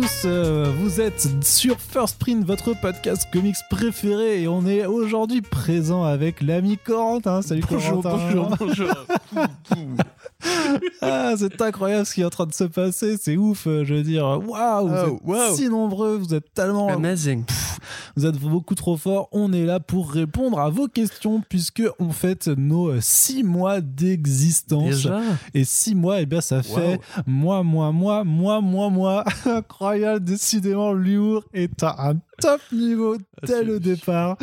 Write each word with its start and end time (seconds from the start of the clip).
tous, 0.00 0.22
euh, 0.24 0.72
vous 0.80 1.00
êtes 1.00 1.28
sur 1.44 1.78
First 1.78 2.18
Print, 2.18 2.44
votre 2.44 2.72
podcast 2.80 3.28
comics 3.32 3.54
préféré, 3.70 4.42
et 4.42 4.48
on 4.48 4.66
est 4.66 4.86
aujourd'hui 4.86 5.40
présent 5.40 6.02
avec 6.02 6.42
l'ami 6.42 6.78
Corentin. 6.84 7.42
Salut 7.42 7.62
Bonjour, 7.70 8.02
Corentin. 8.02 8.16
bonjour, 8.16 8.50
bonjour. 8.60 8.90
Ah, 11.00 11.34
c'est 11.38 11.62
incroyable 11.62 12.06
ce 12.06 12.14
qui 12.14 12.22
est 12.22 12.24
en 12.24 12.30
train 12.30 12.46
de 12.46 12.52
se 12.54 12.64
passer, 12.64 13.16
c'est 13.22 13.36
ouf, 13.36 13.68
euh, 13.68 13.84
je 13.84 13.94
veux 13.94 14.02
dire. 14.02 14.24
Waouh, 14.24 14.88
vous 14.88 14.94
Oh, 14.96 15.06
êtes 15.06 15.22
wow. 15.50 15.54
si 15.56 15.68
nombreux, 15.68 16.16
vous 16.16 16.34
êtes 16.34 16.52
tellement. 16.54 16.88
Amazing. 16.88 17.44
Vous 18.16 18.26
êtes 18.26 18.38
beaucoup 18.38 18.74
trop 18.74 18.96
forts. 18.96 19.28
On 19.32 19.52
est 19.52 19.64
là 19.64 19.80
pour 19.80 20.12
répondre 20.12 20.58
à 20.58 20.70
vos 20.70 20.88
questions, 20.88 21.42
puisque 21.48 21.82
on 21.98 22.10
fête 22.10 22.48
nos 22.48 23.00
six 23.00 23.42
mois 23.42 23.80
d'existence. 23.80 25.08
Et 25.54 25.64
six 25.64 25.94
mois, 25.94 26.20
eh 26.20 26.26
bien, 26.26 26.40
ça 26.40 26.62
fait 26.62 27.00
moi, 27.26 27.62
moi, 27.62 27.92
moi, 27.92 28.24
moi, 28.24 28.60
moi, 28.60 28.90
moi. 28.90 29.24
Incroyable, 29.46 30.24
décidément, 30.24 30.92
l'humour 30.92 31.44
est 31.52 31.82
à 31.82 32.10
un 32.10 32.14
top 32.40 32.60
niveau 32.72 33.16
Ah, 33.42 33.46
dès 33.46 33.64
le 33.64 33.80
départ. 33.80 34.36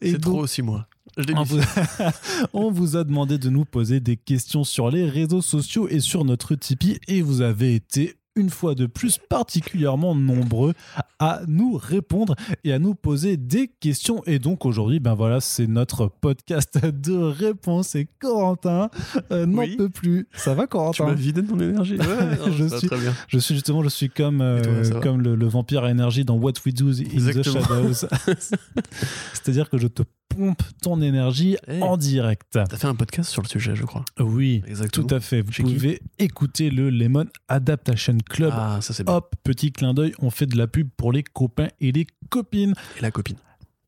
Et 0.00 0.12
C'est 0.12 0.20
trop 0.20 0.40
aussi 0.40 0.62
moi. 0.62 0.86
Je 1.16 1.24
l'ai 1.24 1.34
on 1.34 1.42
vous... 1.42 1.60
on 2.52 2.70
vous 2.70 2.96
a 2.96 3.04
demandé 3.04 3.38
de 3.38 3.50
nous 3.50 3.64
poser 3.64 4.00
des 4.00 4.16
questions 4.16 4.64
sur 4.64 4.90
les 4.90 5.08
réseaux 5.08 5.42
sociaux 5.42 5.88
et 5.88 6.00
sur 6.00 6.24
notre 6.24 6.54
Tipeee, 6.54 7.00
et 7.08 7.22
vous 7.22 7.40
avez 7.40 7.74
été 7.74 8.14
une 8.38 8.50
fois 8.50 8.74
de 8.74 8.86
plus 8.86 9.18
particulièrement 9.18 10.14
nombreux 10.14 10.72
à 11.18 11.40
nous 11.48 11.76
répondre 11.76 12.34
et 12.64 12.72
à 12.72 12.78
nous 12.78 12.94
poser 12.94 13.36
des 13.36 13.68
questions. 13.68 14.22
Et 14.26 14.38
donc 14.38 14.64
aujourd'hui, 14.64 15.00
ben 15.00 15.14
voilà, 15.14 15.40
c'est 15.40 15.66
notre 15.66 16.06
podcast 16.08 16.78
de 16.84 17.16
réponse. 17.16 17.94
Et 17.96 18.08
Corentin 18.20 18.88
euh, 19.32 19.44
n'en 19.46 19.58
Oui. 19.62 19.76
peut 19.76 19.88
plus. 19.88 20.28
Ça 20.34 20.54
va, 20.54 20.62
Tu 20.64 20.68
Corentin 20.68 21.06
m'as 21.06 21.14
vidé 21.14 21.42
de 21.42 21.48
ton 21.48 21.58
énergie. 21.58 21.96
Ouais, 21.98 22.52
Je 22.56 22.64
suis- 22.78 22.86
très 22.88 22.98
bien. 22.98 23.12
Je 23.26 23.38
suis 23.38 23.54
justement, 23.54 23.82
je 23.82 23.88
suis 23.88 24.08
comme, 24.08 24.40
euh, 24.40 24.84
toi, 24.90 25.00
comme 25.00 25.20
le, 25.20 25.34
le 25.34 25.46
vampire 25.48 25.84
à 25.84 25.90
énergie 25.90 26.24
dans 26.24 26.36
What 26.36 26.52
We 26.64 26.72
Do 26.74 26.88
in 26.88 26.92
Exactement. 27.00 27.60
the 27.60 27.92
Shadows. 27.94 28.08
C'est-à-dire 29.32 29.68
que 29.70 29.78
je 29.78 29.88
te 29.88 30.02
pompe 30.28 30.62
ton 30.82 31.00
énergie 31.02 31.56
Hey. 31.66 31.82
en 31.82 31.96
direct. 31.96 32.42
T'as 32.52 32.66
fait 32.76 32.86
un 32.86 32.94
podcast 32.94 33.30
sur 33.30 33.42
le 33.42 33.48
sujet, 33.48 33.74
je 33.74 33.84
crois. 33.84 34.04
Oui, 34.20 34.62
Exactement. 34.66 35.06
tout 35.06 35.14
à 35.14 35.20
fait. 35.20 35.40
Vous 35.42 35.52
Chez 35.52 35.62
pouvez 35.62 36.00
écouter 36.18 36.70
le 36.70 36.90
Lemon 36.90 37.26
Adaptation 37.48 38.16
Club. 38.28 38.52
Ah, 38.54 38.78
ça 38.80 38.92
c'est 38.94 39.04
bien. 39.04 39.14
Hop, 39.14 39.34
petit 39.42 39.72
clin 39.72 39.94
d'œil, 39.94 40.12
on 40.20 40.30
fait 40.30 40.46
de 40.46 40.56
la 40.56 40.66
pub 40.66 40.88
pour 40.96 41.12
les 41.12 41.22
copains 41.22 41.68
et 41.80 41.92
les 41.92 42.06
copines. 42.30 42.74
Et 42.98 43.02
la 43.02 43.10
copine. 43.10 43.36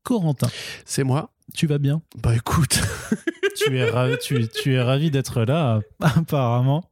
Corentin, 0.03 0.49
C'est 0.85 1.05
moi. 1.05 1.31
tu 1.55 1.67
vas 1.67 1.79
bien? 1.79 2.03
Bah 2.23 2.35
écoute. 2.35 2.81
tu, 3.57 3.77
es 3.77 3.89
ravi, 3.89 4.17
tu, 4.23 4.49
tu 4.49 4.75
es 4.75 4.81
ravi 4.83 5.11
d'être 5.11 5.43
là, 5.45 5.81
apparemment. 6.01 6.85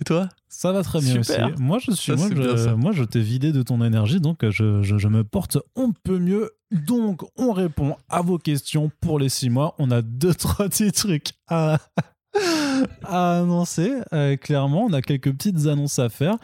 Et 0.00 0.04
toi? 0.04 0.28
Ça 0.48 0.72
va 0.72 0.82
très 0.82 1.00
bien 1.00 1.22
Super. 1.22 1.46
aussi. 1.52 1.62
Moi, 1.62 1.78
je 1.80 1.90
suis, 1.92 2.16
Ça, 2.18 2.28
moi, 2.28 2.28
je, 2.34 2.56
ça. 2.56 2.74
moi, 2.76 2.92
je 2.92 3.04
t'ai 3.04 3.20
vidé 3.20 3.52
de 3.52 3.62
ton 3.62 3.82
énergie, 3.84 4.20
donc 4.20 4.42
euh, 4.44 4.50
je, 4.50 4.82
je- 4.82 4.98
je 4.98 5.08
me 5.08 5.24
porte 5.24 5.58
on 5.76 5.92
peut 5.92 6.18
mieux. 6.18 6.50
Donc, 6.70 7.22
on 7.36 7.52
répond 7.52 7.96
à 8.08 8.20
vos 8.22 8.38
questions 8.38 8.90
pour 9.00 9.18
les 9.18 9.28
six 9.28 9.50
mois. 9.50 9.74
On 9.78 9.90
a 9.90 10.02
deux, 10.02 10.34
trois 10.34 10.68
petits 10.68 10.92
trucs 10.92 11.30
à, 11.48 11.78
à 13.04 13.38
annoncer. 13.40 13.92
Euh, 14.12 14.36
clairement, 14.36 14.84
on 14.84 14.92
a 14.92 15.02
quelques 15.02 15.32
petites 15.32 15.66
annonces 15.66 15.98
à 15.98 16.08
faire. 16.08 16.36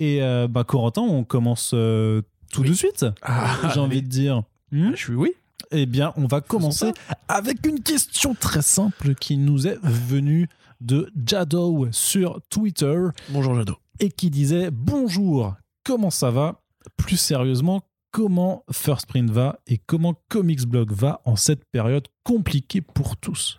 Et 0.00 0.22
euh, 0.22 0.48
bah, 0.48 0.64
Corentin, 0.64 1.02
on 1.02 1.24
commence 1.24 1.72
euh, 1.74 2.22
tout 2.52 2.62
Oui. 2.62 2.68
de 2.70 2.74
suite. 2.74 3.06
Ah, 3.22 3.56
J'ai 3.74 3.80
envie 3.80 4.02
de 4.02 4.08
dire. 4.08 4.42
Hmm 4.72 4.90
Je 4.92 4.96
suis 4.96 5.14
oui. 5.14 5.30
eh 5.70 5.86
bien, 5.86 6.12
on 6.16 6.26
va 6.26 6.40
commencer 6.40 6.92
avec 7.28 7.66
une 7.66 7.80
question 7.80 8.34
très 8.34 8.62
simple 8.62 9.14
qui 9.14 9.36
nous 9.36 9.66
est 9.66 9.78
venue 9.82 10.48
de 10.80 11.10
Jado 11.26 11.88
sur 11.92 12.40
Twitter 12.50 12.96
Bonjour 13.30 13.54
Jado. 13.54 13.76
et 14.00 14.10
qui 14.10 14.30
disait 14.30 14.70
Bonjour, 14.70 15.54
comment 15.84 16.10
ça 16.10 16.30
va? 16.30 16.62
Plus 16.96 17.16
sérieusement, 17.16 17.82
comment 18.10 18.64
First 18.72 19.06
Print 19.06 19.30
va 19.30 19.58
et 19.66 19.78
comment 19.78 20.14
Comics 20.28 20.66
Blog 20.66 20.92
va 20.92 21.20
en 21.24 21.36
cette 21.36 21.64
période 21.66 22.06
compliquée 22.24 22.80
pour 22.80 23.16
tous? 23.16 23.58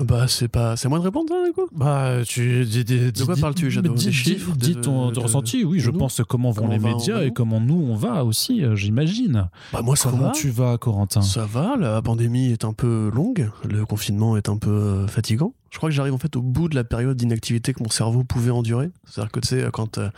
Bah 0.00 0.26
c'est 0.26 0.48
pas, 0.48 0.74
c'est 0.76 0.86
à 0.86 0.88
moi 0.88 0.98
de 0.98 1.04
répondre 1.04 1.28
ça 1.28 1.52
coup? 1.52 1.68
Bah, 1.70 2.20
tu. 2.26 2.64
dis- 2.64 2.82
dis- 2.82 3.12
De 3.12 3.24
quoi 3.24 3.36
parles-tu, 3.36 3.70
Jadot 3.70 3.92
Des 3.92 4.10
chiffres, 4.10 4.52
Dis 4.56 4.74
de- 4.74 4.80
ton, 4.80 5.10
de- 5.10 5.20
ressenti, 5.20 5.64
oui, 5.64 5.80
je 5.80 5.90
nous 5.90 5.98
pense 5.98 6.22
comment 6.26 6.50
vont 6.50 6.62
Comment 6.62 6.72
les 6.72 6.78
médias 6.78 7.16
va 7.18 7.24
et 7.24 7.30
comment 7.30 7.60
nous 7.60 7.74
on 7.90 7.94
va 7.94 8.24
aussi, 8.24 8.64
euh, 8.64 8.74
j'imagine. 8.74 9.50
Bah 9.70 9.82
moi 9.82 9.94
ça 9.94 10.08
Comment 10.10 10.28
va. 10.28 10.30
tu 10.30 10.48
vas, 10.48 10.78
Corentin? 10.78 11.20
Ça 11.20 11.44
va, 11.44 11.76
la 11.78 12.00
pandémie 12.00 12.52
est 12.52 12.64
un 12.64 12.72
peu 12.72 13.10
longue, 13.14 13.50
le 13.68 13.84
confinement 13.84 14.38
est 14.38 14.48
un 14.48 14.56
peu 14.56 14.70
euh, 14.70 15.06
fatigant. 15.08 15.52
Je 15.70 15.76
crois 15.76 15.90
que 15.90 15.94
j'arrive 15.94 16.14
en 16.14 16.18
fait 16.18 16.36
au 16.36 16.42
bout 16.42 16.70
de 16.70 16.74
la 16.74 16.84
période 16.84 17.16
d'inactivité 17.18 17.74
que 17.74 17.82
mon 17.82 17.90
cerveau 17.90 18.24
pouvait 18.24 18.50
endurer. 18.50 18.90
C'est-à-dire 19.06 19.30
que 19.30 19.40
tu 19.40 19.48
sais, 19.48 19.66
quand 19.74 19.98
euh, 19.98 20.08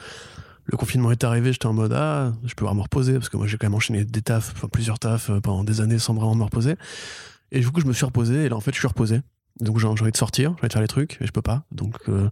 le 0.67 0.77
confinement 0.77 1.11
est 1.11 1.25
arrivé, 1.25 1.53
j'étais 1.53 1.67
en 1.67 1.73
mode 1.73 1.93
ah, 1.95 2.33
je 2.45 2.55
peux 2.55 2.65
vraiment 2.65 2.79
me 2.79 2.83
reposer 2.85 3.15
parce 3.15 3.29
que 3.29 3.37
moi 3.37 3.49
j'ai 3.49 3.57
quand 3.57 3.67
même 3.67 3.75
enchaîné 3.75 4.05
des 4.05 4.23
tafs, 4.23 4.53
enfin 4.57 4.69
plusieurs 4.69 5.01
tafs 5.01 5.33
pendant 5.43 5.65
des 5.65 5.81
années 5.81 5.99
sans 5.99 6.15
vraiment 6.15 6.37
me 6.37 6.45
reposer. 6.45 6.77
Et 7.51 7.59
du 7.59 7.69
coup, 7.73 7.81
je 7.81 7.87
me 7.87 7.93
suis 7.93 8.05
reposé 8.07 8.45
et 8.45 8.49
là 8.49 8.55
en 8.57 8.61
fait, 8.61 8.73
je 8.73 8.79
suis 8.79 8.87
reposé. 8.89 9.21
Donc 9.61 9.79
j'ai 9.79 9.87
envie 9.87 10.11
de 10.11 10.17
sortir, 10.17 10.51
j'ai 10.57 10.61
envie 10.61 10.69
de 10.69 10.73
faire 10.73 10.83
les 10.83 10.89
trucs, 10.89 11.19
mais 11.21 11.27
je 11.27 11.33
peux 11.33 11.43
pas. 11.43 11.65
Donc, 11.71 11.97
euh, 12.09 12.29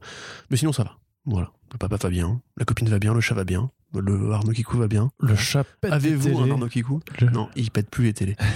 mais 0.51 0.57
sinon 0.57 0.73
ça 0.73 0.85
va. 0.85 0.97
Voilà, 1.25 1.53
le 1.73 1.79
papa 1.79 1.97
va 2.01 2.09
bien, 2.11 2.41
la 2.59 2.65
copine 2.65 2.89
va 2.89 2.99
bien, 2.99 3.15
le 3.15 3.21
chat 3.21 3.35
va 3.35 3.45
bien, 3.45 3.71
le 3.95 4.33
Arnaud 4.33 4.53
Kikou 4.53 4.79
va 4.79 4.89
bien. 4.89 5.11
Le 5.21 5.35
chat 5.37 5.65
pète 5.81 5.93
Avez-vous 5.93 6.39
un. 6.41 6.51
Arnaud 6.51 6.69
Kikou 6.69 7.01
Le- 7.21 7.31
Non, 7.31 7.49
il 7.57 7.71
pète 7.71 7.91
plus 7.91 8.05
les 8.05 8.13
télés. 8.13 8.37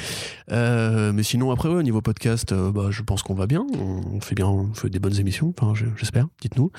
Euh, 0.52 1.12
mais 1.12 1.24
sinon, 1.24 1.50
après, 1.50 1.68
ouais, 1.68 1.74
au 1.74 1.82
niveau 1.82 2.00
podcast, 2.00 2.52
euh, 2.52 2.70
bah, 2.70 2.86
je 2.90 3.02
pense 3.02 3.24
qu'on 3.24 3.34
va 3.34 3.48
bien. 3.48 3.66
On 3.76 4.20
fait 4.20 4.36
bien, 4.36 4.46
on 4.46 4.72
fait 4.74 4.88
des 4.88 5.00
bonnes 5.00 5.18
émissions, 5.18 5.52
enfin, 5.58 5.72
j'espère, 5.96 6.28
dites-nous. 6.40 6.70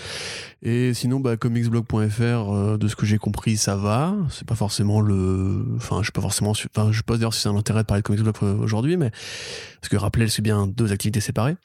Et 0.61 0.93
sinon, 0.93 1.19
bah, 1.19 1.35
comicsblog.fr, 1.35 2.21
euh, 2.21 2.77
de 2.77 2.87
ce 2.87 2.95
que 2.95 3.05
j'ai 3.05 3.17
compris, 3.17 3.57
ça 3.57 3.75
va. 3.75 4.15
C'est 4.29 4.47
pas 4.47 4.55
forcément 4.55 5.01
le. 5.01 5.65
Enfin, 5.75 5.97
je 5.99 6.03
suis 6.03 6.11
pas 6.13 6.21
forcément. 6.21 6.53
su- 6.53 6.69
Enfin, 6.73 6.93
je 6.93 6.97
sais 6.99 7.03
pas 7.03 7.15
d'ailleurs 7.15 7.33
si 7.33 7.41
c'est 7.41 7.49
un 7.49 7.57
intérêt 7.57 7.81
de 7.81 7.87
parler 7.87 8.01
de 8.03 8.07
comicsblog 8.07 8.37
aujourd'hui, 8.61 8.95
mais. 8.95 9.09
Parce 9.81 9.89
que 9.89 9.97
rappelez, 9.97 10.29
c'est 10.29 10.41
bien 10.41 10.65
deux 10.65 10.93
activités 10.93 11.19
séparées. 11.19 11.57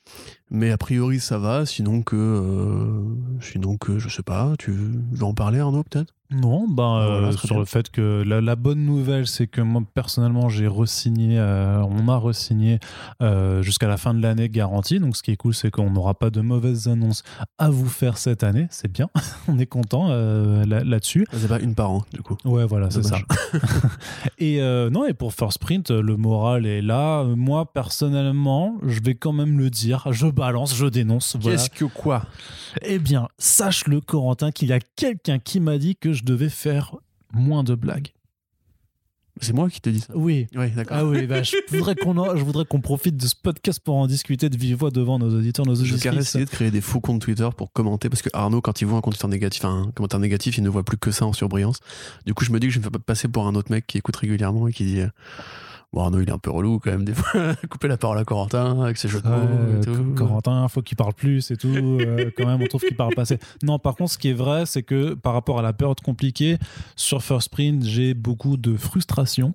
Mais 0.51 0.73
a 0.73 0.79
priori, 0.79 1.21
ça 1.21 1.39
va. 1.39 1.67
Sinon 1.67 2.03
que. 2.03 3.05
Sinon 3.41 3.77
que, 3.79 4.01
je 4.01 4.09
sais 4.09 4.25
pas, 4.25 4.55
tu 4.63 4.71
veux 4.71 5.25
en 5.25 5.35
parler, 5.35 5.59
Arnaud, 5.59 5.83
peut-être? 5.83 6.15
Non, 6.35 6.67
ben, 6.69 6.97
euh, 6.97 7.19
Voilà, 7.21 7.29
très 7.35 7.47
sur 7.47 7.55
bien. 7.57 7.59
le 7.61 7.65
fait 7.67 7.91
que 7.91 8.23
la, 8.27 8.41
la 8.41 8.57
bonne 8.57 8.85
nouvelle, 8.85 9.27
c'est 9.27 9.47
que 9.47 9.61
moi, 9.61 9.83
personnellement, 9.95 10.49
j'ai 10.49 10.67
re-signé, 10.67 11.39
euh, 11.39 11.83
on 11.83 12.09
a 12.09 12.17
re-signé 12.17 12.79
euh, 13.23 13.63
jusqu'à 13.63 13.89
la 13.89 13.97
fin 13.97 14.15
de 14.15 14.21
l'année 14.23 14.49
garantie. 14.49 14.99
Donc, 15.01 15.17
ce 15.17 15.23
qui 15.23 15.31
est 15.33 15.37
cool, 15.37 15.55
c'est 15.55 15.71
qu'on 15.71 15.91
n'aura 15.91 16.15
pas 16.15 16.31
de 16.31 16.41
mauvaises 16.41 16.89
annonces 16.89 17.23
à 17.59 17.71
vous 17.71 17.89
faire 17.89 18.19
cette 18.19 18.43
année. 18.45 18.67
C'est 18.71 18.91
bien, 18.91 19.09
on 19.49 19.59
est 19.59 19.67
content 19.67 20.07
euh, 20.11 20.65
là- 20.65 20.85
là-dessus. 20.85 21.27
C'est 21.33 21.49
pas 21.49 21.61
une 21.61 21.75
par 21.75 21.91
an, 21.91 22.05
du 22.13 22.23
coup. 22.23 22.37
Ouais, 22.45 22.65
voilà, 22.65 22.91
c'est 22.91 23.03
ça. 23.05 23.17
Et 24.39 24.61
euh, 24.61 24.91
non, 24.91 25.05
et 25.07 25.15
pour 25.15 25.33
First 25.35 25.59
Print, 25.59 25.91
le 25.91 26.17
moral 26.17 26.67
est 26.67 26.83
là. 26.83 27.25
Moi, 27.25 27.71
personnellement, 27.73 28.77
je 28.87 29.01
vais 29.01 29.15
quand 29.15 29.33
même 29.33 29.59
le 29.59 29.71
dire. 29.71 30.05
Je 30.11 30.27
balance, 30.27 30.75
je 30.75 30.87
dénonce. 30.87 31.37
Voilà. 31.41 31.57
Qu'est-ce 31.57 31.71
que 31.71 31.85
quoi? 31.85 32.25
Eh 32.83 32.99
bien, 32.99 33.29
sache-le, 33.39 34.01
Corentin, 34.01 34.51
qu'il 34.51 34.69
y 34.69 34.73
a 34.73 34.81
quelqu'un 34.97 35.39
qui 35.39 35.61
m'a 35.61 35.79
dit 35.79 35.97
que 35.97 36.13
je 36.13 36.22
devais 36.25 36.49
faire 36.49 36.97
moins 37.33 37.65
de 37.65 37.75
blagues. 37.75 38.13
C'est 39.41 39.55
moi 39.55 39.71
qui 39.71 39.81
te 39.81 39.89
dis 39.89 40.01
ça. 40.01 40.13
Oui. 40.15 40.47
Oui, 40.55 40.71
d'accord. 40.73 40.97
Ah 40.99 41.07
oui, 41.07 41.27
bah, 41.27 41.43
je 41.43 41.57
voudrais 41.71 41.95
qu'on 41.97 42.19
en- 42.19 42.37
je 42.37 42.45
voudrais 42.45 42.67
qu'on 42.67 42.83
profite 42.83 43.17
de 43.17 43.27
ce 43.27 43.35
podcast 43.35 43.81
pour 43.81 43.95
en 43.97 44.07
discuter 44.07 44.51
de 44.51 44.57
vive 44.59 44.77
voix 44.77 44.91
devant 44.91 45.19
nos 45.19 45.35
auditeurs, 45.35 45.65
nos 45.65 45.75
Je 45.75 45.85
vais 45.85 45.93
auditrices. 45.95 46.21
essayer 46.29 46.45
de 46.45 46.51
créer 46.51 46.71
des 46.71 46.83
faux 46.83 47.01
comptes 47.01 47.23
Twitter 47.23 47.49
pour 47.57 47.73
commenter 47.73 48.11
parce 48.11 48.21
que 48.21 48.29
Arnaud, 48.35 48.61
quand 48.61 48.83
il 48.83 48.85
voit 48.85 48.99
un 48.99 49.01
commentaire 49.01 49.29
négatif, 49.31 49.65
un 49.65 49.91
commentaire 49.95 50.21
négatif, 50.21 50.59
il 50.59 50.63
ne 50.63 50.69
voit 50.69 50.85
plus 50.85 50.99
que 50.99 51.11
ça 51.11 51.25
en 51.25 51.33
surbrillance. 51.33 51.79
Du 52.27 52.35
coup, 52.35 52.45
je 52.45 52.53
me 52.53 52.61
dis 52.61 52.67
que 52.67 52.75
je 52.75 52.79
vais 52.81 52.91
pas 52.91 52.99
passer 52.99 53.27
pour 53.27 53.47
un 53.47 53.55
autre 53.55 53.73
mec 53.73 53.87
qui 53.87 53.97
écoute 53.97 54.17
régulièrement 54.17 54.69
et 54.69 54.73
qui 54.75 54.85
dit 54.85 55.01
euh, 55.01 55.09
Bon, 55.93 56.05
Arnaud, 56.05 56.23
il 56.23 56.29
est 56.31 56.33
un 56.33 56.39
peu 56.39 56.51
relou 56.51 56.79
quand 56.79 56.91
même, 56.91 57.05
des 57.05 57.13
fois. 57.13 57.55
Couper 57.69 57.87
la 57.87 57.99
parole 57.99 58.17
à 58.17 58.25
Corentin 58.25 58.83
avec 58.83 58.97
ses 58.97 59.09
jeux 59.09 59.21
de 59.21 59.29
mots 59.29 59.77
et 59.77 59.85
tout. 59.85 60.15
Corentin, 60.17 60.67
faut 60.69 60.81
qu'il 60.81 60.97
parle 60.97 61.13
plus 61.13 61.51
et 61.51 61.57
tout. 61.59 61.69
Euh, 61.69 62.31
quand 62.37 62.47
même, 62.47 62.63
on 62.63 62.67
trouve 62.67 62.81
qu'il 62.81 62.97
parle 62.97 63.15
pas 63.15 63.23
assez. 63.23 63.39
Non, 63.63 63.79
par 63.79 63.97
contre, 63.97 64.13
ce 64.13 64.19
qui 64.19 64.31
est 64.31 64.35
vrai, 64.35 64.65
c'est 64.65 64.83
que 64.83 65.13
par 65.13 65.35
rapport 65.35 65.59
à 65.59 65.63
la 65.63 65.75
période 65.75 66.01
compliquée, 66.01 66.57
sur 66.97 67.23
First 67.23 67.51
Print, 67.51 67.85
j'ai 67.85 68.15
beaucoup 68.15 68.57
de 68.57 68.75
frustration, 68.75 69.53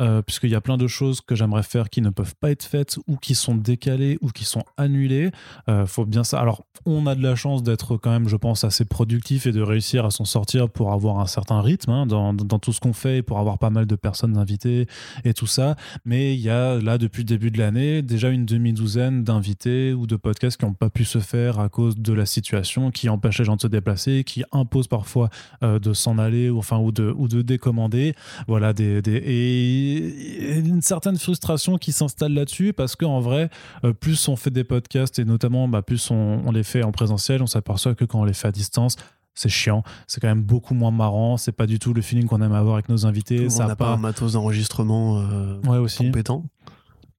euh, 0.00 0.22
puisqu'il 0.22 0.50
y 0.50 0.54
a 0.54 0.60
plein 0.60 0.76
de 0.76 0.86
choses 0.86 1.20
que 1.20 1.34
j'aimerais 1.34 1.64
faire 1.64 1.90
qui 1.90 2.02
ne 2.02 2.10
peuvent 2.10 2.36
pas 2.36 2.52
être 2.52 2.62
faites, 2.62 3.00
ou 3.08 3.16
qui 3.16 3.34
sont 3.34 3.56
décalées, 3.56 4.16
ou 4.20 4.28
qui 4.28 4.44
sont 4.44 4.62
annulées. 4.76 5.32
Euh, 5.68 5.86
faut 5.86 6.06
bien 6.06 6.22
ça. 6.22 6.38
Alors, 6.38 6.66
on 6.86 7.08
a 7.08 7.16
de 7.16 7.22
la 7.24 7.34
chance 7.34 7.64
d'être 7.64 7.96
quand 7.96 8.10
même, 8.10 8.28
je 8.28 8.36
pense, 8.36 8.62
assez 8.62 8.84
productif 8.84 9.46
et 9.46 9.52
de 9.52 9.60
réussir 9.60 10.06
à 10.06 10.12
s'en 10.12 10.24
sortir 10.24 10.68
pour 10.68 10.92
avoir 10.92 11.18
un 11.18 11.26
certain 11.26 11.60
rythme 11.60 11.90
hein, 11.90 12.06
dans, 12.06 12.32
dans 12.32 12.60
tout 12.60 12.72
ce 12.72 12.78
qu'on 12.78 12.92
fait, 12.92 13.18
et 13.18 13.22
pour 13.22 13.40
avoir 13.40 13.58
pas 13.58 13.70
mal 13.70 13.86
de 13.86 13.96
personnes 13.96 14.38
invitées 14.38 14.86
et 15.24 15.34
tout 15.34 15.48
ça. 15.48 15.74
Mais 16.04 16.34
il 16.34 16.40
y 16.40 16.50
a 16.50 16.80
là, 16.80 16.98
depuis 16.98 17.20
le 17.22 17.26
début 17.26 17.50
de 17.50 17.58
l'année, 17.58 18.02
déjà 18.02 18.28
une 18.30 18.46
demi-douzaine 18.46 19.24
d'invités 19.24 19.92
ou 19.92 20.06
de 20.06 20.16
podcasts 20.16 20.58
qui 20.58 20.64
n'ont 20.64 20.74
pas 20.74 20.90
pu 20.90 21.04
se 21.04 21.18
faire 21.18 21.60
à 21.60 21.68
cause 21.68 21.96
de 21.96 22.12
la 22.12 22.26
situation, 22.26 22.90
qui 22.90 23.08
empêche 23.08 23.38
les 23.38 23.44
gens 23.44 23.56
de 23.56 23.60
se 23.62 23.66
déplacer, 23.66 24.24
qui 24.24 24.44
impose 24.52 24.88
parfois 24.88 25.30
euh, 25.62 25.78
de 25.78 25.92
s'en 25.92 26.18
aller 26.18 26.50
ou, 26.50 26.58
enfin, 26.58 26.78
ou, 26.78 26.92
de, 26.92 27.12
ou 27.16 27.28
de 27.28 27.42
décommander. 27.42 28.14
Voilà, 28.48 28.72
des, 28.72 29.02
des- 29.02 29.16
et, 29.16 30.58
une 30.58 30.82
certaine 30.82 31.16
frustration 31.18 31.78
qui 31.78 31.92
s'installe 31.92 32.32
là-dessus 32.34 32.72
parce 32.72 32.96
qu'en 32.96 33.20
vrai, 33.20 33.50
euh, 33.84 33.92
plus 33.92 34.28
on 34.28 34.36
fait 34.36 34.50
des 34.50 34.64
podcasts 34.64 35.18
et 35.18 35.24
notamment 35.24 35.68
bah, 35.68 35.82
plus 35.82 36.10
on, 36.10 36.42
on 36.44 36.52
les 36.52 36.62
fait 36.62 36.82
en 36.82 36.92
présentiel, 36.92 37.42
on 37.42 37.46
s'aperçoit 37.46 37.94
que 37.94 38.04
quand 38.04 38.20
on 38.20 38.24
les 38.24 38.32
fait 38.34 38.48
à 38.48 38.52
distance, 38.52 38.96
c'est 39.40 39.48
chiant. 39.48 39.82
C'est 40.06 40.20
quand 40.20 40.28
même 40.28 40.42
beaucoup 40.42 40.74
moins 40.74 40.90
marrant. 40.90 41.36
C'est 41.36 41.52
pas 41.52 41.66
du 41.66 41.78
tout 41.78 41.94
le 41.94 42.02
feeling 42.02 42.26
qu'on 42.26 42.42
aime 42.42 42.52
avoir 42.52 42.74
avec 42.74 42.88
nos 42.88 43.06
invités. 43.06 43.48
Ça 43.48 43.66
n'a 43.66 43.76
pas 43.76 43.92
un 43.92 43.96
matos 43.96 44.34
d'enregistrement 44.34 45.20
euh, 45.20 45.60
ouais, 45.62 45.78
aussi. 45.78 46.04
compétent. 46.04 46.44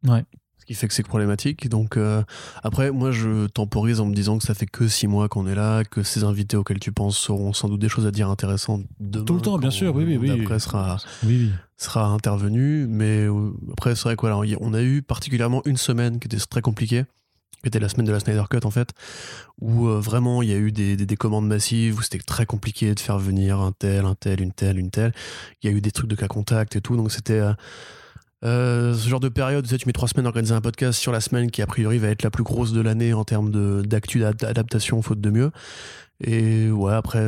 Ouais. 0.07 0.23
Ce 0.59 0.65
qui 0.65 0.75
fait 0.75 0.87
que 0.87 0.93
c'est 0.93 1.01
problématique. 1.01 1.67
Donc, 1.69 1.97
euh, 1.97 2.21
après, 2.61 2.91
moi, 2.91 3.11
je 3.11 3.47
temporise 3.47 3.99
en 3.99 4.05
me 4.05 4.13
disant 4.13 4.37
que 4.37 4.43
ça 4.43 4.53
fait 4.53 4.67
que 4.67 4.87
six 4.87 5.07
mois 5.07 5.27
qu'on 5.27 5.47
est 5.47 5.55
là, 5.55 5.83
que 5.83 6.03
ces 6.03 6.23
invités 6.23 6.55
auxquels 6.55 6.79
tu 6.79 6.91
penses 6.91 7.31
auront 7.31 7.53
sans 7.53 7.67
doute 7.67 7.81
des 7.81 7.89
choses 7.89 8.05
à 8.05 8.11
dire 8.11 8.29
intéressantes 8.29 8.85
demain. 8.99 9.25
Tout 9.25 9.33
le 9.33 9.41
temps, 9.41 9.57
bien 9.57 9.71
sûr, 9.71 9.95
oui, 9.95 10.03
oui, 10.05 10.17
oui. 10.17 10.29
Après, 10.29 10.59
sera, 10.59 10.97
oui, 11.23 11.45
oui. 11.45 11.51
sera 11.77 12.05
intervenu. 12.05 12.85
Mais 12.87 13.25
euh, 13.25 13.51
après, 13.71 13.95
c'est 13.95 14.03
vrai 14.03 14.15
quoi, 14.15 14.39
on 14.59 14.73
a 14.75 14.81
eu 14.83 15.01
particulièrement 15.01 15.63
une 15.65 15.77
semaine 15.77 16.19
qui 16.19 16.27
était 16.27 16.37
très 16.37 16.61
compliquée 16.61 17.05
qui 17.61 17.67
était 17.67 17.79
la 17.79 17.89
semaine 17.89 18.05
de 18.05 18.11
la 18.11 18.19
Snyder 18.19 18.43
Cut 18.49 18.65
en 18.65 18.71
fait, 18.71 18.89
où 19.59 19.87
euh, 19.87 19.99
vraiment 19.99 20.41
il 20.41 20.49
y 20.49 20.53
a 20.53 20.57
eu 20.57 20.71
des, 20.71 20.95
des, 20.95 21.15
commandes 21.15 21.47
massives, 21.47 21.97
où 21.97 22.01
c'était 22.01 22.19
très 22.19 22.45
compliqué 22.45 22.93
de 22.93 22.99
faire 22.99 23.19
venir 23.19 23.59
un 23.59 23.71
tel, 23.71 24.05
un 24.05 24.15
tel, 24.15 24.41
une 24.41 24.51
telle, 24.51 24.79
une 24.79 24.91
telle. 24.91 25.13
Il 25.61 25.69
y 25.69 25.73
a 25.73 25.75
eu 25.75 25.81
des 25.81 25.91
trucs 25.91 26.09
de 26.09 26.15
cas 26.15 26.27
contact 26.27 26.75
et 26.75 26.81
tout, 26.81 26.97
donc 26.97 27.11
c'était 27.11 27.39
euh, 27.39 27.53
euh, 28.43 28.93
ce 28.95 29.07
genre 29.07 29.19
de 29.19 29.29
période, 29.29 29.63
tu, 29.65 29.69
sais, 29.69 29.77
tu 29.77 29.87
mets 29.87 29.93
trois 29.93 30.07
semaines 30.07 30.25
à 30.25 30.29
organiser 30.29 30.55
un 30.55 30.61
podcast 30.61 30.99
sur 30.99 31.11
la 31.11 31.21
semaine 31.21 31.51
qui 31.51 31.61
a 31.61 31.67
priori 31.67 31.99
va 31.99 32.07
être 32.07 32.23
la 32.23 32.31
plus 32.31 32.43
grosse 32.43 32.73
de 32.73 32.81
l'année 32.81 33.13
en 33.13 33.23
termes 33.23 33.83
d'actu 33.83 34.19
d'adaptation, 34.19 35.01
faute 35.01 35.21
de 35.21 35.29
mieux. 35.29 35.51
Et 36.23 36.69
ouais, 36.71 36.93
après, 36.93 37.23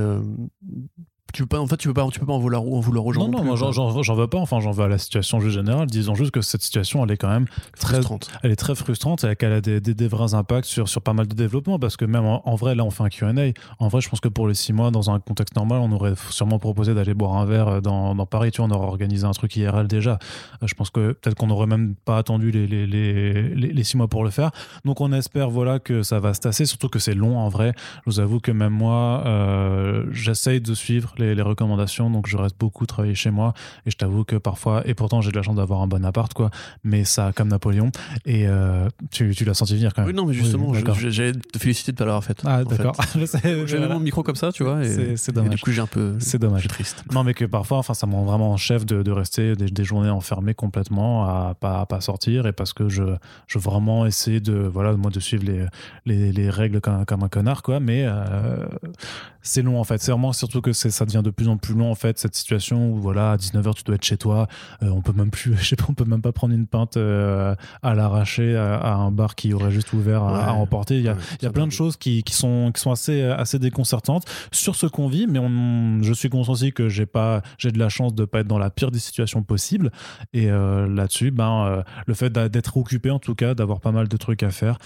tu 1.33 1.41
peux 1.41 1.47
pas, 1.47 1.59
en 1.59 1.65
fait, 1.65 1.77
tu 1.77 1.87
peux 1.87 1.95
pas, 1.95 2.07
tu 2.09 2.19
peux 2.19 2.27
pas 2.27 2.33
en 2.33 2.39
vouloir, 2.39 2.61
en 2.61 2.79
vouloir 2.79 3.05
aux 3.07 3.11
gens. 3.11 3.27
Non, 3.27 3.43
non, 3.43 3.55
j'en 3.55 4.15
veux 4.15 4.27
pas. 4.27 4.37
Enfin, 4.37 4.59
j'en 4.59 4.71
veux 4.71 4.83
à 4.83 4.87
la 4.87 4.99
situation 4.99 5.39
générale. 5.39 5.87
Disons 5.87 6.13
juste 6.13 6.29
que 6.29 6.41
cette 6.41 6.61
situation, 6.61 7.03
elle 7.03 7.11
est 7.11 7.17
quand 7.17 7.29
même 7.29 7.47
très 7.79 7.95
frustrante. 7.95 8.29
Elle 8.43 8.51
est 8.51 8.55
très 8.55 8.75
frustrante 8.75 9.23
et 9.23 9.35
qu'elle 9.35 9.53
a 9.53 9.59
des, 9.59 9.81
des, 9.81 10.07
vrais 10.07 10.35
impacts 10.35 10.67
sur, 10.67 10.87
sur 10.87 11.01
pas 11.01 11.13
mal 11.13 11.27
de 11.27 11.33
développement. 11.33 11.79
Parce 11.79 11.97
que 11.97 12.05
même 12.05 12.25
en, 12.25 12.55
vrai, 12.55 12.75
là, 12.75 12.83
on 12.85 12.91
fait 12.91 13.03
un 13.03 13.09
Q&A. 13.09 13.51
En 13.79 13.87
vrai, 13.87 14.01
je 14.01 14.09
pense 14.09 14.19
que 14.19 14.27
pour 14.27 14.47
les 14.47 14.53
six 14.53 14.73
mois, 14.73 14.91
dans 14.91 15.09
un 15.09 15.19
contexte 15.19 15.55
normal, 15.55 15.79
on 15.81 15.91
aurait 15.91 16.13
sûrement 16.29 16.59
proposé 16.59 16.93
d'aller 16.93 17.15
boire 17.15 17.37
un 17.37 17.45
verre 17.45 17.81
dans, 17.81 18.13
dans, 18.13 18.27
Paris. 18.27 18.51
Tu 18.51 18.61
vois, 18.61 18.69
on 18.69 18.71
aurait 18.71 18.87
organisé 18.87 19.25
un 19.25 19.31
truc 19.31 19.55
IRL 19.55 19.87
déjà. 19.87 20.19
Euh, 20.61 20.67
je 20.67 20.75
pense 20.75 20.91
que 20.91 21.13
peut-être 21.13 21.35
qu'on 21.35 21.49
aurait 21.49 21.65
même 21.65 21.95
pas 22.05 22.19
attendu 22.19 22.51
les, 22.51 22.67
les, 22.67 22.85
les, 22.85 23.49
les, 23.55 23.83
six 23.83 23.97
mois 23.97 24.07
pour 24.07 24.23
le 24.23 24.29
faire. 24.29 24.51
Donc, 24.85 25.01
on 25.01 25.11
espère, 25.11 25.49
voilà, 25.49 25.79
que 25.79 26.03
ça 26.03 26.19
va 26.19 26.35
se 26.35 26.41
tasser. 26.41 26.65
Surtout 26.65 26.89
que 26.89 26.99
c'est 26.99 27.15
long 27.15 27.39
en 27.39 27.49
vrai. 27.49 27.73
Je 28.05 28.11
vous 28.11 28.19
avoue 28.19 28.39
que 28.39 28.51
même 28.51 28.73
moi, 28.73 29.23
euh, 29.25 30.05
j'essaye 30.11 30.61
de 30.61 30.75
suivre 30.75 31.15
les, 31.17 31.22
les 31.23 31.41
recommandations 31.41 32.09
donc 32.09 32.27
je 32.27 32.37
reste 32.37 32.55
beaucoup 32.59 32.85
travailler 32.85 33.15
chez 33.15 33.31
moi. 33.31 33.53
Et 33.85 33.91
je 33.91 33.97
t'avoue 33.97 34.23
que 34.23 34.35
parfois, 34.35 34.83
et 34.85 34.93
pourtant 34.93 35.21
j'ai 35.21 35.31
de 35.31 35.35
la 35.35 35.41
chance 35.41 35.55
d'avoir 35.55 35.81
un 35.81 35.87
bon 35.87 36.03
appart, 36.05 36.33
quoi, 36.33 36.49
mais 36.83 37.03
ça, 37.03 37.31
comme 37.35 37.49
Napoléon. 37.49 37.91
Et 38.25 38.47
euh, 38.47 38.87
tu, 39.11 39.33
tu 39.35 39.45
l'as 39.45 39.53
senti 39.53 39.75
venir 39.75 39.93
quand 39.93 40.01
même. 40.01 40.09
Oui, 40.09 40.15
non, 40.15 40.25
mais 40.25 40.33
justement, 40.33 40.73
j'ai 40.73 41.33
te 41.33 41.59
féliciter 41.59 41.91
de 41.91 41.97
pas 41.97 42.05
l'avoir 42.05 42.23
fait. 42.23 42.41
Ah, 42.45 42.63
d'accord. 42.63 42.95
J'ai 43.65 43.79
mon 43.79 43.99
micro 43.99 44.23
comme 44.23 44.35
ça, 44.35 44.51
tu 44.51 44.63
vois. 44.63 44.81
C'est 45.15 45.31
dommage. 45.31 45.55
du 45.55 45.61
coup, 45.61 45.71
j'ai 45.71 45.81
un 45.81 45.87
peu. 45.87 46.15
C'est 46.19 46.39
dommage. 46.39 46.67
triste. 46.67 47.03
Non, 47.11 47.23
mais 47.23 47.33
que 47.33 47.45
parfois, 47.45 47.77
enfin, 47.77 47.93
ça 47.93 48.07
me 48.07 48.13
rend 48.13 48.23
vraiment 48.23 48.51
en 48.51 48.57
chef 48.57 48.85
de, 48.85 49.03
de 49.03 49.11
rester 49.11 49.55
des, 49.55 49.83
journées 49.83 50.09
enfermées 50.09 50.53
complètement, 50.53 51.25
à 51.25 51.55
pas, 51.59 51.81
à 51.81 51.85
pas 51.85 52.01
sortir, 52.01 52.47
et 52.47 52.53
parce 52.53 52.73
que 52.73 52.89
je, 52.89 53.03
je 53.47 53.59
vraiment 53.59 54.05
essayer 54.05 54.39
de, 54.39 54.53
voilà, 54.53 54.93
moi, 54.93 55.11
de 55.11 55.19
suivre 55.19 55.43
les, 55.45 55.65
les, 56.05 56.31
les 56.31 56.49
règles 56.49 56.81
comme, 56.81 57.05
comme, 57.05 57.23
un 57.23 57.29
connard, 57.29 57.61
quoi. 57.63 57.79
Mais 57.79 58.03
euh, 58.05 58.65
c'est 59.41 59.61
long, 59.61 59.79
en 59.79 59.83
fait. 59.83 60.01
C'est 60.01 60.11
vraiment 60.11 60.33
surtout 60.33 60.61
que 60.61 60.73
ça 60.73 61.02
devient 61.05 61.21
de 61.23 61.29
plus 61.29 61.47
en 61.47 61.57
plus 61.57 61.73
long 61.73 61.91
en 61.91 61.95
fait 61.95 62.17
cette 62.17 62.35
situation 62.35 62.91
où 62.91 62.97
voilà 62.97 63.31
à 63.31 63.37
19h 63.37 63.73
tu 63.75 63.83
dois 63.83 63.95
être 63.95 64.03
chez 64.03 64.17
toi. 64.17 64.47
Euh, 64.81 64.89
on 64.89 65.01
peut 65.01 65.13
même 65.13 65.29
plus 65.29 65.55
je 65.57 65.65
sais 65.65 65.75
pas 65.75 65.85
on 65.89 65.93
peut 65.93 66.05
même 66.05 66.21
pas 66.21 66.31
prendre 66.31 66.53
une 66.53 66.67
pinte 66.67 66.97
euh, 66.97 67.55
à 67.81 67.95
l'arracher 67.95 68.55
à, 68.55 68.95
un 68.95 69.11
bar 69.11 69.35
qui 69.35 69.53
aurait 69.53 69.71
juste 69.71 69.93
ouvert 69.93 70.23
à, 70.23 70.51
remporter 70.51 70.97
il 70.97 71.03
y 71.03 71.09
a, 71.09 71.15
il 71.41 71.45
y 71.45 71.47
a 71.47 71.51
plein 71.51 71.67
de 71.67 71.71
choses 71.71 71.97
qui, 71.97 72.23
qui, 72.23 72.33
sont 72.33 72.71
qui 72.73 72.81
sont 72.81 72.91
assez 72.91 73.23
assez 73.23 73.59
déconcertantes. 73.59 74.25
Sur 74.51 74.75
ce 74.75 74.87
qu'on 74.87 75.07
vit 75.07 75.27
mais 75.27 75.39
on, 75.39 76.01
je 76.01 76.13
suis 76.13 76.29
conscient 76.29 76.53
aussi 76.53 76.73
que 76.73 76.89
j'ai 76.89 77.05
pas 77.05 77.41
j'ai 77.57 77.71
de 77.71 77.79
la 77.79 77.89
chance 77.89 78.13
de 78.13 78.25
pas 78.25 78.39
être 78.39 78.47
dans 78.47 78.59
la 78.59 78.69
pire 78.69 78.91
des 78.91 78.99
situations 78.99 79.43
possibles. 79.43 79.91
Et 80.33 80.49
euh, 80.49 80.87
là-dessus 80.87 81.31
ben 81.31 81.83
le 82.05 82.13
fait 82.13 82.31
d'être 82.31 82.77
occupé 82.77 83.09
en 83.09 83.19
tout 83.19 83.35
cas 83.35 83.53
d'avoir 83.53 83.79
pas 83.79 83.91
mal 83.91 84.07
de 84.07 84.17
trucs 84.17 84.43
à 84.43 84.49
faire 84.49 84.77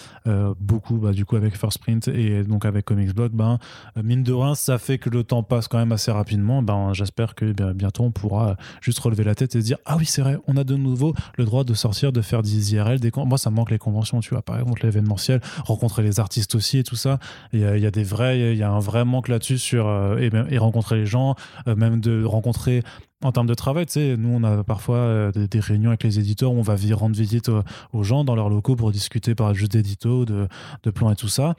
beaucoup 0.60 0.98
bah, 0.98 1.12
du 1.12 1.25
coup 1.25 1.36
avec 1.36 1.56
First 1.58 1.80
Print 1.80 2.08
et 2.08 2.44
donc 2.44 2.66
avec 2.66 2.86
Comics 2.86 3.14
Blog 3.14 3.31
ben 3.34 3.60
mine 4.02 4.24
de 4.24 4.34
rien 4.34 4.56
ça 4.56 4.78
fait 4.78 4.98
que 4.98 5.10
le 5.10 5.24
temps 5.24 5.44
passe 5.44 5.68
quand 5.68 5.78
même 5.78 5.92
assez 5.92 6.06
rapidement 6.12 6.62
ben 6.62 6.94
j'espère 6.94 7.36
que 7.36 7.54
bientôt 7.74 8.04
on 8.04 8.12
pourra 8.12 8.56
juste 8.81 9.00
relever 9.00 9.24
la 9.24 9.36
tête 9.36 9.56
et 9.56 9.62
dire 9.62 9.77
ah 9.86 9.98
oui 9.98 10.06
c'est 10.06 10.21
vrai 10.21 10.38
on 10.48 10.57
a 10.57 10.63
de 10.63 10.75
nouveau 10.75 11.13
le 11.38 11.45
droit 11.45 11.63
de 11.63 11.74
sortir 11.74 12.12
de 12.12 12.21
faire 12.21 12.42
des 12.42 12.74
IRL 12.74 13.00
des 13.00 13.12
moi 13.15 13.38
ça 13.38 13.50
manque 13.50 13.71
les 13.71 13.77
conventions 13.77 14.19
tu 14.19 14.30
vois 14.30 14.42
par 14.42 14.59
exemple 14.59 14.83
l'événementiel 14.83 15.42
rencontrer 15.65 16.04
les 16.04 16.19
artistes 16.19 16.56
aussi 16.56 16.80
et 16.80 16.83
tout 16.83 16.95
ça. 16.95 17.19
Il 17.54 17.59
y 17.59 17.86
a, 17.86 17.92
des 17.92 18.04
vrais 18.04 18.54
il 18.54 18.57
y 18.57 18.63
a 18.63 18.69
un 18.69 18.80
vrai 18.80 19.06
manque 19.06 19.27
là-dessus 19.27 19.57
sur 19.57 19.88
euh, 19.88 20.18
et, 20.50 20.57
rencontrer 20.57 20.98
les 20.98 21.06
gens 21.06 21.36
euh, 21.68 21.75
même 21.75 22.00
de 22.00 22.24
rencontrer 22.24 22.83
en 23.24 23.31
termes 23.31 23.48
de 23.48 23.54
travail, 23.56 23.88
tu 23.88 23.94
sais, 23.94 24.16
nous, 24.16 24.30
on 24.30 24.44
a 24.44 24.64
parfois 24.64 24.98
euh, 24.98 25.31
des, 25.31 25.60
réunions 25.60 25.90
avec 25.90 26.04
les 26.04 26.19
éditeurs 26.19 26.52
où 26.52 26.58
on 26.58 26.62
va 26.62 26.75
rendre 26.94 27.16
visite 27.16 27.50
aux, 27.50 28.04
gens 28.04 28.24
dans 28.24 28.36
leurs 28.36 28.50
locaux 28.50 28.75
pour 28.75 28.92
discuter 28.92 29.34
par 29.34 29.56
juste 29.56 29.72
d'édito, 29.72 30.24
de, 30.25 30.48
plans 30.92 31.12
et 31.12 31.16
tout 31.16 31.28
ça. 31.28 31.56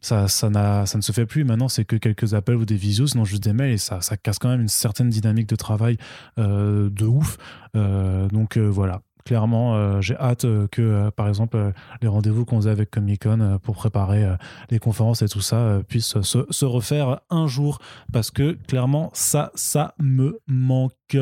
Ça, 0.00 0.28
ça, 0.28 0.50
ça 0.86 0.98
ne 0.98 1.02
se 1.02 1.12
fait 1.12 1.26
plus. 1.26 1.44
Maintenant, 1.44 1.68
c'est 1.68 1.84
que 1.84 1.96
quelques 1.96 2.34
appels 2.34 2.56
ou 2.56 2.64
des 2.66 2.76
visios, 2.76 3.06
sinon 3.06 3.24
juste 3.24 3.42
des 3.42 3.52
mails 3.52 3.72
et 3.72 3.78
ça, 3.78 4.00
ça 4.00 4.16
casse 4.16 4.38
quand 4.38 4.48
même 4.50 4.60
une 4.60 4.68
certaine 4.68 5.08
dynamique 5.08 5.48
de 5.48 5.56
travail 5.56 5.96
euh, 6.38 6.90
de 6.90 7.06
ouf. 7.06 7.38
Euh, 7.74 8.28
donc 8.28 8.58
voilà, 8.58 9.00
clairement, 9.24 9.76
euh, 9.76 10.00
j'ai 10.00 10.16
hâte 10.16 10.44
euh, 10.44 10.66
que, 10.68 10.82
euh, 10.82 11.10
par 11.10 11.28
exemple, 11.28 11.72
les 12.00 12.08
rendez-vous 12.08 12.44
qu'on 12.44 12.56
faisait 12.56 12.70
avec 12.70 12.90
Comic 12.90 13.24
Con 13.24 13.58
pour 13.62 13.76
préparer 13.76 14.36
les 14.70 14.78
conférences 14.78 15.22
et 15.22 15.28
tout 15.28 15.40
ça 15.40 15.80
puissent 15.88 16.20
se, 16.22 16.64
refaire 16.64 17.20
un 17.30 17.46
jour 17.46 17.78
parce 18.12 18.30
que 18.30 18.52
clairement, 18.66 19.10
ça, 19.14 19.50
ça 19.54 19.94
me 19.98 20.38
manque. 20.46 21.16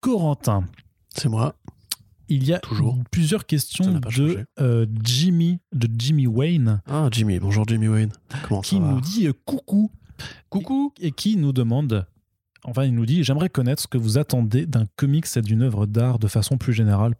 Corentin. 0.00 0.64
C'est 1.14 1.28
moi. 1.28 1.54
Il 2.28 2.44
y 2.44 2.54
a 2.54 2.60
Toujours. 2.60 2.96
plusieurs 3.10 3.44
questions 3.44 4.00
de 4.00 4.46
Jimmy, 5.02 5.58
de 5.72 5.88
Jimmy 5.98 6.26
Wayne. 6.26 6.80
Ah, 6.86 7.08
Jimmy, 7.10 7.40
bonjour 7.40 7.66
Jimmy 7.66 7.88
Wayne. 7.88 8.12
Comment 8.46 8.60
qui 8.60 8.78
nous 8.78 9.00
dit 9.00 9.28
coucou. 9.44 9.90
Coucou. 10.48 10.92
Et 11.00 11.12
qui 11.12 11.36
nous 11.36 11.52
demande 11.52 12.06
Enfin, 12.64 12.84
il 12.84 12.94
nous 12.94 13.06
dit 13.06 13.24
J'aimerais 13.24 13.48
connaître 13.48 13.82
ce 13.82 13.88
que 13.88 13.98
vous 13.98 14.18
attendez 14.18 14.66
d'un 14.66 14.84
comics 14.96 15.26
et 15.36 15.42
d'une 15.42 15.62
œuvre 15.62 15.86
d'art 15.86 16.18
de 16.18 16.28
façon 16.28 16.58
plus 16.58 16.72
générale. 16.72 17.14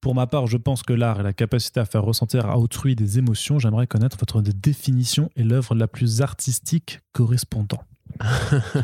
Pour 0.00 0.14
ma 0.14 0.28
part, 0.28 0.46
je 0.46 0.56
pense 0.56 0.82
que 0.82 0.92
l'art 0.92 1.20
est 1.20 1.24
la 1.24 1.32
capacité 1.32 1.80
à 1.80 1.84
faire 1.84 2.04
ressentir 2.04 2.46
à 2.46 2.58
autrui 2.58 2.94
des 2.94 3.18
émotions. 3.18 3.58
J'aimerais 3.58 3.88
connaître 3.88 4.16
votre 4.18 4.40
définition 4.40 5.28
et 5.34 5.42
l'œuvre 5.42 5.74
la 5.74 5.88
plus 5.88 6.22
artistique 6.22 7.00
correspondant. 7.12 7.82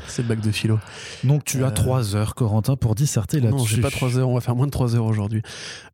c'est 0.06 0.22
le 0.22 0.28
bac 0.28 0.40
de 0.40 0.50
philo. 0.50 0.78
Donc 1.22 1.44
tu 1.44 1.64
as 1.64 1.70
3 1.70 2.14
euh, 2.14 2.18
heures, 2.18 2.34
Corentin, 2.34 2.76
pour 2.76 2.94
disserter 2.94 3.40
là-dessus. 3.40 3.58
Non, 3.58 3.64
j'ai 3.64 3.80
pas 3.80 3.90
3 3.90 4.18
heures, 4.18 4.28
on 4.28 4.34
va 4.34 4.40
faire 4.40 4.56
moins 4.56 4.66
de 4.66 4.72
3 4.72 4.96
heures 4.96 5.06
aujourd'hui. 5.06 5.42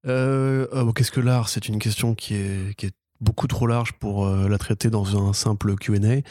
Euh, 0.07 0.67
oh, 0.73 0.93
Qu'est-ce 0.93 1.13
que 1.13 1.21
l'art? 1.21 1.49
C'est 1.49 1.69
une 1.69 1.79
question 1.79 2.15
qui 2.15 2.35
est, 2.35 2.75
qui 2.77 2.87
est, 2.87 2.93
beaucoup 3.21 3.47
trop 3.47 3.67
large 3.67 3.93
pour 3.93 4.27
euh, 4.27 4.49
la 4.49 4.57
traiter 4.57 4.89
dans 4.89 5.29
un 5.29 5.35
simple 5.35 5.75
QA 5.75 6.23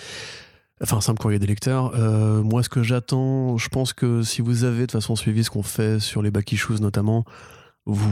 enfin 0.82 1.02
simple 1.02 1.20
courrier 1.20 1.40
des 1.40 1.48
lecteurs. 1.48 1.92
Euh, 1.96 2.42
moi, 2.42 2.64
ce 2.64 2.70
que 2.70 2.84
j'attends, 2.84 3.58
je 3.58 3.70
pense 3.70 3.94
que 3.94 4.24
si 4.24 4.42
vous 4.42 4.64
avez 4.64 4.88
de 4.88 4.92
façon 4.92 5.16
suivi 5.16 5.44
ce 5.44 5.50
qu'on 5.50 5.64
fait 5.64 6.00
sur 6.00 6.22
les 6.22 6.32
back 6.32 6.52
issues 6.52 6.82
notamment, 6.82 7.26
vous, 7.86 8.10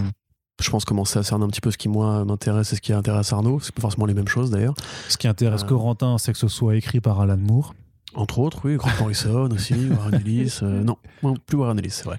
je 0.62 0.70
pense, 0.70 0.86
commencer 0.86 1.20
à 1.20 1.24
cerner 1.24 1.46
un 1.46 1.50
petit 1.50 1.62
peu 1.62 1.72
ce 1.72 1.78
qui 1.78 1.90
moi 1.90 2.26
m'intéresse 2.26 2.74
et 2.74 2.76
ce 2.76 2.82
qui 2.82 2.94
intéresse 2.94 3.32
Arnaud. 3.34 3.60
C'est 3.62 3.74
pas 3.74 3.82
forcément 3.82 4.06
les 4.06 4.14
mêmes 4.14 4.28
choses 4.28 4.52
d'ailleurs. 4.52 4.76
Ce 5.08 5.18
qui 5.18 5.28
intéresse 5.28 5.64
euh, 5.64 5.68
Corentin, 5.68 6.18
c'est 6.18 6.34
que 6.34 6.40
ce 6.40 6.48
soit 6.48 6.76
écrit 6.76 7.00
par 7.00 7.20
Alan 7.22 7.38
Moore. 7.38 7.74
Entre 8.16 8.40
autres, 8.40 8.62
oui, 8.64 8.78
Grant 8.78 8.92
Morrison 9.00 9.50
aussi, 9.52 9.90
Warren 9.90 10.16
Ellis. 10.16 10.60
Euh, 10.64 10.84
non, 10.84 10.98
plus 11.46 11.58
Warren 11.58 11.78
Ellis, 11.78 11.92
c'est 11.92 12.06
vrai. 12.06 12.18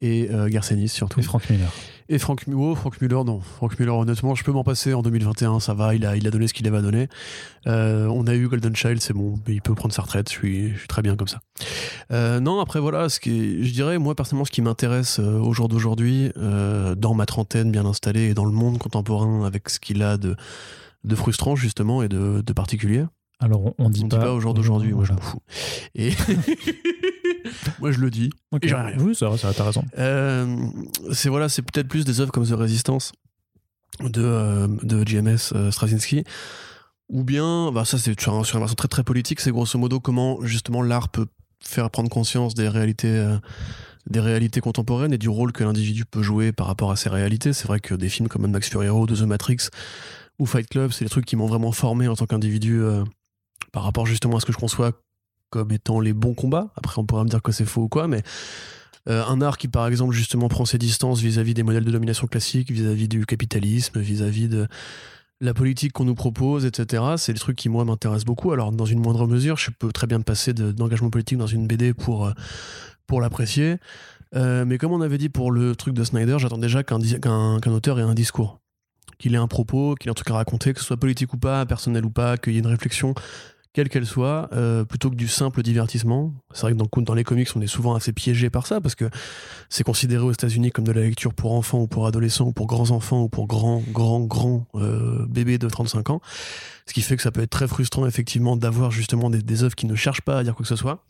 Et 0.00 0.28
Garcenis 0.48 0.88
surtout. 0.88 1.20
Et 1.20 1.22
Frank 1.22 1.48
Miller. 1.48 1.70
Et 2.10 2.18
Frank, 2.18 2.42
oh, 2.54 2.74
Frank 2.74 3.00
Miller, 3.02 3.22
non. 3.24 3.40
Frank 3.40 3.78
Miller, 3.78 3.94
honnêtement, 3.94 4.34
je 4.34 4.42
peux 4.42 4.52
m'en 4.52 4.64
passer 4.64 4.94
en 4.94 5.02
2021, 5.02 5.60
ça 5.60 5.74
va, 5.74 5.94
il 5.94 6.06
a, 6.06 6.16
il 6.16 6.26
a 6.26 6.30
donné 6.30 6.48
ce 6.48 6.54
qu'il 6.54 6.66
avait 6.66 6.78
à 6.78 6.80
donner. 6.82 7.08
Euh, 7.66 8.06
on 8.06 8.26
a 8.26 8.34
eu 8.34 8.48
Golden 8.48 8.74
Child, 8.74 9.02
c'est 9.02 9.12
bon, 9.12 9.38
il 9.46 9.60
peut 9.60 9.74
prendre 9.74 9.92
sa 9.92 10.02
retraite, 10.02 10.30
je 10.30 10.34
suis, 10.34 10.72
je 10.72 10.78
suis 10.78 10.88
très 10.88 11.02
bien 11.02 11.16
comme 11.16 11.28
ça. 11.28 11.40
Euh, 12.10 12.40
non, 12.40 12.60
après 12.60 12.80
voilà, 12.80 13.10
ce 13.10 13.20
qui 13.20 13.62
je 13.62 13.72
dirais, 13.74 13.98
moi 13.98 14.14
personnellement, 14.14 14.46
ce 14.46 14.50
qui 14.50 14.62
m'intéresse 14.62 15.18
euh, 15.18 15.38
au 15.38 15.52
jour 15.52 15.68
d'aujourd'hui, 15.68 16.32
dans 16.36 17.14
ma 17.14 17.26
trentaine 17.26 17.70
bien 17.70 17.84
installée 17.84 18.30
et 18.30 18.34
dans 18.34 18.46
le 18.46 18.52
monde 18.52 18.78
contemporain 18.78 19.44
avec 19.44 19.68
ce 19.68 19.78
qu'il 19.78 20.02
a 20.02 20.16
de, 20.16 20.34
de 21.04 21.14
frustrant 21.14 21.56
justement 21.56 22.02
et 22.02 22.08
de, 22.08 22.40
de 22.40 22.52
particulier, 22.54 23.04
alors, 23.40 23.72
on, 23.78 23.88
dit, 23.88 24.02
on 24.04 24.08
pas, 24.08 24.16
dit 24.16 24.24
pas 24.24 24.32
au 24.32 24.40
jour 24.40 24.52
d'aujourd'hui, 24.52 24.92
moi 24.92 25.04
je 25.04 25.12
m'en 25.12 25.20
fous. 25.20 25.38
Et 25.94 26.10
moi 27.80 27.90
je 27.90 27.98
le 27.98 28.10
dis. 28.10 28.30
Oui, 28.98 29.14
c'est 29.14 29.24
vrai, 29.24 29.38
t'as 29.38 29.64
raison. 29.64 29.84
Euh, 29.98 30.56
c'est 31.12 31.28
voilà, 31.28 31.48
c'est 31.48 31.62
peut-être 31.62 31.88
plus 31.88 32.04
des 32.04 32.20
œuvres 32.20 32.32
comme 32.32 32.46
The 32.46 32.52
Resistance 32.52 33.12
de, 34.00 34.22
euh, 34.22 34.68
de 34.82 35.04
GMS 35.04 35.52
euh, 35.54 35.70
Straczynski. 35.70 36.24
Ou 37.08 37.24
bien, 37.24 37.72
bah 37.72 37.84
ça 37.84 37.98
c'est 37.98 38.18
sur, 38.20 38.46
sur, 38.46 38.56
une 38.56 38.60
version 38.60 38.74
très 38.74 38.88
très 38.88 39.02
politique, 39.02 39.40
c'est 39.40 39.50
grosso 39.50 39.78
modo 39.78 39.98
comment 39.98 40.44
justement 40.44 40.82
l'art 40.82 41.08
peut 41.08 41.26
faire 41.64 41.90
prendre 41.90 42.10
conscience 42.10 42.54
des 42.54 42.68
réalités 42.68 43.36
des 44.10 44.20
réalités 44.20 44.60
contemporaines 44.60 45.12
et 45.12 45.18
du 45.18 45.28
rôle 45.28 45.52
que 45.52 45.64
l'individu 45.64 46.04
peut 46.04 46.22
jouer 46.22 46.52
par 46.52 46.66
rapport 46.66 46.90
à 46.90 46.96
ces 46.96 47.08
réalités. 47.08 47.52
C'est 47.52 47.66
vrai 47.66 47.80
que 47.80 47.94
des 47.94 48.08
films 48.08 48.28
comme 48.28 48.46
Max 48.46 48.70
de 48.70 49.14
The 49.14 49.22
Matrix 49.22 49.68
ou 50.38 50.46
Fight 50.46 50.68
Club, 50.68 50.92
c'est 50.92 51.04
des 51.04 51.10
trucs 51.10 51.24
qui 51.24 51.36
m'ont 51.36 51.46
vraiment 51.46 51.72
formé 51.72 52.08
en 52.08 52.14
tant 52.14 52.26
qu'individu 52.26 52.82
par 53.72 53.82
rapport 53.82 54.06
justement 54.06 54.36
à 54.36 54.40
ce 54.40 54.46
que 54.46 54.52
je 54.52 54.58
conçois 54.58 54.92
comme 55.50 55.72
étant 55.72 56.00
les 56.00 56.12
bons 56.12 56.34
combats. 56.34 56.72
Après, 56.76 56.98
on 56.98 57.04
pourra 57.04 57.24
me 57.24 57.28
dire 57.28 57.42
que 57.42 57.52
c'est 57.52 57.64
faux 57.64 57.82
ou 57.82 57.88
quoi, 57.88 58.08
mais 58.08 58.22
euh, 59.08 59.24
un 59.24 59.40
art 59.40 59.58
qui, 59.58 59.68
par 59.68 59.86
exemple, 59.86 60.14
justement 60.14 60.48
prend 60.48 60.64
ses 60.64 60.78
distances 60.78 61.20
vis-à-vis 61.20 61.54
des 61.54 61.62
modèles 61.62 61.84
de 61.84 61.90
domination 61.90 62.26
classiques, 62.26 62.70
vis-à-vis 62.70 63.08
du 63.08 63.24
capitalisme, 63.24 64.00
vis-à-vis 64.00 64.48
de 64.48 64.66
la 65.40 65.54
politique 65.54 65.92
qu'on 65.92 66.04
nous 66.04 66.14
propose, 66.14 66.66
etc. 66.66 67.02
C'est 67.16 67.32
des 67.32 67.38
trucs 67.38 67.56
qui, 67.56 67.68
moi, 67.68 67.84
m'intéressent 67.84 68.26
beaucoup. 68.26 68.52
Alors, 68.52 68.72
dans 68.72 68.84
une 68.84 69.00
moindre 69.00 69.26
mesure, 69.26 69.56
je 69.56 69.70
peux 69.70 69.92
très 69.92 70.06
bien 70.06 70.20
passer 70.20 70.52
d'engagement 70.52 71.10
politique 71.10 71.38
dans 71.38 71.46
une 71.46 71.66
BD 71.66 71.94
pour, 71.94 72.26
euh, 72.26 72.32
pour 73.06 73.20
l'apprécier. 73.20 73.76
Euh, 74.34 74.64
mais 74.66 74.76
comme 74.76 74.92
on 74.92 75.00
avait 75.00 75.16
dit 75.16 75.30
pour 75.30 75.50
le 75.50 75.74
truc 75.74 75.94
de 75.94 76.04
Snyder, 76.04 76.36
j'attends 76.38 76.58
déjà 76.58 76.82
qu'un 76.82 77.00
qu'un 77.00 77.72
auteur 77.72 77.98
ait 77.98 78.02
un 78.02 78.14
discours. 78.14 78.60
Qu'il 79.18 79.34
ait 79.34 79.38
un 79.38 79.48
propos, 79.48 79.94
qu'il 79.94 80.08
ait 80.08 80.10
un 80.10 80.14
truc 80.14 80.30
à 80.30 80.34
raconter, 80.34 80.74
que 80.74 80.80
ce 80.80 80.86
soit 80.86 80.98
politique 80.98 81.32
ou 81.32 81.38
pas, 81.38 81.64
personnel 81.64 82.04
ou 82.04 82.10
pas, 82.10 82.36
qu'il 82.36 82.52
y 82.52 82.56
ait 82.56 82.60
une 82.60 82.66
réflexion 82.66 83.14
quelle 83.78 83.88
qu'elle 83.88 84.06
soit, 84.06 84.48
euh, 84.54 84.84
plutôt 84.84 85.08
que 85.08 85.14
du 85.14 85.28
simple 85.28 85.62
divertissement. 85.62 86.34
C'est 86.52 86.62
vrai 86.62 86.72
que 86.72 87.00
dans, 87.00 87.14
les 87.14 87.22
comics, 87.22 87.48
on 87.54 87.60
est 87.60 87.68
souvent 87.68 87.94
assez 87.94 88.12
piégé 88.12 88.50
par 88.50 88.66
ça, 88.66 88.80
parce 88.80 88.96
que 88.96 89.08
c'est 89.68 89.84
considéré 89.84 90.24
aux 90.24 90.32
États-Unis 90.32 90.72
comme 90.72 90.84
de 90.84 90.90
la 90.90 91.02
lecture 91.02 91.32
pour 91.32 91.52
enfants 91.52 91.82
ou 91.82 91.86
pour 91.86 92.08
adolescents 92.08 92.46
ou 92.46 92.52
pour 92.52 92.66
grands 92.66 92.90
enfants 92.90 93.22
ou 93.22 93.28
pour 93.28 93.46
grands, 93.46 93.80
grands, 93.92 94.18
grands 94.18 94.66
euh, 94.74 95.24
bébés 95.28 95.58
de 95.58 95.68
35 95.68 96.10
ans. 96.10 96.20
Ce 96.86 96.92
qui 96.92 97.02
fait 97.02 97.14
que 97.14 97.22
ça 97.22 97.30
peut 97.30 97.40
être 97.40 97.50
très 97.50 97.68
frustrant, 97.68 98.04
effectivement, 98.04 98.56
d'avoir 98.56 98.90
justement 98.90 99.30
des, 99.30 99.42
des 99.42 99.62
œuvres 99.62 99.76
qui 99.76 99.86
ne 99.86 99.94
cherchent 99.94 100.22
pas 100.22 100.38
à 100.38 100.42
dire 100.42 100.56
quoi 100.56 100.64
que 100.64 100.68
ce 100.68 100.74
soit, 100.74 101.04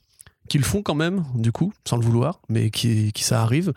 qu'ils 0.51 0.63
font 0.63 0.83
quand 0.83 0.95
même, 0.95 1.25
du 1.37 1.53
coup, 1.53 1.73
sans 1.89 1.97
le 1.97 2.05
vouloir, 2.05 2.43
mais 2.51 2.69
qui, 2.69 3.15
qui 3.15 3.25
ça 3.25 3.41
arrive. 3.41 3.73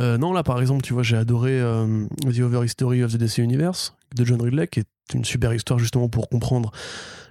Euh, 0.00 0.18
non, 0.18 0.32
là, 0.32 0.42
par 0.42 0.60
exemple, 0.60 0.82
tu 0.82 0.92
vois, 0.92 1.04
j'ai 1.04 1.16
adoré 1.16 1.60
The 2.24 2.40
Over 2.40 2.64
History 2.64 3.04
of 3.04 3.12
the 3.12 3.16
DC 3.16 3.38
Universe 3.38 3.94
de 4.16 4.24
John 4.24 4.42
Ridley, 4.42 4.66
qui 4.66 4.80
est 4.80 5.14
une 5.14 5.24
super 5.24 5.54
histoire 5.54 5.78
justement 5.78 6.08
pour 6.08 6.28
comprendre 6.28 6.72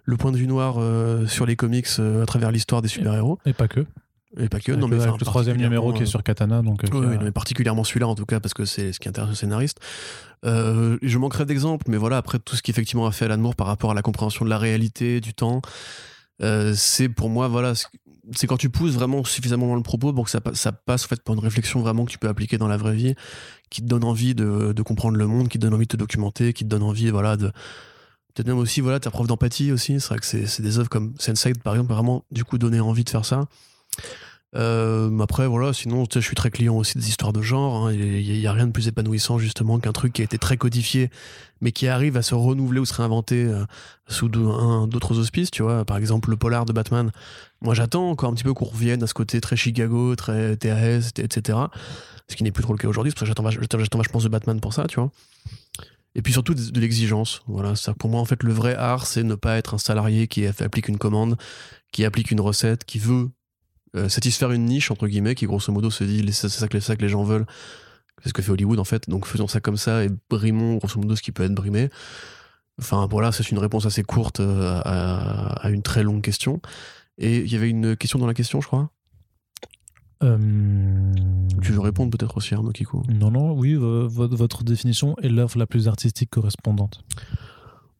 le 0.07 0.15
point 0.15 0.31
de 0.31 0.37
vue 0.37 0.47
noir 0.47 0.75
euh, 0.77 1.27
sur 1.27 1.45
les 1.45 1.55
comics 1.55 1.85
euh, 1.99 2.23
à 2.23 2.25
travers 2.25 2.49
l'histoire 2.49 2.81
des 2.81 2.87
super-héros. 2.87 3.37
Et 3.45 3.53
pas 3.53 3.67
que. 3.67 3.85
Et 4.37 4.49
pas 4.49 4.59
que, 4.59 4.71
non, 4.71 4.87
mais 4.87 4.97
le 4.97 5.25
troisième 5.25 5.57
numéro 5.57 5.93
qui 5.93 6.03
est 6.03 6.07
sur 6.07 6.23
Katana. 6.23 6.61
Donc, 6.61 6.83
euh, 6.83 6.87
oui, 6.93 7.17
mais 7.21 7.31
particulièrement 7.31 7.83
celui-là 7.83 8.07
en 8.07 8.15
tout 8.15 8.25
cas, 8.25 8.39
parce 8.39 8.53
que 8.53 8.65
c'est 8.65 8.93
ce 8.93 8.99
qui 8.99 9.09
intéresse 9.09 9.29
le 9.29 9.35
scénariste. 9.35 9.79
je 10.43 11.17
manquerai 11.17 11.45
d'exemples, 11.45 11.85
mais 11.89 11.97
voilà, 11.97 12.17
après 12.17 12.39
tout 12.39 12.55
ce 12.55 12.61
qui 12.61 12.71
effectivement 12.71 13.05
a 13.05 13.11
fait 13.11 13.25
Alan 13.25 13.37
Moore 13.37 13.55
par 13.55 13.67
rapport 13.67 13.91
à 13.91 13.93
la 13.93 14.01
compréhension 14.01 14.45
de 14.45 14.49
la 14.49 14.57
réalité, 14.57 15.19
du 15.19 15.33
temps, 15.33 15.61
c'est 16.73 17.09
pour 17.09 17.29
moi, 17.29 17.47
voilà, 17.47 17.73
c'est 18.33 18.47
quand 18.47 18.57
tu 18.57 18.69
pousses 18.69 18.93
vraiment 18.93 19.23
suffisamment 19.23 19.67
loin 19.67 19.75
le 19.75 19.83
propos 19.83 20.13
pour 20.13 20.25
que 20.25 20.31
ça, 20.31 20.41
ça 20.53 20.71
passe 20.71 21.05
en 21.05 21.07
fait 21.07 21.21
pour 21.21 21.35
une 21.35 21.41
réflexion 21.41 21.81
vraiment 21.81 22.05
que 22.05 22.11
tu 22.11 22.17
peux 22.17 22.29
appliquer 22.29 22.57
dans 22.57 22.67
la 22.67 22.77
vraie 22.77 22.95
vie, 22.95 23.15
qui 23.69 23.81
te 23.81 23.87
donne 23.87 24.03
envie 24.03 24.35
de, 24.35 24.71
de 24.73 24.81
comprendre 24.83 25.17
le 25.17 25.27
monde, 25.27 25.49
qui 25.49 25.57
te 25.57 25.63
donne 25.63 25.73
envie 25.73 25.87
de 25.87 25.91
te 25.91 25.97
documenter, 25.97 26.53
qui 26.53 26.63
te 26.63 26.69
donne 26.69 26.83
envie, 26.83 27.09
voilà, 27.09 27.37
de 27.37 27.51
peut-être 28.37 28.47
même 28.47 28.59
aussi 28.59 28.81
voilà 28.81 28.99
ta 28.99 29.09
preuve 29.09 29.27
d'empathie 29.27 29.71
aussi 29.71 29.99
c'est 29.99 30.09
vrai 30.09 30.19
que 30.19 30.25
c'est 30.25 30.61
des 30.61 30.77
œuvres 30.77 30.89
comme 30.89 31.13
sense 31.17 31.47
par 31.63 31.73
exemple 31.73 31.91
vraiment 31.91 32.23
du 32.31 32.43
coup 32.43 32.59
donner 32.59 32.79
envie 32.79 33.03
de 33.03 33.09
faire 33.09 33.25
ça. 33.25 33.45
Euh, 34.55 35.19
après 35.19 35.45
voilà 35.45 35.73
sinon 35.73 36.05
je 36.09 36.19
suis 36.19 36.35
très 36.35 36.49
client 36.49 36.75
aussi 36.77 36.97
des 36.97 37.09
histoires 37.09 37.33
de 37.33 37.41
genre 37.41 37.91
il 37.91 38.01
hein, 38.01 38.21
n'y 38.21 38.47
a, 38.47 38.53
rien 38.53 38.65
de 38.67 38.71
plus 38.71 38.87
épanouissant 38.87 39.39
justement 39.39 39.77
qu'un 39.77 39.91
truc 39.91 40.13
qui 40.13 40.21
a 40.21 40.25
été 40.25 40.37
très 40.37 40.55
codifié 40.55 41.09
mais 41.59 41.73
qui 41.73 41.87
arrive 41.87 42.15
à 42.15 42.21
se 42.21 42.33
renouveler 42.33 42.79
ou 42.79 42.85
se 42.85 42.93
réinventer 42.93 43.43
euh, 43.43 43.65
sous 44.07 44.29
d'autres 44.29 45.19
auspices 45.19 45.51
tu 45.51 45.63
vois. 45.63 45.83
Par 45.83 45.97
exemple 45.97 46.29
le 46.29 46.37
polar 46.37 46.65
de 46.65 46.73
Batman. 46.73 47.11
Moi 47.61 47.73
j'attends 47.73 48.09
encore 48.09 48.29
un 48.29 48.33
petit 48.35 48.43
peu 48.43 48.53
qu'on 48.53 48.65
revienne 48.65 49.01
à 49.03 49.07
ce 49.07 49.15
côté 49.15 49.41
très 49.41 49.57
Chicago 49.57 50.15
très 50.15 50.55
TAS 50.57 51.09
etc 51.17 51.59
ce 52.29 52.35
qui 52.35 52.43
n'est 52.43 52.51
plus 52.51 52.63
trop 52.63 52.73
le 52.73 52.77
cas 52.77 52.87
aujourd'hui 52.87 53.11
ça 53.11 53.19
que 53.19 53.25
j'attends 53.25 53.43
vachement 53.43 54.19
de 54.19 54.29
Batman 54.29 54.61
pour 54.61 54.73
ça 54.73 54.85
tu 54.85 54.99
vois 54.99 55.11
et 56.17 56.21
puis 56.23 56.33
surtout 56.33 56.55
de, 56.55 56.79
l'exigence. 56.79 57.43
Voilà, 57.47 57.75
ça 57.75 57.93
pour 57.93 58.09
moi 58.09 58.19
en 58.19 58.25
fait 58.25 58.43
le 58.43 58.51
vrai 58.51 58.75
art, 58.75 59.05
c'est 59.05 59.23
ne 59.23 59.35
pas 59.35 59.57
être 59.57 59.75
un 59.75 59.77
salarié 59.77 60.27
qui 60.27 60.45
applique 60.47 60.87
une 60.87 60.97
commande, 60.97 61.37
qui 61.91 62.03
applique 62.03 62.31
une 62.31 62.41
recette, 62.41 62.83
qui 62.85 62.97
veut 62.97 63.29
euh, 63.95 64.09
satisfaire 64.09 64.51
une 64.51 64.65
niche 64.65 64.89
entre 64.89 65.07
guillemets, 65.07 65.35
qui 65.35 65.45
grosso 65.45 65.71
modo 65.71 65.91
se 65.91 66.03
dit 66.03 66.25
c'est 66.33 66.49
ça, 66.49 66.67
que, 66.67 66.79
ça 66.79 66.95
que 66.95 67.03
les 67.03 67.09
gens 67.09 67.23
veulent. 67.23 67.45
C'est 68.23 68.29
ce 68.29 68.33
que 68.33 68.41
fait 68.41 68.51
Hollywood 68.51 68.79
en 68.79 68.83
fait. 68.83 69.07
Donc 69.07 69.27
faisons 69.27 69.47
ça 69.47 69.61
comme 69.61 69.77
ça 69.77 70.03
et 70.03 70.09
brimons 70.29 70.77
grosso 70.77 70.99
modo 70.99 71.15
ce 71.15 71.21
qui 71.21 71.31
peut 71.31 71.43
être 71.43 71.53
brimé. 71.53 71.89
Enfin 72.79 73.07
voilà, 73.09 73.31
c'est 73.31 73.51
une 73.51 73.59
réponse 73.59 73.85
assez 73.85 74.03
courte 74.03 74.39
euh, 74.39 74.81
à, 74.83 75.69
une 75.69 75.83
très 75.83 76.01
longue 76.01 76.23
question. 76.23 76.61
Et 77.19 77.37
il 77.37 77.51
y 77.51 77.55
avait 77.55 77.69
une 77.69 77.95
question 77.95 78.17
dans 78.17 78.27
la 78.27 78.33
question, 78.33 78.59
je 78.59 78.67
crois? 78.67 78.89
Euh, 80.23 81.13
tu 81.61 81.71
veux 81.71 81.79
répondre 81.79 82.15
peut-être 82.17 82.37
aussi, 82.37 82.53
Arnaud 82.53 82.71
Kikou 82.71 83.03
Non, 83.09 83.31
non, 83.31 83.53
oui, 83.53 83.75
votre 83.75 84.63
définition 84.63 85.15
est 85.21 85.29
l'œuvre 85.29 85.57
la 85.57 85.67
plus 85.67 85.87
artistique 85.87 86.29
correspondante. 86.29 87.03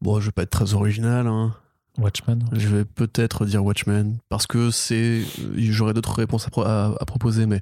Bon, 0.02 0.20
je 0.20 0.28
vais 0.28 0.32
pas 0.32 0.44
être 0.44 0.52
très 0.52 0.74
original. 0.74 1.28
Hein. 1.28 1.56
Watchmen 1.98 2.44
Je 2.52 2.68
vais 2.68 2.86
peut-être 2.86 3.46
dire 3.46 3.64
Watchmen, 3.64 4.18
parce 4.30 4.46
que 4.46 4.70
c'est. 4.70 5.24
J'aurais 5.56 5.94
d'autres 5.94 6.14
réponses 6.14 6.48
à, 6.48 7.06
proposer, 7.06 7.46
mais 7.46 7.62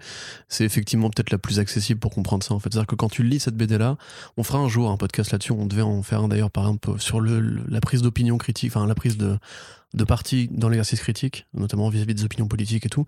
c'est 0.49 0.65
effectivement 0.65 1.09
peut-être 1.09 1.31
la 1.31 1.37
plus 1.37 1.59
accessible 1.59 1.99
pour 1.99 2.11
comprendre 2.11 2.43
ça, 2.43 2.53
en 2.53 2.59
fait. 2.59 2.71
C'est-à-dire 2.71 2.87
que 2.87 2.95
quand 2.95 3.09
tu 3.09 3.23
lis 3.23 3.39
cette 3.39 3.55
BD-là, 3.55 3.97
on 4.37 4.43
fera 4.43 4.59
un 4.59 4.67
jour 4.67 4.91
un 4.91 4.97
podcast 4.97 5.31
là-dessus, 5.31 5.53
on 5.53 5.65
devait 5.65 5.81
en 5.81 6.03
faire 6.03 6.21
un 6.21 6.27
d'ailleurs, 6.27 6.51
par 6.51 6.65
exemple, 6.65 6.99
sur 6.99 7.21
le, 7.21 7.39
la 7.67 7.79
prise 7.79 8.01
d'opinion 8.01 8.37
critique, 8.37 8.71
enfin, 8.75 8.85
la 8.85 8.95
prise 8.95 9.17
de, 9.17 9.37
parti 10.05 10.49
dans 10.51 10.67
l'exercice 10.67 10.99
critique, 10.99 11.47
notamment 11.53 11.87
vis-à-vis 11.89 12.15
des 12.15 12.25
opinions 12.25 12.47
politiques 12.47 12.85
et 12.85 12.89
tout. 12.89 13.05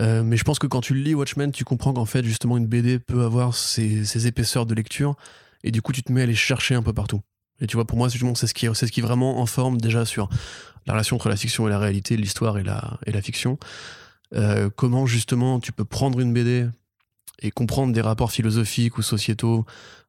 Euh, 0.00 0.24
mais 0.24 0.36
je 0.36 0.44
pense 0.44 0.58
que 0.58 0.66
quand 0.66 0.80
tu 0.80 0.94
lis 0.94 1.14
Watchmen, 1.14 1.52
tu 1.52 1.64
comprends 1.64 1.92
qu'en 1.92 2.06
fait, 2.06 2.24
justement, 2.24 2.56
une 2.56 2.66
BD 2.66 2.98
peut 2.98 3.22
avoir 3.22 3.54
ses, 3.54 4.26
épaisseurs 4.26 4.66
de 4.66 4.74
lecture, 4.74 5.14
et 5.62 5.70
du 5.70 5.82
coup, 5.82 5.92
tu 5.92 6.02
te 6.02 6.10
mets 6.12 6.22
à 6.22 6.26
les 6.26 6.34
chercher 6.34 6.74
un 6.74 6.82
peu 6.82 6.92
partout. 6.92 7.20
Et 7.60 7.66
tu 7.66 7.76
vois, 7.76 7.86
pour 7.86 7.98
moi, 7.98 8.08
c'est 8.10 8.46
ce 8.46 8.54
qui, 8.54 8.66
ce 8.72 8.86
qui 8.86 9.00
vraiment 9.00 9.40
en 9.40 9.46
forme 9.46 9.80
déjà 9.80 10.04
sur 10.04 10.28
la 10.86 10.92
relation 10.92 11.16
entre 11.16 11.28
la 11.28 11.36
fiction 11.36 11.66
et 11.66 11.70
la 11.70 11.78
réalité, 11.78 12.16
l'histoire 12.16 12.58
et 12.58 12.62
la, 12.62 12.98
et 13.06 13.12
la 13.12 13.20
fiction. 13.20 13.58
Euh, 14.34 14.68
comment 14.74 15.06
justement 15.06 15.58
tu 15.58 15.72
peux 15.72 15.84
prendre 15.84 16.20
une 16.20 16.32
BD 16.32 16.68
et 17.40 17.50
comprendre 17.50 17.92
des 17.92 18.00
rapports 18.00 18.30
philosophiques 18.30 18.98
ou 18.98 19.02
sociétaux 19.02 19.64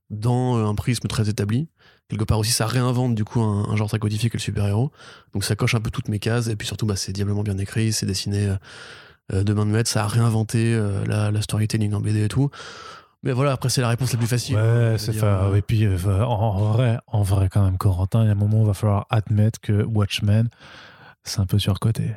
dans 0.09 0.57
un 0.57 0.75
prisme 0.75 1.07
très 1.07 1.29
établi. 1.29 1.67
Quelque 2.09 2.23
part 2.23 2.39
aussi 2.39 2.51
ça 2.51 2.65
réinvente 2.65 3.13
du 3.13 3.23
coup 3.23 3.39
un, 3.41 3.75
genre 3.75 3.87
très 3.87 3.99
codifié 3.99 4.29
que 4.29 4.37
le 4.37 4.41
super-héros. 4.41 4.91
Donc 5.33 5.43
ça 5.43 5.55
coche 5.55 5.75
un 5.75 5.79
peu 5.79 5.91
toutes 5.91 6.07
mes 6.07 6.19
cases. 6.19 6.47
Et 6.47 6.55
puis 6.55 6.65
surtout 6.65 6.85
bah, 6.85 6.95
c'est 6.95 7.11
diablement 7.11 7.43
bien 7.43 7.57
écrit 7.57 7.93
c'est 7.93 8.07
dessiné 8.07 8.47
euh, 8.47 8.55
euh, 9.33 9.43
de 9.43 9.53
main 9.53 9.65
de 9.65 9.71
maître. 9.71 9.89
Ça 9.89 10.03
a 10.03 10.07
réinventé 10.07 10.73
euh, 10.73 11.05
la, 11.05 11.41
storytelling 11.41 11.93
en 11.93 12.01
BD 12.01 12.23
et 12.23 12.27
tout 12.27 12.49
mais 13.23 13.31
voilà 13.31 13.53
après 13.53 13.69
c'est 13.69 13.81
la 13.81 13.89
réponse 13.89 14.11
la 14.13 14.17
plus 14.17 14.27
facile 14.27 14.55
ouais 14.55 14.95
c'est 14.97 15.13
ça 15.13 15.49
et 15.55 15.61
puis 15.61 15.87
en, 15.87 16.71
vrai 16.71 16.99
en 17.07 17.21
vrai 17.21 17.49
quand 17.49 17.63
même 17.63 17.77
Corentin 17.77 18.23
il 18.23 18.27
y 18.27 18.29
a 18.29 18.31
un 18.31 18.35
moment 18.35 18.59
où 18.59 18.63
il 18.63 18.67
va 18.67 18.73
falloir 18.73 19.05
admettre 19.09 19.59
que 19.59 19.83
Watchmen 19.83 20.49
c'est 21.23 21.39
un 21.39 21.45
peu 21.45 21.59
surcoté 21.59 22.15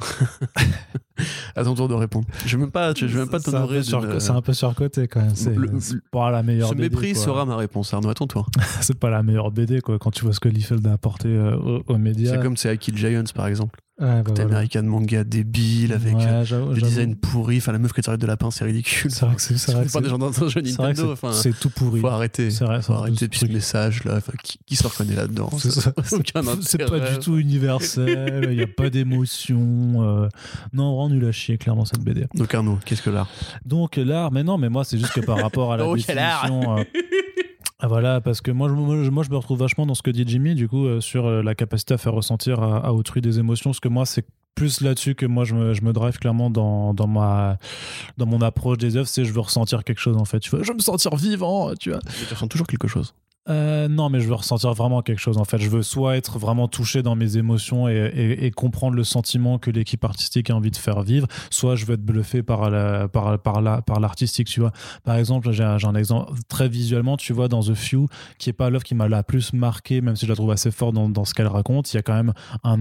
à 1.56 1.64
ton 1.64 1.74
tour 1.74 1.88
de 1.88 1.94
répondre. 1.94 2.26
Je 2.46 2.56
ne 2.56 2.60
veux 2.60 2.66
même 2.66 2.72
pas, 2.72 2.92
je 2.94 3.06
veux 3.06 3.20
même 3.20 3.28
pas 3.28 3.40
t'honorer. 3.40 3.82
C'est 3.82 4.30
un 4.30 4.42
peu 4.42 4.52
surcoté 4.52 5.08
quand 5.08 5.20
même. 5.20 5.34
C'est 5.34 5.54
pas 6.10 6.30
la 6.30 6.42
meilleure. 6.42 6.68
Ce 6.68 6.74
BD, 6.74 6.88
mépris 6.88 7.14
sera 7.14 7.44
ma 7.44 7.56
réponse. 7.56 7.92
Arnaud, 7.94 8.10
à 8.10 8.14
ton 8.14 8.26
tour. 8.26 8.48
c'est 8.80 8.98
pas 8.98 9.10
la 9.10 9.22
meilleure 9.22 9.50
BD 9.50 9.80
quoi. 9.80 9.98
Quand 9.98 10.10
tu 10.10 10.24
vois 10.24 10.32
ce 10.32 10.40
que 10.40 10.48
Liefeld 10.48 10.86
a 10.86 10.92
apporté 10.92 11.28
euh, 11.28 11.80
aux, 11.86 11.98
médias. 11.98 12.32
C'est 12.32 12.42
comme 12.42 12.56
c'est 12.56 12.74
I 12.74 12.78
Kill 12.78 12.96
Giants 12.96 13.24
par 13.34 13.46
exemple. 13.46 13.80
Ouais, 14.00 14.22
bah 14.22 14.42
American 14.42 14.82
manga 14.84 15.24
débile 15.24 15.92
avec 15.92 16.16
ouais, 16.16 16.24
euh, 16.52 16.74
le 16.74 16.80
design 16.80 17.16
pourri. 17.16 17.58
Enfin, 17.58 17.72
la 17.72 17.78
meuf 17.78 17.92
qui 17.92 18.00
t'arrête 18.00 18.20
de 18.20 18.26
lapin, 18.26 18.50
c'est 18.50 18.64
ridicule. 18.64 19.10
C'est 19.10 19.26
vrai 19.26 19.36
que 19.36 19.42
c'est 19.42 19.72
vrai. 19.72 19.84
pas 19.92 20.00
des 20.00 20.08
gens 20.08 20.18
dans 20.18 20.42
un 20.42 20.48
jeu 20.48 20.62
Nintendo. 20.62 21.14
C'est 21.32 21.58
tout 21.58 21.70
pourri. 21.70 22.00
Faut 22.00 22.08
arrêter. 22.08 22.50
C'est 22.50 22.64
vrai. 22.64 22.80
Faut 22.80 22.94
arrêter 22.94 23.28
ce 23.30 23.46
message 23.46 24.04
là. 24.04 24.20
Qui, 24.42 24.58
qui 24.64 24.76
se 24.76 24.84
reconnaît 24.84 25.16
là-dedans? 25.16 25.50
C'est 26.62 26.88
pas 26.88 27.00
du 27.00 27.18
tout 27.18 27.36
universel. 27.36 28.48
Il 28.50 28.56
n'y 28.56 28.62
a 28.62 28.66
pas 28.66 28.90
d'émotion. 28.90 29.60
Euh... 29.60 30.28
Non, 30.72 30.96
vraiment 30.96 31.10
nul 31.10 31.24
à 31.26 31.32
chier, 31.32 31.58
clairement, 31.58 31.84
cette 31.84 32.00
BD. 32.00 32.26
Donc, 32.34 32.54
Arnaud, 32.54 32.78
qu'est-ce 32.84 33.02
que 33.02 33.10
l'art? 33.10 33.28
Donc, 33.64 33.96
l'art, 33.96 34.32
mais 34.32 34.42
non, 34.42 34.58
mais 34.58 34.68
moi, 34.68 34.84
c'est 34.84 34.98
juste 34.98 35.12
que 35.12 35.20
par 35.20 35.38
rapport 35.38 35.72
à 35.72 35.76
la 35.76 35.84
définition. 35.94 36.78
Euh, 36.78 36.84
ah, 37.82 37.88
voilà, 37.88 38.20
parce 38.20 38.42
que 38.42 38.50
moi 38.50 38.68
je, 38.68 38.74
moi, 38.74 39.22
je 39.22 39.30
me 39.30 39.36
retrouve 39.36 39.58
vachement 39.58 39.86
dans 39.86 39.94
ce 39.94 40.02
que 40.02 40.10
dit 40.10 40.24
Jimmy, 40.26 40.54
du 40.54 40.68
coup, 40.68 40.86
euh, 40.86 41.00
sur 41.00 41.26
euh, 41.26 41.42
la 41.42 41.54
capacité 41.54 41.94
à 41.94 41.98
faire 41.98 42.12
ressentir 42.12 42.62
à, 42.62 42.92
autrui 42.92 43.22
des 43.22 43.38
émotions, 43.38 43.70
parce 43.70 43.80
que 43.80 43.88
moi, 43.88 44.04
c'est 44.04 44.26
plus 44.54 44.82
là-dessus 44.82 45.14
que 45.14 45.24
moi 45.24 45.44
je 45.44 45.54
me, 45.54 45.72
je 45.72 45.80
me 45.82 45.92
drive 45.94 46.18
clairement 46.18 46.50
dans, 46.50 46.92
dans, 46.92 47.06
ma, 47.06 47.56
dans 48.18 48.26
mon 48.26 48.42
approche 48.42 48.76
des 48.76 48.96
œuvres, 48.96 49.08
c'est 49.08 49.24
je 49.24 49.32
veux 49.32 49.40
ressentir 49.40 49.82
quelque 49.84 50.00
chose 50.00 50.18
en 50.18 50.26
fait. 50.26 50.40
Tu 50.40 50.50
vois, 50.50 50.62
je 50.62 50.68
veux 50.68 50.76
me 50.76 50.82
sentir 50.82 51.16
vivant, 51.16 51.74
tu 51.74 51.90
vois. 51.90 52.00
Tu 52.00 52.34
ressens 52.34 52.48
toujours 52.48 52.66
quelque 52.66 52.88
chose. 52.88 53.14
Euh, 53.48 53.88
non, 53.88 54.10
mais 54.10 54.20
je 54.20 54.28
veux 54.28 54.34
ressentir 54.34 54.72
vraiment 54.74 55.02
quelque 55.02 55.18
chose. 55.18 55.38
En 55.38 55.44
fait, 55.44 55.58
je 55.58 55.68
veux 55.70 55.82
soit 55.82 56.16
être 56.16 56.38
vraiment 56.38 56.68
touché 56.68 57.02
dans 57.02 57.16
mes 57.16 57.36
émotions 57.36 57.88
et, 57.88 58.52
comprendre 58.54 58.96
le 58.96 59.04
sentiment 59.04 59.58
que 59.58 59.70
l'équipe 59.70 60.04
artistique 60.04 60.50
a 60.50 60.56
envie 60.56 60.70
de 60.70 60.76
faire 60.76 61.02
vivre, 61.02 61.26
soit 61.50 61.76
je 61.76 61.86
veux 61.86 61.94
être 61.94 62.04
bluffé 62.04 62.42
par 62.42 62.68
la, 62.68 63.08
par, 63.08 63.38
par 63.40 63.62
la, 63.62 63.80
par 63.80 64.00
l'artistique. 64.00 64.48
Tu 64.48 64.60
vois, 64.60 64.72
par 65.04 65.16
exemple, 65.16 65.50
j'ai 65.52 65.64
un, 65.64 65.94
exemple 65.94 66.32
très 66.48 66.68
visuellement. 66.68 67.16
Tu 67.16 67.32
vois, 67.32 67.48
dans 67.48 67.62
The 67.62 67.74
Few, 67.74 68.06
qui 68.38 68.50
est 68.50 68.54
pas 68.54 68.68
l'œuvre 68.70 68.84
qui 68.84 68.94
m'a 68.94 69.08
la 69.08 69.22
plus 69.22 69.52
marqué, 69.52 70.00
même 70.00 70.16
si 70.16 70.26
je 70.26 70.30
la 70.30 70.36
trouve 70.36 70.50
assez 70.50 70.70
forte 70.70 70.94
dans, 70.94 71.24
ce 71.24 71.34
qu'elle 71.34 71.46
raconte, 71.46 71.92
il 71.92 71.96
y 71.96 71.98
a 71.98 72.02
quand 72.02 72.14
même 72.14 72.32
un, 72.64 72.80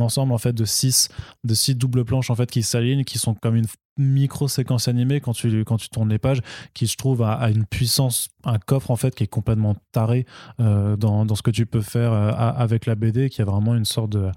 ensemble 0.00 0.32
en 0.32 0.38
fait 0.38 0.52
de 0.52 0.64
six, 0.64 1.08
de 1.44 1.54
six 1.54 1.74
doubles 1.74 2.04
planches 2.04 2.30
en 2.30 2.34
fait 2.34 2.50
qui 2.50 2.62
s'alignent, 2.62 3.04
qui 3.04 3.18
sont 3.18 3.34
comme 3.34 3.56
une 3.56 3.66
micro-séquence 3.96 4.88
animée 4.88 5.20
quand 5.20 5.32
tu, 5.32 5.64
tournes 5.92 6.08
les 6.08 6.18
pages 6.18 6.40
qui, 6.74 6.86
je 6.86 6.96
trouve, 6.96 7.22
a, 7.22 7.50
une 7.50 7.64
puissance, 7.64 8.28
un 8.44 8.58
coffre 8.58 8.90
en 8.90 8.96
fait 8.96 9.14
qui 9.14 9.24
est 9.24 9.28
complètement 9.28 9.76
taré 9.92 10.26
euh, 10.60 10.96
dans, 10.96 11.34
ce 11.34 11.42
que 11.42 11.50
tu 11.50 11.66
peux 11.66 11.80
faire 11.80 12.12
euh, 12.12 12.30
avec 12.32 12.86
la 12.86 12.94
BD, 12.94 13.30
qui 13.30 13.42
a 13.42 13.44
vraiment 13.44 13.74
une 13.74 13.84
sorte 13.84 14.10
de, 14.10 14.30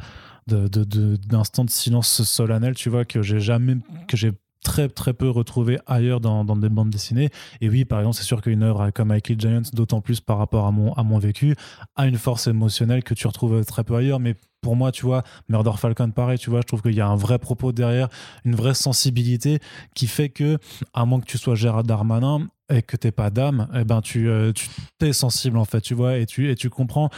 de, 0.47 0.67
de, 0.67 0.83
de 1.17 1.69
silence 1.69 2.23
solennel, 2.23 2.75
tu 2.75 2.89
vois, 2.89 3.05
que 3.05 3.21
j'ai 3.21 3.39
jamais, 3.39 3.77
que 4.07 4.17
j'ai 4.17 4.31
très 4.63 4.89
très 4.89 5.13
peu 5.13 5.29
retrouvé 5.29 5.79
ailleurs 5.87 6.19
dans, 6.19 6.43
des 6.43 6.69
bandes 6.69 6.89
dessinées. 6.89 7.29
Et 7.61 7.69
oui, 7.69 7.85
par 7.85 7.99
exemple, 7.99 8.17
c'est 8.17 8.23
sûr 8.23 8.41
qu'une 8.41 8.63
œuvre 8.63 8.89
comme 8.91 9.09
Michael 9.09 9.39
Giants, 9.39 9.61
d'autant 9.73 10.01
plus 10.01 10.19
par 10.19 10.37
rapport 10.37 10.65
à 10.65 10.71
mon, 10.71 10.93
à 10.93 11.03
mon 11.03 11.17
vécu, 11.17 11.55
a 11.95 12.07
une 12.07 12.17
force 12.17 12.47
émotionnelle 12.47 13.03
que 13.03 13.13
tu 13.13 13.27
retrouves 13.27 13.63
très 13.65 13.83
peu 13.83 13.95
ailleurs. 13.95 14.19
Mais 14.19 14.35
pour 14.61 14.75
moi, 14.75 14.91
tu 14.91 15.05
vois, 15.05 15.23
Murder 15.47 15.71
Falcon, 15.77 16.11
pareil, 16.11 16.37
tu 16.37 16.49
vois, 16.49 16.61
je 16.61 16.65
trouve 16.65 16.81
qu'il 16.81 16.95
y 16.95 17.01
a 17.01 17.07
un 17.07 17.15
vrai 17.15 17.39
propos 17.39 17.71
derrière, 17.71 18.09
une 18.45 18.55
vraie 18.55 18.73
sensibilité 18.73 19.59
qui 19.95 20.07
fait 20.07 20.29
que, 20.29 20.57
à 20.93 21.05
moins 21.05 21.19
que 21.19 21.25
tu 21.25 21.37
sois 21.37 21.55
Gérard 21.55 21.83
Darmanin 21.83 22.47
et 22.69 22.81
que 22.81 22.97
t'aies 22.97 23.11
pas 23.11 23.29
d'âme, 23.29 23.67
eh 23.73 23.83
ben 23.83 24.01
tu, 24.01 24.29
euh, 24.29 24.51
t'es 24.97 25.13
sensible 25.13 25.57
en 25.57 25.65
fait, 25.65 25.81
tu 25.81 25.93
vois, 25.93 26.17
et 26.17 26.25
tu, 26.25 26.51
et 26.51 26.55
tu 26.55 26.69
comprends 26.69 27.09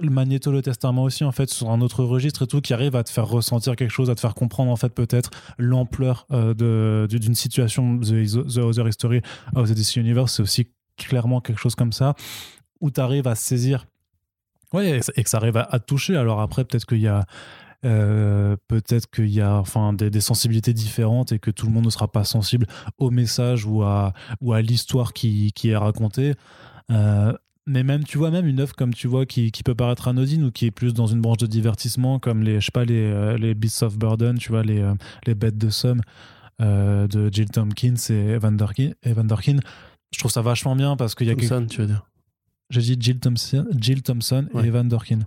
le 0.00 0.10
Magneto 0.10 0.50
le 0.52 0.62
Testament 0.62 1.04
aussi 1.04 1.24
en 1.24 1.32
fait 1.32 1.50
sur 1.50 1.70
un 1.70 1.80
autre 1.80 2.04
registre 2.04 2.42
et 2.42 2.46
tout 2.46 2.60
qui 2.60 2.74
arrive 2.74 2.96
à 2.96 3.04
te 3.04 3.10
faire 3.10 3.26
ressentir 3.26 3.76
quelque 3.76 3.90
chose 3.90 4.10
à 4.10 4.14
te 4.14 4.20
faire 4.20 4.34
comprendre 4.34 4.70
en 4.70 4.76
fait 4.76 4.90
peut-être 4.90 5.30
l'ampleur 5.58 6.26
euh, 6.32 7.06
d'une 7.06 7.34
situation 7.34 7.98
the, 7.98 8.26
the 8.54 8.58
Other 8.58 8.88
History 8.88 9.20
of 9.54 9.68
the 9.68 9.74
DC 9.74 9.96
Universe. 9.96 10.34
C'est 10.34 10.42
aussi 10.42 10.68
clairement 10.96 11.40
quelque 11.40 11.58
chose 11.58 11.74
comme 11.74 11.92
ça 11.92 12.14
où 12.80 12.90
tu 12.90 13.00
arrives 13.00 13.26
à 13.26 13.34
saisir. 13.34 13.86
Ouais 14.72 15.00
et 15.16 15.22
que 15.22 15.30
ça 15.30 15.36
arrive 15.36 15.56
à, 15.56 15.62
à 15.62 15.78
toucher. 15.78 16.16
Alors 16.16 16.40
après 16.40 16.64
peut-être 16.64 16.86
qu'il 16.86 17.00
y 17.00 17.08
a 17.08 17.24
euh, 17.84 18.56
peut-être 18.68 19.08
qu'il 19.10 19.28
y 19.28 19.40
a 19.40 19.54
enfin 19.56 19.92
des, 19.92 20.10
des 20.10 20.20
sensibilités 20.20 20.72
différentes 20.72 21.32
et 21.32 21.38
que 21.38 21.50
tout 21.50 21.66
le 21.66 21.72
monde 21.72 21.84
ne 21.84 21.90
sera 21.90 22.08
pas 22.08 22.24
sensible 22.24 22.66
au 22.98 23.10
message 23.10 23.64
ou 23.64 23.82
à, 23.82 24.12
ou 24.40 24.52
à 24.52 24.62
l'histoire 24.62 25.12
qui, 25.12 25.52
qui 25.52 25.70
est 25.70 25.76
racontée. 25.76 26.34
Euh, 26.90 27.32
mais 27.66 27.82
même 27.82 28.04
tu 28.04 28.18
vois 28.18 28.30
même 28.30 28.46
une 28.46 28.60
œuvre 28.60 28.74
comme 28.74 28.94
tu 28.94 29.06
vois 29.08 29.26
qui, 29.26 29.50
qui 29.50 29.62
peut 29.62 29.74
paraître 29.74 30.08
anodine 30.08 30.44
ou 30.44 30.50
qui 30.52 30.66
est 30.66 30.70
plus 30.70 30.94
dans 30.94 31.06
une 31.06 31.20
branche 31.20 31.38
de 31.38 31.46
divertissement 31.46 32.18
comme 32.18 32.42
les 32.42 32.60
je 32.60 32.66
sais 32.66 32.72
pas 32.72 32.84
les, 32.84 33.02
euh, 33.04 33.36
les 33.38 33.54
Beasts 33.54 33.82
of 33.82 33.98
Burden 33.98 34.38
tu 34.38 34.50
vois 34.50 34.62
les, 34.62 34.80
euh, 34.80 34.94
les 35.26 35.34
bêtes 35.34 35.58
de 35.58 35.70
somme 35.70 36.00
euh, 36.60 37.06
de 37.08 37.28
Jill 37.32 37.50
Tompkins 37.50 37.94
et 38.10 38.14
Evan 38.30 38.56
Dorkin, 38.56 38.90
Evan 39.02 39.26
Dorkin 39.26 39.58
je 40.12 40.18
trouve 40.18 40.30
ça 40.30 40.42
vachement 40.42 40.76
bien 40.76 40.96
parce 40.96 41.14
qu'il 41.14 41.26
y 41.26 41.30
a 41.30 41.34
quelque... 41.34 41.48
Thompson, 41.48 41.66
tu 41.68 41.80
veux 41.80 41.86
dire. 41.88 42.06
j'ai 42.70 42.80
dit 42.80 42.96
Jill 42.98 43.18
Thompson, 43.18 43.66
Jill 43.78 44.02
Thompson 44.02 44.48
Ouais. 44.54 44.64
et 44.64 44.68
Evan 44.68 44.88
Dorkin 44.88 45.18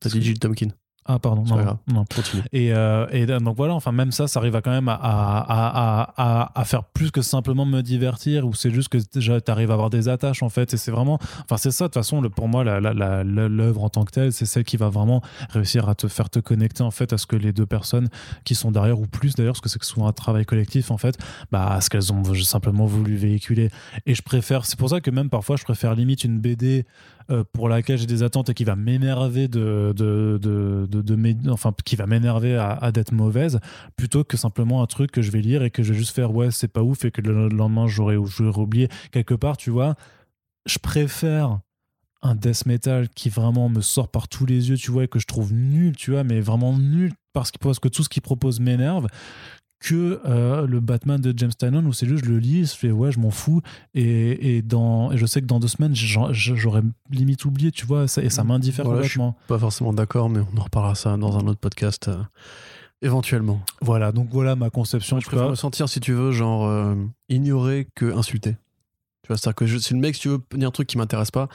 T'as 0.00 0.08
dit 0.10 0.22
Jill 0.22 0.38
Tompkin. 0.38 0.68
Ah 1.04 1.18
pardon 1.18 1.42
non, 1.42 1.78
non. 1.88 2.04
Continue. 2.14 2.42
Et, 2.52 2.72
euh, 2.72 3.06
et 3.10 3.26
donc 3.26 3.56
voilà, 3.56 3.74
enfin 3.74 3.90
même 3.90 4.12
ça, 4.12 4.28
ça 4.28 4.38
arrive 4.38 4.54
à 4.54 4.62
quand 4.62 4.70
même 4.70 4.88
à, 4.88 4.94
à, 4.94 6.12
à, 6.16 6.60
à, 6.60 6.64
faire 6.64 6.84
plus 6.84 7.10
que 7.10 7.22
simplement 7.22 7.64
me 7.64 7.80
divertir, 7.80 8.46
ou 8.46 8.54
c'est 8.54 8.70
juste 8.70 8.88
que 8.88 8.98
déjà 9.12 9.40
tu 9.40 9.50
arrives 9.50 9.70
à 9.70 9.74
avoir 9.74 9.90
des 9.90 10.08
attaches 10.08 10.44
en 10.44 10.48
fait, 10.48 10.74
et 10.74 10.76
c'est 10.76 10.92
vraiment, 10.92 11.18
enfin 11.44 11.56
c'est 11.56 11.72
ça 11.72 11.84
de 11.84 11.88
toute 11.88 11.94
façon, 11.94 12.20
le, 12.20 12.30
pour 12.30 12.46
moi 12.46 12.62
l'œuvre 12.62 13.82
en 13.82 13.88
tant 13.88 14.04
que 14.04 14.12
telle, 14.12 14.32
c'est 14.32 14.46
celle 14.46 14.62
qui 14.62 14.76
va 14.76 14.90
vraiment 14.90 15.22
réussir 15.50 15.88
à 15.88 15.96
te 15.96 16.06
faire 16.06 16.30
te 16.30 16.38
connecter 16.38 16.84
en 16.84 16.92
fait 16.92 17.12
à 17.12 17.18
ce 17.18 17.26
que 17.26 17.36
les 17.36 17.52
deux 17.52 17.66
personnes 17.66 18.08
qui 18.44 18.54
sont 18.54 18.70
derrière, 18.70 19.00
ou 19.00 19.06
plus 19.06 19.34
d'ailleurs, 19.34 19.54
parce 19.54 19.60
que 19.60 19.68
c'est 19.68 19.82
souvent 19.82 20.06
un 20.06 20.12
travail 20.12 20.44
collectif 20.44 20.92
en 20.92 20.98
fait, 20.98 21.18
bah 21.50 21.66
à 21.66 21.80
ce 21.80 21.90
qu'elles 21.90 22.12
ont 22.12 22.22
simplement 22.34 22.86
voulu 22.86 23.16
véhiculer. 23.16 23.70
Et 24.06 24.14
je 24.14 24.22
préfère, 24.22 24.66
c'est 24.66 24.78
pour 24.78 24.90
ça 24.90 25.00
que 25.00 25.10
même 25.10 25.30
parfois 25.30 25.56
je 25.56 25.64
préfère 25.64 25.96
limite 25.96 26.22
une 26.22 26.38
BD 26.38 26.86
euh, 27.30 27.44
pour 27.52 27.68
laquelle 27.68 27.98
j'ai 27.98 28.06
des 28.06 28.22
attentes 28.22 28.50
et 28.50 28.54
qui 28.54 28.64
va 28.64 28.76
m'énerver 28.76 29.48
de, 29.48 29.92
de, 29.96 30.38
de, 30.40 30.86
de, 31.02 31.50
enfin 31.50 31.72
qui 31.84 31.96
va 31.96 32.06
m'énerver 32.06 32.56
à, 32.56 32.72
à 32.72 32.92
d'être 32.92 33.12
mauvaise 33.12 33.60
plutôt 33.96 34.24
que 34.24 34.36
simplement 34.36 34.82
un 34.82 34.86
truc 34.86 35.10
que 35.12 35.22
je 35.22 35.30
vais 35.30 35.40
lire 35.40 35.62
et 35.62 35.70
que 35.70 35.82
je 35.82 35.92
vais 35.92 35.98
juste 35.98 36.14
faire 36.14 36.34
ouais 36.34 36.50
c'est 36.50 36.68
pas 36.68 36.82
ouf 36.82 37.04
et 37.04 37.10
que 37.10 37.20
le 37.20 37.48
lendemain 37.48 37.86
j'aurais 37.86 38.16
oublié. 38.16 38.88
Quelque 39.10 39.34
part 39.34 39.56
tu 39.56 39.70
vois 39.70 39.94
je 40.66 40.78
préfère 40.78 41.60
un 42.22 42.34
death 42.36 42.66
metal 42.66 43.08
qui 43.08 43.28
vraiment 43.30 43.68
me 43.68 43.80
sort 43.80 44.08
par 44.08 44.28
tous 44.28 44.46
les 44.46 44.70
yeux 44.70 44.76
tu 44.76 44.90
vois 44.90 45.04
et 45.04 45.08
que 45.08 45.18
je 45.18 45.26
trouve 45.26 45.52
nul 45.52 45.96
tu 45.96 46.12
vois 46.12 46.22
mais 46.24 46.40
vraiment 46.40 46.76
nul 46.78 47.12
parce, 47.32 47.50
qu'il- 47.50 47.58
parce 47.60 47.78
que 47.80 47.88
tout 47.88 48.02
ce 48.04 48.08
qu'il 48.08 48.22
propose 48.22 48.60
m'énerve 48.60 49.06
que 49.82 50.20
euh, 50.24 50.64
le 50.66 50.78
Batman 50.78 51.20
de 51.20 51.34
James 51.36 51.52
Tynion 51.52 51.84
où 51.84 51.92
c'est 51.92 52.06
juste 52.06 52.24
je 52.24 52.30
le 52.30 52.38
lis 52.38 52.72
je 52.72 52.76
fais 52.78 52.92
ouais 52.92 53.10
je 53.10 53.18
m'en 53.18 53.30
fous 53.32 53.60
et, 53.94 54.56
et, 54.56 54.62
dans, 54.62 55.10
et 55.10 55.16
je 55.18 55.26
sais 55.26 55.40
que 55.40 55.46
dans 55.46 55.58
deux 55.58 55.66
semaines 55.68 55.94
j'aurais 55.94 56.82
limite 57.10 57.44
oublié 57.44 57.72
tu 57.72 57.84
vois 57.84 58.04
et 58.04 58.30
ça 58.30 58.44
m'indiffère 58.44 58.84
Voilà, 58.84 59.02
je 59.02 59.08
suis 59.08 59.18
complètement 59.18 59.36
Pas 59.48 59.58
forcément 59.58 59.92
d'accord, 59.92 60.30
mais 60.30 60.40
on 60.54 60.58
en 60.58 60.62
reparlera 60.62 60.94
ça 60.94 61.16
dans 61.16 61.36
un 61.36 61.46
autre 61.48 61.58
podcast 61.58 62.06
euh, 62.06 62.22
éventuellement. 63.02 63.60
voilà 63.80 64.12
donc 64.12 64.28
voilà 64.30 64.54
ma 64.54 64.70
conception 64.70 65.18
je 65.18 65.24
tu 65.24 65.30
préfère 65.30 65.50
me 65.50 65.56
sentir, 65.56 65.88
si 65.88 65.98
tu 65.98 66.12
veux, 66.12 66.30
genre 66.30 66.66
euh, 66.68 66.94
ignoré 67.28 67.88
que 67.96 68.16
insulté. 68.16 68.56
Tu 69.22 69.28
vois, 69.28 69.36
c'est-à-dire 69.36 69.56
que 69.56 69.66
je, 69.66 69.78
si 69.78 69.94
le 69.94 70.00
mec, 70.00 70.14
si 70.14 70.22
tu 70.22 70.28
veux 70.28 70.40
dire 70.54 70.68
un 70.68 70.70
truc 70.72 70.88
qui 70.88 70.98
m'intéresse 70.98 71.30
pas, 71.30 71.48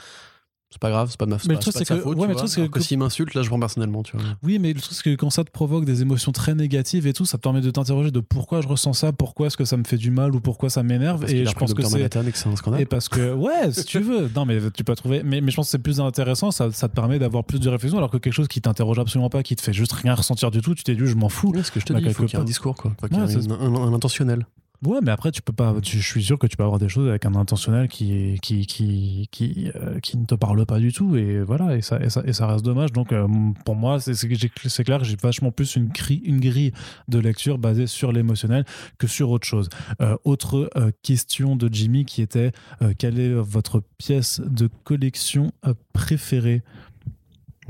c'est 0.70 0.78
pas 0.80 0.90
grave, 0.90 1.08
c'est 1.10 1.18
pas 1.18 1.24
de 1.24 1.30
ma 1.30 1.38
c'est 1.38 1.48
Mais 1.48 1.54
le 1.54 1.60
truc, 1.60 1.72
c'est 1.76 1.84
que- 1.86 1.96
faute, 1.96 2.04
ouais, 2.16 2.22
mais 2.22 2.26
le 2.28 2.32
vois. 2.34 2.42
truc, 2.42 2.48
c'est 2.50 2.60
Alors 2.60 2.70
que 2.70 2.80
s'il 2.80 2.98
m'insulte, 2.98 3.32
là, 3.34 3.42
je 3.42 3.48
prends 3.48 3.58
personnellement, 3.58 4.02
tu 4.02 4.16
vois. 4.16 4.26
Oui, 4.42 4.58
mais 4.58 4.72
le 4.74 4.80
truc, 4.80 4.94
c'est 4.94 5.02
que 5.02 5.14
quand 5.16 5.30
ça 5.30 5.42
te 5.44 5.50
provoque 5.50 5.86
des 5.86 6.02
émotions 6.02 6.30
très 6.30 6.54
négatives 6.54 7.06
et 7.06 7.12
tout, 7.14 7.24
ça 7.24 7.38
te 7.38 7.42
permet 7.42 7.62
de 7.62 7.70
t'interroger 7.70 8.10
de 8.10 8.20
pourquoi 8.20 8.60
je 8.60 8.68
ressens 8.68 8.92
ça, 8.92 9.12
pourquoi 9.12 9.46
est-ce 9.46 9.56
que 9.56 9.64
ça 9.64 9.76
me 9.78 9.84
fait 9.84 9.96
du 9.96 10.10
mal 10.10 10.34
ou 10.34 10.40
pourquoi 10.40 10.68
ça 10.68 10.82
m'énerve. 10.82 11.24
Et 11.30 11.46
je 11.46 11.52
pense 11.52 11.72
que 11.72 11.82
c'est. 11.82 12.00
Et 12.02 12.08
que 12.32 12.38
c'est 12.38 12.48
un 12.48 12.56
scandale. 12.56 12.80
Et 12.82 12.86
parce 12.86 13.08
que, 13.08 13.32
ouais, 13.32 13.72
si 13.72 13.84
tu 13.84 14.00
veux. 14.00 14.30
Non, 14.36 14.44
mais 14.44 14.58
tu 14.74 14.84
peux 14.84 14.94
trouver. 14.94 15.22
Mais, 15.24 15.40
mais 15.40 15.50
je 15.50 15.56
pense 15.56 15.66
que 15.66 15.70
c'est 15.70 15.78
plus 15.78 16.00
intéressant, 16.00 16.50
ça, 16.50 16.70
ça 16.70 16.88
te 16.88 16.94
permet 16.94 17.18
d'avoir 17.18 17.44
plus 17.44 17.60
de 17.60 17.68
réflexion, 17.70 17.96
alors 17.98 18.10
que 18.10 18.18
quelque 18.18 18.34
chose 18.34 18.48
qui 18.48 18.60
t'interroge 18.60 18.98
absolument 18.98 19.30
pas, 19.30 19.42
qui 19.42 19.56
te 19.56 19.62
fait 19.62 19.72
juste 19.72 19.92
rien 19.92 20.14
ressentir 20.14 20.50
du 20.50 20.60
tout, 20.60 20.74
tu 20.74 20.84
t'es 20.84 20.94
dit, 20.94 21.06
je 21.06 21.14
m'en 21.14 21.28
fous. 21.30 21.50
Ouais, 21.50 21.62
ce 21.62 21.70
que 21.72 21.80
je 21.80 21.86
te 21.86 21.92
Bah, 21.94 22.00
dis, 22.00 22.06
il 22.06 22.12
faut 22.14 22.24
qu'il 22.24 22.34
y 22.34 22.36
ait 22.36 22.42
un 22.42 22.44
discours, 22.44 22.74
quoi. 22.74 22.92
Y 23.10 23.14
Ouais, 23.14 23.36
un, 23.36 23.50
un- 23.52 23.74
un 23.88 23.92
intentionnel. 23.94 24.46
Ouais, 24.84 24.98
mais 25.02 25.10
après, 25.10 25.32
tu 25.32 25.42
peux 25.42 25.52
pas. 25.52 25.74
je 25.82 25.98
suis 25.98 26.22
sûr 26.22 26.38
que 26.38 26.46
tu 26.46 26.56
peux 26.56 26.62
avoir 26.62 26.78
des 26.78 26.88
choses 26.88 27.08
avec 27.08 27.26
un 27.26 27.34
intentionnel 27.34 27.88
qui, 27.88 28.38
euh, 28.40 29.98
ne 30.14 30.24
te 30.24 30.34
parle 30.36 30.64
pas 30.66 30.78
du 30.78 30.92
tout. 30.92 31.16
Et 31.16 31.40
voilà, 31.40 31.76
et 31.76 31.82
ça, 31.82 31.98
et 32.00 32.32
ça, 32.32 32.46
reste 32.46 32.64
dommage. 32.64 32.92
Donc, 32.92 33.12
euh, 33.12 33.26
pour 33.64 33.74
moi, 33.74 33.98
c'est 33.98 34.84
clair 34.84 35.00
que 35.00 35.04
j'ai 35.04 35.16
vachement 35.16 35.50
plus 35.50 35.74
une, 35.74 35.88
grille 35.88 36.72
de 37.08 37.18
lecture 37.18 37.58
basée 37.58 37.88
sur 37.88 38.12
l'émotionnel 38.12 38.64
que 38.98 39.08
sur 39.08 39.30
autre 39.30 39.48
chose. 39.48 39.68
Euh, 40.00 40.16
autre 40.24 40.70
question 41.02 41.56
de 41.56 41.68
Jimmy 41.72 42.04
qui 42.04 42.22
était 42.22 42.52
quelle 42.98 43.18
est 43.18 43.32
votre 43.34 43.82
pièce 43.98 44.40
de 44.44 44.68
collection 44.84 45.52
préférée? 45.92 46.62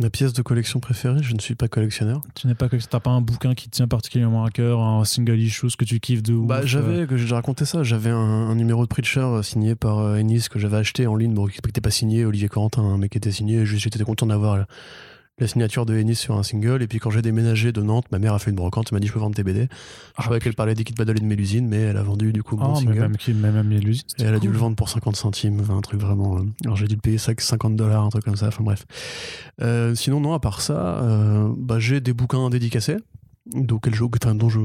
Ma 0.01 0.11
pièce 0.11 0.33
de 0.33 0.43
collection 0.43 0.79
préférée, 0.79 1.23
je 1.23 1.35
ne 1.35 1.41
suis 1.41 1.57
pas 1.57 1.67
collectionneur. 1.67 2.23
Tu 2.37 2.47
n'es 2.47 2.55
pas, 2.55 2.69
t'as 2.69 3.01
pas 3.01 3.11
un 3.11 3.21
bouquin 3.21 3.55
qui 3.55 3.69
te 3.69 3.75
tient 3.75 3.89
particulièrement 3.89 4.45
à 4.45 4.51
cœur, 4.51 4.81
un 4.81 5.05
single 5.05 5.41
issue, 5.41 5.69
ce 5.71 5.77
que 5.77 5.85
tu 5.85 5.99
kiffes 5.99 6.23
de 6.23 6.35
ouf 6.35 6.47
Bah, 6.47 6.59
euh, 6.59 6.67
j'avais, 6.67 7.07
que 7.09 7.17
j'ai 7.17 7.25
déjà 7.25 7.35
raconté 7.35 7.65
ça, 7.65 7.83
j'avais 7.83 8.11
un, 8.11 8.17
un 8.17 8.55
numéro 8.55 8.85
de 8.85 8.89
Preacher 8.89 9.21
euh, 9.21 9.43
signé 9.43 9.75
par 9.75 9.99
euh, 9.99 10.15
Ennis 10.15 10.49
que 10.49 10.61
j'avais 10.61 10.77
acheté 10.77 11.09
en 11.09 11.17
ligne, 11.17 11.35
bon, 11.35 11.47
qui 11.49 11.59
n'était 11.65 11.81
pas 11.81 11.91
signé, 11.91 12.25
Olivier 12.25 12.49
Corentin, 12.49 12.83
un 12.83 12.97
mec 12.97 13.11
qui 13.11 13.19
était 13.19 13.33
signé, 13.33 13.67
juste 13.67 13.83
j'étais 13.83 14.05
content 14.05 14.27
d'avoir 14.27 14.67
la, 15.41 15.47
signature 15.47 15.87
de 15.87 15.97
Ennis 15.97 16.17
sur 16.17 16.37
un 16.37 16.43
single, 16.43 16.83
et 16.83 16.87
puis 16.89 16.99
quand 16.99 17.11
j'ai 17.11 17.23
déménagé 17.23 17.73
de 17.73 17.83
Nantes, 17.83 18.07
ma 18.13 18.19
mère 18.19 18.35
a 18.35 18.39
fait 18.39 18.51
une 18.51 18.57
brocante, 18.57 18.89
elle 18.91 18.97
m'a 18.97 19.01
dit 19.01 19.07
je 19.07 19.13
peux 19.13 19.19
vendre 19.19 19.35
tes 19.37 19.45
BD. 19.45 19.63
Je 19.63 19.67
Ah, 20.17 20.25
savais 20.25 20.41
qu'elle 20.41 20.55
parlait 20.55 20.75
des 20.75 20.85
kits 20.85 20.95
Battle 20.95 21.17
et 21.17 21.21
de 21.21 21.25
Mélusine, 21.25 21.67
mais 21.69 21.79
elle 21.79 21.97
a 21.97 22.03
vendu 22.03 22.33
du 22.33 22.43
coup 22.43 22.57
mon 22.57 22.75
Ah, 22.75 22.79
single. 22.79 23.01
même, 23.01 23.17
qui- 23.17 23.33
même, 23.35 23.55
même 23.55 23.71
l'usine, 23.81 24.03
Et 24.07 24.11
c'était 24.11 24.25
elle 24.25 24.35
a 24.35 24.39
dû 24.41 24.51
le 24.51 24.59
vendre 24.59 24.77
pour 24.77 24.89
50 24.89 25.17
centimes, 25.17 25.63
un 25.71 25.81
truc 25.81 26.01
vraiment. 26.01 26.39
euh, 26.39 26.43
Alors 26.65 26.77
j'ai 26.77 26.87
dû 26.87 26.95
le 26.95 27.01
payer 27.01 27.19
ça 27.19 27.33
50 27.39 27.77
dollars, 27.77 28.05
un 28.05 28.09
truc 28.09 28.25
comme 28.25 28.37
ça, 28.37 28.49
enfin 28.49 28.65
bref. 28.65 28.85
Euh, 29.61 29.95
sinon, 29.95 30.21
non, 30.21 30.33
à 30.33 30.41
part 30.41 30.61
ça, 30.61 31.03
euh, 31.03 31.53
bah, 31.57 31.79
j'ai 31.79 32.01
des 32.01 32.13
bouquins 32.13 32.51
dédicacés, 32.51 32.97
auxquels 33.71 33.95
je, 33.95 34.05
dont 34.35 34.49
je, 34.49 34.61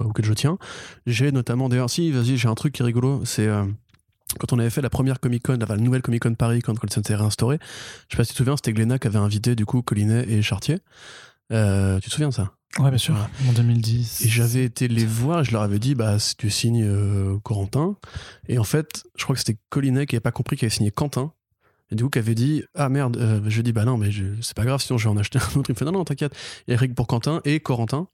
auxquels 0.00 0.24
je 0.24 0.32
tiens. 0.34 0.58
J'ai 1.06 1.32
notamment, 1.32 1.68
d'ailleurs, 1.68 1.90
si, 1.90 2.10
vas-y, 2.10 2.36
j'ai 2.36 2.48
un 2.48 2.54
truc 2.54 2.74
qui 2.74 2.82
est 2.82 2.84
rigolo, 2.86 3.22
c'est. 3.24 3.46
euh, 3.46 3.64
quand 4.38 4.52
on 4.52 4.58
avait 4.58 4.70
fait 4.70 4.82
la 4.82 4.90
première 4.90 5.20
Comic 5.20 5.44
Con, 5.44 5.58
enfin 5.62 5.76
la 5.76 5.82
nouvelle 5.82 6.02
Comic 6.02 6.22
Con 6.22 6.34
Paris, 6.34 6.60
quand, 6.60 6.74
ça 6.90 7.02
s'est 7.02 7.14
réinstauré, 7.14 7.58
je 8.08 8.14
sais 8.14 8.16
pas 8.16 8.24
si 8.24 8.30
tu 8.30 8.34
te 8.34 8.38
souviens, 8.38 8.56
c'était 8.56 8.72
Glénat 8.72 8.98
qui 8.98 9.06
avait 9.06 9.18
invité 9.18 9.54
du 9.54 9.66
coup 9.66 9.82
Collinet 9.82 10.28
et 10.28 10.42
Chartier. 10.42 10.78
Euh, 11.52 11.98
tu 12.00 12.08
te 12.08 12.14
souviens 12.14 12.28
de 12.28 12.34
ça? 12.34 12.52
Ouais, 12.78 12.88
bien 12.88 12.98
sûr, 12.98 13.14
en 13.46 13.52
2010. 13.52 14.24
et 14.24 14.28
j'avais 14.28 14.64
été 14.64 14.88
les 14.88 15.04
voir 15.04 15.40
et 15.40 15.44
je 15.44 15.52
leur 15.52 15.60
avais 15.60 15.78
dit, 15.78 15.94
bah, 15.94 16.18
si 16.18 16.36
tu 16.36 16.48
signes 16.48 16.84
euh, 16.84 17.38
Corentin. 17.42 17.96
Et 18.48 18.58
en 18.58 18.64
fait, 18.64 19.04
je 19.18 19.24
crois 19.24 19.34
que 19.34 19.40
c'était 19.40 19.58
Collinet 19.68 20.06
qui 20.06 20.14
n'avait 20.14 20.22
pas 20.22 20.32
compris 20.32 20.56
qu'il 20.56 20.64
avait 20.64 20.74
signé 20.74 20.90
Quentin. 20.90 21.32
Et 21.90 21.94
du 21.94 22.04
coup, 22.04 22.08
qui 22.08 22.18
avait 22.18 22.34
dit, 22.34 22.64
ah 22.74 22.88
merde, 22.88 23.18
euh, 23.18 23.40
je 23.44 23.50
lui 23.56 23.60
ai 23.60 23.62
dit, 23.62 23.72
bah 23.72 23.84
non, 23.84 23.98
mais 23.98 24.08
c'est 24.40 24.56
pas 24.56 24.64
grave, 24.64 24.80
sinon 24.80 24.96
je 24.96 25.04
vais 25.04 25.10
en 25.10 25.18
acheter 25.18 25.38
un 25.38 25.58
autre. 25.58 25.68
Il 25.68 25.74
me 25.74 25.78
fait, 25.78 25.84
non, 25.84 25.92
non, 25.92 26.04
t'inquiète. 26.04 26.34
Il 26.66 26.70
y 26.70 26.72
a 26.72 26.76
Eric 26.76 26.94
pour 26.94 27.06
Quentin 27.06 27.42
et 27.44 27.60
Corentin. 27.60 28.08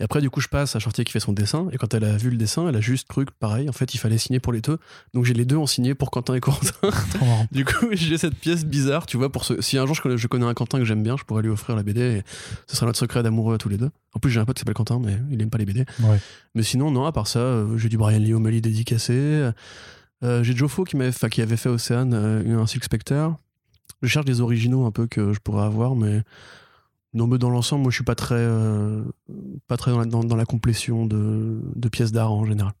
Et 0.00 0.04
après, 0.04 0.20
du 0.20 0.30
coup, 0.30 0.40
je 0.40 0.48
passe 0.48 0.76
à 0.76 0.78
Chartier 0.78 1.04
qui 1.04 1.12
fait 1.12 1.20
son 1.20 1.32
dessin. 1.32 1.68
Et 1.72 1.76
quand 1.76 1.94
elle 1.94 2.04
a 2.04 2.16
vu 2.16 2.30
le 2.30 2.36
dessin, 2.36 2.68
elle 2.68 2.76
a 2.76 2.80
juste 2.80 3.08
cru 3.08 3.24
que 3.24 3.32
pareil, 3.38 3.68
en 3.68 3.72
fait, 3.72 3.94
il 3.94 3.98
fallait 3.98 4.18
signer 4.18 4.40
pour 4.40 4.52
les 4.52 4.60
deux. 4.60 4.78
Donc 5.12 5.24
j'ai 5.24 5.34
les 5.34 5.44
deux 5.44 5.56
en 5.56 5.66
signé 5.66 5.94
pour 5.94 6.10
Quentin 6.10 6.34
et 6.34 6.40
Corentin. 6.40 6.72
Du 7.52 7.64
coup, 7.64 7.86
j'ai 7.92 8.18
cette 8.18 8.34
pièce 8.34 8.64
bizarre, 8.64 9.06
tu 9.06 9.16
vois, 9.16 9.30
pour 9.30 9.44
ce... 9.44 9.60
si 9.60 9.78
un 9.78 9.86
jour 9.86 9.94
je 9.94 10.02
connais, 10.02 10.16
je 10.16 10.26
connais 10.26 10.46
un 10.46 10.54
Quentin 10.54 10.78
que 10.78 10.84
j'aime 10.84 11.02
bien, 11.02 11.16
je 11.16 11.24
pourrais 11.24 11.42
lui 11.42 11.50
offrir 11.50 11.76
la 11.76 11.82
BD 11.82 12.00
et 12.00 12.22
ce 12.66 12.76
sera 12.76 12.86
notre 12.86 12.98
secret 12.98 13.22
d'amoureux 13.22 13.54
à 13.54 13.58
tous 13.58 13.68
les 13.68 13.76
deux. 13.76 13.90
En 14.14 14.20
plus, 14.20 14.30
j'ai 14.30 14.40
un 14.40 14.44
pote 14.44 14.56
qui 14.56 14.60
s'appelle 14.60 14.74
Quentin, 14.74 15.00
mais 15.02 15.18
il 15.30 15.40
aime 15.42 15.50
pas 15.50 15.58
les 15.58 15.66
BD. 15.66 15.84
Ouais. 16.00 16.18
Mais 16.54 16.62
sinon, 16.62 16.90
non, 16.90 17.04
à 17.04 17.12
part 17.12 17.26
ça, 17.26 17.40
euh, 17.40 17.76
j'ai 17.78 17.88
du 17.88 17.96
Brian 17.96 18.18
Lee 18.18 18.34
O'Malley 18.34 18.60
dédicacé. 18.60 19.50
Euh, 20.22 20.42
j'ai 20.42 20.56
Joe 20.56 20.70
Fo 20.70 20.84
qui, 20.84 20.96
enfin, 20.96 21.28
qui 21.28 21.42
avait 21.42 21.56
fait 21.56 21.68
Océane, 21.68 22.14
euh, 22.14 22.60
un 22.60 22.66
Silk 22.66 22.84
Spectre. 22.84 23.36
Je 24.02 24.08
cherche 24.08 24.26
des 24.26 24.40
originaux 24.40 24.86
un 24.86 24.90
peu 24.90 25.06
que 25.06 25.32
je 25.32 25.40
pourrais 25.40 25.64
avoir, 25.64 25.96
mais 25.96 26.22
non, 27.14 27.28
mais 27.28 27.38
dans 27.38 27.50
l'ensemble, 27.50 27.82
moi, 27.82 27.90
je 27.90 27.96
suis 27.96 28.04
pas 28.04 28.16
très, 28.16 28.34
euh, 28.34 29.04
pas 29.68 29.76
très 29.76 29.92
dans 29.92 30.00
la, 30.00 30.06
dans, 30.06 30.44
complétion 30.46 31.06
de, 31.06 31.60
de 31.76 31.88
pièces 31.88 32.10
d'art 32.10 32.32
en 32.32 32.44
général. 32.44 32.72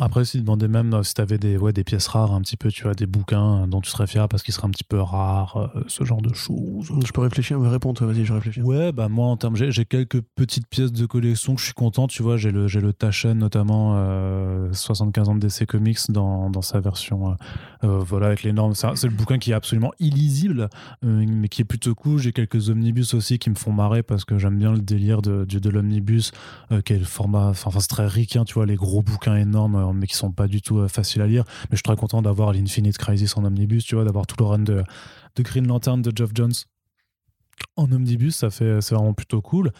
Après, 0.00 0.24
si 0.24 0.40
demandais 0.40 0.66
même 0.66 0.92
euh, 0.92 1.02
si 1.04 1.14
tu 1.14 1.20
avais 1.20 1.38
des, 1.38 1.56
ouais, 1.56 1.72
des 1.72 1.84
pièces 1.84 2.08
rares, 2.08 2.32
un 2.34 2.40
petit 2.40 2.56
peu, 2.56 2.68
tu 2.68 2.82
vois, 2.82 2.94
des 2.94 3.06
bouquins 3.06 3.62
euh, 3.62 3.66
dont 3.68 3.80
tu 3.80 3.90
serais 3.90 4.08
fier 4.08 4.28
parce 4.28 4.42
qu'ils 4.42 4.52
seraient 4.52 4.66
un 4.66 4.70
petit 4.70 4.82
peu 4.82 5.00
rares, 5.00 5.70
euh, 5.76 5.84
ce 5.86 6.02
genre 6.02 6.20
de 6.20 6.34
choses. 6.34 6.90
Je 7.06 7.12
peux 7.12 7.20
réfléchir, 7.20 7.60
mais 7.60 7.68
réponds 7.68 7.94
toi, 7.94 8.08
vas-y, 8.08 8.24
je 8.24 8.32
réfléchis. 8.32 8.60
Ouais, 8.60 8.90
bah 8.90 9.08
moi, 9.08 9.28
en 9.28 9.36
termes, 9.36 9.54
j'ai, 9.54 9.70
j'ai 9.70 9.84
quelques 9.84 10.20
petites 10.34 10.66
pièces 10.66 10.90
de 10.90 11.06
collection 11.06 11.54
que 11.54 11.60
je 11.60 11.66
suis 11.66 11.74
content, 11.74 12.08
tu 12.08 12.24
vois, 12.24 12.36
j'ai 12.36 12.50
le, 12.50 12.66
j'ai 12.66 12.80
le 12.80 12.92
Taschen, 12.92 13.34
notamment 13.34 13.94
75 14.72 15.28
ans 15.28 15.34
de 15.36 15.40
DC 15.40 15.64
Comics 15.66 15.98
dans, 16.08 16.50
dans 16.50 16.62
sa 16.62 16.80
version, 16.80 17.36
voilà, 17.82 18.26
avec 18.26 18.42
les 18.42 18.52
normes. 18.52 18.74
C'est, 18.74 18.88
c'est 18.96 19.06
le 19.06 19.14
bouquin 19.14 19.38
qui 19.38 19.52
est 19.52 19.54
absolument 19.54 19.92
illisible, 20.00 20.68
mais 21.02 21.48
qui 21.48 21.62
est 21.62 21.64
plutôt 21.64 21.94
cool. 21.94 22.18
J'ai 22.18 22.32
quelques 22.32 22.68
omnibus 22.68 23.14
aussi 23.14 23.38
qui 23.38 23.48
me 23.50 23.54
font 23.54 23.72
marrer 23.72 24.02
parce 24.02 24.24
que 24.24 24.38
j'aime 24.38 24.58
bien 24.58 24.72
le 24.72 24.80
délire 24.80 25.22
de, 25.22 25.44
de, 25.44 25.58
de 25.60 25.70
l'omnibus, 25.70 26.32
qui 26.84 26.92
est 26.92 26.98
le 26.98 27.04
format, 27.04 27.48
enfin, 27.50 27.70
c'est 27.78 27.86
très 27.88 28.06
ricain, 28.06 28.44
tu 28.44 28.54
vois, 28.54 28.66
les 28.66 28.76
gros 28.76 29.02
bouquins 29.02 29.36
énormes 29.36 29.83
mais 29.92 30.06
qui 30.06 30.14
sont 30.14 30.32
pas 30.32 30.46
du 30.46 30.62
tout 30.62 30.78
euh, 30.78 30.88
faciles 30.88 31.22
à 31.22 31.26
lire. 31.26 31.44
Mais 31.64 31.72
je 31.72 31.76
suis 31.76 31.82
très 31.82 31.96
content 31.96 32.22
d'avoir 32.22 32.52
l'Infinite 32.52 32.98
Crisis 32.98 33.36
en 33.36 33.44
omnibus, 33.44 33.84
tu 33.84 33.94
vois, 33.94 34.04
d'avoir 34.04 34.26
tout 34.26 34.36
le 34.38 34.44
run 34.44 34.58
de, 34.60 34.84
Green 35.38 35.66
Lantern 35.66 36.00
de 36.00 36.12
Geoff 36.14 36.30
Jones 36.34 36.52
en 37.76 37.90
omnibus, 37.92 38.34
ça 38.34 38.50
fait 38.50 38.80
c'est 38.80 38.94
vraiment 38.94 39.14
plutôt 39.14 39.40
cool. 39.40 39.70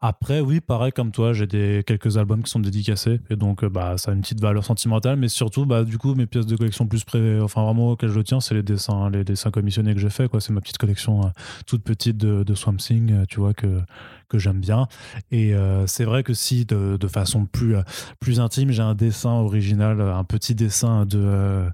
Après, 0.00 0.40
oui, 0.40 0.60
pareil 0.60 0.92
comme 0.92 1.12
toi, 1.12 1.32
j'ai 1.32 1.46
des 1.46 1.84
quelques 1.86 2.16
albums 2.16 2.42
qui 2.42 2.50
sont 2.50 2.60
dédicacés 2.60 3.20
et 3.30 3.36
donc 3.36 3.62
euh, 3.62 3.68
bah 3.68 3.98
ça 3.98 4.10
a 4.10 4.14
une 4.14 4.20
petite 4.20 4.40
valeur 4.40 4.64
sentimentale, 4.64 5.16
mais 5.16 5.28
surtout 5.28 5.64
bah 5.64 5.84
du 5.84 5.98
coup 5.98 6.14
mes 6.14 6.26
pièces 6.26 6.46
de 6.46 6.56
collection 6.56 6.86
plus 6.86 7.04
près, 7.04 7.40
enfin 7.40 7.62
vraiment 7.62 7.90
auxquelles 7.90 8.10
je 8.10 8.20
tiens, 8.20 8.40
c'est 8.40 8.54
les 8.54 8.62
dessins, 8.62 9.10
les 9.10 9.24
dessins 9.24 9.50
commissionnés 9.50 9.94
que 9.94 10.00
j'ai 10.00 10.10
fait 10.10 10.28
quoi. 10.28 10.40
C'est 10.40 10.52
ma 10.52 10.60
petite 10.60 10.78
collection 10.78 11.22
euh, 11.22 11.28
toute 11.66 11.82
petite 11.82 12.16
de, 12.16 12.42
de 12.42 12.54
Swamp 12.54 12.76
Thing, 12.76 13.26
tu 13.26 13.40
vois 13.40 13.54
que 13.54 13.80
que 14.30 14.38
j'aime 14.38 14.60
bien. 14.60 14.88
Et 15.30 15.54
euh, 15.54 15.86
c'est 15.86 16.04
vrai 16.04 16.22
que 16.22 16.32
si 16.32 16.64
de, 16.64 16.98
façon 17.08 17.44
plus, 17.44 17.76
euh, 17.76 17.82
plus 18.20 18.40
intime, 18.40 18.70
j'ai 18.70 18.82
un 18.82 18.94
dessin 18.94 19.32
original, 19.32 20.00
un 20.00 20.24
petit 20.24 20.54
dessin 20.54 21.04
de, 21.04 21.20
euh, 21.22 21.68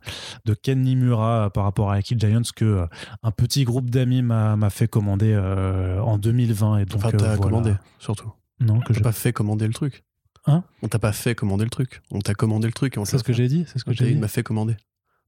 de 0.45 0.55
Ken 0.55 0.81
Nimura 0.81 1.51
par 1.51 1.65
rapport 1.65 1.93
à 1.93 1.97
Aki 1.97 2.19
Giants 2.19 2.41
que 2.57 2.87
un 3.23 3.31
petit 3.31 3.65
groupe 3.65 3.91
d'amis 3.91 4.23
m'a 4.23 4.71
fait 4.71 4.89
commander 4.89 5.37
en 5.37 6.19
2020. 6.19 6.79
Et 6.79 6.85
donc, 6.87 7.05
enfin, 7.05 7.17
t'as 7.17 7.37
commandé, 7.37 7.75
surtout. 7.99 8.33
Non, 8.59 8.81
que 8.81 8.95
j'ai 8.95 9.03
pas 9.03 9.13
fait 9.13 9.33
commander 9.33 9.67
le 9.67 9.75
truc. 9.75 10.03
Hein? 10.47 10.65
On 10.83 10.89
t'a 10.89 10.99
pas 10.99 11.13
fait 11.13 11.35
commander 11.35 11.65
le 11.65 11.71
truc. 11.71 12.01
On 12.11 12.21
t'a 12.21 12.35
commandé 12.35 12.67
le 12.67 12.73
truc. 12.73 12.97
C'est 13.05 13.19
ce 13.19 13.25
que 13.25 13.35
j'ai 13.35 13.49
dit. 13.49 13.67
C'est 13.71 13.79
ce 13.79 13.85
que 13.85 13.93
j'ai 13.93 14.07
dit. 14.07 14.13
Il 14.13 14.21
m'a 14.21 14.29
fait 14.29 14.43
commander. 14.43 14.77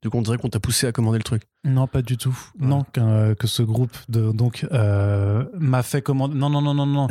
Du 0.01 0.11
coup, 0.11 0.19
on 0.19 0.23
dirait 0.23 0.39
qu'on 0.39 0.49
t'a 0.49 0.61
poussé 0.61 0.87
à 0.87 0.93
commander 0.93 1.19
le 1.19 1.25
truc. 1.25 1.43
Non, 1.65 1.89
pas 1.89 2.03
du 2.03 2.17
tout. 2.17 2.37
Non, 2.61 2.85
euh, 2.99 3.35
que 3.35 3.49
ce 3.49 3.65
groupe 3.65 3.97
de, 4.09 4.31
donc 4.31 4.65
euh, 4.71 5.45
m'a 5.59 5.83
fait 5.83 6.03
commander. 6.03 6.37
Non, 6.37 6.49
non, 6.49 6.63
non, 6.63 6.73
non, 6.73 6.87
non. 6.87 7.09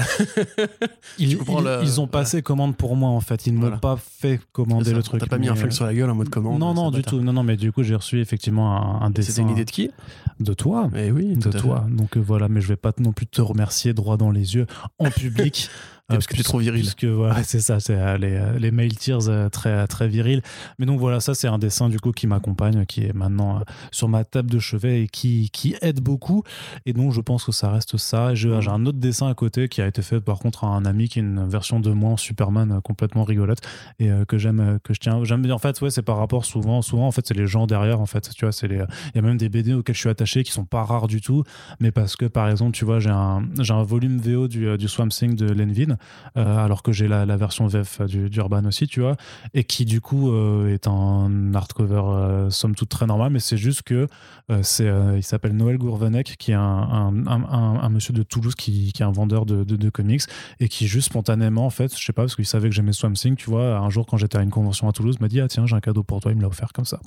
ils, 1.20 1.38
ils, 1.84 2.00
ont 2.00 2.08
passé 2.08 2.42
commande 2.42 2.78
pour 2.78 2.96
moi 2.96 3.10
en 3.10 3.20
fait. 3.20 3.46
Ils 3.46 3.54
ne 3.54 3.60
m'ont 3.60 3.78
pas 3.78 3.98
fait 3.98 4.40
commander 4.54 4.94
le 4.94 5.04
truc. 5.04 5.20
T'as 5.20 5.28
pas 5.28 5.38
mis 5.38 5.50
un 5.50 5.56
flingue 5.56 5.74
sur 5.74 5.86
la 5.86 5.94
gueule 5.94 6.10
en 6.10 6.16
mode 6.16 6.30
commande 6.30 6.60
Non, 6.60 6.74
non, 6.74 6.90
du 6.90 7.02
tout. 7.02 7.20
Non, 7.20 7.34
non, 7.34 7.44
mais 7.44 7.58
du 7.58 7.74
coup, 7.74 7.84
j'ai 7.84 7.96
reçu 7.96 8.22
effectivement 8.22 8.78
un, 8.78 9.06
un 9.06 9.10
dessin. 9.10 9.32
C'était 9.32 9.42
une 9.42 9.50
idée 9.50 9.66
de 9.66 9.72
qui? 9.72 9.92
De 10.40 10.54
toi. 10.54 10.88
Mais 10.94 11.08
eh 11.08 11.12
oui, 11.12 11.36
de 11.36 11.52
toi. 11.52 11.86
Donc 11.90 12.16
euh, 12.16 12.22
voilà, 12.22 12.48
mais 12.48 12.62
je 12.62 12.70
vais 12.70 12.78
pas 12.78 12.94
non 13.00 13.12
plus 13.12 13.28
te 13.28 13.42
remercier 13.42 13.94
droit 13.94 14.16
dans 14.16 14.32
les 14.32 14.56
yeux 14.56 14.66
en 14.98 15.12
public. 15.12 15.70
parce 16.08 16.28
que 16.28 16.36
tu 16.36 16.42
es 16.42 16.44
trop 16.44 16.60
viril. 16.60 16.84
Parce 16.84 16.96
que 16.96 17.08
voilà, 17.08 17.44
c'est 17.44 17.60
ça, 17.60 17.80
c'est 17.80 18.18
les, 18.18 18.40
les 18.60 18.72
mail 18.72 18.96
tears 18.96 19.50
très, 19.52 19.88
très 19.88 20.08
virils. 20.08 20.42
Mais 20.80 20.86
donc 20.86 21.00
voilà, 21.00 21.20
ça 21.20 21.36
c'est 21.36 21.48
un 21.48 21.58
dessin 21.58 21.90
du 21.90 22.00
coup 22.00 22.12
qui 22.12 22.28
m'accompagne, 22.28 22.86
qui 22.86 23.04
est 23.04 23.14
maintenant 23.14 23.62
sur 23.92 24.08
ma 24.08 24.24
table 24.24 24.50
de 24.50 24.60
chevet 24.60 25.04
et 25.04 25.08
qui, 25.08 25.50
qui 25.52 25.76
aide 25.82 26.02
beaucoup. 26.02 26.44
Et 26.86 26.94
donc 26.94 27.12
je 27.12 27.22
pense 27.22 27.44
que 27.44 27.52
ça 27.52 27.72
reste 27.72 27.98
ça. 27.98 28.36
J'ai 28.36 28.50
un 28.54 28.86
autre 28.86 29.00
dessin 29.00 29.30
à 29.30 29.34
côté 29.34 29.68
qui 29.70 29.82
a 29.82 29.88
été 29.88 30.02
fait 30.02 30.22
par 30.22 30.40
contre 30.40 30.64
à 30.64 30.68
un 30.68 30.86
ami 30.86 31.10
qui 31.10 31.20
est 31.20 31.24
une 31.24 31.48
version 31.48 31.80
de 31.80 31.92
moi 31.92 32.12
en 32.12 32.18
Superman 32.18 32.82
complètement 32.84 33.24
rigolote 33.24 33.60
et 34.00 34.10
que 34.28 34.38
j'aime, 34.38 34.80
que 34.84 34.94
je 34.94 35.00
tiens. 35.00 35.24
J'aime 35.24 35.42
bien. 35.42 35.56
En 35.56 35.60
fait, 35.60 35.80
ouais, 35.82 35.90
c'est 35.90 36.02
par 36.02 36.18
rapport 36.18 36.46
souvent, 36.46 36.82
souvent 36.82 37.08
en 37.08 37.12
fait, 37.12 37.28
c'est 37.28 37.34
les 37.38 37.48
gens 37.48 37.68
derrière. 37.68 38.00
En 38.00 38.06
fait, 38.06 38.30
tu 38.36 38.46
vois, 38.46 38.52
c'est 38.52 38.68
les. 38.68 38.78
Il 38.78 39.16
y 39.16 39.20
a 39.20 39.22
même 39.22 39.38
des 39.38 39.50
BD 39.50 39.74
auxquels 39.74 39.96
je 39.96 40.02
suis 40.02 40.10
attaché 40.10 40.44
qui 40.44 40.52
sont 40.52 40.66
pas 40.66 40.84
rares 40.84 41.08
du 41.08 41.22
tout, 41.22 41.44
mais 41.80 41.92
parce 41.92 42.16
que 42.16 42.26
par 42.26 42.50
exemple, 42.50 42.72
tu 42.72 42.86
vois, 42.86 43.00
j'ai 43.00 43.10
un, 43.10 43.44
j'ai 43.60 43.74
un 43.74 43.84
volume 43.84 44.20
VO 44.20 44.48
du, 44.48 44.78
du 44.78 44.88
Swamp 44.88 45.10
Thing 45.10 45.36
de 45.36 45.48
Lenvin, 45.52 45.97
alors 46.36 46.84
que 46.84 46.92
j'ai 46.92 47.08
la, 47.08 47.26
version 47.38 47.68
VF 47.68 48.02
du, 48.02 48.30
du, 48.30 48.40
Urban 48.40 48.66
aussi, 48.66 48.88
tu 48.88 49.02
vois, 49.02 49.16
et 49.54 49.64
qui 49.64 49.86
du 49.86 50.02
coup 50.02 50.34
est 50.68 50.88
un 50.88 51.54
hardcover 51.54 52.48
somme 52.50 52.76
toute 52.76 52.90
très 52.90 53.06
normal, 53.06 53.32
mais 53.32 53.40
c'est 53.40 53.58
juste 53.58 53.84
que 53.84 54.08
c'est, 54.62 54.92
il 55.16 55.24
s'appelle 55.24 55.56
Noël 55.56 55.78
Gourvenec, 55.78 56.36
qui 56.38 56.52
est 56.52 56.56
un, 56.56 57.14
un, 57.28 57.90
monsieur 57.90 58.14
de 58.14 58.24
Toulouse 58.24 58.56
qui, 58.56 58.92
est 58.98 59.04
un 59.04 59.12
vendeur 59.12 59.46
de, 59.46 59.64
de, 59.64 59.90
comics 59.90 60.24
et 60.60 60.68
qui 60.68 60.88
juste 60.88 61.08
spontanément, 61.10 61.66
en 61.66 61.70
fait, 61.70 61.98
je 61.98 62.04
sais 62.04 62.14
pas, 62.14 62.24
parce 62.24 62.36
qu'il 62.36 62.46
savait 62.46 62.70
que 62.70 62.76
j'aimais 62.76 62.94
Swamp 62.94 63.14
Thing, 63.14 63.36
tu 63.36 63.50
vois, 63.50 63.78
un 63.78 63.90
jour 63.90 64.06
quand 64.06 64.18
j'étais 64.18 64.38
à 64.38 64.42
une 64.42 64.50
convention 64.50 64.88
à 64.88 64.92
Toulouse, 64.92 65.20
m'a 65.20 65.28
dit 65.28 65.42
ah 65.42 65.48
tiens 65.48 65.66
j'ai 65.66 65.76
un 65.76 65.82
cadeau 65.82 66.04
pour 66.04 66.20
toi, 66.20 66.32
il 66.32 66.38
me 66.38 66.42
l'a 66.42 66.48
offert 66.48 66.74
comme 66.74 66.86
ça. 66.86 67.00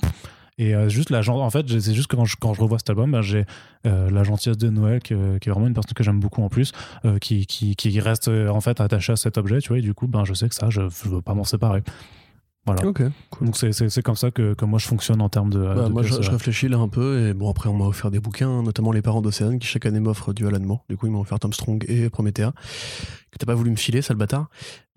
Et 0.57 0.73
juste 0.89 1.09
la 1.09 1.27
en 1.27 1.49
fait, 1.49 1.67
c'est 1.79 1.93
juste 1.93 2.07
que 2.07 2.15
quand 2.15 2.25
je, 2.25 2.61
revois 2.61 2.77
cet 2.77 2.89
album, 2.89 3.11
ben, 3.11 3.21
j'ai 3.21 3.45
la 3.83 4.23
gentillesse 4.23 4.57
de 4.57 4.69
Noël, 4.69 5.01
qui, 5.01 5.13
est 5.13 5.49
vraiment 5.49 5.67
une 5.67 5.73
personne 5.73 5.93
que 5.93 6.03
j'aime 6.03 6.19
beaucoup 6.19 6.43
en 6.43 6.49
plus, 6.49 6.71
qui, 7.19 7.45
qui, 7.47 7.75
qui, 7.75 7.99
reste 7.99 8.27
en 8.27 8.61
fait 8.61 8.79
attaché 8.79 9.13
à 9.13 9.15
cet 9.15 9.37
objet, 9.37 9.59
tu 9.59 9.69
vois, 9.69 9.79
et 9.79 9.81
du 9.81 9.93
coup, 9.93 10.07
ben, 10.07 10.23
je 10.23 10.33
sais 10.33 10.47
que 10.47 10.55
ça, 10.55 10.69
je, 10.69 10.81
je 10.81 11.09
veux 11.09 11.21
pas 11.21 11.33
m'en 11.33 11.45
séparer. 11.45 11.81
Voilà. 12.65 12.81
Donc 12.83 13.57
c'est 13.57 14.01
comme 14.03 14.15
ça 14.15 14.29
que, 14.29 14.53
que, 14.53 14.65
moi 14.65 14.77
je 14.77 14.85
fonctionne 14.85 15.19
en 15.21 15.29
termes 15.29 15.49
de. 15.49 15.59
Bah, 15.59 15.89
moi 15.89 16.03
je, 16.03 16.29
réfléchis 16.29 16.69
là 16.69 16.77
un 16.77 16.89
peu 16.89 17.27
et 17.27 17.33
bon 17.33 17.49
après 17.49 17.69
on 17.69 17.73
m'a 17.73 17.85
offert 17.85 18.11
des 18.11 18.19
bouquins, 18.19 18.61
notamment 18.61 18.91
les 18.91 19.01
parents 19.01 19.21
d'Océane 19.21 19.57
qui 19.57 19.67
chaque 19.67 19.87
année 19.87 19.99
m'offrent 19.99 20.31
du 20.31 20.45
Alan 20.45 20.59
Moore. 20.59 20.85
Du 20.87 20.95
coup 20.95 21.07
ils 21.07 21.11
m'ont 21.11 21.21
offert 21.21 21.39
Tom 21.39 21.53
Strong 21.53 21.83
et 21.87 22.09
Promethea 22.11 22.53
que 23.31 23.37
t'as 23.39 23.45
pas 23.45 23.55
voulu 23.55 23.71
me 23.71 23.77
filer, 23.77 24.01
sale 24.01 24.17
bâtard. 24.17 24.49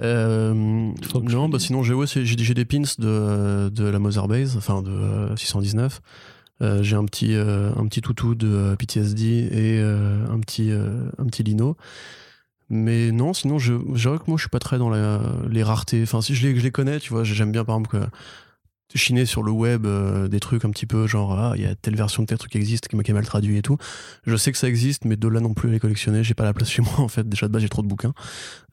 Euh, 0.03 0.53
non, 0.53 1.49
bah 1.49 1.59
sinon 1.59 1.83
j'ai 1.83 1.95
ouais, 1.95 2.07
j'ai 2.07 2.55
des 2.55 2.65
pins 2.65 2.83
de, 2.99 3.71
de 3.71 3.85
la 3.85 3.99
Mother 3.99 4.29
Base, 4.29 4.57
enfin 4.57 4.83
de 4.83 5.35
619. 5.37 6.01
Euh, 6.61 6.65
euh, 6.65 6.83
j'ai 6.83 6.97
un 6.97 7.05
petit 7.05 7.35
un 7.35 7.87
petit 7.87 8.01
toutou 8.01 8.35
de 8.35 8.77
PTSD 8.79 9.49
et 9.51 9.81
un 9.81 10.39
petit 10.41 10.71
un 10.71 11.27
petit 11.27 11.43
lino. 11.43 11.77
Mais 12.75 13.13
non, 13.13 13.33
sinon, 13.33 13.59
je, 13.59 13.75
je 13.95 14.11
que 14.11 14.25
moi, 14.27 14.37
je 14.37 14.43
suis 14.43 14.51
pas 14.51 14.59
très 14.59 14.79
dans 14.79 14.91
les 14.91 15.63
raretés. 15.63 16.03
Enfin, 16.03 16.21
si 16.21 16.35
je 16.35 16.49
les, 16.49 16.59
je 16.59 16.63
les 16.63 16.73
connais, 16.73 16.99
tu 16.99 17.11
vois, 17.11 17.23
j'aime 17.23 17.53
bien, 17.53 17.65
par 17.65 17.77
exemple, 17.77 18.01
que 18.01 18.07
chiner 18.97 19.27
sur 19.27 19.43
le 19.43 19.53
web 19.53 19.87
euh, 19.87 20.29
des 20.29 20.41
trucs 20.41 20.65
un 20.65 20.71
petit 20.71 20.87
peu 20.87 21.07
genre, 21.07 21.39
ah, 21.39 21.53
il 21.57 21.63
y 21.63 21.67
a 21.67 21.75
telle 21.75 21.97
version 21.97 22.23
de 22.23 22.27
tel 22.27 22.39
truc 22.39 22.53
qui 22.53 22.59
existe, 22.59 22.89
qui 22.89 22.97
m'a 22.97 23.03
mal 23.09 23.25
traduit 23.25 23.57
et 23.57 23.63
tout. 23.63 23.77
Je 24.27 24.37
sais 24.37 24.53
que 24.53 24.59
ça 24.59 24.69
existe, 24.69 25.05
mais 25.05 25.17
de 25.17 25.29
là 25.29 25.41
non 25.41 25.55
plus 25.55 25.69
à 25.69 25.73
les 25.73 25.81
collectionner, 25.81 26.23
j'ai 26.25 26.35
pas 26.35 26.45
la 26.45 26.53
place 26.53 26.71
chez 26.71 26.83
moi, 26.83 26.99
en 26.99 27.09
fait. 27.09 27.29
Déjà, 27.29 27.49
de 27.49 27.53
base, 27.53 27.63
j'ai 27.63 27.69
trop 27.69 27.83
de 27.83 27.89
bouquins. 27.89 28.13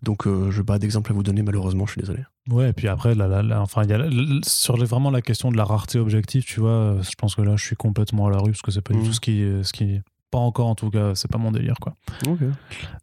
Donc, 0.04 0.26
euh, 0.26 0.52
je 0.52 0.60
n'ai 0.60 0.66
pas 0.66 0.80
d'exemple 0.80 1.12
à 1.12 1.14
vous 1.14 1.24
donner, 1.24 1.42
malheureusement, 1.44 1.86
je 1.86 1.92
suis 1.94 2.02
désolé. 2.02 2.24
Ouais, 2.50 2.70
et 2.70 2.74
puis 2.74 2.88
après, 2.88 3.16
là, 3.16 3.28
là, 3.28 3.62
enfin, 3.62 3.84
y 3.84 3.94
a, 3.94 4.10
sur 4.44 4.78
vraiment 4.78 5.12
la 5.12 5.22
question 5.22 5.52
de 5.52 5.58
la 5.58 5.64
rareté 5.64 6.00
objective, 6.00 6.44
tu 6.44 6.60
vois, 6.60 6.98
je 7.02 7.16
pense 7.18 7.36
que 7.36 7.42
là, 7.42 7.56
je 7.56 7.64
suis 7.64 7.76
complètement 7.76 8.28
à 8.28 8.32
la 8.32 8.38
rue, 8.38 8.52
parce 8.52 8.62
que 8.62 8.72
c'est 8.72 8.82
pas 8.82 8.94
du 8.94 9.00
mmh. 9.00 9.06
tout 9.06 9.14
ce 9.14 9.20
qui, 9.20 9.44
ce 9.64 9.74
qui 9.74 10.02
pas 10.32 10.40
encore 10.40 10.68
en 10.68 10.76
tout 10.76 10.90
cas, 10.90 11.14
c'est 11.14 11.30
pas 11.30 11.38
mon 11.38 11.52
délire 11.52 11.76
quoi. 11.80 11.94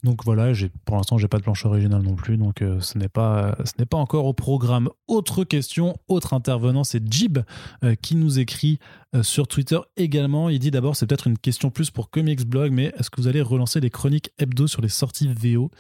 Donc 0.02 0.24
voilà, 0.24 0.52
j'ai 0.54 0.70
pour 0.84 0.96
l'instant 0.96 1.18
j'ai 1.18 1.28
pas 1.28 1.38
de 1.38 1.42
planche 1.42 1.64
originale 1.66 2.02
non 2.02 2.14
plus, 2.14 2.38
donc 2.38 2.62
euh, 2.62 2.80
ce 2.80 2.98
n'est 2.98 3.08
pas 3.08 3.54
ce 3.64 3.72
n'est 3.78 3.86
pas 3.86 3.98
encore 3.98 4.24
au 4.24 4.32
programme. 4.32 4.88
Autre 5.06 5.44
question, 5.44 5.96
autre 6.08 6.32
intervenant, 6.32 6.84
c'est 6.84 7.06
Jib 7.12 7.38
euh, 7.84 7.94
qui 7.94 8.16
nous 8.16 8.38
écrit 8.38 8.78
sur 9.22 9.48
Twitter 9.48 9.78
également. 9.96 10.48
Il 10.48 10.58
dit 10.58 10.70
d'abord 10.70 10.96
c'est 10.96 11.06
peut-être 11.06 11.26
une 11.26 11.38
question 11.38 11.70
plus 11.70 11.90
pour 11.90 12.10
Comics 12.10 12.46
Blog, 12.46 12.72
mais 12.72 12.92
est-ce 12.98 13.10
que 13.10 13.20
vous 13.20 13.28
allez 13.28 13.40
relancer 13.40 13.80
les 13.80 13.90
chroniques 13.90 14.30
hebdo 14.38 14.66
sur 14.66 14.82
les 14.82 14.88
sorties 14.88 15.28
VO 15.28 15.70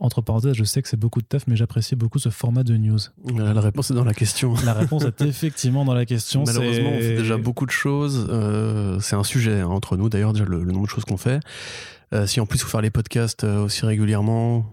Entre 0.00 0.22
parenthèses, 0.22 0.54
je 0.54 0.64
sais 0.64 0.82
que 0.82 0.88
c'est 0.88 0.96
beaucoup 0.96 1.20
de 1.20 1.26
taf, 1.26 1.46
mais 1.46 1.56
j'apprécie 1.56 1.96
beaucoup 1.96 2.18
ce 2.18 2.28
format 2.28 2.64
de 2.64 2.76
news. 2.76 2.98
La 3.36 3.60
réponse 3.60 3.90
est 3.90 3.94
dans 3.94 4.04
la 4.04 4.14
question. 4.14 4.54
La 4.64 4.74
réponse 4.74 5.04
est 5.04 5.22
effectivement 5.22 5.84
dans 5.84 5.94
la 5.94 6.06
question. 6.06 6.44
Malheureusement, 6.46 6.90
on 6.90 7.00
fait 7.00 7.16
déjà 7.16 7.36
beaucoup 7.36 7.66
de 7.66 7.70
choses. 7.70 8.28
c'est 9.00 9.16
un 9.16 9.24
sujet 9.24 9.60
hein, 9.60 9.68
entre 9.68 9.96
nous 9.96 10.08
d'ailleurs 10.08 10.32
déjà 10.32 10.44
le, 10.44 10.62
le 10.62 10.72
nombre 10.72 10.88
choses 10.88 11.04
qu'on 11.04 11.16
fait. 11.16 11.40
Euh, 12.14 12.26
si 12.26 12.40
en 12.40 12.46
plus 12.46 12.62
faut 12.62 12.68
faire 12.68 12.80
les 12.80 12.90
podcasts 12.90 13.44
euh, 13.44 13.64
aussi 13.64 13.84
régulièrement, 13.84 14.64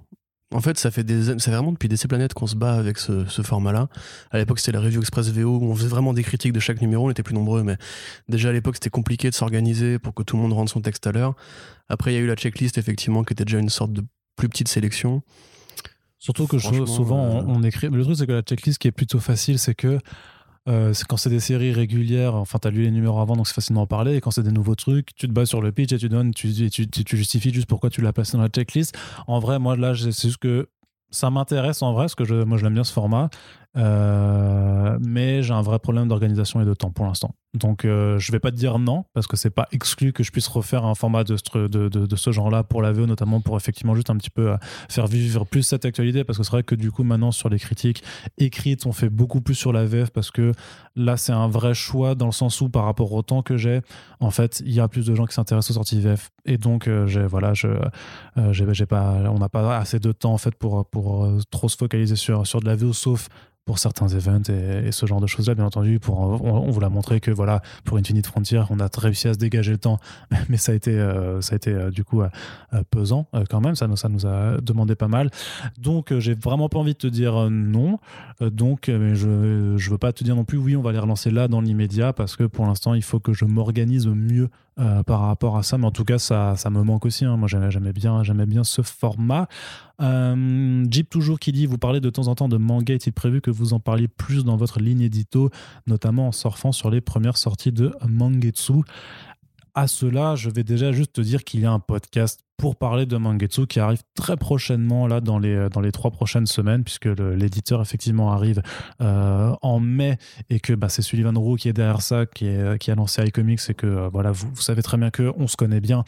en 0.56 0.62
fait, 0.62 0.78
ça 0.78 0.90
fait, 0.90 1.04
des, 1.04 1.26
ça 1.26 1.38
fait 1.38 1.52
vraiment 1.52 1.74
depuis 1.74 1.90
des 1.90 1.98
planètes 2.08 2.34
qu'on 2.34 2.48
se 2.48 2.56
bat 2.56 2.76
avec 2.76 2.98
ce, 2.98 3.26
format-là. 3.26 3.90
À 4.32 4.38
l'époque, 4.38 4.60
c'était 4.60 4.72
la 4.72 4.80
Review 4.80 5.02
Express 5.02 5.30
VO 5.30 5.58
où 5.58 5.66
on 5.66 5.76
faisait 5.76 5.90
vraiment 5.90 6.14
des 6.14 6.24
critiques 6.24 6.54
de 6.54 6.62
chaque 6.62 6.82
numéro. 6.82 7.08
On 7.08 7.10
était 7.12 7.24
plus 7.24 7.36
nombreux, 7.36 7.62
mais 7.62 7.76
déjà 8.30 8.50
à 8.50 8.52
l'époque, 8.54 8.76
c'était 8.76 8.90
compliqué 8.90 9.30
de 9.30 9.36
s'organiser 9.36 10.00
pour 10.00 10.14
que 10.14 10.24
tout 10.24 10.38
le 10.38 10.42
monde 10.42 10.54
rende 10.54 10.70
son 10.70 10.80
texte 10.80 11.06
à 11.08 11.12
l'heure. 11.12 11.36
Après, 11.90 12.14
il 12.14 12.16
y 12.16 12.18
a 12.18 12.22
eu 12.22 12.28
la 12.28 12.36
checklist, 12.36 12.78
effectivement, 12.78 13.26
qui 13.26 13.34
était 13.34 13.44
déjà 13.44 13.60
une 13.60 13.70
sorte 13.70 13.92
de 13.92 14.02
plus 14.38 14.48
petite 14.48 14.70
sélection. 14.70 15.24
Surtout 16.20 16.48
que 16.48 16.58
souvent, 16.58 17.20
on, 17.20 17.40
euh, 17.40 17.44
on, 17.48 17.64
écrit. 17.64 17.90
Mais 17.90 17.98
le 17.98 18.04
truc, 18.04 18.16
c'est 18.16 18.26
que 18.26 18.32
la 18.32 18.42
checklist 18.42 18.78
qui 18.80 18.88
est 18.88 18.94
plutôt 18.94 19.20
facile, 19.20 19.60
c'est 19.60 19.76
que 19.76 20.00
euh, 20.68 20.94
quand 21.08 21.18
c'est 21.18 21.30
des 21.30 21.40
séries 21.40 21.72
régulières, 21.72 22.36
enfin, 22.36 22.58
tu 22.60 22.68
as 22.68 22.72
lu 22.72 22.82
les 22.82 22.92
numéros 22.92 23.20
avant, 23.20 23.36
donc 23.36 23.48
c'est 23.48 23.54
facile 23.54 23.76
d'en 23.76 23.86
parler. 23.86 24.16
Et 24.16 24.22
quand 24.22 24.32
c'est 24.32 24.44
des 24.44 24.52
nouveaux 24.52 24.76
trucs, 24.76 25.14
tu 25.16 25.28
te 25.28 25.32
bases 25.32 25.50
sur 25.50 25.62
le 25.62 25.72
pitch 25.72 25.92
et 25.92 25.98
tu 25.98 26.10
donnes, 26.10 26.34
tu, 26.34 26.52
tu, 26.70 26.88
tu, 26.88 27.18
justifies 27.18 27.54
juste 27.54 27.68
pourquoi 27.68 27.90
tu 27.90 28.02
l'as 28.02 28.14
placé 28.14 28.38
dans 28.38 28.44
la 28.44 28.50
checklist. 28.50 28.98
En 29.28 29.40
vrai, 29.40 29.60
moi, 29.60 29.76
là, 29.76 29.94
c'est 29.96 30.12
juste 30.12 30.38
que 30.38 30.70
ça 31.12 31.30
m'intéresse 31.30 31.82
en 31.82 31.94
vrai, 31.94 32.04
parce 32.04 32.16
que 32.16 32.26
je, 32.26 32.36
moi, 32.36 32.58
je 32.58 32.64
l'aime 32.64 32.74
bien 32.74 32.84
ce 32.84 32.94
format. 32.94 33.30
Euh, 33.78 34.98
mais 35.06 35.44
j'ai 35.44 35.54
un 35.54 35.62
vrai 35.62 35.80
problème 35.80 36.08
d'organisation 36.08 36.62
et 36.62 36.66
de 36.66 36.74
temps 36.74 36.92
pour 36.92 37.06
l'instant. 37.06 37.36
Donc, 37.54 37.86
euh, 37.86 38.20
je 38.20 38.32
vais 38.34 38.40
pas 38.40 38.52
te 38.52 38.56
dire 38.58 38.80
non, 38.80 39.06
parce 39.14 39.28
que 39.28 39.38
c'est 39.38 39.50
pas 39.50 39.68
exclu 39.72 40.12
que 40.12 40.24
je 40.24 40.32
puisse 40.32 40.48
refaire 40.48 40.84
un 40.86 40.94
format 40.96 41.24
de, 41.24 41.38
ce- 41.38 41.68
de, 41.68 41.88
de- 41.88 42.16
ce 42.16 42.32
genre-là 42.32 42.64
pour 42.64 42.82
la 42.82 42.92
VO, 42.92 43.06
notamment 43.06 43.40
pour 43.40 43.56
effectivement 43.56 43.96
juste 43.96 44.10
un 44.10 44.18
petit 44.18 44.30
peu 44.30 44.52
euh, 44.52 44.58
faire 44.90 45.08
vivre 45.08 45.46
plus 45.46 45.64
cette 45.64 45.86
actualité, 45.86 46.24
parce 46.26 46.38
que 46.38 46.44
c'est 46.44 46.52
vrai 46.52 46.64
que 46.64 46.76
du 46.76 46.92
coup, 46.92 47.04
maintenant, 47.04 47.32
sur 47.32 47.48
les 47.48 47.60
critiques 47.60 48.04
écrites, 48.38 48.86
on 48.86 48.92
fait 48.92 49.10
beaucoup 49.10 49.40
plus 49.40 49.56
sur 49.56 49.72
la 49.72 49.86
VF, 49.86 50.10
parce 50.10 50.32
que 50.32 50.52
là, 50.98 51.16
c'est 51.16 51.32
un 51.32 51.48
vrai 51.48 51.74
choix 51.74 52.14
dans 52.16 52.26
le 52.26 52.34
sens 52.34 52.60
où, 52.60 52.70
par 52.70 52.84
rapport 52.84 53.12
au 53.14 53.22
temps 53.22 53.42
que 53.42 53.56
j'ai, 53.58 53.82
en 54.20 54.32
fait, 54.32 54.62
il 54.66 54.74
y 54.74 54.82
a 54.82 54.88
plus 54.90 55.06
de 55.06 55.16
gens 55.16 55.26
qui 55.26 55.34
s'intéressent 55.34 55.72
aux 55.72 55.80
sorties 55.80 56.02
VF. 56.02 56.30
Et 56.46 56.58
donc, 56.58 56.88
euh, 56.90 57.06
voilà, 57.30 57.54
je, 57.54 57.68
j'ai, 58.52 58.86
pas, 58.86 59.14
on 59.30 59.40
n'a 59.40 59.50
pas 59.50 59.78
assez 59.78 60.00
de 60.00 60.12
temps, 60.12 60.34
en 60.34 60.38
fait, 60.38 60.56
pour, 60.56 60.86
pour 60.90 61.28
trop 61.52 61.70
se 61.70 61.78
focaliser 61.78 62.16
sur, 62.18 62.46
sur 62.46 62.60
de 62.60 62.66
la 62.66 62.76
VO, 62.76 62.92
sauf 62.92 63.30
pour 63.66 63.80
certains 63.80 64.08
events 64.08 64.50
et, 64.50 64.92
ce 64.92 65.06
genre 65.08 65.20
de 65.20 65.26
choses-là, 65.28 65.56
bien 65.56 65.66
entendu. 65.66 66.00
Pour, 66.00 66.20
on, 66.20 66.68
on 66.68 66.70
vous 66.72 66.80
l'a 66.80 66.90
montré 66.90 67.20
que 67.20 67.32
voilà, 67.32 67.62
pour 67.84 67.98
Infinite 67.98 68.28
Frontier, 68.28 68.62
on 68.70 68.80
a 68.80 68.88
réussi 68.96 69.28
à 69.28 69.34
se 69.34 69.40
dégager 69.40 69.72
le 69.72 69.80
temps, 69.80 70.00
mais 70.50 70.58
ça 70.58 70.72
a 70.72 70.76
été, 70.76 70.92
euh, 70.92 71.42
ça 71.42 71.54
a 71.54 71.56
été 71.56 71.72
euh, 71.72 71.90
du 71.90 72.04
coup 72.04 72.22
euh, 72.22 72.30
pesant 72.92 73.28
quand 73.50 73.62
même. 73.62 73.76
Ça, 73.76 73.88
ça 73.96 74.08
nous 74.08 74.26
a 74.28 74.62
demandé 74.62 74.96
pas 74.96 75.08
mal. 75.08 75.32
Donc, 75.80 76.18
j'ai 76.20 76.36
vraiment 76.36 76.70
pas 76.70 76.78
envie 76.78 76.94
de 76.94 77.00
te 77.00 77.08
dire 77.08 77.50
non. 77.50 77.98
Donc, 78.40 78.88
mais 78.88 79.16
je, 79.16 79.74
je 79.78 79.90
veux 79.90 79.98
pas 79.98 80.14
te 80.14 80.24
dire 80.24 80.36
non 80.36 80.46
plus 80.46 80.58
oui, 80.60 80.76
on 80.76 80.82
va 80.82 80.92
les 80.92 81.00
relancer 81.00 81.32
là 81.32 81.48
dans 81.48 81.62
l'immédiat 81.62 82.14
parce 82.14 82.36
que 82.36 82.44
pour 82.44 82.66
l'instant, 82.68 82.94
il 82.94 83.04
faut 83.04 83.20
que 83.20 83.34
je 83.34 83.46
m'organise 83.46 84.08
mieux 84.08 84.50
par 85.06 85.22
rapport 85.22 85.58
à 85.58 85.64
ça. 85.64 85.78
Mais 85.78 85.86
en 85.86 85.92
tout 85.92 86.04
cas, 86.04 86.20
ça, 86.20 86.56
ça 86.58 86.70
me 86.70 86.84
manque 86.84 87.06
aussi. 87.06 87.26
hein. 87.26 87.38
Moi, 87.38 87.48
j'aimais 87.48 87.94
bien, 87.94 88.24
j'aimais 88.24 88.46
bien 88.46 88.64
ce 88.64 88.82
format. 88.82 89.48
Euh, 90.02 90.86
Jeep 90.90 91.10
toujours 91.10 91.40
qui 91.40 91.52
dit 91.52 91.66
vous 91.66 91.78
parlez 91.78 92.00
de 92.00 92.10
temps 92.10 92.28
en 92.28 92.36
temps 92.36 92.50
de 92.50 92.58
manga. 92.58 92.94
Est-il 92.94 93.14
prévu 93.14 93.42
que 93.42 93.52
vous 93.52 93.74
en 93.74 93.80
parliez 93.80 94.08
plus 94.08 94.44
dans 94.44 94.58
votre 94.58 94.80
ligne 94.80 95.02
édito 95.02 95.50
notamment 95.88 96.28
en 96.28 96.32
surfant 96.32 96.72
sur 96.72 96.90
les 96.90 97.02
premières 97.02 97.38
sorties 97.38 97.72
de 97.72 97.94
Mangetsu? 98.08 98.84
À 99.74 99.88
cela 99.88 100.36
je 100.36 100.50
vais 100.50 100.64
déjà 100.64 100.92
juste 100.92 101.14
te 101.14 101.22
dire 101.22 101.44
qu'il 101.44 101.62
y 101.62 101.66
a 101.66 101.72
un 101.72 101.80
podcast 101.80 102.45
pour 102.58 102.76
parler 102.76 103.06
de 103.06 103.18
Mangetsu 103.18 103.68
qui 103.68 103.80
arrive 103.80 104.02
très 104.16 104.38
prochainement 104.38 105.08
là 105.08 105.20
dans 105.20 105.40
les, 105.40 105.68
dans 105.70 105.82
les 105.82 105.92
trois 105.92 106.12
prochaines 106.12 106.46
semaines 106.46 106.84
puisque 106.84 107.06
l'éditeur 107.06 107.82
effectivement 107.82 108.32
arrive 108.32 108.62
euh, 109.02 109.54
en 109.62 109.80
mai 109.80 110.18
et 110.50 110.60
que 110.60 110.74
bah, 110.74 110.90
c'est 110.90 111.02
Sullivan 111.02 111.38
Rowe 111.38 111.58
qui 111.58 111.68
est 111.70 111.74
derrière 111.74 112.02
ça 112.02 112.26
qui, 112.26 112.48
a 112.48 112.96
lancé 112.96 113.24
iComics 113.26 113.70
et 113.70 113.74
que 113.74 113.88
euh, 113.88 114.10
voilà 114.12 114.32
vous, 114.32 114.56
savez 114.56 114.82
très 114.82 114.98
bien 114.98 115.10
que 115.10 115.34
on 115.38 115.48
se 115.48 115.58
connaît 115.58 115.82
bien 115.82 116.04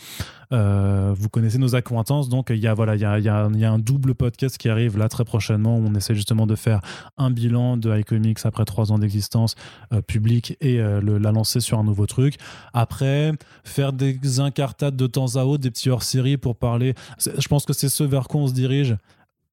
euh, 0.53 1.13
vous 1.17 1.27
connaissez 1.27 1.57
nos 1.57 1.75
accointances, 1.75 2.29
donc 2.29 2.51
il 2.51 2.60
y 2.60 2.67
a 2.67 2.73
voilà, 2.73 2.95
il 2.95 3.01
y 3.01 3.05
a, 3.05 3.43
un 3.43 3.79
double 3.79 4.15
podcast 4.15 4.57
qui 4.57 4.69
arrive 4.69 4.97
là 4.97 5.10
très 5.10 5.25
prochainement. 5.25 5.77
Où 5.77 5.86
on 5.86 5.93
essaie 5.93 6.15
justement 6.15 6.47
de 6.47 6.55
faire 6.55 6.79
un 7.17 7.31
bilan 7.31 7.75
de 7.75 7.93
iComics 7.99 8.39
après 8.45 8.63
trois 8.63 8.93
ans 8.93 8.97
d'existence 8.97 9.55
publique 10.07 10.55
et 10.62 10.77
la 10.77 11.31
lancer 11.33 11.60
sur 11.60 11.79
un 11.79 11.83
nouveau 11.83 12.05
truc. 12.05 12.36
Après, 12.73 13.33
faire 13.65 13.91
des 13.91 14.39
incartades 14.39 14.95
de 14.95 15.07
temps 15.07 15.36
à 15.36 15.43
autre, 15.43 15.63
des 15.63 15.71
petits 15.71 15.89
pour 16.38 16.56
parler. 16.56 16.93
Je 17.19 17.47
pense 17.47 17.65
que 17.65 17.73
c'est 17.73 17.89
ce 17.89 18.04
vers 18.04 18.28
quoi 18.28 18.41
on 18.41 18.47
se 18.47 18.54
dirige 18.54 18.95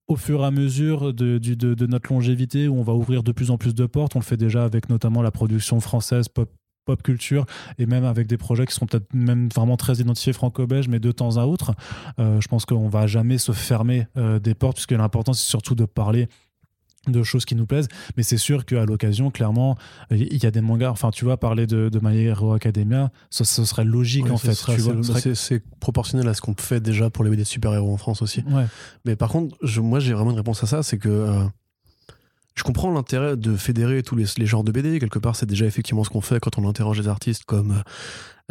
au 0.07 0.17
fur 0.17 0.43
et 0.43 0.45
à 0.45 0.51
mesure 0.51 1.15
de, 1.15 1.87
notre 1.87 2.13
longévité, 2.13 2.69
où 2.69 2.77
on 2.77 2.83
va 2.83 2.93
ouvrir 2.93 3.23
de 3.23 3.33
plus 3.33 3.51
en 3.51 3.59
plus 3.59 3.75
de 3.75 3.87
portes. 3.87 4.17
On 4.17 4.19
le 4.19 4.25
fait 4.25 4.37
déjà 4.37 4.65
avec 4.65 4.89
notamment 4.89 5.23
la 5.23 5.31
production 5.31 5.81
française 5.81 6.29
pop, 6.29 6.51
pop 6.85 7.03
culture 7.03 7.47
et 7.79 7.87
même 7.87 8.05
avec 8.05 8.27
des 8.27 8.37
projets 8.37 8.67
qui 8.67 8.75
sont 8.75 8.87
peut-être 8.87 9.13
même 9.15 9.49
vraiment 9.49 9.77
très 9.77 9.95
identifiés 9.95 10.33
franco-belges, 10.33 10.89
mais 10.89 11.01
de 11.01 11.13
temps 11.13 11.39
à 11.39 11.47
autre. 11.47 11.75
Euh, 12.19 12.41
je 12.41 12.49
pense 12.49 12.67
qu'on 12.67 12.89
va 12.89 13.07
jamais 13.07 13.39
se 13.39 13.53
fermer 13.53 14.07
euh, 14.17 14.39
des 14.39 14.55
portes, 14.55 14.77
puisque 14.77 14.93
l'important, 14.93 15.33
c'est 15.33 15.49
surtout 15.49 15.75
de 15.75 15.87
parler 15.87 16.29
de 17.09 17.23
choses 17.23 17.45
qui 17.45 17.55
nous 17.55 17.67
plaisent 17.67 17.89
mais 18.17 18.23
c'est 18.23 18.37
sûr 18.37 18.65
qu'à 18.65 18.85
l'occasion 18.85 19.31
clairement 19.31 19.77
il 20.11 20.43
y 20.43 20.47
a 20.47 20.51
des 20.51 20.61
mangas 20.61 20.91
enfin 20.91 21.11
tu 21.11 21.25
vois 21.25 21.37
parler 21.37 21.67
de, 21.67 21.89
de 21.89 22.01
My 22.03 22.17
Hero 22.19 22.53
Academia 22.53 23.11
ce, 23.31 23.45
ce 23.45 23.65
serait 23.65 23.85
logique 23.85 24.25
Ouais, 24.27 24.31
en 24.31 24.37
fait 24.39 24.55
serait- 24.55 24.75
tu 24.77 24.81
vois 24.81 24.95
c'est- 24.95 25.03
Ce 25.03 25.09
serait- 25.09 25.21
c'est 25.21 25.35
c'est 25.35 25.63
proportionnel 25.81 26.29
à 26.29 26.35
ce 26.35 26.41
qu'on 26.41 26.55
fait 26.57 26.81
déjà 26.81 27.11
pour 27.11 27.25
les 27.25 27.31
BD 27.31 27.45
super-héros 27.45 27.93
en 27.93 27.97
France 27.97 28.23
aussi. 28.23 28.43
ouais 28.51 28.67
Mais 29.05 29.17
par 29.17 29.29
contre, 29.31 29.57
je- 29.63 29.81
moi 29.81 30.01
j'ai 30.01 30.13
vraiment 30.15 30.31
une 30.31 30.37
réponse 30.37 30.63
à 30.63 30.67
ça, 30.67 30.83
c'est 30.83 30.99
que 30.99 31.09
euh, 31.09 31.45
je 32.55 32.63
comprends 32.63 32.93
l'intérêt 32.93 33.37
de 33.37 33.57
fédérer 33.57 34.03
tous 34.03 34.15
les, 34.17 34.25
les 34.39 34.47
genres 34.47 34.63
de 34.65 34.71
BD. 34.71 34.99
Quelque 35.01 35.19
part, 35.19 35.35
c'est 35.37 35.47
déjà 35.47 35.67
effectivement 35.67 36.05
ce 36.05 36.11
qu'on 36.11 36.21
fait 36.21 36.39
quand 36.41 36.57
on 36.59 36.69
interroge 36.69 37.01
des 37.01 37.09
artistes 37.09 37.45
comme 37.45 37.83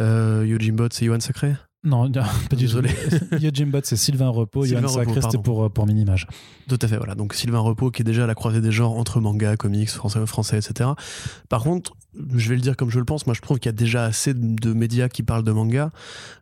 euh, 0.02 0.44
Yojin 0.48 0.74
Bot 0.74 0.88
et 1.02 1.06
Yohan 1.06 1.20
Sacré. 1.22 1.54
Non 1.84 2.10
pas 2.50 2.56
du 2.56 2.68
tout 2.68 2.82
Désolé. 2.82 2.90
Yo 3.42 3.52
Bot 3.66 3.82
c'est 3.84 3.98
Sylvain 3.98 4.30
Repos 4.30 4.66
Sylvain 4.66 4.88
Repos, 4.88 5.00
Sacré 5.00 5.22
c'était 5.22 5.38
pour, 5.38 5.66
euh, 5.66 5.70
pour 5.70 5.86
Minimage 5.86 6.28
Tout 6.70 6.80
à 6.82 6.88
fait, 6.88 6.98
voilà. 6.98 7.16
Donc 7.16 7.34
Sylvain 7.34 7.60
Repos 7.60 7.92
qui 7.92 8.02
est 8.02 8.06
déjà 8.06 8.24
à 8.24 8.28
la 8.28 8.36
croisée 8.36 8.62
des 8.62 8.72
genres 8.72 8.98
entre 8.98 9.20
manga, 9.20 9.58
comics, 9.58 9.90
français, 9.90 10.26
français, 10.26 10.58
etc. 10.58 10.92
Par 11.50 11.64
contre, 11.64 11.94
je 12.36 12.50
vais 12.50 12.56
le 12.56 12.62
dire 12.62 12.78
comme 12.78 12.90
je 12.90 13.00
le 13.00 13.06
pense, 13.06 13.28
moi 13.28 13.34
je 13.34 13.42
trouve 13.42 13.60
qu'il 13.60 13.68
y 13.68 13.76
a 13.76 13.78
déjà 13.78 14.06
assez 14.06 14.34
de 14.34 14.74
médias 14.74 15.10
qui 15.10 15.24
parlent 15.24 15.44
de 15.44 15.52
manga. 15.52 15.92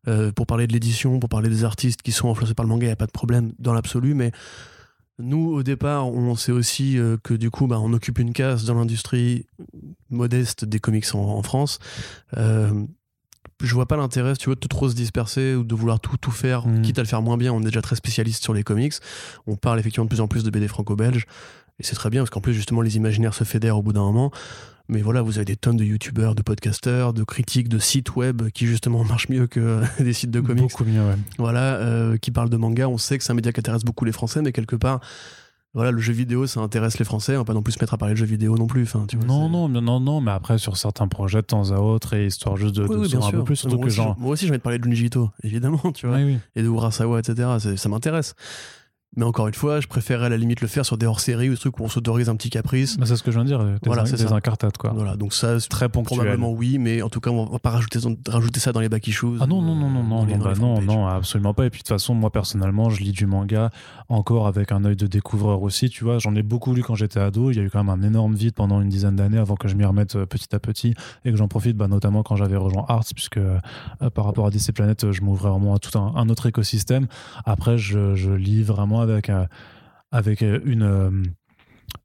Euh, 0.07 0.31
pour 0.31 0.45
parler 0.45 0.67
de 0.67 0.73
l'édition, 0.73 1.19
pour 1.19 1.29
parler 1.29 1.49
des 1.49 1.63
artistes 1.63 2.01
qui 2.01 2.11
sont 2.11 2.29
influencés 2.29 2.53
par 2.53 2.65
le 2.65 2.69
manga, 2.69 2.85
il 2.85 2.89
n'y 2.89 2.93
a 2.93 2.97
pas 2.97 3.07
de 3.07 3.11
problème 3.11 3.53
dans 3.59 3.73
l'absolu, 3.73 4.13
mais 4.13 4.31
nous, 5.21 5.51
au 5.51 5.63
départ, 5.63 6.07
on 6.07 6.35
sait 6.35 6.51
aussi 6.51 6.97
euh, 6.97 7.17
que 7.21 7.33
du 7.33 7.51
coup, 7.51 7.67
bah, 7.67 7.79
on 7.79 7.93
occupe 7.93 8.19
une 8.19 8.33
case 8.33 8.65
dans 8.65 8.75
l'industrie 8.75 9.45
modeste 10.09 10.65
des 10.65 10.79
comics 10.79 11.05
en, 11.13 11.19
en 11.19 11.43
France. 11.43 11.79
Euh, 12.37 12.85
je 13.63 13.73
vois 13.73 13.87
pas 13.87 13.97
l'intérêt, 13.97 14.35
tu 14.35 14.49
veux, 14.49 14.55
de 14.55 14.67
trop 14.67 14.89
se 14.89 14.95
disperser 14.95 15.55
ou 15.55 15.63
de 15.63 15.75
vouloir 15.75 15.99
tout, 15.99 16.17
tout 16.17 16.31
faire, 16.31 16.67
Mhm. 16.67 16.81
quitte 16.81 16.99
à 16.99 17.01
le 17.01 17.07
faire 17.07 17.21
moins 17.21 17.37
bien. 17.37 17.53
On 17.53 17.61
est 17.61 17.65
déjà 17.65 17.81
très 17.81 17.95
spécialiste 17.95 18.43
sur 18.43 18.53
les 18.53 18.63
comics. 18.63 18.93
On 19.47 19.55
parle 19.55 19.79
effectivement 19.79 20.05
de 20.05 20.09
plus 20.09 20.21
en 20.21 20.27
plus 20.27 20.43
de 20.43 20.49
BD 20.49 20.67
franco-belges. 20.67 21.25
Et 21.79 21.83
c'est 21.83 21.95
très 21.95 22.09
bien, 22.09 22.21
parce 22.21 22.29
qu'en 22.29 22.41
plus, 22.41 22.53
justement, 22.53 22.81
les 22.81 22.95
imaginaires 22.97 23.33
se 23.33 23.43
fédèrent 23.43 23.77
au 23.77 23.81
bout 23.81 23.93
d'un 23.93 24.01
moment. 24.03 24.31
Mais 24.89 25.01
voilà, 25.01 25.21
vous 25.21 25.37
avez 25.37 25.45
des 25.45 25.55
tonnes 25.55 25.77
de 25.77 25.83
youtubeurs, 25.85 26.35
de 26.35 26.41
podcasteurs, 26.41 27.13
de 27.13 27.23
critiques, 27.23 27.69
de 27.69 27.79
sites 27.79 28.15
web 28.15 28.49
qui 28.49 28.65
justement 28.67 29.03
marchent 29.05 29.29
mieux 29.29 29.47
que 29.47 29.81
des 30.03 30.13
sites 30.13 30.31
de 30.31 30.41
comics. 30.41 30.63
beaucoup 30.63 30.83
mieux 30.83 31.01
ouais. 31.01 31.15
Voilà, 31.37 31.75
euh, 31.75 32.17
qui 32.17 32.29
parlent 32.31 32.49
de 32.49 32.57
manga. 32.57 32.87
On 32.89 32.97
sait 32.97 33.17
que 33.17 33.23
c'est 33.23 33.31
un 33.31 33.35
média 33.35 33.51
qui 33.51 33.59
intéresse 33.59 33.83
beaucoup 33.83 34.05
les 34.05 34.11
Français, 34.11 34.41
mais 34.41 34.51
quelque 34.51 34.75
part, 34.75 34.99
voilà, 35.73 35.91
le 35.91 35.99
jeu 35.99 36.11
vidéo, 36.11 36.47
ça 36.47 36.59
intéresse 36.59 36.99
les 36.99 37.05
Français. 37.05 37.35
On 37.35 37.39
va 37.39 37.45
pas 37.45 37.53
non 37.53 37.61
plus 37.61 37.73
se 37.73 37.79
mettre 37.79 37.93
à 37.93 37.97
parler 37.97 38.13
de 38.13 38.19
jeux 38.19 38.25
vidéo 38.25 38.57
non 38.57 38.67
plus. 38.67 38.83
Enfin, 38.83 39.05
tu 39.07 39.15
vois, 39.15 39.25
non 39.25 39.47
non 39.47 39.69
non 39.69 39.99
non 39.99 40.19
mais 40.19 40.31
après 40.31 40.57
sur 40.57 40.75
certains 40.75 41.07
projets 41.07 41.41
de 41.41 41.45
temps 41.45 41.71
à 41.71 41.77
autre 41.79 42.13
et 42.13 42.25
histoire 42.27 42.57
juste 42.57 42.75
de, 42.75 42.83
Oui, 42.83 42.89
de 42.89 42.93
oui, 42.95 43.07
bien 43.07 43.21
s'ouvrir 43.21 43.27
un 43.27 43.31
peu 43.39 43.43
plus 43.45 43.55
surtout 43.55 43.77
moi, 43.77 43.83
que 43.85 43.87
aussi, 43.87 43.97
genre 43.97 44.15
moi 44.19 44.31
aussi, 44.31 44.45
j'ai 44.45 44.51
envie 44.51 44.57
de 44.57 44.63
parler 44.63 44.79
de 44.79 44.83
Junji 44.83 45.05
Ito, 45.05 45.29
évidemment, 45.43 45.91
tu 45.93 46.07
vois, 46.07 46.17
oui, 46.17 46.37
et 46.55 46.61
de 46.61 46.67
Urasawa, 46.67 47.19
etc. 47.19 47.47
Ça 47.77 47.89
m'intéresse. 47.89 48.35
Mais 49.17 49.25
encore 49.25 49.47
une 49.47 49.53
fois, 49.53 49.81
je 49.81 49.87
préférerais 49.87 50.27
à 50.27 50.29
la 50.29 50.37
limite 50.37 50.61
le 50.61 50.67
faire 50.67 50.85
sur 50.85 50.97
des 50.97 51.05
hors-séries 51.05 51.49
ou 51.49 51.53
des 51.53 51.57
trucs 51.57 51.77
où 51.79 51.83
on 51.83 51.89
s'autorise 51.89 52.29
un 52.29 52.35
petit 52.37 52.49
caprice. 52.49 52.97
Bah, 52.97 53.05
c'est 53.05 53.17
ce 53.17 53.23
que 53.23 53.31
je 53.31 53.35
viens 53.37 53.43
de 53.43 53.49
dire 53.49 53.59
des, 53.59 53.75
Voilà, 53.85 54.05
c'est 54.05 54.15
des 54.15 54.31
incartades 54.31 54.77
quoi 54.77 54.93
Voilà, 54.95 55.17
donc 55.17 55.33
ça, 55.33 55.59
c'est 55.59 55.67
très 55.67 55.89
ponctuel 55.89 56.19
probablement 56.19 56.51
oui, 56.51 56.77
mais 56.77 57.01
en 57.01 57.09
tout 57.09 57.19
cas, 57.19 57.29
on 57.29 57.45
va 57.45 57.59
pas 57.59 57.71
rajouter, 57.71 57.99
rajouter 58.27 58.61
ça 58.61 58.71
dans 58.71 58.79
les 58.79 58.87
back 58.87 59.05
issues. 59.07 59.25
Ah 59.41 59.47
non, 59.47 59.61
non, 59.61 59.75
non, 59.75 59.89
non, 59.89 60.03
non, 60.03 60.25
non, 60.25 60.37
bah 60.37 60.53
non, 60.57 60.81
non, 60.81 61.07
absolument 61.07 61.53
pas. 61.53 61.65
Et 61.65 61.69
puis 61.69 61.79
de 61.79 61.83
toute 61.83 61.89
façon, 61.89 62.13
moi 62.13 62.29
personnellement, 62.29 62.89
je 62.89 63.03
lis 63.03 63.11
du 63.11 63.25
manga 63.25 63.69
encore 64.07 64.47
avec 64.47 64.71
un 64.71 64.85
œil 64.85 64.95
de 64.95 65.07
découvreur 65.07 65.61
aussi. 65.61 65.89
Tu 65.89 66.05
vois, 66.05 66.19
j'en 66.19 66.33
ai 66.35 66.43
beaucoup 66.43 66.73
lu 66.73 66.81
quand 66.81 66.95
j'étais 66.95 67.19
ado. 67.19 67.51
Il 67.51 67.57
y 67.57 67.59
a 67.59 67.63
eu 67.63 67.69
quand 67.69 67.83
même 67.83 67.89
un 67.89 68.07
énorme 68.07 68.35
vide 68.35 68.53
pendant 68.53 68.79
une 68.81 68.89
dizaine 68.89 69.17
d'années 69.17 69.39
avant 69.39 69.55
que 69.55 69.67
je 69.67 69.75
m'y 69.75 69.83
remette 69.83 70.15
euh, 70.15 70.25
petit 70.25 70.55
à 70.55 70.59
petit 70.59 70.93
et 71.25 71.31
que 71.31 71.37
j'en 71.37 71.49
profite, 71.49 71.75
bah, 71.75 71.89
notamment 71.89 72.23
quand 72.23 72.37
j'avais 72.37 72.55
rejoint 72.55 72.85
Arts, 72.87 73.05
puisque 73.13 73.37
euh, 73.37 73.59
par 74.13 74.23
rapport 74.23 74.45
à 74.45 74.51
DC 74.51 74.71
Planet, 74.73 75.03
euh, 75.03 75.11
je 75.11 75.21
m'ouvrais 75.21 75.49
vraiment 75.49 75.75
à 75.75 75.79
tout 75.79 75.97
un, 75.99 76.13
un 76.15 76.29
autre 76.29 76.45
écosystème. 76.45 77.07
Après, 77.45 77.77
je, 77.77 78.15
je 78.15 78.31
lis 78.31 78.63
vraiment 78.63 79.00
avec, 79.01 79.29
euh, 79.29 79.45
avec 80.11 80.41
euh, 80.41 80.59
une. 80.65 80.83
euh, 80.83 81.11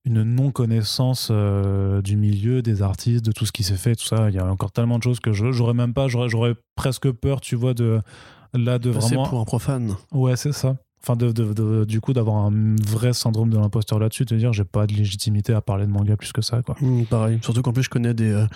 une 0.04 0.22
non-connaissance 0.24 1.30
du 1.30 2.16
milieu, 2.16 2.60
des 2.62 2.82
artistes, 2.82 3.24
de 3.24 3.30
tout 3.32 3.44
ce 3.46 3.52
qui 3.52 3.62
s'est 3.62 3.76
fait, 3.76 3.94
tout 3.94 4.04
ça. 4.04 4.30
Il 4.30 4.34
y 4.34 4.38
a 4.38 4.46
encore 4.46 4.70
tellement 4.72 4.98
de 4.98 5.02
choses 5.02 5.20
que 5.20 5.32
je- 5.32 5.52
j'aurais 5.52 5.74
même 5.74 5.94
pas, 5.94 6.06
j'aurais 6.08 6.28
j'aurais 6.28 6.54
presque 6.76 7.10
peur, 7.12 7.40
tu 7.40 7.54
vois, 7.56 7.72
de 7.74 8.00
là 8.54 8.78
de 8.80 8.92
Passer 8.92 9.14
vraiment. 9.14 9.28
pour 9.28 9.40
un 9.40 9.44
profane. 9.44 9.94
Ouais, 10.12 10.34
c'est 10.36 10.52
ça. 10.52 10.76
Enfin, 11.08 11.84
du 11.84 12.00
coup, 12.00 12.12
d'avoir 12.12 12.46
un 12.46 12.74
vrai 12.84 13.12
syndrome 13.12 13.50
de 13.50 13.56
l'imposteur 13.56 14.00
là-dessus, 14.00 14.24
de 14.24 14.36
dire 14.36 14.52
j'ai 14.52 14.64
pas 14.64 14.88
de 14.88 14.94
légitimité 14.94 15.52
à 15.52 15.60
parler 15.60 15.86
de 15.86 15.90
manga 15.92 16.16
plus 16.16 16.32
que 16.32 16.42
ça, 16.42 16.62
quoi. 16.62 16.74
Hmm, 16.80 17.04
pareil. 17.04 17.38
Surtout 17.42 17.62
qu'en 17.62 17.72
plus, 17.72 17.84
je 17.84 17.90
connais 17.90 18.12
des. 18.12 18.32
euh, 18.32 18.46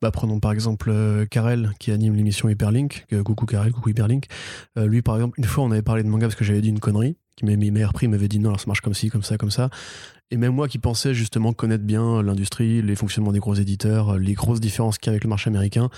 bah, 0.00 0.12
prenons 0.12 0.38
par 0.38 0.52
exemple 0.52 0.90
euh, 0.90 1.26
Karel 1.26 1.72
qui 1.80 1.90
anime 1.90 2.14
l'émission 2.14 2.48
Hyperlink. 2.48 3.06
Coucou 3.24 3.46
Karel, 3.46 3.72
coucou 3.72 3.88
Hyperlink. 3.88 4.26
Euh, 4.78 4.86
lui, 4.86 5.02
par 5.02 5.16
exemple, 5.16 5.40
une 5.40 5.44
fois, 5.44 5.64
on 5.64 5.72
avait 5.72 5.82
parlé 5.82 6.04
de 6.04 6.08
manga 6.08 6.26
parce 6.28 6.36
que 6.36 6.44
j'avais 6.44 6.60
dit 6.60 6.68
une 6.68 6.80
connerie. 6.80 7.16
Qui 7.34 7.44
m'avait 7.44 7.70
m'avait 7.70 7.84
repris, 7.84 8.06
il 8.06 8.10
m'avait 8.10 8.26
dit 8.26 8.40
non, 8.40 8.50
alors 8.50 8.60
ça 8.60 8.66
marche 8.66 8.80
comme 8.80 8.94
ci, 8.94 9.10
comme 9.10 9.22
ça, 9.22 9.36
comme 9.36 9.50
ça. 9.50 9.70
Et 10.30 10.36
même 10.36 10.52
moi 10.52 10.68
qui 10.68 10.78
pensais 10.78 11.14
justement 11.14 11.52
connaître 11.52 11.84
bien 11.84 12.20
l'industrie, 12.22 12.82
les 12.82 12.96
fonctionnements 12.96 13.32
des 13.32 13.38
gros 13.38 13.54
éditeurs, 13.54 14.18
les 14.18 14.34
grosses 14.34 14.60
différences 14.60 14.98
qu'il 14.98 15.06
y 15.06 15.10
a 15.10 15.12
avec 15.12 15.22
le 15.24 15.30
marché 15.30 15.48
américain, 15.48 15.88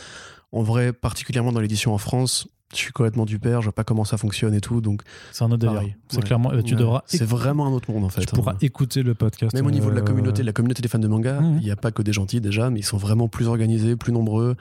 en 0.52 0.62
vrai, 0.62 0.92
particulièrement 0.92 1.52
dans 1.52 1.60
l'édition 1.60 1.94
en 1.94 1.98
France, 1.98 2.46
je 2.72 2.78
suis 2.78 2.92
complètement 2.92 3.24
du 3.24 3.38
père, 3.38 3.60
je 3.60 3.66
vois 3.66 3.72
pas 3.72 3.84
comment 3.84 4.04
ça 4.04 4.16
fonctionne 4.16 4.54
et 4.54 4.60
tout. 4.60 4.80
Donc, 4.80 5.02
C'est 5.32 5.42
un 5.44 5.50
autre 5.50 5.58
délire. 5.58 5.82
C'est 6.08 6.18
Ouais. 6.18 6.22
clairement. 6.22 6.50
Tu 6.62 6.74
Ouais. 6.74 6.80
devras. 6.80 7.02
C'est 7.06 7.24
vraiment 7.24 7.66
un 7.66 7.72
autre 7.72 7.90
monde 7.90 8.04
en 8.04 8.08
fait. 8.08 8.20
Tu 8.20 8.26
pourras 8.28 8.52
hein. 8.52 8.58
écouter 8.60 9.02
le 9.02 9.14
podcast. 9.14 9.54
Même 9.54 9.66
au 9.66 9.70
niveau 9.70 9.90
de 9.90 9.94
la 9.94 10.02
euh, 10.02 10.04
communauté, 10.04 10.42
la 10.42 10.52
communauté 10.52 10.82
des 10.82 10.88
fans 10.88 10.98
de 10.98 11.08
manga, 11.08 11.40
il 11.42 11.64
n'y 11.64 11.70
a 11.70 11.76
pas 11.76 11.90
que 11.90 12.02
des 12.02 12.12
gentils 12.12 12.40
déjà, 12.40 12.70
mais 12.70 12.80
ils 12.80 12.84
sont 12.84 12.96
vraiment 12.98 13.28
plus 13.28 13.48
organisés, 13.48 13.96
plus 13.96 14.12
nombreux. 14.12 14.56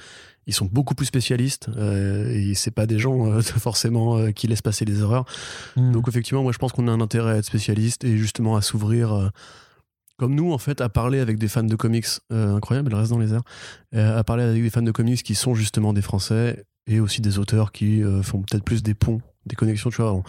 Ils 0.48 0.54
sont 0.54 0.66
beaucoup 0.72 0.96
plus 0.96 1.06
spécialistes 1.06 1.70
euh, 1.78 2.32
et 2.32 2.56
c'est 2.56 2.72
pas 2.72 2.88
des 2.88 2.98
gens 2.98 3.28
euh, 3.28 3.42
forcément 3.42 4.18
euh, 4.18 4.32
qui 4.32 4.48
laissent 4.48 4.64
passer 4.64 4.84
les 4.86 5.00
erreurs. 5.02 5.26
hmm. 5.76 5.92
Donc 5.92 6.08
effectivement, 6.08 6.42
moi 6.42 6.52
je 6.52 6.58
pense 6.58 6.72
qu'on 6.72 6.88
a 6.88 6.92
un 6.92 7.02
intérêt 7.02 7.34
à 7.34 7.36
être 7.36 7.46
spécialiste 7.46 8.04
et 8.04 8.18
justement 8.18 8.56
à 8.56 8.62
s'ouvrir 8.62 9.30
comme 10.20 10.36
nous, 10.36 10.52
en 10.52 10.58
fait, 10.58 10.82
à 10.82 10.90
parler 10.90 11.20
avec 11.20 11.40
des 11.40 11.48
fans 11.48 11.64
de 11.64 11.76
comics 11.76 12.06
euh, 12.32 12.58
incroyables, 12.58 12.90
elle 12.92 13.00
reste 13.00 13.12
dans 13.12 13.20
les 13.20 13.34
airs, 13.34 13.42
euh, 13.96 14.20
à 14.20 14.24
parler 14.26 14.44
avec 14.44 14.62
des 14.62 14.70
fans 14.70 14.82
de 14.82 14.92
comics 14.92 15.24
qui 15.24 15.34
sont 15.34 15.56
justement 15.56 15.94
des 15.94 16.02
Français 16.02 16.66
et 16.90 17.00
aussi 17.00 17.22
des 17.22 17.40
auteurs 17.40 17.72
qui 17.72 18.04
euh, 18.04 18.22
font 18.24 18.42
peut-être 18.42 18.64
plus 18.66 18.84
des 18.84 18.94
ponts, 18.94 19.22
des 19.46 19.56
connexions, 19.56 19.90
tu 19.90 20.02
vois. 20.02 20.12
On- 20.14 20.24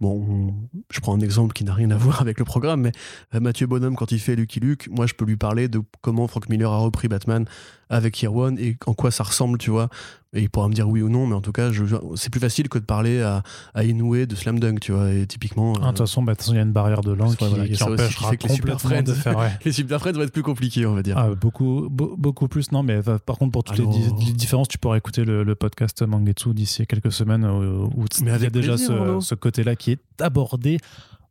bon, 0.00 0.26
on- 0.28 0.54
je 0.90 1.00
prends 1.00 1.14
un 1.14 1.20
exemple 1.20 1.52
qui 1.52 1.64
n'a 1.64 1.74
rien 1.74 1.90
à 1.90 1.96
voir 1.98 2.20
avec 2.22 2.38
le 2.38 2.44
programme, 2.44 2.80
mais 2.82 2.92
euh, 3.34 3.40
Mathieu 3.40 3.66
Bonhomme, 3.66 3.96
quand 3.96 4.12
il 4.12 4.18
fait 4.20 4.36
Lucky 4.36 4.60
Luke, 4.60 4.88
moi, 4.90 5.06
je 5.06 5.14
peux 5.14 5.24
lui 5.24 5.36
parler 5.36 5.68
de 5.68 5.80
comment 6.00 6.26
Frank 6.28 6.48
Miller 6.48 6.70
a 6.72 6.78
repris 6.78 7.08
Batman 7.08 7.44
avec 7.88 8.24
One 8.28 8.58
et 8.58 8.76
en 8.86 8.94
quoi 8.94 9.10
ça 9.10 9.24
ressemble, 9.24 9.58
tu 9.58 9.70
vois. 9.70 9.88
Et 10.32 10.40
il 10.42 10.50
pourra 10.50 10.68
me 10.68 10.74
dire 10.74 10.86
oui 10.86 11.00
ou 11.00 11.08
non, 11.08 11.26
mais 11.26 11.34
en 11.34 11.40
tout 11.40 11.52
cas, 11.52 11.70
c'est 12.16 12.28
plus 12.30 12.40
facile 12.40 12.68
que 12.68 12.78
de 12.78 12.84
parler 12.84 13.22
à, 13.22 13.42
à 13.74 13.84
Inoue 13.84 14.26
de 14.26 14.34
Slam 14.34 14.58
Dunk, 14.60 14.80
tu 14.80 14.92
vois. 14.92 15.10
Et 15.12 15.26
typiquement. 15.26 15.72
Ah, 15.76 15.78
De 15.78 15.84
euh, 15.84 15.88
toute 15.90 15.98
façon, 16.00 16.22
bah, 16.22 16.32
de 16.32 16.36
toute 16.36 16.42
façon, 16.42 16.52
il 16.52 16.56
y 16.56 16.58
a 16.58 16.62
une 16.64 16.72
barrière 16.72 17.00
de 17.00 17.12
langue 17.12 17.36
qui, 17.36 17.44
voilà, 17.48 17.64
il 17.64 17.74
qui 17.74 17.82
empêchera 17.82 18.30
fait 18.30 18.36
que 18.36 18.48
les 18.48 18.54
Super 18.54 18.76
complètement 18.76 19.02
de 19.02 19.18
Friends- 19.18 19.22
faire. 19.22 19.38
ouais. 19.38 19.58
les 19.64 19.72
Super 19.72 20.00
Friends 20.00 20.12
vont 20.12 20.22
être 20.22 20.32
plus 20.32 20.42
compliqués, 20.42 20.84
on 20.84 20.94
va 20.94 21.02
dire. 21.02 21.16
Ah, 21.16 21.30
beaucoup, 21.34 21.88
beau- 21.90 22.16
beaucoup 22.18 22.48
plus. 22.48 22.70
Non, 22.72 22.82
mais 22.82 23.00
euh, 23.08 23.18
par 23.24 23.38
contre, 23.38 23.52
pour 23.52 23.64
toutes 23.64 23.78
les, 23.78 23.84
Alors- 23.84 23.94
di- 24.18 24.26
les 24.26 24.32
différences, 24.32 24.68
tu 24.68 24.76
pourras 24.78 24.96
écouter 24.98 25.24
le, 25.24 25.42
le 25.42 25.54
podcast 25.54 26.02
Mangetsu 26.02 26.52
d'ici 26.52 26.86
quelques 26.86 27.12
semaines 27.12 27.44
euh, 27.44 27.86
où 27.94 28.04
il 28.18 28.24
Mais 28.24 28.32
y 28.32 28.34
a 28.34 28.50
déjà 28.50 28.72
plaisir, 28.74 28.78
ce, 28.78 28.92
Arnaud. 28.92 29.20
ce 29.22 29.34
côté-là 29.34 29.74
qui 29.76 29.92
est 29.92 30.00
abordé. 30.20 30.78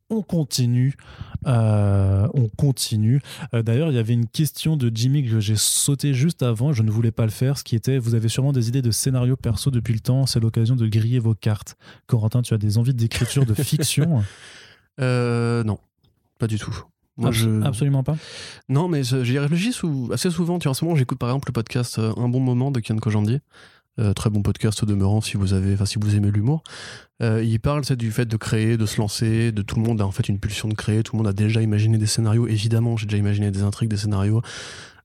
On 0.09 0.21
continue. 0.21 0.93
Euh, 1.47 2.27
on 2.35 2.47
continue. 2.49 3.21
Euh, 3.53 3.63
D'ailleurs, 3.63 3.89
il 3.91 3.95
y 3.95 3.97
avait 3.97 4.13
une 4.13 4.27
question 4.27 4.77
de 4.77 4.91
Jimmy 4.93 5.23
que 5.27 5.39
j'ai 5.39 5.55
sauté 5.55 6.13
juste 6.13 6.43
avant. 6.43 6.73
Je 6.73 6.83
ne 6.83 6.91
voulais 6.91 7.11
pas 7.11 7.23
le 7.25 7.31
faire. 7.31 7.57
Ce 7.57 7.63
qui 7.63 7.75
était 7.75 7.97
Vous 7.97 8.13
avez 8.13 8.29
sûrement 8.29 8.51
des 8.53 8.67
idées 8.67 8.81
de 8.83 8.91
scénario 8.91 9.35
perso 9.35 9.71
depuis 9.71 9.93
le 9.93 9.99
temps. 9.99 10.25
C'est 10.27 10.39
l'occasion 10.39 10.75
de 10.75 10.87
griller 10.87 11.17
vos 11.19 11.33
cartes. 11.33 11.75
Corentin, 12.07 12.41
tu 12.43 12.53
as 12.53 12.57
des 12.59 12.77
envies 12.77 12.93
d'écriture 12.93 13.45
de 13.45 13.53
fiction 13.63 14.23
Euh, 15.01 15.63
non, 15.63 15.79
pas 16.39 16.47
du 16.47 16.57
tout. 16.59 16.75
Moi, 17.17 17.29
Abs- 17.29 17.35
je... 17.37 17.61
Absolument 17.63 18.03
pas. 18.03 18.15
Non, 18.69 18.87
mais 18.87 19.03
j'y 19.03 19.39
réfléchis 19.39 19.73
sou- 19.73 20.09
assez 20.13 20.29
souvent. 20.29 20.59
Tu 20.59 20.63
vois, 20.65 20.71
en 20.71 20.73
ce 20.75 20.83
moment, 20.85 20.95
j'écoute 20.97 21.17
par 21.17 21.29
exemple 21.29 21.47
le 21.49 21.53
podcast 21.53 21.97
Un 21.99 22.29
bon 22.29 22.39
moment 22.41 22.71
de 22.71 22.79
Kian 22.79 22.97
Kojandi. 22.97 23.39
Euh, 23.97 24.13
très 24.13 24.29
bon 24.29 24.41
podcast 24.41 24.83
demeurant 24.83 25.21
si 25.21 25.37
vous 25.37 25.53
avez, 25.53 25.77
si 25.85 25.97
vous 25.99 26.15
aimez 26.15 26.29
l'humour. 26.29 26.63
Euh, 27.21 27.41
il 27.41 27.59
parle 27.61 27.85
c'est 27.85 27.95
du 27.95 28.11
fait 28.11 28.25
de 28.25 28.35
créer, 28.35 28.75
de 28.75 28.85
se 28.85 28.97
lancer, 28.97 29.53
de 29.53 29.61
tout 29.61 29.77
le 29.77 29.83
monde 29.83 30.01
a 30.01 30.05
en 30.05 30.11
fait 30.11 30.27
une 30.27 30.37
pulsion 30.37 30.67
de 30.67 30.73
créer. 30.73 31.01
Tout 31.01 31.15
le 31.15 31.19
monde 31.19 31.27
a 31.27 31.33
déjà 31.33 31.61
imaginé 31.61 31.97
des 31.97 32.05
scénarios. 32.05 32.47
Évidemment, 32.47 32.97
j'ai 32.97 33.05
déjà 33.05 33.17
imaginé 33.17 33.51
des 33.51 33.63
intrigues, 33.63 33.89
des 33.89 33.97
scénarios. 33.97 34.41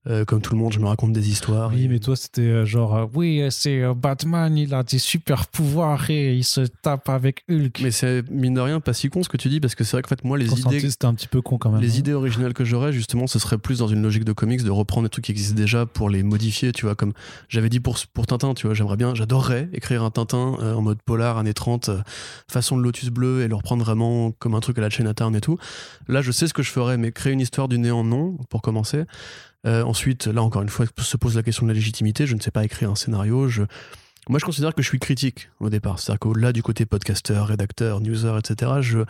Euh, 0.07 0.25
comme 0.25 0.41
tout 0.41 0.55
le 0.55 0.59
monde, 0.59 0.73
je 0.73 0.79
me 0.79 0.87
raconte 0.87 1.13
des 1.13 1.29
histoires. 1.29 1.71
Oui, 1.75 1.85
Et- 1.85 1.89
mais 1.89 1.99
toi, 1.99 2.17
c'était 2.17 2.41
euh, 2.41 2.65
genre, 2.65 2.97
euh, 2.97 3.07
oui, 3.13 3.43
c'est 3.51 3.83
euh, 3.83 3.93
Batman, 3.93 4.57
il 4.57 4.73
a 4.73 4.83
des 4.83 4.99
super 4.99 5.47
pouvoirs 5.47 6.09
et 6.09 6.35
il 6.35 6.45
se 6.45 6.63
tape 6.63 7.11
avec 7.11 7.45
Hulk. 7.51 7.81
Mais 7.83 7.91
c'est 7.91 8.29
mine 8.31 8.55
de 8.55 8.61
rien 8.61 8.81
pas 8.81 8.95
si 8.95 9.11
con 9.11 9.23
ce 9.23 9.29
que 9.29 9.37
tu 9.37 9.51
dis 9.51 9.61
parce 9.61 9.75
que 9.75 9.85
c'est 9.85 9.97
vrai 9.97 10.03
qu'en 10.03 10.09
fait 10.09 10.25
moi 10.25 10.39
les 10.39 10.59
idées 10.59 10.81
c'était 10.81 11.05
un 11.05 11.13
petit 11.13 11.29
peu 11.29 11.43
con 11.43 11.59
quand 11.59 11.71
même. 11.71 11.83
Les 11.83 11.97
hein. 11.97 11.99
idées 11.99 12.15
originales 12.15 12.55
que 12.55 12.65
j'aurais, 12.65 12.93
justement, 12.93 13.27
ce 13.27 13.39
serait 13.39 13.59
plus 13.59 13.81
dans 13.81 13.89
une 13.89 14.03
logique 14.03 14.25
de 14.25 14.33
comics, 14.33 14.63
de 14.63 14.71
reprendre 14.71 15.07
des 15.07 15.11
trucs 15.11 15.27
qui 15.27 15.33
existent 15.33 15.55
déjà 15.57 15.85
pour 15.85 16.09
les 16.09 16.23
modifier, 16.23 16.73
tu 16.73 16.87
vois, 16.87 16.95
comme 16.95 17.13
j'avais 17.51 17.69
dit 17.69 17.81
pour, 17.81 17.99
pour 18.15 18.27
Tintin, 18.27 18.55
tu 18.55 18.67
vois, 18.67 18.75
j'aimerais 18.75 18.97
bien, 18.97 19.15
j'adorerais 19.15 19.69
écrire 19.75 20.03
un 20.03 20.11
Tintin 20.11 20.57
en 20.81 20.81
mode 20.81 21.03
polar, 21.03 21.37
années 21.37 21.55
30, 21.55 21.89
euh, 21.91 21.99
façon 22.51 22.77
de 22.79 22.83
Lotus 22.83 23.11
Bleu, 23.11 23.43
et 23.43 23.49
le 23.49 23.55
reprendre 23.55 23.85
vraiment 23.85 24.33
comme 24.33 24.55
un 24.55 24.61
truc 24.61 24.79
à 24.79 24.81
la 24.81 24.91
Chinatown 24.91 25.35
et 25.37 25.41
tout. 25.41 25.59
Là, 26.09 26.23
je 26.23 26.33
sais 26.33 26.47
ce 26.47 26.55
que 26.55 26.63
je 26.63 26.71
ferais, 26.71 26.97
mais 26.97 27.13
créer 27.13 27.33
une 27.33 27.41
histoire 27.41 27.69
du 27.69 27.79
néant, 27.79 28.03
non, 28.03 28.39
pour 28.49 28.63
commencer. 28.63 29.05
Euh, 29.66 29.83
ensuite, 29.83 30.27
là, 30.27 30.42
encore 30.42 30.62
une 30.62 30.68
fois, 30.68 30.87
se 30.99 31.16
pose 31.16 31.37
la 31.37 31.42
question 31.42 31.66
de 31.66 31.70
la 31.70 31.75
légitimité, 31.75 32.27
je 32.27 32.35
ne 32.35 32.40
sais 32.40 32.51
pas 32.51 32.64
écrire 32.64 32.90
un 32.90 32.94
scénario, 32.96 33.49
je... 33.49 33.62
Moi, 34.29 34.38
je 34.38 34.44
considère 34.44 34.75
que 34.75 34.83
je 34.83 34.88
suis 34.88 34.99
critique 34.99 35.51
au 35.61 35.70
départ. 35.70 35.99
C'est-à-dire 35.99 36.20
qu'au-delà 36.20 36.53
du 36.53 36.62
côté 36.62 36.87
podcasteur, 36.87 37.49
rédacteur, 37.49 38.01
newser, 38.01 38.37
etc., 38.38 38.73
je, 38.81 39.01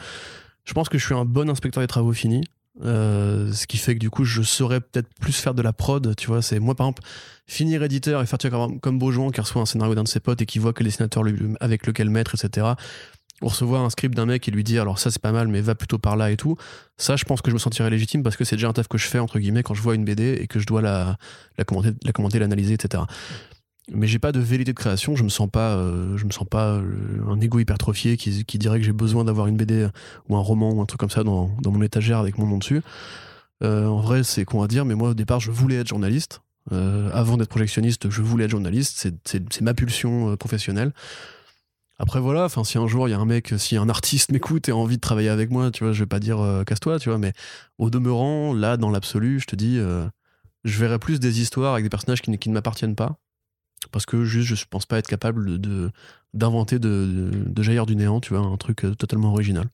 je 0.65 0.73
pense 0.73 0.89
que 0.89 0.99
je 0.99 1.05
suis 1.05 1.15
un 1.15 1.25
bon 1.25 1.51
inspecteur 1.51 1.83
des 1.83 1.89
travaux 1.89 2.13
finis. 2.13 2.45
Euh, 2.83 3.53
ce 3.53 3.67
qui 3.67 3.77
fait 3.77 3.95
que 3.95 3.99
du 3.99 4.09
coup, 4.09 4.25
je 4.25 4.41
saurais 4.43 4.81
peut-être 4.81 5.09
plus 5.21 5.33
faire 5.33 5.53
de 5.53 5.63
la 5.63 5.73
prod. 5.73 6.15
Tu 6.17 6.29
vois, 6.29 6.41
c'est 6.41 6.61
moi, 6.61 6.75
par 6.75 6.87
exemple, 6.87 7.03
finir 7.47 7.83
éditeur 7.83 8.23
et 8.23 8.27
faire 8.27 8.39
tu 8.39 8.49
comme, 8.49 8.81
comme 8.81 8.99
Beaujon 8.99 9.31
qui 9.31 9.41
reçoit 9.41 9.61
un 9.61 9.67
scénario 9.67 9.95
d'un 9.95 10.05
de 10.05 10.09
ses 10.09 10.21
potes 10.21 10.41
et 10.41 10.47
qui 10.47 10.59
voit 10.61 10.73
quel 10.73 10.87
dessinateur 10.87 11.25
lui- 11.25 11.55
avec 11.59 11.87
lequel 11.87 12.09
mettre, 12.09 12.35
etc. 12.35 12.69
Recevoir 13.43 13.83
un 13.83 13.91
script 13.91 14.15
d'un 14.15 14.27
mec 14.27 14.47
et 14.49 14.51
lui 14.51 14.65
dire 14.65 14.83
alors 14.83 14.99
ça 14.99 15.11
c'est 15.11 15.23
pas 15.23 15.33
mal 15.33 15.49
mais 15.49 15.63
va 15.63 15.75
plutôt 15.75 15.99
par 15.99 16.17
là 16.17 16.31
et 16.31 16.37
tout. 16.37 16.57
Ça 16.99 17.17
je 17.17 17.25
pense 17.25 17.41
que 17.41 17.51
je 17.51 17.55
me 17.55 17.59
sentirais 17.59 17.89
légitime 17.89 18.23
parce 18.23 18.37
que 18.37 18.45
c'est 18.45 18.57
déjà 18.57 18.69
un 18.69 18.73
taf 18.73 18.87
que 18.87 18.99
je 18.99 19.07
fais 19.07 19.19
entre 19.19 19.39
guillemets 19.39 19.63
quand 19.63 19.75
je 19.75 19.83
vois 19.83 19.95
une 19.95 20.05
BD 20.05 20.35
et 20.41 20.47
que 20.47 20.59
je 20.59 20.67
dois 20.67 20.83
la, 20.83 21.17
commenter 21.67 21.93
la 22.05 22.13
commenter 22.13 22.39
l'analyser 22.39 22.75
etc 22.75 23.05
mais 23.93 24.07
j'ai 24.07 24.19
pas 24.19 24.33
de 24.33 24.41
vérité 24.41 24.73
de 24.73 24.79
création 24.79 25.17
je 25.17 25.25
me 25.25 25.29
sens 25.29 25.49
pas 25.51 25.75
euh, 25.75 26.17
je 26.17 26.25
me 26.25 26.31
sens 26.31 26.47
pas 26.49 26.75
euh, 26.75 27.23
un 27.29 27.41
ego 27.41 27.59
hypertrophié 27.59 28.17
qui, 28.17 28.45
dirait 28.59 28.79
que 28.79 28.85
j'ai 28.85 28.93
besoin 28.93 29.25
d'avoir 29.25 29.47
une 29.47 29.57
BD 29.57 29.89
ou 30.29 30.37
un 30.37 30.41
roman 30.41 30.73
ou 30.73 30.81
un 30.81 30.87
truc 30.87 31.01
comme 31.01 31.11
ça 31.11 31.25
dans, 31.25 31.51
mon 31.65 31.83
étagère 31.83 32.19
avec 32.19 32.39
mon 32.39 32.47
nom 32.47 32.59
dessus. 32.59 32.83
Euh, 33.63 33.87
en 33.87 34.01
vrai 34.01 34.23
c'est 34.23 34.45
con 34.45 34.63
à 34.63 34.69
dire 34.69 34.85
mais 34.85 34.95
moi 34.95 35.11
au 35.11 35.15
départ 35.15 35.41
je 35.41 35.51
voulais 35.51 35.77
être 35.77 35.89
journaliste. 35.89 36.41
Avant 36.71 37.37
d'être 37.37 37.49
projectionniste 37.49 38.11
je 38.11 38.23
voulais 38.23 38.45
être 38.45 38.51
journaliste. 38.53 39.09
C'est- 39.25 39.61
ma 39.61 39.75
pulsion 39.75 40.37
professionnelle 40.37 40.93
après 42.01 42.19
voilà, 42.21 42.45
enfin 42.47 42.65
si 42.65 42.79
un 42.79 42.87
jour 42.87 43.07
il 43.07 43.13
y 43.13 43.15
a 43.15 43.19
un 43.19 43.25
mec, 43.27 43.55
si 43.59 43.77
un 43.77 43.89
artiste 43.89 44.33
m'écoute 44.33 44.69
et 44.69 44.73
a 44.73 44.77
envie 44.77 44.97
de 44.97 45.01
travailler 45.01 45.29
avec 45.29 45.51
moi, 45.51 45.71
tu 45.71 45.85
vois, 45.85 45.93
je 45.93 46.01
vais 46.01 46.07
pas 46.09 46.19
dire 46.19 46.41
euh, 46.41 46.65
casse-toi, 46.65 46.99
tu 46.99 47.09
vois, 47.11 47.19
mais 47.19 47.33
au 47.79 47.91
demeurant, 47.91 48.55
là 48.55 48.77
dans 48.77 48.91
l'absolu, 48.91 49.39
je 49.41 49.47
te 49.47 49.55
dis, 49.57 49.77
euh, 49.79 50.07
je 50.65 50.79
verrais 50.81 50.99
plus 50.99 51.21
des 51.21 51.41
histoires 51.41 51.73
avec 51.75 51.85
des 51.85 51.91
personnages 51.91 52.23
qui, 52.23 52.31
ne- 52.31 52.37
qui 52.37 52.49
ne 52.49 52.55
m'appartiennent 52.55 52.97
pas, 52.97 53.19
parce 53.93 54.07
que 54.07 54.25
juste 54.25 54.55
je 54.55 54.65
pense 54.69 54.87
pas 54.87 54.99
être 54.99 55.07
capable 55.09 55.61
de 55.61 55.91
d'inventer 56.33 56.79
de, 56.79 56.89
de, 56.89 57.31
de 57.51 57.63
jaillir 57.63 57.87
du 57.87 57.97
néant, 57.97 58.21
tu 58.21 58.35
vois, 58.35 58.45
un 58.47 58.57
truc 58.57 58.85
euh, 58.85 58.95
totalement 58.95 59.31
original. 59.33 59.67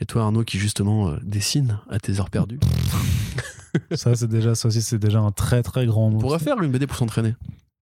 Et 0.00 0.06
toi 0.06 0.22
Arnaud 0.24 0.44
qui 0.44 0.58
justement 0.58 1.08
euh, 1.10 1.16
dessine 1.22 1.78
à 1.90 1.98
tes 1.98 2.18
heures 2.20 2.30
perdues, 2.30 2.58
Ça, 3.96 4.14
c'est 4.14 4.28
déjà, 4.28 4.54
ça 4.54 4.68
aussi, 4.68 4.82
c'est 4.82 4.98
déjà 5.00 5.18
un 5.18 5.32
très 5.32 5.62
très 5.64 5.84
grand 5.86 6.08
mot. 6.10 6.18
on 6.18 6.20
pourrait 6.20 6.38
faire 6.38 6.62
une 6.62 6.70
BD 6.70 6.86
pour 6.86 6.96
s'entraîner. 6.96 7.34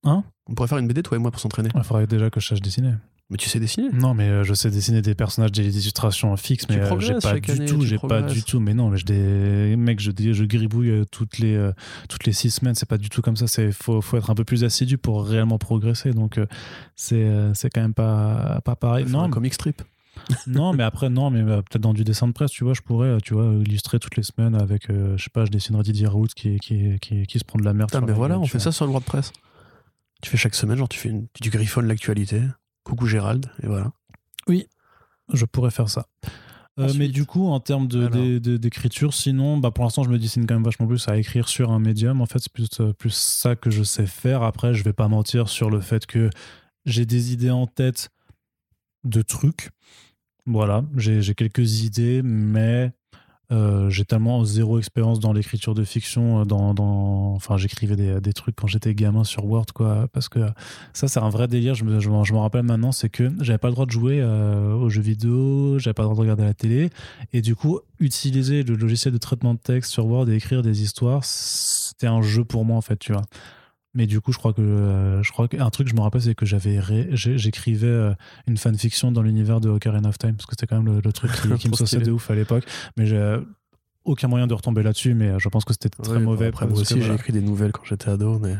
Hein? 0.05 0.25
On 0.47 0.55
pourrait 0.55 0.69
faire 0.69 0.79
une 0.79 0.89
BD 0.89 1.03
toi 1.03 1.17
et 1.19 1.21
moi 1.21 1.31
pour 1.31 1.39
s'entraîner. 1.41 1.69
Il 1.75 1.83
faudrait 1.83 2.07
déjà 2.07 2.31
que 2.31 2.41
je 2.41 2.47
sache 2.49 2.61
dessiner. 2.61 2.95
Mais 3.33 3.39
tu 3.39 3.49
sais 3.49 3.59
dessiner? 3.59 3.89
Non, 3.95 4.13
mais 4.13 4.29
euh, 4.29 4.45
je 4.45 4.53
sais 4.53 4.71
dessiner 4.71 5.01
des 5.01 5.15
personnages, 5.15 5.53
des 5.53 5.67
illustrations 5.67 6.37
fixes, 6.37 6.69
mais 6.69 6.77
euh, 6.77 7.01
j'ai 7.01 7.15
pas 7.15 7.41
du 7.41 7.51
année, 7.51 7.65
tout, 7.65 7.81
j'ai 7.81 7.97
pas 7.97 8.21
du 8.21 8.43
tout. 8.43 8.61
Mais 8.61 8.75
non, 8.75 8.91
mais 8.91 8.99
je 8.99 9.07
des 9.07 9.75
mecs, 9.75 10.01
je, 10.01 10.11
je 10.11 10.45
gribouille 10.45 10.91
euh, 10.91 11.05
toutes 11.11 11.39
les 11.39 11.71
toutes 12.11 12.27
les 12.27 12.33
six 12.35 12.51
semaines. 12.51 12.75
C'est 12.75 12.89
pas 12.89 12.99
du 12.99 13.09
tout 13.09 13.23
comme 13.23 13.37
ça. 13.37 13.47
C'est 13.47 13.73
faut 13.73 14.03
faut 14.03 14.19
être 14.19 14.29
un 14.29 14.35
peu 14.35 14.45
plus 14.45 14.65
assidu 14.65 14.99
pour 14.99 15.25
réellement 15.25 15.57
progresser. 15.57 16.13
Donc 16.13 16.39
c'est 16.95 17.27
c'est 17.55 17.71
quand 17.71 17.81
même 17.81 17.95
pas 17.95 18.61
pas 18.67 18.77
pareil. 18.77 19.07
Non, 19.09 19.23
un 19.23 19.31
comic 19.31 19.55
strip. 19.55 19.81
non, 20.47 20.75
mais 20.75 20.83
après 20.83 21.09
non, 21.09 21.31
mais 21.31 21.43
peut-être 21.43 21.81
dans 21.81 21.95
du 21.95 22.05
dessin 22.05 22.27
de 22.29 22.33
presse, 22.33 22.51
tu 22.51 22.65
vois, 22.65 22.75
je 22.75 22.83
pourrais, 22.83 23.19
tu 23.23 23.33
vois, 23.33 23.55
illustrer 23.65 23.99
toutes 23.99 24.17
les 24.17 24.23
semaines 24.23 24.55
avec, 24.55 24.91
euh, 24.91 25.17
je 25.17 25.25
sais 25.25 25.31
pas, 25.31 25.47
je 25.47 25.51
dessinerais 25.51 25.83
Didier 25.83 26.07
Raoult 26.07 26.29
qui 26.37 26.59
qui 26.59 26.99
qui 27.01 27.27
qui 27.27 27.39
se 27.39 27.45
prend 27.45 27.59
de 27.59 27.65
la 27.65 27.73
merde. 27.73 27.91
Putain, 27.91 28.05
mais 28.05 28.13
voilà, 28.13 28.39
on 28.39 28.47
fait 28.47 28.59
ça 28.59 28.73
sur 28.73 28.85
le 28.85 28.91
WordPress. 28.93 29.33
Tu 30.21 30.31
fais 30.31 30.37
chaque 30.37 30.55
semaine, 30.55 30.77
genre 30.77 30.89
tu 30.89 30.99
fais 30.99 31.09
une, 31.09 31.27
tu 31.41 31.49
griffonnes 31.51 31.89
l'actualité. 31.89 32.43
Coucou 32.85 33.07
Gérald, 33.07 33.47
et 33.63 33.67
voilà. 33.67 33.93
Je 35.33 35.45
pourrais 35.45 35.71
faire 35.71 35.89
ça. 35.89 36.07
Euh, 36.79 36.93
mais 36.99 37.09
du 37.09 37.27
coup, 37.27 37.47
en 37.49 37.61
termes 37.61 37.87
de- 37.87 38.39
de- 38.39 38.57
d'écriture, 38.57 39.13
sinon, 39.15 39.59
bah, 39.59 39.71
pour 39.71 39.85
l'instant, 39.85 40.03
je 40.05 40.09
me 40.11 40.19
dessine 40.19 40.47
quand 40.47 40.55
même 40.55 40.65
vachement 40.65 40.87
plus 40.87 41.07
à 41.09 41.17
écrire 41.19 41.47
sur 41.49 41.71
un 41.71 41.79
médium. 41.79 42.21
En 42.21 42.27
fait, 42.27 42.39
c'est 42.39 42.53
plus, 42.53 42.69
euh, 42.81 42.93
plus 42.95 43.15
ça 43.15 43.57
que 43.57 43.71
je 43.71 43.83
sais 43.83 44.07
faire. 44.07 44.43
Après, 44.43 44.73
je 44.75 44.83
vais 44.83 44.93
pas 44.95 45.07
mentir 45.09 45.49
sur 45.49 45.69
le 45.71 45.81
fait 45.81 46.07
que 46.07 46.31
j'ai 46.87 47.05
des 47.07 47.33
idées 47.33 47.51
en 47.51 47.67
tête 47.67 48.09
de 49.05 49.21
trucs. 49.23 49.71
Voilà, 50.47 50.85
j'ai 50.97 51.35
quelques 51.35 51.83
idées, 51.83 52.23
mais 52.23 52.93
euh, 53.51 53.91
j'ai 53.91 54.05
tellement 54.05 54.45
zéro 54.45 54.79
expérience 54.79 55.21
dans 55.21 55.33
l'écriture 55.33 55.75
de 55.75 55.85
fiction. 55.85 56.41
euh. 56.41 56.45
Enfin, 57.35 57.57
j'écrivais 57.57 57.97
des, 57.97 58.33
trucs 58.33 58.57
quand 58.57 58.67
j'étais 58.67 58.95
gamin 58.95 59.25
sur 59.25 59.45
Word, 59.45 59.67
quoi. 59.75 60.09
Parce 60.13 60.29
que 60.29 60.41
ça, 60.93 61.09
c'est 61.09 61.21
un 61.21 61.29
vrai 61.29 61.49
délire. 61.49 61.75
Je 61.75 61.85
me, 61.85 62.01
je 62.01 62.09
m'en 62.09 62.43
rappelle 62.43 62.63
maintenant, 62.63 62.93
c'est 62.93 63.09
que 63.09 63.31
j'avais 63.41 63.59
pas 63.59 63.69
le 63.69 63.75
droit 63.75 63.87
de 63.87 63.91
jouer 63.91 64.21
euh, 64.21 64.75
aux 64.75 64.89
jeux 64.89 65.03
vidéo, 65.03 65.79
j'avais 65.79 65.95
pas 65.95 66.03
le 66.03 66.07
droit 66.07 66.17
de 66.17 66.21
regarder 66.21 66.45
la 66.45 66.55
télé. 66.55 66.91
Et 67.33 67.43
du 67.43 67.55
coup, 67.55 67.81
utiliser 68.01 68.63
le 68.63 68.75
logiciel 68.75 69.13
de 69.13 69.19
traitement 69.19 69.55
de 69.55 69.59
texte 69.59 69.91
sur 69.93 70.07
Word 70.07 70.31
et 70.31 70.35
écrire 70.35 70.63
des 70.63 70.83
histoires, 70.83 71.25
c'était 71.25 72.07
un 72.07 72.23
jeu 72.23 72.45
pour 72.45 72.65
moi, 72.65 72.77
en 72.77 72.83
fait, 72.83 72.99
tu 72.99 73.13
vois. 73.13 73.23
Mais 73.95 74.07
du 74.07 74.21
coup, 74.23 74.33
je 74.33 74.39
crois 74.39 74.53
que 74.55 74.63
euh, 74.63 75.23
je 75.23 75.33
crois 75.33 75.49
qu'un 75.49 75.69
truc 75.71 75.87
que 75.87 75.91
je 75.91 75.97
me 75.97 76.01
rappelle, 76.01 76.23
c'est 76.23 76.35
que 76.35 76.47
j'avais 76.47 76.81
ré- 76.81 77.11
j'écrivais 77.13 77.87
euh, 77.87 78.15
une 78.47 78.57
fanfiction 78.57 79.13
dans 79.13 79.21
l'univers 79.23 79.61
de 79.61 79.69
Ocarina 79.69 80.09
of 80.09 80.17
Time, 80.19 80.35
parce 80.35 80.47
que 80.47 80.53
c'était 80.53 80.67
quand 80.67 80.81
même 80.83 80.87
le, 80.95 81.01
le 81.05 81.13
truc 81.13 81.31
qui, 81.33 81.49
qui 81.59 81.69
me 81.69 81.75
stylé. 81.75 82.05
de 82.07 82.11
ouf 82.13 82.31
à 82.31 82.35
l'époque. 82.35 82.65
Mais 82.97 83.05
j'ai 83.07 83.37
aucun 84.05 84.29
moyen 84.29 84.47
de 84.47 84.55
retomber 84.55 84.83
là-dessus, 84.83 85.13
mais 85.15 85.39
je 85.39 85.49
pense 85.51 85.65
que 85.67 85.73
c'était 85.75 85.91
très 85.91 86.19
mauvais. 86.21 86.47
Après, 86.47 86.67
moi 86.67 86.79
aussi, 86.81 86.95
j'ai 87.03 87.15
écrit 87.15 87.33
des 87.33 87.43
nouvelles 87.43 87.73
quand 87.73 87.85
j'étais 87.85 88.09
ado, 88.11 88.39
mais. 88.39 88.57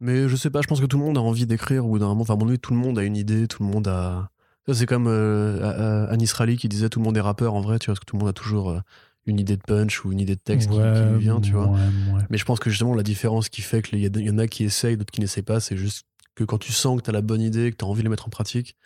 Mais 0.00 0.28
je 0.28 0.36
sais 0.36 0.50
pas, 0.50 0.60
je 0.60 0.66
pense 0.66 0.80
que 0.80 0.86
tout 0.86 0.98
le 0.98 1.04
monde 1.04 1.16
a 1.16 1.22
envie 1.22 1.46
d'écrire, 1.46 1.86
ou 1.86 1.98
d'un 1.98 2.08
moment, 2.08 2.22
enfin, 2.22 2.36
avis, 2.38 2.58
tout 2.58 2.74
le 2.74 2.78
monde 2.78 2.98
a 2.98 3.02
une 3.04 3.16
idée, 3.16 3.46
tout 3.48 3.62
le 3.62 3.68
monde 3.70 3.88
a. 3.88 4.28
C'est 4.72 4.84
comme 4.86 5.06
euh, 5.06 6.06
Anis 6.10 6.32
Rally 6.32 6.56
qui 6.56 6.68
disait 6.68 6.88
tout 6.88 6.98
le 6.98 7.04
monde 7.04 7.16
est 7.16 7.20
rappeur 7.20 7.54
en 7.54 7.60
vrai, 7.60 7.78
tu 7.78 7.86
vois, 7.86 7.94
parce 7.94 8.00
que 8.00 8.04
tout 8.04 8.16
le 8.16 8.20
monde 8.20 8.28
a 8.28 8.32
toujours 8.32 8.70
euh, 8.70 8.80
une 9.26 9.38
idée 9.40 9.56
de 9.56 9.62
punch 9.62 10.04
ou 10.04 10.12
une 10.12 10.20
idée 10.20 10.36
de 10.36 10.40
texte 10.40 10.68
qui- 10.70 10.76
lui 11.14 11.18
vient, 11.18 11.40
tu 11.40 11.52
vois. 11.52 11.66
ouais. 12.14 12.22
Mais 12.30 12.38
je 12.38 12.44
pense 12.44 12.58
que 12.60 12.70
justement, 12.70 12.94
la 12.94 13.02
différence 13.02 13.48
qui 13.48 13.60
fait 13.62 13.82
qu'il 13.82 13.98
y, 13.98 14.04
y 14.24 14.30
en 14.30 14.38
a 14.38 14.46
qui 14.46 14.64
essayent, 14.64 14.96
d'autres 14.96 15.10
qui 15.12 15.20
n'essayent 15.20 15.42
pas, 15.42 15.60
c'est 15.60 15.76
juste 15.76 16.04
que 16.34 16.44
quand 16.44 16.58
tu 16.58 16.72
sens 16.72 16.98
que 16.98 17.04
tu 17.04 17.10
as 17.10 17.12
la 17.12 17.22
bonne 17.22 17.40
idée, 17.40 17.70
que 17.72 17.76
tu 17.76 17.84
as 17.84 17.88
envie 17.88 18.00
de 18.02 18.04
la 18.06 18.10
mettre 18.10 18.26
en 18.26 18.30
pratique, 18.30 18.76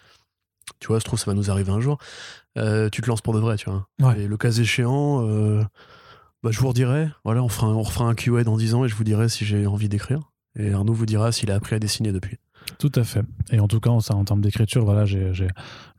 tu 0.79 0.89
vois, 0.89 0.99
je 0.99 1.05
trouve 1.05 1.19
que 1.19 1.25
ça 1.25 1.31
va 1.31 1.35
nous 1.35 1.51
arriver 1.51 1.73
un 1.73 1.81
jour, 1.81 1.99
euh, 2.59 2.89
tu 2.91 3.03
te 3.03 3.09
lances 3.09 3.21
pour 3.23 3.35
de 3.35 3.39
vrai, 3.41 3.57
tu 3.57 3.69
vois. 3.69 3.89
Et 4.19 4.27
le 4.29 4.37
cas 4.37 4.51
échéant, 4.53 5.27
euh, 5.29 5.63
bah, 6.43 6.51
je 6.53 6.61
vous 6.61 6.69
redirai. 6.69 7.09
Voilà, 7.25 7.43
on 7.43 7.49
fera 7.49 7.67
un, 7.67 7.75
on 7.75 7.83
refera 7.83 8.05
un 8.07 8.15
Q&A 8.15 8.45
dans 8.45 8.57
10 8.57 8.75
ans 8.75 8.85
et 8.85 8.89
je 8.89 8.95
vous 8.95 9.05
dirai 9.05 9.29
si 9.29 9.45
j'ai 9.45 9.67
envie 9.67 9.89
d'écrire. 9.89 10.31
Et 10.59 10.73
Arnaud 10.73 10.95
vous 10.95 11.07
dira 11.07 11.33
s'il 11.33 11.51
a 11.51 11.55
appris 11.55 11.75
à 11.77 11.79
dessiner 11.79 12.13
depuis. 12.13 12.39
Tout 12.81 12.91
à 12.95 13.05
fait. 13.05 13.23
Et 13.53 13.61
en 13.61 13.69
tout 13.69 13.79
cas, 13.79 13.91
en, 13.91 13.99
en 13.99 14.25
termes 14.25 14.41
d'écriture, 14.41 14.85
voilà, 14.87 15.05
j'ai 15.05 15.49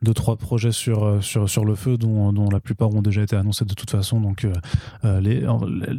deux, 0.02 0.12
trois 0.14 0.34
projets 0.36 0.72
sur, 0.72 1.04
euh, 1.04 1.20
sur, 1.20 1.48
sur 1.48 1.64
le 1.64 1.76
feu 1.76 1.96
dont, 1.96 2.32
dont 2.32 2.50
la 2.50 2.58
plupart 2.58 2.90
ont 2.92 3.02
déjà 3.02 3.22
été 3.22 3.36
annoncés 3.36 3.64
de 3.64 3.72
toute 3.72 3.90
façon. 3.90 4.20
Donc, 4.20 4.44
euh, 4.44 4.52
euh, 5.04 5.20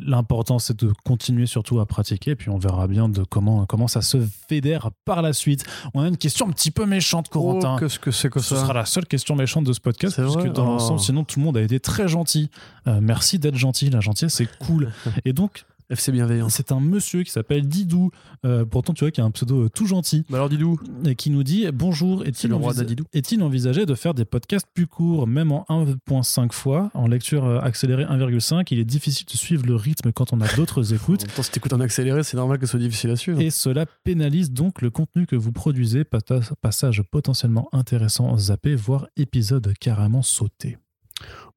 l'important, 0.05 0.59
c'est 0.59 0.83
de 0.83 0.91
continuer 1.05 1.45
surtout 1.45 1.79
à 1.79 1.85
pratiquer. 1.85 2.31
Et 2.31 2.35
puis, 2.35 2.49
on 2.49 2.57
verra 2.57 2.87
bien 2.87 3.07
de 3.07 3.23
comment, 3.23 3.65
comment 3.65 3.87
ça 3.87 4.01
se 4.01 4.17
fédère 4.49 4.91
par 5.05 5.21
la 5.21 5.31
suite. 5.31 5.63
On 5.93 6.01
a 6.01 6.07
une 6.09 6.17
question 6.17 6.47
un 6.47 6.51
petit 6.51 6.71
peu 6.71 6.85
méchante, 6.85 7.29
Corentin. 7.29 7.75
Oh, 7.75 7.79
qu'est-ce 7.79 7.99
que 7.99 8.11
c'est 8.11 8.29
que 8.29 8.41
Ce 8.41 8.55
ça 8.55 8.61
sera 8.61 8.73
la 8.73 8.85
seule 8.85 9.05
question 9.05 9.35
méchante 9.37 9.63
de 9.63 9.71
ce 9.71 9.79
podcast, 9.79 10.21
puisque 10.21 10.37
vrai 10.39 10.49
dans 10.49 10.63
Oh. 10.63 10.71
l'ensemble, 10.71 10.99
sinon 10.99 11.23
tout 11.23 11.39
le 11.39 11.45
monde 11.45 11.55
a 11.57 11.61
été 11.61 11.79
très 11.79 12.09
gentil. 12.09 12.49
Euh, 12.87 12.99
merci 13.01 13.39
d'être 13.39 13.55
gentil, 13.55 13.89
la 13.89 14.01
gentillesse 14.01 14.33
c'est 14.33 14.49
cool. 14.59 14.91
Et 15.25 15.31
donc, 15.31 15.65
FC 15.89 16.11
bienveillant. 16.11 16.49
c'est 16.49 16.71
un 16.71 16.79
monsieur 16.79 17.23
qui 17.23 17.31
s'appelle 17.31 17.67
Didou, 17.67 18.11
euh, 18.45 18.65
pourtant 18.65 18.93
tu 18.93 19.03
vois, 19.03 19.11
qui 19.11 19.21
a 19.21 19.23
un 19.25 19.31
pseudo 19.31 19.63
euh, 19.65 19.69
tout 19.69 19.85
gentil, 19.87 20.23
Bah 20.29 20.37
alors 20.37 20.49
Didou, 20.49 20.79
et 21.05 21.15
qui 21.15 21.29
nous 21.29 21.43
dit 21.43 21.65
Bonjour, 21.73 22.25
est-il 22.25 22.51
envisa- 22.53 23.41
envisagé 23.43 23.85
de 23.85 23.95
faire 23.95 24.13
des 24.13 24.25
podcasts 24.25 24.67
plus 24.73 24.87
courts, 24.87 25.27
même 25.27 25.51
en 25.51 25.65
1.5 25.69 26.51
fois, 26.53 26.89
en 26.93 27.07
lecture 27.07 27.45
euh, 27.45 27.59
accélérée 27.59 28.03
1.5 28.05 28.67
Il 28.71 28.79
est 28.79 28.85
difficile 28.85 29.25
de 29.25 29.37
suivre 29.37 29.65
le 29.65 29.75
rythme 29.75 30.11
quand 30.11 30.33
on 30.33 30.41
a 30.41 30.47
d'autres 30.55 30.73
En 30.93 30.95
écoutes. 30.95 31.21
même 31.25 31.31
temps, 31.35 31.43
si 31.43 31.51
t'écoutes 31.51 31.73
en 31.73 31.79
accéléré, 31.79 32.23
c'est 32.23 32.37
normal 32.37 32.57
que 32.59 32.65
ce 32.65 32.71
soit 32.71 32.79
difficile 32.79 33.09
à 33.11 33.15
suivre. 33.15 33.39
Et 33.41 33.49
cela 33.49 33.85
pénalise 34.03 34.51
donc 34.51 34.81
le 34.81 34.89
contenu 34.89 35.25
que 35.25 35.35
vous 35.35 35.51
produisez, 35.51 36.03
passage 36.03 37.01
potentiellement 37.11 37.67
intéressant 37.71 38.35
zappé, 38.37 38.75
voire 38.75 39.07
épisode 39.17 39.73
carrément 39.79 40.21
sauté. 40.21 40.77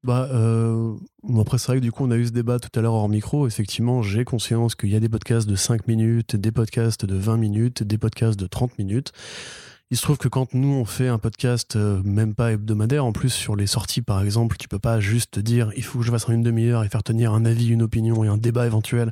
Bah, 0.03 0.29
euh, 0.31 0.95
après, 1.39 1.57
c'est 1.57 1.67
vrai 1.67 1.77
que 1.77 1.83
du 1.83 1.91
coup, 1.91 2.05
on 2.05 2.11
a 2.11 2.17
eu 2.17 2.27
ce 2.27 2.31
débat 2.31 2.59
tout 2.59 2.69
à 2.77 2.81
l'heure 2.81 2.93
hors 2.93 3.09
micro. 3.09 3.47
Effectivement, 3.47 4.01
j'ai 4.01 4.23
conscience 4.23 4.75
qu'il 4.75 4.89
y 4.89 4.95
a 4.95 4.99
des 4.99 5.09
podcasts 5.09 5.47
de 5.47 5.55
5 5.55 5.87
minutes, 5.87 6.35
des 6.35 6.51
podcasts 6.51 7.05
de 7.05 7.15
20 7.15 7.37
minutes, 7.37 7.83
des 7.83 7.97
podcasts 7.97 8.39
de 8.39 8.47
30 8.47 8.77
minutes. 8.77 9.11
Il 9.89 9.97
se 9.97 10.01
trouve 10.01 10.17
que 10.17 10.27
quand 10.27 10.53
nous, 10.53 10.67
on 10.67 10.85
fait 10.85 11.07
un 11.07 11.17
podcast, 11.17 11.77
euh, 11.77 12.01
même 12.03 12.35
pas 12.35 12.51
hebdomadaire, 12.51 13.05
en 13.05 13.13
plus, 13.13 13.29
sur 13.29 13.55
les 13.55 13.67
sorties, 13.67 14.01
par 14.01 14.21
exemple, 14.21 14.57
tu 14.57 14.67
peux 14.67 14.79
pas 14.79 14.99
juste 14.99 15.31
te 15.35 15.39
dire 15.39 15.71
il 15.77 15.83
faut 15.83 15.99
que 15.99 16.05
je 16.05 16.11
fasse 16.11 16.27
en 16.27 16.33
une 16.33 16.43
demi-heure 16.43 16.83
et 16.83 16.89
faire 16.89 17.03
tenir 17.03 17.33
un 17.33 17.45
avis, 17.45 17.69
une 17.69 17.81
opinion 17.81 18.23
et 18.23 18.27
un 18.27 18.37
débat 18.37 18.65
éventuel 18.65 19.11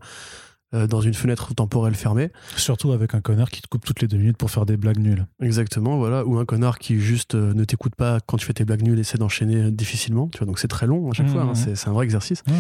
dans 0.74 0.99
une 0.99 1.13
fenêtre 1.13 1.53
temporelle 1.53 1.95
fermée. 1.95 2.32
Surtout 2.57 2.91
avec 2.91 3.13
un 3.16 3.22
connard 3.22 3.49
qui 3.49 3.61
te 3.61 3.68
coupe 3.68 3.86
toutes 3.86 4.01
les 4.01 4.07
deux 4.07 4.18
minutes 4.18 4.36
pour 4.38 4.51
faire 4.51 4.66
des 4.66 4.76
blagues 4.78 4.99
nulles. 4.99 5.26
Exactement, 5.41 5.97
voilà. 5.97 6.26
Ou 6.26 6.38
un 6.38 6.45
connard 6.45 6.80
qui 6.80 6.99
juste 6.99 7.36
euh, 7.36 7.53
ne 7.53 7.63
t'écoute 7.63 7.95
pas 7.95 8.20
quand 8.26 8.36
tu 8.38 8.45
fais 8.45 8.53
tes 8.53 8.66
blagues 8.66 8.82
nulles 8.82 8.97
et 8.97 9.01
essaie 9.01 9.18
d'enchaîner 9.18 9.55
euh, 9.63 9.72
difficilement. 9.72 10.28
Tu 10.30 10.39
vois, 10.39 10.47
donc 10.47 10.59
c'est 10.59 10.68
très 10.68 10.86
long 10.88 11.09
à 11.09 11.13
chaque 11.13 11.28
Mhm, 11.28 11.32
fois. 11.34 11.41
hein, 11.43 11.47
mhm. 11.49 11.55
c'est 11.55 11.76
c'est 11.76 11.88
un 11.88 11.93
vrai 11.93 12.03
exercice. 12.05 12.43
Ah. 12.47 12.51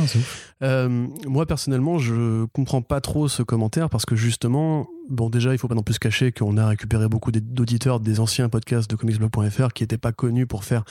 Euh, 0.63 1.07
moi 1.27 1.45
personnellement, 1.45 1.97
je 1.97 2.45
comprends 2.53 2.81
pas 2.81 3.01
trop 3.01 3.27
ce 3.27 3.43
commentaire 3.43 3.89
parce 3.89 4.05
que 4.05 4.15
justement, 4.15 4.87
bon 5.09 5.29
déjà, 5.29 5.51
il 5.53 5.57
faut 5.57 5.67
pas 5.67 5.75
non 5.75 5.83
plus 5.83 5.95
se 5.95 5.99
cacher 5.99 6.31
qu'on 6.31 6.57
a 6.57 6.67
récupéré 6.67 7.09
beaucoup 7.09 7.31
d'auditeurs 7.31 7.99
des 7.99 8.19
anciens 8.19 8.47
podcasts 8.49 8.89
de 8.89 8.95
comicsblog.fr 8.95 9.73
qui 9.73 9.83
n'étaient 9.83 9.97
pas 9.97 10.11
connus 10.13 10.47
pour 10.47 10.63
faire 10.63 10.83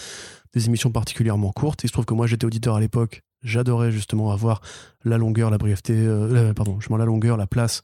des 0.53 0.67
émissions 0.67 0.91
particulièrement 0.91 1.53
courtes. 1.53 1.85
Il 1.85 1.89
se 1.89 1.93
trouve 1.93 2.05
que 2.05 2.15
moi 2.15 2.27
j'étais 2.27 2.45
auditeur 2.45 2.77
à 2.77 2.81
l'époque. 2.81 3.23
J'adorais 3.43 3.93
justement 3.93 4.31
avoir 4.33 4.63
la 5.05 5.19
longueur, 5.19 5.51
la 5.51 5.59
brièveté, 5.59 5.95
euh, 5.95 6.35
euh, 6.51 6.55
pardon, 6.55 6.77
justement 6.81 6.97
la 6.99 7.05
longueur, 7.05 7.37
la 7.37 7.47
place 7.47 7.83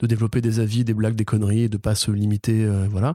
de 0.00 0.08
développer 0.08 0.40
des 0.40 0.58
avis, 0.58 0.82
des 0.82 0.92
blagues, 0.92 1.14
des 1.14 1.24
conneries, 1.24 1.68
de 1.68 1.76
pas 1.76 1.94
se 1.94 2.10
limiter, 2.10 2.64
euh, 2.64 2.86
voilà. 2.90 3.14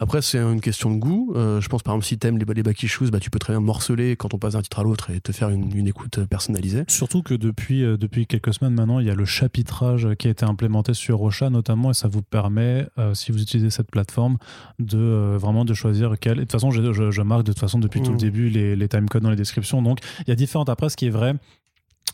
Après, 0.00 0.20
c'est 0.22 0.38
une 0.38 0.60
question 0.60 0.90
de 0.92 0.98
goût. 0.98 1.32
Euh, 1.36 1.60
je 1.60 1.68
pense 1.68 1.84
par 1.84 1.94
exemple 1.94 2.06
si 2.06 2.18
t'aimes 2.18 2.36
les, 2.36 2.44
les 2.52 2.62
backy 2.64 2.88
shoes, 2.88 3.10
bah 3.12 3.20
tu 3.20 3.30
peux 3.30 3.38
très 3.38 3.52
bien 3.52 3.60
morceler 3.60 4.16
quand 4.16 4.34
on 4.34 4.38
passe 4.38 4.54
d'un 4.54 4.60
titre 4.62 4.80
à 4.80 4.82
l'autre 4.82 5.10
et 5.10 5.20
te 5.20 5.30
faire 5.30 5.50
une, 5.50 5.70
une 5.76 5.86
écoute 5.86 6.18
personnalisée. 6.28 6.82
Surtout 6.88 7.22
que 7.22 7.32
depuis, 7.34 7.84
euh, 7.84 7.96
depuis 7.96 8.26
quelques 8.26 8.52
semaines 8.54 8.74
maintenant, 8.74 8.98
il 8.98 9.06
y 9.06 9.10
a 9.10 9.14
le 9.14 9.24
chapitrage 9.24 10.08
qui 10.18 10.26
a 10.26 10.30
été 10.32 10.44
implémenté 10.44 10.94
sur 10.94 11.18
Rocha 11.18 11.48
notamment, 11.48 11.92
et 11.92 11.94
ça 11.94 12.08
vous 12.08 12.22
permet, 12.22 12.88
si 13.14 13.30
vous 13.30 13.40
utilisez 13.40 13.70
cette 13.70 13.90
plateforme, 13.92 14.36
de 14.80 15.36
vraiment 15.36 15.64
de 15.64 15.74
choisir 15.74 16.14
quel. 16.20 16.32
Et 16.32 16.34
de 16.36 16.40
toute 16.42 16.52
façon, 16.52 16.72
je, 16.72 16.92
je- 16.92 17.12
je 17.12 17.22
marque 17.22 17.44
de 17.44 17.52
toute 17.52 17.60
façon 17.60 17.78
depuis 17.78 18.00
tout 18.00 18.10
le 18.10 18.14
Mhm. 18.16 18.20
début 18.20 18.48
les, 18.48 18.74
les 18.74 18.88
timecodes 18.88 19.22
dans 19.22 19.30
les 19.30 19.36
descriptions. 19.36 19.80
Donc, 19.80 20.00
il 20.22 20.28
y 20.28 20.32
a 20.32 20.34
différentes. 20.36 20.68
Après, 20.70 20.88
ce 20.88 20.96
qui 20.96 21.06
est 21.06 21.10
vrai, 21.10 21.34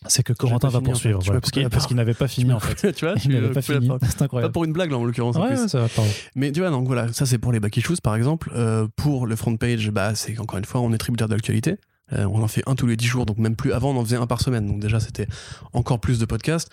c'est 0.09 0.23
que 0.23 0.33
Corentin 0.33 0.69
pas 0.69 0.73
va 0.75 0.79
en 0.79 0.83
poursuivre, 0.83 1.21
fait. 1.21 1.27
Voilà, 1.27 1.41
parce 1.71 1.87
qu'il 1.87 1.97
n'avait 1.97 2.15
pas 2.15 2.29
fini 2.29 2.53
en 2.53 2.59
fait. 2.61 2.93
tu 2.97 3.05
vois, 3.05 3.15
Il 3.25 3.31
n'avait 3.33 3.51
pas 3.51 3.63
fini. 3.63 3.89
C'est 4.03 4.17
Pas 4.19 4.25
incroyable. 4.25 4.53
pour 4.53 4.65
une 4.65 4.73
blague 4.73 4.91
là 4.91 4.99
en 4.99 5.05
l'occurrence. 5.05 5.37
en 5.37 5.43
Ouais, 5.43 5.49
plus. 5.49 5.61
ouais, 5.63 5.69
ça 5.69 5.81
va, 5.81 5.89
pardon. 5.89 6.11
Mais 6.35 6.51
tu 6.53 6.61
vois, 6.61 6.71
donc 6.71 6.87
voilà, 6.87 7.13
ça 7.13 7.25
c'est 7.27 7.39
pour 7.39 7.53
les 7.53 7.61
backy 7.61 7.81
shoes 7.81 7.97
par 8.03 8.17
exemple. 8.17 8.51
Euh, 8.57 8.89
pour 8.97 9.27
le 9.27 9.37
front 9.37 9.57
page, 9.57 9.91
bah, 9.91 10.15
c'est 10.15 10.39
encore 10.39 10.59
une 10.59 10.65
fois, 10.65 10.81
on 10.81 10.93
est 10.93 10.99
tributaire 10.99 11.29
de 11.29 11.35
l'actualité. 11.35 11.77
Euh, 12.13 12.27
on 12.31 12.43
en 12.43 12.49
fait 12.49 12.63
un 12.67 12.75
tous 12.75 12.87
les 12.87 12.97
10 12.97 13.07
jours, 13.07 13.27
donc 13.27 13.39
même 13.39 13.57
plus. 13.57 13.73
Avant, 13.73 13.93
on 13.93 13.97
en 13.99 14.05
faisait 14.05 14.17
un 14.17 14.27
par 14.27 14.41
semaine, 14.41 14.67
donc 14.67 14.81
déjà 14.81 14.99
c'était 15.01 15.27
encore 15.73 16.01
plus 16.01 16.19
de 16.19 16.25
podcasts. 16.27 16.69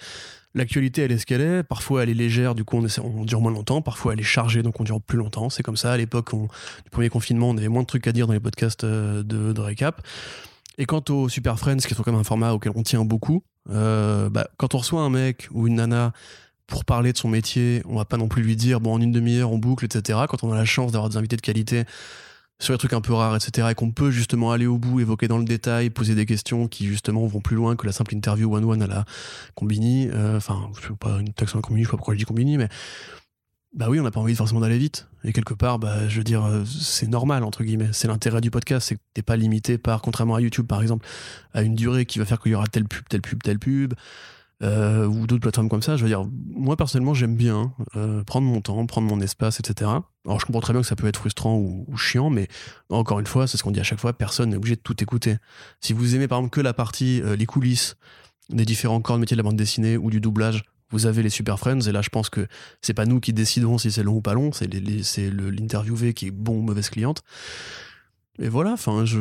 L'actualité, 0.55 1.03
elle 1.03 1.11
est 1.11 1.19
ce 1.19 1.27
qu'elle 1.27 1.41
est. 1.41 1.61
Parfois, 1.63 2.01
elle 2.01 2.09
est 2.09 2.15
légère, 2.15 2.55
du 2.55 2.63
coup, 2.65 2.77
on, 2.77 2.83
essaie- 2.85 3.01
on 3.01 3.23
dure 3.23 3.39
moins 3.39 3.51
longtemps. 3.51 3.83
Parfois, 3.83 4.13
elle 4.13 4.19
est 4.19 4.23
chargée, 4.23 4.63
donc 4.63 4.79
on 4.79 4.83
dure 4.83 4.99
plus 4.99 5.19
longtemps. 5.19 5.51
C'est 5.51 5.61
comme 5.61 5.77
ça. 5.77 5.91
À 5.91 5.97
l'époque 5.97 6.31
du 6.33 6.89
premier 6.89 7.09
confinement, 7.09 7.49
on 7.49 7.57
avait 7.57 7.67
moins 7.67 7.83
de 7.83 7.87
trucs 7.87 8.07
à 8.07 8.11
dire 8.11 8.25
dans 8.25 8.33
les 8.33 8.39
podcasts 8.39 8.83
euh, 8.83 9.21
de, 9.21 9.53
de 9.53 9.61
récap. 9.61 10.01
Et 10.79 10.85
quant 10.85 11.03
aux 11.09 11.27
Super 11.27 11.59
Friends, 11.59 11.77
qui 11.77 11.93
sont 11.93 12.03
quand 12.03 12.11
même 12.13 12.21
un 12.21 12.23
format 12.23 12.53
auquel 12.53 12.71
on 12.73 12.83
tient 12.83 13.03
beaucoup, 13.03 13.43
euh, 13.69 14.29
bah, 14.29 14.47
quand 14.57 14.73
on 14.75 14.77
reçoit 14.77 15.01
un 15.01 15.09
mec 15.09 15.49
ou 15.51 15.67
une 15.67 15.75
nana 15.75 16.13
pour 16.67 16.85
parler 16.85 17.11
de 17.11 17.17
son 17.17 17.27
métier, 17.27 17.83
on 17.85 17.97
va 17.97 18.05
pas 18.05 18.15
non 18.15 18.29
plus 18.29 18.41
lui 18.41 18.55
dire 18.55 18.79
bon 18.79 18.93
en 18.93 19.01
une 19.01 19.11
demi-heure 19.11 19.51
on 19.51 19.57
boucle, 19.57 19.83
etc. 19.83 20.19
Quand 20.29 20.43
on 20.43 20.53
a 20.53 20.55
la 20.55 20.63
chance 20.65 20.93
d'avoir 20.93 21.09
des 21.09 21.17
invités 21.17 21.35
de 21.35 21.41
qualité 21.41 21.83
sur 22.61 22.73
les 22.73 22.77
trucs 22.77 22.93
un 22.93 23.01
peu 23.01 23.13
rares, 23.13 23.35
etc. 23.35 23.67
et 23.71 23.75
qu'on 23.75 23.91
peut 23.91 24.09
justement 24.09 24.51
aller 24.51 24.67
au 24.67 24.77
bout, 24.77 25.01
évoquer 25.01 25.27
dans 25.27 25.37
le 25.37 25.45
détail, 25.45 25.89
poser 25.89 26.15
des 26.15 26.25
questions 26.25 26.67
qui 26.69 26.87
justement 26.87 27.25
vont 27.25 27.41
plus 27.41 27.57
loin 27.57 27.75
que 27.75 27.85
la 27.85 27.91
simple 27.91 28.15
interview 28.15 28.53
one-one 28.55 28.81
à 28.81 28.87
la 28.87 29.05
Combini. 29.55 30.07
euh, 30.13 30.37
Enfin, 30.37 30.69
je 30.81 30.87
sais 30.87 30.93
pas 30.97 31.19
une 31.19 31.33
taxe 31.33 31.53
à 31.55 31.57
la 31.57 31.61
Combini, 31.61 31.83
je 31.83 31.87
sais 31.87 31.91
pas 31.91 31.97
pourquoi 31.97 32.13
je 32.13 32.19
dis 32.19 32.25
Combini, 32.25 32.57
mais 32.57 32.69
bah 33.73 33.87
oui, 33.87 33.99
on 33.99 34.03
n'a 34.03 34.11
pas 34.11 34.19
envie 34.19 34.35
forcément 34.35 34.61
d'aller 34.61 34.79
vite. 34.79 35.07
Et 35.23 35.31
quelque 35.31 35.53
part, 35.53 35.77
bah, 35.77 36.07
je 36.07 36.17
veux 36.17 36.23
dire, 36.23 36.43
euh, 36.43 36.63
c'est 36.65 37.07
normal, 37.07 37.43
entre 37.43 37.63
guillemets. 37.63 37.89
C'est 37.91 38.07
l'intérêt 38.07 38.41
du 38.41 38.49
podcast, 38.49 38.87
c'est 38.87 38.95
que 38.95 39.21
pas 39.21 39.35
limité 39.35 39.77
par, 39.77 40.01
contrairement 40.01 40.35
à 40.35 40.41
YouTube 40.41 40.65
par 40.65 40.81
exemple, 40.81 41.05
à 41.53 41.61
une 41.61 41.75
durée 41.75 42.05
qui 42.05 42.17
va 42.19 42.25
faire 42.25 42.39
qu'il 42.39 42.51
y 42.51 42.55
aura 42.55 42.65
telle 42.67 42.85
pub, 42.85 43.03
telle 43.07 43.21
pub, 43.21 43.43
telle 43.43 43.59
pub, 43.59 43.93
euh, 44.63 45.05
ou 45.05 45.27
d'autres 45.27 45.41
plateformes 45.41 45.69
comme 45.69 45.83
ça. 45.83 45.97
Je 45.97 46.03
veux 46.03 46.09
dire, 46.09 46.25
moi 46.47 46.77
personnellement, 46.77 47.13
j'aime 47.13 47.35
bien 47.35 47.73
euh, 47.95 48.23
prendre 48.23 48.47
mon 48.47 48.59
temps, 48.59 48.83
prendre 48.87 49.07
mon 49.07 49.21
espace, 49.21 49.59
etc. 49.59 49.91
Alors 50.25 50.39
je 50.39 50.45
comprends 50.47 50.61
très 50.61 50.73
bien 50.73 50.81
que 50.81 50.87
ça 50.87 50.95
peut 50.95 51.07
être 51.07 51.17
frustrant 51.17 51.55
ou, 51.57 51.85
chiant, 51.95 52.31
mais 52.31 52.47
encore 52.89 53.19
une 53.19 53.27
fois, 53.27 53.45
c'est 53.45 53.57
ce 53.57 53.63
qu'on 53.63 53.71
dit 53.71 53.79
à 53.79 53.83
chaque 53.83 53.99
fois, 53.99 54.13
personne 54.13 54.49
n'est 54.49 54.57
obligé 54.57 54.77
de 54.77 54.81
tout 54.81 55.01
écouter. 55.03 55.37
Si 55.79 55.93
vous 55.93 56.15
aimez 56.15 56.27
par 56.27 56.39
exemple 56.39 56.55
que 56.55 56.61
la 56.61 56.73
partie, 56.73 57.21
les 57.37 57.45
coulisses 57.45 57.97
des 58.49 58.65
différents 58.65 58.99
corps 58.99 59.17
de 59.17 59.21
métier 59.21 59.35
de 59.35 59.39
la 59.39 59.43
bande 59.43 59.57
dessinée 59.57 59.95
ou 59.95 60.09
du 60.09 60.19
doublage, 60.19 60.63
vous 60.91 61.05
avez 61.05 61.23
les 61.23 61.29
Super 61.29 61.59
Friends, 61.59 61.81
et 61.81 61.91
là 61.91 62.01
je 62.01 62.09
pense 62.09 62.29
que 62.29 62.47
c'est 62.81 62.93
pas 62.93 63.05
nous 63.05 63.19
qui 63.19 63.33
décidons 63.33 63.77
si 63.77 63.91
c'est 63.91 64.03
long 64.03 64.15
ou 64.15 64.21
pas 64.21 64.33
long, 64.33 64.51
c'est 64.51 64.67
l'interviewé 64.67 66.13
qui 66.13 66.27
est 66.27 66.31
bon 66.31 66.57
ou 66.57 66.61
mauvaise 66.61 66.89
cliente. 66.89 67.21
Et 68.39 68.49
voilà, 68.49 68.73
enfin, 68.73 69.05
je. 69.05 69.19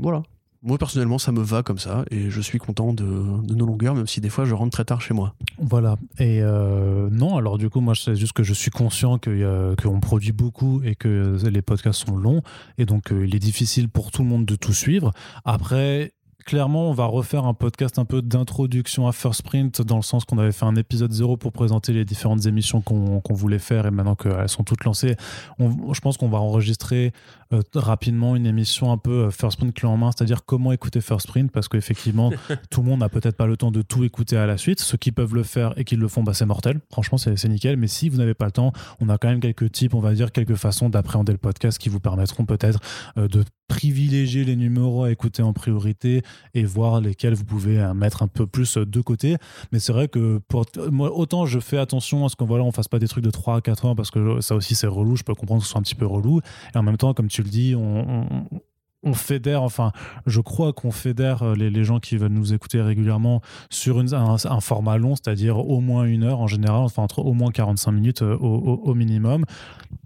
Voilà. 0.00 0.22
Moi 0.64 0.78
personnellement, 0.78 1.18
ça 1.18 1.32
me 1.32 1.42
va 1.42 1.64
comme 1.64 1.78
ça, 1.78 2.04
et 2.12 2.30
je 2.30 2.40
suis 2.40 2.58
content 2.58 2.92
de, 2.92 3.02
nos 3.04 3.66
longueurs, 3.66 3.96
même 3.96 4.06
si 4.06 4.20
des 4.20 4.28
fois 4.28 4.44
je 4.44 4.54
rentre 4.54 4.70
très 4.70 4.84
tard 4.84 5.00
chez 5.00 5.12
moi. 5.12 5.34
Voilà. 5.58 5.96
Et 6.20 6.40
euh, 6.40 7.08
non, 7.10 7.36
alors 7.36 7.58
du 7.58 7.68
coup, 7.68 7.80
moi, 7.80 7.94
c'est 7.96 8.14
juste 8.14 8.32
que 8.32 8.44
je 8.44 8.52
suis 8.52 8.70
conscient 8.70 9.16
a- 9.16 9.74
qu'on 9.82 9.98
produit 9.98 10.30
beaucoup 10.30 10.80
et 10.84 10.94
que 10.94 11.36
les 11.48 11.62
podcasts 11.62 12.06
sont 12.06 12.16
longs. 12.16 12.42
Et 12.78 12.86
donc, 12.86 13.10
euh, 13.10 13.26
il 13.26 13.34
est 13.34 13.40
difficile 13.40 13.88
pour 13.88 14.12
tout 14.12 14.22
le 14.22 14.28
monde 14.28 14.46
de 14.46 14.54
tout 14.54 14.72
suivre. 14.72 15.10
Après. 15.44 16.12
Clairement, 16.44 16.90
on 16.90 16.92
va 16.92 17.06
refaire 17.06 17.44
un 17.44 17.54
podcast 17.54 17.98
un 17.98 18.04
peu 18.04 18.20
d'introduction 18.20 19.06
à 19.06 19.12
First 19.12 19.42
Print, 19.42 19.82
dans 19.82 19.96
le 19.96 20.02
sens 20.02 20.24
qu'on 20.24 20.38
avait 20.38 20.52
fait 20.52 20.64
un 20.64 20.76
épisode 20.76 21.12
zéro 21.12 21.36
pour 21.36 21.52
présenter 21.52 21.92
les 21.92 22.04
différentes 22.04 22.46
émissions 22.46 22.80
qu'on 22.80 23.22
voulait 23.30 23.58
faire, 23.58 23.86
et 23.86 23.90
maintenant 23.90 24.16
qu'elles 24.16 24.48
sont 24.48 24.64
toutes 24.64 24.84
lancées, 24.84 25.16
je 25.58 26.00
pense 26.00 26.16
qu'on 26.16 26.28
va 26.28 26.38
enregistrer 26.38 27.12
euh, 27.52 27.62
rapidement 27.74 28.36
une 28.36 28.46
émission 28.46 28.92
un 28.92 28.98
peu 28.98 29.26
euh, 29.26 29.30
First 29.30 29.58
Print 29.58 29.74
clé 29.74 29.88
en 29.88 29.96
main, 29.96 30.10
c'est-à-dire 30.10 30.44
comment 30.44 30.72
écouter 30.72 31.00
First 31.00 31.26
Print, 31.26 31.50
parce 31.50 31.68
qu'effectivement, 31.68 32.32
tout 32.70 32.82
le 32.82 32.88
monde 32.88 33.00
n'a 33.00 33.08
peut-être 33.08 33.36
pas 33.36 33.46
le 33.46 33.56
temps 33.56 33.70
de 33.70 33.82
tout 33.82 34.04
écouter 34.04 34.36
à 34.36 34.46
la 34.46 34.56
suite. 34.56 34.80
Ceux 34.80 34.98
qui 34.98 35.12
peuvent 35.12 35.34
le 35.34 35.42
faire 35.42 35.72
et 35.76 35.84
qui 35.84 35.96
le 35.96 36.08
font, 36.08 36.22
bah, 36.22 36.34
c'est 36.34 36.46
mortel. 36.46 36.80
Franchement, 36.90 37.18
c'est 37.18 37.48
nickel. 37.48 37.76
Mais 37.76 37.88
si 37.88 38.08
vous 38.08 38.16
n'avez 38.16 38.34
pas 38.34 38.46
le 38.46 38.52
temps, 38.52 38.72
on 39.00 39.08
a 39.08 39.18
quand 39.18 39.28
même 39.28 39.40
quelques 39.40 39.70
types, 39.70 39.94
on 39.94 40.00
va 40.00 40.14
dire, 40.14 40.32
quelques 40.32 40.54
façons 40.54 40.88
d'appréhender 40.88 41.32
le 41.32 41.38
podcast 41.38 41.78
qui 41.78 41.88
vous 41.88 42.00
permettront 42.00 42.44
peut-être 42.44 42.80
euh, 43.18 43.28
de 43.28 43.44
privilégier 43.68 44.44
les 44.44 44.54
numéros 44.54 45.04
à 45.04 45.10
écouter 45.10 45.42
en 45.42 45.54
priorité 45.54 46.22
et 46.52 46.64
voir 46.64 47.00
lesquels 47.00 47.32
vous 47.32 47.44
pouvez 47.44 47.80
euh, 47.80 47.94
mettre 47.94 48.22
un 48.22 48.28
peu 48.28 48.46
plus 48.46 48.76
de 48.76 49.00
côté. 49.00 49.36
Mais 49.72 49.78
c'est 49.78 49.92
vrai 49.92 50.08
que 50.08 50.40
pour 50.48 50.66
moi, 50.90 51.10
autant 51.16 51.46
je 51.46 51.58
fais 51.58 51.78
attention 51.78 52.26
à 52.26 52.28
ce 52.28 52.36
qu'on 52.36 52.44
voilà, 52.44 52.64
on 52.64 52.72
fasse 52.72 52.88
pas 52.88 52.98
des 52.98 53.08
trucs 53.08 53.24
de 53.24 53.30
3 53.30 53.56
à 53.56 53.60
4 53.60 53.86
heures 53.86 53.96
parce 53.96 54.10
que 54.10 54.40
ça 54.40 54.54
aussi 54.54 54.74
c'est 54.74 54.86
relou. 54.86 55.16
Je 55.16 55.22
peux 55.22 55.34
comprendre 55.34 55.62
que 55.62 55.66
ce 55.66 55.72
soit 55.72 55.78
un 55.78 55.82
petit 55.82 55.94
peu 55.94 56.06
relou. 56.06 56.40
Et 56.74 56.78
en 56.78 56.82
même 56.82 56.98
temps, 56.98 57.14
comme 57.14 57.28
tu 57.28 57.41
le 57.42 57.48
dis, 57.48 57.74
on, 57.74 59.14
fédère, 59.14 59.62
enfin, 59.62 59.92
je 60.26 60.40
crois 60.40 60.72
qu'on 60.72 60.92
fédère 60.92 61.42
euh, 61.42 61.54
les, 61.54 61.84
gens 61.84 61.98
qui 61.98 62.16
veulent 62.16 62.32
nous 62.32 62.54
écouter 62.54 62.80
régulièrement 62.80 63.40
sur 63.68 63.98
un, 63.98 64.60
format 64.60 64.96
long, 64.96 65.16
c'est-à-dire 65.16 65.58
au 65.58 65.80
moins 65.80 66.04
une 66.04 66.22
heure 66.22 66.40
en 66.40 66.46
général, 66.46 66.82
enfin 66.82 67.02
entre 67.02 67.18
au 67.18 67.32
moins 67.32 67.50
45 67.50 67.90
minutes 67.92 68.22
euh, 68.22 68.36
au 68.36 68.94
minimum. 68.94 69.44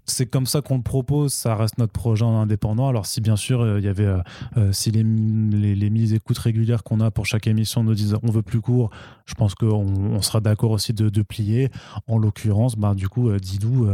C'est 0.07 0.25
comme 0.25 0.45
ça 0.45 0.61
qu'on 0.61 0.77
le 0.77 0.83
propose, 0.83 1.33
ça 1.33 1.55
reste 1.55 1.77
notre 1.77 1.91
projet 1.91 2.23
en 2.23 2.39
indépendant. 2.39 2.87
Alors 2.87 3.05
si 3.05 3.21
bien 3.21 3.35
sûr 3.35 3.61
euh, 3.61 3.79
il 3.79 3.85
y 3.85 3.89
avait, 3.89 4.05
euh, 4.05 4.19
euh, 4.55 4.71
si 4.71 4.89
les, 4.89 5.03
les, 5.03 5.75
les 5.75 5.89
mises 5.89 6.13
écoutes 6.13 6.37
régulières 6.37 6.83
qu'on 6.83 7.01
a 7.01 7.11
pour 7.11 7.25
chaque 7.25 7.45
émission 7.45 7.83
nous 7.83 7.93
disent 7.93 8.15
on 8.23 8.31
veut 8.31 8.41
plus 8.41 8.61
court, 8.61 8.89
je 9.25 9.33
pense 9.33 9.53
qu'on 9.53 9.67
on 9.67 10.21
sera 10.21 10.39
d'accord 10.39 10.71
aussi 10.71 10.93
de, 10.93 11.21
plier. 11.21 11.69
En 12.07 12.17
l'occurrence, 12.17 12.75
bah, 12.77 12.93
du 12.93 13.09
coup, 13.09 13.31
Didou, 13.37 13.89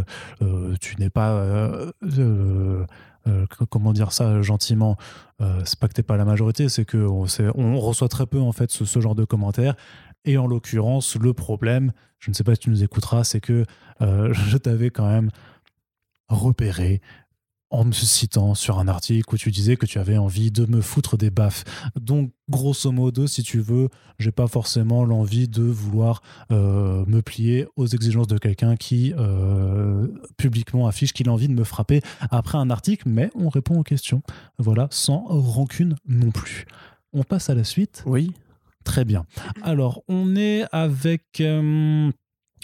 tu 0.80 0.96
n'es 1.00 1.10
pas... 1.10 1.44
comment 3.70 3.94
dire 3.94 4.12
ça 4.12 4.42
gentiment 4.42 4.98
c'est 5.64 5.80
pas 5.80 5.88
que 5.88 5.94
t'es 5.94 6.04
pas 6.04 6.18
la 6.18 6.26
majorité 6.26 6.70
c'est 6.70 6.86
que 6.86 6.98
on, 6.98 7.80
reçoit 7.80 8.10
très 8.10 8.26
peu 8.26 8.40
en 8.40 8.52
fait 8.52 8.70
ce 8.72 9.00
genre 9.00 9.16
de 9.16 9.26
commentaires 9.26 9.76
et 10.26 10.38
en 10.38 10.46
l'occurrence 10.46 11.16
le 11.16 11.34
problème 11.34 11.94
je 12.20 12.30
ne 12.30 12.36
sais 12.36 12.44
pas 12.44 12.56
si 12.56 12.62
tu 12.62 12.70
nous 12.70 12.84
écouteras 12.84 13.24
c'est 13.24 13.40
que 13.40 13.66
je 14.02 14.58
t'avais 14.58 14.90
quand 14.90 15.08
même 15.08 15.32
repéré 16.34 17.02
en 17.74 17.86
me 17.86 17.92
citant 17.92 18.54
sur 18.54 18.78
un 18.78 18.88
article 18.88 19.34
où 19.34 19.38
tu 19.38 19.50
disais 19.50 19.78
que 19.78 19.88
tu 19.88 19.98
avais 19.98 20.18
envie 20.18 20.52
de 20.52 20.68
me 20.68 20.80
foutre 20.80 21.18
des 21.18 21.32
baffes. 21.32 21.64
Donc, 22.00 22.32
grosso 22.48 22.92
modo, 22.92 23.26
si 23.26 23.42
tu 23.42 23.62
veux, 23.62 23.90
j'ai 24.20 24.32
pas 24.32 24.48
forcément 24.48 25.04
l'envie 25.04 25.48
de 25.48 25.64
vouloir 25.64 26.22
euh, 26.52 27.04
me 27.08 27.22
plier 27.22 27.66
aux 27.76 27.88
exigences 27.88 28.28
de 28.28 28.38
quelqu'un 28.38 28.76
qui 28.76 29.12
euh, 29.18 30.08
publiquement 30.38 30.86
affiche 30.86 31.14
qu'il 31.14 31.28
a 31.30 31.32
envie 31.32 31.48
de 31.48 31.54
me 31.54 31.64
frapper 31.64 32.02
après 32.30 32.60
un 32.60 32.70
article, 32.70 33.10
mais 33.10 33.32
on 33.34 33.50
répond 33.50 33.80
aux 33.80 33.84
questions. 33.84 34.22
Voilà, 34.60 34.88
sans 34.92 35.24
rancune 35.28 35.96
non 36.08 36.30
plus. 36.30 36.66
On 37.12 37.24
passe 37.24 37.50
à 37.50 37.56
la 37.56 37.64
suite. 37.64 38.04
Oui. 38.06 38.32
Très 38.84 39.04
bien. 39.04 39.26
Alors, 39.64 40.04
on 40.08 40.36
est 40.36 40.66
avec. 40.72 41.40
Euh, 41.40 42.12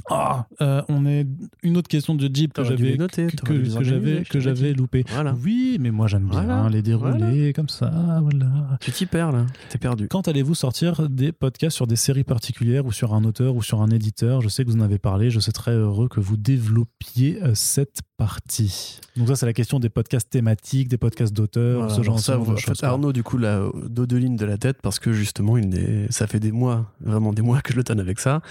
ah, 0.10 0.48
euh, 0.62 0.82
on 0.90 1.06
est 1.06 1.28
une 1.64 1.78
autre 1.78 1.88
question 1.88 2.16
de 2.16 2.30
Jeep 2.34 2.54
que 2.54 2.64
j'avais 2.64 2.98
que, 2.98 3.84
j'avais 3.84 4.24
que 4.24 4.40
j'avais 4.40 4.74
loupé. 4.74 5.04
Oui, 5.44 5.78
mais 5.80 5.92
moi 5.92 6.08
j'aime 6.08 6.28
bien 6.28 6.70
les 6.70 6.82
dérouler 6.82 7.54
comme 7.54 7.70
ça. 7.70 8.22
Voilà. 8.22 8.78
Tu 8.82 8.92
t'y 8.92 9.06
perds 9.06 9.32
là, 9.32 9.46
t'es 9.70 9.78
perdu. 9.78 10.08
Quand 10.08 10.28
allez-vous 10.28 10.56
sortir 10.56 11.10
des 11.10 11.32
podcasts 11.32 11.76
sur 11.76 11.88
des 11.88 11.96
séries 11.96 12.24
particulières 12.24 12.86
ou 12.86 12.92
sur 12.92 13.14
un 13.14 13.24
auteur 13.24 13.56
ou 13.56 13.62
sur 13.62 13.82
un 13.82 13.90
éditeur? 13.90 14.42
Je 14.42 14.50
sais 14.50 14.64
que 14.64 14.70
vous 14.70 14.78
en 14.78 14.82
avez 14.82 15.00
parlé. 15.00 15.30
Je 15.30 15.40
serais 15.40 15.52
très 15.52 15.72
heureux 15.72 16.08
que 16.08 16.20
vous 16.20 16.38
développiez 16.38 17.42
euh, 17.44 17.52
cette 17.54 18.02
partie. 18.20 19.00
Donc 19.16 19.30
ça 19.30 19.38
c'est 19.38 19.46
la 19.46 19.54
question 19.54 19.80
des 19.80 19.88
podcasts 19.88 20.30
thématiques, 20.30 20.90
des 20.90 20.98
podcasts 20.98 21.34
d'auteurs, 21.34 21.90
ce 21.90 22.04
genre, 22.04 22.18
de 22.18 22.58
choses. 22.58 22.84
Arnaud 22.84 23.14
du 23.14 23.24
coup 23.24 23.38
la 23.38 23.64
dos 23.88 24.06
de 24.06 24.18
ligne 24.18 24.36
de 24.36 24.46
la 24.46 24.58
tête 24.58 24.82
parce 24.84 25.00
que 25.00 25.14
justement 25.14 25.58
il 25.58 25.74
est... 25.74 26.12
ça 26.12 26.28
fait 26.28 26.42
des 26.42 26.52
mois, 26.52 26.92
vraiment 27.00 27.32
des 27.32 27.42
mois 27.42 27.62
que 27.62 27.72
je 27.72 27.78
le 27.78 27.84
tonne 27.86 28.02
avec 28.02 28.20
ça. 28.20 28.42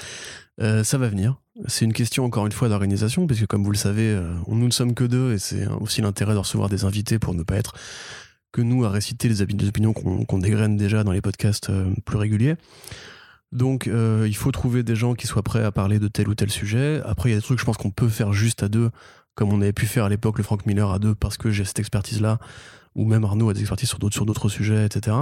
Euh, 0.61 0.83
ça 0.83 0.97
va 0.97 1.09
venir. 1.09 1.37
C'est 1.67 1.85
une 1.85 1.93
question 1.93 2.25
encore 2.25 2.47
une 2.47 2.53
fois 2.53 2.71
d'organisation, 2.71 3.27
puisque 3.27 3.47
comme 3.47 3.63
vous 3.63 3.71
le 3.71 3.77
savez, 3.77 4.11
euh, 4.11 4.35
nous 4.49 4.67
ne 4.67 4.73
sommes 4.73 4.95
que 4.95 5.05
deux, 5.05 5.35
et 5.35 5.39
c'est 5.39 5.67
aussi 5.67 6.01
l'intérêt 6.01 6.33
de 6.33 6.39
recevoir 6.39 6.71
des 6.71 6.85
invités 6.85 7.19
pour 7.19 7.35
ne 7.35 7.43
pas 7.43 7.57
être 7.57 7.75
que 8.51 8.63
nous 8.63 8.85
à 8.85 8.91
réciter 8.91 9.29
les, 9.29 9.43
opinions 9.43 9.93
qu'on 9.93 10.39
dégraine 10.39 10.79
déjà 10.79 11.05
dans 11.05 11.13
les 11.13 11.21
podcasts 11.21 11.69
euh, 11.69 11.93
plus 12.07 12.17
réguliers. 12.17 12.57
Donc 13.53 13.87
il 13.87 14.37
faut 14.37 14.51
trouver 14.51 14.83
des 14.83 14.95
gens 14.95 15.15
qui 15.15 15.27
soient 15.27 15.43
prêts 15.43 15.65
à 15.65 15.73
parler 15.73 15.99
de 15.99 16.09
tel 16.09 16.29
ou 16.29 16.35
tel 16.35 16.51
sujet. 16.51 17.01
Après, 17.07 17.31
il 17.31 17.33
y 17.33 17.35
a 17.35 17.39
des 17.39 17.43
trucs, 17.43 17.59
je 17.59 17.65
pense 17.65 17.79
qu'on 17.79 17.91
peut 17.91 18.11
faire 18.11 18.35
juste 18.35 18.63
à 18.63 18.69
deux, 18.69 18.91
comme 19.39 19.53
on 19.53 19.61
avait 19.63 19.73
pu 19.73 19.87
faire 19.87 20.05
à 20.05 20.09
l'époque 20.09 20.37
le 20.37 20.43
Frank 20.43 20.67
Miller 20.67 20.91
à 20.91 20.99
deux, 20.99 21.15
parce 21.15 21.37
que 21.37 21.53
j'ai 21.53 21.65
cette 21.65 21.79
expertise-là, 21.79 22.41
ou 22.97 23.05
même 23.05 23.23
Arnaud 23.23 23.49
a 23.49 23.55
des 23.55 23.61
expertises 23.61 23.89
sur 23.89 24.01
d'autres 24.01 24.49
sujets, 24.49 24.85
etc. 24.85 25.17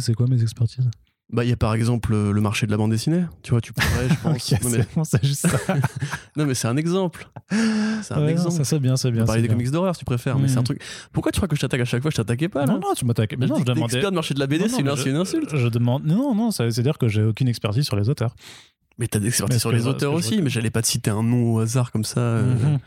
c'est 0.00 0.14
quoi 0.14 0.26
mes 0.26 0.42
expertises? 0.42 0.90
Bah, 1.30 1.44
il 1.44 1.48
y 1.48 1.52
a 1.52 1.56
par 1.56 1.72
exemple 1.72 2.12
le 2.12 2.40
marché 2.40 2.66
de 2.66 2.72
la 2.72 2.76
bande 2.76 2.90
dessinée. 2.90 3.24
Tu 3.44 3.52
vois, 3.52 3.60
tu 3.60 3.72
pourrais, 3.72 4.08
je 4.08 4.14
pense. 4.22 4.50
non, 4.64 4.70
mais... 4.70 5.04
c'est 5.04 5.24
juste 5.24 5.46
ça. 5.46 5.58
non, 6.36 6.44
mais 6.44 6.54
c'est 6.54 6.66
un 6.66 6.76
exemple. 6.76 7.30
C'est 8.02 8.14
un 8.14 8.26
exemple. 8.26 8.50
ça, 8.50 8.64
c'est 8.64 8.80
bien, 8.80 8.96
c'est 8.96 9.12
bien. 9.12 9.22
On 9.22 9.26
parler 9.26 9.42
des 9.42 9.48
comics 9.48 9.70
d'horreur, 9.70 9.94
si 9.94 10.00
tu 10.00 10.04
préfères, 10.04 10.40
mais 10.40 10.48
c'est 10.48 10.58
un 10.58 10.62
mm. 10.62 10.64
truc. 10.64 10.82
Pourquoi 11.12 11.30
tu 11.30 11.38
crois 11.38 11.46
que 11.46 11.54
je 11.54 11.60
t'attaque 11.60 11.82
à 11.82 11.84
chaque 11.84 12.02
fois 12.02 12.10
Je 12.10 12.16
t'attaquais 12.16 12.48
pas, 12.48 12.66
là? 12.66 12.72
Non, 12.72 12.80
non, 12.80 12.94
tu 12.96 13.04
m'attaques. 13.04 13.36
Mais 13.38 13.46
non, 13.46 13.60
je 13.60 13.64
demandais. 13.64 13.94
expert 13.94 14.10
de 14.10 14.16
marché 14.16 14.34
de 14.34 14.40
la 14.40 14.48
BD, 14.48 14.68
c'est 14.68 14.80
une, 14.80 14.88
insulte. 14.88 15.56
Je 15.56 15.68
demande. 15.68 16.04
Non, 16.04 16.34
non, 16.34 16.50
ça 16.50 16.66
veut 16.66 16.82
dire 16.82 16.98
que 16.98 17.06
j'ai 17.06 17.22
aucune 17.22 17.46
expertise 17.46 17.84
sur 17.84 17.94
les 17.94 18.08
auteurs. 18.08 18.34
Mais 18.98 19.06
t'as 19.06 19.20
des 19.20 19.28
expertises 19.28 19.60
sur 19.60 19.70
les 19.70 19.86
auteurs 19.86 20.14
aussi, 20.14 20.42
mais 20.42 20.50
j'allais 20.50 20.70
pas 20.70 20.82
te 20.82 20.88
citer 20.88 21.10
un 21.10 21.22
nom 21.22 21.54
au 21.54 21.60
hasard 21.60 21.92
comme 21.92 22.04
ça. 22.04 22.18
Euh. 22.18 22.78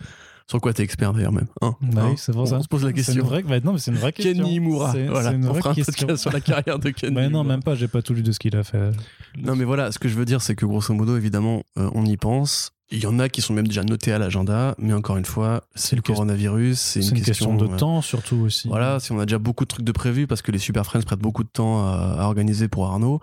Sur 0.48 0.62
quoi 0.62 0.74
t'es 0.74 0.84
expert 0.84 1.12
d'ailleurs 1.12 1.32
même 1.32 1.48
hein, 1.62 1.74
bah 1.82 2.04
hein 2.04 2.08
oui, 2.12 2.18
c'est 2.18 2.32
pour 2.32 2.48
ça. 2.48 2.58
On 2.58 2.64
se 2.64 2.68
pose 2.68 2.86
la 2.86 2.94
question. 2.94 3.14
C'est 3.14 3.20
une 3.20 3.26
vraie, 3.26 3.42
bah 3.42 3.60
mais 3.64 3.80
c'est 3.80 3.90
une 3.90 3.98
vraie 3.98 4.14
question. 4.14 4.44
Kenny 4.44 4.60
Moura. 4.60 4.94
Voilà. 5.10 5.32
Une 5.32 5.44
vraie 5.44 5.58
on 5.58 5.62
fera 5.62 5.74
question. 5.74 6.08
un 6.08 6.18
sur 6.18 6.32
la 6.32 6.40
carrière 6.40 6.78
de 6.78 6.92
Kenny. 6.92 7.16
Mais 7.16 7.30
non, 7.32 7.44
même 7.44 7.64
pas. 7.64 7.74
J'ai 7.74 7.88
pas 7.88 8.04
tout 8.04 8.14
lu 8.14 8.22
de 8.22 8.32
ce 8.32 8.38
qu'il 8.38 8.56
a 8.56 8.64
fait. 8.64 8.92
Non, 9.38 9.56
mais 9.56 9.64
voilà. 9.64 9.92
Ce 9.92 9.98
que 9.98 10.08
je 10.08 10.14
veux 10.14 10.26
dire, 10.26 10.44
c'est 10.44 10.56
que 10.56 10.68
grosso 10.68 10.94
modo, 10.94 11.18
évidemment, 11.18 11.64
euh, 11.80 11.90
on 11.96 12.06
y 12.06 12.16
pense. 12.16 12.72
Il 12.92 13.00
y 13.00 13.08
en 13.08 13.18
a 13.18 13.28
qui 13.28 13.42
sont 13.42 13.54
même 13.54 13.66
déjà 13.66 13.84
notés 13.84 14.12
à 14.14 14.20
l'agenda, 14.20 14.76
mais 14.78 14.94
encore 14.94 15.18
une 15.18 15.26
fois, 15.26 15.64
c'est 15.74 15.96
le 15.96 16.04
coronavirus, 16.04 16.80
c'est 16.80 17.00
une, 17.00 17.20
question, 17.20 17.56
de 17.56 17.66
euh, 17.66 17.78
temps 17.78 18.04
surtout 18.04 18.36
aussi. 18.36 18.68
Voilà, 18.68 19.00
si 19.00 19.12
on 19.12 19.20
a 19.20 19.26
déjà 19.26 19.40
beaucoup 19.40 19.64
de 19.64 19.70
trucs 19.70 19.84
de 19.84 19.92
prévus 19.92 20.28
parce 20.28 20.44
que 20.44 20.52
les 20.52 20.60
Super 20.60 20.86
Friends 20.86 21.02
prêtent 21.02 21.18
beaucoup 21.18 21.44
de 21.44 21.50
temps 21.50 21.84
à, 21.88 22.18
à 22.20 22.26
organiser 22.26 22.68
pour 22.68 22.86
Arnaud 22.86 23.22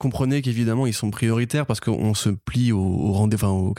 comprenez 0.00 0.40
qu'évidemment 0.40 0.86
ils 0.86 0.94
sont 0.94 1.10
prioritaires 1.10 1.66
parce 1.66 1.78
qu'on 1.78 2.14
se 2.14 2.30
plie 2.30 2.72
au, 2.72 3.12
rendez-vous, 3.12 3.74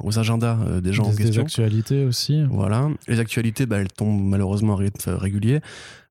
aux 0.00 0.18
agendas 0.18 0.58
euh, 0.66 0.80
des 0.80 0.92
gens 0.92 1.04
des, 1.04 1.10
en 1.10 1.14
question. 1.16 1.42
Les 1.42 1.46
actualités 1.46 2.04
aussi. 2.04 2.42
Voilà, 2.50 2.88
les 3.06 3.20
actualités, 3.20 3.66
bah, 3.66 3.76
elles 3.78 3.92
tombent 3.92 4.24
malheureusement 4.24 4.72
à 4.72 4.76
rythme 4.76 5.10
régulier. 5.10 5.60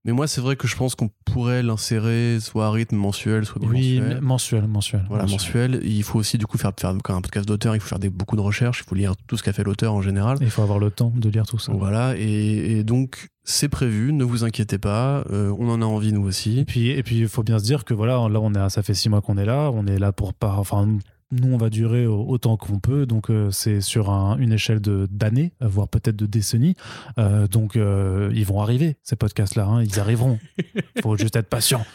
Mais 0.03 0.13
moi, 0.13 0.27
c'est 0.27 0.41
vrai 0.41 0.55
que 0.55 0.67
je 0.67 0.75
pense 0.75 0.95
qu'on 0.95 1.09
pourrait 1.25 1.61
l'insérer 1.61 2.39
soit 2.39 2.65
à 2.65 2.71
rythme 2.71 2.95
mensuel, 2.95 3.45
soit 3.45 3.59
bimensuel. 3.59 4.15
Oui, 4.15 4.21
mensuel, 4.21 4.67
mensuel. 4.67 5.05
Voilà, 5.07 5.27
mensuel. 5.27 5.79
Il 5.83 6.01
faut 6.01 6.17
aussi, 6.17 6.39
du 6.39 6.47
coup, 6.47 6.57
faire, 6.57 6.71
faire 6.79 6.89
un 6.89 7.21
podcast 7.21 7.47
d'auteur, 7.47 7.75
il 7.75 7.81
faut 7.81 7.87
faire 7.87 7.99
des, 7.99 8.09
beaucoup 8.09 8.35
de 8.35 8.41
recherches, 8.41 8.81
il 8.83 8.89
faut 8.89 8.95
lire 8.95 9.13
tout 9.27 9.37
ce 9.37 9.43
qu'a 9.43 9.53
fait 9.53 9.63
l'auteur 9.63 9.93
en 9.93 10.01
général. 10.01 10.39
il 10.41 10.49
faut 10.49 10.63
avoir 10.63 10.79
le 10.79 10.89
temps 10.89 11.13
de 11.15 11.29
lire 11.29 11.45
tout 11.45 11.59
ça. 11.59 11.71
Voilà, 11.73 12.15
et, 12.17 12.83
donc, 12.83 13.29
c'est 13.43 13.69
prévu, 13.69 14.11
ne 14.11 14.23
vous 14.23 14.43
inquiétez 14.43 14.79
pas, 14.79 15.23
euh, 15.29 15.53
on 15.59 15.69
en 15.69 15.83
a 15.83 15.85
envie 15.85 16.13
nous 16.13 16.23
aussi. 16.23 16.59
Et 16.59 16.65
puis, 16.65 16.89
et 16.89 17.03
puis, 17.03 17.19
il 17.19 17.27
faut 17.27 17.43
bien 17.43 17.59
se 17.59 17.63
dire 17.63 17.85
que 17.85 17.93
voilà, 17.93 18.13
là, 18.27 18.39
on 18.41 18.55
est, 18.55 18.69
ça 18.69 18.81
fait 18.81 18.95
six 18.95 19.09
mois 19.09 19.21
qu'on 19.21 19.37
est 19.37 19.45
là, 19.45 19.69
on 19.71 19.85
est 19.85 19.99
là 19.99 20.11
pour 20.11 20.33
pas, 20.33 20.55
enfin, 20.57 20.97
nous, 21.31 21.53
on 21.53 21.57
va 21.57 21.69
durer 21.69 22.05
autant 22.07 22.57
qu'on 22.57 22.79
peut, 22.79 23.05
donc 23.05 23.29
euh, 23.29 23.51
c'est 23.51 23.81
sur 23.81 24.09
une 24.09 24.51
échelle 24.51 24.79
d'années, 24.81 25.53
voire 25.61 25.87
peut-être 25.87 26.15
de 26.15 26.25
décennies. 26.25 26.75
Euh, 27.17 27.47
donc 27.47 27.75
euh, 27.75 28.31
ils 28.33 28.45
vont 28.45 28.61
arriver, 28.61 28.97
ces 29.03 29.15
podcasts-là, 29.15 29.65
hein, 29.65 29.83
ils 29.83 29.99
arriveront. 29.99 30.39
Il 30.57 30.83
faut 31.01 31.17
juste 31.17 31.35
être 31.35 31.47
patient. 31.49 31.85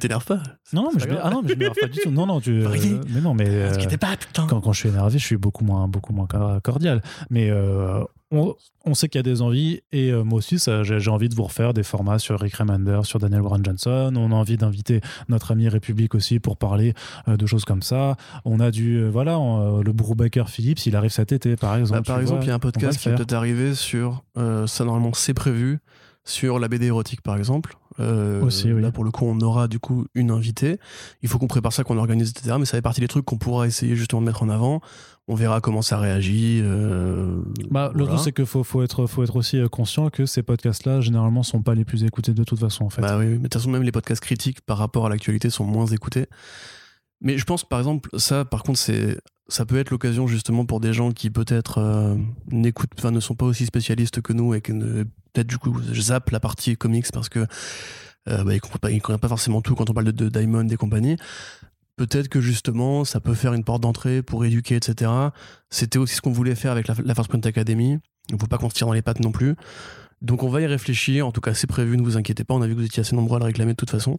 T'énerves 0.00 0.24
pas 0.24 0.42
Non, 0.72 0.84
non, 0.84 0.90
mais 0.94 1.00
je, 1.00 1.08
ah 1.22 1.30
non, 1.30 1.42
mais 1.42 1.50
je 1.50 1.54
m'énerve 1.54 1.76
pas 1.80 1.88
du 1.88 2.00
tout. 2.00 2.10
Non, 2.10 2.26
non, 2.26 2.40
tu, 2.40 2.52
mais 2.52 3.20
non, 3.20 3.34
mais 3.34 3.70
pas, 3.98 4.16
quand, 4.34 4.60
quand 4.60 4.72
je 4.72 4.80
suis 4.80 4.88
énervé, 4.88 5.18
je 5.18 5.24
suis 5.24 5.36
beaucoup 5.36 5.64
moins, 5.64 5.88
beaucoup 5.88 6.12
moins 6.12 6.26
cordial. 6.62 7.02
Mais 7.30 7.50
on, 8.32 8.94
sait 8.94 9.08
qu'il 9.08 9.18
y 9.18 9.20
a 9.20 9.22
des 9.24 9.42
envies 9.42 9.80
et 9.92 10.10
euh, 10.10 10.22
moi 10.22 10.38
aussi 10.38 10.58
j'ai 10.58 11.10
envie 11.10 11.28
de 11.28 11.34
vous 11.34 11.42
refaire 11.42 11.74
des 11.74 11.82
formats 11.82 12.18
sur 12.18 12.38
Rick 12.38 12.54
Remender, 12.54 13.00
sur 13.02 13.18
Daniel 13.18 13.40
Warren 13.42 13.64
Johnson. 13.64 14.12
On 14.16 14.30
a 14.30 14.34
envie 14.34 14.56
d'inviter 14.56 15.00
notre 15.28 15.50
ami 15.50 15.68
République 15.68 16.14
aussi 16.14 16.38
pour 16.38 16.56
parler 16.56 16.94
euh, 17.28 17.36
de 17.36 17.46
choses 17.46 17.64
comme 17.64 17.82
ça. 17.82 18.16
On 18.44 18.60
a 18.60 18.70
du 18.70 18.98
euh, 18.98 19.10
voilà 19.10 19.32
le 19.32 19.92
Brubaker 19.92 20.48
Phillips, 20.48 20.86
il 20.86 20.94
arrive 20.94 21.10
cet 21.10 21.32
été 21.32 21.56
par 21.56 21.76
exemple. 21.76 22.00
Bah, 22.00 22.04
par 22.14 22.20
exemple, 22.20 22.44
il 22.44 22.48
y 22.48 22.50
a 22.50 22.54
un 22.54 22.60
podcast 22.60 22.98
qui 23.00 23.08
peut 23.10 23.34
arriver 23.34 23.74
sur 23.74 24.22
ça 24.36 24.84
normalement 24.84 25.12
c'est 25.12 25.34
prévu 25.34 25.80
sur 26.24 26.58
la 26.58 26.68
BD 26.68 26.86
érotique 26.86 27.22
par 27.22 27.36
exemple. 27.36 27.76
Aussi, 28.42 28.68
Là 28.68 28.92
pour 28.92 29.04
le 29.04 29.10
coup 29.10 29.26
on 29.26 29.38
aura 29.40 29.68
du 29.68 29.78
coup 29.78 30.06
une 30.14 30.30
invitée. 30.30 30.78
Il 31.22 31.28
faut 31.28 31.38
qu'on 31.38 31.48
prépare 31.48 31.72
ça, 31.72 31.84
qu'on 31.84 31.98
organise 31.98 32.30
etc. 32.30 32.56
Mais 32.58 32.64
ça 32.64 32.78
fait 32.78 32.82
partie 32.82 33.00
des 33.00 33.08
trucs 33.08 33.24
qu'on 33.24 33.38
pourra 33.38 33.66
essayer 33.66 33.96
justement 33.96 34.22
de 34.22 34.26
mettre 34.26 34.42
en 34.42 34.48
avant 34.48 34.80
on 35.30 35.34
verra 35.36 35.60
comment 35.60 35.80
ça 35.80 35.96
réagit. 35.96 36.60
Euh, 36.60 37.40
bah, 37.70 37.92
le 37.94 38.04
truc, 38.04 38.18
c'est 38.18 38.32
qu'il 38.32 38.46
faut, 38.46 38.64
faut, 38.64 38.82
être, 38.82 39.06
faut 39.06 39.22
être 39.22 39.36
aussi 39.36 39.58
euh, 39.58 39.68
conscient 39.68 40.10
que 40.10 40.26
ces 40.26 40.42
podcasts-là, 40.42 41.00
généralement, 41.00 41.44
sont 41.44 41.62
pas 41.62 41.76
les 41.76 41.84
plus 41.84 42.02
écoutés 42.02 42.34
de 42.34 42.42
toute 42.42 42.58
façon. 42.58 42.84
En 42.84 42.90
fait. 42.90 43.00
Bah 43.00 43.16
oui, 43.16 43.26
mais 43.26 43.36
de 43.36 43.42
toute 43.44 43.54
façon, 43.54 43.70
même 43.70 43.84
les 43.84 43.92
podcasts 43.92 44.20
critiques 44.20 44.60
par 44.60 44.76
rapport 44.76 45.06
à 45.06 45.08
l'actualité 45.08 45.48
sont 45.48 45.64
moins 45.64 45.86
écoutés. 45.86 46.26
Mais 47.20 47.38
je 47.38 47.44
pense, 47.44 47.62
par 47.62 47.78
exemple, 47.78 48.10
ça, 48.18 48.44
par 48.44 48.64
contre, 48.64 48.80
c'est 48.80 49.18
ça 49.46 49.64
peut 49.64 49.78
être 49.78 49.90
l'occasion 49.90 50.26
justement 50.26 50.64
pour 50.66 50.80
des 50.80 50.92
gens 50.92 51.12
qui 51.12 51.30
peut-être 51.30 51.78
euh, 51.78 52.16
n'écoutent, 52.50 52.90
enfin, 52.98 53.12
ne 53.12 53.20
sont 53.20 53.36
pas 53.36 53.46
aussi 53.46 53.66
spécialistes 53.66 54.20
que 54.20 54.32
nous 54.32 54.54
et 54.54 54.60
qui 54.60 54.72
peut-être 54.72 55.46
du 55.46 55.58
coup 55.58 55.80
zappent 55.94 56.30
la 56.30 56.40
partie 56.40 56.76
comics 56.76 57.06
parce 57.12 57.28
que 57.28 57.46
bah, 58.26 58.42
ils 58.46 58.54
ne 58.54 58.98
comprennent 58.98 59.18
pas 59.18 59.28
forcément 59.28 59.60
tout 59.60 59.74
quand 59.74 59.90
on 59.90 59.94
parle 59.94 60.06
de, 60.06 60.12
de 60.12 60.28
Diamond 60.28 60.68
et 60.68 60.76
compagnie 60.76 61.16
peut-être 61.96 62.28
que 62.28 62.40
justement 62.40 63.04
ça 63.04 63.20
peut 63.20 63.34
faire 63.34 63.52
une 63.52 63.64
porte 63.64 63.82
d'entrée 63.82 64.22
pour 64.22 64.44
éduquer, 64.44 64.76
etc. 64.76 65.10
C'était 65.70 65.98
aussi 65.98 66.16
ce 66.16 66.20
qu'on 66.20 66.32
voulait 66.32 66.54
faire 66.54 66.72
avec 66.72 66.88
la, 66.88 66.94
la 67.04 67.14
First 67.14 67.30
Point 67.30 67.40
Academy. 67.44 67.98
Il 68.28 68.34
ne 68.34 68.40
faut 68.40 68.46
pas 68.46 68.58
qu'on 68.58 68.70
se 68.70 68.74
tire 68.74 68.86
dans 68.86 68.92
les 68.92 69.02
pattes 69.02 69.20
non 69.20 69.32
plus. 69.32 69.56
Donc 70.22 70.42
on 70.42 70.50
va 70.50 70.60
y 70.60 70.66
réfléchir, 70.66 71.26
en 71.26 71.32
tout 71.32 71.40
cas 71.40 71.54
c'est 71.54 71.66
prévu, 71.66 71.96
ne 71.96 72.02
vous 72.02 72.18
inquiétez 72.18 72.44
pas, 72.44 72.52
on 72.52 72.60
a 72.60 72.66
vu 72.66 72.74
que 72.74 72.80
vous 72.80 72.84
étiez 72.84 73.00
assez 73.00 73.16
nombreux 73.16 73.36
à 73.36 73.38
le 73.38 73.46
réclamer 73.46 73.72
de 73.72 73.76
toute 73.76 73.88
façon. 73.88 74.16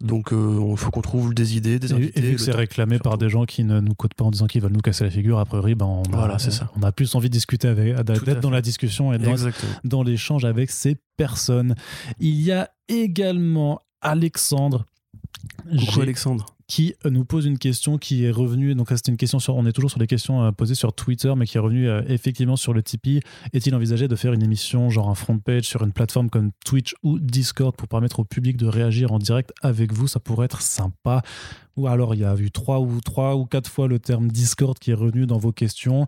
Donc 0.00 0.32
euh, 0.32 0.58
il 0.72 0.76
faut 0.76 0.90
qu'on 0.90 1.02
trouve 1.02 1.34
des 1.34 1.56
idées, 1.56 1.78
des 1.78 1.92
invités. 1.92 2.18
Et, 2.18 2.22
vu 2.22 2.34
que 2.34 2.40
c'est 2.40 2.50
réclamé 2.50 2.98
par 2.98 3.16
des 3.16 3.28
gens 3.28 3.44
qui 3.44 3.62
ne 3.62 3.78
nous 3.78 3.94
cotent 3.94 4.14
pas 4.14 4.24
en 4.24 4.32
disant 4.32 4.48
qu'ils 4.48 4.60
veulent 4.60 4.72
nous 4.72 4.80
casser 4.80 5.04
la 5.04 5.10
figure, 5.10 5.38
a 5.38 5.44
priori, 5.44 5.76
ben 5.76 5.86
on, 5.86 6.02
voilà, 6.10 6.34
a, 6.34 6.38
ça. 6.40 6.68
on 6.76 6.82
a 6.82 6.90
plus 6.90 7.14
envie 7.14 7.28
de 7.28 7.32
discuter 7.32 7.68
avec, 7.68 7.94
d'être 8.02 8.40
dans 8.40 8.50
la 8.50 8.60
discussion 8.60 9.12
et 9.12 9.18
dans, 9.18 9.36
dans 9.84 10.02
l'échange 10.02 10.44
avec 10.44 10.72
ces 10.72 10.96
personnes. 11.16 11.76
Il 12.18 12.40
y 12.42 12.50
a 12.50 12.68
également 12.88 13.80
Alexandre 14.00 14.86
Coucou 15.78 16.00
Alexandre. 16.00 16.55
Qui 16.66 16.94
nous 17.04 17.24
pose 17.24 17.46
une 17.46 17.58
question 17.58 17.96
qui 17.96 18.24
est 18.24 18.30
revenue. 18.30 18.74
Donc, 18.74 18.88
c'était 18.90 19.10
une 19.10 19.16
question 19.16 19.38
sur. 19.38 19.56
On 19.56 19.66
est 19.66 19.72
toujours 19.72 19.90
sur 19.90 20.00
les 20.00 20.06
questions 20.06 20.42
euh, 20.42 20.52
posées 20.52 20.74
sur 20.74 20.92
Twitter, 20.92 21.32
mais 21.36 21.46
qui 21.46 21.56
est 21.56 21.60
revenue 21.60 21.88
euh, 21.88 22.02
effectivement 22.08 22.56
sur 22.56 22.72
le 22.72 22.82
Tipeee. 22.82 23.20
Est-il 23.52 23.74
envisagé 23.74 24.08
de 24.08 24.16
faire 24.16 24.32
une 24.32 24.42
émission, 24.42 24.90
genre 24.90 25.08
un 25.08 25.14
front 25.14 25.38
page, 25.38 25.64
sur 25.64 25.82
une 25.82 25.92
plateforme 25.92 26.28
comme 26.28 26.50
Twitch 26.64 26.94
ou 27.02 27.18
Discord 27.18 27.74
pour 27.76 27.88
permettre 27.88 28.20
au 28.20 28.24
public 28.24 28.56
de 28.56 28.66
réagir 28.66 29.12
en 29.12 29.18
direct 29.18 29.52
avec 29.62 29.92
vous? 29.92 30.08
Ça 30.08 30.18
pourrait 30.18 30.46
être 30.46 30.60
sympa. 30.60 31.22
Ou 31.76 31.86
alors, 31.86 32.14
il 32.14 32.20
y 32.20 32.24
a 32.24 32.34
eu 32.36 32.50
trois 32.50 32.80
ou, 32.80 33.00
trois 33.00 33.36
ou 33.36 33.44
quatre 33.44 33.70
fois 33.70 33.86
le 33.86 33.98
terme 33.98 34.28
Discord 34.28 34.78
qui 34.78 34.90
est 34.90 34.94
revenu 34.94 35.26
dans 35.26 35.38
vos 35.38 35.52
questions. 35.52 36.06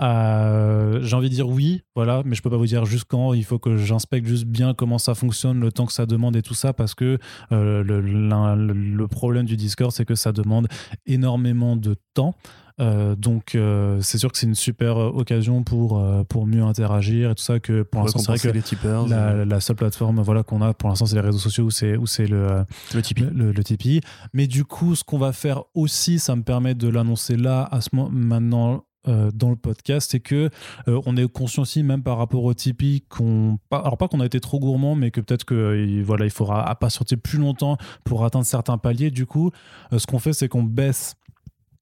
Euh, 0.00 1.00
j'ai 1.02 1.16
envie 1.16 1.28
de 1.28 1.34
dire 1.34 1.48
oui, 1.48 1.82
voilà, 1.94 2.22
mais 2.24 2.34
je 2.34 2.42
peux 2.42 2.50
pas 2.50 2.56
vous 2.56 2.66
dire 2.66 2.84
juste 2.84 3.04
quand. 3.08 3.34
Il 3.34 3.44
faut 3.44 3.58
que 3.58 3.76
j'inspecte 3.76 4.26
juste 4.26 4.46
bien 4.46 4.74
comment 4.74 4.98
ça 4.98 5.14
fonctionne, 5.14 5.60
le 5.60 5.70
temps 5.72 5.86
que 5.86 5.92
ça 5.92 6.06
demande 6.06 6.36
et 6.36 6.42
tout 6.42 6.54
ça, 6.54 6.72
parce 6.72 6.94
que 6.94 7.18
euh, 7.52 7.82
le, 7.82 8.00
le, 8.00 9.08
problème 9.08 9.46
du 9.46 9.56
Discord, 9.56 9.92
c'est 9.92 10.04
que 10.04 10.14
ça 10.14 10.32
demande 10.32 10.68
énormément 11.06 11.76
de 11.76 11.96
temps. 12.14 12.34
Euh, 12.80 13.14
donc 13.14 13.56
c'est 14.00 14.18
sûr 14.18 14.32
que 14.32 14.36
c'est 14.36 14.46
une 14.46 14.56
super 14.56 14.96
occasion 14.96 15.62
pour, 15.62 16.04
pour 16.28 16.44
mieux 16.44 16.64
interagir 16.64 17.30
et 17.30 17.34
tout 17.36 17.42
ça 17.44 17.60
que 17.60 17.82
pour 17.82 18.02
l'instant 18.02 18.18
c'est 18.18 18.32
vrai 18.32 18.38
que 18.40 18.48
les 18.48 19.08
la, 19.08 19.44
la, 19.44 19.60
seule 19.60 19.76
plateforme 19.76 20.20
voilà 20.22 20.42
qu'on 20.42 20.60
a 20.60 20.74
pour 20.74 20.88
l'instant 20.88 21.06
c'est 21.06 21.14
les 21.14 21.20
réseaux 21.20 21.38
sociaux 21.38 21.66
où 21.66 21.70
c'est 21.70 21.96
où 21.96 22.08
c'est 22.08 22.26
le 22.26 22.64
le 22.92 23.00
Tipeee. 23.00 23.28
Le, 23.32 23.52
le, 23.52 23.62
Tipeee 23.62 24.00
mais 24.32 24.48
du 24.48 24.64
coup 24.64 24.96
ce 24.96 25.04
qu'on 25.04 25.18
va 25.18 25.32
faire 25.32 25.62
aussi 25.74 26.18
ça 26.18 26.34
me 26.34 26.42
permet 26.42 26.74
de 26.74 26.88
l'annoncer 26.88 27.36
là 27.36 27.68
à 27.70 27.80
ce 27.80 27.90
moment 27.92 28.10
maintenant 28.10 28.84
euh, 29.06 29.30
dans 29.34 29.50
le 29.50 29.56
podcast, 29.56 30.10
c'est 30.12 30.20
que 30.20 30.50
euh, 30.88 31.00
on 31.04 31.16
est 31.16 31.30
conscient 31.30 31.62
aussi, 31.62 31.82
même 31.82 32.02
par 32.02 32.16
rapport 32.18 32.44
au 32.44 32.54
Tipeee, 32.54 33.02
qu'on, 33.08 33.58
alors 33.70 33.98
pas 33.98 34.08
qu'on 34.08 34.20
a 34.20 34.26
été 34.26 34.40
trop 34.40 34.58
gourmand, 34.58 34.94
mais 34.94 35.10
que 35.10 35.20
peut-être 35.20 35.44
que 35.44 36.02
voilà, 36.02 36.24
il 36.24 36.30
faudra 36.30 36.74
patienter 36.76 37.16
plus 37.16 37.38
longtemps 37.38 37.76
pour 38.04 38.24
atteindre 38.24 38.46
certains 38.46 38.78
paliers. 38.78 39.10
Du 39.10 39.26
coup, 39.26 39.50
euh, 39.92 39.98
ce 39.98 40.06
qu'on 40.06 40.18
fait, 40.18 40.32
c'est 40.32 40.48
qu'on 40.48 40.62
baisse 40.62 41.16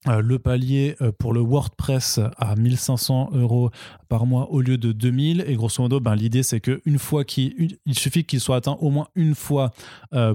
le 0.05 0.37
palier 0.37 0.97
pour 1.17 1.31
le 1.31 1.39
WordPress 1.39 2.19
à 2.35 2.57
1500 2.57 3.29
euros 3.35 3.69
par 4.09 4.25
mois 4.25 4.51
au 4.51 4.59
lieu 4.59 4.77
de 4.77 4.91
2000 4.91 5.45
et 5.47 5.55
grosso 5.55 5.81
modo 5.81 6.01
ben, 6.01 6.13
l'idée 6.13 6.43
c'est 6.43 6.59
qu'une 6.59 6.99
fois 6.99 7.23
qu'il 7.23 7.77
il 7.85 7.97
suffit 7.97 8.25
qu'il 8.25 8.41
soit 8.41 8.57
atteint 8.57 8.77
au 8.81 8.89
moins 8.89 9.07
une 9.15 9.33
fois 9.33 9.71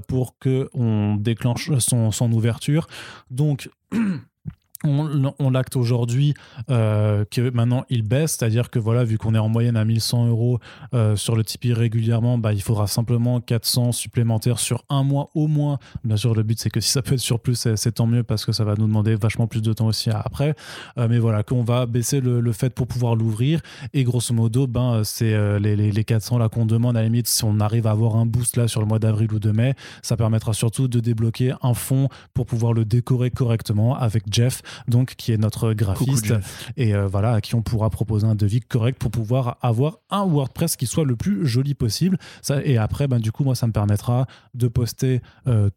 pour 0.06 0.38
que 0.38 0.70
on 0.72 1.16
déclenche 1.16 1.70
son, 1.80 2.10
son 2.12 2.32
ouverture 2.32 2.86
donc 3.30 3.68
on, 4.84 5.50
l'acte 5.50 5.76
aujourd'hui 5.76 6.34
euh, 6.70 7.24
que 7.30 7.50
maintenant 7.50 7.84
il 7.90 8.02
baisse, 8.02 8.36
c'est-à-dire 8.38 8.70
que 8.70 8.78
voilà, 8.78 9.04
vu 9.04 9.18
qu'on 9.18 9.34
est 9.34 9.38
en 9.38 9.48
moyenne 9.48 9.76
à 9.76 9.84
1100 9.84 10.28
euros 10.28 10.60
euh, 10.94 11.16
sur 11.16 11.34
le 11.34 11.42
Tipeee 11.42 11.72
régulièrement, 11.72 12.38
bah, 12.38 12.52
il 12.52 12.62
faudra 12.62 12.86
simplement 12.86 13.40
400 13.40 13.92
supplémentaires 13.92 14.60
sur 14.60 14.84
un 14.88 15.02
mois 15.02 15.30
au 15.34 15.48
moins. 15.48 15.78
Bien 16.04 16.16
sûr, 16.16 16.34
le 16.34 16.42
but 16.44 16.60
c'est 16.60 16.70
que 16.70 16.80
si 16.80 16.90
ça 16.90 17.02
peut 17.02 17.14
être 17.14 17.20
sur 17.20 17.40
plus, 17.40 17.68
c'est 17.74 17.92
tant 17.92 18.06
mieux 18.06 18.22
parce 18.22 18.46
que 18.46 18.52
ça 18.52 18.64
va 18.64 18.74
nous 18.76 18.86
demander 18.86 19.16
vachement 19.16 19.46
plus 19.46 19.62
de 19.62 19.72
temps 19.72 19.86
aussi 19.86 20.10
après. 20.10 20.54
Euh, 20.96 21.08
mais 21.10 21.18
voilà, 21.18 21.42
qu'on 21.42 21.64
va 21.64 21.86
baisser 21.86 22.20
le, 22.20 22.52
fait 22.52 22.70
pour 22.70 22.86
pouvoir 22.86 23.14
l'ouvrir 23.14 23.60
et 23.92 24.04
grosso 24.04 24.32
modo, 24.32 24.66
ben 24.66 25.02
c'est 25.04 25.58
les, 25.60 25.76
les, 25.76 26.04
400 26.04 26.38
là 26.38 26.48
qu'on 26.48 26.64
demande 26.64 26.96
à 26.96 27.00
la 27.00 27.04
limite 27.04 27.28
si 27.28 27.44
on 27.44 27.60
arrive 27.60 27.86
à 27.86 27.90
avoir 27.90 28.16
un 28.16 28.24
boost 28.24 28.56
là 28.56 28.68
sur 28.68 28.80
le 28.80 28.86
mois 28.86 28.98
d'avril 28.98 29.32
ou 29.34 29.38
de 29.38 29.50
mai, 29.50 29.74
ça 30.02 30.16
permettra 30.16 30.54
surtout 30.54 30.88
de 30.88 31.00
débloquer 31.00 31.52
un 31.62 31.74
fonds 31.74 32.08
pour 32.32 32.46
pouvoir 32.46 32.72
le 32.72 32.84
décorer 32.84 33.30
correctement 33.30 33.94
avec 33.96 34.24
Jeff 34.30 34.62
donc 34.86 35.14
qui 35.16 35.32
est 35.32 35.38
notre 35.38 35.72
graphiste 35.72 36.34
et 36.76 36.94
euh, 36.94 37.06
voilà 37.06 37.34
à 37.34 37.40
qui 37.40 37.54
on 37.54 37.62
pourra 37.62 37.90
proposer 37.90 38.26
un 38.26 38.34
devis 38.34 38.60
correct 38.60 38.98
pour 38.98 39.10
pouvoir 39.10 39.58
avoir 39.62 39.98
un 40.10 40.24
WordPress 40.24 40.76
qui 40.76 40.86
soit 40.86 41.04
le 41.04 41.16
plus 41.16 41.46
joli 41.46 41.74
possible. 41.74 42.18
Ça, 42.42 42.62
et 42.64 42.78
après, 42.78 43.08
ben, 43.08 43.18
du 43.18 43.32
coup, 43.32 43.44
moi, 43.44 43.54
ça 43.54 43.66
me 43.66 43.72
permettra 43.72 44.26
de 44.54 44.68
poster 44.68 45.22
euh, 45.46 45.70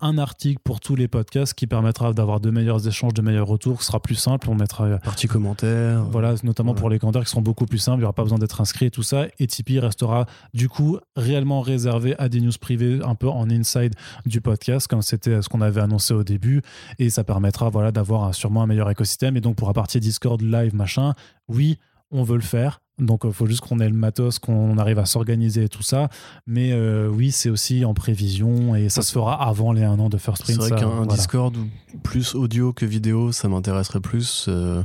un 0.00 0.18
article 0.18 0.60
pour 0.62 0.80
tous 0.80 0.96
les 0.96 1.08
podcasts 1.08 1.54
qui 1.54 1.66
permettra 1.66 2.12
d'avoir 2.12 2.40
de 2.40 2.50
meilleurs 2.50 2.86
échanges, 2.86 3.14
de 3.14 3.22
meilleurs 3.22 3.46
retours, 3.46 3.80
ce 3.80 3.88
sera 3.88 4.00
plus 4.00 4.14
simple. 4.14 4.48
On 4.50 4.54
mettra. 4.54 4.84
Euh, 4.84 4.98
Partie 4.98 5.28
commentaire. 5.28 6.04
Voilà, 6.04 6.34
notamment 6.42 6.74
pour 6.74 6.90
les 6.90 6.98
commentaires 6.98 7.24
qui 7.24 7.30
seront 7.30 7.42
beaucoup 7.42 7.66
plus 7.66 7.78
simples. 7.78 7.98
Il 7.98 8.00
n'y 8.00 8.04
aura 8.04 8.12
pas 8.12 8.22
besoin 8.22 8.38
d'être 8.38 8.60
inscrit 8.60 8.86
et 8.86 8.90
tout 8.90 9.02
ça. 9.02 9.26
Et 9.38 9.46
Tipeee 9.46 9.78
restera 9.78 10.26
du 10.52 10.68
coup 10.68 10.98
réellement 11.16 11.60
réservé 11.60 12.14
à 12.18 12.28
des 12.28 12.40
news 12.40 12.52
privées 12.60 13.00
un 13.04 13.14
peu 13.14 13.28
en 13.28 13.50
inside 13.50 13.94
du 14.26 14.40
podcast, 14.40 14.86
comme 14.86 15.02
c'était 15.02 15.42
ce 15.42 15.48
qu'on 15.48 15.60
avait 15.60 15.80
annoncé 15.80 16.14
au 16.14 16.24
début. 16.24 16.62
Et 16.98 17.10
ça 17.10 17.24
permettra 17.24 17.70
voilà, 17.70 17.92
d'avoir 17.92 18.34
sûrement 18.34 18.62
un 18.62 18.66
meilleur 18.66 18.90
écosystème. 18.90 19.36
Et 19.36 19.40
donc 19.40 19.56
pour 19.56 19.68
la 19.68 19.74
partie 19.74 20.00
Discord, 20.00 20.40
live, 20.40 20.74
machin, 20.74 21.14
oui, 21.48 21.78
on 22.10 22.22
veut 22.22 22.36
le 22.36 22.42
faire. 22.42 22.80
Donc, 22.98 23.22
il 23.24 23.32
faut 23.32 23.46
juste 23.46 23.60
qu'on 23.60 23.80
ait 23.80 23.88
le 23.88 23.94
matos, 23.94 24.38
qu'on 24.38 24.78
arrive 24.78 24.98
à 24.98 25.04
s'organiser 25.04 25.64
et 25.64 25.68
tout 25.68 25.82
ça. 25.82 26.08
Mais 26.46 26.72
euh, 26.72 27.08
oui, 27.08 27.32
c'est 27.32 27.50
aussi 27.50 27.84
en 27.84 27.92
prévision 27.92 28.76
et 28.76 28.88
ça 28.88 29.02
se 29.02 29.12
fera 29.12 29.46
avant 29.48 29.72
les 29.72 29.82
un 29.82 29.98
an 29.98 30.08
de 30.08 30.16
First 30.16 30.44
Print. 30.44 30.62
C'est 30.62 30.68
vrai 30.70 30.80
qu'un 30.80 31.06
Discord 31.06 31.56
plus 32.02 32.34
audio 32.34 32.72
que 32.72 32.86
vidéo, 32.86 33.32
ça 33.32 33.48
m'intéresserait 33.48 34.00
plus. 34.00 34.46
Euh, 34.48 34.84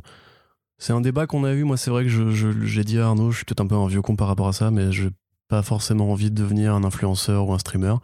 c'est 0.80 0.94
un 0.94 1.02
débat 1.02 1.28
qu'on 1.28 1.44
a 1.44 1.54
eu. 1.54 1.64
Moi, 1.64 1.78
c'est 1.78 1.92
vrai 1.92 2.04
que 2.04 2.10
j'ai 2.10 2.32
je, 2.32 2.82
dit 2.82 2.98
à 2.98 3.08
Arnaud, 3.08 3.32
je 3.32 3.38
suis 3.38 3.46
peut-être 3.46 3.62
un 3.62 3.68
peu 3.68 3.76
un 3.76 3.88
vieux 3.88 4.02
con 4.02 4.16
par 4.16 4.28
rapport 4.28 4.48
à 4.48 4.54
ça, 4.54 4.72
mais 4.72 4.92
je 4.92 5.10
pas 5.50 5.64
forcément 5.64 6.12
envie 6.12 6.30
de 6.30 6.36
devenir 6.36 6.76
un 6.76 6.84
influenceur 6.84 7.48
ou 7.48 7.54
un 7.54 7.60
streamer. 7.60 7.96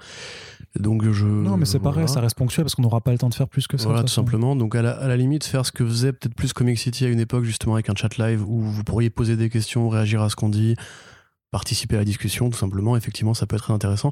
Donc 0.80 1.10
je. 1.10 1.26
Non, 1.26 1.58
mais 1.58 1.66
c'est 1.66 1.80
pareil, 1.80 2.08
ça 2.08 2.20
reste 2.20 2.38
ponctuel 2.38 2.66
parce 2.66 2.76
qu'on 2.76 2.82
n'aura 2.82 3.02
pas 3.02 3.12
le 3.12 3.18
temps 3.18 3.30
de 3.30 3.34
faire 3.34 3.48
plus 3.48 3.68
que 3.68 3.78
ça. 3.78 3.86
Voilà, 3.86 4.02
tout 4.02 4.10
simplement. 4.10 4.56
Donc 4.56 4.76
à 4.76 4.82
la, 4.82 5.18
limite, 5.18 5.46
faire 5.46 5.66
ce 5.66 5.72
que 5.72 5.86
faisait 5.86 6.12
peut-être 6.14 6.36
plus 6.36 6.54
Comic 6.54 6.78
City 6.78 7.06
à 7.06 7.10
une 7.10 7.20
époque, 7.20 7.44
justement, 7.46 7.76
avec 7.76 7.90
un 7.90 7.96
chat 7.96 8.18
live 8.18 8.44
où 8.48 8.62
vous 8.62 8.84
pourriez 8.84 9.10
poser 9.10 9.38
des 9.38 9.50
questions, 9.50 9.88
réagir 9.90 10.22
à 10.22 10.30
ce 10.30 10.36
qu'on 10.36 10.50
dit, 10.50 10.76
participer 11.52 11.96
à 11.96 12.00
la 12.00 12.06
discussion, 12.06 12.50
tout 12.50 12.58
simplement. 12.58 12.98
Effectivement, 12.98 13.34
ça 13.34 13.46
peut 13.46 13.56
être 13.56 13.64
très 13.64 13.74
intéressant. 13.74 14.12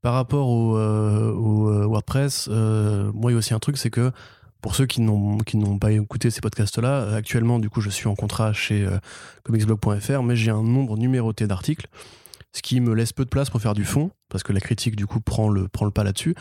Par 0.00 0.14
rapport 0.14 0.48
au, 0.48 0.76
euh, 0.76 1.32
euh, 1.32 1.86
WordPress, 1.86 2.48
euh, 2.50 3.10
moi, 3.12 3.30
il 3.30 3.34
y 3.34 3.36
a 3.36 3.38
aussi 3.38 3.52
un 3.52 3.58
truc, 3.58 3.76
c'est 3.76 3.90
que 3.90 4.12
pour 4.60 4.74
ceux 4.74 4.86
qui 4.86 5.00
n'ont 5.00 5.38
qui 5.38 5.56
n'ont 5.56 5.78
pas 5.78 5.92
écouté 5.92 6.30
ces 6.30 6.40
podcasts-là, 6.40 7.14
actuellement, 7.14 7.58
du 7.58 7.68
coup, 7.68 7.80
je 7.80 7.90
suis 7.90 8.08
en 8.08 8.14
contrat 8.14 8.52
chez 8.52 8.88
comicsblog.fr, 9.44 10.22
mais 10.22 10.36
j'ai 10.36 10.50
un 10.50 10.62
nombre 10.62 10.96
numéroté 10.96 11.46
d'articles 11.46 11.86
ce 12.52 12.62
qui 12.62 12.80
me 12.80 12.94
laisse 12.94 13.12
peu 13.12 13.24
de 13.24 13.30
place 13.30 13.50
pour 13.50 13.60
faire 13.60 13.74
du 13.74 13.84
fond, 13.84 14.10
parce 14.28 14.42
que 14.42 14.52
la 14.52 14.60
critique 14.60 14.96
du 14.96 15.06
coup 15.06 15.20
prend 15.20 15.48
le, 15.48 15.68
prend 15.68 15.84
le 15.84 15.90
pas 15.90 16.04
là-dessus. 16.04 16.34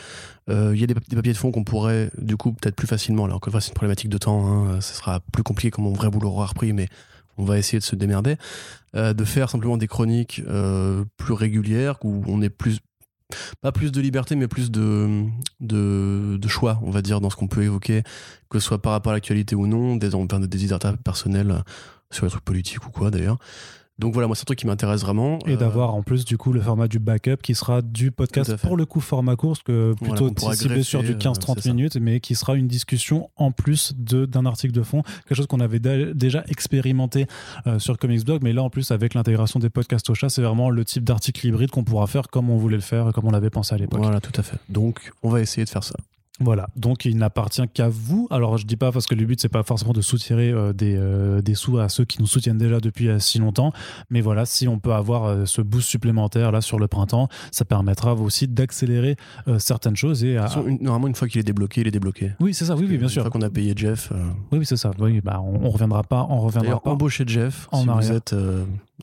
Euh, 0.49 0.71
il 0.73 0.79
y 0.79 0.83
a 0.83 0.87
des, 0.87 0.93
papiers 0.93 1.33
de 1.33 1.37
fond 1.37 1.51
qu'on 1.51 1.63
pourrait 1.63 2.11
du 2.17 2.37
coup 2.37 2.53
peut-être 2.53 2.75
plus 2.75 2.87
facilement, 2.87 3.25
alors 3.25 3.39
fois 3.49 3.61
c'est 3.61 3.69
une 3.69 3.73
problématique 3.73 4.09
de 4.09 4.17
temps, 4.17 4.47
hein, 4.47 4.81
ce 4.81 4.93
sera 4.95 5.19
plus 5.31 5.43
compliqué 5.43 5.71
quand 5.71 5.81
mon 5.81 5.93
vrai 5.93 6.09
boulot 6.09 6.29
aura 6.29 6.45
repris, 6.45 6.73
mais 6.73 6.87
on 7.37 7.45
va 7.45 7.57
essayer 7.57 7.79
de 7.79 7.83
se 7.83 7.95
démerder, 7.95 8.37
euh, 8.95 9.13
de 9.13 9.23
faire 9.23 9.49
simplement 9.49 9.77
des 9.77 9.87
chroniques 9.87 10.41
euh, 10.47 11.03
plus 11.17 11.33
régulières, 11.33 11.97
où 12.03 12.23
on 12.27 12.41
est 12.41 12.49
plus, 12.49 12.79
pas 13.61 13.71
plus 13.71 13.91
de 13.91 14.01
liberté, 14.01 14.35
mais 14.35 14.47
plus 14.47 14.71
de, 14.71 15.25
de, 15.59 16.47
choix, 16.47 16.79
on 16.81 16.89
va 16.89 17.01
dire, 17.01 17.21
dans 17.21 17.29
ce 17.29 17.35
qu'on 17.35 17.47
peut 17.47 17.63
évoquer, 17.63 18.03
que 18.49 18.59
ce 18.59 18.65
soit 18.65 18.81
par 18.81 18.93
rapport 18.93 19.11
à 19.11 19.15
l'actualité 19.15 19.55
ou 19.55 19.67
non, 19.67 19.97
des, 19.97 20.09
des, 20.09 20.47
des 20.47 20.65
idées 20.65 20.77
personnelles 21.03 21.63
sur 22.09 22.25
les 22.25 22.31
trucs 22.31 22.45
politiques 22.45 22.85
ou 22.85 22.89
quoi 22.89 23.11
d'ailleurs. 23.11 23.37
Donc 23.99 24.13
voilà, 24.13 24.27
moi 24.27 24.35
c'est 24.35 24.43
un 24.43 24.45
truc 24.45 24.59
qui 24.59 24.67
m'intéresse 24.67 25.01
vraiment. 25.01 25.39
Et 25.47 25.57
d'avoir 25.57 25.95
en 25.95 26.03
plus 26.03 26.23
du 26.23 26.37
coup 26.37 26.53
le 26.53 26.61
format 26.61 26.87
du 26.87 26.99
backup 26.99 27.37
qui 27.41 27.55
sera 27.55 27.81
du 27.81 28.11
podcast 28.11 28.55
pour 28.57 28.77
le 28.77 28.85
coup 28.85 28.99
format 28.99 29.35
course 29.35 29.63
que 29.63 29.93
plutôt 29.93 30.31
ciblé 30.53 30.83
sur 30.83 31.01
du 31.01 31.15
15-30 31.15 31.67
euh, 31.67 31.73
minutes, 31.73 31.97
mais 31.97 32.19
qui 32.19 32.35
sera 32.35 32.55
une 32.55 32.67
discussion 32.67 33.29
en 33.35 33.51
plus 33.51 33.93
d'un 33.95 34.45
article 34.45 34.73
de 34.73 34.83
fond, 34.83 35.01
quelque 35.27 35.35
chose 35.35 35.47
qu'on 35.47 35.59
avait 35.59 35.79
déjà 35.79 36.43
expérimenté 36.47 37.25
euh, 37.65 37.79
sur 37.79 37.97
Comics 37.97 38.23
Blog, 38.23 38.41
mais 38.43 38.53
là 38.53 38.63
en 38.63 38.69
plus 38.69 38.91
avec 38.91 39.13
l'intégration 39.13 39.59
des 39.59 39.69
podcasts 39.69 40.09
au 40.09 40.15
chat, 40.15 40.29
c'est 40.29 40.41
vraiment 40.41 40.69
le 40.69 40.85
type 40.85 41.03
d'article 41.03 41.47
hybride 41.47 41.71
qu'on 41.71 41.83
pourra 41.83 42.07
faire 42.07 42.27
comme 42.27 42.49
on 42.49 42.57
voulait 42.57 42.75
le 42.75 42.81
faire, 42.81 43.11
comme 43.13 43.25
on 43.25 43.31
l'avait 43.31 43.49
pensé 43.49 43.73
à 43.73 43.77
l'époque. 43.77 44.01
Voilà, 44.01 44.21
tout 44.21 44.39
à 44.39 44.43
fait. 44.43 44.57
Donc 44.69 45.11
on 45.23 45.29
va 45.29 45.41
essayer 45.41 45.65
de 45.65 45.69
faire 45.69 45.83
ça. 45.83 45.95
Voilà, 46.39 46.67
donc 46.75 47.05
il 47.05 47.17
n'appartient 47.17 47.67
qu'à 47.73 47.89
vous. 47.89 48.27
Alors 48.29 48.57
je 48.57 48.65
dis 48.65 48.75
pas 48.75 48.91
parce 48.91 49.07
que 49.07 49.15
le 49.15 49.25
but 49.25 49.41
c'est 49.41 49.49
pas 49.49 49.63
forcément 49.63 49.93
de 49.93 50.01
soutirer 50.01 50.51
euh, 50.51 50.71
des, 50.71 50.95
euh, 50.95 51.41
des, 51.41 51.55
sous 51.55 51.79
à 51.79 51.89
ceux 51.89 52.05
qui 52.05 52.19
nous 52.21 52.27
soutiennent 52.27 52.59
déjà 52.59 52.79
depuis 52.79 53.09
euh, 53.09 53.17
si 53.17 53.39
longtemps, 53.39 53.73
mais 54.11 54.21
voilà, 54.21 54.45
si 54.45 54.67
on 54.67 54.77
peut 54.77 54.93
avoir 54.93 55.47
ce 55.47 55.61
boost 55.61 55.89
supplémentaire 55.89 56.51
là 56.51 56.61
sur 56.61 56.77
le 56.77 56.87
printemps, 56.87 57.27
ça 57.51 57.65
permettra 57.65 58.13
aussi 58.13 58.47
d'accélérer 58.47 59.15
certaines 59.57 59.95
choses 59.95 60.23
et 60.23 60.37
normalement 60.79 61.07
une 61.07 61.15
fois 61.15 61.27
qu'il 61.27 61.39
est 61.39 61.43
débloqué, 61.43 61.81
il 61.81 61.87
est 61.87 61.91
débloqué. 61.91 62.31
Oui, 62.39 62.53
c'est 62.53 62.65
ça, 62.65 62.75
oui, 62.75 62.85
oui, 62.87 62.97
bien 62.97 63.07
sûr. 63.07 63.21
Une 63.21 63.31
fois 63.31 63.39
qu'on 63.39 63.45
a 63.45 63.49
payé 63.49 63.73
Jeff. 63.75 64.11
Oui, 64.51 64.59
oui 64.59 64.65
c'est 64.65 64.77
ça. 64.77 64.91
Oui, 64.99 65.21
bah 65.21 65.41
on, 65.43 65.65
on, 65.65 65.69
reviendra 65.69 66.03
pas, 66.03 66.27
on 66.29 66.39
reviendra 66.39 66.79
pas. 66.79 66.91
Embaucher 66.91 67.23
Jeff 67.25 67.67
en 67.71 67.81
si 67.81 67.87
vous 67.87 68.11
êtes 68.11 68.35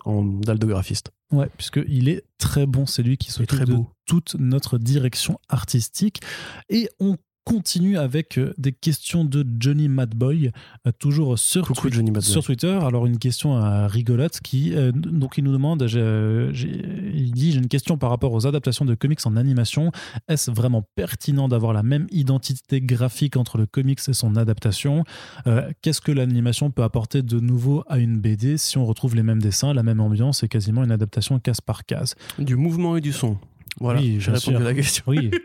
en 0.05 0.23
dalle 0.23 0.59
de 0.59 0.67
graphiste. 0.67 1.11
Ouais, 1.33 1.49
puisqu'il 1.57 2.09
est 2.09 2.25
très 2.39 2.67
bon, 2.67 2.87
c'est 2.87 3.03
lui 3.03 3.17
qui 3.17 3.33
s'occupe 3.33 3.65
de 3.65 3.77
toute 4.07 4.37
notre 4.39 4.79
direction 4.79 5.39
artistique. 5.49 6.21
Et 6.69 6.89
on 7.01 7.17
continue 7.45 7.99
avec 7.99 8.39
euh, 8.39 8.55
des 8.59 8.73
questions 8.73 9.25
de 9.25 9.47
Johnny 9.61 9.89
Madboy, 9.89 10.51
euh, 10.87 10.93
toujours 10.99 11.39
sur, 11.39 11.67
sur 11.67 12.45
Twitter. 12.45 12.79
Alors 12.83 13.07
une 13.07 13.19
question 13.19 13.57
à 13.57 13.87
rigolote 13.87 14.41
qui 14.41 14.75
euh, 14.75 14.93
donc 14.93 15.39
il 15.39 15.45
nous 15.45 15.53
demande, 15.53 15.83
il 15.83 17.33
dit 17.33 17.53
j'ai 17.53 17.59
une 17.59 17.69
question 17.69 17.99
par 17.99 18.11
rapport 18.11 18.33
aux 18.33 18.47
adaptations 18.47 18.85
de 18.85 18.95
comics 18.95 19.25
en 19.27 19.37
animation. 19.37 19.93
Est-ce 20.29 20.51
vraiment 20.51 20.83
pertinent 20.95 21.49
d'avoir 21.49 21.73
la 21.73 21.83
même 21.83 22.07
identité 22.11 22.81
graphique 22.81 23.37
entre 23.37 23.59
le 23.59 23.67
comics 23.67 24.01
et 24.09 24.13
son 24.13 24.37
adaptation? 24.37 25.05
Qu'est-ce 25.83 26.01
que 26.01 26.13
l'animation 26.13 26.71
peut 26.71 26.83
apporter 26.83 27.23
de 27.23 27.41
nouveau 27.41 27.85
à 27.89 27.99
une 27.99 28.19
BD 28.19 28.57
si 28.57 28.79
on 28.79 28.87
retrouve 28.87 29.15
les 29.15 29.23
mêmes 29.23 29.43
dessins, 29.43 29.75
la 29.75 29.83
même 29.83 30.01
ambiance 30.01 30.43
et 30.43 30.49
quasiment 30.49 30.83
une 30.83 30.93
adaptation 30.93 31.39
case 31.39 31.61
par 31.61 31.85
case? 31.85 32.15
Du 32.39 32.57
mouvement 32.57 32.97
et 32.97 33.01
du 33.01 33.13
son. 33.13 33.39
Voilà, 33.81 34.01
oui, 34.01 34.17
j'ai 34.21 34.31
répondu 34.31 34.57
à 34.57 34.61
la 34.61 34.75
question. 34.75 35.05
Oui. 35.07 35.31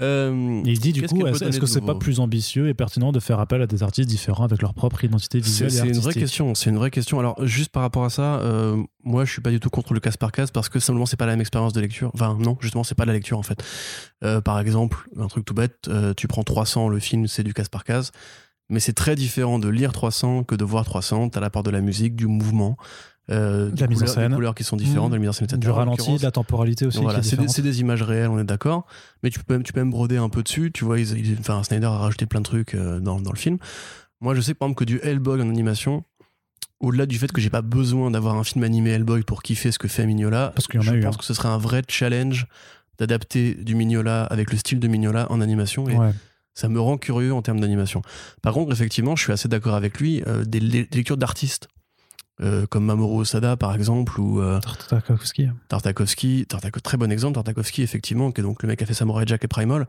Euh, 0.00 0.60
Il 0.66 0.78
dit 0.78 0.92
du 0.92 1.02
coup, 1.06 1.26
est-ce 1.26 1.44
de 1.44 1.58
que 1.58 1.66
c'est 1.66 1.80
pas 1.80 1.94
plus 1.94 2.20
ambitieux 2.20 2.68
et 2.68 2.74
pertinent 2.74 3.12
de 3.12 3.20
faire 3.20 3.40
appel 3.40 3.62
à 3.62 3.66
des 3.66 3.82
artistes 3.82 4.08
différents 4.08 4.44
avec 4.44 4.60
leur 4.60 4.74
propre 4.74 5.04
identité 5.04 5.40
visuelle 5.40 5.70
c'est 5.70 5.88
une 5.88 5.98
vraie 5.98 6.12
question. 6.12 6.54
C'est 6.54 6.68
une 6.68 6.76
vraie 6.76 6.90
question. 6.90 7.18
Alors, 7.18 7.46
juste 7.46 7.70
par 7.70 7.82
rapport 7.82 8.04
à 8.04 8.10
ça, 8.10 8.40
euh, 8.40 8.76
moi, 9.04 9.24
je 9.24 9.32
suis 9.32 9.40
pas 9.40 9.50
du 9.50 9.58
tout 9.58 9.70
contre 9.70 9.94
le 9.94 10.00
case 10.00 10.18
par 10.18 10.32
case 10.32 10.50
parce 10.50 10.68
que 10.68 10.80
simplement, 10.80 11.06
c'est 11.06 11.16
pas 11.16 11.24
la 11.24 11.32
même 11.32 11.40
expérience 11.40 11.72
de 11.72 11.80
lecture. 11.80 12.10
Enfin, 12.14 12.36
non, 12.38 12.58
justement, 12.60 12.84
c'est 12.84 12.94
pas 12.94 13.06
la 13.06 13.14
lecture 13.14 13.38
en 13.38 13.42
fait. 13.42 13.62
Euh, 14.22 14.42
par 14.42 14.60
exemple, 14.60 15.08
un 15.16 15.28
truc 15.28 15.46
tout 15.46 15.54
bête, 15.54 15.88
tu 16.16 16.28
prends 16.28 16.42
300, 16.42 16.88
le 16.88 16.98
film, 16.98 17.26
c'est 17.26 17.42
du 17.42 17.54
case 17.54 17.68
par 17.68 17.84
case. 17.84 18.12
Mais 18.68 18.80
c'est 18.80 18.94
très 18.94 19.14
différent 19.14 19.58
de 19.58 19.68
lire 19.68 19.92
300 19.92 20.44
que 20.44 20.56
de 20.56 20.64
voir 20.64 20.84
300. 20.84 21.30
T'as 21.30 21.40
la 21.40 21.50
part 21.50 21.62
de 21.62 21.70
la 21.70 21.80
musique, 21.80 22.16
du 22.16 22.26
mouvement, 22.26 22.76
euh, 23.30 23.70
De 23.70 23.80
la 23.80 23.86
des 23.86 23.88
mise 23.88 23.98
en 23.98 24.00
couleurs- 24.06 24.14
scène. 24.14 24.28
des 24.28 24.34
couleurs 24.34 24.54
qui 24.54 24.64
sont 24.64 24.76
différentes, 24.76 25.08
Mmh. 25.08 25.10
de 25.10 25.16
la 25.16 25.20
mise 25.20 25.28
en 25.28 25.32
scène, 25.32 25.44
etc. 25.46 25.58
du 25.60 25.68
En 25.70 25.74
ralenti, 25.74 26.16
de 26.18 26.22
la 26.22 26.30
temporalité 26.30 26.86
aussi. 26.86 27.00
voilà, 27.02 27.22
c'est 27.22 27.62
des, 27.62 27.80
images 27.80 28.02
réelles, 28.02 28.28
on 28.28 28.38
est 28.38 28.44
d'accord. 28.44 28.86
Mais 29.22 29.30
tu 29.30 29.40
peux, 29.42 29.54
même, 29.54 29.62
tu 29.62 29.72
peux 29.72 29.80
même 29.80 29.90
broder 29.90 30.16
un 30.18 30.28
peu 30.28 30.42
dessus. 30.42 30.70
Tu 30.72 30.84
vois, 30.84 31.00
ils, 31.00 31.18
ils- 31.18 31.36
enfin, 31.40 31.62
Snyder 31.62 31.86
a 31.86 31.90
rajouté 31.98 32.26
plein 32.26 32.40
de 32.40 32.44
trucs 32.46 32.74
euh, 32.74 33.00
dans, 33.00 33.20
dans 33.20 33.32
le 33.32 33.38
film. 33.38 33.58
Moi, 34.20 34.34
je 34.34 34.40
sais 34.40 34.54
par 34.54 34.68
exemple 34.68 34.78
que 34.78 34.84
du 34.84 34.98
Hellboy 35.02 35.40
en 35.42 35.48
animation, 35.50 36.04
au-delà 36.80 37.06
du 37.06 37.18
fait 37.18 37.32
que 37.32 37.40
j'ai 37.40 37.50
pas 37.50 37.62
besoin 37.62 38.10
d'avoir 38.10 38.36
un 38.36 38.44
film 38.44 38.62
animé 38.64 38.90
Hellboy 38.90 39.22
pour 39.22 39.42
kiffer 39.42 39.72
ce 39.72 39.78
que 39.78 39.88
fait 39.88 40.06
Mignola, 40.06 40.52
Parce 40.54 40.66
qu'il 40.68 40.76
y 40.76 40.78
en 40.78 40.82
je 40.82 40.92
a 40.92 40.94
eu, 40.96 41.00
pense 41.00 41.14
hein. 41.14 41.18
que 41.18 41.24
ce 41.24 41.34
serait 41.34 41.48
un 41.48 41.58
vrai 41.58 41.82
challenge 41.88 42.46
d'adapter 42.98 43.54
du 43.54 43.74
Mignola 43.74 44.24
avec 44.24 44.52
le 44.52 44.56
style 44.58 44.78
de 44.80 44.88
Mignola 44.88 45.30
en 45.30 45.40
animation. 45.40 45.88
Et 45.88 45.96
Ouais. 45.96 46.12
ça 46.54 46.68
me 46.68 46.80
rend 46.80 46.96
curieux 46.96 47.34
en 47.34 47.42
termes 47.42 47.60
d'animation. 47.60 48.00
Par 48.40 48.54
contre, 48.54 48.72
effectivement, 48.72 49.16
je 49.16 49.22
suis 49.24 49.32
assez 49.32 49.48
d'accord 49.48 49.74
avec 49.74 49.98
lui. 50.00 50.22
euh, 50.26 50.44
des, 50.44 50.60
des 50.60 50.88
lectures 50.92 51.16
d'artistes, 51.18 51.68
euh, 52.42 52.66
comme 52.66 52.84
Mamoru 52.84 53.20
Osada 53.20 53.56
par 53.56 53.74
exemple, 53.74 54.20
ou 54.20 54.40
euh, 54.40 54.60
Tartakovsky. 54.60 55.48
Tartakovsky, 55.68 56.46
Tartako- 56.48 56.80
très 56.80 56.96
bon 56.96 57.10
exemple, 57.10 57.34
Tartakovsky, 57.34 57.82
effectivement, 57.82 58.32
qui 58.32 58.40
est 58.40 58.44
donc 58.44 58.62
le 58.62 58.68
mec 58.68 58.78
qui 58.78 58.84
a 58.84 58.86
fait 58.86 58.94
Samurai 58.94 59.24
Jack 59.26 59.44
et 59.44 59.48
Primal. 59.48 59.86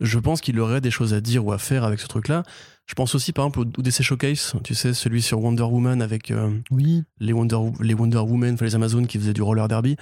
Je 0.00 0.18
pense 0.18 0.40
qu'il 0.40 0.58
aurait 0.60 0.80
des 0.80 0.90
choses 0.90 1.14
à 1.14 1.20
dire 1.20 1.44
ou 1.44 1.52
à 1.52 1.58
faire 1.58 1.84
avec 1.84 2.00
ce 2.00 2.06
truc-là. 2.06 2.42
Je 2.86 2.94
pense 2.94 3.14
aussi, 3.14 3.32
par 3.32 3.44
exemple, 3.46 3.60
au, 3.60 3.80
au 3.80 3.82
DC 3.82 4.02
Showcase, 4.02 4.54
tu 4.64 4.74
sais, 4.74 4.94
celui 4.94 5.20
sur 5.22 5.40
Wonder 5.42 5.64
Woman 5.64 6.00
avec 6.00 6.30
euh, 6.30 6.50
Oui. 6.70 7.02
les, 7.20 7.32
Wonder, 7.32 7.58
les 7.80 7.94
Wonder 7.94 8.18
Woman, 8.18 8.54
enfin, 8.54 8.64
les 8.64 8.74
Amazones 8.74 9.06
qui 9.06 9.18
faisaient 9.18 9.34
du 9.34 9.42
roller 9.42 9.68
derby. 9.68 9.96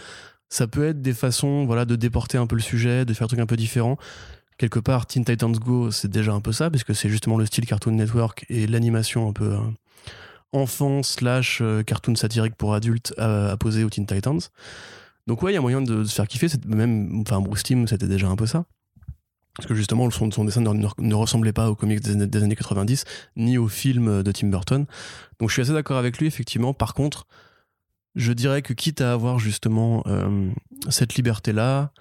Ça 0.49 0.67
peut 0.69 0.87
être 0.87 1.03
des 1.03 1.15
façons 1.15 1.65
voilà, 1.67 1.85
de 1.85 1.97
déporter 1.97 2.39
un 2.39 2.47
peu 2.47 2.55
le 2.55 2.63
sujet, 2.63 3.05
de 3.05 3.13
faire 3.15 3.25
un 3.25 3.29
truc 3.29 3.41
un 3.41 3.47
peu 3.47 3.57
différent. 3.57 3.97
Quelque 4.59 4.79
part, 4.79 5.07
Teen 5.07 5.25
Titans 5.25 5.53
Go, 5.53 5.91
c'est 5.91 6.09
déjà 6.11 6.33
un 6.33 6.41
peu 6.41 6.53
ça, 6.53 6.71
puisque 6.71 6.95
c'est 6.95 7.09
justement 7.09 7.37
le 7.37 7.45
style 7.47 7.67
Cartoon 7.67 7.93
Network 7.93 8.47
et 8.49 8.67
l'animation 8.69 9.29
un 9.29 9.33
peu 9.33 9.53
euh, 9.55 9.59
enfant 10.53 11.03
slash 11.03 11.61
euh, 11.61 11.83
cartoon 11.83 12.15
satirique 12.15 12.55
pour 12.57 12.75
adultes 12.75 13.15
à, 13.19 13.51
à 13.51 13.57
poser 13.57 13.85
aux 13.85 13.91
Teen 13.91 14.07
Titans. 14.07 14.41
Donc 15.27 15.43
ouais, 15.43 15.53
il 15.53 15.55
y 15.55 15.59
a 15.59 15.61
moyen 15.61 15.83
de, 15.83 16.05
se 16.05 16.15
faire 16.15 16.29
kiffer. 16.29 16.49
Même, 16.67 17.23
enfin, 17.27 17.41
Bruce 17.41 17.63
Timm, 17.63 17.87
c'était 17.89 18.07
déjà 18.09 18.29
un 18.29 18.37
peu 18.37 18.47
ça. 18.47 18.65
Parce 19.57 19.67
que 19.67 19.75
justement, 19.75 20.11
son, 20.11 20.31
son 20.31 20.45
dessin 20.45 20.61
ne, 20.61 21.15
ressemblait 21.15 21.53
pas 21.53 21.71
aux 21.71 21.75
comics 21.75 22.01
des, 22.01 22.11
années- 22.13 22.27
des 22.27 22.43
années 22.43 22.57
90, 22.57 23.05
ni 23.37 23.59
aux 23.59 23.69
films 23.69 24.23
de 24.23 24.33
Tim 24.33 24.49
Burton. 24.49 24.87
Donc 25.39 25.49
je 25.49 25.55
suis 25.55 25.63
assez 25.63 25.73
d'accord 25.73 25.97
avec 25.97 26.19
lui, 26.19 26.27
effectivement. 26.27 26.75
Par 26.75 26.95
contre, 26.95 27.27
je 28.15 28.33
dirais 28.33 28.63
que 28.63 28.73
quitte 28.73 29.01
à 29.01 29.13
avoir 29.13 29.39
justement 29.39 30.03
euh, 30.07 30.51
cette 30.91 31.15
liberté-là, 31.15 31.93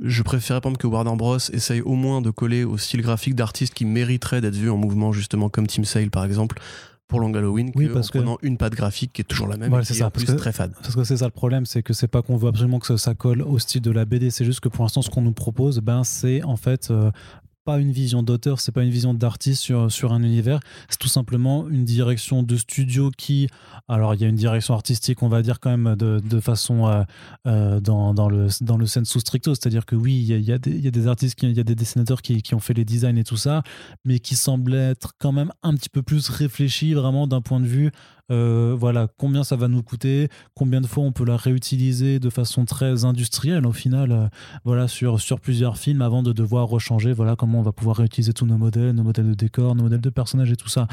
je 0.00 0.22
préférais 0.22 0.60
par 0.60 0.70
exemple 0.70 0.82
que 0.82 0.86
Warner 0.88 1.16
Bros. 1.16 1.38
essaye 1.52 1.80
au 1.80 1.94
moins 1.94 2.20
de 2.20 2.30
coller 2.30 2.64
au 2.64 2.76
style 2.78 3.02
graphique 3.02 3.34
d'artistes 3.34 3.74
qui 3.74 3.84
mériteraient 3.84 4.40
d'être 4.40 4.56
vus 4.56 4.70
en 4.70 4.76
mouvement, 4.76 5.12
justement 5.12 5.48
comme 5.48 5.66
Tim 5.66 5.84
Sale 5.84 6.10
par 6.10 6.24
exemple, 6.24 6.60
pour 7.08 7.20
Long 7.20 7.32
Halloween, 7.34 7.70
Oui, 7.74 7.88
que 7.88 7.92
parce 7.92 8.08
en 8.08 8.12
que- 8.12 8.18
prenant 8.18 8.38
une 8.42 8.56
patte 8.56 8.72
graphique 8.74 9.12
qui 9.12 9.20
est 9.20 9.24
toujours 9.24 9.46
la 9.46 9.56
même 9.56 9.72
et 9.74 9.80
qui 9.80 9.86
ça, 9.86 9.94
est 9.94 10.02
en 10.02 10.10
parce 10.10 10.24
plus 10.24 10.32
que- 10.32 10.38
très 10.38 10.52
fade. 10.52 10.72
Parce 10.82 10.94
que 10.94 11.04
c'est 11.04 11.18
ça 11.18 11.26
le 11.26 11.30
problème, 11.30 11.66
c'est 11.66 11.82
que 11.82 11.92
c'est 11.92 12.08
pas 12.08 12.22
qu'on 12.22 12.36
veut 12.36 12.48
absolument 12.48 12.78
que 12.78 12.86
ça, 12.86 12.96
ça 12.96 13.14
colle 13.14 13.42
au 13.42 13.58
style 13.58 13.82
de 13.82 13.90
la 13.90 14.04
BD, 14.04 14.30
c'est 14.30 14.44
juste 14.44 14.60
que 14.60 14.68
pour 14.68 14.84
l'instant, 14.84 15.02
ce 15.02 15.10
qu'on 15.10 15.22
nous 15.22 15.32
propose, 15.32 15.80
ben, 15.80 16.02
c'est 16.02 16.42
en 16.42 16.56
fait 16.56 16.90
euh, 16.90 17.10
pas 17.64 17.78
une 17.78 17.90
vision 17.92 18.22
d'auteur, 18.22 18.60
c'est 18.60 18.72
pas 18.72 18.82
une 18.82 18.90
vision 18.90 19.14
d'artiste 19.14 19.62
sur, 19.62 19.90
sur 19.90 20.12
un 20.12 20.22
univers, 20.22 20.60
c'est 20.88 20.98
tout 20.98 21.08
simplement 21.08 21.68
une 21.68 21.84
direction 21.84 22.42
de 22.42 22.56
studio 22.56 23.10
qui, 23.16 23.48
alors 23.88 24.14
il 24.14 24.20
y 24.20 24.24
a 24.24 24.28
une 24.28 24.36
direction 24.36 24.74
artistique, 24.74 25.22
on 25.22 25.28
va 25.28 25.42
dire 25.42 25.60
quand 25.60 25.70
même 25.70 25.96
de, 25.96 26.20
de 26.20 26.40
façon 26.40 26.86
euh, 26.86 27.02
euh, 27.46 27.80
dans, 27.80 28.14
dans, 28.14 28.28
le, 28.28 28.48
dans 28.60 28.76
le 28.76 28.86
sensu 28.86 29.20
stricto, 29.20 29.54
c'est-à-dire 29.54 29.86
que 29.86 29.96
oui, 29.96 30.14
il 30.14 30.26
y 30.26 30.34
a, 30.34 30.38
y, 30.38 30.52
a 30.52 30.58
des- 30.58 31.06
artistes, 31.06 31.38
il 31.42 31.52
y 31.56 31.60
a 31.60 31.64
des 31.64 31.74
dessinateurs 31.74 32.22
qui, 32.22 32.42
qui 32.42 32.54
ont 32.54 32.60
fait 32.60 32.74
les 32.74 32.84
designs 32.84 33.16
et 33.16 33.24
tout 33.24 33.36
ça, 33.36 33.62
mais 34.04 34.18
qui 34.18 34.36
semblent 34.36 34.74
être 34.74 35.12
quand 35.18 35.32
même 35.32 35.50
un 35.62 35.74
petit 35.74 35.88
peu 35.88 36.02
plus 36.02 36.28
réfléchis 36.28 36.94
vraiment 36.94 37.26
d'un 37.26 37.40
point 37.40 37.60
de 37.60 37.66
vue 37.66 37.90
euh, 38.30 38.74
voilà, 38.78 39.06
combien 39.18 39.44
ça 39.44 39.56
va 39.56 39.68
nous 39.68 39.82
coûter, 39.82 40.28
combien 40.54 40.80
de 40.80 40.86
fois 40.86 41.04
on 41.04 41.12
peut 41.12 41.24
la 41.24 41.36
réutiliser 41.36 42.18
de 42.18 42.30
façon 42.30 42.64
très 42.64 43.04
industrielle 43.04 43.66
au 43.66 43.72
final, 43.72 44.12
euh, 44.12 44.26
voilà, 44.64 44.88
sur, 44.88 45.20
sur 45.20 45.40
plusieurs 45.40 45.76
films 45.78 46.02
avant 46.02 46.22
de 46.22 46.32
devoir 46.32 46.68
rechanger, 46.68 47.12
voilà, 47.12 47.36
comment 47.36 47.58
on 47.60 47.62
va 47.62 47.72
pouvoir 47.72 47.96
réutiliser 47.96 48.32
tous 48.32 48.46
nos 48.46 48.56
modèles, 48.58 48.92
nos 48.92 49.02
modèles 49.02 49.28
de 49.28 49.34
décors, 49.34 49.74
nos 49.74 49.84
modèles 49.84 50.00
de 50.00 50.10
personnages 50.10 50.50
et 50.50 50.56
tout 50.56 50.68
ça. 50.68 50.86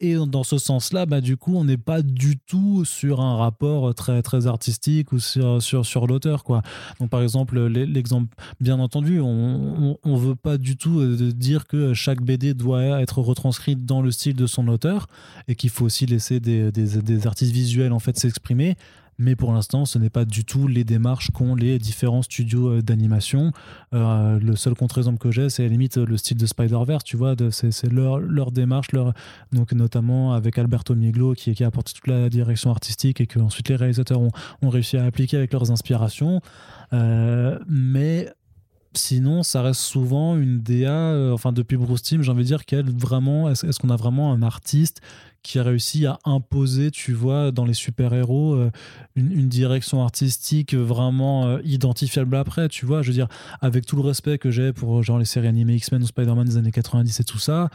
Et 0.00 0.14
dans 0.14 0.42
ce 0.44 0.58
sens-là, 0.58 1.06
bah, 1.06 1.20
du 1.20 1.36
coup, 1.36 1.56
on 1.56 1.64
n'est 1.64 1.76
pas 1.76 2.02
du 2.02 2.38
tout 2.38 2.84
sur 2.84 3.20
un 3.20 3.36
rapport 3.36 3.94
très, 3.94 4.22
très 4.22 4.46
artistique 4.46 5.12
ou 5.12 5.18
sur, 5.18 5.62
sur, 5.62 5.84
sur 5.84 6.06
l'auteur, 6.06 6.44
quoi. 6.44 6.62
Donc, 6.98 7.10
par 7.10 7.22
exemple, 7.22 7.58
l'e- 7.58 7.84
l'exemple, 7.84 8.34
bien 8.60 8.78
entendu, 8.78 9.20
on, 9.20 9.98
on 10.02 10.16
veut 10.16 10.34
pas 10.36 10.56
du 10.58 10.76
tout 10.76 11.00
euh, 11.00 11.32
dire 11.32 11.66
que 11.66 11.94
chaque 11.94 12.22
BD 12.22 12.54
doit 12.54 13.00
être 13.00 13.18
retranscrite 13.20 13.84
dans 13.84 14.02
le 14.02 14.10
style 14.10 14.34
de 14.36 14.46
son 14.46 14.68
auteur 14.68 15.06
et 15.48 15.54
qu'il 15.54 15.70
faut 15.70 15.84
aussi 15.84 16.06
laisser 16.06 16.40
des, 16.40 16.69
des, 16.70 17.26
artistes 17.26 17.52
visuels 17.52 17.92
en 17.92 17.98
fait 17.98 18.18
s'exprimer. 18.18 18.76
Mais 19.22 19.36
pour 19.36 19.52
l'instant, 19.52 19.84
ce 19.84 19.98
n'est 19.98 20.08
pas 20.08 20.24
du 20.24 20.46
tout 20.46 20.66
les 20.66 20.82
démarches 20.82 21.30
qu'ont 21.30 21.54
les 21.54 21.78
différents 21.78 22.22
studios 22.22 22.70
euh, 22.70 22.82
d'animation. 22.82 23.52
Euh, 23.92 24.38
le 24.40 24.56
seul 24.56 24.74
contre-exemple 24.74 25.18
que 25.18 25.30
j'ai, 25.30 25.50
c'est 25.50 25.62
à 25.62 25.66
la 25.66 25.72
limite 25.72 25.98
le 25.98 26.16
style 26.16 26.38
de 26.38 26.46
Spider-Verse, 26.46 27.04
tu 27.04 27.18
vois, 27.18 27.34
c'est 27.50 27.92
leur, 27.92 28.50
démarche, 28.50 28.92
leur, 28.92 29.12
donc 29.52 29.72
notamment 29.72 30.32
avec 30.32 30.56
Alberto 30.56 30.94
Miglo 30.94 31.34
qui, 31.34 31.62
a 31.62 31.66
apporté 31.66 31.92
toute 31.92 32.06
la 32.06 32.30
direction 32.30 32.70
artistique 32.70 33.20
et 33.20 33.26
que 33.26 33.38
ensuite 33.38 33.68
les 33.68 33.76
réalisateurs 33.76 34.22
ont, 34.22 34.68
réussi 34.70 34.96
à 34.96 35.04
appliquer 35.04 35.36
avec 35.36 35.52
leurs 35.52 35.70
inspirations. 35.70 36.40
Euh, 36.94 37.58
mais 37.68 38.32
sinon, 38.94 39.42
ça 39.42 39.62
reste 39.62 39.80
souvent 39.80 40.36
une 40.36 40.60
DA, 40.60 40.90
euh, 40.90 41.32
enfin 41.32 41.52
depuis 41.52 41.76
Bruce 41.76 42.02
Timm, 42.02 42.22
j'ai 42.22 42.30
envie 42.30 42.42
de 42.42 42.46
dire 42.48 42.64
qu'elle 42.64 42.90
vraiment, 42.90 43.48
est-ce 43.50 43.78
qu'on 43.78 43.90
a 43.90 43.96
vraiment 43.96 44.32
un 44.32 44.42
artiste 44.42 45.00
qui 45.42 45.58
a 45.58 45.62
réussi 45.62 46.04
à 46.06 46.18
imposer, 46.24 46.90
tu 46.90 47.12
vois, 47.14 47.50
dans 47.50 47.64
les 47.64 47.72
super-héros, 47.72 48.54
euh, 48.54 48.70
une, 49.16 49.32
une 49.32 49.48
direction 49.48 50.02
artistique 50.02 50.74
vraiment 50.74 51.46
euh, 51.46 51.60
identifiable 51.64 52.36
après, 52.36 52.68
tu 52.68 52.84
vois, 52.84 53.00
je 53.02 53.08
veux 53.08 53.14
dire, 53.14 53.28
avec 53.62 53.86
tout 53.86 53.96
le 53.96 54.02
respect 54.02 54.36
que 54.38 54.50
j'ai 54.50 54.72
pour 54.72 55.02
genre 55.02 55.18
les 55.18 55.24
séries 55.24 55.48
animées 55.48 55.76
X-Men 55.76 56.02
ou 56.02 56.06
Spider-Man 56.06 56.46
des 56.46 56.56
années 56.58 56.72
90 56.72 57.20
et 57.20 57.24
tout 57.24 57.38
ça, 57.38 57.70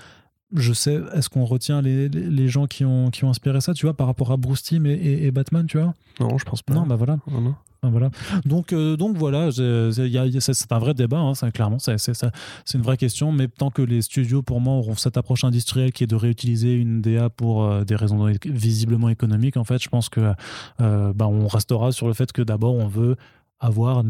je 0.54 0.74
sais, 0.74 1.02
est-ce 1.16 1.28
qu'on 1.28 1.44
retient 1.44 1.82
les, 1.82 2.08
les, 2.08 2.30
les 2.30 2.48
gens 2.50 2.68
qui 2.68 2.86
ont, 2.86 3.10
qui 3.10 3.24
ont 3.26 3.30
inspiré 3.32 3.60
ça, 3.62 3.74
tu 3.74 3.88
vois, 3.88 3.96
par 3.96 4.06
rapport 4.06 4.32
à 4.32 4.38
Bruce 4.38 4.72
et, 4.72 4.76
et- 4.76 5.26
et 5.26 5.32
Batman, 5.32 5.66
tu 5.66 5.80
vois? 5.80 5.94
Non, 6.20 6.38
je 6.38 6.46
pense 6.46 6.62
pas. 6.62 6.74
Non, 6.76 6.86
bah 6.86 6.96
voilà. 6.96 7.18
Non, 7.32 7.42
non. 7.42 7.56
Ah. 7.86 8.40
Donc, 8.46 8.74
euh, 8.74 8.98
donc 8.98 9.18
voilà, 9.18 9.52
c'est 9.52 10.72
un 10.72 10.80
vrai 10.80 10.94
débat, 10.94 11.20
hein, 11.20 11.34
clairement, 11.52 11.78
c'est 11.80 12.74
une 12.74 12.82
vraie 12.82 12.98
question, 12.98 13.32
mais 13.32 13.48
tant 13.48 13.70
que 13.70 13.82
les 13.82 14.02
studios, 14.02 14.42
pour 14.42 14.62
moi, 14.62 14.76
auront 14.76 14.96
cette 14.96 15.18
approche 15.18 15.44
industrielle 15.44 15.92
qui 15.92 16.04
est 16.04 16.08
de 16.08 16.16
réutiliser 16.16 16.74
une 16.74 17.02
DA 17.02 17.30
pour 17.30 17.64
euh, 17.64 17.84
des 17.84 17.96
raisons 17.96 18.32
visiblement 18.46 19.10
économiques, 19.10 19.58
en 19.58 19.64
fait, 19.64 19.82
je 19.82 19.90
pense 19.90 20.10
que 20.10 20.34
euh, 20.82 21.14
bah, 21.14 21.28
on 21.28 21.48
restera 21.48 21.92
sur 21.92 22.08
le 22.08 22.14
fait 22.14 22.32
que 22.32 22.42
d'abord, 22.42 22.76
on 22.76 22.88
veut 22.88 23.16
avoir 23.60 24.04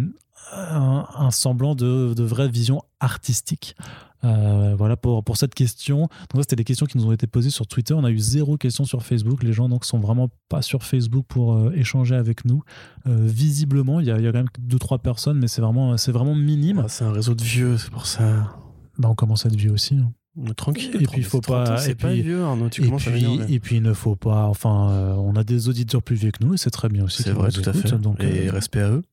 un, 0.53 1.05
un 1.17 1.31
semblant 1.31 1.75
de, 1.75 2.13
de 2.13 2.23
vraie 2.23 2.49
vision 2.49 2.81
artistique. 2.99 3.75
Euh, 4.23 4.73
voilà 4.75 4.97
pour, 4.97 5.23
pour 5.23 5.37
cette 5.37 5.53
question. 5.53 5.99
Donc, 5.99 6.09
ça, 6.35 6.41
c'était 6.41 6.55
des 6.55 6.63
questions 6.63 6.87
qui 6.87 6.97
nous 6.97 7.05
ont 7.05 7.11
été 7.11 7.27
posées 7.27 7.51
sur 7.51 7.67
Twitter. 7.67 7.93
On 7.93 8.03
a 8.03 8.09
eu 8.09 8.17
zéro 8.17 8.57
question 8.57 8.83
sur 8.83 9.03
Facebook. 9.03 9.43
Les 9.43 9.53
gens 9.53 9.69
donc 9.69 9.85
sont 9.85 9.99
vraiment 9.99 10.29
pas 10.49 10.63
sur 10.63 10.81
Facebook 10.83 11.25
pour 11.27 11.53
euh, 11.53 11.71
échanger 11.75 12.15
avec 12.15 12.43
nous. 12.45 12.63
Euh, 13.05 13.17
visiblement, 13.21 13.99
il 13.99 14.07
y, 14.07 14.11
a, 14.11 14.17
il 14.17 14.23
y 14.23 14.27
a 14.27 14.31
quand 14.31 14.39
même 14.39 14.47
deux 14.59 14.79
trois 14.79 14.97
personnes, 14.97 15.37
mais 15.37 15.47
c'est 15.47 15.61
vraiment 15.61 15.95
c'est 15.97 16.11
vraiment 16.11 16.33
minime. 16.33 16.81
Ah, 16.85 16.89
c'est 16.89 17.03
un 17.05 17.11
réseau 17.11 17.35
de 17.35 17.43
vieux, 17.43 17.77
c'est 17.77 17.91
pour 17.91 18.07
ça. 18.07 18.57
Bah, 18.97 19.09
on 19.11 19.15
commence 19.15 19.45
à 19.45 19.49
être 19.49 19.55
vieux 19.55 19.71
aussi. 19.71 19.95
hein. 19.95 20.11
Tranquille. 20.57 20.91
Et 20.99 21.05
puis, 21.05 21.17
il 21.19 21.23
faut 21.23 21.39
30 21.39 21.55
ans, 21.55 21.63
pas- 21.65 21.77
C'est 21.77 21.95
pas 21.95 22.09
puis- 22.09 22.21
vieux, 22.23 22.43
Arnaud. 22.43 22.69
Tu 22.69 22.81
Et 22.81 22.85
commences 22.87 23.07
à 23.07 23.11
puis, 23.11 23.25
et 23.47 23.59
puis 23.59 23.77
il 23.77 23.83
ne 23.83 23.93
faut 23.93 24.15
pas. 24.15 24.45
Enfin, 24.47 24.89
euh, 24.89 25.13
on 25.13 25.35
a 25.35 25.43
des 25.43 25.69
auditeurs 25.69 26.01
plus 26.01 26.15
vieux 26.15 26.31
que 26.31 26.43
nous 26.43 26.55
et 26.55 26.57
c'est 26.57 26.71
très 26.71 26.89
bien 26.89 27.03
aussi. 27.05 27.21
C'est 27.23 27.31
vrai, 27.31 27.51
tout 27.51 27.61
à 27.63 27.73
fait. 27.73 27.91
Donc, 27.99 28.21
Et 28.23 28.47
euh, 28.47 28.51
respect 28.51 28.81
à 28.81 28.89
eux. 28.89 29.03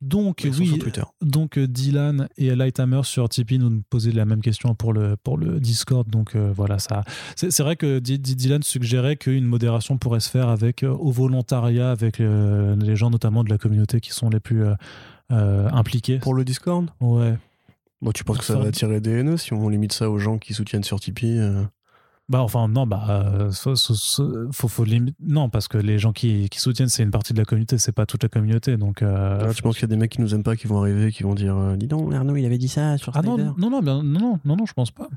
Donc 0.00 0.42
oui, 0.44 0.66
sur 0.66 0.78
Twitter. 0.78 1.02
Donc 1.22 1.56
euh, 1.56 1.66
Dylan 1.66 2.28
et 2.36 2.54
Lighthammer 2.54 3.00
sur 3.04 3.28
Tipeee 3.28 3.58
nous 3.58 3.82
posaient 3.88 4.12
la 4.12 4.24
même 4.26 4.42
question 4.42 4.74
pour 4.74 4.92
le, 4.92 5.16
pour 5.16 5.38
le 5.38 5.58
Discord. 5.58 6.08
Donc 6.08 6.36
euh, 6.36 6.52
voilà, 6.54 6.78
ça. 6.78 7.02
C'est 7.34 7.60
vrai 7.60 7.76
que 7.76 7.98
Dylan 7.98 8.62
suggérait 8.62 9.16
qu'une 9.16 9.46
modération 9.46 9.96
pourrait 9.98 10.20
se 10.20 10.30
faire 10.30 10.48
avec 10.48 10.82
euh, 10.82 10.90
au 10.90 11.10
volontariat 11.10 11.90
avec 11.90 12.20
euh, 12.20 12.76
les 12.76 12.96
gens 12.96 13.10
notamment 13.10 13.42
de 13.42 13.50
la 13.50 13.58
communauté 13.58 14.00
qui 14.00 14.10
sont 14.10 14.28
les 14.28 14.40
plus 14.40 14.64
euh, 14.64 14.74
euh, 15.32 15.68
impliqués. 15.70 16.18
Pour 16.18 16.34
le 16.34 16.44
Discord? 16.44 16.90
Ouais. 17.00 17.36
Bon, 18.02 18.12
tu 18.12 18.24
penses 18.24 18.38
que 18.38 18.44
ça 18.44 18.58
va 18.58 18.68
attirer 18.68 19.00
des 19.00 19.12
haineux 19.12 19.38
si 19.38 19.54
on 19.54 19.68
limite 19.70 19.92
ça 19.94 20.10
aux 20.10 20.18
gens 20.18 20.36
qui 20.36 20.52
soutiennent 20.52 20.84
sur 20.84 21.00
Tipeee 21.00 21.38
euh, 21.38 21.64
Bah 22.28 22.42
enfin 22.42 22.66
non 22.66 22.88
bah 22.88 23.04
euh, 23.08 23.52
faut, 23.52 23.76
faut, 23.76 23.94
faut, 24.50 24.66
faut 24.68 24.84
lim- 24.84 25.12
non 25.20 25.48
parce 25.48 25.68
que 25.68 25.78
les 25.78 25.96
gens 26.00 26.12
qui, 26.12 26.48
qui 26.48 26.58
soutiennent 26.58 26.88
c'est 26.88 27.04
une 27.04 27.12
partie 27.12 27.32
de 27.32 27.38
la 27.38 27.44
communauté 27.44 27.78
c'est 27.78 27.92
pas 27.92 28.04
toute 28.04 28.24
la 28.24 28.28
communauté 28.28 28.76
donc 28.76 29.00
euh, 29.02 29.38
Ah, 29.48 29.54
tu 29.54 29.62
penses 29.62 29.74
qu'il 29.76 29.82
y 29.82 29.84
a 29.84 29.88
des 29.88 29.96
mecs 29.96 30.10
qui 30.10 30.20
nous 30.20 30.34
aiment 30.34 30.42
pas, 30.42 30.56
qui 30.56 30.66
vont 30.66 30.80
arriver, 30.80 31.12
qui 31.12 31.22
vont 31.22 31.36
dire 31.36 31.56
euh, 31.56 31.76
Dis 31.76 31.86
donc, 31.86 32.12
Arnaud, 32.12 32.34
il 32.34 32.44
avait 32.44 32.58
dit 32.58 32.66
ça 32.66 32.98
sur 32.98 33.16
ah 33.16 33.22
non 33.22 33.36
non 33.36 33.70
non 33.70 33.80
non 33.80 34.02
non 34.02 34.40
non 34.44 34.56
non 34.56 34.66
je 34.66 34.72
pense 34.72 34.90
pas. 34.90 35.08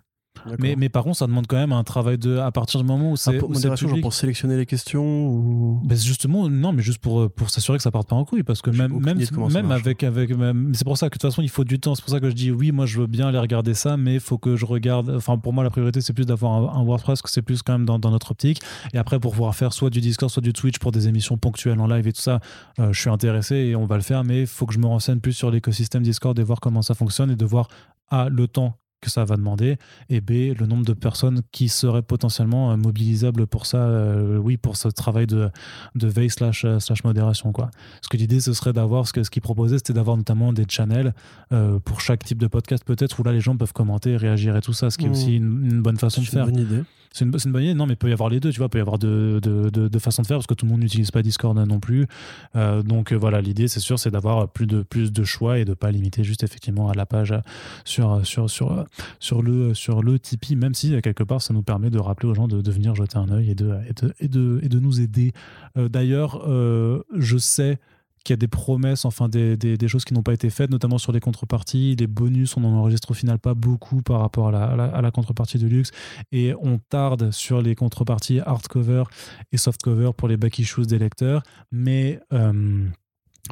Mais 0.60 0.76
mais 0.78 0.90
par 0.90 1.04
contre 1.04 1.18
ça 1.18 1.28
demande 1.28 1.48
quand 1.48 1.56
même 1.58 1.72
un 1.72 1.84
travail 1.84 2.18
de 2.18 2.38
à 2.38 2.52
partir 2.52 2.80
du 2.80 2.86
moment 2.86 3.12
où 3.12 3.14
Ah, 3.14 3.18
c'est 3.18 3.42
modération, 3.42 3.88
genre 3.88 3.94
public. 3.96 4.02
pour 4.04 4.14
sélectionner 4.14 4.58
les 4.58 4.66
questions 4.66 5.28
ou... 5.28 5.82
Ben, 5.84 5.98
justement, 5.98 6.50
non, 6.50 6.74
mais 6.74 6.82
juste 6.82 7.00
pour, 7.00 7.32
pour 7.32 7.50
s'assurer 7.50 7.78
que 7.78 7.84
ça 7.84 7.92
parte 7.92 8.08
pas 8.10 8.16
en 8.16 8.26
couille, 8.26 8.44
parce 8.44 8.62
que 8.62 8.70
même, 8.72 9.00
même, 9.00 9.18
même 9.52 9.68
marche. 9.68 9.82
avec, 9.82 10.04
avec 10.04 10.36
même- 10.36 10.72
c'est 10.74 10.84
pour 10.84 10.98
ça 10.98 11.10
que 11.10 11.16
de 11.16 11.20
toute 11.20 11.30
façon 11.30 11.42
il 11.42 11.50
faut 11.50 11.64
du 11.64 11.80
temps. 11.80 11.96
C'est 11.96 12.02
pour 12.04 12.12
ça 12.12 12.20
que 12.20 12.30
je 12.30 12.36
dis 12.36 12.52
oui, 12.52 12.72
moi 12.72 12.86
je 12.86 13.00
veux 13.02 13.08
bien 13.08 13.28
aller 13.28 13.40
regarder 13.40 13.74
ça, 13.74 13.98
mais 13.98 14.16
il 14.16 14.20
faut 14.20 14.38
que 14.38 14.56
je 14.56 14.66
regarde. 14.66 15.10
Enfin, 15.16 15.38
pour 15.38 15.54
moi 15.54 15.64
la 15.64 15.70
priorité 15.70 16.02
c'est 16.02 16.14
plus 16.14 16.26
d'avoir 16.26 16.54
un, 16.76 16.80
un 16.82 16.84
WordPress, 16.84 17.22
que 17.22 17.30
c'est 17.30 17.42
plus 17.42 17.62
quand 17.62 17.74
même 17.74 17.86
dans, 17.86 18.00
dans 18.00 18.12
notre 18.12 18.32
optique. 18.32 18.62
Et 18.94 18.98
après 18.98 19.20
pour 19.20 19.32
pouvoir 19.34 19.56
faire 19.56 19.74
soit 19.74 19.90
du 19.90 20.02
Discord, 20.02 20.32
soit 20.32 20.42
du 20.42 20.54
Twitch 20.54 20.80
pour 20.80 20.92
des 20.92 21.08
émissions 21.08 21.38
ponctuelles 21.38 21.80
en 21.80 21.88
live 21.88 22.08
et 22.08 22.14
tout 22.14 22.22
ça, 22.22 22.40
euh, 22.80 22.92
je 22.94 23.00
suis 23.00 23.10
intéressé 23.10 23.56
et 23.56 23.76
on 23.76 23.86
va 23.86 23.96
le 23.96 24.02
faire, 24.04 24.24
mais 24.24 24.42
il 24.42 24.48
faut 24.48 24.66
que 24.66 24.74
je 24.74 24.80
me 24.80 24.88
renseigne 24.88 25.20
plus 25.20 25.34
sur 25.34 25.52
l'écosystème 25.52 26.04
Discord 26.04 26.38
et 26.40 26.44
voir 26.44 26.60
comment 26.60 26.82
ça 26.82 26.94
fonctionne 26.96 27.32
et 27.32 27.36
de 27.36 27.46
voir 27.46 27.68
a 28.10 28.28
le 28.30 28.48
temps 28.48 28.76
que 29.02 29.10
ça 29.10 29.26
va 29.26 29.36
demander 29.38 29.78
et 30.10 30.22
B 30.22 30.58
le 30.58 30.66
nombre 30.66 30.86
de 30.86 30.94
personnes 30.94 31.42
qui 31.52 31.70
seraient 31.70 32.02
potentiellement 32.02 32.72
euh, 32.72 32.78
mobilisables 32.78 33.48
pour 33.48 33.66
ça 33.66 33.78
euh, 33.78 34.38
oui 34.38 34.58
pour 34.58 34.78
ce 34.78 34.88
travail 34.88 35.28
de, 35.28 35.50
de 35.96 36.08
veille 36.08 36.30
slash, 36.30 36.66
euh, 36.66 36.80
slash 36.80 37.04
modération 37.04 37.52
quoi 37.52 37.70
parce 37.96 38.08
que 38.10 38.18
l'idée 38.18 38.40
ce 38.40 38.54
serait 38.54 38.74
d'avoir 38.74 39.08
ce 39.08 39.14
que 39.14 39.24
ce 39.24 39.30
qu'ils 39.30 39.42
proposaient 39.42 39.78
c'était 39.78 39.94
d'avoir 39.94 40.18
notamment 40.18 40.54
des 40.54 40.66
channels 40.68 41.14
euh, 41.52 41.80
pour 41.80 42.02
chaque 42.02 42.24
type 42.24 42.38
de 42.40 42.48
podcast 42.48 42.84
peut-être 42.86 43.20
où 43.20 43.24
là 43.24 43.32
les 43.32 43.42
gens 43.42 43.56
peuvent 43.58 43.74
commenter 43.74 44.18
réagir 44.18 44.56
et 44.56 44.62
tout 44.62 44.74
ça 44.74 44.90
ce 44.90 44.98
qui 44.98 45.06
est 45.06 45.10
Mmh. 45.10 45.12
aussi 45.12 45.36
une, 45.38 45.66
une 45.72 45.82
bonne 45.82 45.98
façon 45.98 46.22
de 46.22 46.26
une 46.26 46.32
faire 46.32 46.46
bonne 46.46 46.60
idée. 46.60 46.84
C'est 47.12 47.26
une, 47.26 47.32
une 47.44 47.52
bonne 47.52 47.64
idée, 47.64 47.74
non, 47.74 47.86
mais 47.86 47.94
il 47.94 47.98
peut 47.98 48.10
y 48.10 48.14
avoir 48.14 48.30
les 48.30 48.40
deux, 48.40 48.52
tu 48.52 48.58
vois, 48.58 48.68
il 48.68 48.70
peut 48.70 48.78
y 48.78 48.82
avoir 48.82 49.00
deux 49.00 49.42
de, 49.42 49.70
de, 49.70 49.88
de 49.88 50.00
façons 50.00 50.22
de 50.22 50.28
faire 50.28 50.38
parce 50.38 50.48
que 50.48 50.54
tout 50.54 50.66
le 50.66 50.72
monde 50.72 50.82
n'utilise 50.82 51.12
pas 51.12 51.22
Discord 51.22 51.58
non 51.58 51.80
plus. 51.80 52.08
Euh, 52.56 52.84
donc 52.84 53.12
euh, 53.12 53.16
voilà, 53.16 53.42
l'idée, 53.42 53.68
c'est 53.68 53.80
sûr, 53.80 53.98
c'est 53.98 54.12
d'avoir 54.12 54.48
plus 54.48 54.68
de, 54.68 54.84
plus 54.84 55.12
de 55.12 55.24
choix 55.24 55.58
et 55.58 55.66
de 55.66 55.74
pas 55.74 55.92
limiter 55.92 56.24
juste 56.24 56.44
effectivement 56.44 56.90
à 56.90 56.94
la 56.94 57.06
page 57.06 57.32
euh, 57.32 57.40
sur, 57.84 58.26
sur, 58.26 58.50
sur, 58.50 58.86
sur, 59.20 59.42
le, 59.42 59.74
sur 59.74 60.04
le 60.04 60.20
Tipeee, 60.20 60.56
même 60.56 60.74
si 60.74 61.02
quelque 61.02 61.24
part 61.24 61.42
ça 61.42 61.54
nous 61.54 61.64
permet 61.64 61.90
de 61.90 62.00
rappeler 62.00 62.30
aux 62.30 62.36
gens 62.36 62.48
de, 62.48 62.70
venir 62.70 62.94
jeter 62.94 63.18
un 63.18 63.30
œil 63.30 63.50
et 63.50 63.56
de, 63.56 63.74
et, 63.88 63.94
de, 63.94 64.14
et, 64.20 64.28
de, 64.28 64.60
et 64.62 64.70
de 64.70 64.80
nous 64.80 65.02
aider. 65.02 65.34
D'ailleurs, 65.76 66.44
je 66.48 67.38
sais 67.38 67.80
qu'il 68.24 68.34
y 68.34 68.36
a 68.36 68.38
des 68.38 68.48
promesses, 68.48 69.06
enfin 69.06 69.30
des, 69.30 69.58
des, 69.58 69.88
choses 69.88 70.06
qui 70.06 70.14
n'ont 70.14 70.24
pas 70.24 70.34
été 70.34 70.50
faites, 70.50 70.70
notamment 70.70 70.98
sur 70.98 71.12
les 71.12 71.20
contreparties, 71.20 71.96
les 71.98 72.08
bonus, 72.08 72.58
on 72.58 72.64
en 72.64 72.74
enregistre 72.74 73.12
au 73.12 73.14
final 73.14 73.40
pas 73.40 73.54
beaucoup 73.54 74.02
par 74.02 74.20
rapport 74.20 74.48
à 74.50 75.02
la, 75.02 75.12
contrepartie 75.12 75.58
de 75.58 75.68
luxe, 75.68 75.92
et 76.32 76.54
on 76.62 76.78
tarde 76.78 77.32
sur 77.32 77.62
les 77.62 77.76
contreparties 77.76 78.40
hardcover 78.40 79.04
et 79.52 79.58
softcover 79.58 80.12
pour 80.16 80.28
les 80.28 80.38
back 80.38 80.60
issues 80.60 80.86
des 80.86 81.00
lecteurs, 81.00 81.44
mais 81.72 82.20
euh, 82.34 82.88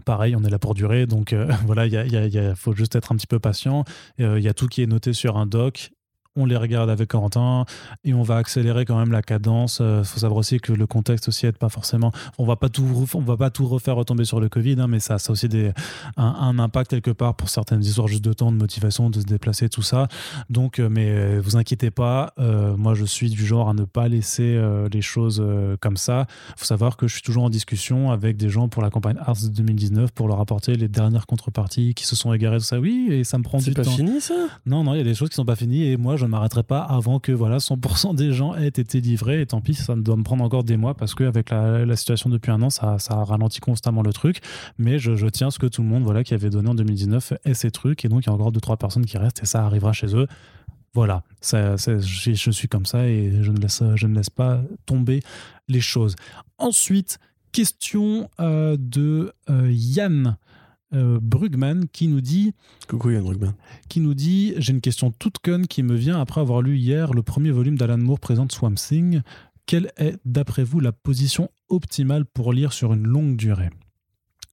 pareil, 0.05 0.36
on 0.36 0.43
est 0.43 0.49
là 0.49 0.59
pour 0.59 0.74
durer, 0.74 1.05
donc 1.05 1.34
euh, 1.34 1.51
voilà, 1.65 1.86
il 1.86 2.53
faut 2.55 2.74
juste 2.74 2.95
être 2.95 3.11
un 3.11 3.15
petit 3.15 3.28
peu 3.28 3.39
patient. 3.39 3.84
Euh, 4.20 4.39
Il 4.39 4.43
y 4.43 4.49
a 4.49 4.53
tout 4.53 4.68
qui 4.68 4.82
est 4.82 4.88
noté 4.88 5.13
sur 5.13 5.38
un 5.38 5.45
doc. 5.45 5.91
On 6.38 6.45
les 6.45 6.55
regarde 6.55 6.89
avec 6.89 7.09
Corentin 7.09 7.65
et 8.05 8.13
on 8.13 8.21
va 8.23 8.38
accélérer 8.38 8.85
quand 8.85 8.97
même 8.97 9.11
la 9.11 9.21
cadence. 9.21 9.81
Il 9.81 10.05
faut 10.05 10.19
savoir 10.19 10.38
aussi 10.38 10.59
que 10.59 10.71
le 10.71 10.88
contexte 10.88 11.27
aussi 11.27 11.45
aide 11.47 11.57
pas 11.57 11.69
forcément. 11.69 12.11
On 12.38 12.45
va 12.45 12.55
pas 12.55 12.69
tout, 12.69 12.85
on 13.13 13.19
va 13.21 13.35
pas 13.38 13.49
tout 13.49 13.65
refaire 13.67 13.95
retomber 13.95 14.23
sur 14.23 14.39
le 14.39 14.47
Covid, 14.49 14.75
hein, 14.79 14.88
mais 14.88 14.99
ça, 14.99 15.17
ça 15.17 15.31
a 15.31 15.33
aussi 15.33 15.49
des, 15.49 15.71
un, 16.15 16.25
un 16.25 16.59
impact 16.59 16.91
quelque 16.91 17.11
part 17.11 17.35
pour 17.35 17.49
certaines 17.49 17.81
histoires 17.81 18.07
juste 18.07 18.23
de 18.23 18.33
temps, 18.33 18.51
de 18.51 18.57
motivation, 18.57 19.09
de 19.09 19.19
se 19.19 19.25
déplacer, 19.25 19.67
tout 19.69 19.81
ça. 19.81 20.07
Donc, 20.49 20.79
euh, 20.79 20.89
mais 20.89 21.09
euh, 21.09 21.41
vous 21.43 21.57
inquiétez 21.57 21.91
pas. 21.91 22.33
euh, 22.39 22.75
moi, 22.77 22.93
je 22.93 23.05
suis 23.05 23.29
du 23.29 23.45
genre 23.45 23.69
à 23.69 23.73
ne 23.73 23.83
pas 23.83 24.07
laisser 24.07 24.55
euh, 24.55 24.88
les 24.93 25.01
choses 25.01 25.41
euh, 25.43 25.75
comme 25.81 25.97
ça. 25.97 26.27
faut 26.55 26.65
savoir 26.65 26.97
que 26.97 27.07
je 27.07 27.13
suis 27.13 27.21
toujours 27.23 27.43
en 27.43 27.49
discussion 27.49 28.11
avec 28.11 28.38
des 28.38 28.49
gens 28.49 28.67
pour 28.69 28.81
la 28.83 28.89
campagne 28.89 29.17
Arts 29.19 29.38
2019 29.51 30.11
pour 30.11 30.27
leur 30.27 30.39
apporter 30.39 30.75
les 30.75 30.88
dernières 30.88 31.25
contreparties 31.25 31.93
qui 31.95 32.05
se 32.05 32.15
sont 32.15 32.31
égarées, 32.33 32.57
tout 32.59 32.63
ça. 32.63 32.79
Oui, 32.79 33.07
et 33.11 33.23
ça 33.23 33.38
me 33.38 33.43
prend 33.43 33.59
C'est 33.59 33.71
du 33.71 33.75
pas 33.75 33.83
temps. 33.83 33.91
fini 33.91 34.21
ça? 34.21 34.33
Non, 34.65 34.83
non, 34.83 34.93
il 34.93 34.97
y 34.97 35.01
a 35.01 35.03
des 35.03 35.15
choses 35.15 35.29
qui 35.29 35.35
sont 35.35 35.45
pas 35.45 35.55
finies 35.55 35.83
et 35.85 35.97
moi, 35.97 36.15
je 36.15 36.25
ne 36.28 36.32
m'arrêterai 36.32 36.63
pas 36.63 36.82
avant 36.82 37.19
que 37.19 37.32
voilà 37.32 37.57
100% 37.57 38.15
des 38.15 38.32
gens 38.32 38.55
aient 38.55 38.67
été 38.67 39.01
livrés. 39.01 39.41
Et 39.41 39.45
tant 39.45 39.61
pis, 39.61 39.73
ça 39.73 39.95
doit 39.95 40.15
me 40.15 40.23
prendre 40.23 40.43
encore 40.43 40.63
des 40.63 40.78
mois 40.78 40.93
parce 40.93 41.15
qu'avec 41.15 41.49
la, 41.49 41.86
la 41.86 41.95
situation 41.95 42.30
depuis 42.30 42.51
un 42.51 42.61
an, 42.61 42.69
ça, 42.69 42.97
ralentit 43.09 43.59
constamment 43.59 44.01
le 44.01 44.13
truc. 44.13 44.39
Mais 44.78 44.99
je, 44.99 45.15
je 45.15 45.28
tiens 45.28 45.51
ce 45.51 45.59
que 45.59 45.67
tout 45.67 45.82
le 45.82 45.88
monde 45.88 46.03
voilà, 46.03 46.23
qui 46.23 46.34
avait 46.34 46.49
donné 46.49 46.69
en 46.69 46.75
2019 46.75 47.34
ait 47.45 47.53
ces 47.53 47.71
trucs. 47.71 48.05
Et 48.05 48.09
donc, 48.09 48.25
il 48.25 48.28
y 48.28 48.30
a 48.30 48.34
encore 48.34 48.51
2-3 48.51 48.78
personnes 48.78 49.05
qui 49.05 49.17
restent 49.17 49.43
et 49.43 49.45
ça 49.45 49.65
arrivera 49.65 49.93
chez 49.93 50.15
eux. 50.15 50.28
Voilà, 50.93 51.21
je 51.43 52.49
suis 52.51 52.67
comme 52.67 52.88
ça 52.88 53.07
et 53.07 53.43
je 53.43 53.51
ne 53.51 53.59
laisse, 53.59 53.84
je 53.95 54.07
ne 54.07 54.15
laisse 54.15 54.32
pas 54.32 54.61
tomber 54.88 55.21
les 55.67 55.82
choses. 55.82 56.15
Ensuite, 56.57 57.19
question 57.51 58.30
euh, 58.39 58.78
de 58.80 59.32
euh, 59.49 59.69
Yann 59.71 60.38
euh, 60.93 61.19
Brugman 61.21 61.85
qui 61.91 62.07
nous 62.07 62.21
dit 62.21 62.53
Coucou 62.88 63.09
Yann 63.11 63.25
Rugman. 63.25 63.53
qui 63.89 63.99
nous 63.99 64.13
dit 64.13 64.53
J'ai 64.57 64.71
une 64.73 64.81
question 64.81 65.11
toute 65.11 65.39
conne 65.39 65.67
qui 65.67 65.83
me 65.83 65.95
vient 65.95 66.19
après 66.19 66.41
avoir 66.41 66.61
lu 66.61 66.77
hier 66.77 67.13
le 67.13 67.23
premier 67.23 67.51
volume 67.51 67.77
d'Alan 67.77 67.97
Moore 67.97 68.19
présente 68.19 68.51
Swamp 68.51 68.75
Thing. 68.75 69.21
Quelle 69.65 69.91
est, 69.97 70.15
d'après 70.23 70.63
vous, 70.63 70.79
la 70.79 70.93
position 70.93 71.49
optimale 71.67 72.23
pour 72.25 72.53
lire 72.53 72.71
sur 72.71 72.93
une 72.93 73.05
longue 73.05 73.35
durée? 73.35 73.69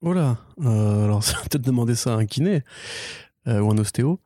Oh 0.01 0.12
là 0.12 0.39
euh, 0.62 1.05
Alors, 1.05 1.22
ça 1.24 1.35
va 1.37 1.43
peut-être 1.43 1.64
demander 1.64 1.95
ça 1.95 2.14
à 2.14 2.16
un 2.18 2.26
kiné 2.26 2.62
euh, 3.47 3.61
ou 3.61 3.70
un 3.70 3.78
ostéo. 3.78 4.18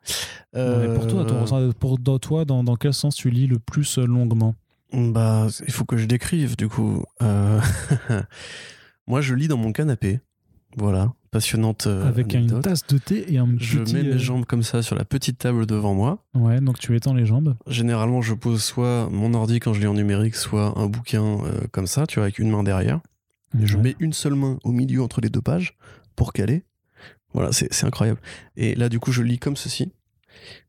Non, 0.55 0.95
Pour 0.95 1.07
toi, 1.09 1.21
Euh, 1.27 1.73
ton- 1.73 1.73
pour 1.79 1.99
dans 1.99 2.19
toi, 2.19 2.45
dans, 2.47 2.65
dans 2.65 2.77
quel 2.77 2.95
sens 2.95 3.17
tu 3.17 3.29
lis 3.31 3.47
le 3.47 3.59
plus 3.59 3.99
longuement? 3.99 4.55
Bah, 4.95 5.49
il 5.67 5.73
faut 5.73 5.85
que 5.85 5.99
je 5.99 6.07
décrive, 6.07 6.57
du 6.57 6.69
coup. 6.69 7.03
Moi, 9.07 9.21
je 9.21 9.35
lis 9.35 9.49
dans 9.49 9.57
mon 9.59 9.73
canapé. 9.73 10.21
Voilà, 10.77 11.13
passionnante 11.31 11.87
euh, 11.87 12.07
Avec 12.09 12.33
une 12.35 12.61
tasse 12.61 12.87
de 12.87 12.99
thé 12.99 13.33
et 13.33 13.39
un 13.39 13.49
Je 13.59 13.79
petit. 13.79 13.95
mets 13.95 14.01
euh, 14.01 14.13
mes 14.15 14.19
jambes 14.19 14.45
comme 14.45 14.63
ça 14.63 14.83
sur 14.83 14.97
la 14.97 15.05
petite 15.05 15.39
table 15.39 15.67
devant 15.67 15.95
moi. 15.95 16.25
Ouais, 16.35 16.61
donc 16.61 16.79
tu 16.79 16.95
étends 16.97 17.15
les 17.15 17.27
jambes. 17.27 17.57
Généralement, 17.67 18.23
je 18.23 18.35
pose 18.35 18.63
soit 18.63 19.09
mon 19.11 19.35
ordi 19.35 19.61
quand 19.61 19.73
je 19.73 19.81
lis 19.81 19.87
en 19.87 19.95
numérique, 19.95 20.35
soit 20.35 20.79
un 20.79 20.87
bouquin 20.87 21.23
euh, 21.45 21.61
comme 21.73 21.87
ça, 21.87 22.07
tu 22.07 22.17
vois, 22.17 22.25
avec 22.25 22.39
une 22.39 22.51
main 22.51 22.63
derrière. 22.63 23.01
Et 23.61 23.67
je 23.67 23.79
mets 23.79 23.97
une 23.99 24.13
seule 24.13 24.35
main 24.35 24.59
au 24.65 24.73
milieu 24.73 25.03
entre 25.03 25.21
les 25.21 25.31
deux 25.31 25.41
pages 25.41 25.77
pour 26.17 26.33
caler. 26.33 26.65
Voilà, 27.33 27.53
c'est 27.53 27.73
c'est 27.73 27.87
incroyable. 27.87 28.21
Et 28.57 28.75
là, 28.75 28.89
du 28.89 29.01
coup, 29.01 29.11
je 29.13 29.23
lis 29.23 29.39
comme 29.39 29.57
ceci. 29.57 29.91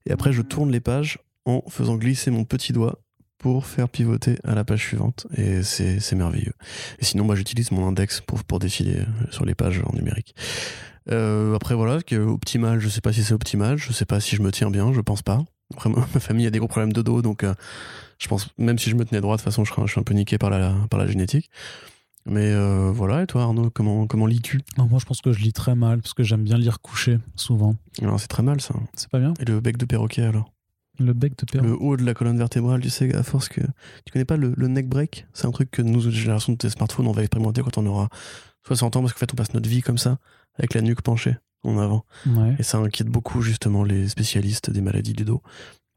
Et 0.05 0.11
après, 0.11 0.31
je 0.31 0.41
tourne 0.41 0.71
les 0.71 0.79
pages 0.79 1.19
en 1.45 1.61
faisant 1.67 1.95
glisser 1.97 2.31
mon 2.31 2.45
petit 2.45 2.71
doigt 2.73 2.99
pour 3.39 3.65
faire 3.65 3.89
pivoter 3.89 4.37
à 4.43 4.53
la 4.53 4.63
page 4.63 4.81
suivante. 4.85 5.25
Et 5.35 5.63
c'est 5.63 6.13
merveilleux. 6.13 6.53
Et 6.99 7.05
sinon, 7.05 7.25
bah, 7.25 7.35
j'utilise 7.35 7.71
mon 7.71 7.87
index 7.87 8.21
pour, 8.21 8.43
pour 8.43 8.59
défiler 8.59 8.97
euh, 8.99 9.05
sur 9.31 9.45
les 9.45 9.55
pages 9.55 9.81
en 9.85 9.93
numérique. 9.95 10.35
Euh, 11.09 11.55
après, 11.55 11.73
voilà, 11.73 12.01
que 12.03 12.15
optimal, 12.17 12.79
je 12.79 12.89
sais 12.89 13.01
pas 13.01 13.11
si 13.13 13.23
c'est 13.23 13.33
optimal, 13.33 13.77
je 13.77 13.91
sais 13.91 14.05
pas 14.05 14.19
si 14.19 14.35
je 14.35 14.41
me 14.43 14.51
tiens 14.51 14.69
bien, 14.69 14.93
je 14.93 15.01
pense 15.01 15.21
pas. 15.23 15.43
Après, 15.73 15.89
moi, 15.95 16.07
ma 16.13 16.19
famille 16.19 16.45
a 16.45 16.51
des 16.51 16.59
gros 16.59 16.67
problèmes 16.67 16.93
de 16.93 17.01
dos, 17.01 17.21
donc 17.21 17.43
euh, 17.43 17.55
je 18.19 18.27
pense, 18.27 18.49
même 18.57 18.77
si 18.77 18.89
je 18.89 18.95
me 18.95 19.05
tenais 19.05 19.21
droit, 19.21 19.37
de 19.37 19.41
toute 19.41 19.45
façon, 19.45 19.63
je, 19.63 19.71
serais- 19.73 19.87
je 19.87 19.91
suis 19.93 19.99
un 19.99 20.03
peu 20.03 20.13
niqué 20.13 20.37
par 20.37 20.49
la, 20.49 20.73
par 20.89 20.99
la 20.99 21.07
génétique. 21.07 21.49
Mais 22.25 22.51
euh, 22.51 22.91
voilà, 22.93 23.23
et 23.23 23.27
toi 23.27 23.43
Arnaud, 23.43 23.69
comment, 23.71 24.05
comment 24.05 24.25
lis-tu? 24.27 24.59
Non, 24.77 24.87
moi, 24.87 24.99
je 24.99 25.05
pense 25.05 25.21
que 25.21 25.31
je 25.31 25.39
lis 25.39 25.53
très 25.53 25.73
mal 25.73 26.01
parce 26.01 26.13
que 26.13 26.21
j'aime 26.23 26.43
bien 26.43 26.57
lire 26.57 26.81
couché, 26.81 27.17
souvent. 27.35 27.75
C'est 28.17 28.27
très 28.27 28.43
mal 28.43 28.59
ça. 28.59 28.75
C'est 28.93 29.09
pas 29.09 29.19
bien? 29.19 29.33
Et 29.39 29.45
le 29.45 29.61
bec 29.61 29.77
de 29.77 29.85
perroquet 29.85 30.23
alors? 30.23 30.51
Le 30.99 31.13
bec 31.13 31.33
de. 31.53 31.59
Le 31.59 31.73
haut 31.81 31.97
de 31.97 32.03
la 32.03 32.13
colonne 32.13 32.37
vertébrale, 32.37 32.81
tu 32.81 32.89
sais, 32.89 33.13
à 33.15 33.23
force 33.23 33.49
que. 33.49 33.61
Tu 34.05 34.11
connais 34.11 34.25
pas 34.25 34.37
le, 34.37 34.53
le 34.55 34.67
neck 34.67 34.87
break 34.87 35.25
C'est 35.33 35.47
un 35.47 35.51
truc 35.51 35.71
que 35.71 35.81
nous, 35.81 36.07
autres 36.07 36.15
générations 36.15 36.53
de 36.59 36.69
smartphones, 36.69 37.07
on 37.07 37.11
va 37.11 37.21
expérimenter 37.21 37.61
quand 37.61 37.77
on 37.77 37.85
aura 37.85 38.09
60 38.67 38.95
ans, 38.97 39.01
parce 39.01 39.13
qu'en 39.13 39.19
fait, 39.19 39.33
on 39.33 39.35
passe 39.37 39.53
notre 39.53 39.69
vie 39.69 39.81
comme 39.81 39.97
ça, 39.97 40.19
avec 40.57 40.73
la 40.73 40.81
nuque 40.81 41.01
penchée 41.01 41.35
en 41.63 41.77
avant. 41.77 42.05
Ouais. 42.25 42.55
Et 42.59 42.63
ça 42.63 42.77
inquiète 42.77 43.07
beaucoup 43.07 43.41
justement 43.41 43.83
les 43.83 44.07
spécialistes 44.09 44.69
des 44.69 44.81
maladies 44.81 45.13
du 45.13 45.23
dos, 45.25 45.41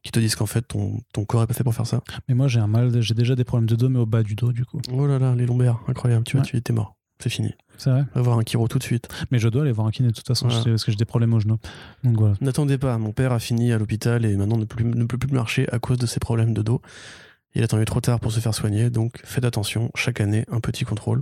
qui 0.02 0.10
te 0.12 0.18
disent 0.20 0.34
qu'en 0.36 0.46
fait, 0.46 0.62
ton, 0.62 1.00
ton 1.12 1.24
corps 1.24 1.42
est 1.42 1.46
pas 1.46 1.54
fait 1.54 1.64
pour 1.64 1.74
faire 1.74 1.86
ça. 1.86 2.00
Mais 2.28 2.34
moi, 2.34 2.48
j'ai 2.48 2.60
un 2.60 2.66
mal, 2.66 3.00
j'ai 3.02 3.14
déjà 3.14 3.34
des 3.36 3.44
problèmes 3.44 3.68
de 3.68 3.76
dos, 3.76 3.88
mais 3.88 3.98
au 3.98 4.06
bas 4.06 4.22
du 4.22 4.34
dos, 4.34 4.52
du 4.52 4.64
coup. 4.64 4.80
Oh 4.92 5.06
là 5.06 5.18
là, 5.18 5.34
les 5.34 5.46
lombaires, 5.46 5.78
incroyable, 5.88 6.24
tu 6.24 6.36
vois, 6.36 6.42
Ouais. 6.44 6.48
tu 6.50 6.56
étais 6.56 6.72
mort. 6.72 6.96
C'est 7.20 7.30
fini. 7.30 7.52
C'est 7.82 7.90
vrai. 7.90 8.04
Voir 8.14 8.38
un 8.38 8.42
chiro 8.46 8.68
tout 8.68 8.78
de 8.78 8.82
suite. 8.84 9.08
Mais 9.30 9.38
je 9.38 9.48
dois 9.48 9.62
aller 9.62 9.72
voir 9.72 9.86
un 9.86 9.90
kiné 9.90 10.08
de 10.08 10.14
toute 10.14 10.26
façon, 10.26 10.46
Voilà. 10.48 10.64
parce 10.64 10.84
que 10.84 10.92
j'ai 10.92 10.96
des 10.96 11.04
problèmes 11.04 11.32
au 11.34 11.40
genou. 11.40 11.58
Donc 12.04 12.16
voilà. 12.18 12.34
N'attendez 12.40 12.78
pas, 12.78 12.96
mon 12.98 13.12
père 13.12 13.32
a 13.32 13.38
fini 13.38 13.72
à 13.72 13.78
l'hôpital 13.78 14.24
et 14.24 14.36
maintenant 14.36 14.56
ne, 14.56 14.64
plus- 14.64 14.84
ne 14.84 15.04
peut 15.04 15.18
plus 15.18 15.32
marcher 15.32 15.66
à 15.72 15.78
cause 15.78 15.98
de 15.98 16.06
ses 16.06 16.20
problèmes 16.20 16.54
de 16.54 16.62
dos. 16.62 16.80
Il 17.54 17.60
a 17.62 17.64
attendu 17.64 17.84
trop 17.84 18.00
tard 18.00 18.20
pour 18.20 18.30
se 18.32 18.40
faire 18.40 18.54
soigner, 18.54 18.88
donc 18.90 19.20
faites 19.24 19.44
attention, 19.44 19.90
chaque 19.94 20.20
année, 20.20 20.44
un 20.50 20.60
petit 20.60 20.84
contrôle. 20.84 21.20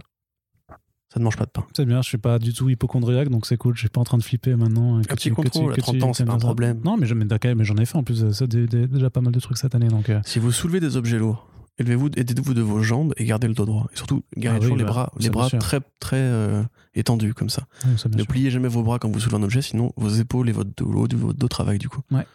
Ça 1.13 1.19
ne 1.19 1.25
mange 1.25 1.37
pas 1.37 1.45
de 1.45 1.51
pain. 1.51 1.65
C'est 1.77 1.85
bien, 1.87 2.03
je 2.03 2.09
suis 2.09 2.19
pas 2.19 2.39
du 2.39 2.53
tout 2.53 2.69
hypochondriaque, 2.69 3.31
donc 3.31 3.45
c'est 3.47 3.57
cool. 3.57 3.75
Je 3.75 3.81
suis 3.81 3.89
pas 3.89 4.01
en 4.01 4.05
train 4.05 4.17
de 4.19 4.23
flipper 4.23 4.55
maintenant. 4.55 4.99
Un 4.99 5.01
petit 5.03 5.31
contrôle, 5.31 5.73
à 5.73 5.77
30 5.77 6.03
ans, 6.05 6.13
c'est 6.13 6.25
pas 6.25 6.35
un 6.35 6.39
problème. 6.39 6.81
Non, 6.85 6.97
mais 6.97 7.07
j'en 7.07 7.77
ai 7.79 7.85
fait 7.85 7.97
en 7.97 8.05
plus, 8.05 8.23
euh, 8.23 8.33
ça, 8.33 8.47
déjà 8.47 9.11
pas 9.11 9.21
mal 9.21 9.33
de 9.33 9.41
trucs 9.41 9.59
cette 9.59 9.75
année. 9.75 9.89
Donc, 9.89 10.09
euh, 10.09 10.21
Si 10.25 10.39
vous 10.39 10.53
soulevez 10.53 10.79
des 10.79 10.97
objets 10.97 11.19
lourds, 11.19 11.49
élevez-vous, 11.79 12.09
aidez-vous 12.17 12.55
de 12.55 12.63
vos 12.63 12.83
jambes 12.83 13.13
et 13.17 13.25
gardez 13.25 13.49
le 13.49 13.55
dos 13.55 13.67
droit. 13.67 13.89
Et 13.93 13.97
surtout, 13.97 14.23
gardez 14.37 14.59
Ah 14.59 14.61
toujours 14.61 14.75
oui, 14.75 14.79
les 14.79 14.85
bah, 14.85 14.91
bras, 14.91 15.13
les 15.19 15.31
bras 15.31 15.51
très, 15.51 15.81
très 15.99 16.17
euh, 16.17 16.63
étendus 16.95 17.35
comme 17.35 17.51
ça. 17.51 17.67
ne 17.87 17.97
sûr. 17.97 18.09
pliez 18.27 18.51
jamais 18.51 18.69
vos 18.69 18.83
bras 18.83 18.99
quand 18.99 19.11
vous 19.11 19.21
soulevez 19.21 19.39
un 19.39 19.43
objet, 19.43 19.63
sinon 19.63 19.93
vos 19.97 20.11
épaules 20.11 20.49
et 20.49 20.53
votre 20.53 20.71
dos, 20.77 21.07
votre 21.17 21.49
travaillent 21.49 21.79
du 21.79 21.89
coup. 21.89 22.03
Ouais. 22.11 22.27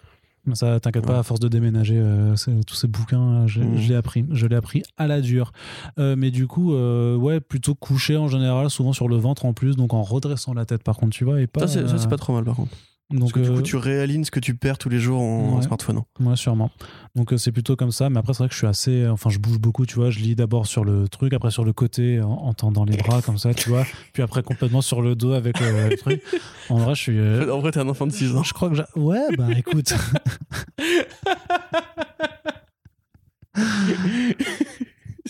Ça, 0.53 0.79
t'inquiète 0.79 1.05
pas, 1.05 1.19
à 1.19 1.23
force 1.23 1.39
de 1.39 1.47
déménager 1.47 1.97
euh, 1.97 2.36
tous 2.67 2.75
ces 2.75 2.88
bouquins, 2.88 3.47
je, 3.47 3.61
l'ai 3.61 3.95
appris. 3.95 4.25
Je 4.31 4.45
l'ai 4.45 4.55
appris 4.55 4.83
à 4.97 5.07
la 5.07 5.21
dure. 5.21 5.51
Euh, 5.97 6.15
mais 6.15 6.29
du 6.29 6.45
coup, 6.45 6.73
euh, 6.73 7.15
ouais, 7.15 7.39
plutôt 7.39 7.73
couché 7.73 8.15
en 8.15 8.27
général, 8.27 8.69
souvent 8.69 8.93
sur 8.93 9.07
le 9.07 9.15
ventre 9.15 9.45
en 9.45 9.53
plus, 9.53 9.75
donc 9.75 9.93
en 9.93 10.03
redressant 10.03 10.53
la 10.53 10.65
tête 10.65 10.83
par 10.83 10.97
contre, 10.97 11.15
tu 11.15 11.25
vois. 11.25 11.41
Et 11.41 11.47
pas, 11.47 11.67
Ça, 11.67 11.97
c'est 11.97 12.09
pas 12.09 12.17
trop 12.17 12.33
mal 12.33 12.43
par 12.43 12.55
contre. 12.55 12.75
Donc, 13.12 13.20
Parce 13.20 13.34
que 13.34 13.39
du 13.41 13.49
euh, 13.51 13.56
coup, 13.58 13.62
tu 13.62 13.76
réalignes 13.78 14.24
ce 14.24 14.32
que 14.32 14.39
tu 14.39 14.56
perds 14.56 14.80
tous 14.80 14.89
les 14.89 14.99
jours 14.99 15.22
en, 15.22 15.58
Ouais. 15.58 15.62
smartphone. 15.62 16.01
Ouais, 16.20 16.36
sûrement. 16.36 16.72
Donc 17.16 17.34
euh, 17.34 17.38
c'est 17.38 17.51
plutôt 17.51 17.76
comme 17.76 17.91
ça. 17.91 18.10
Mais 18.10 18.18
après, 18.18 18.34
c'est 18.34 18.39
vrai 18.39 18.47
que 18.47 18.53
je 18.53 18.58
suis 18.58 18.66
assez. 18.68 19.08
Enfin, 19.08 19.30
je 19.30 19.38
bouge 19.38 19.60
beaucoup, 19.60 19.86
tu 19.86 19.95
vois. 19.95 20.10
Je 20.10 20.20
lis 20.20 20.36
d'abord 20.36 20.66
sur 20.66 20.84
le 20.84 21.08
truc, 21.08 21.32
après 21.34 21.51
sur 21.51 21.64
le 21.66 21.72
côté, 21.72 22.20
en, 22.22 22.32
en 22.32 22.53
tendant 22.53 22.84
les 22.84 22.97
bras, 22.97 23.22
comme 23.22 23.38
ça, 23.38 23.53
tu 23.53 23.70
vois. 23.70 23.86
Puis 24.14 24.24
après, 24.24 24.41
complètement 24.41 24.82
sur 24.82 25.03
le 25.03 25.16
dos 25.16 25.34
avec 25.34 25.62
euh, 25.62 25.89
le 25.91 25.97
truc. 25.97 26.22
En 26.70 26.78
vrai, 26.78 26.95
je 26.95 27.01
suis. 27.01 27.20
euh, 27.20 27.53
En 27.53 27.60
vrai, 27.60 27.72
t'es 27.72 27.80
un 27.80 27.88
enfant 27.89 28.08
de 28.08 28.12
6 28.12 28.36
ans. 28.36 28.41
je 28.43 28.53
crois 28.53 28.70
que. 28.72 28.99
Ouais, 28.99 29.22
bah 29.38 29.49
écoute. 29.56 29.93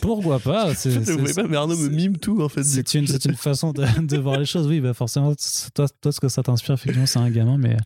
Pourquoi 0.02 0.40
pas 0.40 0.74
c'est- 0.76 1.48
mais 1.48 1.56
Arnaud 1.56 1.78
me 1.78 1.90
mime 1.90 2.18
tout 2.18 2.42
en 2.42 2.50
fait. 2.50 2.64
C'est 2.64 2.94
une, 2.96 3.08
façon 3.36 3.72
de, 3.72 3.86
de 4.08 4.18
voir 4.18 4.38
les 4.40 4.46
choses. 4.46 4.68
Oui, 4.68 4.80
bah 4.82 4.94
forcément, 4.94 5.34
toi, 5.74 5.88
toi, 6.02 6.12
ce 6.12 6.20
que 6.20 6.28
ça 6.28 6.44
t'inspire, 6.44 6.74
effectivement, 6.76 7.06
c'est 7.06 7.20
un 7.20 7.30
gamin, 7.30 7.58
mais 7.58 7.78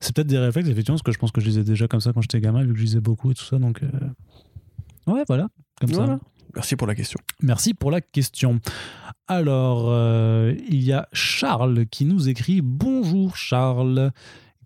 c'est 0.00 0.14
peut-être 0.14 0.26
des 0.28 0.38
réflexes, 0.38 0.68
effectivement, 0.68 0.96
parce 0.96 1.02
que 1.04 1.12
je 1.12 1.18
pense 1.18 1.30
que 1.32 1.40
je 1.40 1.46
lisais 1.46 1.64
déjà 1.64 1.86
comme 1.88 2.00
ça 2.00 2.12
quand 2.12 2.20
j'étais 2.22 2.40
gamin, 2.40 2.62
vu 2.64 2.72
que 2.72 2.78
je 2.78 2.84
lisais 2.84 3.00
beaucoup 3.00 3.30
et 3.30 3.34
tout 3.34 3.44
ça. 3.44 3.58
Donc, 3.58 3.82
euh, 3.82 3.88
ouais, 5.12 5.22
voilà, 5.28 5.48
comme 5.80 5.90
Voilà. 5.90 6.14
ça. 6.14 6.20
Merci 6.54 6.76
pour 6.76 6.86
la 6.86 6.94
question. 6.94 7.18
Merci 7.40 7.72
pour 7.72 7.90
la 7.90 8.00
question. 8.02 8.60
Alors, 9.26 9.86
euh, 9.88 10.54
il 10.68 10.82
y 10.82 10.92
a 10.92 11.08
Charles 11.12 11.86
qui 11.86 12.04
nous 12.04 12.28
écrit 12.28 12.60
Bonjour 12.60 13.36
Charles, 13.36 14.10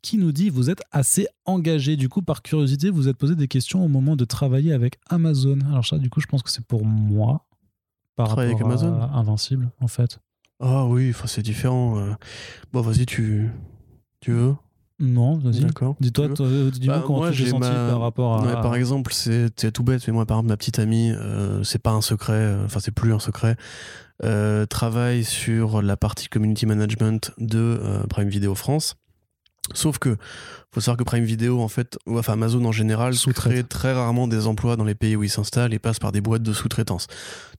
qui 0.02 0.18
nous 0.18 0.32
dit 0.32 0.50
Vous 0.50 0.70
êtes 0.70 0.82
assez 0.92 1.26
engagé. 1.44 1.96
Du 1.96 2.08
coup, 2.08 2.22
par 2.22 2.42
curiosité, 2.42 2.90
vous 2.90 3.08
êtes 3.08 3.16
posé 3.16 3.34
des 3.36 3.48
questions 3.48 3.84
au 3.84 3.88
moment 3.88 4.16
de 4.16 4.24
travailler 4.24 4.72
avec 4.72 4.98
Amazon. 5.08 5.58
Alors, 5.70 5.84
ça, 5.86 5.98
du 5.98 6.10
coup, 6.10 6.20
je 6.20 6.26
pense 6.26 6.42
que 6.42 6.50
c'est 6.50 6.64
pour 6.64 6.84
moi. 6.84 7.44
Par 8.14 8.28
Travailler 8.28 8.52
rapport 8.54 8.70
avec 8.70 8.82
Amazon? 8.82 9.00
À 9.00 9.18
Invincible, 9.18 9.70
en 9.80 9.88
fait. 9.88 10.18
Ah 10.60 10.86
oui, 10.86 11.12
c'est 11.26 11.42
différent. 11.42 11.98
euh. 11.98 12.12
Bon, 12.72 12.80
vas-y, 12.80 13.04
tu, 13.04 13.50
tu 14.20 14.32
veux? 14.32 14.54
Non, 14.98 15.36
vas-y. 15.36 15.60
D'accord. 15.60 15.94
Dis-toi, 16.00 16.28
euh, 16.40 16.70
dis-moi 16.70 16.96
Bah, 17.00 17.04
comment 17.06 17.30
tu 17.30 17.42
t'es 17.44 17.50
senti 17.50 17.68
ma- 17.68 17.86
par 17.90 18.00
rapport 18.00 18.36
à. 18.36 18.46
Ouais, 18.46 18.52
par 18.62 18.74
exemple, 18.74 19.12
c'est 19.12 19.50
tout 19.70 19.82
bête, 19.82 20.02
mais 20.06 20.14
moi, 20.14 20.24
par 20.24 20.38
exemple, 20.38 20.48
ma 20.48 20.56
petite 20.56 20.78
amie, 20.78 21.10
euh, 21.12 21.62
c'est 21.64 21.82
pas 21.82 21.90
un 21.90 22.00
secret, 22.00 22.32
euh, 22.32 22.64
enfin, 22.64 22.80
c'est 22.80 22.92
plus 22.94 23.12
un 23.12 23.18
secret, 23.18 23.56
euh, 24.24 24.64
travaille 24.64 25.22
sur 25.24 25.82
la 25.82 25.98
partie 25.98 26.28
community 26.28 26.64
management 26.64 27.32
de 27.36 27.78
Prime 28.08 28.30
Video 28.30 28.54
France. 28.54 28.96
Sauf 29.74 29.98
que, 29.98 30.16
faut 30.72 30.80
savoir 30.80 30.96
que 30.96 31.04
Prime 31.04 31.24
Video, 31.24 31.60
en 31.60 31.68
fait, 31.68 31.98
ou 32.06 32.18
enfin 32.18 32.34
Amazon 32.34 32.64
en 32.64 32.72
général, 32.72 33.14
Sous-traite. 33.14 33.52
crée 33.52 33.64
très 33.64 33.92
rarement 33.92 34.28
des 34.28 34.46
emplois 34.46 34.76
dans 34.76 34.84
les 34.84 34.94
pays 34.94 35.16
où 35.16 35.24
ils 35.24 35.30
s'installent 35.30 35.74
et 35.74 35.78
passe 35.78 35.98
par 35.98 36.12
des 36.12 36.20
boîtes 36.20 36.42
de 36.42 36.52
sous-traitance. 36.52 37.08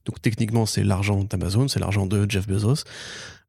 Donc 0.06 0.22
techniquement, 0.22 0.66
c'est 0.66 0.84
l'argent 0.84 1.24
d'Amazon, 1.24 1.68
c'est 1.68 1.80
l'argent 1.80 2.06
de 2.06 2.26
Jeff 2.28 2.46
Bezos. 2.46 2.84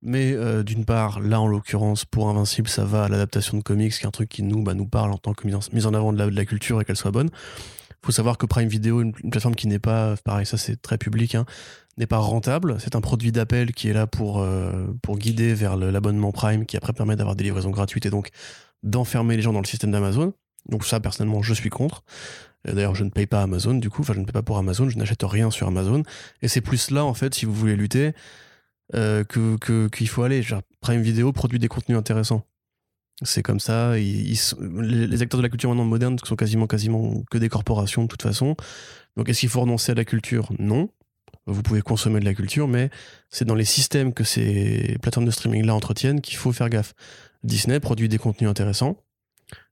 Mais 0.01 0.33
euh, 0.33 0.63
d'une 0.63 0.85
part, 0.85 1.19
là 1.19 1.41
en 1.41 1.47
l'occurrence, 1.47 2.05
pour 2.05 2.29
Invincible, 2.29 2.69
ça 2.69 2.85
va 2.85 3.03
à 3.03 3.09
l'adaptation 3.09 3.57
de 3.57 3.63
comics, 3.63 3.93
qui 3.93 4.03
est 4.03 4.07
un 4.07 4.11
truc 4.11 4.29
qui 4.29 4.43
nous, 4.43 4.63
bah, 4.63 4.73
nous 4.73 4.87
parle 4.87 5.11
en 5.11 5.17
tant 5.17 5.33
que 5.33 5.45
mise 5.45 5.55
en, 5.55 5.59
mise 5.73 5.85
en 5.85 5.93
avant 5.93 6.13
de 6.13 6.17
la, 6.17 6.29
de 6.29 6.35
la 6.35 6.45
culture 6.45 6.79
et 6.81 6.85
qu'elle 6.85 6.95
soit 6.95 7.11
bonne. 7.11 7.29
faut 8.01 8.13
savoir 8.13 8.37
que 8.37 8.45
Prime 8.45 8.69
Video, 8.69 9.01
une, 9.01 9.13
une 9.23 9.29
plateforme 9.29 9.55
qui 9.55 9.67
n'est 9.67 9.79
pas, 9.79 10.15
pareil, 10.23 10.45
ça 10.45 10.57
c'est 10.57 10.81
très 10.81 10.97
public, 10.97 11.35
hein, 11.35 11.45
n'est 11.99 12.07
pas 12.07 12.17
rentable. 12.17 12.77
C'est 12.79 12.95
un 12.95 13.01
produit 13.01 13.31
d'appel 13.31 13.73
qui 13.73 13.89
est 13.89 13.93
là 13.93 14.07
pour, 14.07 14.39
euh, 14.39 14.87
pour 15.03 15.17
guider 15.17 15.53
vers 15.53 15.75
l'abonnement 15.75 16.31
Prime, 16.31 16.65
qui 16.65 16.77
après 16.77 16.93
permet 16.93 17.15
d'avoir 17.15 17.35
des 17.35 17.43
livraisons 17.43 17.69
gratuites 17.69 18.05
et 18.05 18.09
donc 18.09 18.29
d'enfermer 18.83 19.35
les 19.35 19.41
gens 19.41 19.53
dans 19.53 19.59
le 19.59 19.67
système 19.67 19.91
d'Amazon. 19.91 20.33
Donc 20.67 20.85
ça, 20.85 20.99
personnellement, 20.99 21.41
je 21.41 21.53
suis 21.53 21.69
contre. 21.69 22.03
Euh, 22.67 22.73
D'ailleurs, 22.73 22.95
je 22.95 23.03
ne 23.03 23.09
paye 23.09 23.27
pas 23.27 23.41
Amazon, 23.41 23.75
du 23.75 23.89
coup, 23.89 24.01
enfin, 24.01 24.13
je 24.13 24.19
ne 24.19 24.25
paye 24.25 24.33
pas 24.33 24.41
pour 24.41 24.57
Amazon, 24.57 24.89
je 24.89 24.97
n'achète 24.97 25.23
rien 25.23 25.51
sur 25.51 25.67
Amazon. 25.67 26.03
Et 26.41 26.47
c'est 26.47 26.61
plus 26.61 26.89
là, 26.89 27.03
en 27.03 27.13
fait, 27.13 27.35
si 27.35 27.45
vous 27.45 27.53
voulez 27.53 27.75
lutter, 27.75 28.13
euh, 28.95 29.23
qu'il 29.25 30.07
faut 30.07 30.23
aller. 30.23 30.41
Genre, 30.41 30.61
Prime 30.79 31.01
Video 31.01 31.31
produit 31.33 31.59
des 31.59 31.67
contenus 31.67 31.97
intéressants. 31.97 32.45
C'est 33.23 33.43
comme 33.43 33.59
ça. 33.59 33.97
les 33.97 35.21
acteurs 35.21 35.39
de 35.39 35.43
la 35.43 35.49
culture 35.49 35.69
maintenant 35.69 35.83
moderne 35.83 36.17
sont 36.23 36.37
quasiment, 36.37 36.67
quasiment 36.67 37.23
que 37.29 37.37
des 37.37 37.49
corporations 37.49 38.03
de 38.03 38.07
toute 38.07 38.21
façon. 38.21 38.55
Donc, 39.17 39.27
est-ce 39.27 39.41
qu'il 39.41 39.49
faut 39.49 39.59
renoncer 39.59 39.91
à 39.91 39.95
la 39.95 40.05
culture? 40.05 40.49
Non. 40.59 40.89
Vous 41.49 41.63
pouvez 41.63 41.81
consommer 41.81 42.19
de 42.19 42.25
la 42.25 42.33
culture, 42.33 42.67
mais 42.67 42.89
c'est 43.29 43.45
dans 43.45 43.55
les 43.55 43.65
systèmes 43.65 44.13
que 44.13 44.23
ces 44.23 44.97
plateformes 45.01 45.25
de 45.25 45.31
streaming-là 45.31 45.73
entretiennent 45.73 46.21
qu'il 46.21 46.37
faut 46.37 46.51
faire 46.51 46.69
gaffe. 46.69 46.93
Disney 47.43 47.79
produit 47.79 48.09
des 48.09 48.17
contenus 48.17 48.49
intéressants, 48.49 48.97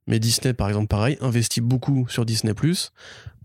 mais 0.06 0.18
Disney, 0.18 0.54
par 0.54 0.68
exemple, 0.68 0.88
pareil, 0.88 1.18
investit 1.20 1.60
beaucoup 1.60 2.06
sur 2.08 2.24
Disney 2.24 2.54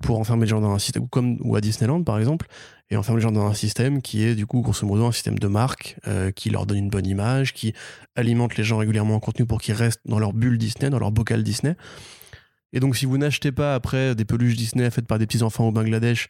pour 0.01 0.19
enfermer 0.19 0.43
les 0.43 0.49
gens 0.49 0.61
dans 0.61 0.73
un 0.73 0.79
système, 0.79 1.07
comme 1.09 1.38
ou 1.41 1.55
à 1.55 1.61
Disneyland, 1.61 2.03
par 2.03 2.17
exemple, 2.17 2.47
et 2.89 2.97
enfermer 2.97 3.19
les 3.19 3.23
gens 3.23 3.31
dans 3.31 3.45
un 3.45 3.53
système 3.53 4.01
qui 4.01 4.23
est, 4.23 4.34
du 4.34 4.45
coup, 4.45 4.61
grosso 4.61 4.88
modo, 4.88 5.05
un 5.05 5.11
système 5.11 5.38
de 5.38 5.47
marque 5.47 5.97
euh, 6.07 6.31
qui 6.31 6.49
leur 6.49 6.65
donne 6.65 6.77
une 6.77 6.89
bonne 6.89 7.05
image, 7.05 7.53
qui 7.53 7.73
alimente 8.15 8.55
les 8.57 8.63
gens 8.63 8.77
régulièrement 8.77 9.15
en 9.15 9.19
contenu 9.19 9.45
pour 9.45 9.61
qu'ils 9.61 9.75
restent 9.75 10.01
dans 10.05 10.19
leur 10.19 10.34
bulle 10.34 10.57
Disney, 10.57 10.89
dans 10.89 10.99
leur 10.99 11.11
bocal 11.11 11.43
Disney. 11.43 11.75
Et 12.71 12.79
donc, 12.79 12.95
si 12.95 13.05
vous 13.05 13.17
n'achetez 13.17 13.51
pas 13.51 13.75
après 13.75 14.15
des 14.15 14.25
peluches 14.25 14.55
Disney 14.55 14.89
faites 14.89 15.05
par 15.05 15.19
des 15.19 15.27
petits 15.27 15.43
enfants 15.43 15.67
au 15.67 15.71
Bangladesh, 15.71 16.29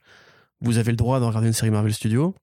vous 0.63 0.77
avez 0.77 0.91
le 0.91 0.97
droit 0.97 1.19
de 1.19 1.25
regarder 1.25 1.47
une 1.47 1.53
série 1.53 1.71
Marvel 1.71 1.93
Studios. 1.93 2.33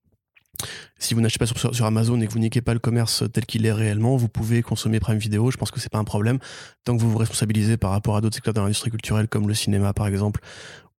Si 0.99 1.15
vous 1.15 1.23
n'achetez 1.23 1.39
pas 1.39 1.47
sur, 1.47 1.87
Amazon 1.87 2.21
et 2.21 2.27
que 2.27 2.33
vous 2.33 2.39
niquez 2.39 2.61
pas 2.61 2.75
le 2.75 2.81
commerce 2.81 3.25
tel 3.33 3.47
qu'il 3.47 3.65
est 3.65 3.73
réellement, 3.73 4.17
vous 4.17 4.29
pouvez 4.29 4.61
consommer 4.63 5.01
Prime 5.01 5.17
Video. 5.17 5.51
Je 5.51 5.57
pense 5.57 5.71
que 5.71 5.81
c'est 5.81 5.91
pas 5.91 5.99
un 5.99 6.05
problème 6.05 6.39
tant 6.85 6.95
que 6.95 7.01
vous 7.03 7.11
vous 7.11 7.19
responsabilisez 7.19 7.79
par 7.79 7.91
rapport 7.91 8.17
à 8.17 8.21
d'autres 8.21 8.35
secteurs 8.35 8.53
de 8.53 8.61
l'industrie 8.61 8.91
culturelle 8.91 9.27
comme 9.27 9.49
le 9.49 9.55
cinéma 9.55 9.95
par 9.95 10.07
exemple 10.07 10.41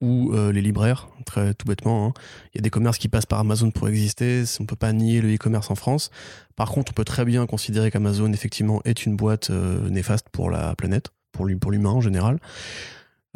ou 0.02 0.34
euh, 0.34 0.52
les 0.52 0.62
libraires, 0.62 1.10
très 1.28 1.54
tout 1.54 1.68
bêtement. 1.68 2.08
hein. 2.08 2.14
Il 2.54 2.58
y 2.58 2.60
a 2.60 2.64
des 2.64 2.72
commerces 2.72 2.98
qui 2.98 3.08
passent 3.08 3.28
par 3.28 3.40
Amazon 3.40 3.70
pour 3.70 3.88
exister. 3.88 4.44
On 4.60 4.66
peut 4.66 4.76
pas 4.76 4.92
nier 4.94 5.22
le 5.22 5.36
e-commerce 5.36 5.70
en 5.70 5.76
France. 5.76 6.10
Par 6.56 6.72
contre, 6.72 6.92
on 6.92 6.96
peut 6.96 7.06
très 7.06 7.24
bien 7.24 7.46
considérer 7.46 7.92
qu'Amazon 7.92 8.34
effectivement 8.34 8.82
est 8.84 9.06
une 9.06 9.16
boîte 9.16 9.52
euh, 9.52 9.88
néfaste 9.92 10.28
pour 10.32 10.50
la 10.50 10.76
planète, 10.76 11.10
pour 11.32 11.46
l'humain 11.46 11.92
en 11.92 12.02
général. 12.02 12.40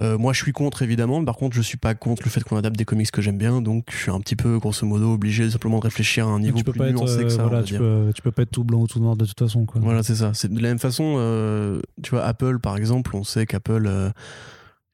Euh, 0.01 0.17
moi, 0.17 0.33
je 0.33 0.41
suis 0.41 0.51
contre 0.51 0.81
évidemment. 0.81 1.23
Par 1.23 1.37
contre, 1.37 1.55
je 1.55 1.61
suis 1.61 1.77
pas 1.77 1.95
contre 1.95 2.23
le 2.25 2.29
fait 2.29 2.43
qu'on 2.43 2.57
adapte 2.57 2.75
des 2.77 2.83
comics 2.83 3.09
que 3.09 3.21
j'aime 3.21 3.37
bien. 3.37 3.61
Donc, 3.61 3.85
je 3.91 3.95
suis 3.97 4.11
un 4.11 4.19
petit 4.19 4.35
peu, 4.35 4.59
grosso 4.59 4.85
modo, 4.85 5.13
obligé 5.13 5.49
simplement 5.49 5.77
de 5.79 5.83
réfléchir 5.83 6.27
à 6.27 6.31
un 6.31 6.39
niveau 6.39 6.57
tu 6.57 6.63
peux 6.65 6.71
plus 6.73 6.79
pas 6.79 6.89
être, 6.89 6.95
nuancé 6.95 7.19
que 7.19 7.23
euh, 7.25 7.29
ça. 7.29 7.43
voilà, 7.43 7.63
tu, 7.63 7.77
peux, 7.77 8.11
tu 8.13 8.21
peux 8.21 8.31
pas 8.31 8.41
être 8.41 8.51
tout 8.51 8.63
blanc 8.65 8.81
ou 8.81 8.87
tout 8.87 8.99
noir 8.99 9.15
de 9.15 9.25
toute 9.25 9.39
façon. 9.39 9.65
Quoi. 9.65 9.79
Voilà, 9.81 10.03
c'est 10.03 10.15
ça. 10.15 10.33
C'est 10.33 10.53
de 10.53 10.61
la 10.61 10.67
même 10.69 10.79
façon, 10.79 11.15
euh, 11.17 11.81
tu 12.03 12.09
vois, 12.11 12.25
Apple, 12.25 12.59
par 12.59 12.75
exemple, 12.75 13.15
on 13.15 13.23
sait 13.23 13.45
qu'Apple, 13.45 13.85
euh, 13.87 14.09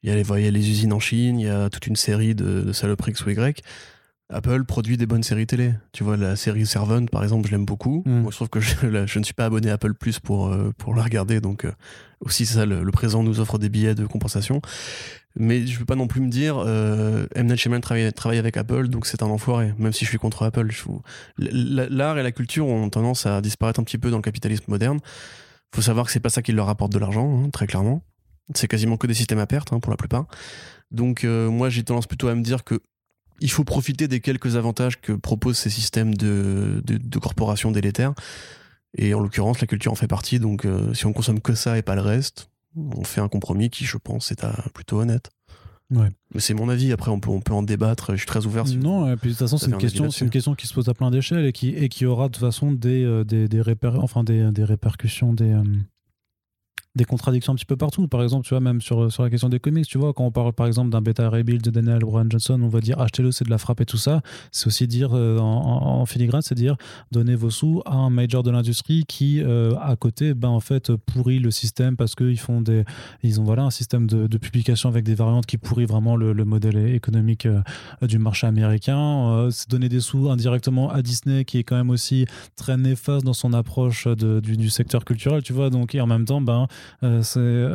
il 0.04 0.10
y, 0.10 0.12
a 0.12 0.16
les- 0.16 0.22
il 0.28 0.44
y 0.44 0.48
a 0.48 0.50
les 0.50 0.70
usines 0.70 0.92
en 0.92 1.00
Chine, 1.00 1.40
il 1.40 1.46
y 1.46 1.50
a 1.50 1.68
toute 1.68 1.86
une 1.88 1.96
série 1.96 2.34
de, 2.36 2.60
de 2.62 2.72
saloperies 2.72 3.10
X 3.12 3.24
ou 3.26 3.30
Y. 3.30 3.62
Apple 4.32 4.64
produit 4.64 4.96
des 4.96 5.06
bonnes 5.06 5.22
séries 5.22 5.46
télé. 5.46 5.74
Tu 5.92 6.04
vois, 6.04 6.16
la 6.16 6.36
série 6.36 6.66
Servant, 6.66 7.06
par 7.06 7.22
exemple, 7.22 7.46
je 7.46 7.52
l'aime 7.52 7.64
beaucoup. 7.64 8.02
Mm. 8.06 8.20
Moi, 8.20 8.30
je 8.30 8.36
trouve 8.36 8.48
que 8.48 8.60
je, 8.60 8.86
ne 9.18 9.24
suis 9.24 9.34
pas 9.34 9.46
abonné 9.46 9.70
à 9.70 9.74
Apple 9.74 9.94
Plus 9.94 10.20
pour, 10.20 10.48
euh, 10.48 10.72
pour 10.76 10.94
la 10.94 11.02
regarder. 11.02 11.40
Donc, 11.40 11.64
euh, 11.64 11.72
aussi, 12.20 12.46
ça, 12.46 12.66
le, 12.66 12.82
le 12.82 12.92
présent 12.92 13.22
nous 13.22 13.40
offre 13.40 13.58
des 13.58 13.68
billets 13.68 13.94
de 13.94 14.06
compensation. 14.06 14.60
Mais 15.34 15.66
je 15.66 15.74
ne 15.74 15.78
veux 15.78 15.84
pas 15.86 15.96
non 15.96 16.08
plus 16.08 16.20
me 16.20 16.28
dire, 16.28 16.58
euh, 16.58 17.26
M. 17.34 17.46
Night 17.46 17.56
Shyamalan 17.58 17.80
travaille, 17.80 18.12
travaille 18.12 18.38
avec 18.38 18.56
Apple, 18.58 18.88
donc 18.88 19.06
c'est 19.06 19.22
un 19.22 19.28
enfoiré, 19.28 19.72
même 19.78 19.92
si 19.92 20.04
je 20.04 20.10
suis 20.10 20.18
contre 20.18 20.42
Apple. 20.42 20.68
L'art 21.38 22.18
et 22.18 22.22
la 22.22 22.32
culture 22.32 22.66
ont 22.66 22.90
tendance 22.90 23.24
à 23.24 23.40
disparaître 23.40 23.80
un 23.80 23.84
petit 23.84 23.96
peu 23.96 24.10
dans 24.10 24.18
le 24.18 24.22
capitalisme 24.22 24.64
moderne 24.68 25.00
faut 25.74 25.82
savoir 25.82 26.06
que 26.06 26.12
c'est 26.12 26.20
pas 26.20 26.28
ça 26.28 26.42
qui 26.42 26.52
leur 26.52 26.66
rapporte 26.66 26.92
de 26.92 26.98
l'argent, 26.98 27.44
hein, 27.44 27.50
très 27.50 27.66
clairement. 27.66 28.02
C'est 28.54 28.68
quasiment 28.68 28.96
que 28.96 29.06
des 29.06 29.14
systèmes 29.14 29.38
à 29.38 29.46
perte 29.46 29.72
hein, 29.72 29.80
pour 29.80 29.90
la 29.90 29.96
plupart. 29.96 30.26
Donc 30.90 31.24
euh, 31.24 31.48
moi 31.48 31.70
j'ai 31.70 31.84
tendance 31.84 32.06
plutôt 32.06 32.28
à 32.28 32.34
me 32.34 32.42
dire 32.42 32.64
que 32.64 32.80
il 33.42 33.50
faut 33.50 33.64
profiter 33.64 34.08
des 34.08 34.20
quelques 34.20 34.56
avantages 34.56 35.00
que 35.00 35.12
proposent 35.12 35.58
ces 35.58 35.70
systèmes 35.70 36.14
de, 36.14 36.80
de, 36.84 36.96
de 36.96 37.18
corporations 37.18 37.70
délétères. 37.70 38.14
Et 38.96 39.14
en 39.14 39.20
l'occurrence 39.20 39.60
la 39.60 39.66
culture 39.66 39.92
en 39.92 39.94
fait 39.96 40.06
partie. 40.06 40.38
Donc 40.38 40.64
euh, 40.64 40.92
si 40.94 41.06
on 41.06 41.12
consomme 41.12 41.40
que 41.40 41.54
ça 41.54 41.76
et 41.78 41.82
pas 41.82 41.94
le 41.94 42.02
reste, 42.02 42.48
on 42.76 43.04
fait 43.04 43.20
un 43.20 43.28
compromis 43.28 43.68
qui 43.70 43.84
je 43.84 43.96
pense 43.98 44.30
est 44.30 44.44
à- 44.44 44.64
plutôt 44.74 45.00
honnête. 45.00 45.30
Ouais. 45.90 46.08
Mais 46.34 46.40
c'est 46.40 46.54
mon 46.54 46.68
avis. 46.70 46.92
Après 46.92 47.10
on 47.10 47.20
peut 47.20 47.30
on 47.30 47.40
peut 47.40 47.52
en 47.54 47.62
débattre. 47.62 48.12
Je 48.12 48.16
suis 48.18 48.26
très 48.26 48.46
ouvert. 48.46 48.66
si 48.66 48.76
vous- 48.76 48.82
Non, 48.82 49.12
et 49.12 49.16
puis 49.16 49.28
de 49.28 49.34
toute 49.34 49.40
façon, 49.40 49.58
c'est 49.58 49.66
une, 49.66 49.74
un 49.74 49.78
question, 49.78 50.10
c'est 50.10 50.24
une 50.24 50.30
question 50.30 50.54
qui 50.54 50.66
se 50.66 50.72
pose 50.74 50.88
à 50.88 50.94
plein 50.94 51.10
d'échelles 51.10 51.44
et 51.44 51.52
qui, 51.52 51.68
et 51.70 51.88
qui 51.90 52.06
aura 52.06 52.28
de 52.28 52.32
toute 52.34 52.40
façon 52.44 52.72
des, 52.72 53.04
euh, 53.04 53.24
des, 53.24 53.46
des, 53.48 53.60
réper- 53.60 53.98
enfin 53.98 54.24
des, 54.24 54.50
des 54.52 54.64
répercussions, 54.64 55.32
des, 55.34 55.52
euh, 55.52 55.62
des 56.94 57.04
contradictions 57.04 57.52
un 57.52 57.56
petit 57.56 57.64
peu 57.64 57.76
partout. 57.76 58.06
Par 58.08 58.22
exemple, 58.22 58.44
tu 58.44 58.50
vois, 58.50 58.60
même 58.60 58.80
sur, 58.80 59.10
sur 59.10 59.22
la 59.22 59.30
question 59.30 59.48
des 59.48 59.58
comics, 59.60 59.86
tu 59.86 59.98
vois, 59.98 60.12
quand 60.12 60.24
on 60.24 60.30
parle 60.30 60.52
par 60.52 60.66
exemple 60.66 60.90
d'un 60.90 61.00
bêta 61.00 61.28
rebuild 61.28 61.62
de 61.62 61.70
Daniel 61.70 62.00
Bryan 62.00 62.30
Johnson, 62.30 62.60
on 62.62 62.68
va 62.68 62.80
dire 62.80 63.00
achetez-le, 63.00 63.32
c'est 63.32 63.44
de 63.44 63.50
la 63.50 63.58
frappe 63.58 63.80
et 63.80 63.86
tout 63.86 63.96
ça. 63.96 64.20
C'est 64.50 64.66
aussi 64.66 64.86
dire, 64.86 65.10
euh, 65.14 65.38
en, 65.38 66.00
en- 66.00 66.06
filigrane, 66.06 66.42
c'est 66.42 66.54
dire 66.54 66.76
donnez 67.10 67.34
vos 67.34 67.50
sous 67.50 67.82
à 67.86 67.94
un 67.94 68.10
major 68.10 68.42
de 68.42 68.50
l'industrie 68.50 69.04
qui, 69.06 69.40
euh, 69.40 69.74
à 69.80 69.96
côté, 69.96 70.34
ben, 70.34 70.48
en 70.48 70.60
fait, 70.60 70.94
pourrit 70.94 71.38
le 71.38 71.50
système 71.50 71.96
parce 71.96 72.14
qu'ils 72.14 72.38
font 72.38 72.60
des. 72.60 72.84
Ils 73.22 73.40
ont 73.40 73.44
voilà, 73.44 73.62
un 73.64 73.70
système 73.70 74.06
de, 74.06 74.26
publication 74.42 74.88
avec 74.88 75.04
des 75.04 75.14
variantes 75.14 75.46
qui 75.46 75.56
pourrit 75.56 75.84
vraiment 75.84 76.16
le, 76.16 76.32
le 76.32 76.44
modèle 76.44 76.76
économique 76.94 77.46
euh, 77.46 77.60
du 78.02 78.18
marché 78.18 78.46
américain. 78.46 79.48
C'est 79.50 79.70
donner 79.70 79.88
des 79.88 80.00
sous 80.00 80.28
indirectement 80.28 80.90
à 80.90 81.00
Disney 81.02 81.44
qui 81.44 81.58
est 81.58 81.64
quand 81.64 81.76
même 81.76 81.90
aussi 81.90 82.26
très 82.56 82.76
néfaste 82.76 83.24
dans 83.24 83.32
son 83.32 83.52
approche 83.52 84.06
de- 84.06 84.40
du, 84.40 84.70
secteur 84.70 85.04
culturel, 85.04 85.42
tu 85.42 85.52
vois. 85.52 85.70
Donc, 85.70 85.94
et 85.94 86.00
en 86.00 86.06
même 86.06 86.24
temps, 86.24 86.40
ben, 86.40 86.66
c'est 87.22 87.66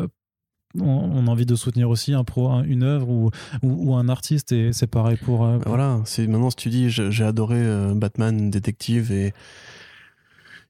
on, 0.79 1.27
a 1.27 1.31
envie 1.31 1.45
de 1.45 1.55
soutenir 1.55 1.89
aussi 1.89 2.13
un 2.13 2.23
pro, 2.23 2.51
une 2.63 2.83
œuvre 2.83 3.09
ou, 3.09 3.31
ou, 3.63 3.95
un 3.95 4.09
artiste 4.09 4.51
et 4.51 4.73
c'est 4.73 4.87
pareil 4.87 5.17
pour. 5.17 5.39
Bah 5.39 5.59
voilà, 5.65 6.01
c'est 6.05 6.27
maintenant 6.27 6.49
si 6.49 6.57
tu 6.57 6.69
dis 6.69 6.89
j'ai 6.89 7.23
adoré 7.23 7.63
Batman 7.95 8.49
détective 8.51 9.11
et 9.11 9.33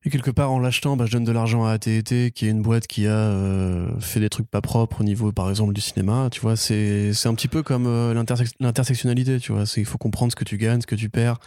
et 0.07 0.09
quelque 0.09 0.31
part, 0.31 0.51
en 0.51 0.59
l'achetant, 0.59 0.95
bah, 0.95 1.05
je 1.05 1.11
donne 1.11 1.25
de 1.25 1.31
l'argent 1.33 1.65
à 1.65 1.71
AT&T, 1.71 2.31
qui 2.31 2.45
est 2.45 2.49
une 2.49 2.61
boîte 2.61 2.87
qui 2.87 3.07
a 3.07 3.11
euh, 3.11 3.99
fait 3.99 4.21
des 4.21 4.29
trucs 4.29 4.49
pas 4.49 4.61
propres 4.61 5.01
au 5.01 5.03
niveau, 5.03 5.33
par 5.33 5.49
exemple, 5.49 5.73
du 5.73 5.81
cinéma. 5.81 6.29
Tu 6.31 6.39
vois, 6.39 6.55
c'est 6.55 7.11
un 7.25 7.33
petit 7.33 7.49
peu 7.49 7.61
comme 7.61 7.87
euh, 7.87 8.13
l'intersectionnalité. 8.61 9.39
Tu 9.39 9.51
vois, 9.51 9.63
il 9.75 9.85
faut 9.85 9.97
comprendre 9.97 10.31
ce 10.31 10.37
que 10.37 10.45
tu 10.45 10.57
gagnes, 10.57 10.79
ce 10.79 10.87
que 10.87 10.95
tu 10.95 11.09
perds, 11.09 11.39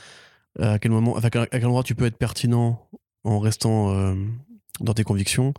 à 0.59 0.79
quel 0.79 0.91
moment, 0.91 1.17
à 1.17 1.31
quel 1.31 1.65
endroit 1.65 1.85
tu 1.85 1.95
peux 1.95 2.05
être 2.05 2.19
pertinent 2.19 2.87
en 3.25 3.39
restant 3.39 3.95
euh, 3.95 4.15
dans 4.81 4.93
tes 4.95 5.05
convictions 5.05 5.55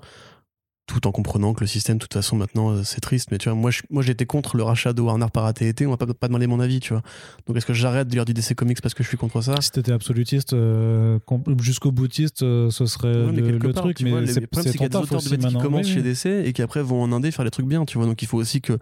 tout 0.87 1.07
en 1.07 1.11
comprenant 1.11 1.53
que 1.53 1.61
le 1.61 1.67
système, 1.67 1.97
de 1.97 2.01
toute 2.01 2.13
façon, 2.13 2.35
maintenant, 2.35 2.71
euh, 2.71 2.83
c'est 2.83 2.99
triste. 2.99 3.29
Mais 3.31 3.37
tu 3.37 3.49
vois, 3.49 3.57
moi, 3.57 3.71
moi 3.89 4.03
j'étais 4.03 4.25
contre 4.25 4.57
le 4.57 4.63
rachat 4.63 4.93
de 4.93 5.01
Warner 5.01 5.27
par 5.31 5.45
AT&T. 5.45 5.85
On 5.85 5.91
m'a 5.91 5.97
pas, 5.97 6.07
pas 6.07 6.27
demandé 6.27 6.47
mon 6.47 6.59
avis, 6.59 6.79
tu 6.79 6.93
vois. 6.93 7.01
Donc, 7.47 7.55
est-ce 7.55 7.65
que 7.65 7.73
j'arrête 7.73 8.07
de 8.07 8.13
lire 8.13 8.25
du 8.25 8.33
DC 8.33 8.55
Comics 8.55 8.81
parce 8.81 8.93
que 8.93 9.03
je 9.03 9.07
suis 9.07 9.17
contre 9.17 9.41
ça? 9.41 9.55
Si 9.61 9.71
t'étais 9.71 9.91
absolutiste, 9.91 10.53
euh, 10.53 11.19
jusqu'au 11.59 11.91
boutiste, 11.91 12.43
euh, 12.43 12.69
ce 12.71 12.85
serait 12.85 13.13
le, 13.13 13.73
truc. 13.73 14.01
mais 14.01 14.25
c'est 14.27 14.71
qu'il 14.71 14.81
y 14.81 14.85
a 14.85 14.89
des 14.89 14.97
auteurs 14.97 15.21
de 15.21 15.35
qui 15.35 15.53
commencent 15.57 15.87
chez 15.87 16.01
DC 16.01 16.25
et 16.25 16.53
qui 16.53 16.61
après 16.61 16.81
vont 16.81 17.01
en 17.01 17.11
Indé 17.11 17.31
faire 17.31 17.45
des 17.45 17.51
trucs 17.51 17.67
bien, 17.67 17.85
tu 17.85 17.97
vois. 17.97 18.07
Donc, 18.07 18.21
il 18.21 18.27
faut 18.27 18.37
aussi 18.37 18.61
que 18.61 18.77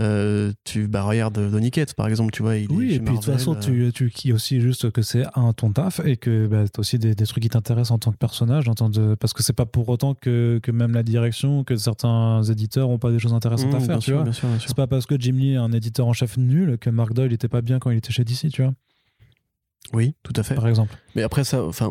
euh, 0.00 0.52
tu 0.64 0.86
bah 0.86 1.02
regarde 1.02 1.50
Donny 1.50 1.70
par 1.96 2.06
exemple 2.06 2.30
tu 2.30 2.42
vois 2.42 2.56
il 2.56 2.70
oui 2.70 2.94
et 2.94 3.00
puis 3.00 3.14
de 3.14 3.20
toute 3.20 3.24
façon 3.24 3.54
tu, 3.54 3.90
tu 3.92 4.10
qui 4.10 4.32
aussi 4.32 4.60
juste 4.60 4.90
que 4.90 5.02
c'est 5.02 5.24
un 5.34 5.52
ton 5.52 5.72
taf 5.72 6.00
et 6.04 6.16
que 6.16 6.46
bah, 6.46 6.64
tu 6.68 6.78
as 6.78 6.80
aussi 6.80 6.98
des, 6.98 7.14
des, 7.14 7.26
trucs 7.26 7.42
qui 7.42 7.48
t'intéressent 7.48 7.90
en 7.92 7.98
tant 7.98 8.12
que 8.12 8.16
personnage 8.16 8.68
en 8.68 8.74
tant 8.74 8.88
de, 8.88 9.14
parce 9.16 9.32
que 9.32 9.42
c'est 9.42 9.52
pas 9.52 9.66
pour 9.66 9.88
autant 9.88 10.14
que, 10.14 10.60
que 10.62 10.70
même 10.70 10.92
la 10.92 11.02
direction 11.02 11.64
que 11.64 11.76
certains 11.76 12.42
éditeurs 12.44 12.90
ont 12.90 12.98
pas 12.98 13.10
des 13.10 13.18
choses 13.18 13.34
intéressantes 13.34 13.74
à 13.74 13.78
mmh, 13.78 13.82
faire 13.82 13.98
tu 13.98 14.12
vois 14.12 14.24
c'est 14.32 14.76
pas 14.76 14.86
parce 14.86 15.06
que 15.06 15.18
Jim 15.18 15.34
Lee 15.34 15.52
est 15.54 15.56
un 15.56 15.72
éditeur 15.72 16.06
en 16.06 16.12
chef 16.12 16.36
nul 16.36 16.78
que 16.78 16.90
Mark 16.90 17.12
Doyle 17.12 17.32
était 17.32 17.48
pas 17.48 17.60
bien 17.60 17.78
quand 17.78 17.90
il 17.90 17.98
était 17.98 18.12
chez 18.12 18.24
DC 18.24 18.50
tu 18.52 18.62
vois 18.62 18.74
oui, 19.94 20.14
tout 20.22 20.34
à 20.36 20.42
fait. 20.42 20.54
Par 20.54 20.68
exemple. 20.68 20.94
Mais 21.14 21.22
après 21.22 21.44
ça, 21.44 21.64
enfin, 21.64 21.90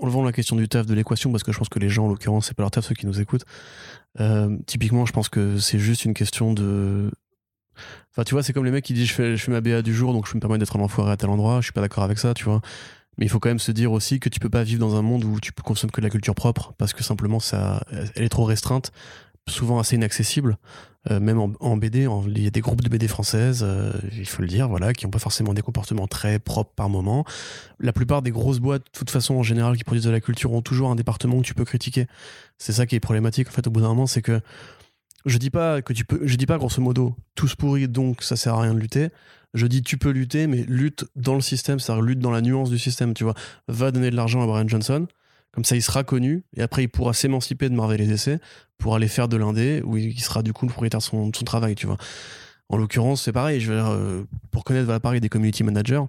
enlevant 0.00 0.22
la 0.22 0.32
question 0.32 0.56
du 0.56 0.68
taf 0.68 0.86
de 0.86 0.94
l'équation, 0.94 1.30
parce 1.30 1.42
que 1.42 1.52
je 1.52 1.58
pense 1.58 1.68
que 1.68 1.78
les 1.78 1.88
gens, 1.88 2.04
en 2.04 2.08
l'occurrence, 2.08 2.46
c'est 2.46 2.54
pas 2.54 2.62
leur 2.62 2.70
taf, 2.70 2.84
ceux 2.84 2.94
qui 2.94 3.06
nous 3.06 3.20
écoutent. 3.20 3.44
Euh, 4.20 4.56
typiquement, 4.66 5.06
je 5.06 5.12
pense 5.12 5.28
que 5.28 5.58
c'est 5.58 5.78
juste 5.78 6.04
une 6.04 6.14
question 6.14 6.52
de 6.52 7.10
Enfin, 8.12 8.24
tu 8.24 8.34
vois, 8.34 8.42
c'est 8.42 8.52
comme 8.52 8.64
les 8.64 8.70
mecs 8.70 8.84
qui 8.84 8.94
disent 8.94 9.08
je 9.08 9.14
fais, 9.14 9.36
je 9.36 9.44
fais 9.44 9.52
ma 9.52 9.60
BA 9.60 9.82
du 9.82 9.94
jour, 9.94 10.12
donc 10.12 10.28
je 10.28 10.34
me 10.34 10.40
permets 10.40 10.58
d'être 10.58 10.76
un 10.76 10.80
enfoiré 10.80 11.12
à 11.12 11.16
tel 11.16 11.30
endroit. 11.30 11.60
Je 11.60 11.66
suis 11.66 11.72
pas 11.72 11.80
d'accord 11.80 12.04
avec 12.04 12.18
ça, 12.18 12.34
tu 12.34 12.44
vois. 12.44 12.60
Mais 13.18 13.26
il 13.26 13.28
faut 13.28 13.40
quand 13.40 13.48
même 13.48 13.58
se 13.58 13.72
dire 13.72 13.92
aussi 13.92 14.20
que 14.20 14.28
tu 14.28 14.38
peux 14.38 14.48
pas 14.48 14.62
vivre 14.62 14.80
dans 14.80 14.96
un 14.96 15.02
monde 15.02 15.24
où 15.24 15.40
tu 15.40 15.52
consommes 15.52 15.90
que 15.90 16.00
de 16.00 16.06
la 16.06 16.10
culture 16.10 16.36
propre, 16.36 16.72
parce 16.78 16.92
que 16.92 17.02
simplement, 17.02 17.40
ça, 17.40 17.82
elle 18.14 18.22
est 18.22 18.28
trop 18.28 18.44
restreinte, 18.44 18.92
souvent 19.48 19.78
assez 19.78 19.96
inaccessible. 19.96 20.56
Euh, 21.10 21.20
même 21.20 21.38
en, 21.38 21.76
BD, 21.76 22.06
il 22.26 22.42
y 22.42 22.46
a 22.46 22.50
des 22.50 22.60
groupes 22.60 22.82
de 22.82 22.88
BD 22.88 23.08
françaises, 23.08 23.64
euh, 23.66 23.92
il 24.12 24.28
faut 24.28 24.42
le 24.42 24.48
dire, 24.48 24.68
voilà, 24.68 24.92
qui 24.92 25.06
n'ont 25.06 25.10
pas 25.10 25.18
forcément 25.18 25.54
des 25.54 25.62
comportements 25.62 26.06
très 26.06 26.38
propres 26.38 26.72
par 26.74 26.88
moment. 26.88 27.24
La 27.80 27.92
plupart 27.92 28.20
des 28.20 28.30
grosses 28.30 28.58
boîtes, 28.58 28.84
de 28.84 28.98
toute 28.98 29.10
façon, 29.10 29.34
en 29.34 29.42
général, 29.42 29.76
qui 29.76 29.84
produisent 29.84 30.04
de 30.04 30.10
la 30.10 30.20
culture, 30.20 30.52
ont 30.52 30.62
toujours 30.62 30.90
un 30.90 30.96
département 30.96 31.36
où 31.36 31.42
tu 31.42 31.54
peux 31.54 31.64
critiquer. 31.64 32.06
C'est 32.58 32.72
ça 32.72 32.86
qui 32.86 32.94
est 32.94 33.00
problématique, 33.00 33.48
en 33.48 33.52
fait, 33.52 33.66
au 33.66 33.70
bout 33.70 33.80
d'un 33.80 33.88
moment, 33.88 34.06
c'est 34.06 34.22
que 34.22 34.40
je 35.26 35.38
dis 35.38 35.50
pas 35.50 35.82
que 35.82 35.92
tu 35.92 36.04
peux, 36.04 36.20
je 36.22 36.36
dis 36.36 36.46
pas 36.46 36.58
grosso 36.58 36.80
modo 36.80 37.16
tous 37.34 37.54
pourris 37.54 37.88
donc 37.88 38.22
ça 38.22 38.36
sert 38.36 38.54
à 38.54 38.62
rien 38.62 38.74
de 38.74 38.78
lutter. 38.78 39.08
Je 39.54 39.66
dis 39.66 39.82
tu 39.82 39.96
peux 39.96 40.10
lutter, 40.10 40.46
mais 40.46 40.64
lutte 40.68 41.06
dans 41.16 41.34
le 41.34 41.40
système, 41.40 41.80
c'est-à-dire 41.80 42.02
lutte 42.02 42.18
dans 42.18 42.30
la 42.30 42.42
nuance 42.42 42.70
du 42.70 42.78
système, 42.78 43.14
tu 43.14 43.24
vois. 43.24 43.34
Va 43.66 43.90
donner 43.90 44.10
de 44.10 44.16
l'argent 44.16 44.42
à 44.42 44.46
Brian 44.46 44.68
Johnson, 44.68 45.06
comme 45.52 45.64
ça 45.64 45.74
il 45.74 45.82
sera 45.82 46.04
connu 46.04 46.44
et 46.56 46.62
après 46.62 46.84
il 46.84 46.88
pourra 46.88 47.14
s'émanciper 47.14 47.68
de 47.68 47.74
Marvel 47.74 48.00
et 48.00 48.06
DC 48.06 48.40
pour 48.76 48.94
aller 48.94 49.08
faire 49.08 49.28
de 49.28 49.36
l'indé 49.36 49.82
où 49.84 49.96
il 49.96 50.18
sera 50.20 50.42
du 50.42 50.52
coup 50.52 50.66
le 50.66 50.70
propriétaire 50.70 51.00
de 51.00 51.04
son, 51.04 51.30
travail, 51.30 51.74
tu 51.74 51.86
vois. 51.86 51.96
En 52.70 52.76
l'occurrence, 52.76 53.22
c'est 53.22 53.32
pareil. 53.32 53.60
Je 53.60 53.72
euh, 53.72 54.24
pour 54.50 54.62
connaître 54.62 54.84
voilà, 54.84 55.00
pareil 55.00 55.22
des 55.22 55.30
community 55.30 55.64
managers, 55.64 56.02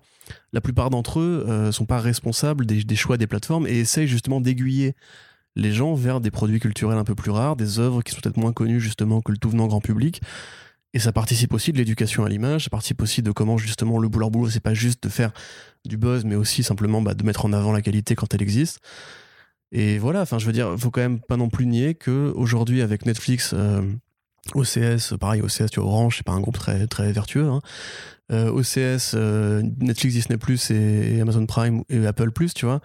la 0.52 0.60
plupart 0.60 0.90
d'entre 0.90 1.22
eux 1.22 1.46
euh, 1.48 1.72
sont 1.72 1.86
pas 1.86 2.00
responsables 2.00 2.66
des, 2.66 2.84
des, 2.84 2.96
choix 2.98 3.16
des 3.16 3.28
plateformes 3.28 3.66
et 3.66 3.80
essayent 3.80 4.08
justement 4.08 4.42
d'aiguiller 4.42 4.96
les 5.56 5.72
gens 5.72 5.94
vers 5.94 6.22
des 6.22 6.32
produits 6.32 6.60
culturels 6.60 6.98
un 6.98 7.04
peu 7.04 7.16
plus 7.16 7.32
rares, 7.32 7.56
des 7.56 7.80
œuvres 7.80 8.02
qui 8.02 8.12
sont 8.12 8.20
peut-être 8.22 8.38
moins 8.38 8.54
connues 8.54 8.80
justement 8.80 9.22
que 9.22 9.32
le 9.32 9.38
tout 9.38 9.50
venant 9.50 9.68
grand 9.68 9.82
public. 9.82 10.22
Et 10.94 11.00
ça 11.00 11.12
participe 11.12 11.54
aussi 11.54 11.72
de 11.72 11.78
l'éducation 11.78 12.26
à 12.26 12.30
l'image, 12.30 12.64
ça 12.64 12.70
participe 12.72 13.02
aussi 13.02 13.22
de 13.22 13.32
comment 13.32 13.58
justement 13.58 14.00
le 14.00 14.10
boulot 14.10 14.32
boulot, 14.32 14.50
c'est 14.50 14.60
pas 14.60 14.74
juste 14.74 15.04
de 15.04 15.10
faire 15.10 15.32
du 15.86 15.98
buzz, 15.98 16.26
mais 16.26 16.36
aussi 16.36 16.64
simplement 16.64 17.02
bah, 17.02 17.14
de 17.14 17.24
mettre 17.24 17.46
en 17.46 17.54
avant 17.54 17.72
la 17.72 17.82
qualité 17.82 18.16
quand 18.16 18.34
elle 18.34 18.42
existe. 18.42 18.80
Et 19.72 20.00
voilà, 20.00 20.22
enfin 20.22 20.40
je 20.40 20.48
veux 20.48 20.52
dire, 20.52 20.76
faut 20.80 20.90
quand 20.90 21.02
même 21.02 21.20
pas 21.20 21.38
non 21.38 21.50
plus 21.50 21.68
nier 21.68 21.94
que 21.94 22.34
aujourd'hui 22.36 22.82
avec 22.82 23.06
Netflix, 23.06 23.52
euh, 23.54 23.84
OCS, 24.56 25.16
pareil, 25.20 25.42
OCS, 25.42 25.70
tu 25.72 25.80
vois, 25.80 25.90
Orange, 25.90 26.18
c'est 26.18 26.26
pas 26.26 26.32
un 26.32 26.40
groupe 26.40 26.58
très 26.58 26.88
très 26.88 27.12
vertueux. 27.12 27.48
Hein. 27.48 27.62
Euh, 28.32 28.52
OCS, 28.52 29.14
euh, 29.14 29.62
Netflix, 29.80 30.16
Disney 30.16 30.40
et 30.72 31.22
Amazon 31.22 31.46
Prime 31.46 31.84
et 31.90 32.06
Apple 32.06 32.32
tu 32.56 32.66
vois 32.66 32.82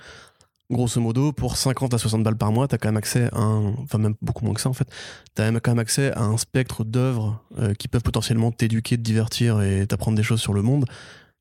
grosso 0.71 1.01
modo, 1.01 1.33
pour 1.33 1.57
50 1.57 1.95
à 1.95 1.99
60 1.99 2.23
balles 2.23 2.37
par 2.37 2.53
mois, 2.53 2.69
tu 2.69 2.75
as 2.75 2.79
quand 2.79 2.89
même 2.89 2.97
accès 2.97 3.29
à 3.33 3.41
un, 3.41 3.75
enfin 3.75 3.99
même 3.99 4.15
beaucoup 4.23 4.45
moins 4.45 4.55
que 4.55 4.61
ça 4.61 4.69
en 4.69 4.73
fait, 4.73 4.89
tu 5.35 5.43
as 5.43 5.51
quand 5.61 5.73
même 5.73 5.79
accès 5.79 6.12
à 6.12 6.23
un 6.23 6.37
spectre 6.37 6.85
d'œuvres 6.85 7.43
euh, 7.59 7.75
qui 7.75 7.89
peuvent 7.89 8.03
potentiellement 8.03 8.51
t'éduquer, 8.51 8.97
te 8.97 9.03
divertir 9.03 9.61
et 9.62 9.87
t'apprendre 9.87 10.17
des 10.17 10.23
choses 10.23 10.41
sur 10.41 10.55
le 10.55 10.62
monde 10.62 10.87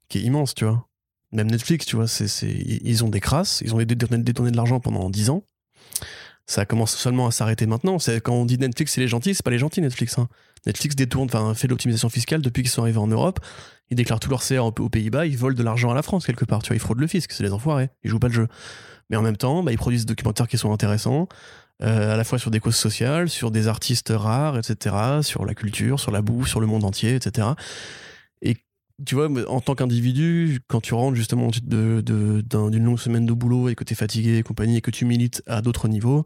qui 0.10 0.20
est 0.20 0.22
immense, 0.22 0.54
tu 0.54 0.66
vois. 0.66 0.88
Même 1.32 1.50
Netflix, 1.50 1.86
tu 1.86 1.96
vois, 1.96 2.08
c'est, 2.08 2.28
ils 2.48 3.04
ont 3.04 3.10
des 3.10 3.20
crasses, 3.20 3.62
ils 3.66 3.74
ont 3.74 3.80
détourné, 3.80 4.52
de 4.52 4.56
l'argent 4.56 4.80
pendant 4.80 5.10
10 5.10 5.32
ans. 5.32 5.44
Ça 6.46 6.66
commence 6.66 6.96
seulement 6.96 7.26
à 7.26 7.32
s'arrêter 7.32 7.66
maintenant. 7.66 7.98
Quand 8.24 8.34
on 8.34 8.46
dit 8.46 8.60
Netflix, 8.60 8.94
c'est 8.94 9.02
les 9.02 9.08
gentils, 9.08 9.34
c'est 9.34 9.44
pas 9.44 9.50
les 9.50 9.58
gentils 9.58 9.82
Netflix. 9.82 10.20
Hein. 10.20 10.28
Netflix 10.68 10.96
détourne, 10.96 11.26
enfin 11.26 11.54
fait 11.56 11.68
l'optimisation 11.68 12.10
fiscale 12.10 12.42
depuis 12.42 12.62
qu'ils 12.62 12.72
sont 12.72 12.84
arrivés 12.84 13.00
en 13.00 13.08
Europe. 13.08 13.40
Ils 13.90 13.96
déclarent 13.96 14.20
tout 14.20 14.30
leur 14.30 14.44
CR 14.44 14.66
aux 14.66 14.90
Pays-Bas, 14.90 15.26
ils 15.26 15.38
volent 15.38 15.56
de 15.56 15.64
l'argent 15.64 15.90
à 15.90 15.96
la 15.96 16.04
France 16.04 16.26
quelque 16.26 16.46
part. 16.46 16.62
Tu 16.62 16.68
vois, 16.68 16.76
ils 16.76 16.80
fraudent 16.80 17.00
le 17.00 17.08
fisc, 17.08 17.32
c'est 17.32 17.44
les 17.44 17.52
enfoirés. 17.52 17.90
Ils 18.04 18.10
jouent 18.10 18.20
pas 18.20 18.28
le 18.28 18.34
jeu. 18.34 18.48
Mais 19.10 19.18
en 19.18 19.22
même 19.22 19.38
temps, 19.38 19.64
bah, 19.64 19.72
ils 19.72 19.78
produisent 19.78 20.06
des 20.06 20.14
documentaires 20.14 20.48
qui 20.48 20.58
sont 20.58 20.72
intéressants, 20.72 21.28
euh, 21.82 22.14
à 22.14 22.18
la 22.18 22.24
fois 22.24 22.40
sur 22.40 22.52
des 22.52 22.60
causes 22.60 22.76
sociales, 22.76 23.30
sur 23.30 23.52
des 23.52 23.68
artistes 23.68 24.14
rares, 24.16 24.58
etc., 24.58 24.96
sur 25.22 25.46
la 25.46 25.54
culture, 25.54 26.00
sur 26.00 26.12
la 26.12 26.22
bouffe, 26.22 26.48
sur 26.48 26.60
le 26.60 26.68
monde 26.68 26.84
entier, 26.84 27.16
etc. 27.16 27.50
Et 28.42 28.58
tu 29.06 29.16
vois, 29.16 29.30
en 29.50 29.60
tant 29.60 29.76
qu'individu, 29.76 30.60
quand 30.68 30.82
tu 30.82 30.94
rentres 30.94 31.16
justement 31.16 31.50
d'une 31.50 32.02
de, 32.02 32.78
longue 32.78 33.00
semaine 33.00 33.26
de 33.26 33.34
boulot 33.34 33.70
et 33.70 33.76
que 33.76 33.84
tu 33.84 33.94
es 33.94 33.96
fatigué 33.96 34.38
et 34.38 34.44
compagnie 34.44 34.78
et 34.78 34.82
que 34.82 34.92
tu 34.92 35.06
milites 35.06 35.44
à 35.48 35.62
d'autres 35.62 35.88
niveaux, 35.88 36.26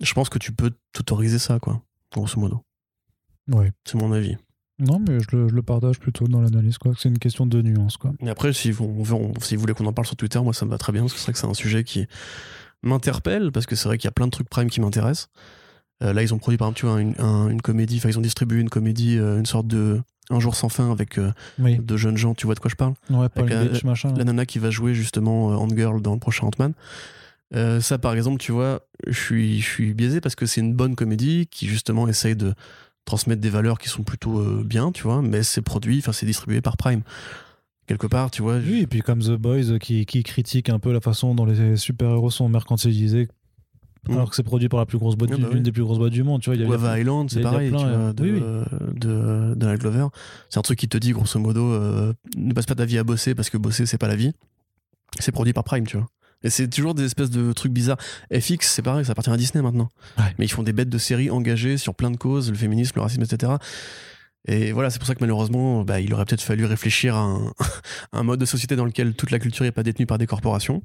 je 0.00 0.12
pense 0.14 0.28
que 0.28 0.38
tu 0.38 0.52
peux 0.52 0.72
t'autoriser 0.92 1.38
ça, 1.38 1.58
quoi, 1.58 1.82
grosso 2.12 2.40
modo. 2.40 2.64
Ouais. 3.48 3.70
C'est 3.84 3.96
mon 3.96 4.12
avis. 4.12 4.36
Non, 4.80 4.98
mais 5.06 5.18
je 5.20 5.36
le, 5.36 5.62
partage 5.62 5.98
plutôt 5.98 6.26
dans 6.26 6.40
l'analyse, 6.40 6.78
quoi. 6.78 6.92
C'est 6.98 7.08
une 7.08 7.18
question 7.18 7.46
de 7.46 7.60
nuance, 7.62 7.96
quoi. 7.96 8.12
Et 8.20 8.30
après, 8.30 8.52
si 8.52 8.70
vous, 8.70 9.04
si 9.40 9.54
vous 9.54 9.60
voulez 9.60 9.74
qu'on 9.74 9.86
en 9.86 9.92
parle 9.92 10.06
sur 10.06 10.16
Twitter, 10.16 10.40
moi, 10.40 10.54
ça 10.54 10.64
me 10.64 10.70
va 10.70 10.78
très 10.78 10.92
bien, 10.92 11.02
parce 11.02 11.12
que 11.12 11.18
c'est 11.18 11.24
vrai 11.26 11.32
que 11.34 11.38
c'est 11.38 11.46
un 11.46 11.54
sujet 11.54 11.84
qui 11.84 12.06
m'interpelle, 12.82 13.52
parce 13.52 13.66
que 13.66 13.76
c'est 13.76 13.88
vrai 13.88 13.98
qu'il 13.98 14.06
y 14.06 14.08
a 14.08 14.12
plein 14.12 14.26
de 14.26 14.30
trucs 14.30 14.48
Prime 14.48 14.70
qui 14.70 14.80
m'intéressent. 14.80 15.28
Euh, 16.02 16.14
là, 16.14 16.22
ils 16.22 16.32
ont 16.32 16.38
produit, 16.38 16.56
par 16.56 16.68
exemple, 16.68 16.80
tu 16.80 16.86
vois, 16.86 17.00
une, 17.00 17.14
une 17.50 17.60
comédie, 17.60 17.98
enfin, 17.98 18.08
ils 18.08 18.18
ont 18.18 18.22
distribué 18.22 18.60
une 18.60 18.70
comédie, 18.70 19.18
euh, 19.18 19.38
une 19.38 19.46
sorte 19.46 19.66
de 19.66 20.00
Un 20.30 20.40
jour 20.40 20.54
sans 20.54 20.70
fin 20.70 20.90
avec 20.90 21.18
euh, 21.18 21.32
de 21.58 21.96
jeunes 21.96 22.16
gens, 22.16 22.34
tu 22.34 22.46
vois 22.46 22.54
de 22.54 22.60
quoi 22.60 22.70
je 22.70 22.76
parle? 22.76 22.94
Ouais, 23.10 23.28
pas 23.28 23.42
Beach, 23.42 23.84
machin. 23.84 24.14
La 24.16 24.24
nana 24.24 24.46
qui 24.46 24.58
va 24.58 24.70
jouer 24.70 24.94
justement 24.94 25.48
Ant-Girl 25.48 26.00
dans 26.00 26.14
le 26.14 26.20
prochain 26.20 26.46
Ant-Man. 26.46 26.72
ça, 27.80 27.98
par 27.98 28.14
exemple, 28.14 28.38
tu 28.38 28.52
vois, 28.52 28.80
je 29.06 29.18
suis, 29.18 29.60
je 29.60 29.68
suis 29.68 29.92
biaisé 29.92 30.22
parce 30.22 30.36
que 30.36 30.46
c'est 30.46 30.62
une 30.62 30.74
bonne 30.74 30.94
comédie 30.94 31.48
qui 31.50 31.66
justement 31.66 32.08
essaye 32.08 32.36
de 32.36 32.54
transmettre 33.04 33.40
des 33.40 33.50
valeurs 33.50 33.78
qui 33.78 33.88
sont 33.88 34.02
plutôt 34.02 34.38
euh, 34.38 34.62
bien, 34.64 34.92
tu 34.92 35.02
vois, 35.02 35.22
mais 35.22 35.42
c'est 35.42 35.62
produit, 35.62 35.98
enfin 35.98 36.12
c'est 36.12 36.26
distribué 36.26 36.60
par 36.60 36.76
Prime. 36.76 37.02
Quelque 37.86 38.06
part, 38.06 38.30
tu 38.30 38.42
vois. 38.42 38.58
Oui, 38.58 38.80
et 38.82 38.86
puis 38.86 39.00
comme 39.00 39.20
The 39.20 39.32
Boys 39.32 39.78
qui, 39.80 40.06
qui 40.06 40.22
critique 40.22 40.68
un 40.68 40.78
peu 40.78 40.92
la 40.92 41.00
façon 41.00 41.34
dont 41.34 41.44
les 41.44 41.76
super-héros 41.76 42.30
sont 42.30 42.48
mercantilisés 42.48 43.26
mm. 44.08 44.12
alors 44.12 44.30
que 44.30 44.36
c'est 44.36 44.44
produit 44.44 44.68
par 44.68 44.78
la 44.78 44.86
plus 44.86 44.98
grosse 44.98 45.16
boîte, 45.16 45.30
ah 45.34 45.38
bah 45.38 45.58
des 45.58 45.72
plus 45.72 45.82
grosses 45.82 45.98
boîtes 45.98 46.12
du 46.12 46.22
monde, 46.22 46.40
tu 46.40 46.50
vois. 46.50 46.56
Y 46.56 46.86
a, 46.86 46.98
Island, 47.00 47.30
c'est 47.30 47.40
pareil, 47.40 47.70
tu 47.70 47.76
vois, 47.76 48.12
de, 48.12 48.64
de, 48.94 49.54
de, 49.56 49.76
Glover. 49.76 50.06
C'est 50.48 50.58
un 50.58 50.62
truc 50.62 50.78
qui 50.78 50.88
te 50.88 50.98
dit, 50.98 51.10
grosso 51.10 51.40
modo, 51.40 51.72
euh, 51.72 52.12
ne 52.36 52.52
passe 52.52 52.66
pas 52.66 52.76
ta 52.76 52.84
vie 52.84 52.98
à 52.98 53.04
bosser 53.04 53.34
parce 53.34 53.50
que 53.50 53.58
bosser, 53.58 53.86
c'est 53.86 53.98
pas 53.98 54.08
la 54.08 54.16
vie. 54.16 54.32
C'est 55.18 55.32
produit 55.32 55.52
par 55.52 55.64
Prime, 55.64 55.86
tu 55.86 55.96
vois. 55.96 56.06
Et 56.42 56.50
c'est 56.50 56.68
toujours 56.68 56.94
des 56.94 57.04
espèces 57.04 57.30
de 57.30 57.52
trucs 57.52 57.72
bizarres. 57.72 57.98
FX, 58.32 58.60
c'est 58.62 58.82
pareil, 58.82 59.04
ça 59.04 59.12
appartient 59.12 59.30
à 59.30 59.36
Disney 59.36 59.62
maintenant. 59.62 59.90
Mais 60.38 60.46
ils 60.46 60.50
font 60.50 60.62
des 60.62 60.72
bêtes 60.72 60.88
de 60.88 60.98
séries 60.98 61.30
engagées 61.30 61.76
sur 61.76 61.94
plein 61.94 62.10
de 62.10 62.16
causes, 62.16 62.50
le 62.50 62.56
féminisme, 62.56 62.92
le 62.96 63.02
racisme, 63.02 63.22
etc. 63.22 63.52
Et 64.48 64.72
voilà, 64.72 64.88
c'est 64.90 64.98
pour 64.98 65.06
ça 65.06 65.14
que 65.14 65.20
malheureusement, 65.20 65.84
bah, 65.84 66.00
il 66.00 66.12
aurait 66.14 66.24
peut-être 66.24 66.42
fallu 66.42 66.64
réfléchir 66.64 67.14
à 67.14 67.36
un, 68.12 68.22
mode 68.22 68.40
de 68.40 68.46
société 68.46 68.74
dans 68.74 68.86
lequel 68.86 69.14
toute 69.14 69.30
la 69.30 69.38
culture 69.38 69.64
n'est 69.64 69.72
pas 69.72 69.82
détenue 69.82 70.06
par 70.06 70.18
des 70.18 70.26
corporations. 70.26 70.82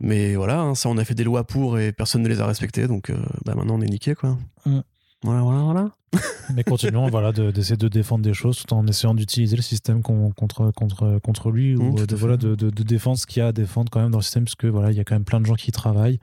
Mais 0.00 0.34
voilà, 0.34 0.60
hein, 0.60 0.74
ça, 0.74 0.88
on 0.88 0.98
a 0.98 1.04
fait 1.04 1.14
des 1.14 1.24
lois 1.24 1.46
pour 1.46 1.78
et 1.78 1.92
personne 1.92 2.22
ne 2.22 2.28
les 2.28 2.40
a 2.40 2.46
respectées, 2.46 2.86
donc 2.86 3.10
euh, 3.10 3.16
bah, 3.44 3.54
maintenant 3.54 3.76
on 3.78 3.80
est 3.80 3.88
niqué, 3.88 4.14
quoi. 4.14 4.36
Mm. 4.66 4.80
Voilà, 5.26 5.42
voilà, 5.42 5.60
voilà. 5.62 5.90
Mais 6.54 6.62
continuons 6.62 7.08
voilà, 7.08 7.32
d'essayer 7.32 7.76
de, 7.76 7.88
défendre 7.88 8.22
des 8.22 8.32
choses 8.32 8.62
tout 8.62 8.72
en 8.72 8.86
essayant 8.86 9.14
d'utiliser 9.14 9.56
le 9.56 9.62
système 9.62 10.02
contre, 10.02 10.70
contre, 10.70 11.18
contre 11.18 11.50
lui 11.50 11.74
ou 11.74 11.92
mmh, 11.92 12.06
de, 12.06 12.16
voilà, 12.16 12.36
de, 12.36 12.54
de, 12.54 12.82
défendre 12.82 13.18
ce 13.18 13.26
qu'il 13.26 13.40
y 13.40 13.42
a 13.42 13.48
à 13.48 13.52
défendre 13.52 13.90
quand 13.90 14.00
même 14.00 14.12
dans 14.12 14.18
le 14.18 14.22
système 14.22 14.44
parce 14.44 14.54
que 14.54 14.68
voilà, 14.68 14.92
il 14.92 14.96
y 14.96 15.00
a 15.00 15.04
quand 15.04 15.16
même 15.16 15.24
plein 15.24 15.40
de 15.40 15.46
gens 15.46 15.56
qui 15.56 15.72
travaillent 15.72 16.20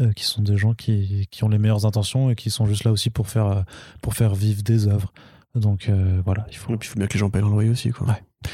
euh, 0.00 0.10
qui 0.12 0.24
sont 0.24 0.40
des 0.40 0.56
gens 0.56 0.72
qui, 0.72 1.28
qui, 1.30 1.44
ont 1.44 1.50
les 1.50 1.58
meilleures 1.58 1.84
intentions 1.84 2.30
et 2.30 2.34
qui 2.34 2.48
sont 2.48 2.64
juste 2.64 2.84
là 2.84 2.92
aussi 2.92 3.10
pour 3.10 3.28
faire, 3.28 3.46
euh, 3.46 3.62
pour 4.00 4.14
faire 4.14 4.34
vivre 4.34 4.62
des 4.62 4.88
œuvres. 4.88 5.12
Donc 5.54 5.88
euh, 5.88 6.22
voilà, 6.24 6.46
il 6.50 6.56
faut. 6.56 6.72
Et 6.72 6.78
puis 6.78 6.88
il 6.88 6.92
faut 6.92 6.98
bien 6.98 7.06
que 7.06 7.12
les 7.12 7.20
gens 7.20 7.28
payent 7.28 7.42
leur 7.42 7.50
loyer 7.50 7.68
aussi. 7.68 7.90
Quoi. 7.90 8.08
Ouais. 8.08 8.50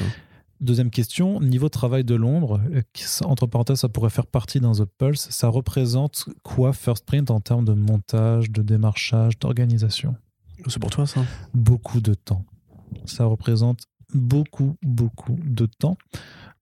Deuxième 0.61 0.89
question, 0.89 1.39
niveau 1.39 1.69
travail 1.69 2.03
de 2.03 2.15
l'ombre, 2.15 2.59
entre 3.23 3.47
parenthèses, 3.47 3.79
ça 3.79 3.87
pourrait 3.89 4.09
faire 4.09 4.27
partie 4.27 4.59
d'un 4.59 4.73
The 4.73 4.83
Pulse. 4.83 5.29
Ça 5.29 5.47
représente 5.47 6.27
quoi 6.43 6.73
First 6.73 7.05
Print 7.05 7.31
en 7.31 7.39
termes 7.39 7.63
de 7.63 7.73
montage, 7.73 8.51
de 8.51 8.61
démarchage, 8.61 9.39
d'organisation? 9.39 10.15
C'est 10.67 10.79
pour 10.79 10.89
toi 10.89 11.07
ça 11.07 11.23
Beaucoup 11.53 12.01
de 12.01 12.13
temps. 12.13 12.43
Ça 13.05 13.23
représente 13.23 13.83
beaucoup, 14.13 14.75
beaucoup 14.81 15.37
de 15.43 15.65
temps. 15.65 15.97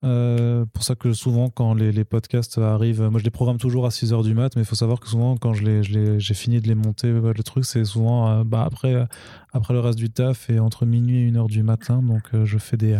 Euh, 0.04 0.64
pour 0.66 0.84
ça 0.84 0.94
que 0.94 1.12
souvent, 1.12 1.50
quand 1.50 1.74
les, 1.74 1.90
les, 1.90 2.04
podcasts 2.04 2.58
arrivent, 2.58 3.02
moi 3.02 3.18
je 3.18 3.24
les 3.24 3.30
programme 3.30 3.58
toujours 3.58 3.84
à 3.84 3.88
6h 3.88 4.22
du 4.22 4.32
mat, 4.32 4.54
mais 4.54 4.62
il 4.62 4.64
faut 4.64 4.76
savoir 4.76 5.00
que 5.00 5.08
souvent, 5.08 5.36
quand 5.36 5.54
j'ai 5.54 6.34
fini 6.34 6.60
de 6.60 6.68
les 6.68 6.76
monter, 6.76 7.10
le 7.10 7.42
truc, 7.42 7.64
c'est 7.64 7.84
souvent 7.84 8.28
euh, 8.28 8.44
bah, 8.44 8.62
après, 8.64 9.08
après 9.52 9.74
le 9.74 9.80
reste 9.80 9.98
du 9.98 10.10
taf 10.10 10.50
et 10.50 10.60
entre 10.60 10.86
minuit 10.86 11.28
et 11.28 11.30
1h 11.30 11.48
du 11.48 11.62
matin. 11.62 12.02
Donc 12.02 12.22
euh, 12.34 12.44
je 12.44 12.58
fais 12.58 12.76
des, 12.76 12.98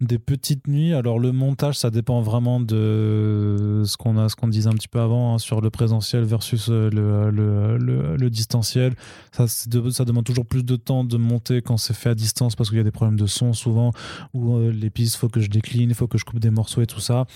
des 0.00 0.18
petites 0.18 0.66
nuits. 0.66 0.92
Alors 0.94 1.18
le 1.18 1.32
montage, 1.32 1.78
ça 1.78 1.90
dépend 1.90 2.20
vraiment 2.20 2.60
de 2.60 3.82
ce 3.84 3.96
qu'on 3.96 4.12
qu'on 4.12 4.48
disait 4.48 4.68
un 4.68 4.74
petit 4.74 4.88
peu 4.88 5.00
avant 5.00 5.34
hein, 5.34 5.38
sur 5.38 5.60
le 5.60 5.70
présentiel 5.70 6.24
versus 6.24 6.68
le, 6.68 6.90
le, 6.90 7.78
le, 7.78 8.16
le 8.16 8.30
distanciel. 8.30 8.94
Ça, 9.30 9.46
ça 9.46 10.04
demande 10.04 10.24
toujours 10.24 10.46
plus 10.46 10.64
de 10.64 10.76
temps 10.76 11.04
de 11.04 11.16
monter 11.16 11.62
quand 11.62 11.76
c'est 11.76 11.94
fait 11.94 12.10
à 12.10 12.14
distance 12.14 12.56
parce 12.56 12.68
qu'il 12.68 12.78
y 12.78 12.80
a 12.80 12.84
des 12.84 12.90
problèmes 12.90 13.18
de 13.18 13.26
son 13.26 13.52
souvent, 13.52 13.92
ou 14.34 14.58
les 14.70 14.90
pistes, 14.90 15.14
il 15.14 15.18
faut 15.18 15.28
que 15.28 15.40
je 15.40 15.48
décline, 15.48 15.90
il 15.90 15.94
faut 15.94 16.08
que 16.08 16.18
je 16.18 16.24
des 16.38 16.50
morceaux 16.50 16.82
et 16.82 16.86
tout 16.86 17.00
ça. 17.00 17.26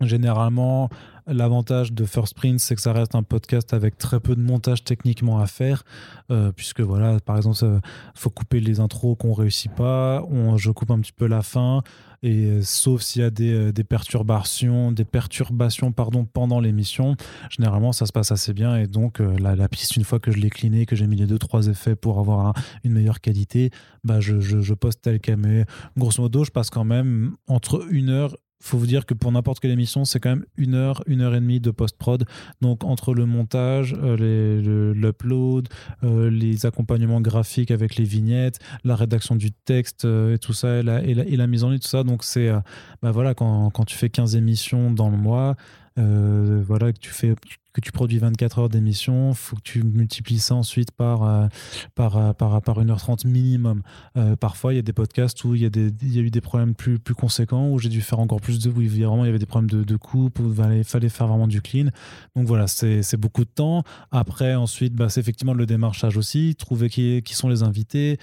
Généralement, 0.00 0.88
l'avantage 1.26 1.92
de 1.92 2.04
First 2.04 2.34
Print, 2.34 2.60
c'est 2.60 2.74
que 2.74 2.80
ça 2.80 2.92
reste 2.92 3.14
un 3.14 3.22
podcast 3.22 3.72
avec 3.72 3.96
très 3.96 4.20
peu 4.20 4.34
de 4.34 4.42
montage 4.42 4.84
techniquement 4.84 5.38
à 5.38 5.46
faire, 5.46 5.84
euh, 6.30 6.52
puisque 6.52 6.80
voilà, 6.80 7.20
par 7.20 7.36
exemple, 7.36 7.58
il 7.62 7.80
faut 8.14 8.30
couper 8.30 8.60
les 8.60 8.80
intros 8.80 9.16
qu'on 9.18 9.32
réussit 9.32 9.72
pas, 9.72 10.22
je 10.56 10.70
coupe 10.70 10.90
un 10.90 10.98
petit 10.98 11.12
peu 11.12 11.26
la 11.26 11.42
fin, 11.42 11.82
et 12.22 12.62
sauf 12.62 13.02
s'il 13.02 13.22
y 13.22 13.24
a 13.24 13.30
des, 13.30 13.52
euh, 13.52 13.72
des, 13.72 13.84
perturbations, 13.84 14.92
des 14.92 15.04
perturbations 15.04 15.92
pardon, 15.92 16.24
pendant 16.24 16.58
l'émission, 16.58 17.16
généralement 17.50 17.92
ça 17.92 18.06
se 18.06 18.12
passe 18.12 18.32
assez 18.32 18.52
bien, 18.52 18.76
et 18.76 18.86
donc 18.86 19.20
euh, 19.20 19.36
la, 19.38 19.68
piste, 19.68 19.96
une 19.96 20.04
fois 20.04 20.18
que 20.18 20.30
je 20.30 20.38
l'ai 20.38 20.50
cliné, 20.50 20.86
que 20.86 20.96
j'ai 20.96 21.06
mis 21.06 21.16
les 21.16 21.26
deux 21.26 21.38
trois 21.38 21.68
effets 21.68 21.96
pour 21.96 22.18
avoir 22.18 22.54
une 22.82 22.92
meilleure 22.92 23.20
qualité, 23.20 23.70
bah 24.04 24.20
je, 24.20 24.74
poste 24.74 25.02
tel 25.02 25.20
qu'elle 25.20 25.36
mais 25.36 25.64
grosso 25.96 26.20
modo, 26.22 26.44
je 26.44 26.50
passe 26.50 26.70
quand 26.70 26.84
même 26.84 27.36
entre 27.46 27.86
une 27.90 28.08
heure 28.08 28.36
faut 28.64 28.78
vous 28.78 28.86
dire 28.86 29.04
que 29.04 29.12
pour 29.12 29.30
n'importe 29.30 29.60
quelle 29.60 29.70
émission, 29.70 30.04
c'est 30.04 30.20
quand 30.20 30.30
même 30.30 30.46
une 30.56 30.74
heure, 30.74 31.02
une 31.06 31.20
heure 31.20 31.34
et 31.34 31.40
demie 31.40 31.60
de 31.60 31.70
post-prod. 31.70 32.24
Donc 32.62 32.82
entre 32.84 33.14
le 33.14 33.26
montage, 33.26 33.94
euh, 34.02 34.92
l'upload, 34.94 35.68
euh, 36.02 36.30
les 36.30 36.64
accompagnements 36.64 37.20
graphiques 37.20 37.70
avec 37.70 37.96
les 37.96 38.04
vignettes, 38.04 38.58
la 38.82 38.96
rédaction 38.96 39.36
du 39.36 39.52
texte 39.52 40.06
euh, 40.06 40.34
et 40.34 40.38
tout 40.38 40.54
ça, 40.54 40.78
et 40.78 40.82
la, 40.82 41.02
et, 41.02 41.14
la, 41.14 41.46
mise 41.46 41.62
en 41.64 41.70
ligne, 41.70 41.78
tout 41.78 41.88
ça. 41.88 42.04
Donc 42.04 42.24
c'est, 42.24 42.50
bah 43.02 43.10
voilà, 43.10 43.34
quand, 43.34 43.70
quand, 43.70 43.84
tu 43.84 43.96
fais 43.96 44.08
15 44.08 44.34
émissions 44.36 44.90
dans 44.90 45.10
le 45.10 45.16
mois, 45.16 45.56
voilà, 45.96 46.92
que 46.92 46.98
tu 46.98 47.10
fais 47.10 47.34
que 47.74 47.80
tu 47.80 47.90
produis 47.90 48.18
24 48.18 48.60
heures 48.60 48.68
d'émission, 48.68 49.34
faut 49.34 49.56
que 49.56 49.62
tu 49.62 49.82
multiplies 49.82 50.38
ça 50.38 50.54
ensuite 50.54 50.92
par, 50.92 51.24
euh, 51.24 51.46
par, 51.96 52.16
euh, 52.16 52.32
par, 52.32 52.62
par 52.62 52.78
1h30 52.78 53.26
minimum. 53.26 53.82
Euh, 54.16 54.36
parfois, 54.36 54.72
il 54.72 54.76
y 54.76 54.78
a 54.78 54.82
des 54.82 54.92
podcasts 54.92 55.42
où 55.44 55.56
il 55.56 55.62
y, 55.62 55.66
a 55.66 56.20
eu 56.22 56.30
des 56.30 56.40
problèmes 56.40 56.76
plus, 56.76 57.00
plus 57.00 57.16
conséquents, 57.16 57.68
où 57.68 57.80
j'ai 57.80 57.88
dû 57.88 58.00
faire 58.00 58.20
encore 58.20 58.40
plus 58.40 58.60
de. 58.60 58.70
où 58.70 58.74
vraiment 58.74 59.24
il 59.24 59.26
y 59.26 59.30
avait 59.30 59.40
des 59.40 59.46
problèmes 59.46 59.68
de, 59.68 59.96
coupe, 59.96 60.38
où 60.38 60.54
il 60.72 60.84
fallait, 60.84 61.08
faire 61.08 61.26
vraiment 61.26 61.48
du 61.48 61.60
clean. 61.60 61.86
Donc 62.36 62.46
voilà, 62.46 62.68
c'est 62.68 63.16
beaucoup 63.16 63.44
de 63.44 63.50
temps. 63.50 63.82
Après, 64.12 64.54
ensuite, 64.54 64.94
bah, 64.94 65.08
c'est 65.08 65.20
effectivement 65.20 65.54
le 65.54 65.66
démarchage 65.66 66.16
aussi, 66.16 66.54
trouver 66.54 66.88
qui, 66.88 67.22
qui 67.22 67.34
sont 67.34 67.48
les 67.48 67.64
invités, 67.64 68.18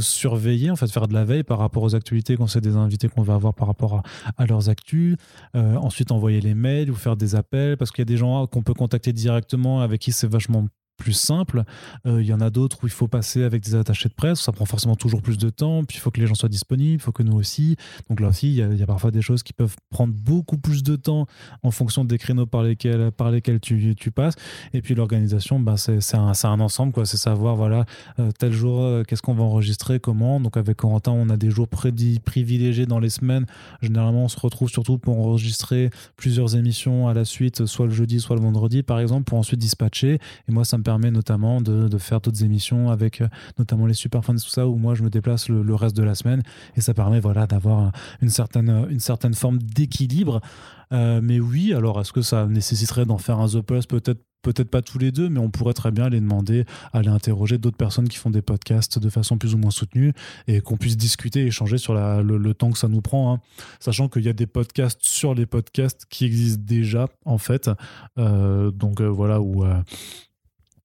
surveiller, 0.00 0.70
en 0.70 0.76
fait, 0.76 0.90
faire 0.90 1.08
de 1.08 1.14
la 1.14 1.26
veille 1.26 1.42
par 1.42 1.58
rapport 1.58 1.82
aux 1.82 1.94
actualités 1.94 2.38
quand 2.38 2.46
c'est 2.46 2.62
des 2.62 2.76
invités 2.76 3.08
qu'on 3.08 3.22
va 3.22 3.34
avoir 3.34 3.52
par 3.52 3.66
rapport 3.66 3.96
à, 3.96 4.02
à 4.38 4.46
leurs 4.46 4.70
actus. 4.70 5.16
ensuite, 5.54 6.10
envoyer 6.10 6.40
les 6.40 6.54
mails 6.54 6.90
ou 6.90 6.94
faire 6.94 7.16
des 7.16 7.34
appels, 7.34 7.76
parce 7.76 7.90
qu'il 7.90 8.00
y 8.00 8.02
a 8.02 8.06
des 8.06 8.13
gens 8.16 8.46
qu'on 8.46 8.62
peut 8.62 8.74
contacter 8.74 9.12
directement, 9.12 9.80
avec 9.80 10.00
qui 10.00 10.12
c'est 10.12 10.26
vachement 10.26 10.66
plus 10.96 11.12
simple. 11.12 11.64
Euh, 12.06 12.22
il 12.22 12.26
y 12.26 12.32
en 12.32 12.40
a 12.40 12.50
d'autres 12.50 12.78
où 12.82 12.86
il 12.86 12.92
faut 12.92 13.08
passer 13.08 13.42
avec 13.42 13.62
des 13.62 13.74
attachés 13.74 14.08
de 14.08 14.14
presse, 14.14 14.40
ça 14.40 14.52
prend 14.52 14.64
forcément 14.64 14.96
toujours 14.96 15.22
plus 15.22 15.38
de 15.38 15.50
temps, 15.50 15.84
puis 15.84 15.96
il 15.98 16.00
faut 16.00 16.10
que 16.10 16.20
les 16.20 16.26
gens 16.26 16.34
soient 16.34 16.48
disponibles, 16.48 16.94
il 16.94 17.00
faut 17.00 17.12
que 17.12 17.22
nous 17.22 17.36
aussi. 17.36 17.76
Donc 18.08 18.20
là 18.20 18.28
aussi, 18.28 18.56
il 18.56 18.76
y, 18.76 18.82
a, 18.82 18.86
parfois 18.86 19.10
des 19.10 19.22
choses 19.22 19.42
qui 19.42 19.52
peuvent 19.52 19.76
prendre 19.90 20.14
beaucoup 20.14 20.58
plus 20.58 20.82
de 20.82 20.96
temps 20.96 21.26
en 21.62 21.70
fonction 21.70 22.04
des 22.04 22.18
créneaux 22.18 22.46
par 22.46 22.62
lesquels, 22.62 23.10
par 23.12 23.30
lesquels 23.30 23.60
tu, 23.60 23.94
passes. 24.14 24.34
Et 24.72 24.82
puis 24.82 24.94
l'organisation, 24.94 25.58
bah, 25.58 25.76
c'est 25.76 26.14
un, 26.14 26.32
un, 26.44 26.60
ensemble, 26.60 27.06
c'est 27.06 27.16
savoir, 27.16 27.56
voilà, 27.56 27.84
euh, 28.18 28.30
tel 28.38 28.52
jour, 28.52 28.82
euh, 28.82 29.02
qu'est-ce 29.02 29.22
qu'on 29.22 29.34
va 29.34 29.42
enregistrer, 29.42 29.98
comment. 29.98 30.40
Donc 30.40 30.56
avec 30.56 30.76
Corentin, 30.76 31.12
on 31.12 31.28
a 31.30 31.36
des 31.36 31.50
jours 31.50 31.68
privilégiés 31.68 32.86
dans 32.86 33.00
les 33.00 33.10
semaines. 33.10 33.46
Généralement, 33.82 34.24
on 34.24 34.28
se 34.28 34.38
retrouve 34.38 34.68
surtout 34.68 34.98
pour 34.98 35.18
enregistrer 35.18 35.90
plusieurs 36.16 36.56
émissions 36.56 37.08
à 37.08 37.14
la 37.14 37.24
suite, 37.24 37.66
soit 37.66 37.86
le 37.86 37.92
jeudi, 37.92 38.20
soit 38.20 38.36
le 38.36 38.42
vendredi, 38.42 38.82
par 38.82 39.00
exemple, 39.00 39.24
pour 39.24 39.38
ensuite 39.38 39.60
dispatcher. 39.60 40.18
Et 40.48 40.52
moi, 40.52 40.64
ça 40.64 40.78
me 40.78 40.83
permet 40.84 41.10
notamment 41.10 41.60
de, 41.60 41.98
faire 41.98 42.20
d'autres 42.20 42.44
émissions 42.44 42.90
avec 42.90 43.20
euh, 43.20 43.28
notamment 43.58 43.86
les 43.86 43.94
super 43.94 44.24
fans 44.24 44.34
tout 44.34 44.48
ça 44.48 44.68
où 44.68 44.76
moi 44.76 44.94
je 44.94 45.02
me 45.02 45.10
déplace 45.10 45.48
le, 45.48 45.74
reste 45.74 45.96
de 45.96 46.04
la 46.04 46.14
semaine 46.14 46.42
et 46.76 46.80
ça 46.80 46.94
permet 46.94 47.18
voilà 47.18 47.46
d'avoir 47.46 47.90
une 48.22 48.30
certaine 48.30 48.86
une 48.88 49.00
certaine 49.00 49.34
forme 49.34 49.58
d'équilibre 49.58 50.40
euh, 50.92 51.20
mais 51.22 51.40
oui 51.40 51.74
alors 51.74 52.00
est-ce 52.00 52.12
que 52.12 52.22
ça 52.22 52.46
nécessiterait 52.46 53.06
d'en 53.06 53.18
faire 53.18 53.40
un 53.40 53.48
The 53.48 53.60
Plus 53.60 53.86
peut-être 53.86 54.20
peut-être 54.44 54.70
pas 54.70 54.82
tous 54.82 54.98
les 54.98 55.10
deux, 55.10 55.28
mais 55.28 55.40
on 55.40 55.50
pourrait 55.50 55.72
très 55.72 55.90
bien 55.90 56.08
les 56.08 56.20
demander, 56.20 56.66
aller 56.92 57.08
interroger 57.08 57.58
d'autres 57.58 57.76
personnes 57.76 58.08
qui 58.08 58.18
font 58.18 58.30
des 58.30 58.42
podcasts 58.42 59.00
de 59.00 59.08
façon 59.08 59.38
plus 59.38 59.54
ou 59.54 59.58
moins 59.58 59.72
soutenue 59.72 60.12
et 60.46 60.60
qu'on 60.60 60.76
puisse 60.76 60.96
discuter, 60.96 61.46
échanger 61.46 61.78
sur 61.78 61.94
le, 61.94 62.54
temps 62.54 62.70
que 62.70 62.78
ça 62.78 62.88
nous 62.88 63.00
prend, 63.00 63.32
hein. 63.32 63.40
sachant 63.80 64.08
qu'il 64.08 64.22
y 64.22 64.28
a 64.28 64.32
des 64.32 64.46
podcasts 64.46 65.02
sur 65.02 65.34
les 65.34 65.46
podcasts 65.46 66.04
qui 66.08 66.24
existent 66.26 66.62
déjà 66.64 67.08
en 67.24 67.38
fait. 67.38 67.70
Euh, 68.18 68.70
donc 68.70 69.00
voilà 69.00 69.40
où 69.40 69.64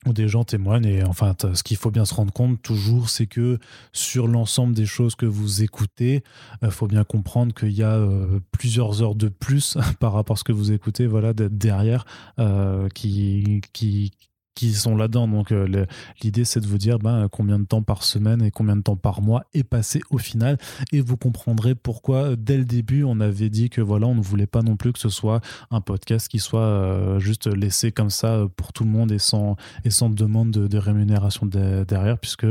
où 0.06 0.14
des 0.14 0.28
gens 0.28 0.44
témoignent. 0.44 0.86
Et 0.86 1.04
enfin, 1.04 1.36
ce 1.54 1.64
qu'il 1.64 1.78
faut 1.78 1.92
bien 1.92 2.06
se 2.06 2.14
rendre 2.14 2.32
compte 2.32 2.62
toujours, 2.62 3.10
c'est 3.10 3.28
que 3.28 3.60
sur 3.92 4.28
l'ensemble 4.28 4.74
des 4.74 4.86
choses 4.86 5.16
que 5.16 5.26
vous 5.26 5.64
écoutez, 5.64 6.24
il 6.62 6.68
euh, 6.68 6.72
faut 6.72 6.88
bien 6.88 7.04
comprendre 7.04 7.54
qu'il 7.54 7.72
y 7.72 7.84
a 7.84 7.96
euh, 7.96 8.40
plusieurs 8.52 9.02
heures 9.02 9.16
de 9.16 9.28
plus 9.28 9.78
par 10.00 10.14
rapport 10.14 10.36
à 10.36 10.38
ce 10.38 10.44
que 10.44 10.52
vous 10.52 10.72
écoutez, 10.72 11.06
voilà, 11.06 11.34
derrière, 11.34 12.06
euh, 12.40 12.88
qui, 12.90 13.62
qui, 13.74 14.12
qui 14.60 14.74
sont 14.74 14.98
là-dedans. 14.98 15.28
Donc 15.28 15.54
euh, 15.54 15.86
l'idée 16.22 16.44
c'est 16.44 16.60
de 16.60 16.68
vous 16.68 16.78
dire 16.78 17.00
ben, 17.00 17.30
combien 17.32 17.60
de 17.60 17.66
temps 17.66 17.82
par 17.82 18.04
semaine 18.04 18.42
et 18.42 18.52
combien 18.52 18.76
de 18.76 18.82
temps 18.82 18.98
par 18.98 19.22
mois 19.22 19.46
est 19.54 19.64
passé 19.64 20.02
au 20.10 20.18
final 20.18 20.58
et 20.92 21.00
vous 21.00 21.16
comprendrez 21.16 21.76
pourquoi 21.76 22.36
dès 22.36 22.58
le 22.58 22.66
début 22.66 23.04
on 23.04 23.22
avait 23.22 23.50
dit 23.50 23.70
que 23.70 23.80
voilà 23.80 24.08
on 24.08 24.16
ne 24.16 24.22
voulait 24.22 24.48
pas 24.48 24.62
non 24.62 24.76
plus 24.76 24.92
que 24.92 25.00
ce 25.00 25.08
soit 25.08 25.40
un 25.72 25.80
podcast 25.80 26.28
qui 26.28 26.40
soit 26.40 26.60
euh, 26.60 27.20
juste 27.20 27.48
laissé 27.48 27.94
comme 27.94 28.10
ça 28.10 28.34
euh, 28.34 28.48
pour 28.54 28.74
tout 28.74 28.84
le 28.84 28.90
monde 28.90 29.14
et 29.14 29.20
sans, 29.20 29.56
et 29.86 29.92
sans 29.92 30.10
demande 30.10 30.52
de, 30.52 30.78
rémunération 30.78 31.46
derrière 31.46 32.18
puisque 32.18 32.48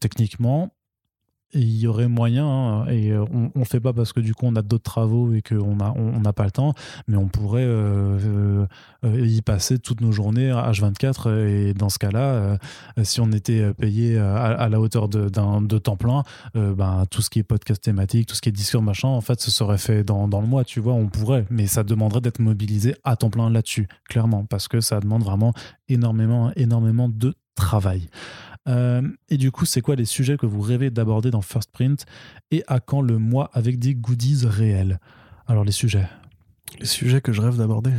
techniquement 0.00 0.70
il 1.54 1.78
y 1.78 1.86
aurait 1.86 2.08
moyen, 2.08 2.46
hein, 2.46 2.86
et 2.88 3.10
euh, 3.12 3.24
on 3.32 3.58
ne 3.58 3.64
fait 3.64 3.80
pas 3.80 3.94
parce 3.94 4.12
que 4.12 4.20
du 4.20 4.34
coup 4.34 4.44
on 4.46 4.54
a 4.56 4.62
d'autres 4.62 4.84
travaux 4.84 5.32
et 5.32 5.40
qu'on 5.40 5.76
n'a 5.76 5.94
on, 5.96 6.20
n'a 6.20 6.32
pas 6.34 6.44
le 6.44 6.50
temps, 6.50 6.74
mais 7.06 7.16
on 7.16 7.28
pourrait 7.28 7.64
euh, 7.64 8.66
euh, 9.04 9.26
y 9.26 9.40
passer 9.40 9.78
toutes 9.78 10.02
nos 10.02 10.12
journées 10.12 10.50
H24. 10.50 11.46
Et 11.48 11.74
dans 11.74 11.88
ce 11.88 11.98
cas-là, 11.98 12.58
si 13.02 13.20
on 13.20 13.32
était 13.32 13.72
payé 13.74 14.18
à, 14.18 14.68
la 14.68 14.80
hauteur 14.80 15.08
de, 15.08 15.28
de 15.28 15.78
temps 15.78 15.96
plein, 15.96 16.22
ben, 16.54 17.04
tout 17.10 17.22
ce 17.22 17.30
qui 17.30 17.38
est 17.38 17.42
podcast 17.42 17.82
thématique, 17.82 18.26
tout 18.26 18.34
ce 18.34 18.42
qui 18.42 18.50
est 18.50 18.52
discours 18.52 18.82
machin, 18.82 19.08
en 19.08 19.20
fait, 19.20 19.40
ce 19.40 19.50
serait 19.50 19.78
fait 19.78 20.04
dans, 20.04 20.28
dans 20.28 20.40
le 20.40 20.46
mois, 20.46 20.64
tu 20.64 20.80
vois, 20.80 20.94
on 20.94 21.06
pourrait, 21.08 21.46
mais 21.50 21.66
ça 21.66 21.82
demanderait 21.82 22.20
d'être 22.20 22.40
mobilisé 22.40 22.94
à 23.04 23.16
temps 23.16 23.30
plein 23.30 23.50
là-dessus, 23.50 23.88
clairement, 24.08 24.44
parce 24.44 24.68
que 24.68 24.80
ça 24.80 25.00
demande 25.00 25.22
vraiment 25.22 25.52
énormément, 25.88 26.52
énormément 26.56 27.08
de 27.08 27.34
travail. 27.54 28.08
Euh, 28.66 29.02
et 29.28 29.36
du 29.36 29.50
coup, 29.50 29.64
c'est 29.64 29.80
quoi 29.80 29.96
les 29.96 30.04
sujets 30.04 30.36
que 30.36 30.46
vous 30.46 30.60
rêvez 30.60 30.90
d'aborder 30.90 31.30
dans 31.30 31.42
First 31.42 31.70
Print 31.72 32.04
et 32.50 32.62
à 32.66 32.80
quand 32.80 33.00
le 33.00 33.18
mois 33.18 33.50
avec 33.52 33.78
des 33.78 33.94
goodies 33.94 34.46
réels? 34.46 35.00
Alors, 35.46 35.64
les 35.64 35.72
sujets. 35.72 36.08
Les 36.78 36.86
sujets 36.86 37.20
que 37.20 37.32
je 37.32 37.40
rêve 37.40 37.56
d'aborder. 37.56 37.92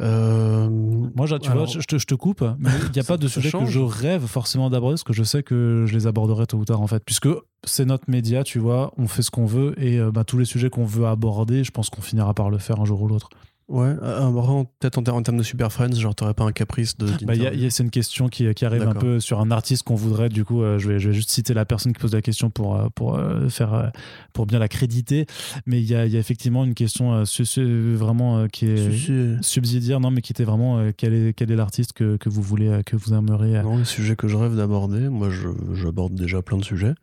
Euh, 0.00 0.68
Moi, 0.68 1.26
tu 1.38 1.50
vois, 1.50 1.66
je 1.66 2.06
te, 2.06 2.14
coupe, 2.14 2.44
mais 2.58 2.70
il 2.86 2.92
n'y 2.92 3.00
a 3.00 3.04
pas 3.06 3.16
de 3.16 3.26
sujet 3.26 3.50
que 3.50 3.66
je 3.66 3.80
rêve 3.80 4.26
forcément 4.26 4.70
d'aborder, 4.70 4.94
parce 4.94 5.04
que 5.04 5.12
je 5.12 5.24
sais 5.24 5.42
que 5.42 5.84
je 5.86 5.94
les 5.94 6.06
aborderai 6.06 6.46
tôt 6.46 6.58
ou 6.58 6.64
tard, 6.64 6.80
en 6.80 6.86
fait, 6.86 7.02
puisque 7.04 7.28
c'est 7.64 7.84
notre 7.84 8.08
média, 8.08 8.44
tu 8.44 8.58
vois, 8.58 8.92
on 8.96 9.08
fait 9.08 9.22
ce 9.22 9.30
qu'on 9.30 9.46
veut, 9.46 9.74
et 9.82 9.98
euh, 9.98 10.10
bah, 10.10 10.24
tous 10.24 10.38
les 10.38 10.44
sujets 10.44 10.70
qu'on 10.70 10.84
veut 10.84 11.06
aborder, 11.06 11.64
je 11.64 11.70
pense 11.70 11.90
qu'on 11.90 12.02
finira 12.02 12.34
par 12.34 12.50
le 12.50 12.58
faire 12.58 12.80
un 12.80 12.84
jour 12.84 13.02
ou 13.02 13.08
l'autre. 13.08 13.30
Ouais, 13.68 13.94
euh, 14.02 14.64
peut-être 14.80 14.96
en, 14.96 15.02
ter- 15.02 15.14
en 15.14 15.22
termes 15.22 15.36
de 15.36 15.42
Super 15.42 15.70
Friends, 15.70 15.92
genre 15.92 16.14
t'aurais 16.14 16.32
pas 16.32 16.44
un 16.44 16.52
caprice 16.52 16.96
de. 16.96 17.06
Bah, 17.26 17.34
c'est 17.68 17.82
une 17.82 17.90
question 17.90 18.28
qui, 18.28 18.54
qui 18.54 18.64
arrive 18.64 18.80
un 18.82 18.94
peu 19.00 19.20
sur 19.20 19.40
un 19.40 19.50
artiste 19.50 19.82
qu'on 19.82 19.94
voudrait. 19.94 20.30
Du 20.30 20.42
coup, 20.46 20.62
euh, 20.62 20.78
je, 20.78 20.88
vais, 20.88 20.98
je 20.98 21.08
vais 21.08 21.14
juste 21.14 21.28
citer 21.28 21.52
la 21.52 21.66
personne 21.66 21.92
qui 21.92 22.00
pose 22.00 22.14
la 22.14 22.22
question 22.22 22.48
pour, 22.48 22.76
euh, 22.76 22.88
pour, 22.94 23.16
euh, 23.16 23.50
faire, 23.50 23.92
pour 24.32 24.46
bien 24.46 24.58
la 24.58 24.68
créditer. 24.68 25.26
Mais 25.66 25.82
il 25.82 25.86
y 25.86 25.94
a, 25.94 26.06
il 26.06 26.12
y 26.12 26.16
a 26.16 26.18
effectivement 26.18 26.64
une 26.64 26.72
question 26.72 27.26
su- 27.26 27.44
su- 27.44 27.94
vraiment 27.94 28.46
qui 28.48 28.64
est 28.70 28.90
Si, 28.90 28.98
si. 29.00 29.36
subsidiaire, 29.42 30.00
non, 30.00 30.10
mais 30.10 30.22
qui 30.22 30.32
était 30.32 30.44
vraiment 30.44 30.80
quel 30.96 31.12
est, 31.12 31.32
quel 31.34 31.50
est 31.50 31.56
l'artiste 31.56 31.92
que, 31.92 32.16
que 32.16 32.30
vous 32.30 32.40
voulez, 32.42 32.80
que 32.86 32.96
vous 32.96 33.12
aimeriez. 33.12 33.58
euh, 33.58 33.62
Non, 33.64 33.76
le 33.76 33.84
sujet 33.84 34.16
que 34.16 34.28
je 34.28 34.36
rêve 34.38 34.56
d'aborder, 34.56 35.10
moi 35.10 35.28
j'aborde 35.74 36.14
déjà 36.14 36.40
plein 36.40 36.56
de 36.56 36.64
sujets. 36.64 36.94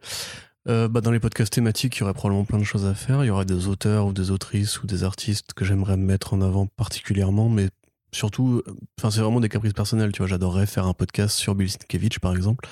Euh, 0.68 0.88
bah, 0.88 1.02
dans 1.02 1.12
les 1.12 1.20
podcasts 1.20 1.54
thématiques, 1.54 1.98
il 1.98 2.00
y 2.00 2.04
aurait 2.04 2.14
probablement 2.14 2.46
plein 2.46 2.58
de 2.58 2.64
choses 2.64 2.86
à 2.86 2.96
faire. 2.96 3.24
Il 3.24 3.28
y 3.28 3.30
aurait 3.30 3.46
des 3.46 3.68
auteurs 3.68 4.08
ou 4.08 4.14
des 4.14 4.32
autrices 4.32 4.82
ou 4.82 4.88
des 4.88 5.04
artistes 5.04 5.54
que 5.54 5.64
j'aimerais 5.64 5.98
mettre 5.98 6.34
en 6.34 6.42
avant 6.42 6.66
particulièrement, 6.66 7.50
mais 7.50 7.70
surtout, 8.12 8.64
euh, 8.66 8.76
enfin 9.00 9.12
c'est 9.12 9.22
vraiment 9.22 9.40
des 9.40 9.50
caprices 9.50 9.74
personnels. 9.74 10.12
Tu 10.12 10.20
vois, 10.20 10.28
j'adorerais 10.28 10.66
faire 10.66 10.88
un 10.88 10.94
podcast 10.94 11.38
sur 11.38 11.54
Bill 11.54 11.70
Sienkiewicz 11.70 12.20
par 12.20 12.36
exemple, 12.36 12.68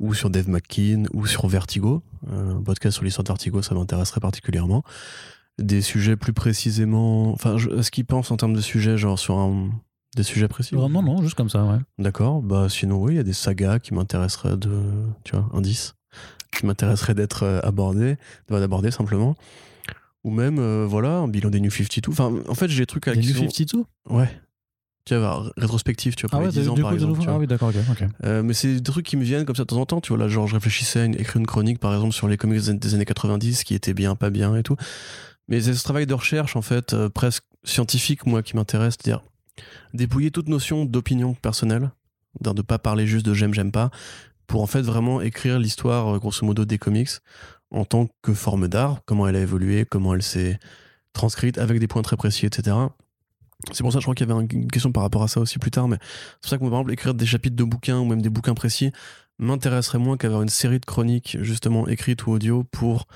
ou 0.00 0.14
sur 0.14 0.30
Dave 0.30 0.48
McKean, 0.48 1.04
ou 1.12 1.26
sur 1.26 1.46
Vertigo. 1.46 2.02
Euh, 2.30 2.56
un 2.56 2.62
podcast 2.62 2.94
sur 2.96 3.04
l'histoire 3.04 3.24
de 3.24 3.28
Vertigo, 3.28 3.62
ça 3.62 3.74
m'intéresserait 3.74 4.20
particulièrement. 4.20 4.82
Des 5.58 5.82
sujets 5.82 6.16
plus 6.16 6.32
précisément, 6.32 7.32
enfin, 7.32 7.56
ce 7.58 7.90
qu'ils 7.90 8.06
pensent 8.06 8.30
en 8.30 8.36
termes 8.36 8.54
de 8.54 8.60
sujets, 8.60 8.96
genre 8.96 9.18
sur 9.18 9.38
un, 9.38 9.70
des 10.16 10.22
sujets 10.22 10.48
précis. 10.48 10.74
Non, 10.74 10.88
non, 10.88 11.22
juste 11.22 11.34
comme 11.34 11.50
ça, 11.50 11.64
ouais. 11.64 11.78
D'accord, 11.98 12.42
bah 12.42 12.68
sinon 12.68 13.00
oui, 13.00 13.12
il 13.12 13.16
y 13.16 13.20
a 13.20 13.22
des 13.22 13.32
sagas 13.32 13.78
qui 13.78 13.94
m'intéresseraient 13.94 14.56
de, 14.56 14.82
tu 15.24 15.36
vois, 15.36 15.48
indice, 15.52 15.94
qui 16.56 16.66
m'intéresseraient 16.66 17.14
d'être 17.14 17.42
euh, 17.44 17.60
abordés, 17.62 18.16
de- 18.48 18.58
d'aborder 18.58 18.90
simplement. 18.90 19.34
Ou 20.24 20.30
même, 20.30 20.58
euh, 20.60 20.86
voilà, 20.88 21.16
un 21.18 21.28
bilan 21.28 21.50
des 21.50 21.60
New 21.60 21.70
52. 21.70 22.12
Enfin, 22.12 22.32
en 22.48 22.54
fait, 22.54 22.68
j'ai 22.68 22.82
des 22.82 22.86
trucs 22.86 23.08
à 23.08 23.12
qui 23.14 23.20
New 23.20 23.34
sont- 23.34 23.48
52 23.50 23.84
Ouais. 24.08 24.28
Tu 25.04 25.16
vois, 25.16 25.50
rétrospective, 25.56 26.14
tu 26.14 26.26
vois, 26.28 26.38
Ah 26.38 26.44
ouais, 26.44 26.50
10 26.50 26.64
de- 26.64 26.68
ans, 26.70 26.74
par 26.76 26.90
coup, 26.90 26.94
exemple. 26.94 27.18
tu 27.18 27.24
vois. 27.24 27.34
Ah 27.34 27.38
oui, 27.38 27.48
d'accord, 27.48 27.70
ok. 27.70 28.04
Euh, 28.24 28.44
mais 28.44 28.54
c'est 28.54 28.74
des 28.76 28.82
trucs 28.82 29.04
qui 29.04 29.16
me 29.16 29.24
viennent 29.24 29.44
comme 29.44 29.56
ça 29.56 29.64
de 29.64 29.66
temps 29.66 29.78
en 29.80 29.86
temps, 29.86 30.00
tu 30.00 30.10
vois. 30.10 30.18
Là, 30.18 30.28
genre, 30.28 30.46
je 30.46 30.54
réfléchissais 30.54 31.00
à 31.00 31.04
une- 31.06 31.14
écrire 31.18 31.38
une 31.38 31.46
chronique, 31.46 31.80
par 31.80 31.92
exemple, 31.92 32.12
sur 32.14 32.28
les 32.28 32.36
comics 32.36 32.62
des- 32.62 32.74
des 32.74 32.94
années 32.94 33.04
90, 33.04 33.64
qui 33.64 33.74
étaient 33.74 33.94
bien, 33.94 34.14
pas 34.14 34.30
bien 34.30 34.54
et 34.54 34.62
tout. 34.62 34.76
Mais 35.48 35.60
c'est 35.60 35.74
ce 35.74 35.82
travail 35.82 36.06
de 36.06 36.14
recherche, 36.14 36.54
en 36.54 36.62
fait, 36.62 36.92
euh, 36.94 37.08
presque 37.08 37.42
scientifique, 37.64 38.26
moi, 38.26 38.44
qui 38.44 38.54
m'intéresse, 38.54 38.94
c'est-à-dire 39.00 39.24
dépouiller 39.92 40.30
toute 40.30 40.48
notion 40.48 40.84
d'opinion 40.84 41.34
personnelle, 41.34 41.90
de 42.40 42.50
ne 42.50 42.62
pas 42.62 42.78
parler 42.78 43.08
juste 43.08 43.26
de 43.26 43.34
j'aime, 43.34 43.54
j'aime 43.54 43.72
pas, 43.72 43.90
pour 44.52 44.60
en 44.60 44.66
fait 44.66 44.82
vraiment 44.82 45.22
écrire 45.22 45.58
l'histoire, 45.58 46.14
euh, 46.14 46.18
grosso 46.18 46.44
modo, 46.44 46.66
des 46.66 46.76
comics 46.76 47.08
en 47.70 47.86
tant 47.86 48.08
que 48.20 48.34
forme 48.34 48.68
d'art, 48.68 49.00
comment 49.06 49.26
elle 49.26 49.36
a 49.36 49.40
évolué, 49.40 49.86
comment 49.88 50.12
elle 50.14 50.22
s'est 50.22 50.58
transcrite, 51.14 51.56
avec 51.56 51.80
des 51.80 51.86
points 51.88 52.02
très 52.02 52.18
précis, 52.18 52.44
etc. 52.44 52.76
C'est 53.72 53.82
pour 53.82 53.92
ça, 53.94 53.98
je 53.98 54.04
crois 54.04 54.14
qu'il 54.14 54.28
y 54.28 54.30
avait 54.30 54.38
un- 54.38 54.46
une 54.46 54.70
question 54.70 54.92
par 54.92 55.04
rapport 55.04 55.22
à 55.22 55.28
ça 55.28 55.40
aussi 55.40 55.58
plus 55.58 55.70
tard, 55.70 55.88
mais 55.88 55.96
c'est 56.02 56.40
pour 56.42 56.50
ça 56.50 56.56
que, 56.58 56.64
par 56.64 56.72
exemple, 56.72 56.92
écrire 56.92 57.14
des 57.14 57.24
chapitres 57.24 57.56
de 57.56 57.64
bouquins 57.64 57.98
ou 57.98 58.04
même 58.04 58.20
des 58.20 58.28
bouquins 58.28 58.52
précis 58.52 58.92
m'intéresserait 59.38 59.98
moins 59.98 60.18
qu'avoir 60.18 60.42
une 60.42 60.50
série 60.50 60.80
de 60.80 60.84
chroniques, 60.84 61.38
justement, 61.40 61.88
écrites 61.88 62.26
ou 62.26 62.32
audio 62.32 62.62
pour 62.64 63.06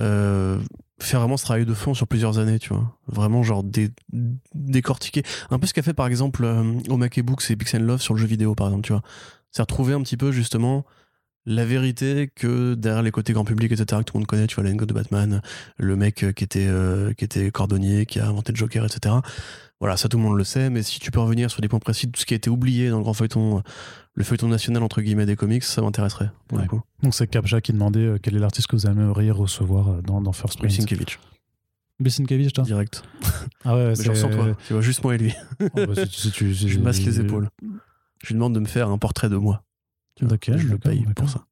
euh, 0.00 0.58
faire 0.98 1.20
vraiment 1.20 1.36
ce 1.36 1.44
travail 1.44 1.66
de 1.66 1.74
fond 1.74 1.92
sur 1.92 2.08
plusieurs 2.08 2.38
années, 2.38 2.58
tu 2.58 2.70
vois. 2.72 2.96
Vraiment, 3.06 3.42
genre, 3.42 3.62
dé- 3.62 3.90
décortiquer. 4.54 5.22
Un 5.50 5.58
peu 5.58 5.66
ce 5.66 5.74
qu'a 5.74 5.82
fait, 5.82 5.92
par 5.94 6.06
exemple, 6.06 6.42
euh, 6.44 6.62
Mac 6.96 7.20
Books 7.20 7.50
et 7.50 7.56
Pixel 7.56 7.84
Love 7.84 8.00
sur 8.00 8.14
le 8.14 8.20
jeu 8.20 8.26
vidéo, 8.26 8.54
par 8.54 8.68
exemple, 8.68 8.86
tu 8.86 8.92
vois. 8.92 9.02
C'est 9.54 9.62
retrouver 9.62 9.92
un 9.94 10.02
petit 10.02 10.16
peu, 10.16 10.32
justement, 10.32 10.84
la 11.46 11.64
vérité 11.64 12.28
que 12.34 12.74
derrière 12.74 13.02
les 13.02 13.10
côtés 13.12 13.32
grand 13.32 13.44
public, 13.44 13.70
etc., 13.70 14.00
que 14.00 14.04
tout 14.04 14.14
le 14.16 14.20
monde 14.20 14.26
connaît, 14.26 14.46
tu 14.48 14.56
vois, 14.56 14.64
l'anecdote 14.64 14.88
de 14.88 14.94
Batman, 14.94 15.42
le 15.76 15.94
mec 15.96 16.24
euh, 16.24 16.32
qui 16.32 16.42
était, 16.42 16.66
euh, 16.66 17.12
qui 17.12 17.24
était 17.24 17.50
cordonnier, 17.50 18.04
qui 18.06 18.18
a 18.18 18.26
inventé 18.26 18.50
le 18.52 18.56
Joker, 18.56 18.84
etc. 18.84 19.14
Voilà, 19.78 19.96
ça 19.96 20.08
tout 20.08 20.16
le 20.16 20.22
monde 20.24 20.36
le 20.38 20.42
sait, 20.44 20.70
mais 20.70 20.82
si 20.82 20.98
tu 20.98 21.10
peux 21.10 21.20
revenir 21.20 21.50
sur 21.50 21.60
des 21.60 21.68
points 21.68 21.78
précis 21.78 22.06
de 22.06 22.12
tout 22.12 22.20
ce 22.20 22.26
qui 22.26 22.34
a 22.34 22.36
été 22.36 22.48
oublié 22.50 22.88
dans 22.90 22.96
le 22.96 23.02
grand 23.04 23.12
feuilleton, 23.14 23.58
euh, 23.58 23.60
le 24.14 24.24
feuilleton 24.24 24.48
national, 24.48 24.82
entre 24.82 25.02
guillemets, 25.02 25.26
des 25.26 25.36
comics, 25.36 25.62
ça 25.62 25.82
m'intéresserait, 25.82 26.30
pour 26.48 26.58
Ouais. 26.58 26.64
le 26.64 26.68
coup. 26.70 26.80
Donc 27.02 27.14
c'est 27.14 27.26
Captcha 27.28 27.60
qui 27.60 27.72
demandait 27.72 28.00
euh, 28.00 28.18
quel 28.20 28.34
est 28.34 28.40
l'artiste 28.40 28.66
que 28.66 28.74
vous 28.76 28.86
aimeriez 28.86 29.30
recevoir 29.30 30.02
dans, 30.02 30.20
dans 30.20 30.32
First 30.32 30.58
Print. 30.58 30.72
Sienkiewicz, 30.72 32.52
toi? 32.52 32.64
Direct. 32.64 33.02
Ah 33.64 33.76
ouais, 33.76 33.94
c'est. 33.94 34.02
je 34.04 34.10
ressens 34.10 34.30
toi, 34.30 34.56
tu 34.66 34.72
vois, 34.72 34.82
juste 34.82 35.04
moi 35.04 35.14
et 35.14 35.18
lui. 35.18 35.32
Oh, 35.60 35.68
bah, 35.74 35.94
si- 35.94 36.08
si 36.22 36.30
tu- 36.32 36.54
si- 36.54 36.68
Je 36.70 36.78
masse 36.80 37.00
les 37.04 37.20
épaules. 37.20 37.48
Je 38.24 38.28
lui 38.28 38.34
demande 38.36 38.54
de 38.54 38.60
me 38.60 38.64
faire 38.66 38.88
un 38.88 38.96
portrait 38.96 39.28
de 39.28 39.36
moi. 39.36 39.64
Tu 40.16 40.24
vois, 40.24 40.34
Ok, 40.34 40.50
je 40.56 40.66
le 40.66 40.78
paye 40.78 41.04
pour 41.14 41.28
ça. 41.28 41.46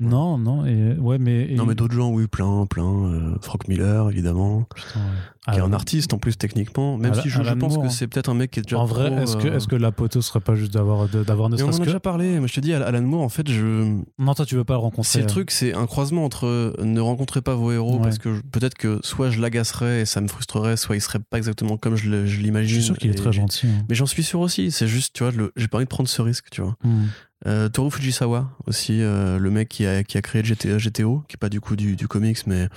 Non, 0.00 0.38
non, 0.38 0.64
et 0.66 0.94
ouais, 0.98 1.18
mais. 1.18 1.52
et- 1.52 1.54
Non, 1.54 1.66
mais 1.66 1.74
d'autres 1.74 1.94
gens, 1.94 2.10
oui, 2.10 2.26
plein, 2.26 2.66
plein. 2.66 2.84
Euh, 2.84 3.34
Frank 3.40 3.68
Miller, 3.68 4.10
évidemment, 4.10 4.66
Putain, 4.74 5.00
ouais. 5.00 5.52
qui 5.54 5.58
est 5.58 5.62
un 5.62 5.72
artiste 5.72 6.12
en 6.12 6.18
plus, 6.18 6.36
techniquement. 6.36 6.96
Même 6.96 7.12
Alan- 7.12 7.22
si 7.22 7.28
je, 7.28 7.42
pense 7.54 7.74
Moore, 7.74 7.84
que 7.84 7.88
c'est 7.92 8.06
peut-être 8.08 8.28
un 8.28 8.34
mec 8.34 8.50
qui 8.50 8.60
est 8.60 8.62
déjà. 8.62 8.78
En 8.78 8.84
vrai, 8.86 9.12
est-ce 9.22 9.36
que, 9.36 9.48
euh, 9.48 9.56
est-ce 9.56 9.68
que 9.68 9.76
la 9.76 9.92
poteau 9.92 10.20
serait 10.22 10.40
pas 10.40 10.54
juste 10.54 10.72
d'avoir 10.72 11.08
d'avoir 11.08 11.48
ne 11.48 11.56
Mais 11.56 11.62
on 11.62 11.68
en 11.68 11.72
a 11.72 11.84
déjà 11.84 12.00
parlé. 12.00 12.38
Moi, 12.38 12.46
je 12.48 12.54
te 12.54 12.60
dis, 12.60 12.72
Alan 12.72 13.02
Moore, 13.02 13.22
en 13.22 13.28
fait, 13.28 13.48
je. 13.50 13.96
Non, 14.18 14.34
toi, 14.34 14.46
tu 14.46 14.54
veux 14.56 14.64
pas 14.64 14.74
le 14.74 14.80
rencontrer. 14.80 15.10
C'est 15.10 15.18
le 15.20 15.24
euh. 15.24 15.28
truc, 15.28 15.50
c'est 15.50 15.74
un 15.74 15.86
croisement 15.86 16.24
entre 16.24 16.46
euh, 16.46 16.72
ne 16.82 17.00
rencontrez 17.00 17.42
pas 17.42 17.54
vos 17.54 17.72
héros 17.72 17.96
Ouais. 17.96 18.02
parce 18.02 18.18
que 18.18 18.40
peut-être 18.52 18.74
que 18.76 18.98
soit 19.02 19.30
je 19.30 19.40
l'agacerais 19.40 20.02
et 20.02 20.04
ça 20.04 20.20
me 20.20 20.28
frustrerait, 20.28 20.76
soit 20.76 20.96
il 20.96 21.00
serait 21.00 21.18
pas 21.20 21.38
exactement 21.38 21.76
comme 21.76 21.96
je 21.96 22.08
l'imagine. 22.10 22.68
Je 22.68 22.74
suis 22.74 22.82
sûr 22.84 22.98
qu'il 22.98 23.10
est 23.10 23.14
très 23.14 23.32
gentil. 23.32 23.66
hein. 23.66 23.84
Mais 23.88 23.94
j'en 23.94 24.06
suis 24.06 24.22
sûr 24.22 24.40
aussi. 24.40 24.70
C'est 24.70 24.86
juste, 24.86 25.14
tu 25.14 25.22
vois, 25.24 25.32
le- 25.32 25.52
j'ai 25.56 25.68
pas 25.68 25.78
envie 25.78 25.84
de 25.86 25.90
prendre 25.90 26.08
ce 26.08 26.22
risque, 26.22 26.46
tu 26.50 26.60
vois. 26.62 26.76
Hmm. 26.84 27.04
Euh, 27.46 27.68
Toru 27.68 27.90
Fujisawa 27.90 28.50
aussi, 28.66 29.00
euh, 29.00 29.38
le 29.38 29.50
mec 29.50 29.68
qui 29.68 29.86
a, 29.86 30.04
qui 30.04 30.16
a 30.16 30.22
créé 30.22 30.44
GT, 30.44 30.78
GTO, 30.78 31.24
qui 31.28 31.34
est 31.34 31.38
pas 31.38 31.48
du 31.48 31.60
coup 31.60 31.76
du, 31.76 31.96
du 31.96 32.08
comics, 32.08 32.46
mais 32.46 32.68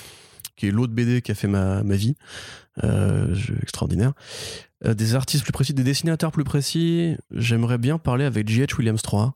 qui 0.56 0.68
est 0.68 0.72
l'autre 0.72 0.94
BD 0.94 1.22
qui 1.22 1.32
a 1.32 1.36
fait 1.36 1.48
ma, 1.48 1.84
ma 1.84 1.96
vie. 1.96 2.16
Euh, 2.84 3.34
extraordinaire. 3.62 4.12
Des 4.84 5.16
artistes 5.16 5.44
plus 5.44 5.54
précis, 5.54 5.74
des 5.74 5.86
dessinateurs 5.86 6.34
plus 6.34 6.44
précis, 6.44 7.16
j'aimerais 7.32 7.78
bien 7.78 7.98
parler 7.98 8.26
avec 8.26 8.50
J.H. 8.50 8.78
Williams 8.78 9.02
3 9.02 9.34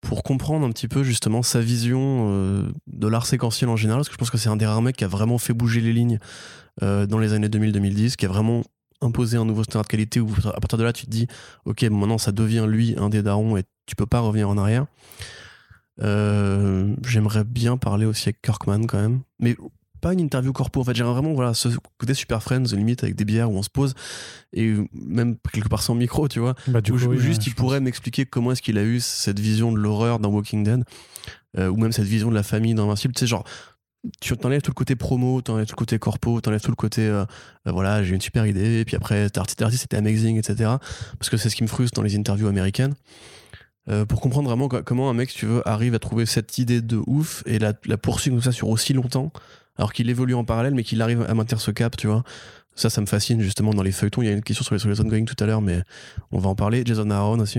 pour 0.00 0.22
comprendre 0.22 0.64
un 0.64 0.70
petit 0.70 0.86
peu 0.86 1.02
justement 1.02 1.42
sa 1.42 1.60
vision 1.60 2.72
de 2.86 3.08
l'art 3.08 3.26
séquentiel 3.26 3.68
en 3.68 3.76
général, 3.76 3.98
parce 3.98 4.08
que 4.08 4.14
je 4.14 4.18
pense 4.18 4.30
que 4.30 4.38
c'est 4.38 4.48
un 4.48 4.54
des 4.54 4.64
rares 4.64 4.80
mecs 4.80 4.96
qui 4.96 5.02
a 5.02 5.08
vraiment 5.08 5.38
fait 5.38 5.52
bouger 5.52 5.80
les 5.80 5.92
lignes 5.92 6.20
dans 6.80 7.18
les 7.18 7.32
années 7.32 7.48
2000-2010, 7.48 8.14
qui 8.14 8.26
a 8.26 8.28
vraiment 8.28 8.62
imposé 9.02 9.36
un 9.36 9.44
nouveau 9.44 9.64
standard 9.64 9.82
de 9.82 9.88
qualité 9.88 10.20
où 10.20 10.32
à 10.44 10.60
partir 10.60 10.78
de 10.78 10.84
là 10.84 10.92
tu 10.92 11.06
te 11.06 11.10
dis 11.10 11.26
ok 11.64 11.82
maintenant 11.82 12.18
ça 12.18 12.32
devient 12.32 12.66
lui 12.68 12.94
un 12.96 13.08
des 13.08 13.22
darons 13.22 13.56
tu 13.86 13.96
peux 13.96 14.06
pas 14.06 14.20
revenir 14.20 14.48
en 14.48 14.58
arrière. 14.58 14.86
Euh, 16.00 16.94
j'aimerais 17.06 17.44
bien 17.44 17.76
parler 17.76 18.06
aussi 18.06 18.28
avec 18.28 18.40
Kirkman 18.42 18.86
quand 18.86 19.00
même. 19.00 19.20
Mais 19.40 19.56
pas 20.00 20.12
une 20.12 20.20
interview 20.20 20.52
corpo 20.52 20.80
en 20.80 20.84
fait. 20.84 20.94
J'aimerais 20.94 21.14
vraiment 21.14 21.32
voilà 21.32 21.54
ce 21.54 21.68
côté 21.96 22.12
super 22.12 22.42
friends 22.42 22.64
limite 22.74 23.02
avec 23.04 23.14
des 23.14 23.24
bières 23.24 23.50
où 23.50 23.56
on 23.56 23.62
se 23.62 23.70
pose 23.70 23.94
et 24.52 24.74
même 24.92 25.36
quelque 25.52 25.68
part 25.68 25.82
sans 25.82 25.94
micro 25.94 26.28
tu 26.28 26.40
vois. 26.40 26.54
Bah, 26.66 26.80
du 26.80 26.92
où, 26.92 26.98
coup, 26.98 27.04
où 27.04 27.08
oui, 27.10 27.18
juste 27.18 27.42
ouais, 27.42 27.48
il 27.48 27.54
pourrait 27.54 27.80
m'expliquer 27.80 28.26
comment 28.26 28.52
est-ce 28.52 28.62
qu'il 28.62 28.78
a 28.78 28.82
eu 28.82 29.00
cette 29.00 29.38
vision 29.38 29.72
de 29.72 29.78
l'horreur 29.78 30.18
dans 30.18 30.30
Walking 30.30 30.64
Dead 30.64 30.84
euh, 31.56 31.68
ou 31.68 31.76
même 31.76 31.92
cette 31.92 32.06
vision 32.06 32.30
de 32.30 32.34
la 32.34 32.42
famille 32.42 32.74
dans 32.74 32.84
Invincible. 32.84 33.14
Tu 33.14 33.20
sais 33.20 33.26
genre 33.26 33.44
tu 34.20 34.36
t'enlèves 34.36 34.62
tout 34.62 34.72
le 34.72 34.74
côté 34.74 34.96
promo 34.96 35.40
t'enlèves 35.40 35.66
tout 35.66 35.74
le 35.74 35.78
côté 35.78 35.96
corpo 36.00 36.40
t'enlèves 36.40 36.60
tout 36.60 36.72
le 36.72 36.76
côté 36.76 37.06
euh, 37.06 37.24
voilà 37.64 38.02
j'ai 38.02 38.16
une 38.16 38.20
super 38.20 38.46
idée 38.46 38.80
et 38.80 38.84
puis 38.84 38.96
après 38.96 39.28
artiste 39.36 39.64
c'était 39.76 39.96
amazing 39.96 40.38
etc 40.38 40.72
parce 41.20 41.30
que 41.30 41.36
c'est 41.36 41.48
ce 41.48 41.54
qui 41.54 41.62
me 41.62 41.68
frustre 41.68 41.94
dans 41.94 42.02
les 42.02 42.16
interviews 42.16 42.48
américaines 42.48 42.94
Euh, 43.88 44.04
pour 44.06 44.20
comprendre 44.20 44.48
vraiment 44.48 44.68
co- 44.68 44.82
comment 44.84 45.10
un 45.10 45.14
mec 45.14 45.30
si 45.30 45.38
tu 45.38 45.46
veux 45.46 45.66
arrive 45.68 45.94
à 45.94 45.98
trouver 45.98 46.24
cette 46.24 46.56
idée 46.58 46.80
de 46.80 47.00
ouf 47.08 47.42
et 47.46 47.58
la, 47.58 47.72
la 47.86 47.96
poursuivre 47.96 48.36
comme 48.36 48.42
ça 48.44 48.52
sur 48.52 48.68
aussi 48.68 48.92
longtemps 48.92 49.32
alors 49.76 49.92
qu'il 49.92 50.08
évolue 50.08 50.34
en 50.34 50.44
parallèle 50.44 50.72
mais 50.74 50.84
qu'il 50.84 51.02
arrive 51.02 51.22
à 51.28 51.34
maintenir 51.34 51.60
ce 51.60 51.72
cap 51.72 51.96
tu 51.96 52.06
vois. 52.06 52.22
Ça 52.76 52.90
ça 52.90 53.00
me 53.00 53.06
fascine 53.06 53.40
justement 53.40 53.74
dans 53.74 53.82
les 53.82 53.90
feuilletons. 53.90 54.22
Il 54.22 54.26
y 54.26 54.28
a 54.28 54.32
une 54.32 54.42
question 54.42 54.64
sur 54.64 54.74
les, 54.74 54.78
sur 54.78 54.88
les 54.88 55.00
ongoing 55.00 55.24
tout 55.24 55.34
à 55.42 55.46
l'heure 55.46 55.60
mais 55.62 55.82
on 56.30 56.38
va 56.38 56.48
en 56.48 56.54
parler. 56.54 56.84
Jason 56.86 57.10
Aaron 57.10 57.40
aussi. 57.40 57.58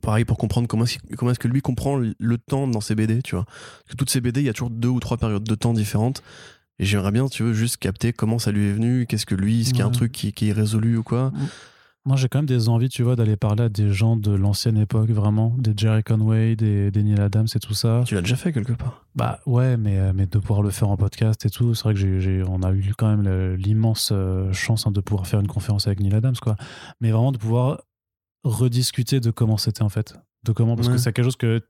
Pareil 0.00 0.24
pour 0.24 0.38
comprendre 0.38 0.68
comment 0.68 0.84
est-ce, 0.84 0.98
comment 1.18 1.30
est-ce 1.32 1.38
que 1.38 1.48
lui 1.48 1.60
comprend 1.60 1.96
le- 1.96 2.38
temps 2.38 2.66
dans 2.66 2.80
ses 2.80 2.94
BD 2.94 3.20
tu 3.22 3.34
vois. 3.34 3.44
Parce 3.44 3.90
que 3.90 3.96
toutes 3.96 4.10
ces 4.10 4.22
BD 4.22 4.40
il 4.40 4.46
y 4.46 4.48
a 4.48 4.52
toujours 4.54 4.70
deux 4.70 4.88
ou 4.88 5.00
trois 5.00 5.18
périodes 5.18 5.44
de 5.44 5.54
temps 5.54 5.74
différentes. 5.74 6.22
Et 6.78 6.86
j'aimerais 6.86 7.12
bien 7.12 7.26
tu 7.28 7.42
veux 7.42 7.52
juste 7.52 7.76
capter 7.76 8.12
comment 8.14 8.38
ça 8.38 8.52
lui 8.52 8.68
est 8.68 8.72
venu 8.72 9.04
qu'est-ce 9.06 9.26
que 9.26 9.34
lui 9.34 9.60
est-ce 9.60 9.70
qu'il 9.70 9.80
y 9.80 9.82
a 9.82 9.86
un 9.86 9.90
truc 9.90 10.12
qui, 10.12 10.32
qui 10.32 10.48
est 10.48 10.52
résolu 10.52 10.96
ou 10.96 11.02
quoi 11.02 11.32
Moi, 12.06 12.14
j'ai 12.16 12.28
quand 12.28 12.38
même 12.38 12.46
des 12.46 12.68
envies, 12.68 12.88
tu 12.88 13.02
vois, 13.02 13.16
d'aller 13.16 13.36
parler 13.36 13.64
à 13.64 13.68
des 13.68 13.90
gens 13.92 14.16
de 14.16 14.30
l'ancienne 14.30 14.78
époque, 14.78 15.10
vraiment, 15.10 15.52
des 15.58 15.72
Jerry 15.76 16.04
Conway, 16.04 16.54
des, 16.54 16.92
des 16.92 17.02
Neil 17.02 17.20
Adams 17.20 17.48
et 17.52 17.58
tout 17.58 17.74
ça. 17.74 18.02
tu 18.06 18.14
l'as 18.14 18.20
déjà 18.22 18.36
fait 18.36 18.52
quelque 18.52 18.72
part? 18.74 19.04
Bah 19.16 19.40
ouais, 19.44 19.76
mais, 19.76 19.98
euh, 19.98 20.12
mais 20.14 20.26
de 20.26 20.38
pouvoir 20.38 20.62
le 20.62 20.70
faire 20.70 20.88
en 20.88 20.96
podcast 20.96 21.44
et 21.44 21.50
tout, 21.50 21.74
c'est 21.74 21.82
vrai 21.82 21.94
que 21.94 21.98
j'ai, 22.00 22.20
j'ai- 22.20 22.44
on 22.48 22.62
a 22.62 22.72
eu 22.72 22.94
quand 22.96 23.14
même 23.14 23.54
l'immense 23.56 24.10
euh, 24.12 24.52
chance 24.52 24.86
hein, 24.86 24.92
de 24.92 25.00
pouvoir 25.00 25.26
faire 25.26 25.40
une 25.40 25.48
conférence 25.48 25.88
avec 25.88 25.98
Neil 25.98 26.14
Adams, 26.14 26.36
quoi. 26.40 26.54
Mais 27.00 27.10
vraiment 27.10 27.32
de 27.32 27.38
pouvoir 27.38 27.82
rediscuter 28.44 29.18
de 29.18 29.32
comment 29.32 29.56
c'était 29.56 29.82
en 29.82 29.88
fait, 29.88 30.14
de 30.44 30.52
comment 30.52 30.76
parce 30.76 30.86
Ouais. 30.86 30.94
que 30.94 31.00
c'est 31.00 31.12
quelque 31.12 31.24
chose 31.24 31.36
que 31.36 31.60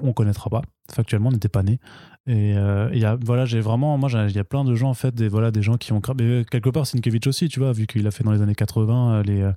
on 0.00 0.12
connaîtra 0.12 0.48
pas. 0.48 0.62
Factuellement, 0.92 1.30
on 1.30 1.32
n'était 1.32 1.48
pas 1.48 1.64
né. 1.64 1.80
Et 2.28 2.56
euh, 2.56 2.90
y 2.92 3.04
a 3.04 3.16
voilà, 3.24 3.44
j'ai 3.44 3.60
vraiment, 3.60 3.96
moi, 3.98 4.10
il 4.28 4.34
y 4.34 4.38
a 4.40 4.44
plein 4.44 4.64
de 4.64 4.74
gens 4.74 4.90
en 4.90 4.94
fait, 4.94 5.14
des 5.14 5.28
voilà, 5.28 5.52
des 5.52 5.62
gens 5.62 5.76
qui 5.76 5.92
ont 5.92 6.00
cra- 6.00 6.14
mais 6.20 6.44
quelque 6.44 6.70
part 6.70 6.84
Sienkiewicz 6.84 7.28
aussi, 7.28 7.48
tu 7.48 7.60
vois, 7.60 7.70
vu 7.72 7.86
qu'il 7.86 8.04
a 8.06 8.10
fait 8.10 8.24
dans 8.24 8.32
les 8.32 8.42
années 8.42 8.56
80 8.56 9.12
euh, 9.14 9.22
les 9.22 9.42
euh, 9.42 9.52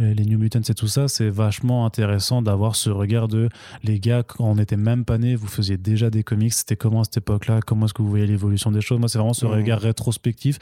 les 0.00 0.24
New 0.24 0.36
Mutants 0.38 0.58
et 0.68 0.74
tout 0.74 0.88
ça, 0.88 1.06
c'est 1.06 1.28
vachement 1.30 1.86
intéressant 1.86 2.42
d'avoir 2.42 2.74
ce 2.74 2.90
regard 2.90 3.28
de 3.28 3.48
les 3.84 4.00
gars 4.00 4.24
quand 4.24 4.44
on 4.44 4.58
était 4.58 4.76
même 4.76 5.04
pas 5.04 5.18
nés, 5.18 5.36
vous 5.36 5.46
faisiez 5.46 5.76
déjà 5.76 6.10
des 6.10 6.24
comics, 6.24 6.52
c'était 6.52 6.74
comment 6.76 7.02
à 7.02 7.04
cette 7.04 7.18
époque-là, 7.18 7.60
comment 7.64 7.86
est-ce 7.86 7.94
que 7.94 8.02
vous 8.02 8.08
voyez 8.10 8.26
l'évolution 8.26 8.72
des 8.72 8.80
choses? 8.80 8.98
Moi, 8.98 9.08
c'est 9.08 9.18
vraiment 9.18 9.32
ce 9.34 9.46
Mhm. 9.46 9.52
regard 9.52 9.80
rétrospectif 9.80 10.58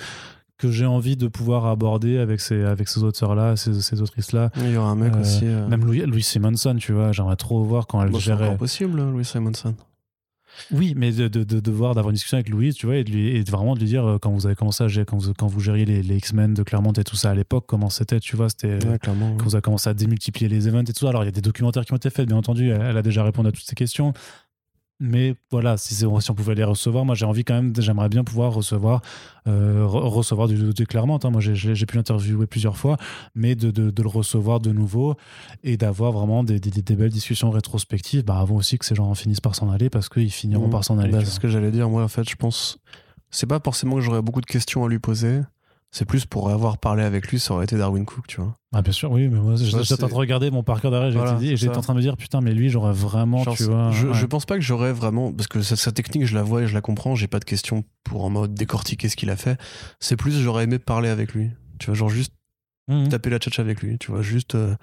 que 0.58 0.70
j'ai 0.70 0.86
envie 0.86 1.16
de 1.16 1.26
pouvoir 1.28 1.66
aborder 1.66 2.18
avec 2.18 2.40
ces, 2.40 2.64
avec 2.64 2.88
ces 2.88 3.02
auteurs-là, 3.02 3.56
ces, 3.56 3.80
ces 3.80 4.00
autrices-là. 4.02 4.50
Il 4.56 4.70
y 4.70 4.76
aura 4.76 4.90
un 4.90 4.94
mec 4.96 5.12
Euh, 5.14 5.20
aussi. 5.20 5.44
euh, 5.44 5.66
Même 5.68 5.84
Louis, 5.84 6.00
Louis 6.06 6.22
Simonson, 6.22 6.76
tu 6.78 6.92
vois, 6.92 7.12
j'aimerais 7.12 7.36
trop 7.36 7.62
voir 7.64 7.86
quand 7.86 8.02
elle 8.02 8.10
bon, 8.10 8.18
c'est 8.18 8.24
gérait. 8.24 8.44
encore 8.46 8.56
possible, 8.58 9.00
hein, 9.00 9.10
Louis 9.10 9.24
Simonson. 9.26 9.74
Oui, 10.72 10.94
mais 10.96 11.12
de, 11.12 11.28
de, 11.28 11.44
de, 11.44 11.60
de 11.60 11.70
voir, 11.70 11.94
d'avoir 11.94 12.10
une 12.10 12.14
discussion 12.14 12.36
avec 12.36 12.48
Louise, 12.48 12.74
tu 12.74 12.86
vois, 12.86 12.96
et, 12.96 13.04
de 13.04 13.10
lui, 13.10 13.36
et 13.36 13.42
vraiment 13.42 13.74
de 13.74 13.80
lui 13.80 13.86
dire, 13.86 14.06
euh, 14.06 14.18
quand 14.18 14.30
vous 14.30 14.46
avez 14.46 14.54
commencé 14.54 14.84
à 14.84 14.88
gérer, 14.88 15.06
quand 15.06 15.18
vous, 15.18 15.32
quand 15.34 15.46
vous 15.46 15.60
gériez 15.60 15.84
les, 15.84 16.02
les 16.02 16.16
X-Men 16.16 16.54
de 16.54 16.62
Claremont 16.62 16.92
et 16.92 17.04
tout 17.04 17.16
ça 17.16 17.30
à 17.30 17.34
l'époque, 17.34 17.64
comment 17.66 17.90
c'était, 17.90 18.20
tu 18.20 18.36
vois, 18.36 18.48
c'était. 18.48 18.84
Ouais, 18.86 18.98
quand 19.02 19.14
vous 19.14 19.54
avez 19.54 19.62
commencé 19.62 19.88
à 19.88 19.94
démultiplier 19.94 20.48
les 20.48 20.68
events 20.68 20.80
et 20.80 20.92
tout 20.92 21.00
ça. 21.00 21.08
Alors, 21.08 21.22
il 21.24 21.26
y 21.26 21.28
a 21.28 21.32
des 21.32 21.40
documentaires 21.40 21.84
qui 21.84 21.92
ont 21.92 21.96
été 21.96 22.10
faits, 22.10 22.26
bien 22.26 22.36
entendu, 22.36 22.70
elle, 22.70 22.82
elle 22.82 22.96
a 22.96 23.02
déjà 23.02 23.22
répondu 23.24 23.48
à 23.48 23.52
toutes 23.52 23.66
ces 23.66 23.74
questions. 23.74 24.12
Mais 24.98 25.35
voilà, 25.51 25.77
si, 25.77 25.94
on 26.31 26.35
pouvait 26.35 26.55
les 26.55 26.64
recevoir, 26.64 27.05
moi 27.05 27.14
j'ai 27.14 27.27
envie 27.27 27.44
quand 27.44 27.52
même, 27.55 27.73
j'aimerais 27.78 28.09
bien 28.09 28.24
pouvoir 28.24 28.55
recevoir, 28.55 29.02
euh, 29.47 29.85
re- 29.85 30.09
recevoir 30.09 30.48
du, 30.48 30.73
du 30.73 30.86
Claremont. 30.86 31.18
hein. 31.23 31.31
Moi 31.31 31.43
j'ai- 31.43 31.55
pu 31.86 31.97
l'interviewer 31.97 32.47
plusieurs 32.47 32.78
fois, 32.78 32.97
mais 33.35 33.55
de, 33.55 33.70
de, 33.70 33.90
de 33.90 34.02
le 34.02 34.09
recevoir 34.09 34.59
de 34.59 34.73
nouveau 34.73 35.14
et 35.62 35.77
d'avoir 35.77 36.12
vraiment 36.12 36.44
des, 36.44 36.59
des, 36.60 36.70
des 36.82 36.97
belles 36.97 37.10
discussions 37.10 37.51
rétrospectives, 37.51 38.24
bah, 38.24 38.39
avant 38.39 38.56
aussi 38.56 38.78
que 38.78 38.86
ces 38.86 38.94
gens 38.94 39.12
finissent 39.14 39.40
par 39.43 39.55
s'en 39.55 39.70
aller 39.70 39.90
parce 39.90 40.09
qu'ils 40.09 40.31
finiront 40.32 40.68
Mmh. 40.68 40.70
par 40.70 40.85
s'en 40.85 40.98
aller. 40.98 41.12
Bah, 41.12 41.20
c'est 41.24 41.31
ce 41.31 41.40
que 41.40 41.48
j'allais 41.48 41.70
dire. 41.70 41.90
Moi, 41.90 42.02
en 42.02 42.09
fait, 42.09 42.28
je 42.28 42.36
pense. 42.36 42.78
C'est 43.31 43.47
pas 43.47 43.60
forcément 43.62 43.97
que 43.97 44.01
j'aurais 44.01 44.23
beaucoup 44.23 44.40
de 44.40 44.47
questions 44.47 44.85
à 44.85 44.89
lui 44.89 44.98
poser. 44.98 45.40
C'est 45.97 46.05
plus 46.05 46.27
pour 46.27 46.51
avoir 46.51 46.77
parlé 46.77 47.02
avec 47.05 47.28
lui, 47.28 47.40
ça 47.40 47.55
aurait 47.55 47.64
été 47.64 47.78
Darwin 47.78 48.05
Cook, 48.05 48.27
tu 48.27 48.43
vois. 48.43 48.55
Ah, 48.74 48.82
bien 48.82 48.93
sûr, 48.93 49.10
oui, 49.10 49.28
mais 49.28 49.39
moi 49.40 49.55
j'étais 49.56 49.74
en 49.94 49.97
train 49.97 50.09
de 50.09 50.12
regarder 50.14 50.51
mon 50.51 50.62
parcours 50.62 50.90
Voilà, 50.90 51.39
j'étais 51.40 51.64
et 51.64 51.68
en 51.70 51.81
train 51.81 51.94
de 51.94 51.97
me 51.97 52.02
dire, 52.02 52.18
putain, 52.18 52.43
mais 52.43 52.52
lui 52.52 52.68
j'aurais 52.68 52.93
vraiment, 52.93 53.43
Genre, 53.43 53.56
tu 53.56 53.62
vois. 53.62 53.90
je, 53.93 54.09
ouais. 54.09 54.12
je 54.14 54.27
pense 54.27 54.44
pas 54.44 54.56
que 54.56 54.60
j'aurais 54.60 54.93
vraiment. 54.93 55.32
Parce 55.32 55.47
que 55.48 55.62
sa, 55.62 55.74
sa 55.74 55.93
technique, 55.93 56.27
je 56.27 56.35
la 56.35 56.43
vois 56.43 56.64
et 56.64 56.66
je 56.66 56.74
la 56.74 56.82
comprends. 56.82 57.14
J'ai 57.14 57.28
pas 57.28 57.39
de 57.39 57.47
questions 57.47 57.82
pour 58.05 58.27
en 58.27 58.28
mode 58.28 58.52
décortiquer 58.52 59.09
ce 59.09 59.16
qu'il 59.16 59.31
a 59.31 59.36
fait. 59.36 59.59
C'est 59.98 60.16
plus, 60.16 60.39
j'aurais 60.39 60.64
aimé 60.64 60.78
parler 60.78 61.09
avec 61.09 61.32
lui. 61.32 61.51
Tu 61.78 61.86
vois, 61.86 61.94
genre 61.94 62.10
juste 62.10 62.35
Mhm. 62.89 63.09
taper 63.09 63.31
la 63.31 63.39
tchatcha 63.39 63.62
avec 63.62 63.81
lui. 63.81 63.97
Tu 63.97 64.10
vois, 64.12 64.20
juste. 64.20 64.55
euh, 64.55 64.74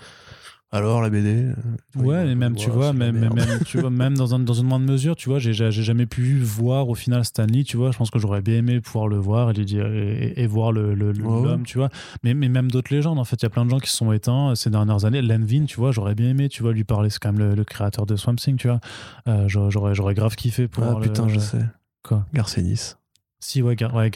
alors, 0.73 1.01
la 1.01 1.09
BD. 1.09 1.29
euh, 1.29 1.53
Ouais, 1.95 2.23
il- 2.23 2.27
mais 2.29 2.35
même, 2.35 2.55
tu 2.55 2.69
vois, 2.69 2.91
même, 2.93 3.29
tu 3.65 3.79
vois, 3.79 3.89
même 3.89 4.17
dans, 4.17 4.33
un, 4.35 4.39
dans 4.39 4.53
une 4.53 4.65
moindre 4.67 4.85
mesure, 4.91 5.15
tu 5.15 5.29
vois, 5.29 5.39
j'ai 5.39 5.53
j'ai 5.53 5.71
jamais 5.71 6.05
pu 6.07 6.39
voir 6.39 6.89
au 6.89 6.95
final 6.95 7.23
Stanley, 7.23 7.63
tu 7.63 7.77
vois. 7.77 7.91
Je 7.91 7.97
pense 7.97 8.09
que 8.09 8.17
j'aurais 8.19 8.41
bien 8.41 8.57
aimé 8.57 8.81
pouvoir 8.81 9.07
le 9.07 9.17
voir 9.17 9.51
et, 9.51 9.53
lui 9.53 9.65
dire, 9.65 9.85
et, 9.85 10.33
et 10.35 10.47
voir 10.47 10.71
le- 10.71 10.93
Ouais, 10.95 11.13
l'homme, 11.13 11.63
tu 11.63 11.77
vois. 11.77 11.89
Mais, 12.23 12.33
mais 12.33 12.49
même 12.49 12.71
d'autres 12.71 12.93
légendes, 12.93 13.19
en 13.19 13.23
fait, 13.23 13.35
il 13.35 13.43
y 13.43 13.45
a 13.45 13.49
plein 13.49 13.65
de 13.65 13.69
gens 13.69 13.79
qui 13.79 13.89
se 13.89 13.97
sont 13.97 14.11
éteints 14.11 14.49
euh, 14.51 14.55
ces 14.55 14.69
dernières 14.69 15.05
années. 15.05 15.21
Lenvin, 15.21 15.65
tu 15.65 15.77
vois, 15.77 15.91
j'aurais 15.91 16.15
bien 16.15 16.29
aimé, 16.29 16.49
tu 16.49 16.63
vois, 16.63 16.73
lui 16.73 16.83
parler. 16.83 17.09
C'est 17.09 17.19
quand 17.19 17.31
même 17.31 17.47
le, 17.49 17.55
le 17.55 17.63
créateur 17.63 18.05
de 18.05 18.15
Swamp 18.15 18.35
Thing, 18.35 18.57
tu 18.57 18.67
vois. 18.67 18.79
Euh, 19.27 19.45
j'aurais- 19.47 19.93
j'aurais 19.95 20.13
grave 20.15 20.35
kiffé 20.35 20.67
pour. 20.67 20.83
Ah 20.83 20.95
putain, 20.99 21.27
je 21.27 21.39
sais. 21.39 21.65
Quoi? 22.03 22.25
Garcenis. 22.33 22.95
Si, 23.39 23.61
ouais, 23.61 23.75
Gar 23.75 23.93
ouais. 23.93 24.09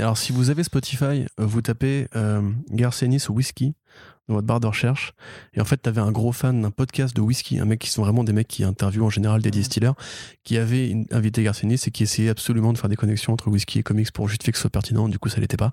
Alors, 0.00 0.18
si 0.18 0.32
vous 0.32 0.50
avez 0.50 0.64
Spotify, 0.64 1.04
euh, 1.04 1.24
vous 1.38 1.62
tapez 1.62 2.08
euh, 2.16 2.42
Garcenis 2.70 3.22
whisky 3.28 3.74
dans 4.28 4.34
votre 4.34 4.46
barre 4.46 4.60
de 4.60 4.66
recherche. 4.66 5.12
Et 5.54 5.60
en 5.60 5.64
fait, 5.64 5.80
tu 5.82 5.88
avais 5.88 6.00
un 6.00 6.10
gros 6.12 6.32
fan 6.32 6.60
d'un 6.62 6.70
podcast 6.70 7.14
de 7.14 7.20
whisky, 7.20 7.58
un 7.60 7.64
mec 7.64 7.80
qui 7.80 7.90
sont 7.90 8.02
vraiment 8.02 8.24
des 8.24 8.32
mecs 8.32 8.48
qui 8.48 8.64
interviewent 8.64 9.04
en 9.06 9.10
général 9.10 9.42
des 9.42 9.50
distilleurs, 9.50 9.94
qui 10.44 10.58
avait 10.58 10.94
invité 11.12 11.42
Garcenis 11.42 11.80
et 11.86 11.90
qui 11.90 12.02
essayait 12.02 12.30
absolument 12.30 12.72
de 12.72 12.78
faire 12.78 12.90
des 12.90 12.96
connexions 12.96 13.32
entre 13.32 13.48
whisky 13.48 13.78
et 13.78 13.82
comics 13.82 14.10
pour 14.12 14.28
justifier 14.28 14.52
que 14.52 14.58
ce 14.58 14.62
soit 14.62 14.70
pertinent. 14.70 15.08
Du 15.08 15.18
coup, 15.18 15.28
ça 15.28 15.40
l'était 15.40 15.56
pas. 15.56 15.72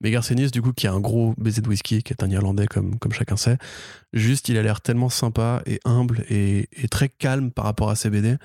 Mais 0.00 0.10
Garcenis, 0.10 0.50
du 0.50 0.60
coup, 0.60 0.72
qui 0.72 0.86
a 0.86 0.92
un 0.92 1.00
gros 1.00 1.34
baiser 1.38 1.62
de 1.62 1.68
whisky, 1.68 2.02
qui 2.02 2.12
est 2.12 2.22
un 2.22 2.30
Irlandais 2.30 2.66
comme, 2.66 2.98
comme 2.98 3.12
chacun 3.12 3.36
sait, 3.36 3.56
juste, 4.12 4.48
il 4.48 4.58
a 4.58 4.62
l'air 4.62 4.80
tellement 4.82 5.08
sympa 5.08 5.62
et 5.66 5.80
humble 5.84 6.24
et, 6.28 6.68
et 6.72 6.88
très 6.88 7.08
calme 7.08 7.50
par 7.50 7.64
rapport 7.64 7.88
à 7.90 7.96
ses 7.96 8.10
BD. 8.10 8.36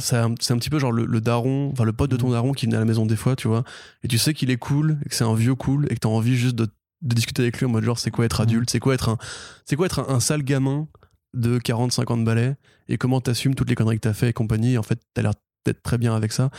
C'est 0.00 0.16
un, 0.16 0.32
un 0.32 0.34
petit 0.34 0.68
peu 0.70 0.80
genre 0.80 0.90
le, 0.90 1.04
le 1.06 1.20
daron, 1.20 1.70
enfin 1.72 1.84
le 1.84 1.92
pote 1.92 2.10
de 2.10 2.16
ton 2.16 2.26
Mhm. 2.26 2.32
daron 2.32 2.52
qui 2.52 2.66
venait 2.66 2.76
à 2.76 2.80
la 2.80 2.84
maison 2.86 3.06
des 3.06 3.14
fois, 3.14 3.36
tu 3.36 3.46
vois. 3.46 3.62
Et 4.02 4.08
tu 4.08 4.18
sais 4.18 4.34
qu'il 4.34 4.50
est 4.50 4.56
cool, 4.56 4.98
et 5.06 5.08
que 5.08 5.14
c'est 5.14 5.22
un 5.24 5.34
vieux 5.34 5.54
cool, 5.54 5.86
et 5.90 5.94
que 5.94 6.00
t'as 6.00 6.08
envie 6.08 6.36
juste 6.36 6.56
de, 6.56 6.66
de 7.02 7.14
discuter 7.14 7.42
avec 7.42 7.58
lui 7.58 7.66
en 7.66 7.68
mode 7.68 7.84
genre 7.84 7.98
c'est 7.98 8.10
quoi 8.10 8.24
être 8.24 8.40
adulte, 8.40 8.70
c'est 8.70 8.80
quoi 8.80 8.94
être 8.94 9.08
un, 9.08 9.18
c'est 9.64 9.76
quoi 9.76 9.86
être 9.86 10.00
un, 10.00 10.14
un 10.14 10.20
sale 10.20 10.42
gamin 10.42 10.88
de 11.34 11.58
40-50 11.58 12.24
balais, 12.24 12.56
et 12.88 12.98
comment 12.98 13.20
t'assumes 13.20 13.54
toutes 13.54 13.68
les 13.68 13.74
conneries 13.74 13.96
que 13.96 14.02
t'as 14.02 14.14
fait 14.14 14.30
et 14.30 14.32
compagnie? 14.32 14.74
Et 14.74 14.78
en 14.78 14.82
fait, 14.82 15.00
t'as 15.14 15.22
l'air 15.22 15.34
d'être 15.64 15.82
très 15.82 15.98
bien 15.98 16.14
avec 16.14 16.32
ça. 16.32 16.50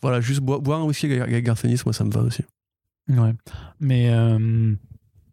Voilà, 0.00 0.20
juste 0.20 0.40
boire, 0.40 0.60
boire 0.60 0.80
un 0.80 0.84
whisky 0.84 1.12
avec 1.12 1.44
Garcenis, 1.44 1.80
moi 1.84 1.92
ça 1.92 2.04
me 2.04 2.10
va 2.10 2.22
aussi. 2.22 2.42
Ouais. 3.08 3.34
Mais 3.80 4.10
euh, 4.10 4.74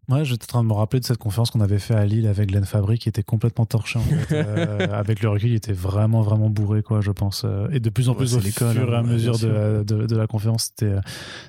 ouais, 0.10 0.26
j'étais 0.26 0.44
en 0.44 0.48
train 0.48 0.64
de 0.64 0.68
me 0.68 0.74
rappeler 0.74 1.00
de 1.00 1.06
cette 1.06 1.18
conférence 1.18 1.52
qu'on 1.52 1.62
avait 1.62 1.80
fait 1.80 1.94
à 1.96 2.06
Lille 2.06 2.28
avec 2.28 2.50
Glenn 2.50 2.66
Fabry 2.66 2.98
qui 3.00 3.08
était 3.10 3.24
complètement 3.24 3.66
torché. 3.66 4.00
En 4.00 4.02
fait. 4.02 4.36
Euh, 4.50 4.88
avec 4.92 5.22
le 5.22 5.30
recul, 5.30 5.50
il 5.52 5.56
était 5.56 5.74
vraiment, 5.74 6.22
vraiment 6.22 6.50
bourré, 6.50 6.82
quoi, 6.84 7.02
je 7.02 7.12
pense. 7.12 7.44
Euh, 7.46 7.68
Et 7.72 7.80
de 7.80 7.90
plus 7.90 8.10
en 8.10 8.16
plus 8.16 8.36
au 8.36 8.40
fur 8.40 8.62
et 8.72 8.80
à 8.80 9.00
hein, 9.00 9.04
ouais, 9.04 9.14
mesure 9.14 9.38
de, 9.40 9.48
la- 9.48 9.84
de, 9.84 10.06
de 10.06 10.16
la 10.16 10.28
conférence, 10.28 10.66
c'était, 10.66 10.94
euh, 10.94 11.02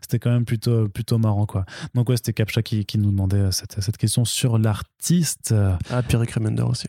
c'était 0.02 0.18
quand 0.18 0.30
même 0.30 0.44
plutôt, 0.44 0.88
plutôt 0.88 1.18
marrant, 1.18 1.46
quoi. 1.46 1.64
Donc 1.94 2.08
ouais, 2.08 2.16
c'était 2.16 2.32
Captcha 2.32 2.62
qui, 2.62 2.84
qui 2.84 2.98
nous 2.98 3.10
demandait 3.10 3.50
cette, 3.52 3.80
cette 3.80 3.96
question 3.96 4.24
sur 4.24 4.58
l'artiste. 4.58 5.54
Ah, 5.90 6.02
Pierre 6.02 6.22
Remender 6.34 6.62
aussi. 6.62 6.86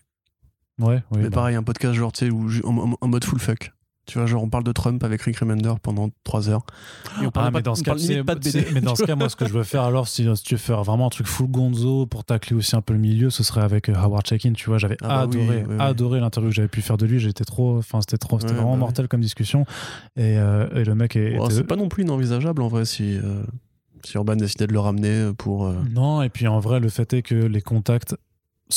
Ouais, 0.80 1.04
oui. 1.12 1.20
Mais 1.20 1.30
bah, 1.30 1.36
pareil, 1.36 1.56
un 1.56 1.64
podcast 1.64 1.94
genre, 1.94 2.12
tu 2.12 2.26
sais, 2.26 2.32
où 2.32 2.48
ju- 2.50 2.64
en, 2.66 2.78
en- 2.78 2.98
en 3.00 3.08
mode 3.08 3.24
full 3.24 3.40
fuck. 3.40 3.72
Tu 4.08 4.18
vois, 4.18 4.26
genre, 4.28 4.42
on 4.44 4.50
parle 4.50 4.64
de 4.64 4.72
Trump 4.72 5.04
avec 5.04 5.22
Rick 5.22 5.38
Remender 5.38 5.74
pendant 5.82 6.10
3 6.24 6.50
heures. 6.50 6.66
Et 7.22 7.28
on 7.28 7.32
parle 7.32 7.48
Ah, 7.48 7.52
pas- 7.52 7.60
mais 7.60 7.62
dans 7.62 7.76
ce 7.76 7.84
cas, 7.84 7.92
pas 8.26 8.36
de 8.36 8.44
c'est- 8.44 8.62
BD. 8.62 8.72
mais 8.74 8.82
dans 8.82 8.96
ce 8.96 9.04
cas, 9.04 9.16
moi, 9.16 9.30
ce 9.30 9.36
que 9.36 9.48
je 9.48 9.54
veux 9.54 9.64
faire 9.64 9.84
alors, 9.84 10.08
si, 10.08 10.28
si 10.36 10.44
tu 10.44 10.56
veux 10.56 10.60
faire 10.60 10.84
vraiment 10.84 11.06
un 11.06 11.10
truc 11.10 11.28
full 11.28 11.48
gonzo 11.48 12.08
pour 12.08 12.24
tacler 12.26 12.56
aussi 12.56 12.76
un 12.76 12.82
peu 12.82 12.94
le 12.94 13.00
milieu, 13.00 13.30
ce 13.30 13.44
serait 13.44 13.62
avec 13.62 13.90
euh, 13.90 13.94
Howard 13.96 14.26
Chaykin. 14.26 14.54
Tu 14.54 14.68
vois, 14.70 14.80
j'avais 14.80 14.98
Ah 15.02 15.08
bah 15.08 15.20
adoré, 15.22 15.64
oui, 15.64 15.64
oui. 15.70 15.76
adoré 15.80 16.20
l'interview 16.20 16.50
que 16.50 16.56
j'avais 16.56 16.68
pu 16.68 16.82
faire 16.82 16.98
de 16.98 17.06
lui. 17.06 17.20
J'étais 17.20 17.46
trop, 17.46 17.78
enfin, 17.78 18.00
c'était 18.02 18.18
trop, 18.18 18.40
c'était 18.40 18.52
Ouais, 18.54 18.58
vraiment 18.58 18.72
bah 18.72 18.76
oui. 18.78 18.80
mortel 18.82 19.08
comme 19.08 19.22
discussion. 19.22 19.66
Et, 20.18 20.38
euh, 20.40 20.68
et 20.76 20.84
le 20.84 20.96
mec 20.96 21.16
est, 21.16 21.38
Bon, 21.38 21.46
était- 21.46 21.56
c'est 21.56 21.64
pas 21.64 21.76
non 21.76 21.88
plus 21.88 22.04
inenvisageable 22.04 22.62
en 22.64 22.68
vrai 22.70 22.86
si, 22.86 23.18
euh, 23.18 23.44
si 24.04 24.18
Urban 24.18 24.36
décidait 24.36 24.66
de 24.68 24.74
le 24.74 24.80
ramener 24.80 25.32
pour. 25.38 25.68
euh, 25.68 25.76
Non, 25.94 26.24
et 26.24 26.30
puis 26.30 26.48
en 26.48 26.60
vrai, 26.60 26.80
le 26.80 26.90
fait 26.90 27.14
est 27.14 27.22
que 27.22 27.36
les 27.36 27.62
contacts 27.62 28.16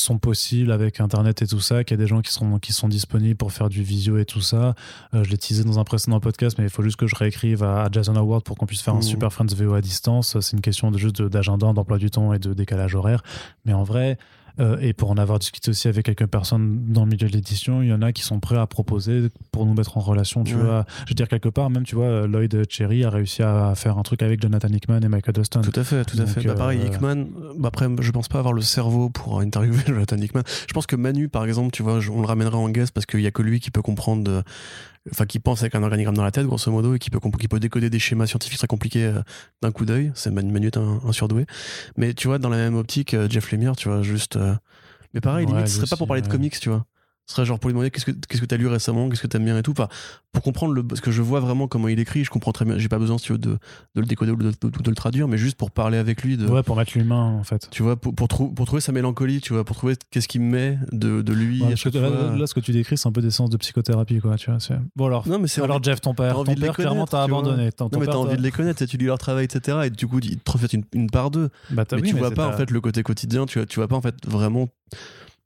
sont 0.00 0.18
possibles 0.18 0.70
avec 0.72 1.00
Internet 1.00 1.42
et 1.42 1.46
tout 1.46 1.60
ça, 1.60 1.84
qu'il 1.84 1.96
y 1.96 2.00
a 2.00 2.02
des 2.02 2.08
gens 2.08 2.20
qui 2.20 2.32
sont, 2.32 2.58
qui 2.58 2.72
sont 2.72 2.88
disponibles 2.88 3.36
pour 3.36 3.52
faire 3.52 3.68
du 3.68 3.82
visio 3.82 4.18
et 4.18 4.24
tout 4.24 4.40
ça. 4.40 4.74
Euh, 5.14 5.24
je 5.24 5.30
l'ai 5.30 5.38
teasé 5.38 5.64
dans 5.64 5.78
un 5.78 5.84
précédent 5.84 6.20
podcast, 6.20 6.56
mais 6.58 6.64
il 6.64 6.70
faut 6.70 6.82
juste 6.82 6.96
que 6.96 7.06
je 7.06 7.14
réécrive 7.16 7.62
à, 7.62 7.84
à 7.84 7.88
Jason 7.90 8.16
Award 8.16 8.42
pour 8.44 8.56
qu'on 8.56 8.66
puisse 8.66 8.82
faire 8.82 8.94
un 8.94 8.98
Mhm. 8.98 9.02
Super 9.02 9.32
Friends 9.32 9.54
VO 9.56 9.74
à 9.74 9.80
distance. 9.80 10.38
C'est 10.40 10.56
une 10.56 10.62
question 10.62 10.90
de 10.90 10.98
juste 10.98 11.22
d'agenda, 11.22 11.72
d'emploi 11.72 11.98
du 11.98 12.10
temps 12.10 12.32
et 12.32 12.38
de 12.38 12.52
décalage 12.54 12.94
horaire. 12.94 13.22
Mais 13.64 13.72
en 13.72 13.82
vrai, 13.84 14.18
euh, 14.60 14.78
et 14.80 14.92
pour 14.92 15.10
en 15.10 15.16
avoir 15.16 15.38
discuté 15.38 15.70
aussi 15.70 15.88
avec 15.88 16.04
quelques 16.06 16.26
personnes 16.26 16.84
dans 16.92 17.04
le 17.04 17.10
milieu 17.10 17.26
de 17.28 17.32
l'édition, 17.32 17.82
il 17.82 17.88
y 17.88 17.92
en 17.92 18.02
a 18.02 18.12
qui 18.12 18.22
sont 18.22 18.38
prêts 18.40 18.56
à 18.56 18.66
proposer 18.66 19.28
pour 19.52 19.66
nous 19.66 19.74
mettre 19.74 19.96
en 19.96 20.00
relation. 20.00 20.44
Tu 20.44 20.54
Ouais. 20.54 20.62
vois, 20.62 20.84
je 21.06 21.10
veux 21.10 21.14
dire, 21.14 21.28
quelque 21.28 21.48
part, 21.48 21.70
même, 21.70 21.82
tu 21.84 21.94
vois, 21.96 22.26
Lloyd 22.26 22.64
Cherry 22.68 23.04
a 23.04 23.10
réussi 23.10 23.42
à 23.42 23.74
faire 23.74 23.98
un 23.98 24.02
truc 24.02 24.22
avec 24.22 24.40
Jonathan 24.40 24.68
Hickman 24.68 25.00
et 25.02 25.08
Michael 25.08 25.34
Dustin. 25.34 25.60
Tout 25.62 25.78
à 25.78 25.84
fait, 25.84 26.04
tout 26.04 26.16
à 26.16 26.24
Donc, 26.24 26.28
fait. 26.28 26.42
Bah, 26.44 26.54
pareil, 26.54 26.80
euh, 26.80 26.86
Hickman, 26.86 27.16
euh, 27.16 27.52
bah, 27.58 27.68
après, 27.68 27.88
je 28.00 28.10
pense 28.12 28.28
pas 28.28 28.38
avoir 28.38 28.54
le 28.54 28.62
cerveau 28.62 29.10
pour 29.10 29.40
interviewer 29.40 29.78
Jonathan 29.86 30.16
Hickman. 30.16 30.42
Je 30.68 30.72
pense 30.72 30.86
que 30.86 30.96
Manu, 30.96 31.28
par 31.28 31.44
exemple, 31.44 31.70
tu 31.72 31.82
vois, 31.82 31.98
on 32.12 32.20
le 32.20 32.26
ramènera 32.26 32.56
en 32.58 32.68
guest 32.70 32.92
parce 32.92 33.06
qu'il 33.06 33.20
y 33.20 33.26
a 33.26 33.30
que 33.30 33.42
lui 33.42 33.60
qui 33.60 33.70
peut 33.70 33.82
comprendre, 33.82 34.22
de- 34.24 34.42
enfin, 35.10 35.26
qui 35.26 35.38
pense 35.38 35.60
avec 35.62 35.74
un 35.74 35.82
organigramme 35.82 36.16
dans 36.16 36.24
la 36.24 36.30
tête, 36.30 36.46
grosso 36.46 36.70
modo, 36.70 36.94
et 36.94 36.98
qui 36.98 37.10
peut, 37.10 37.18
comp- 37.20 37.36
qui 37.36 37.48
peut 37.48 37.60
décoder 37.60 37.90
des 37.90 37.98
schémas 37.98 38.26
scientifiques 38.26 38.58
très 38.58 38.66
compliqués 38.66 39.04
euh, 39.06 39.22
d'un 39.62 39.72
coup 39.72 39.84
d'œil. 39.84 40.12
C'est 40.14 40.30
Manu, 40.30 40.52
Manu 40.52 40.66
est 40.68 40.76
un, 40.76 41.00
un 41.04 41.12
surdoué. 41.12 41.46
Mais 41.96 42.14
tu 42.14 42.28
vois, 42.28 42.38
dans 42.38 42.48
la 42.48 42.56
même 42.56 42.74
optique, 42.76 43.14
euh, 43.14 43.28
Jeff 43.28 43.50
Lemire, 43.52 43.76
tu 43.76 43.88
vois, 43.88 44.02
juste. 44.02 44.36
euh, 44.36 44.54
Mais 45.14 45.20
pareil, 45.20 45.46
Ouais, 45.46 45.52
limite, 45.52 45.68
ce 45.68 45.76
serait 45.76 45.86
pas 45.86 45.96
pour 45.96 46.06
parler 46.08 46.22
de 46.22 46.28
comics, 46.28 46.58
tu 46.58 46.68
vois. 46.70 46.86
Ce 47.26 47.36
serait 47.36 47.46
genre 47.46 47.58
pour 47.58 47.68
lui 47.70 47.72
demander 47.72 47.90
qu'est-ce 47.90 48.04
que 48.04 48.10
qu'est-ce 48.10 48.42
que 48.42 48.46
t'as 48.46 48.58
lu 48.58 48.66
récemment, 48.66 49.08
qu'est-ce 49.08 49.22
que 49.22 49.26
t'aimes 49.26 49.46
bien 49.46 49.56
et 49.56 49.62
tout. 49.62 49.70
Enfin, 49.70 49.88
pour 50.32 50.42
comprendre 50.42 50.74
le, 50.74 50.82
parce 50.86 51.00
que 51.00 51.10
je 51.10 51.22
vois 51.22 51.40
vraiment 51.40 51.66
comment 51.68 51.88
il 51.88 51.98
écrit, 51.98 52.22
je 52.22 52.28
comprends 52.30 52.52
très 52.52 52.66
bien. 52.66 52.76
J'ai 52.76 52.88
pas 52.90 52.98
besoin 52.98 53.16
si 53.16 53.24
tu 53.26 53.32
veux, 53.32 53.38
de, 53.38 53.52
de 53.94 54.00
le 54.00 54.04
décoder 54.04 54.32
ou 54.32 54.36
de, 54.36 54.50
de- 54.50 54.68
de 54.68 54.90
le 54.90 54.94
traduire, 54.94 55.26
mais 55.26 55.38
juste 55.38 55.56
pour 55.56 55.70
parler 55.70 55.96
avec 55.96 56.22
lui 56.22 56.36
de, 56.36 56.46
Ouais, 56.46 56.62
pour 56.62 56.76
mettre 56.76 56.92
l'humain, 56.98 57.38
en 57.38 57.42
fait. 57.44 57.68
tu 57.70 57.82
vois, 57.82 57.96
pour, 57.96 58.14
pour, 58.14 58.28
trou- 58.28 58.50
pour 58.50 58.66
trouver 58.66 58.82
sa 58.82 58.92
mélancolie, 58.92 59.40
tu 59.40 59.54
vois, 59.54 59.64
pour 59.64 59.74
trouver 59.74 59.94
qu'est-ce 60.10 60.28
qui 60.28 60.38
me 60.38 60.50
met 60.50 60.78
de, 60.92 61.22
de 61.22 61.32
lui 61.32 61.62
Ouais, 61.62 61.72
à 61.72 61.76
que 61.76 61.98
là, 61.98 62.36
là, 62.36 62.46
ce 62.46 62.52
que 62.52 62.60
tu 62.60 62.72
décris, 62.72 62.98
c'est 62.98 63.08
un 63.08 63.12
peu 63.12 63.22
des 63.22 63.30
séances 63.30 63.48
de 63.48 63.56
psychothérapie, 63.56 64.18
quoi. 64.20 64.36
Tu 64.36 64.50
vois, 64.50 64.58
bon, 64.94 65.06
alors, 65.06 65.26
non, 65.26 65.38
mais 65.38 65.48
c'est 65.48 65.62
alors 65.62 65.82
Jeff, 65.82 66.02
ton 66.02 66.12
t'as 66.12 66.24
père, 66.24 66.38
envie 66.38 66.54
ton 66.54 66.60
père 66.60 66.74
clairement 66.76 67.06
connaître, 67.06 67.12
t'a 67.12 67.24
tu 67.24 67.30
vois. 67.30 67.38
abandonné. 67.40 67.72
Ton, 67.72 67.88
non, 67.90 68.00
mais 68.00 68.06
t'as 68.06 68.16
envie 68.16 68.36
de 68.36 68.42
les 68.42 68.50
connaître, 68.50 68.82
et 68.82 68.86
tu 68.86 68.98
lis 68.98 69.06
leur 69.06 69.16
travail, 69.18 69.44
etc. 69.46 69.78
Et 69.86 69.90
du 69.90 70.06
coup, 70.06 70.18
ils 70.22 70.36
te 70.38 70.50
reflètent 70.52 70.74
une, 70.74 70.84
une 70.92 71.08
part 71.08 71.30
d'eux. 71.30 71.48
Bah, 71.70 71.86
t'as- 71.86 71.96
Mais 71.96 72.02
oui, 72.02 72.08
tu 72.10 72.16
vois 72.16 72.32
pas, 72.32 72.48
en 72.48 72.52
fait, 72.58 72.70
le 72.70 72.80
côté 72.82 73.02
quotidien, 73.02 73.46
tu 73.46 73.58
vois, 73.60 73.66
tu 73.66 73.76
vois 73.80 73.88
pas, 73.88 73.96
en 73.96 74.02
fait, 74.02 74.14
vraiment. 74.26 74.68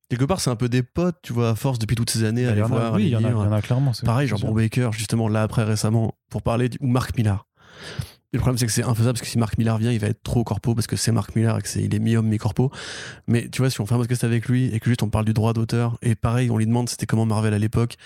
Quelque 0.08 0.24
part, 0.24 0.40
c'est 0.40 0.50
un 0.50 0.56
peu 0.56 0.68
des 0.68 0.82
potes, 0.82 1.18
tu 1.22 1.32
vois, 1.32 1.50
à 1.50 1.54
force 1.54 1.78
depuis 1.78 1.94
toutes 1.96 2.10
ces 2.10 2.24
années, 2.24 2.46
à 2.46 2.52
a- 2.52 2.66
voir, 2.66 2.94
Oui, 2.94 3.04
il 3.04 3.08
y, 3.10 3.16
en 3.16 3.18
a- 3.18 3.20
clairement. 3.22 3.92
Pareil, 4.06 4.26
genre. 4.28 4.40
Bob 4.40 4.56
Baker, 4.56 4.88
justement, 4.92 5.28
là 5.28 5.42
après 5.42 5.64
récemment, 5.64 6.14
pour 6.30 6.42
parler, 6.42 6.68
du- 6.70 6.78
ou 6.80 6.86
Marc 6.86 7.16
Millar. 7.16 7.46
Le 8.32 8.38
problème, 8.38 8.58
c'est 8.58 8.66
que 8.66 8.72
c'est 8.72 8.82
infaisable 8.84 9.14
parce 9.14 9.22
que 9.22 9.26
si 9.26 9.38
Marc 9.38 9.56
Millar 9.58 9.78
vient, 9.78 9.90
il 9.92 9.98
va 9.98 10.06
être 10.08 10.22
trop 10.22 10.44
corpo 10.44 10.74
parce 10.74 10.86
que 10.86 10.96
c'est 10.96 11.12
Marc 11.12 11.34
Millar 11.34 11.58
et 11.58 11.62
que 11.62 11.68
c'est, 11.68 11.82
il 11.82 11.94
est 11.94 11.98
mi-homme, 11.98 12.26
mi-corpo. 12.26 12.70
Mais 13.26 13.48
tu 13.48 13.62
vois, 13.62 13.70
si 13.70 13.80
on 13.80 13.86
fait 13.86 13.94
un 13.94 13.98
podcast 13.98 14.22
avec 14.24 14.48
lui 14.48 14.66
et 14.74 14.80
que 14.80 14.90
juste 14.90 15.02
on 15.02 15.08
parle 15.08 15.24
du 15.24 15.32
droit 15.32 15.52
d'auteur, 15.54 15.96
et 16.02 16.14
pareil, 16.14 16.50
on 16.50 16.58
lui 16.58 16.66
demande 16.66 16.88
c'était 16.90 17.06
comment 17.06 17.24
Marvel 17.24 17.54
à 17.54 17.58
l'époque, 17.58 17.96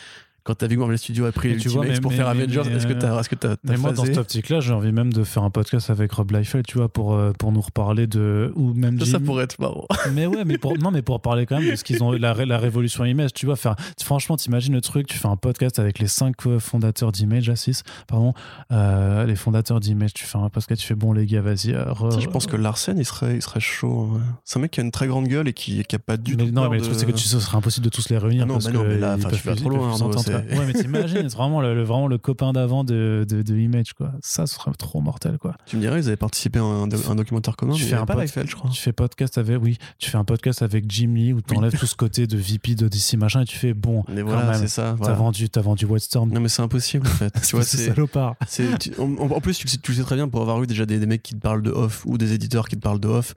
quand 0.45 0.55
t'as 0.55 0.67
vu 0.67 0.75
que 0.77 0.81
Marvel 0.81 0.99
Studios 0.99 1.25
a 1.27 1.33
pris 1.33 1.49
vois, 1.49 1.57
Ultimates 1.57 2.01
pour 2.01 2.11
mais- 2.11 2.17
faire 2.17 2.35
mais- 2.35 2.43
Avengers, 2.43 2.63
est-ce 2.75 2.87
que 2.87 2.93
euh, 2.93 2.99
t'as 2.99 3.21
est-ce 3.21 3.29
que 3.29 3.35
t'as- 3.35 3.57
Mais 3.65 3.77
moi, 3.77 3.93
dans 3.93 4.05
cette 4.05 4.19
optique-là, 4.19 4.61
j'ai 4.61 4.73
envie 4.73 4.93
même 4.93 5.13
de 5.13 5.25
faire 5.25 5.43
un 5.43 5.51
podcast 5.51 5.91
avec 5.91 6.13
Rob 6.13 6.31
Liefeld, 6.33 6.67
tu 6.67 6.79
vois, 6.79 6.89
pour, 6.89 7.15
euh, 7.15 7.33
pour 7.39 7.53
nous 7.53 7.61
reparler 7.61 8.07
de. 8.07 8.53
Ou 8.57 8.73
même 8.75 8.99
Ça, 9.01 9.07
ça 9.07 9.19
Jim- 9.19 9.25
pourrait 9.25 9.45
être 9.45 9.59
marrant. 9.61 9.87
Mais 10.15 10.27
ouais, 10.27 10.45
mais 10.45 10.59
pour, 10.59 10.77
non, 10.79 10.91
mais 10.91 11.03
pour 11.03 11.21
parler 11.21 11.47
quand 11.47 11.59
même 11.61 11.71
de 11.71 11.77
ce 11.77 11.85
qu'ils 11.85 12.03
ont, 12.03 12.13
la, 12.13 12.35
la 12.45 12.59
révolution 12.59 13.05
Image, 13.05 13.33
tu 13.35 13.47
vois, 13.47 13.57
faire, 13.57 13.77
franchement, 14.03 14.37
t'imagines 14.37 14.75
le 14.75 14.81
truc, 14.81 15.07
tu 15.07 15.17
fais 15.19 15.29
un 15.29 15.37
podcast 15.37 15.79
avec 15.79 15.99
les 15.99 16.07
cinq 16.09 16.35
euh, 16.47 16.59
fondateurs 16.59 17.13
d'Image, 17.13 17.49
à 17.49 17.57
6, 17.57 17.83
pardon, 18.09 18.35
euh, 18.73 19.25
les 19.27 19.37
fondateurs 19.37 19.81
d'Image, 19.81 20.13
tu 20.15 20.25
fais 20.25 20.39
un 20.39 20.49
podcast, 20.49 20.81
tu 20.81 20.87
fais 20.87 20.95
bon, 20.95 21.13
les 21.13 21.27
gars, 21.27 21.41
vas-y. 21.41 21.73
re- 21.73 22.11
Ça, 22.13 22.21
je 22.21 22.29
pense 22.29 22.47
que 22.47 22.57
Larsen, 22.57 22.99
il 22.99 23.05
serait, 23.05 23.37
il 23.37 23.43
serait 23.43 23.61
chaud. 23.61 24.11
ouais. 24.15 24.21
C'est 24.45 24.59
un 24.59 24.63
mec 24.63 24.71
qui 24.73 24.81
a 24.81 24.83
une 24.83 24.91
très 24.91 25.07
grande 25.07 25.27
gueule 25.29 25.49
et 25.49 25.53
qui, 25.53 25.83
qui 25.85 25.97
a 25.97 25.99
pas 25.99 26.17
du 26.17 26.37
mais, 26.37 26.47
tout. 26.47 26.53
non, 26.53 26.69
mais 26.69 26.77
le 26.79 26.83
truc, 26.83 26.95
c'est 26.97 27.07
que 27.07 27.13
tu, 27.13 27.27
ce 27.29 27.41
serait 27.41 27.57
impossible 27.57 27.85
de 27.85 27.91
tous 27.91 28.09
les 28.11 28.19
réunir. 28.19 28.43
Ah 28.45 28.47
non, 28.47 28.55
parce 28.55 28.67
bah 28.67 28.73
non, 28.73 28.83
que 28.83 28.89
mais 28.89 28.99
là, 28.99 29.17
tu 29.17 29.47
vas 29.49 29.55
trop 29.57 29.71
loin, 29.71 29.97
Ouais, 30.37 30.67
mais 30.67 30.73
t'imagines, 30.73 31.29
c'est 31.29 31.37
vraiment 31.37 31.61
le, 31.61 31.75
le- 31.75 31.83
vraiment 31.83 32.07
le 32.09 32.19
copain 32.19 32.53
d'avant 32.53 32.85
de, 32.85 33.25
de, 33.29 33.43
de 33.43 33.57
Image, 33.57 33.93
quoi. 33.95 34.13
Ça, 34.23 34.47
ce 34.47 34.55
serait 34.57 34.71
trop 34.79 35.01
mortel, 35.01 35.39
quoi. 35.39 35.57
Tu 35.67 35.77
me 35.77 35.81
dirais, 35.81 36.01
ils 36.01 36.07
avaient 36.09 36.17
participé 36.17 36.59
à 36.59 36.63
un, 36.63 36.85
un 36.85 37.15
documentaire 37.15 37.57
commun. 37.57 37.75
tu 37.75 37.83
mais 37.85 37.89
fais 37.91 37.97
un 37.97 38.07
pas 38.07 38.25
je 38.27 38.55
crois. 38.55 38.71
Tu 38.71 38.81
fais 38.81 38.93
podcast 38.93 39.39
avec, 39.39 39.63
oui, 39.63 39.79
tu 39.99 40.11
fais 40.11 40.19
un 40.19 40.25
podcast 40.25 40.63
avec 40.63 40.85
Jim 40.91 41.13
Lee 41.15 41.33
où 41.33 41.41
t'enlèves 41.41 41.77
tout 41.79 41.87
ce 41.87 41.95
côté 41.95 42.27
de 42.27 42.37
VP 42.37 42.75
de 42.75 42.89
DC 42.89 43.15
machin 43.17 43.43
et 43.43 43.45
tu 43.45 43.57
fais 43.57 43.75
bon, 43.75 44.05
Mais 44.09 44.23
voilà, 44.23 44.55
c'est 44.55 44.69
ça. 44.69 44.83
t'as 44.91 44.95
voilà. 44.95 45.15
vendu, 45.15 45.49
t'as 45.51 45.61
vendu 45.61 45.85
Whitestorm. 45.87 46.31
Non, 46.33 46.41
mais 46.41 46.49
c'est 46.49 46.63
impossible 46.63 47.07
en 47.07 47.11
fait. 47.11 47.33
tu 47.47 47.57
vois, 47.57 47.65
c'est 47.65 47.77
salopard. 47.79 48.37
tu- 48.81 48.93
en, 48.99 49.15
en 49.17 49.41
plus, 49.41 49.59
tu, 49.59 49.67
le 49.67 49.71
sais- 49.71 49.79
tu 49.79 49.93
le 49.93 49.97
sais 49.99 50.03
très 50.05 50.17
bien, 50.17 50.29
pour 50.29 50.41
avoir 50.43 50.63
eu 50.63 50.67
déjà 50.67 50.87
des, 50.87 50.99
des 50.99 51.07
mecs 51.07 51.23
qui 51.23 51.35
te 51.35 51.41
parlent 51.41 51.63
de 51.63 51.71
off 51.71 52.05
ou 52.07 52.19
des 52.19 52.33
éditeurs 52.33 52.69
qui 52.69 52.77
te 52.77 52.81
parlent 52.81 53.01
de 53.01 53.09
off, 53.09 53.35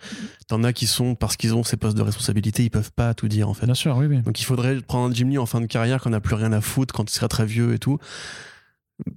t'en 0.47 0.63
as 0.63 0.73
qui 0.73 0.87
sont, 0.87 1.15
parce 1.15 1.35
qu'ils 1.37 1.53
ont 1.55 1.63
ces 1.63 1.77
postes 1.77 1.97
de 1.97 2.01
responsabilité, 2.01 2.63
ils 2.63 2.69
peuvent 2.69 2.91
pas 2.91 3.13
tout 3.13 3.27
dire 3.27 3.49
en 3.49 3.53
fait. 3.53 3.65
Bien 3.65 3.73
sûr, 3.75 3.95
oui, 3.97 4.05
oui. 4.07 4.21
Donc 4.21 4.39
il 4.39 4.43
faudrait 4.43 4.79
prendre 4.81 5.09
un 5.11 5.13
Jim 5.13 5.27
Lee 5.29 5.37
en 5.37 5.45
fin 5.45 5.61
de 5.61 5.65
carrière 5.65 6.01
quand 6.01 6.09
on 6.09 6.11
n'a 6.11 6.19
plus 6.19 6.35
rien 6.35 6.51
à 6.53 6.61
foutre, 6.61 6.84
quand 6.91 7.09
il 7.09 7.13
sera 7.13 7.27
très 7.27 7.45
vieux 7.45 7.73
et 7.73 7.79
tout. 7.79 7.97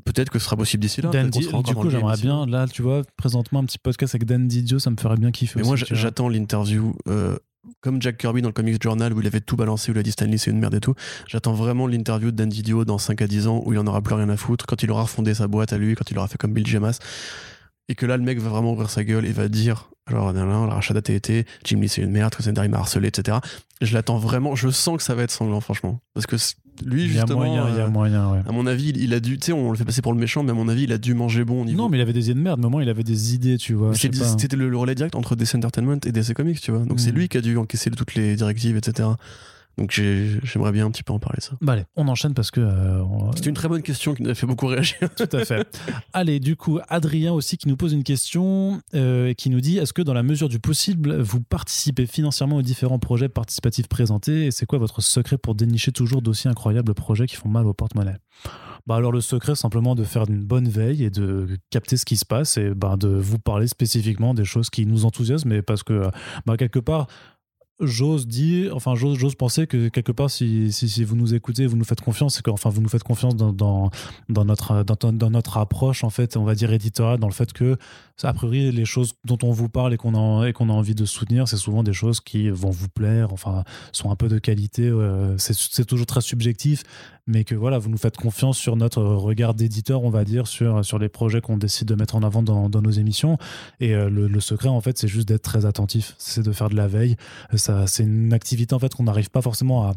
Peut-être 0.05 0.31
que 0.31 0.39
ce 0.39 0.47
sera 0.47 0.57
possible 0.57 0.83
d'ici 0.83 1.03
là. 1.03 1.11
Dan 1.11 1.33
sera 1.33 1.63
du 1.63 1.75
coup, 1.75 1.89
j'aimerais 1.89 2.17
là. 2.17 2.21
bien, 2.21 2.47
là, 2.47 2.67
tu 2.67 2.83
vois, 2.83 3.03
présentement 3.17 3.61
un 3.61 3.65
petit 3.65 3.79
podcast 3.79 4.15
avec 4.15 4.27
Dan 4.27 4.49
Didio, 4.49 4.79
ça 4.81 4.91
me 4.91 4.97
ferait 4.97 5.17
bien 5.17 5.31
kiffer. 5.31 5.61
Mais 5.61 5.65
moi, 5.65 5.75
aussi, 5.75 5.85
j'attends 5.91 6.29
l'interview. 6.29 6.97
euh, 7.07 7.37
comme 7.81 8.01
Jack 8.01 8.17
Kirby 8.17 8.43
dans 8.43 8.49
le 8.49 8.53
Comics 8.53 8.83
Journal 8.83 9.13
où 9.13 9.21
il 9.21 9.27
avait 9.27 9.41
tout 9.41 9.57
balancé, 9.57 9.91
où 9.91 9.95
il 9.95 9.99
a 9.99 10.03
dit 10.03 10.13
Stanley 10.13 10.39
c'est 10.39 10.51
une 10.51 10.59
merde 10.59 10.75
et 10.75 10.81
tout. 10.81 10.95
J'attends 11.27 11.53
vraiment 11.53 11.87
l'interview 11.87 12.31
de 12.31 12.37
Dan 12.37 12.49
Didio 12.49 12.85
dans 12.85 12.99
5 12.99 13.23
à 13.23 13.27
10 13.27 13.47
ans 13.47 13.63
où 13.65 13.73
il 13.73 13.79
en 13.79 13.87
aura 13.87 14.03
plus 14.03 14.15
rien 14.15 14.29
à 14.29 14.37
foutre, 14.37 14.67
quand 14.67 14.83
il 14.83 14.91
aura 14.91 15.03
refondé 15.03 15.35
sa 15.35 15.49
boîte 15.49 15.73
à 15.73 15.79
lui, 15.79 15.95
quand 15.95 16.11
il 16.11 16.19
aura 16.19 16.29
fait 16.29 16.39
comme 16.39 16.53
Bill 16.53 16.67
Jamas. 16.67 16.99
Et 17.89 17.95
que 17.95 18.05
là, 18.05 18.17
le 18.17 18.23
mec 18.23 18.39
va 18.39 18.51
vraiment 18.51 18.73
ouvrir 18.73 18.91
sa 18.91 19.05
gueule 19.05 19.27
et 19.27 19.33
va 19.33 19.49
dire 19.49 19.91
alors, 20.07 20.33
non, 20.33 20.47
non, 20.47 20.65
le 20.65 20.73
rachat 20.73 20.95
d'AT&T, 20.95 21.45
Jim 21.65 21.81
Lee 21.81 21.89
c'est 21.89 22.01
une 22.01 22.11
merde, 22.11 22.35
il 22.41 22.71
m'a 22.71 22.79
harcelé, 22.79 23.09
etc. 23.09 23.39
Je 23.83 23.93
l'attends 23.93 24.17
vraiment, 24.17 24.55
je 24.55 24.71
sens 24.71 24.97
que 24.97 25.03
ça 25.03 25.15
va 25.15 25.23
être 25.23 25.31
sanglant, 25.31 25.61
franchement. 25.61 26.01
Parce 26.15 26.27
que 26.27 26.37
lui, 26.85 27.05
Il 27.05 27.09
y 27.09 27.11
a 27.11 27.21
justement. 27.21 27.39
moyen, 27.41 27.69
il 27.71 27.77
y 27.77 27.81
a 27.81 27.85
euh, 27.85 27.89
moyen, 27.91 28.31
ouais. 28.33 28.41
à 28.47 28.53
mon 28.53 28.67
avis, 28.67 28.89
il, 28.91 28.97
il 29.03 29.15
a 29.15 29.21
dû, 29.21 29.39
tu 29.39 29.47
sais, 29.47 29.53
on 29.53 29.71
le 29.71 29.77
fait 29.77 29.85
passer 29.85 30.03
pour 30.03 30.13
le 30.13 30.19
méchant, 30.19 30.43
mais 30.43 30.51
à 30.51 30.55
mon 30.55 30.69
avis, 30.69 30.85
il 30.85 30.93
a 30.93 30.99
dû 30.99 31.15
manger 31.15 31.45
bon 31.45 31.63
au 31.63 31.65
niveau. 31.65 31.79
Non, 31.79 31.89
mais 31.89 31.99
il 31.99 32.01
avait 32.01 32.13
des 32.13 32.31
idées 32.31 32.39
de 32.39 32.45
merde, 32.45 32.61
moins 32.61 32.83
il 32.83 32.89
avait 32.89 33.03
des 33.05 33.35
idées, 33.35 33.59
tu 33.59 33.75
vois. 33.75 33.93
C'était 33.95 34.57
le, 34.57 34.69
le 34.69 34.77
relais 34.77 34.95
direct 34.95 35.15
entre 35.15 35.37
DC 35.37 35.55
Entertainment 35.55 35.99
et 36.07 36.13
DC 36.13 36.35
Comics, 36.35 36.61
tu 36.61 36.71
vois. 36.71 36.81
Donc 36.85 37.01
c'est 37.01 37.13
Mm. 37.13 37.17
lui 37.17 37.29
qui 37.29 37.39
a 37.39 37.41
dû 37.41 37.57
encaisser 37.57 37.91
toutes 37.91 38.15
les 38.15 38.37
directives, 38.37 38.77
etc. 38.77 39.09
Donc 39.79 39.93
j'ai- 39.93 40.41
j'aimerais 40.43 40.73
bien 40.73 40.87
un 40.87 40.91
petit 40.91 41.03
peu 41.05 41.13
en 41.13 41.19
parler, 41.19 41.41
ça. 41.41 41.53
Bah 41.61 41.75
allez, 41.75 41.85
on 41.97 42.09
enchaîne 42.09 42.35
parce 42.35 42.51
que. 42.51 42.61
euh, 42.61 43.01
on- 43.05 43.33
C'était 43.33 43.49
une 43.49 43.55
très 43.55 43.69
bonne 43.69 43.83
question 43.83 44.13
qui 44.15 44.23
nous 44.25 44.31
a 44.31 44.35
fait 44.35 44.47
beaucoup 44.47 44.67
réagir. 44.67 44.97
Tout 45.17 45.29
à 45.37 45.45
fait. 45.45 45.67
Allez, 46.13 46.41
du 46.41 46.57
coup, 46.57 46.81
Adrien 46.89 47.33
aussi 47.33 47.57
qui 47.57 47.69
nous 47.69 47.77
pose 47.77 47.93
une 47.93 48.03
question 48.05 48.81
euh, 48.95 49.33
qui 49.35 49.51
nous 49.51 49.61
dit 49.61 49.79
est-ce 49.79 49.93
que 49.93 50.03
dans 50.03 50.15
la 50.15 50.23
mesure 50.25 50.49
du 50.49 50.59
possible, 50.59 51.17
vous 51.21 51.41
participez 51.41 52.07
financièrement 52.07 52.57
aux 52.57 52.63
différents 52.63 52.99
projets 52.99 53.29
participatifs 53.29 53.89
présentés 53.89 54.47
et 54.47 54.51
c'est 54.51 54.67
quoi 54.67 54.79
votre 54.79 55.01
secret 55.01 55.39
pour 55.39 55.55
dénicher 55.55 55.93
toujours 55.93 56.23
d'aussi 56.23 56.49
incroyables 56.49 56.93
projets 56.95 57.27
qui 57.27 57.37
font 57.37 57.49
mal 57.49 57.67
au 57.67 57.73
porte-monnaie? 57.73 58.17
Bah 58.87 58.97
alors 58.97 59.13
le 59.13 59.21
secret 59.21 59.55
simplement 59.55 59.95
de 59.95 60.03
faire 60.03 60.25
une 60.29 60.43
bonne 60.43 60.69
veille 60.69 61.05
et 61.05 61.11
de 61.11 61.47
capter 61.71 61.97
ce 61.97 62.05
qui 62.05 62.17
se 62.17 62.25
passe 62.25 62.57
et 62.57 62.71
bah, 62.75 62.97
de 62.99 63.09
vous 63.09 63.39
parler 63.39 63.67
spécifiquement 63.67 64.33
des 64.35 64.45
choses 64.45 64.71
qui 64.71 64.87
nous 64.87 65.05
enthousiasment 65.05 65.51
mais 65.51 65.63
parce 65.63 65.83
que 65.83 66.09
bah, 66.47 66.57
quelque 66.57 66.79
part 66.79 67.07
j'ose 67.81 68.27
dire, 68.27 68.75
enfin 68.75 68.95
j'ose, 68.95 69.35
penser 69.35 69.67
que 69.67 69.89
quelque 69.89 70.11
part 70.11 70.31
si, 70.31 70.73
si, 70.73 70.89
si 70.89 71.05
vous 71.05 71.17
nous 71.17 71.35
écoutez, 71.35 71.67
vous 71.67 71.77
nous 71.77 71.85
faites 71.85 72.01
confiance, 72.01 72.37
c'est 72.37 72.43
que 72.43 72.51
enfin 72.51 72.71
vous 72.71 72.81
nous 72.81 72.89
faites 72.89 73.05
confiance 73.05 73.37
dans, 73.37 73.53
dans, 73.53 73.91
dans 74.29 74.45
notre 74.45 74.83
dans, 74.85 75.31
notre 75.31 75.59
approche 75.59 76.03
en 76.03 76.11
fait, 76.11 76.37
on 76.37 76.45
va 76.45 76.55
dire 76.55 76.73
éditoriale, 76.73 77.19
dans 77.19 77.29
le 77.29 77.33
fait 77.33 77.53
que 77.53 77.77
a 78.23 78.33
priori 78.33 78.73
les 78.73 78.85
choses 78.85 79.15
dont 79.25 79.39
on 79.43 79.53
vous 79.53 79.69
parle 79.69 79.95
et 79.95 79.97
qu'on 79.97 80.15
a 80.15 80.53
qu'on 80.53 80.71
a 80.71 80.73
envie 80.73 80.97
de 80.97 81.05
soutenir, 81.05 81.47
c'est 81.47 81.57
souvent 81.57 81.83
des 81.83 81.93
choses 81.93 82.21
qui 82.21 82.51
vont 82.51 82.71
vous 82.71 82.89
plaire, 82.89 83.33
enfin 83.33 83.63
sont 83.93 84.11
un 84.11 84.17
peu 84.17 84.29
de 84.29 84.39
qualité, 84.39 84.83
euh, 84.89 85.37
c'est 85.39 85.85
toujours 85.85 86.07
très 86.07 86.21
subjectif, 86.21 86.83
mais 87.29 87.45
que 87.45 87.55
voilà 87.55 87.79
vous 87.79 87.91
nous 87.91 87.99
faites 87.99 88.17
confiance 88.17 88.59
sur 88.59 88.77
notre 88.77 89.03
regard 89.03 89.55
d'éditeur, 89.55 90.03
on 90.03 90.11
va 90.11 90.25
dire 90.25 90.47
sur 90.47 90.85
sur 90.85 90.99
les 90.99 91.09
projets 91.09 91.41
qu'on 91.41 91.57
décide 91.57 91.87
de 91.87 91.95
mettre 91.95 92.17
en 92.17 92.23
avant 92.23 92.43
dans, 92.43 92.69
nos 92.69 92.91
émissions. 92.91 93.39
Et 93.81 93.95
euh, 93.95 94.09
le, 94.09 94.27
le 94.27 94.41
secret 94.41 94.69
en 94.69 94.81
fait 94.81 94.99
c'est 94.99 95.09
juste 95.09 95.29
d'être 95.29 95.43
très 95.43 95.67
attentif, 95.67 96.15
c'est 96.19 96.43
de 96.43 96.53
faire 96.53 96.71
de 96.71 96.77
la 96.77 96.89
veille. 96.89 97.17
Ça, 97.55 97.87
c'est 97.87 98.03
une 98.03 98.33
activité 98.33 98.75
en 98.75 98.79
fait 98.79 98.95
qu'on 98.95 99.05
n'arrive 99.05 99.31
pas 99.31 99.43
forcément 99.43 99.85
à 99.85 99.95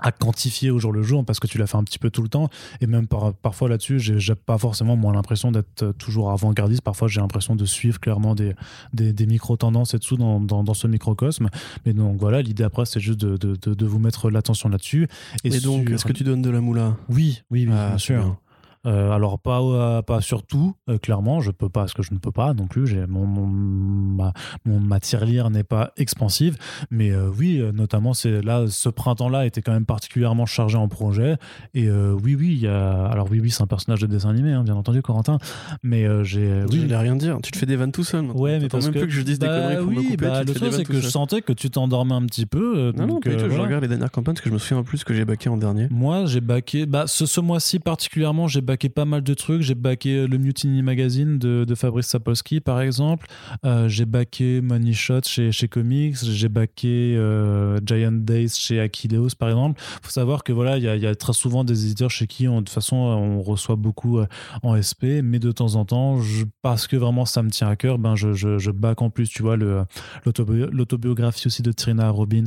à 0.00 0.12
quantifier 0.12 0.70
au 0.70 0.78
jour 0.78 0.92
le 0.92 1.02
jour 1.02 1.24
parce 1.24 1.40
que 1.40 1.46
tu 1.46 1.58
l'as 1.58 1.66
fait 1.66 1.76
un 1.76 1.84
petit 1.84 1.98
peu 1.98 2.10
tout 2.10 2.22
le 2.22 2.28
temps. 2.28 2.48
Et 2.80 2.86
même 2.86 3.06
par, 3.06 3.34
parfois 3.34 3.68
là-dessus 3.68 3.98
j'ai, 4.00 4.34
pas 4.34 4.58
forcément 4.58 4.96
moi 4.96 5.12
l'impression 5.12 5.52
d'être 5.52 5.92
toujours 5.98 6.30
avant-gardiste. 6.30 6.82
Parfois 6.82 7.08
j'ai 7.08 7.20
l'impression 7.20 7.56
de 7.56 7.64
suivre 7.64 7.98
clairement 8.00 8.34
des, 8.34 8.54
des, 8.92 9.12
des 9.12 9.26
micro-tendances 9.26 9.94
et 9.94 9.98
tout 9.98 10.16
dans, 10.16 10.40
dans, 10.40 10.62
dans 10.64 10.74
ce 10.74 10.86
microcosme. 10.86 11.48
Mais 11.84 11.92
donc 11.92 12.18
voilà 12.18 12.42
l'idée 12.42 12.64
après 12.64 12.84
c'est 12.86 13.00
juste 13.00 13.20
de, 13.20 13.36
de, 13.36 13.56
de, 13.56 13.74
de 13.74 13.86
vous 13.86 13.98
mettre 13.98 14.30
l'attention 14.30 14.68
là-dessus. 14.68 15.08
Et, 15.44 15.60
donc, 15.60 15.86
sur- 15.86 15.94
est-ce 15.94 16.04
que 16.04 16.12
tu 16.12 16.24
donnes 16.24 16.42
de 16.42 16.50
la 16.50 16.60
moula? 16.60 16.96
Oui 17.08 17.42
oui, 17.50 17.66
oui 17.66 17.72
Ah, 17.74 17.88
bien 17.90 17.98
sûr. 17.98 18.36
Euh, 18.84 19.10
alors 19.10 19.38
pas 19.38 19.60
euh, 19.60 20.02
pas 20.02 20.20
sur 20.20 20.42
tout, 20.44 20.74
euh, 20.88 20.98
clairement, 20.98 21.40
je 21.40 21.50
peux 21.50 21.68
pas 21.68 21.80
parce 21.80 21.94
que 21.94 22.02
je 22.02 22.12
ne 22.12 22.18
peux 22.18 22.32
pas 22.32 22.52
non 22.54 22.66
plus. 22.66 22.86
J'ai 22.86 23.06
mon, 23.06 23.26
mon 23.26 23.46
ma, 23.46 24.32
mon 24.64 24.80
ma 24.80 25.00
tirelire 25.00 25.50
n'est 25.50 25.64
pas 25.64 25.92
expansive, 25.96 26.56
mais 26.90 27.14
oui, 27.16 27.62
notamment 27.72 28.14
c'est 28.14 28.42
là 28.42 28.64
ce 28.68 28.88
printemps-là 28.88 29.46
était 29.46 29.62
quand 29.62 29.72
même 29.72 29.86
particulièrement 29.86 30.46
chargé 30.46 30.76
en 30.76 30.88
projet. 30.88 31.36
Et 31.74 31.90
oui 31.90 32.34
oui, 32.34 32.48
il 32.52 32.60
y 32.60 32.66
a 32.68 33.06
alors 33.06 33.28
oui 33.30 33.40
oui 33.40 33.50
c'est 33.50 33.62
un 33.62 33.66
personnage 33.66 34.00
de 34.00 34.06
dessin 34.06 34.30
animé, 34.30 34.52
hein, 34.52 34.64
bien 34.64 34.74
entendu 34.76 35.02
Corentin, 35.02 35.38
mais 35.82 36.06
j'ai 36.24 36.62
Oui. 36.62 36.68
oui. 36.72 36.80
J'allais 36.82 36.96
rien 36.96 37.16
dire. 37.16 37.38
Tu 37.42 37.50
te 37.52 37.58
fais 37.58 37.66
des 37.66 37.76
vannes 37.76 37.92
tout 37.92 38.04
seul. 38.04 38.22
maintenant. 38.22 38.40
Ouais, 38.40 38.58
mais 38.58 38.68
parce 38.68 38.84
même 38.86 38.94
que, 38.94 38.98
plus 39.00 39.06
que 39.08 39.12
je 39.14 39.22
dise 39.22 39.38
des 39.38 39.46
bah 39.46 39.60
conneries 39.60 39.76
pour 39.76 39.88
oui, 39.88 39.96
me 39.96 40.02
couper. 40.02 40.16
bah, 40.16 40.40
tu 40.40 40.46
le 40.48 40.54
truc, 40.54 40.72
c'est 40.72 40.84
que 40.84 41.00
je 41.00 41.08
sentais 41.08 41.42
que 41.42 41.52
tu 41.52 41.70
t'endormais 41.70 42.14
un 42.14 42.26
petit 42.26 42.46
peu. 42.46 42.92
Non, 42.96 43.06
non, 43.06 43.14
donc. 43.14 43.28
Je 43.28 43.58
regarde 43.60 43.82
les 43.82 43.88
dernières 43.88 44.10
campagnes 44.10 44.34
parce 44.34 44.42
que 44.42 44.50
je 44.50 44.54
me 44.54 44.58
souviens 44.58 44.82
plus 44.82 44.98
ce 44.98 45.04
que 45.04 45.14
j'ai 45.14 45.24
baqué 45.24 45.48
en 45.48 45.56
dernier. 45.56 45.88
Moi, 45.90 46.26
j'ai 46.26 46.40
baqué. 46.40 46.86
Bah, 46.86 47.04
ce, 47.06 47.26
ce 47.26 47.40
mois-ci 47.40 47.78
particulièrement, 47.78 48.46
j'ai 48.48 48.60
baqué 48.60 48.75
pas 48.88 49.04
mal 49.04 49.22
de 49.22 49.34
trucs. 49.34 49.62
J'ai 49.62 49.74
baqué 49.74 50.16
euh, 50.16 50.26
le 50.26 50.38
Mutiny 50.38 50.82
Magazine 50.82 51.38
de, 51.38 51.74
Fabrice 51.74 52.06
Sapolsky, 52.06 52.60
par 52.60 52.80
exemple. 52.80 53.26
Euh, 53.64 53.88
j'ai 53.88 54.04
baqué 54.04 54.60
Money 54.60 54.92
Shot 54.92 55.22
chez, 55.24 55.52
chez 55.52 55.68
Comics. 55.68 56.16
J'ai 56.22 56.48
baqué 56.48 57.14
euh, 57.16 57.78
Giant 57.84 58.12
Days 58.12 58.50
chez 58.50 58.80
Aquileos, 58.80 59.30
par 59.38 59.48
exemple. 59.48 59.80
faut 60.02 60.10
savoir 60.10 60.44
que 60.44 60.52
voilà, 60.52 60.78
il 60.78 60.84
y 60.84 61.06
a, 61.06 61.14
très 61.14 61.32
souvent 61.32 61.64
des 61.64 61.84
éditeurs 61.86 62.10
chez 62.10 62.26
qui, 62.26 62.48
on, 62.48 62.56
de 62.56 62.66
toute 62.66 62.70
façon, 62.70 62.96
on 62.96 63.42
reçoit 63.42 63.76
beaucoup 63.76 64.20
en 64.62 64.76
SP, 64.80 65.20
mais 65.22 65.38
de 65.38 65.50
temps 65.52 65.74
en 65.74 65.84
temps, 65.84 66.20
je- 66.20 66.44
parce 66.62 66.86
que 66.86 66.96
vraiment 66.96 67.24
ça 67.24 67.42
me 67.42 67.50
tient 67.50 67.68
à 67.68 67.76
cœur, 67.76 67.98
ben 67.98 68.14
je, 68.14 68.32
je, 68.32 68.58
je 68.58 68.70
back 68.70 69.02
en 69.02 69.10
plus, 69.10 69.28
tu 69.28 69.42
vois, 69.42 69.56
l'autobiographie 69.56 71.46
aussi 71.46 71.62
de 71.62 71.72
Trina 71.72 72.10
Robbins, 72.10 72.44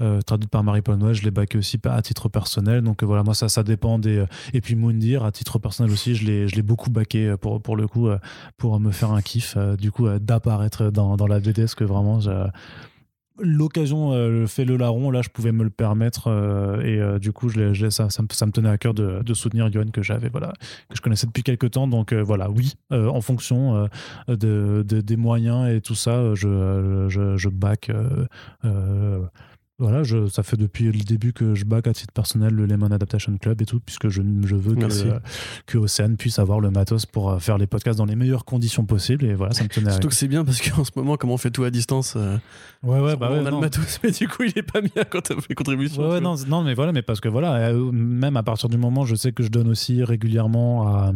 euh, 0.00 0.20
traduite 0.22 0.50
par 0.50 0.64
Marie-Paul 0.64 0.96
Noël, 0.96 1.14
je 1.14 1.22
l'ai 1.22 1.30
backé 1.30 1.58
aussi 1.58 1.78
à 1.84 2.02
titre 2.02 2.28
personnel. 2.28 2.82
Donc 2.82 3.02
euh, 3.02 3.06
voilà, 3.06 3.22
moi 3.22 3.34
ça, 3.34 3.48
ça 3.48 3.62
dépend 3.62 3.98
des. 3.98 4.18
euh, 4.18 4.26
Et 4.52 4.60
puis 4.60 4.74
Moundir, 4.74 5.24
à 5.24 5.32
titre 5.32 5.58
personnel 5.58 5.92
aussi, 5.92 6.14
je 6.14 6.26
l'ai, 6.26 6.62
beaucoup 6.62 6.90
backé 6.90 7.34
pour, 7.40 7.60
pour 7.62 7.76
le 7.76 7.86
coup, 7.86 8.08
pour 8.56 8.80
me 8.80 8.90
faire 8.90 9.12
un 9.12 9.20
kiff, 9.20 9.56
du 9.78 9.90
coup, 9.92 10.08
d'apparaître 10.18 10.90
dans, 10.90 11.16
dans 11.16 11.26
la 11.26 11.40
BD, 11.40 11.62
parce 11.62 11.74
que 11.74 11.84
vraiment, 11.84 12.20
l'occasion 13.38 14.46
fait 14.46 14.64
le 14.64 14.76
larron, 14.76 15.10
là 15.10 15.20
je 15.20 15.28
pouvais 15.28 15.52
me 15.52 15.62
le 15.62 15.70
permettre, 15.70 16.28
et 16.84 17.18
du 17.20 17.32
coup, 17.32 17.50
je 17.50 17.90
ça, 17.90 18.08
ça, 18.08 18.22
me, 18.22 18.50
tenait 18.50 18.68
à 18.70 18.78
cœur 18.78 18.94
de, 18.94 19.34
soutenir 19.34 19.68
Yoann 19.68 19.90
que 19.90 20.02
j'avais, 20.02 20.30
voilà, 20.30 20.52
que 20.88 20.96
je 20.96 21.02
connaissais 21.02 21.26
depuis 21.26 21.42
quelques 21.42 21.72
temps. 21.72 21.86
Donc 21.86 22.14
voilà, 22.14 22.50
oui, 22.50 22.72
en 22.90 23.20
fonction 23.20 23.88
de, 24.28 24.82
de- 24.86 25.00
des 25.02 25.16
moyens 25.16 25.68
et 25.70 25.80
tout 25.82 25.94
ça, 25.94 26.34
je, 26.34 27.06
je, 27.08 27.36
je 27.36 27.48
back. 27.50 27.90
Voilà, 29.80 30.04
je, 30.04 30.28
ça 30.28 30.44
fait 30.44 30.56
depuis 30.56 30.84
le 30.84 31.02
début 31.02 31.32
que 31.32 31.56
je 31.56 31.64
back 31.64 31.88
à 31.88 31.92
titre 31.92 32.12
personnel 32.12 32.54
le 32.54 32.64
Lemon 32.64 32.92
Adaptation 32.92 33.36
Club 33.38 33.60
et 33.60 33.66
tout, 33.66 33.80
puisque 33.80 34.08
je, 34.08 34.22
je 34.44 34.54
veux 34.54 34.74
que, 34.74 34.80
Merci. 34.80 35.06
que 35.66 35.78
Océane 35.78 36.16
puisse 36.16 36.38
avoir 36.38 36.60
le 36.60 36.70
matos 36.70 37.06
pour 37.06 37.30
euh, 37.30 37.38
faire 37.40 37.58
les 37.58 37.66
podcasts 37.66 37.98
dans 37.98 38.04
les 38.04 38.14
meilleures 38.14 38.44
conditions 38.44 38.84
possibles. 38.84 39.24
Et 39.24 39.34
voilà, 39.34 39.52
ça 39.52 39.64
me 39.64 39.68
tenait 39.68 39.88
à 39.88 39.92
Surtout 39.92 40.08
que 40.08 40.14
c'est 40.14 40.28
bien 40.28 40.44
parce 40.44 40.60
qu'en 40.60 40.84
ce 40.84 40.92
moment, 40.94 41.16
comme 41.16 41.30
on 41.30 41.38
fait 41.38 41.50
tout 41.50 41.64
à 41.64 41.70
distance, 41.70 42.14
euh, 42.16 42.36
Ouais, 42.84 43.00
ouais, 43.00 43.16
bah 43.16 43.28
on 43.30 43.34
ouais, 43.40 43.46
a 43.46 43.50
non. 43.50 43.56
le 43.56 43.62
matos, 43.62 43.98
mais 44.04 44.12
du 44.12 44.28
coup, 44.28 44.44
il 44.44 44.56
est 44.56 44.62
pas 44.62 44.80
bien 44.80 45.02
quand 45.10 45.22
t'as 45.22 45.40
fait 45.40 45.54
contribution. 45.54 46.08
Ouais, 46.08 46.20
non, 46.20 46.62
mais 46.62 46.74
voilà, 46.74 46.92
mais 46.92 47.02
parce 47.02 47.20
que 47.20 47.28
voilà, 47.28 47.54
euh, 47.70 47.90
même 47.90 48.36
à 48.36 48.42
partir 48.44 48.68
du 48.68 48.76
moment, 48.76 49.04
je 49.04 49.16
sais 49.16 49.32
que 49.32 49.42
je 49.42 49.48
donne 49.48 49.68
aussi 49.68 50.04
régulièrement 50.04 50.86
à, 50.86 51.12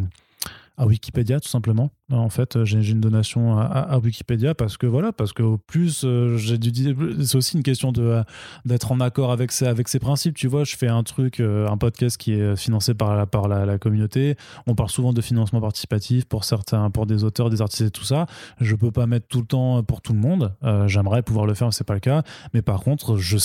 à 0.78 0.86
Wikipédia 0.86 1.40
tout 1.40 1.48
simplement. 1.48 1.90
En 2.10 2.30
fait, 2.30 2.64
j'ai 2.64 2.90
une 2.90 3.00
donation 3.00 3.58
à, 3.58 3.98
Wikipédia 3.98 4.54
parce 4.54 4.78
que 4.78 4.86
voilà, 4.86 5.12
parce 5.12 5.34
que 5.34 5.56
plus 5.66 6.04
euh, 6.04 6.38
c'est 6.38 7.36
aussi 7.36 7.56
une 7.56 7.62
question 7.62 7.92
euh, 7.98 8.22
d'être 8.64 8.92
en 8.92 9.00
accord 9.00 9.30
avec 9.30 9.52
ses, 9.52 9.98
principes. 9.98 10.34
Tu 10.34 10.46
vois, 10.46 10.64
je 10.64 10.74
fais 10.76 10.86
un 10.86 11.02
truc, 11.02 11.40
euh, 11.40 11.68
un 11.68 11.76
podcast 11.76 12.16
qui 12.16 12.32
est 12.32 12.56
financé 12.56 12.94
par 12.94 13.14
la 13.14 13.26
par 13.26 13.46
la, 13.46 13.78
communauté. 13.78 14.36
On 14.66 14.74
parle 14.74 14.88
souvent 14.88 15.12
de 15.12 15.20
financement 15.20 15.60
participatif 15.60 16.24
pour 16.24 16.44
certains, 16.44 16.90
pour 16.90 17.04
des 17.04 17.24
auteurs, 17.24 17.50
des 17.50 17.60
artistes 17.60 17.82
et 17.82 17.90
tout 17.90 18.04
ça. 18.04 18.24
Je 18.58 18.74
peux 18.74 18.90
pas 18.90 19.06
mettre 19.06 19.26
tout 19.26 19.40
le 19.40 19.46
temps 19.46 19.82
pour 19.82 20.00
tout 20.00 20.14
le 20.14 20.20
monde. 20.20 20.54
J'aimerais 20.86 21.22
pouvoir 21.22 21.44
le 21.44 21.52
faire, 21.52 21.68
mais 21.68 21.72
c'est 21.72 21.84
pas 21.84 21.94
le 21.94 22.00
cas. 22.00 22.22
Mais 22.54 22.62
par 22.62 22.80
contre, 22.80 23.18
je, 23.18 23.36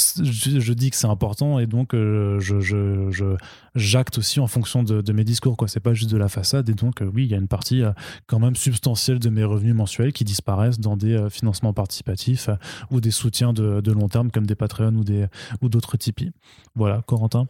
dis 0.73 0.89
que 0.89 0.95
c'est 0.95 1.07
important 1.07 1.59
et 1.59 1.67
donc 1.67 1.89
je- 1.93 3.35
j'acte 3.75 4.17
aussi 4.17 4.39
en 4.39 4.47
fonction 4.47 4.83
de, 4.83 5.01
de 5.01 5.13
mes 5.13 5.23
discours. 5.23 5.57
quoi. 5.57 5.67
C'est 5.67 5.79
pas 5.79 5.93
juste 5.93 6.11
de 6.11 6.17
la 6.17 6.29
façade. 6.29 6.69
Et 6.69 6.73
donc, 6.73 7.01
euh, 7.01 7.09
oui, 7.13 7.25
il 7.25 7.31
y 7.31 7.33
a 7.33 7.37
une 7.37 7.47
partie 7.47 7.81
euh, 7.83 7.91
quand 8.27 8.39
même 8.39 8.55
substantielle 8.55 9.19
de 9.19 9.29
mes 9.29 9.43
revenus 9.43 9.75
mensuels 9.75 10.13
qui 10.13 10.23
disparaissent 10.23 10.79
dans 10.79 10.97
des 10.97 11.13
euh, 11.13 11.29
financements 11.29 11.73
participatifs 11.73 12.49
ou 12.91 13.01
des 13.01 13.11
soutiens 13.11 13.53
de, 13.53 13.81
de 13.81 13.91
long 13.91 14.09
terme 14.09 14.31
comme 14.31 14.45
des 14.45 14.55
Patreon 14.55 14.93
ou 14.95 15.03
des 15.03 15.27
ou 15.61 15.69
d'autres 15.69 15.97
Tipeee. 15.97 16.31
Voilà, 16.75 17.01
Corentin. 17.05 17.47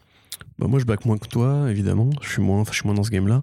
Bah, 0.57 0.67
moi, 0.67 0.79
je 0.79 0.85
back 0.85 1.05
moins 1.05 1.17
que 1.17 1.27
toi, 1.27 1.69
évidemment. 1.69 2.09
Je 2.21 2.29
suis 2.29 2.41
moins, 2.41 2.63
je 2.67 2.73
suis 2.73 2.85
moins 2.85 2.95
dans 2.95 3.03
ce 3.03 3.11
game-là. 3.11 3.41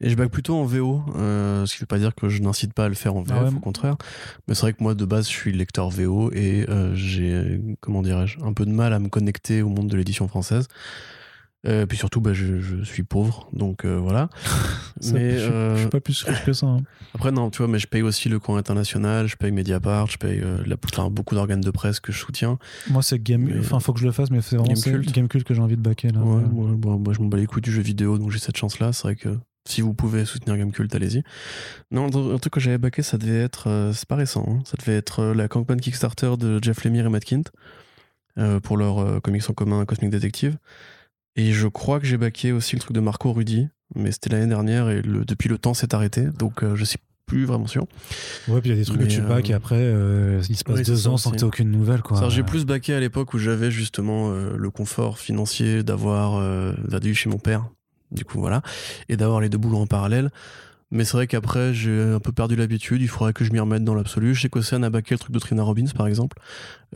Et 0.00 0.08
je 0.08 0.14
back 0.16 0.30
plutôt 0.30 0.56
en 0.56 0.64
VO, 0.64 1.02
euh, 1.16 1.66
ce 1.66 1.74
qui 1.74 1.80
veut 1.80 1.86
pas 1.86 1.98
dire 1.98 2.14
que 2.14 2.28
je 2.28 2.40
n'incite 2.42 2.72
pas 2.72 2.86
à 2.86 2.88
le 2.88 2.94
faire 2.94 3.14
en 3.14 3.22
VF, 3.22 3.34
Ah 3.38 3.44
ouais. 3.44 3.54
au 3.54 3.60
contraire. 3.60 3.96
Mais 4.48 4.54
c'est 4.54 4.62
vrai 4.62 4.72
que 4.72 4.82
moi, 4.82 4.94
de 4.94 5.04
base, 5.04 5.26
je 5.28 5.32
suis 5.34 5.52
lecteur 5.52 5.90
VO 5.90 6.30
et 6.32 6.64
euh, 6.68 6.94
j'ai, 6.94 7.60
comment 7.80 8.02
dirais-je, 8.02 8.40
un 8.42 8.52
peu 8.54 8.64
de 8.64 8.70
mal 8.70 8.92
à 8.94 8.98
me 8.98 9.08
connecter 9.08 9.60
au 9.62 9.68
monde 9.68 9.88
de 9.88 9.96
l'édition 9.96 10.26
française. 10.28 10.68
Euh, 11.66 11.84
puis 11.84 11.98
surtout, 11.98 12.22
bah, 12.22 12.32
je, 12.32 12.58
je 12.60 12.82
suis 12.84 13.02
pauvre, 13.02 13.48
donc 13.52 13.84
euh, 13.84 13.98
voilà. 13.98 14.30
Ça, 15.00 15.12
mais 15.12 15.38
je, 15.38 15.44
euh, 15.50 15.74
je 15.76 15.80
suis 15.82 15.88
pas 15.90 16.00
plus 16.00 16.22
riche 16.24 16.42
que 16.44 16.52
ça. 16.54 16.66
hein. 16.66 16.78
après, 17.14 17.32
non, 17.32 17.50
tu 17.50 17.58
vois, 17.58 17.68
mais 17.68 17.78
je 17.78 17.86
paye 17.86 18.00
aussi 18.00 18.28
le 18.30 18.38
coin 18.38 18.56
international, 18.58 19.26
je 19.28 19.36
paye 19.36 19.52
Mediapart, 19.52 20.06
je 20.06 20.16
paye 20.16 20.40
euh, 20.42 20.62
la, 20.64 20.76
enfin, 20.90 21.10
beaucoup 21.10 21.34
d'organes 21.34 21.60
de 21.60 21.70
presse 21.70 22.00
que 22.00 22.12
je 22.12 22.18
soutiens. 22.18 22.58
Moi, 22.88 23.02
c'est 23.02 23.22
Game. 23.22 23.50
Enfin, 23.58 23.78
faut 23.80 23.92
que 23.92 24.00
je 24.00 24.06
le 24.06 24.12
fasse, 24.12 24.30
mais 24.30 24.40
c'est 24.40 24.56
vraiment 24.56 24.72
Gamecult. 24.72 25.44
que 25.44 25.52
j'ai 25.52 25.60
envie 25.60 25.76
de 25.76 25.82
backer 25.82 26.12
là. 26.12 26.20
Ouais, 26.20 26.42
moi, 26.50 26.70
moi, 26.82 26.96
moi, 26.96 27.12
je 27.12 27.20
m'en 27.20 27.26
bats 27.28 27.36
les 27.36 27.46
couilles 27.46 27.60
du 27.62 27.72
jeu 27.72 27.82
vidéo, 27.82 28.16
donc 28.16 28.30
j'ai 28.30 28.38
cette 28.38 28.56
chance-là. 28.56 28.92
C'est 28.94 29.02
vrai 29.02 29.16
que 29.16 29.36
si 29.68 29.82
vous 29.82 29.92
pouvez 29.92 30.24
soutenir 30.24 30.56
Gamecult, 30.56 30.94
allez-y. 30.94 31.22
Non, 31.90 32.06
un 32.06 32.38
truc 32.38 32.54
que 32.54 32.60
j'avais 32.60 32.78
backé, 32.78 33.02
ça 33.02 33.18
devait 33.18 33.38
être. 33.40 33.68
euh, 33.68 33.92
c'est 33.92 34.08
pas 34.08 34.16
récent, 34.16 34.46
hein, 34.48 34.60
ça 34.64 34.78
devait 34.80 34.96
être 34.96 35.24
la 35.34 35.46
campagne 35.46 35.78
Kickstarter 35.80 36.36
de 36.38 36.58
Jeff 36.62 36.84
Lemire 36.84 37.04
et 37.04 37.10
Matt 37.10 37.24
Kint 37.26 37.44
pour 38.62 38.78
leur 38.78 39.20
comics 39.20 39.42
en 39.50 39.52
commun 39.52 39.84
Cosmic 39.84 40.08
Detective. 40.10 40.56
Et 41.40 41.52
je 41.52 41.68
crois 41.68 42.00
que 42.00 42.06
j'ai 42.06 42.18
backé 42.18 42.52
aussi 42.52 42.76
le 42.76 42.80
truc 42.80 42.92
de 42.92 43.00
Marco 43.00 43.32
Rudy, 43.32 43.68
mais 43.94 44.12
c'était 44.12 44.28
l'année 44.28 44.46
dernière 44.46 44.90
et 44.90 45.00
le, 45.00 45.24
depuis 45.24 45.48
le 45.48 45.56
temps 45.56 45.72
s'est 45.72 45.94
arrêté, 45.94 46.26
donc 46.38 46.62
euh, 46.62 46.76
je 46.76 46.84
suis 46.84 46.98
plus 47.24 47.46
vraiment 47.46 47.66
sûr. 47.66 47.86
Ouais, 48.46 48.60
puis 48.60 48.68
il 48.68 48.74
y 48.74 48.76
a 48.76 48.78
des 48.78 48.84
trucs 48.84 49.00
Mais, 49.00 49.06
que 49.06 49.12
tu 49.12 49.22
back 49.22 49.48
euh, 49.48 49.52
et 49.52 49.54
après, 49.54 49.78
euh, 49.78 50.42
il 50.50 50.56
se 50.56 50.64
passe 50.64 50.82
deux 50.82 51.08
ans 51.08 51.16
sans 51.16 51.30
que 51.30 51.38
tu 51.38 51.44
aucune 51.44 51.70
nouvelle. 51.70 52.02
Quoi. 52.02 52.28
J'ai 52.28 52.42
plus 52.42 52.66
backé 52.66 52.92
à 52.92 53.00
l'époque 53.00 53.32
où 53.32 53.38
j'avais 53.38 53.70
justement 53.70 54.30
euh, 54.30 54.54
le 54.54 54.70
confort 54.70 55.18
financier 55.18 55.82
d'avoir 55.82 56.42
d'aller 56.86 57.14
chez 57.14 57.30
mon 57.30 57.38
père, 57.38 57.70
du 58.10 58.26
coup 58.26 58.38
voilà, 58.38 58.60
et 59.08 59.16
d'avoir 59.16 59.40
les 59.40 59.48
deux 59.48 59.58
boulots 59.58 59.78
en 59.78 59.86
parallèle. 59.86 60.30
Mais 60.90 61.04
c'est 61.04 61.12
vrai 61.12 61.26
qu'après, 61.26 61.72
j'ai 61.72 62.02
un 62.02 62.18
peu 62.18 62.32
perdu 62.32 62.56
l'habitude. 62.56 63.00
Il 63.00 63.08
faudrait 63.08 63.32
que 63.32 63.44
je 63.44 63.52
m'y 63.52 63.60
remette 63.60 63.84
dans 63.84 63.94
l'absolu. 63.94 64.34
Je 64.34 64.42
sais 64.42 64.48
qu'Océane 64.48 64.82
a 64.82 64.90
backé 64.90 65.14
le 65.14 65.20
truc 65.20 65.32
de 65.32 65.38
Trina 65.38 65.62
Robbins, 65.62 65.86
par 65.94 66.08
exemple. 66.08 66.36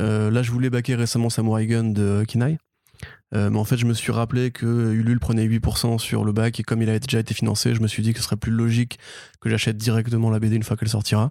Euh, 0.00 0.30
là, 0.30 0.42
je 0.42 0.50
voulais 0.50 0.68
backer 0.68 0.96
récemment 0.96 1.30
Samurai 1.30 1.66
Gun 1.66 1.84
de 1.84 2.24
Kinai. 2.26 2.58
Euh, 3.34 3.50
mais 3.50 3.58
en 3.58 3.64
fait, 3.64 3.76
je 3.76 3.86
me 3.86 3.94
suis 3.94 4.12
rappelé 4.12 4.50
que 4.50 4.92
Ulule 4.92 5.20
prenait 5.20 5.46
8% 5.46 5.98
sur 5.98 6.24
le 6.24 6.32
bac 6.32 6.60
et 6.60 6.62
comme 6.62 6.82
il 6.82 6.90
a 6.90 6.98
déjà 6.98 7.18
été 7.18 7.34
financé, 7.34 7.74
je 7.74 7.80
me 7.80 7.88
suis 7.88 8.02
dit 8.02 8.12
que 8.12 8.18
ce 8.18 8.24
serait 8.24 8.36
plus 8.36 8.52
logique 8.52 8.98
que 9.40 9.50
j'achète 9.50 9.76
directement 9.76 10.30
la 10.30 10.38
BD 10.38 10.56
une 10.56 10.62
fois 10.62 10.76
qu'elle 10.76 10.88
sortira. 10.88 11.30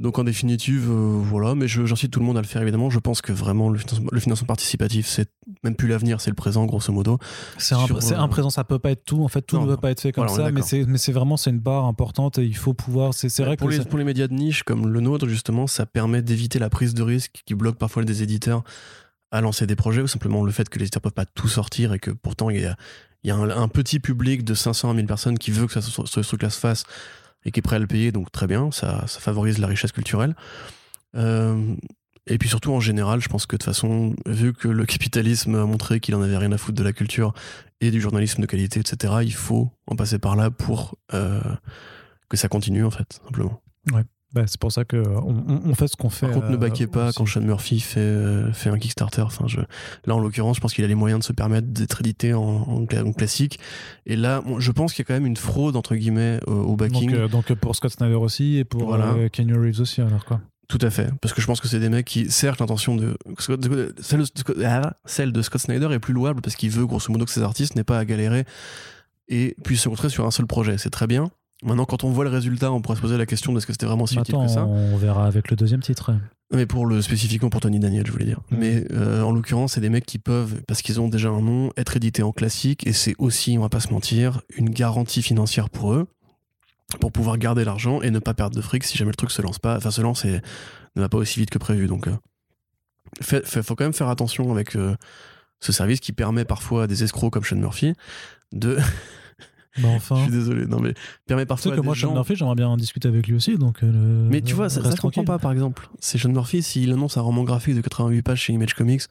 Donc 0.00 0.18
en 0.18 0.24
définitive, 0.24 0.90
euh, 0.90 1.20
voilà, 1.22 1.54
mais 1.54 1.68
j'incite 1.68 2.10
tout 2.10 2.18
le 2.18 2.26
monde 2.26 2.36
à 2.36 2.40
le 2.40 2.46
faire 2.46 2.60
évidemment. 2.60 2.90
Je 2.90 2.98
pense 2.98 3.22
que 3.22 3.30
vraiment 3.30 3.68
le 3.68 3.78
financement, 3.78 4.08
le 4.10 4.20
financement 4.20 4.46
participatif, 4.46 5.06
c'est 5.06 5.30
même 5.62 5.76
plus 5.76 5.86
l'avenir, 5.86 6.20
c'est 6.20 6.30
le 6.30 6.34
présent 6.34 6.64
grosso 6.64 6.92
modo. 6.92 7.18
C'est 7.56 7.76
un, 7.76 7.84
euh, 7.84 8.16
un 8.16 8.26
présent, 8.26 8.50
ça 8.50 8.64
peut 8.64 8.80
pas 8.80 8.90
être 8.90 9.04
tout. 9.04 9.22
En 9.22 9.28
fait, 9.28 9.42
tout 9.42 9.56
Non, 9.56 9.62
ne 9.62 9.74
peut 9.74 9.80
pas 9.80 9.92
être 9.92 10.00
fait 10.00 10.10
comme 10.10 10.26
Voilà, 10.26 10.46
ça, 10.46 10.50
mais 10.50 10.98
c'est, 10.98 11.12
vraiment 11.12 11.36
c'est 11.36 11.50
une 11.50 11.60
barre 11.60 11.84
importante 11.84 12.38
et 12.38 12.44
il 12.44 12.56
faut 12.56 12.74
pouvoir. 12.74 13.14
C'est, 13.14 13.28
c'est 13.28 13.44
vrai 13.44 13.56
pour, 13.56 13.68
que 13.68 13.74
les, 13.74 13.84
pour 13.84 13.98
les 13.98 14.04
médias 14.04 14.26
de 14.26 14.34
niche 14.34 14.64
comme 14.64 14.88
le 14.88 15.00
nôtre, 15.00 15.28
justement, 15.28 15.68
ça 15.68 15.86
permet 15.86 16.20
d'éviter 16.20 16.58
la 16.58 16.70
prise 16.70 16.94
de 16.94 17.02
risque 17.02 17.42
qui 17.46 17.54
bloque 17.54 17.76
parfois 17.76 18.02
des 18.02 18.24
éditeurs 18.24 18.64
à 19.32 19.40
lancer 19.40 19.66
des 19.66 19.74
projets 19.74 20.02
ou 20.02 20.06
simplement 20.06 20.44
le 20.44 20.52
fait 20.52 20.68
que 20.68 20.78
les 20.78 20.84
éditeurs 20.84 21.02
peuvent 21.02 21.12
pas 21.12 21.24
tout 21.24 21.48
sortir 21.48 21.92
et 21.94 21.98
que 21.98 22.10
pourtant 22.10 22.50
il 22.50 22.60
y 23.24 23.30
a, 23.30 23.36
un, 23.36 23.68
petit 23.68 23.98
public 23.98 24.44
de 24.44 24.54
500 24.54 24.90
à 24.90 24.94
1000 24.94 25.06
personnes 25.06 25.38
qui 25.38 25.50
veut 25.50 25.66
que 25.66 25.72
ça, 25.72 25.80
ce, 25.80 26.20
truc-là 26.20 26.50
se 26.50 26.60
fasse 26.60 26.84
et 27.44 27.50
qui 27.50 27.58
est 27.58 27.62
prêt 27.62 27.76
à 27.76 27.78
le 27.78 27.86
payer, 27.86 28.12
donc 28.12 28.30
très 28.30 28.46
bien, 28.46 28.70
ça, 28.70 29.06
ça 29.08 29.20
favorise 29.20 29.58
la 29.58 29.66
richesse 29.66 29.90
culturelle. 29.90 30.36
Euh, 31.16 31.74
et 32.26 32.38
puis 32.38 32.48
surtout 32.48 32.72
en 32.72 32.78
général, 32.78 33.20
je 33.20 33.28
pense 33.28 33.46
que 33.46 33.56
de 33.56 33.58
toute 33.58 33.64
façon, 33.64 34.14
vu 34.26 34.52
que 34.52 34.68
le 34.68 34.84
capitalisme 34.86 35.54
a 35.54 35.64
montré 35.64 35.98
qu'il 35.98 36.14
en 36.14 36.22
avait 36.22 36.36
rien 36.36 36.52
à 36.52 36.58
foutre 36.58 36.78
de 36.78 36.84
la 36.84 36.92
culture 36.92 37.32
et 37.80 37.90
du 37.90 38.00
journalisme 38.00 38.42
de 38.42 38.46
qualité, 38.46 38.80
etc., 38.80 39.14
il 39.22 39.34
faut 39.34 39.70
en 39.86 39.96
passer 39.96 40.18
par 40.18 40.36
là 40.36 40.50
pour 40.50 40.96
euh, 41.14 41.40
que 42.28 42.36
ça 42.36 42.48
continue 42.48 42.84
en 42.84 42.90
fait, 42.90 43.20
simplement. 43.24 43.62
Bah, 44.34 44.42
c'est 44.46 44.58
pour 44.60 44.72
ça 44.72 44.84
que 44.84 44.96
euh, 44.96 45.20
on, 45.22 45.74
fait 45.74 45.88
ce 45.88 45.96
qu'on 45.96 46.08
fait. 46.10 46.26
Par 46.26 46.34
contre, 46.36 46.48
ne 46.48 46.54
euh, 46.54 46.58
baquez 46.58 46.86
pas 46.86 47.08
aussi. 47.08 47.18
quand 47.18 47.26
Sean 47.26 47.40
Murphy 47.42 47.80
fait, 47.80 48.00
euh, 48.00 48.52
fait 48.52 48.70
un 48.70 48.78
Kickstarter. 48.78 49.22
Enfin, 49.22 49.46
je... 49.46 49.58
Là, 50.06 50.14
en 50.14 50.18
l'occurrence, 50.18 50.56
je 50.56 50.60
pense 50.60 50.72
qu'il 50.74 50.84
a 50.84 50.88
les 50.88 50.94
moyens 50.94 51.20
de 51.20 51.24
se 51.24 51.32
permettre 51.32 51.68
d'être 51.68 52.00
édité 52.00 52.34
en, 52.34 52.40
en 52.42 52.82
cla- 52.84 53.06
en 53.06 53.12
classique. 53.12 53.58
Et 54.06 54.16
là, 54.16 54.42
je 54.58 54.70
pense 54.72 54.92
qu'il 54.92 55.02
y 55.02 55.04
a 55.04 55.06
quand 55.06 55.14
même 55.14 55.26
une 55.26 55.36
fraude, 55.36 55.76
entre 55.76 55.94
guillemet, 55.94 56.40
au, 56.46 56.52
au 56.52 56.76
backing. 56.76 57.10
Donc, 57.16 57.30
donc 57.30 57.52
pour 57.54 57.76
Scott 57.76 57.92
Snyder 57.92 58.14
aussi 58.16 58.56
et 58.58 58.64
pour 58.64 58.86
Voilà. 58.86 59.12
euh, 59.12 59.28
Keanu 59.28 59.54
Reeves 59.58 59.80
aussi 59.80 60.00
alors 60.00 60.24
quoi. 60.24 60.40
Tout 60.68 60.78
à 60.80 60.88
fait. 60.90 61.10
Parce 61.20 61.34
que 61.34 61.42
je 61.42 61.46
pense 61.46 61.60
que 61.60 61.68
c'est 61.68 61.80
des 61.80 61.90
mecs 61.90 62.06
qui, 62.06 62.30
certes, 62.30 62.60
l'intention 62.60 62.96
de. 62.96 63.14
Scott- 63.38 63.60
Celle 64.00 64.20
de, 64.20 64.24
Scott- 64.34 64.56
ah, 64.64 64.94
celle 65.04 65.32
de 65.32 65.42
Scott 65.42 65.60
Snyder 65.60 65.88
est 65.92 65.98
plus 65.98 66.14
louable 66.14 66.40
parce 66.40 66.56
qu'il 66.56 66.70
veut, 66.70 66.86
grosso 66.86 67.12
modo, 67.12 67.26
que 67.26 67.30
ses 67.30 67.42
artistes 67.42 67.76
n'aient 67.76 67.84
pas 67.84 67.98
à 67.98 68.04
galérer 68.06 68.44
et 69.28 69.54
puissent 69.64 69.82
se 69.82 69.88
concentrer 69.90 70.08
sur 70.08 70.24
un 70.26 70.30
seul 70.30 70.46
projet. 70.46 70.78
C'est 70.78 70.88
très 70.90 71.06
bien. 71.06 71.30
Maintenant, 71.62 71.84
quand 71.84 72.02
on 72.04 72.10
voit 72.10 72.24
le 72.24 72.30
résultat, 72.30 72.72
on 72.72 72.80
pourrait 72.80 72.96
se 72.96 73.00
poser 73.00 73.16
la 73.16 73.26
question 73.26 73.52
de 73.52 73.58
est-ce 73.58 73.66
que 73.66 73.72
c'était 73.72 73.86
vraiment 73.86 74.06
si 74.06 74.18
utile 74.18 74.34
que 74.34 74.48
ça 74.48 74.66
on 74.66 74.96
verra 74.96 75.26
avec 75.26 75.48
le 75.50 75.56
deuxième 75.56 75.80
titre. 75.80 76.12
Mais 76.52 76.66
pour 76.66 76.86
le 76.86 77.00
spécifiquement 77.00 77.50
pour 77.50 77.60
Tony 77.60 77.78
Daniel, 77.78 78.04
je 78.06 78.12
voulais 78.12 78.24
dire. 78.24 78.40
Mhm. 78.50 78.58
Mais 78.58 78.84
euh, 78.92 79.22
en 79.22 79.30
l'occurrence, 79.30 79.74
c'est 79.74 79.80
des 79.80 79.88
mecs 79.88 80.04
qui 80.04 80.18
peuvent, 80.18 80.60
parce 80.66 80.82
qu'ils 80.82 81.00
ont 81.00 81.08
déjà 81.08 81.28
un 81.30 81.40
nom, 81.40 81.70
être 81.76 81.96
édités 81.96 82.22
en 82.22 82.32
classique, 82.32 82.86
et 82.86 82.92
c'est 82.92 83.14
aussi, 83.18 83.56
on 83.58 83.62
va 83.62 83.68
pas 83.68 83.80
se 83.80 83.92
mentir, 83.92 84.42
une 84.56 84.70
garantie 84.70 85.22
financière 85.22 85.70
pour 85.70 85.94
eux, 85.94 86.06
pour 87.00 87.12
pouvoir 87.12 87.38
garder 87.38 87.64
l'argent 87.64 88.02
et 88.02 88.10
ne 88.10 88.18
pas 88.18 88.34
perdre 88.34 88.56
de 88.56 88.60
fric 88.60 88.84
si 88.84 88.98
jamais 88.98 89.12
le 89.12 89.16
truc 89.16 89.30
se 89.30 89.40
lance 89.40 89.58
pas, 89.58 89.76
enfin 89.76 89.90
se 89.90 90.02
lance 90.02 90.24
et 90.24 90.40
ne 90.96 91.00
va 91.00 91.08
pas 91.08 91.16
aussi 91.16 91.38
vite 91.40 91.48
que 91.50 91.58
prévu. 91.58 91.86
Donc, 91.86 92.06
euh, 92.08 92.16
fait, 93.22 93.46
fait- 93.46 93.62
faut 93.62 93.74
quand 93.76 93.84
même 93.84 93.94
faire 93.94 94.08
attention 94.08 94.50
avec 94.52 94.76
euh, 94.76 94.94
ce 95.60 95.72
service 95.72 96.00
qui 96.00 96.12
permet 96.12 96.44
parfois 96.44 96.82
à 96.82 96.86
des 96.88 97.02
escrocs 97.04 97.32
comme 97.32 97.44
Sean 97.44 97.56
Murphy 97.56 97.94
de. 98.52 98.78
Bah, 99.78 99.88
je 99.98 100.14
suis 100.22 100.30
désolé, 100.30 100.66
non 100.66 100.80
mais 100.80 100.92
permet 101.26 101.46
parfois 101.46 101.74
que 101.74 101.80
moi, 101.80 101.94
gens- 101.94 102.08
Sean 102.08 102.14
Murphy, 102.14 102.36
j'aimerais 102.36 102.54
bien 102.56 102.68
en 102.68 102.76
discuter 102.76 103.08
avec 103.08 103.26
lui 103.26 103.34
aussi. 103.36 103.56
Donc, 103.56 103.82
euh, 103.82 104.28
Mais 104.30 104.40
tu 104.42 104.54
vois, 104.54 104.68
ça, 104.68 104.82
ça 104.82 104.90
je 104.94 105.00
comprends 105.00 105.24
pas, 105.24 105.38
par 105.38 105.52
exemple. 105.52 105.88
C'est 106.00 106.18
Sean 106.18 106.28
Murphy, 106.30 106.62
s'il 106.62 106.92
annonce 106.92 107.16
un 107.16 107.22
roman 107.22 107.42
graphique 107.44 107.74
de 107.74 107.80
88 107.80 108.22
pages 108.22 108.40
chez 108.42 108.52
Image 108.52 108.74
Comics, 108.74 109.02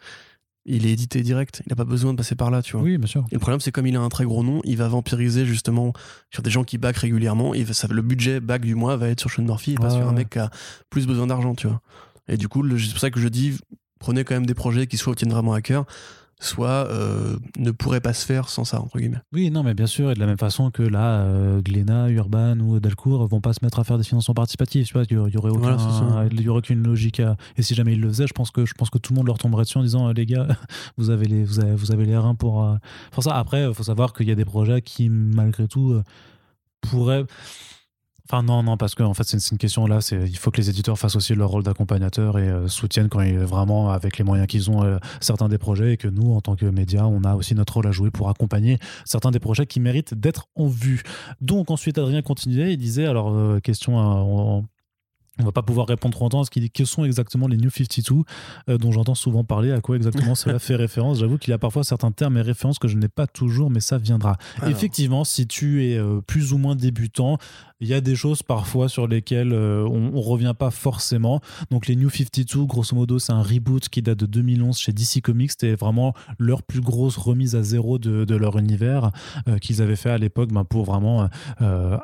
il 0.66 0.86
est 0.86 0.92
édité 0.92 1.24
direct. 1.24 1.64
Il 1.66 1.70
n'a 1.72 1.76
pas 1.76 1.86
besoin 1.86 2.12
de 2.14 2.18
passer 2.18 2.36
par 2.36 2.52
là, 2.52 2.62
tu 2.62 2.74
vois. 2.74 2.84
Oui, 2.84 3.00
bien 3.00 3.08
sûr. 3.08 3.26
Et 3.32 3.34
le 3.34 3.40
problème, 3.40 3.60
c'est 3.60 3.72
comme 3.72 3.88
il 3.88 3.96
a 3.96 4.00
un 4.02 4.10
très 4.10 4.26
gros 4.26 4.44
nom, 4.44 4.62
il 4.64 4.78
va 4.78 4.88
vampiriser 4.88 5.44
justement 5.48 5.94
sur 6.30 6.44
des 6.44 6.52
gens 6.52 6.64
qui 6.64 6.78
back 6.78 6.98
régulièrement. 6.98 7.56
Et 7.56 7.66
ça, 7.74 7.88
le 7.90 8.02
budget 8.04 8.40
back 8.40 8.62
du 8.62 8.76
mois 8.76 8.96
va 8.98 9.08
être 9.08 9.20
sur 9.20 9.32
Sean 9.32 9.42
Murphy 9.44 9.72
et 9.72 9.76
pas 9.76 9.86
Ouais, 9.86 9.90
sur 9.90 10.02
un 10.04 10.10
ouais. 10.10 10.14
mec 10.14 10.30
qui 10.30 10.38
a 10.40 10.52
plus 10.92 11.08
besoin 11.08 11.26
d'argent, 11.26 11.56
tu 11.56 11.66
vois. 11.66 11.82
Et 12.28 12.38
du 12.38 12.48
coup, 12.48 12.64
c'est 12.78 12.92
pour 12.92 13.00
ça 13.00 13.10
que 13.10 13.20
je 13.20 13.28
dis, 13.28 13.58
prenez 14.00 14.24
quand 14.24 14.36
même 14.36 14.46
des 14.46 14.54
projets 14.54 14.86
qui 14.86 14.98
soit 14.98 15.16
tiennent 15.16 15.32
vraiment 15.32 15.54
à 15.54 15.62
cœur, 15.64 15.86
soit 16.44 16.88
euh, 16.90 17.38
ne 17.60 17.70
pourraient 17.70 18.02
pas 18.02 18.14
se 18.14 18.26
faire 18.26 18.50
sans 18.50 18.64
ça, 18.66 18.82
entre 18.82 18.98
guillemets. 18.98 19.20
Oui, 19.32 19.52
non, 19.52 19.62
mais 19.62 19.76
bien 19.76 19.86
sûr, 19.86 20.10
et 20.10 20.16
de 20.16 20.20
la 20.20 20.26
même 20.26 20.40
façon 20.40 20.72
que 20.72 20.82
là, 20.82 21.22
euh, 21.22 21.62
Glénat, 21.62 22.10
Urban 22.10 22.58
ou 22.60 22.80
Delcourt 22.80 23.28
vont 23.28 23.42
pas 23.42 23.54
se 23.54 23.60
mettre 23.62 23.78
à 23.78 23.84
faire 23.84 24.00
des 24.00 24.04
financements 24.04 24.34
participatifs. 24.34 24.88
Tu 24.88 24.94
vois, 24.94 25.04
il 25.08 25.14
y 25.14 25.18
aurait- 25.18 25.30
il 25.30 25.34
y 25.36 25.38
aurait 25.38 25.52
aucun, 25.52 25.76
Voilà, 25.78 26.28
il 26.32 26.42
y 26.42 26.50
aurait 26.50 26.58
aucune 26.58 26.82
logique. 26.82 27.20
À... 27.20 27.38
Et 27.58 27.62
si 27.62 27.76
jamais 27.76 27.94
ils 27.94 28.02
le 28.02 28.08
faisaient, 28.10 28.26
je 28.28 28.34
pense 28.34 28.50
que 28.50 28.66
je 28.66 28.74
pense 28.74 28.90
que 28.90 28.98
tout 28.98 29.14
le 29.14 29.18
monde 29.18 29.28
leur 29.28 29.38
tomberait 29.38 29.64
dessus 29.66 29.78
en 29.78 29.84
disant 29.84 30.08
euh, 30.10 30.14
les 30.14 30.26
gars, 30.26 30.48
vous 30.98 31.12
avez 31.12 31.28
les 31.28 31.44
vous 31.44 31.60
avez, 31.60 31.76
vous 31.76 31.92
avez 31.92 32.06
les 32.06 32.18
reins 32.18 32.34
pour 32.36 32.64
euh, 32.66 32.76
pour 33.12 33.24
ça. 33.24 33.38
Après, 33.38 33.68
il 33.68 33.74
faut 33.76 33.84
savoir 33.84 34.14
qu'il 34.14 34.28
y 34.28 34.32
a 34.32 34.36
des 34.36 34.46
projets 34.46 34.82
qui 34.82 35.10
malgré 35.10 35.68
tout 35.68 35.92
euh, 35.92 36.04
pourraient 36.82 37.26
Enfin 38.32 38.44
non, 38.44 38.64
non, 38.64 38.78
parce 38.78 38.96
que 38.96 39.04
en 39.04 39.14
fait 39.14 39.26
c'est 39.26 39.52
une, 39.52 39.58
question 39.58 39.86
là, 39.88 40.00
c'est 40.00 40.16
il 40.22 40.38
faut 40.38 40.52
que 40.52 40.58
les 40.62 40.70
éditeurs 40.70 40.98
fassent 40.98 41.18
aussi 41.18 41.36
leur 41.36 41.50
rôle 41.50 41.64
d'accompagnateur 41.64 42.40
et 42.40 42.48
euh, 42.48 42.70
soutiennent 42.70 43.10
quand 43.10 43.20
ils 43.20 43.38
vraiment 43.38 43.90
avec 43.90 44.18
les 44.18 44.24
moyens 44.24 44.48
qu'ils 44.48 44.72
ont 44.72 44.86
euh, 44.86 45.00
certains 45.20 45.50
des 45.50 45.58
projets 45.58 45.92
et 45.92 45.98
que 45.98 46.08
nous 46.08 46.32
en 46.34 46.40
tant 46.40 46.56
que 46.56 46.66
médias 46.66 47.04
on 47.04 47.26
a 47.26 47.36
aussi 47.36 47.56
notre 47.56 47.74
rôle 47.74 47.88
à 47.88 47.92
jouer 47.92 48.10
pour 48.10 48.30
accompagner 48.30 48.80
certains 49.04 49.32
des 49.32 49.42
projets 49.42 49.66
qui 49.66 49.82
méritent 49.82 50.14
d'être 50.14 50.48
en 50.56 50.68
vue. 50.68 51.04
Donc 51.42 51.72
ensuite 51.72 51.98
Adrien 51.98 52.22
continuait, 52.22 52.72
il 52.72 52.78
disait 52.78 53.06
alors 53.06 53.34
euh, 53.36 53.60
question 53.60 53.98
en- 53.98 54.64
On 55.42 55.46
va 55.46 55.52
pas 55.52 55.64
pouvoir 55.64 55.88
répondre 55.88 56.14
trop 56.14 56.26
longtemps 56.26 56.42
à 56.42 56.46
ce 56.46 56.52
qu'il 56.52 56.62
dit 56.62 56.70
que 56.70 56.86
sont 56.86 57.04
exactement 57.04 57.48
les 57.48 57.58
New 57.58 57.70
52 57.70 58.24
euh, 58.70 58.78
dont 58.78 58.92
j'entends 58.92 59.16
souvent 59.16 59.44
parler, 59.44 59.72
à 59.72 59.82
quoi 59.82 59.96
exactement 59.96 60.36
cela 60.36 60.60
fait 60.60 60.76
référence? 60.76 61.20
J'avoue 61.20 61.38
qu'il 61.38 61.52
y 61.52 61.54
a 61.54 61.58
parfois 61.58 61.84
certains 61.84 62.12
termes 62.12 62.38
et 62.38 62.42
références 62.42 62.80
que 62.80 62.88
je 62.88 62.98
n'ai 62.98 63.08
pas 63.08 63.28
toujours, 63.28 63.70
mais 63.70 63.80
ça 63.80 63.98
viendra. 63.98 64.38
Alors. 64.58 64.70
Effectivement, 64.70 65.24
si 65.24 65.48
tu 65.48 65.86
es 65.86 65.98
euh, 65.98 66.22
plus 66.22 66.54
ou 66.54 66.58
moins 66.58 66.76
débutant, 66.76 67.38
il 67.80 67.88
y 67.88 67.96
a 67.96 68.02
des 68.02 68.16
choses 68.16 68.44
parfois 68.44 68.90
sur 68.90 69.08
lesquelles 69.08 69.54
euh, 69.54 69.84
on, 69.88 70.12
on 70.14 70.22
revient 70.22 70.54
pas 70.58 70.70
forcément. 70.70 71.42
Donc 71.72 71.88
les 71.88 71.96
New 71.96 72.10
52, 72.10 72.66
grosso 72.66 72.96
modo, 72.96 73.18
c'est 73.18 73.34
un 73.34 73.42
reboot 73.42 73.90
qui 73.90 74.04
date 74.04 74.20
de 74.20 74.28
2011 74.28 74.78
chez 74.78 74.94
DC 74.94 75.22
Comics. 75.24 75.52
C'était 75.52 75.74
vraiment 75.74 76.14
leur 76.38 76.62
plus 76.62 76.82
grosse 76.82 77.18
remise 77.18 77.56
à 77.56 77.64
zéro 77.64 77.98
de, 77.98 78.24
de 78.26 78.36
leur 78.36 78.58
univers 78.58 79.10
euh, 79.48 79.58
qu'ils 79.58 79.82
avaient 79.82 79.96
fait 79.96 80.12
à 80.12 80.20
l'époque 80.20 80.52
ben, 80.52 80.64
pour 80.64 80.86
vraiment 80.86 81.28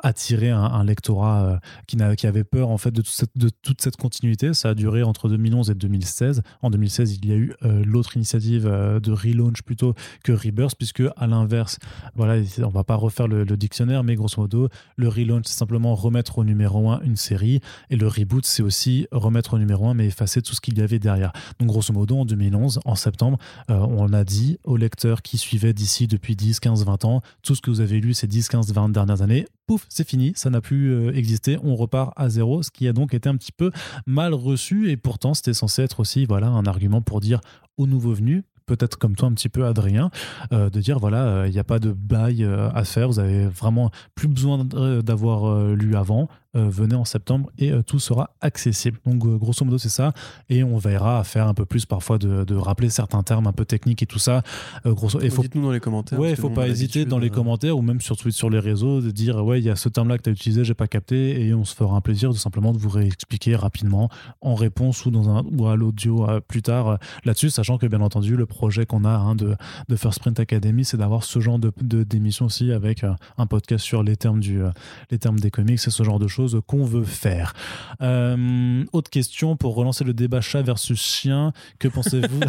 attirer 0.02 0.50
un, 0.50 0.62
un 0.62 0.84
lectorat 0.84 1.60
qui, 1.86 1.96
qui 2.16 2.26
avait 2.26 2.44
peur 2.44 2.70
en 2.70 2.78
fait 2.78 2.90
de 2.90 3.02
toute, 3.02 3.14
cette, 3.14 3.27
de 3.36 3.48
toute 3.48 3.80
cette 3.80 3.96
continuité. 3.96 4.54
Ça 4.54 4.70
a 4.70 4.74
duré 4.74 5.02
entre 5.02 5.28
2011 5.28 5.70
et 5.70 5.74
2016. 5.74 6.42
En 6.62 6.70
2016, 6.70 7.14
il 7.14 7.28
y 7.28 7.32
a 7.32 7.36
eu 7.36 7.54
euh, 7.64 7.84
l'autre 7.84 8.16
initiative 8.16 8.66
euh, 8.66 9.00
de 9.00 9.12
relaunch 9.12 9.62
plutôt 9.62 9.94
que 10.24 10.32
Rebirth, 10.32 10.76
puisque 10.76 11.02
à 11.16 11.26
l'inverse, 11.26 11.78
voilà, 12.14 12.42
on 12.62 12.68
va 12.68 12.84
pas 12.84 12.96
refaire 12.96 13.28
le, 13.28 13.44
dictionnaire, 13.56 14.04
mais 14.04 14.14
grosso 14.14 14.40
modo, 14.40 14.68
le 14.96 15.08
relaunch, 15.08 15.44
c'est 15.46 15.58
simplement 15.58 15.94
remettre 15.94 16.38
au 16.38 16.44
numéro 16.44 16.90
1 16.90 17.00
une 17.00 17.16
série, 17.16 17.60
et 17.90 17.96
le 17.96 18.06
reboot, 18.06 18.44
c'est 18.44 18.62
aussi 18.62 19.06
remettre 19.10 19.54
au 19.54 19.58
numéro 19.58 19.86
1, 19.88 19.94
mais 19.94 20.06
effacer 20.06 20.42
tout 20.42 20.54
ce 20.54 20.60
qu'il 20.60 20.78
y 20.78 20.82
avait 20.82 20.98
derrière. 20.98 21.32
Donc, 21.58 21.68
grosso 21.68 21.92
modo, 21.92 22.18
en 22.18 22.24
2011, 22.24 22.80
en 22.84 22.94
septembre, 22.94 23.38
euh, 23.70 23.74
on 23.74 24.12
a 24.12 24.24
dit 24.24 24.58
aux 24.64 24.76
lecteurs 24.76 25.22
qui 25.22 25.38
suivaient 25.38 25.72
d'ici 25.72 26.06
depuis 26.06 26.36
10, 26.36 26.60
15, 26.60 26.84
20 26.84 27.04
ans, 27.04 27.22
tout 27.42 27.54
ce 27.54 27.60
que 27.60 27.70
vous 27.70 27.80
avez 27.80 28.00
lu 28.00 28.14
ces 28.14 28.26
10, 28.26 28.48
15, 28.48 28.72
20 28.72 28.88
dernières 28.90 29.22
années, 29.22 29.46
pouf, 29.66 29.86
c'est 29.88 30.08
fini, 30.08 30.32
ça 30.34 30.50
n'a 30.50 30.60
plus 30.60 31.08
existé, 31.16 31.58
on 31.62 31.76
repart 31.76 32.12
à 32.16 32.28
zéro, 32.28 32.62
ce 32.62 32.70
qui 32.70 32.88
a 32.88 32.92
donc 32.92 33.07
été 33.16 33.28
un 33.28 33.36
petit 33.36 33.52
peu 33.52 33.70
mal 34.06 34.34
reçu, 34.34 34.90
et 34.90 34.96
pourtant, 34.96 35.34
c'était 35.34 35.54
censé 35.54 35.82
être 35.82 36.00
aussi 36.00 36.26
voilà, 36.26 36.48
un 36.48 36.64
argument 36.64 37.02
pour 37.02 37.20
dire 37.20 37.40
aux 37.76 37.86
nouveaux 37.86 38.12
venus, 38.12 38.42
peut-être 38.68 38.96
comme 38.96 39.16
toi 39.16 39.28
un 39.28 39.32
petit 39.32 39.48
peu 39.48 39.66
Adrien, 39.66 40.10
euh, 40.52 40.70
de 40.70 40.80
dire 40.80 41.00
voilà, 41.00 41.24
euh, 41.24 41.48
il 41.48 41.52
n'y 41.52 41.58
a 41.58 41.64
pas 41.64 41.80
de 41.80 41.90
bail 41.90 42.44
euh, 42.44 42.70
à 42.72 42.84
faire, 42.84 43.08
vous 43.08 43.18
avez 43.18 43.46
vraiment 43.46 43.90
plus 44.14 44.28
besoin 44.28 44.64
d'avoir 44.64 45.74
lu 45.74 45.96
avant, 45.96 46.28
venez 46.54 46.94
en 46.94 47.04
septembre 47.04 47.50
et 47.58 47.70
euh, 47.72 47.82
tout 47.82 47.98
sera 47.98 48.30
accessible. 48.40 48.98
Donc 49.06 49.24
euh, 49.24 49.36
grosso 49.36 49.64
modo 49.64 49.78
c'est 49.78 49.88
ça, 49.88 50.12
et 50.48 50.64
on 50.64 50.78
verra 50.78 51.18
à 51.18 51.24
faire 51.24 51.46
un 51.46 51.54
peu 51.54 51.64
plus 51.66 51.84
parfois 51.86 52.18
de, 52.18 52.44
de 52.44 52.54
rappeler 52.54 52.88
certains 52.88 53.22
termes 53.22 53.46
un 53.46 53.52
peu 53.52 53.64
techniques 53.64 54.02
et 54.02 54.06
tout 54.06 54.18
ça. 54.18 54.42
Euh, 54.86 54.94
grosso, 54.94 55.20
et 55.20 55.30
faut 55.30 55.42
Dites-nous 55.42 55.62
dans 55.62 55.70
les 55.72 55.80
commentaires. 55.80 56.18
Ouais, 56.18 56.30
il 56.30 56.36
faut 56.36 56.50
pas 56.50 56.62
a 56.64 56.68
hésiter 56.68 57.04
dans 57.04 57.18
les 57.18 57.28
euh, 57.28 57.30
commentaires 57.30 57.76
ou 57.76 57.82
même 57.82 58.00
sur 58.00 58.16
Twitter, 58.16 58.36
sur 58.36 58.50
les 58.50 58.58
réseaux, 58.60 59.00
de 59.00 59.10
dire 59.10 59.44
ouais, 59.44 59.60
il 59.60 59.64
y 59.64 59.70
a 59.70 59.76
ce 59.76 59.88
terme-là 59.88 60.16
que 60.18 60.22
tu 60.22 60.30
as 60.30 60.32
utilisé, 60.32 60.64
j'ai 60.64 60.74
pas 60.74 60.88
capté, 60.88 61.46
et 61.46 61.52
on 61.54 61.64
se 61.64 61.74
fera 61.74 61.94
un 61.96 62.00
plaisir 62.00 62.32
de 62.32 62.38
simplement 62.38 62.72
de 62.72 62.78
vous 62.78 62.88
réexpliquer 62.88 63.54
rapidement 63.56 64.08
en 64.40 64.54
réponse 64.54 65.04
ou 65.04 65.10
dans 65.10 65.28
un 65.28 65.44
ou 65.52 65.66
à 65.66 65.76
l'audio 65.76 66.28
euh, 66.28 66.40
plus 66.40 66.62
tard 66.62 66.88
euh, 66.88 66.96
là-dessus, 67.24 67.50
sachant 67.50 67.76
que 67.78 67.86
bien 67.86 68.00
entendu 68.00 68.36
le 68.36 68.46
projet 68.46 68.86
qu'on 68.86 69.04
a 69.04 69.10
hein, 69.10 69.34
de, 69.34 69.54
de 69.88 69.96
First 69.96 70.20
Print 70.20 70.40
Academy, 70.40 70.84
c'est 70.84 70.96
d'avoir 70.96 71.24
ce 71.24 71.40
genre 71.40 71.58
de 71.58 71.72
de- 71.82 72.04
d'émission 72.04 72.46
aussi 72.46 72.72
avec 72.72 73.04
euh, 73.04 73.12
un 73.36 73.46
podcast 73.46 73.84
sur 73.84 74.02
les 74.02 74.16
termes 74.16 74.40
du 74.40 74.62
euh, 74.62 74.70
les 75.10 75.18
termes 75.18 75.38
des 75.40 75.50
comics, 75.50 75.78
c'est 75.78 75.90
ce 75.90 76.02
genre 76.02 76.18
de 76.18 76.26
choses 76.26 76.37
qu'on 76.66 76.84
veut 76.84 77.04
faire. 77.04 77.54
Euh, 78.00 78.84
autre 78.92 79.10
question 79.10 79.56
pour 79.56 79.74
relancer 79.74 80.04
le 80.04 80.14
débat 80.14 80.40
chat 80.40 80.62
versus 80.62 81.00
chien, 81.00 81.52
que 81.78 81.88
pensez-vous 81.88 82.40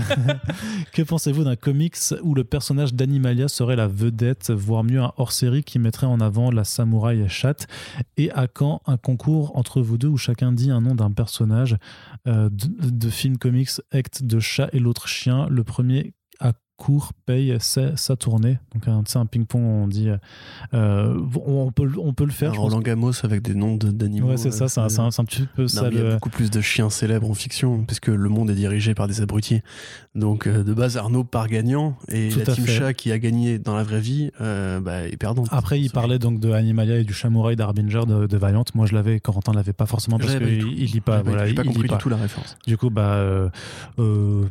que 0.93 1.01
pensez-vous 1.01 1.43
d'un 1.43 1.55
comics 1.55 1.97
où 2.23 2.35
le 2.35 2.43
personnage 2.43 2.93
d'Animalia 2.93 3.47
serait 3.47 3.75
la 3.75 3.87
vedette, 3.87 4.51
voire 4.51 4.83
mieux 4.83 5.01
un 5.01 5.13
hors-série 5.17 5.63
qui 5.63 5.79
mettrait 5.79 6.07
en 6.07 6.19
avant 6.19 6.51
la 6.51 6.63
samouraï 6.63 7.27
chatte? 7.27 7.67
Et 8.17 8.31
à 8.31 8.47
quand 8.47 8.81
un 8.85 8.97
concours 8.97 9.55
entre 9.57 9.81
vous 9.81 9.97
deux 9.97 10.07
où 10.07 10.17
chacun 10.17 10.51
dit 10.51 10.71
un 10.71 10.81
nom 10.81 10.95
d'un 10.95 11.11
personnage 11.11 11.77
euh, 12.27 12.49
de, 12.49 12.89
de 12.89 13.09
film 13.09 13.37
comics 13.37 13.69
acte 13.91 14.23
de 14.23 14.39
chat 14.39 14.69
et 14.73 14.79
l'autre 14.79 15.07
chien? 15.07 15.47
Le 15.49 15.63
premier 15.63 16.13
court 16.79 17.11
paye 17.25 17.55
sa, 17.59 17.97
sa 17.97 18.15
tournée. 18.15 18.57
Donc 18.73 18.87
un, 18.87 19.03
un 19.19 19.25
ping-pong, 19.25 19.61
on 19.61 19.87
dit. 19.87 20.09
euh, 20.73 21.19
on, 21.45 21.71
peut, 21.73 21.83
le- 21.83 21.99
on 21.99 22.13
peut 22.13 22.23
le 22.23 22.31
faire. 22.31 22.53
un. 22.53 22.57
Roland 22.57 22.79
Gamos 22.79 23.11
avec 23.25 23.41
des 23.41 23.53
noms 23.53 23.75
d'animaux. 23.75 24.29
Ouais, 24.29 24.37
c'est 24.37 24.51
ça, 24.51 24.69
c'est 24.69 24.79
un, 24.79 25.09
petit 25.25 25.45
peu 25.55 25.63
Non, 25.63 25.67
ça. 25.67 25.89
il 25.91 25.97
y 25.97 26.01
a 26.01 26.13
beaucoup 26.13 26.29
plus 26.29 26.49
de 26.49 26.61
chiens 26.61 26.89
célèbres 26.89 27.29
en 27.29 27.33
fiction, 27.33 27.83
puisque 27.85 28.07
le 28.07 28.29
monde 28.29 28.49
est 28.49 28.55
dirigé 28.55 28.93
par 28.95 29.07
des 29.09 29.19
abrutis. 29.21 29.61
Donc, 30.15 30.47
euh, 30.47 30.63
de 30.63 30.73
base, 30.73 30.95
Arnaud 30.95 31.25
part 31.25 31.47
gagnant, 31.49 31.97
et 32.07 32.29
Tout 32.29 32.39
la 32.39 32.45
team 32.53 32.65
fait. 32.65 32.71
chat 32.77 32.93
qui 32.93 33.11
a 33.11 33.19
gagné 33.19 33.59
dans 33.59 33.75
la 33.75 33.83
vraie 33.83 33.99
vie 33.99 34.31
euh, 34.39 34.79
bah, 34.79 35.03
est 35.05 35.17
perdante. 35.17 35.47
Après, 35.51 35.79
il 35.81 35.91
parlait 35.91 36.17
donc 36.17 36.39
de 36.39 36.51
Animalia 36.51 36.97
et 36.97 37.03
du 37.03 37.13
Samouraï 37.13 37.57
d'Arbinger 37.57 38.01
de, 38.07 38.25
de 38.25 38.37
Valiant. 38.37 38.63
Moi, 38.73 38.85
je 38.85 38.95
l'avais, 38.95 39.19
Corentin 39.19 39.51
l'avait 39.51 39.73
pas 39.73 39.85
forcément 39.85 40.17
parce 40.17 40.35
qu'il 40.35 40.47
lit 40.63 41.01
pas. 41.01 41.21
Voilà, 41.23 41.43
pas 41.43 41.49
il 41.49 41.55
compris 41.55 41.81
lit 41.83 41.87
pas. 41.89 41.97
du 41.97 42.01
tout 42.03 42.09
la 42.09 42.15
référence. 42.17 42.57
Du 42.65 42.77
coup, 42.77 42.89
bah, 42.89 43.15
euh, 43.15 43.49
euh, 43.99 44.45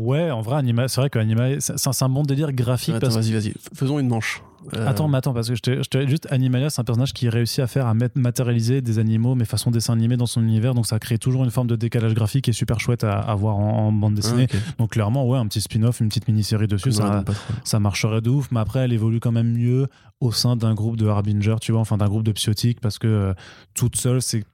ouais, 0.00 0.30
en 0.30 0.40
vrai, 0.40 0.56
Anima, 0.56 0.88
c'est 0.88 1.00
vrai 1.00 1.10
que 1.10 1.18
Animalia, 1.18 1.58
c'est 1.60 2.02
un 2.02 2.08
bon 2.08 2.22
délire 2.22 2.52
graphique. 2.52 2.94
Attends, 2.94 3.06
parce 3.08 3.16
vas-y, 3.16 3.32
vas-y. 3.32 3.52
Faisons 3.74 3.98
une 3.98 4.08
manche. 4.08 4.42
Euh, 4.74 4.86
Attends, 4.86 5.08
mais 5.08 5.16
attends, 5.16 5.32
parce 5.32 5.48
que 5.48 5.54
je 5.54 5.62
te, 5.62 5.82
je 5.82 5.88
te- 5.88 6.06
juste 6.06 6.26
Animalia, 6.30 6.68
c'est 6.68 6.82
un 6.82 6.84
personnage 6.84 7.14
qui 7.14 7.30
réussit 7.30 7.60
à 7.60 7.66
faire 7.66 7.86
à 7.86 7.94
matérialiser 8.14 8.82
des 8.82 8.98
animaux, 8.98 9.34
mais 9.34 9.46
façon 9.46 9.70
dessin 9.70 9.94
animé 9.94 10.18
dans 10.18 10.26
son 10.26 10.42
univers, 10.42 10.74
donc 10.74 10.86
ça 10.86 10.98
crée 10.98 11.16
toujours 11.16 11.44
une 11.44 11.50
forme 11.50 11.66
de 11.66 11.76
décalage 11.76 12.12
graphique 12.12 12.44
qui 12.44 12.50
est 12.50 12.52
super 12.52 12.78
chouette 12.78 13.02
à, 13.02 13.20
à 13.20 13.34
voir 13.34 13.56
en, 13.56 13.86
en 13.86 13.92
bande 13.92 14.12
ah, 14.14 14.20
dessinée. 14.20 14.44
ok. 14.52 14.60
Donc 14.78 14.90
clairement, 14.90 15.26
ouais, 15.26 15.38
un 15.38 15.46
petit 15.46 15.62
spin-off, 15.62 16.00
une 16.00 16.08
petite 16.08 16.28
mini-série 16.28 16.66
dessus, 16.66 16.92
ça, 16.92 17.78
marcherait 17.80 18.20
de 18.20 18.28
ouf, 18.28 18.50
mais 18.50 18.60
après 18.60 18.80
elle 18.80 18.92
évolue 18.92 19.18
quand 19.18 19.32
même 19.32 19.50
mieux 19.50 19.86
au 20.20 20.30
sein 20.30 20.56
d'un 20.56 20.74
groupe 20.74 20.98
de 20.98 21.06
Harbinger, 21.06 21.56
tu 21.62 21.72
vois, 21.72 21.80
enfin 21.80 21.96
d'un 21.96 22.08
groupe 22.08 22.24
de 22.24 22.32
psychotiques, 22.32 22.80
parce 22.82 22.98
que 22.98 23.06
euh, 23.06 23.34
toute 23.74 23.96
seule, 23.96 24.20
c'est. 24.20 24.44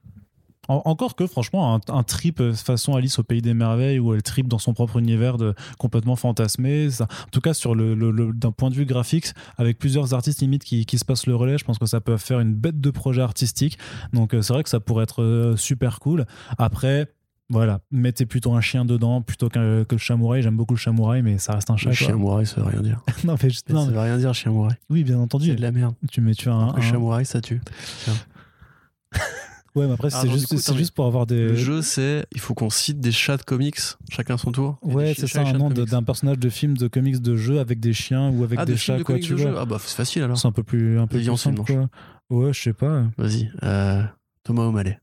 En- 0.67 0.81
encore 0.85 1.15
que, 1.15 1.27
franchement, 1.27 1.75
un, 1.75 1.79
un 1.93 2.03
trip 2.03 2.41
façon 2.53 2.95
Alice 2.95 3.19
au 3.19 3.23
Pays 3.23 3.41
des 3.41 3.53
Merveilles, 3.53 3.99
où 3.99 4.13
elle 4.13 4.21
trip 4.23 4.47
dans 4.47 4.57
son 4.59 4.73
propre 4.73 4.97
univers 4.99 5.37
de, 5.37 5.53
complètement 5.77 6.15
fantasmé. 6.15 6.89
Ça, 6.89 7.05
en 7.05 7.29
tout 7.31 7.41
cas, 7.41 7.53
sur 7.53 7.75
le, 7.75 7.93
le- 7.95 8.11
le- 8.11 8.33
d'un 8.33 8.51
point 8.51 8.69
de 8.69 8.75
vue 8.75 8.85
graphique, 8.85 9.33
avec 9.57 9.77
plusieurs 9.79 10.13
artistes 10.13 10.41
limite 10.41 10.63
qui, 10.63 10.85
qui 10.85 10.97
se 10.97 11.05
passent 11.05 11.25
le 11.27 11.35
relais, 11.35 11.57
je 11.57 11.65
pense 11.65 11.77
que 11.79 11.85
ça 11.85 12.01
peut 12.01 12.17
faire 12.17 12.39
une 12.39 12.53
bête 12.53 12.79
de 12.81 12.89
projet 12.91 13.21
artistique. 13.21 13.77
Donc, 14.13 14.33
euh, 14.33 14.41
c'est 14.41 14.53
vrai 14.53 14.63
que 14.63 14.69
ça 14.69 14.79
pourrait 14.79 15.03
être 15.03 15.21
euh, 15.23 15.55
super 15.57 15.99
cool. 15.99 16.25
Après. 16.57 17.11
Voilà, 17.49 17.79
mettez 17.91 18.25
plutôt 18.25 18.51
un 18.55 18.59
chien 18.59 18.83
dedans 18.83 19.21
plutôt 19.21 19.47
que, 19.47 19.83
que 19.83 19.95
le 19.95 19.99
chamouraï. 19.99 20.41
J'aime 20.41 20.57
beaucoup 20.57 20.73
le 20.73 20.79
chamouraï, 20.79 21.21
mais 21.21 21.37
ça 21.37 21.53
reste 21.53 21.69
un 21.69 21.77
chat. 21.77 21.91
Le 22.09 22.17
mouraille, 22.17 22.45
ça 22.45 22.59
veut 22.59 22.67
rien 22.67 22.81
dire. 22.81 22.99
non, 23.23 23.35
mais 23.41 23.49
juste- 23.49 23.69
non, 23.69 23.85
ça 23.85 23.91
veut 23.91 23.99
rien 24.01 24.17
dire, 24.17 24.33
chien 24.33 24.51
mouraille. 24.51 24.75
oui, 24.89 25.05
bien 25.05 25.17
entendu. 25.17 25.47
C'est 25.51 25.55
de 25.55 25.61
la 25.61 25.71
merde. 25.71 25.95
Tu 26.11 26.19
mets 26.19 26.33
tu 26.33 26.49
as 26.49 26.53
un, 26.53 26.73
Le 26.75 26.81
un- 26.83 26.99
mouraille, 26.99 27.25
ça 27.25 27.39
tue. 27.39 27.61
Ouais, 29.77 29.87
mais 29.87 29.93
après, 29.93 30.09
c'est 30.09 30.29
juste, 30.29 30.47
coup, 30.47 30.75
juste 30.77 30.91
pour 30.91 31.05
avoir 31.05 31.25
des. 31.27 31.49
Le 31.49 31.55
jeu, 31.55 31.81
c'est 31.81 32.25
il 32.33 32.39
faut 32.39 32.53
qu'on 32.53 32.69
cite 32.69 32.99
des 32.99 33.11
chats 33.11 33.37
de 33.37 33.43
comics, 33.43 33.77
chacun 34.09 34.37
son 34.37 34.51
tour. 34.51 34.77
Ouais, 34.81 35.13
c'est 35.15 35.27
ça, 35.27 35.41
un 35.41 35.53
nom 35.53 35.69
d'un 35.69 36.03
personnage 36.03 36.39
de 36.39 36.49
film, 36.49 36.75
de 36.77 36.87
comics, 36.87 37.21
de 37.21 37.35
jeu 37.35 37.59
avec 37.59 37.79
des 37.79 37.93
chiens 37.93 38.29
ou 38.29 38.43
avec 38.43 38.59
Ah, 38.59 38.65
des 38.65 38.75
chats, 38.77 38.97
de 38.97 39.03
quoi, 39.03 39.19
tu 39.19 39.33
de 39.33 39.37
jeu. 39.37 39.49
vois. 39.51 39.61
Ah 39.61 39.65
bah 39.65 39.77
c'est 39.79 39.95
facile 39.95 40.23
alors. 40.23 40.37
C'est 40.37 40.47
un 40.47 40.51
peu 40.51 40.63
plus, 40.63 40.99
un 40.99 41.05
peu 41.07 41.17
plus 41.19 41.37
simple, 41.37 41.61
quoi. 41.63 41.89
Ouais, 42.29 42.53
je 42.53 42.61
sais 42.61 42.73
pas. 42.73 43.03
Vas-y. 43.17 43.51
euh, 43.63 44.03
Thomas 44.43 44.63
O'Malley. 44.63 44.99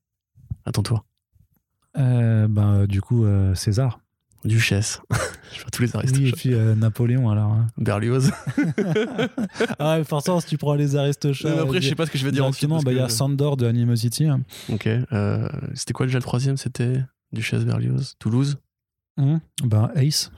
À 0.66 0.72
ton 0.72 0.82
tour. 0.82 1.05
Euh, 1.96 2.48
euh, 2.59 2.86
du 2.86 3.01
coup, 3.01 3.24
euh, 3.24 3.55
César. 3.55 4.01
Duchesse. 4.44 5.00
Je 5.54 5.60
vois 5.60 5.70
tous 5.70 5.82
les 5.82 5.88
Oui, 5.88 5.92
et 5.94 5.98
aristochats. 5.98 6.36
puis 6.36 6.52
euh, 6.54 6.74
Napoléon, 6.74 7.30
alors. 7.30 7.52
hein. 7.52 7.66
Berlioz. 7.78 8.30
ah, 9.78 9.98
ouais, 9.98 10.04
forcément, 10.04 10.40
si 10.40 10.46
tu 10.48 10.58
prends 10.58 10.74
les 10.74 10.96
aristochats. 10.96 11.54
Mais 11.54 11.60
après, 11.60 11.80
je 11.80 11.88
sais 11.88 11.94
pas 11.94 12.06
ce 12.06 12.10
que 12.10 12.18
je 12.18 12.24
vais 12.24 12.32
dire 12.32 12.44
ensuite. 12.44 12.68
Bah, 12.70 12.92
il 12.92 12.96
y 12.96 13.00
a 13.00 13.08
Sandor 13.08 13.56
de 13.56 13.66
Animosity. 13.66 14.26
hein. 14.26 14.42
Ok. 14.68 14.86
euh, 14.86 15.48
C'était 15.74 15.92
quoi 15.92 16.06
déjà 16.06 16.18
le 16.18 16.22
troisième? 16.22 16.56
C'était 16.56 17.02
Duchesse 17.32 17.64
Berlioz. 17.64 18.14
Toulouse? 18.18 18.58
Hum, 19.16 19.40
Ben, 19.62 19.90
Ace. 19.94 20.30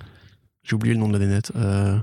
J'ai 0.63 0.75
oublié 0.75 0.95
le 0.95 1.01
nom 1.01 1.09
de 1.09 1.13
la 1.15 1.19
nénette. 1.21 1.53
Euh, 1.57 1.99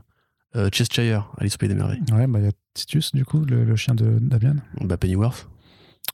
euh, 0.56 0.70
Cheshire, 0.72 1.32
Alice 1.38 1.56
au 1.56 1.58
Pays 1.58 1.70
des 1.70 1.76
Merveilles. 1.76 2.02
Ouais, 2.12 2.28
bah, 2.28 2.40
il 2.40 2.46
y 2.46 2.48
a 2.48 2.52
Titus, 2.74 3.12
du 3.14 3.26
coup, 3.26 3.46
le, 3.46 3.64
le 3.64 3.76
chien 3.76 3.94
de 3.96 4.18
Damian. 4.20 4.56
Bah, 4.82 4.98
Pennyworth. 4.98 5.48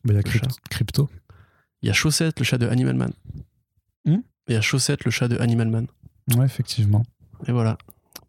Bah, 0.03 0.13
il 0.13 0.15
y 0.15 0.19
a. 0.19 0.23
Crypto. 0.69 1.09
Il 1.81 1.87
y 1.87 1.89
a 1.89 1.93
Chaussette, 1.93 2.37
le 2.39 2.43
chat 2.45 2.57
de 2.57 2.67
Animal 2.67 2.95
Man. 2.95 3.11
Hmm? 4.05 4.17
Il 4.49 4.55
y 4.55 4.57
a 4.57 4.61
Chaussette, 4.61 5.05
le 5.05 5.11
chat 5.11 5.27
de 5.27 5.37
Animal 5.39 5.69
Man. 5.69 5.87
Ouais, 6.35 6.45
effectivement. 6.45 7.03
Et 7.47 7.51
voilà. 7.51 7.77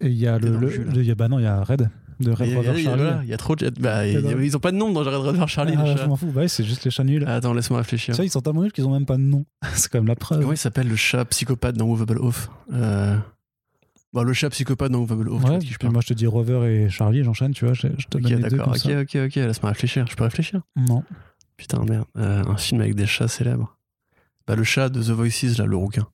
Et 0.00 0.08
il 0.08 0.16
y 0.16 0.26
a 0.26 0.38
le. 0.38 0.56
le 0.56 1.02
y 1.02 1.10
a, 1.10 1.14
bah 1.14 1.28
non, 1.28 1.38
il 1.38 1.44
y 1.44 1.46
a 1.46 1.62
Red. 1.62 1.90
De 2.20 2.32
Red 2.32 2.54
Rover 2.54 2.82
Charlie. 2.82 3.04
il 3.22 3.28
y 3.30 3.32
a 3.32 3.36
trop 3.38 3.56
de. 3.56 3.70
Bah, 3.80 4.06
ils 4.06 4.56
ont 4.56 4.60
pas 4.60 4.72
de 4.72 4.76
nom 4.76 4.92
dans 4.92 5.00
Red 5.00 5.14
Red 5.14 5.46
Charlie. 5.46 5.74
Ah, 5.78 5.96
je 5.96 6.04
m'en 6.04 6.16
fous. 6.16 6.30
Bah, 6.30 6.46
c'est 6.48 6.64
juste 6.64 6.84
les 6.84 6.90
chats 6.90 7.04
nuls. 7.04 7.24
Attends, 7.26 7.54
laisse-moi 7.54 7.78
réfléchir. 7.78 8.14
Ça, 8.14 8.22
ils 8.22 8.30
sont 8.30 8.42
tellement 8.42 8.62
nuls 8.62 8.72
qu'ils 8.72 8.86
ont 8.86 8.92
même 8.92 9.06
pas 9.06 9.16
de 9.16 9.22
nom. 9.22 9.46
c'est 9.74 9.90
quand 9.90 9.98
même 9.98 10.08
la 10.08 10.16
preuve. 10.16 10.40
Comment 10.40 10.52
il 10.52 10.58
s'appelle 10.58 10.88
le 10.88 10.96
chat 10.96 11.24
psychopathe 11.24 11.76
dans 11.76 11.86
Movable 11.86 12.18
Off 12.18 12.50
euh... 12.74 13.16
bon, 14.12 14.22
Le 14.22 14.32
chat 14.34 14.50
psychopathe 14.50 14.92
dans 14.92 15.00
Movable 15.00 15.30
Off. 15.30 15.42
Ouais, 15.44 15.60
je 15.62 15.78
puis 15.78 15.88
moi 15.88 16.02
je 16.02 16.08
te 16.08 16.14
dis 16.14 16.26
Rover 16.26 16.70
et 16.70 16.90
Charlie, 16.90 17.24
j'enchaîne, 17.24 17.52
tu 17.52 17.64
vois, 17.64 17.72
je, 17.72 17.88
je 17.96 18.06
te 18.06 18.18
Ok, 18.18 18.24
donne 18.24 18.32
les 18.32 18.50
deux 18.50 18.56
d'accord. 18.58 18.64
comme 18.66 18.74
Ok, 18.74 18.80
ça. 18.80 19.00
ok, 19.00 19.26
ok. 19.26 19.34
Laisse-moi 19.36 19.72
réfléchir. 19.72 20.06
Je 20.06 20.14
peux 20.16 20.24
réfléchir? 20.24 20.60
Non. 20.76 21.02
Putain, 21.56 21.82
merde. 21.84 22.04
Euh, 22.18 22.44
un 22.44 22.56
film 22.58 22.82
avec 22.82 22.94
des 22.94 23.06
chats 23.06 23.28
célèbres. 23.28 23.76
Bah, 24.50 24.56
le 24.56 24.64
chat 24.64 24.88
de 24.88 25.00
The 25.00 25.10
Voices, 25.10 25.58
là, 25.58 25.64
le 25.66 25.76
rouquin. 25.76 26.08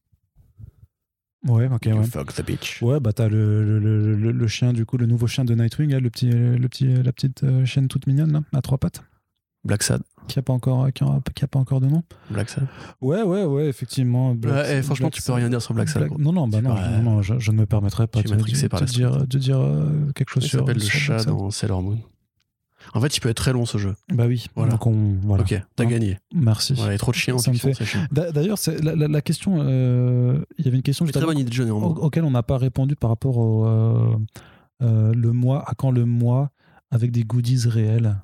Ouais, 1.49 1.69
ok, 1.73 1.87
You 1.87 1.97
ouais. 1.97 2.05
fuck 2.05 2.35
the 2.35 2.45
bitch. 2.45 2.83
Ouais, 2.83 2.99
bah 3.01 3.13
t'as 3.15 3.29
le, 3.29 3.65
le, 3.65 3.79
le, 3.79 4.15
le- 4.17 4.33
le 4.33 4.47
chien, 4.49 4.73
du 4.75 4.85
coup, 4.85 4.97
le 4.99 5.07
nouveau 5.07 5.27
chien 5.27 5.45
de 5.45 5.55
Nightwing, 5.55 5.91
là, 5.91 6.01
le 6.01 6.11
petit, 6.11 6.29
le 6.29 6.69
petit, 6.69 6.87
la 7.03 7.13
petite 7.13 7.45
euh, 7.45 7.65
chienne 7.65 7.89
toute 7.89 8.07
mignonne, 8.07 8.33
là, 8.33 8.41
à 8.53 8.61
trois 8.63 8.77
pattes. 8.79 9.03
Black 9.65 9.83
Sad. 9.83 10.03
Qui 10.29 10.39
a 10.39 10.43
pas 10.43 10.53
encore, 10.53 10.93
qui 10.93 11.03
a, 11.03 11.21
qui 11.35 11.45
a 11.45 11.49
pas 11.49 11.59
encore 11.59 11.81
de 11.81 11.87
nom 11.87 12.03
Black 12.31 12.51
Sabbath. 12.51 12.69
Ouais, 13.01 13.23
ouais, 13.23 13.45
ouais, 13.45 13.67
effectivement. 13.69 14.35
Black- 14.35 14.55
Ouais, 14.67 14.79
eh, 14.79 14.83
franchement, 14.83 15.07
Black 15.07 15.15
tu 15.15 15.23
peux 15.23 15.33
rien 15.33 15.49
dire 15.49 15.63
sur 15.63 15.73
Black. 15.75 15.93
Black- 15.97 16.19
Non, 16.19 16.33
non, 16.33 16.47
bah 16.49 16.61
non, 16.61 16.75
Ouais. 16.75 16.91
non, 16.99 17.03
non, 17.03 17.23
je, 17.23 17.39
je 17.39 17.53
ne 17.53 17.57
me 17.59 17.67
permettrai 17.67 18.07
pas 18.07 18.23
de, 18.23 18.35
de- 18.35 18.85
dire, 18.85 19.27
de 19.27 19.39
dire 19.39 19.59
euh, 19.61 20.13
quelque 20.15 20.31
chose 20.31 20.45
Il 20.45 20.49
sur. 20.51 20.59
s'appelle 20.61 20.77
le 20.79 20.83
chat 20.83 21.25
dans 21.25 21.51
Sailor 21.51 21.83
Moon. 21.83 21.99
En 22.95 23.01
fait, 23.01 23.17
il 23.17 23.21
peut 23.21 23.29
être 23.29 23.37
très 23.37 23.53
long 23.53 23.67
ce 23.67 23.79
jeu. 23.79 23.95
Bah 24.13 24.25
oui, 24.27 24.47
Voilà. 24.55 24.73
donc 24.73 24.87
on. 24.87 25.17
Voilà. 25.23 25.43
Ok, 25.43 25.61
t'as 25.77 25.85
Hein. 25.85 25.87
gagné. 25.87 26.19
Merci. 26.35 26.75
Voilà, 26.75 26.93
il 26.93 26.95
y 26.95 26.97
a 26.97 26.99
trop 26.99 27.13
de 27.13 27.17
chiens 27.17 27.37
D'ailleurs, 28.11 28.59
la, 28.83 28.95
la- 28.95 29.09
la 29.09 29.21
question. 29.21 29.57
euh, 29.61 30.41
Il 30.59 30.65
y 30.65 30.69
avait 30.69 30.77
une 30.77 30.83
question 30.83 31.05
très 31.07 31.21
bonne 31.25 31.39
idée 31.39 31.49
de 31.51 31.55
jeu 31.55 31.65
au- 31.65 31.67
néanmoins. 31.67 31.89
auquel 31.89 32.25
on 32.25 32.31
n'a 32.31 32.43
pas 32.43 32.59
répondu 32.59 32.97
par 32.97 33.11
rapport 33.11 33.39
au 33.39 33.67
euh, 33.67 34.17
euh, 34.83 35.13
le 35.15 35.33
mois. 35.33 35.65
À 35.69 35.75
quand 35.75 35.91
le 35.91 36.05
mois 36.05 36.51
avec 36.91 37.11
des 37.11 37.25
goodies 37.25 37.69
réels 37.69 38.17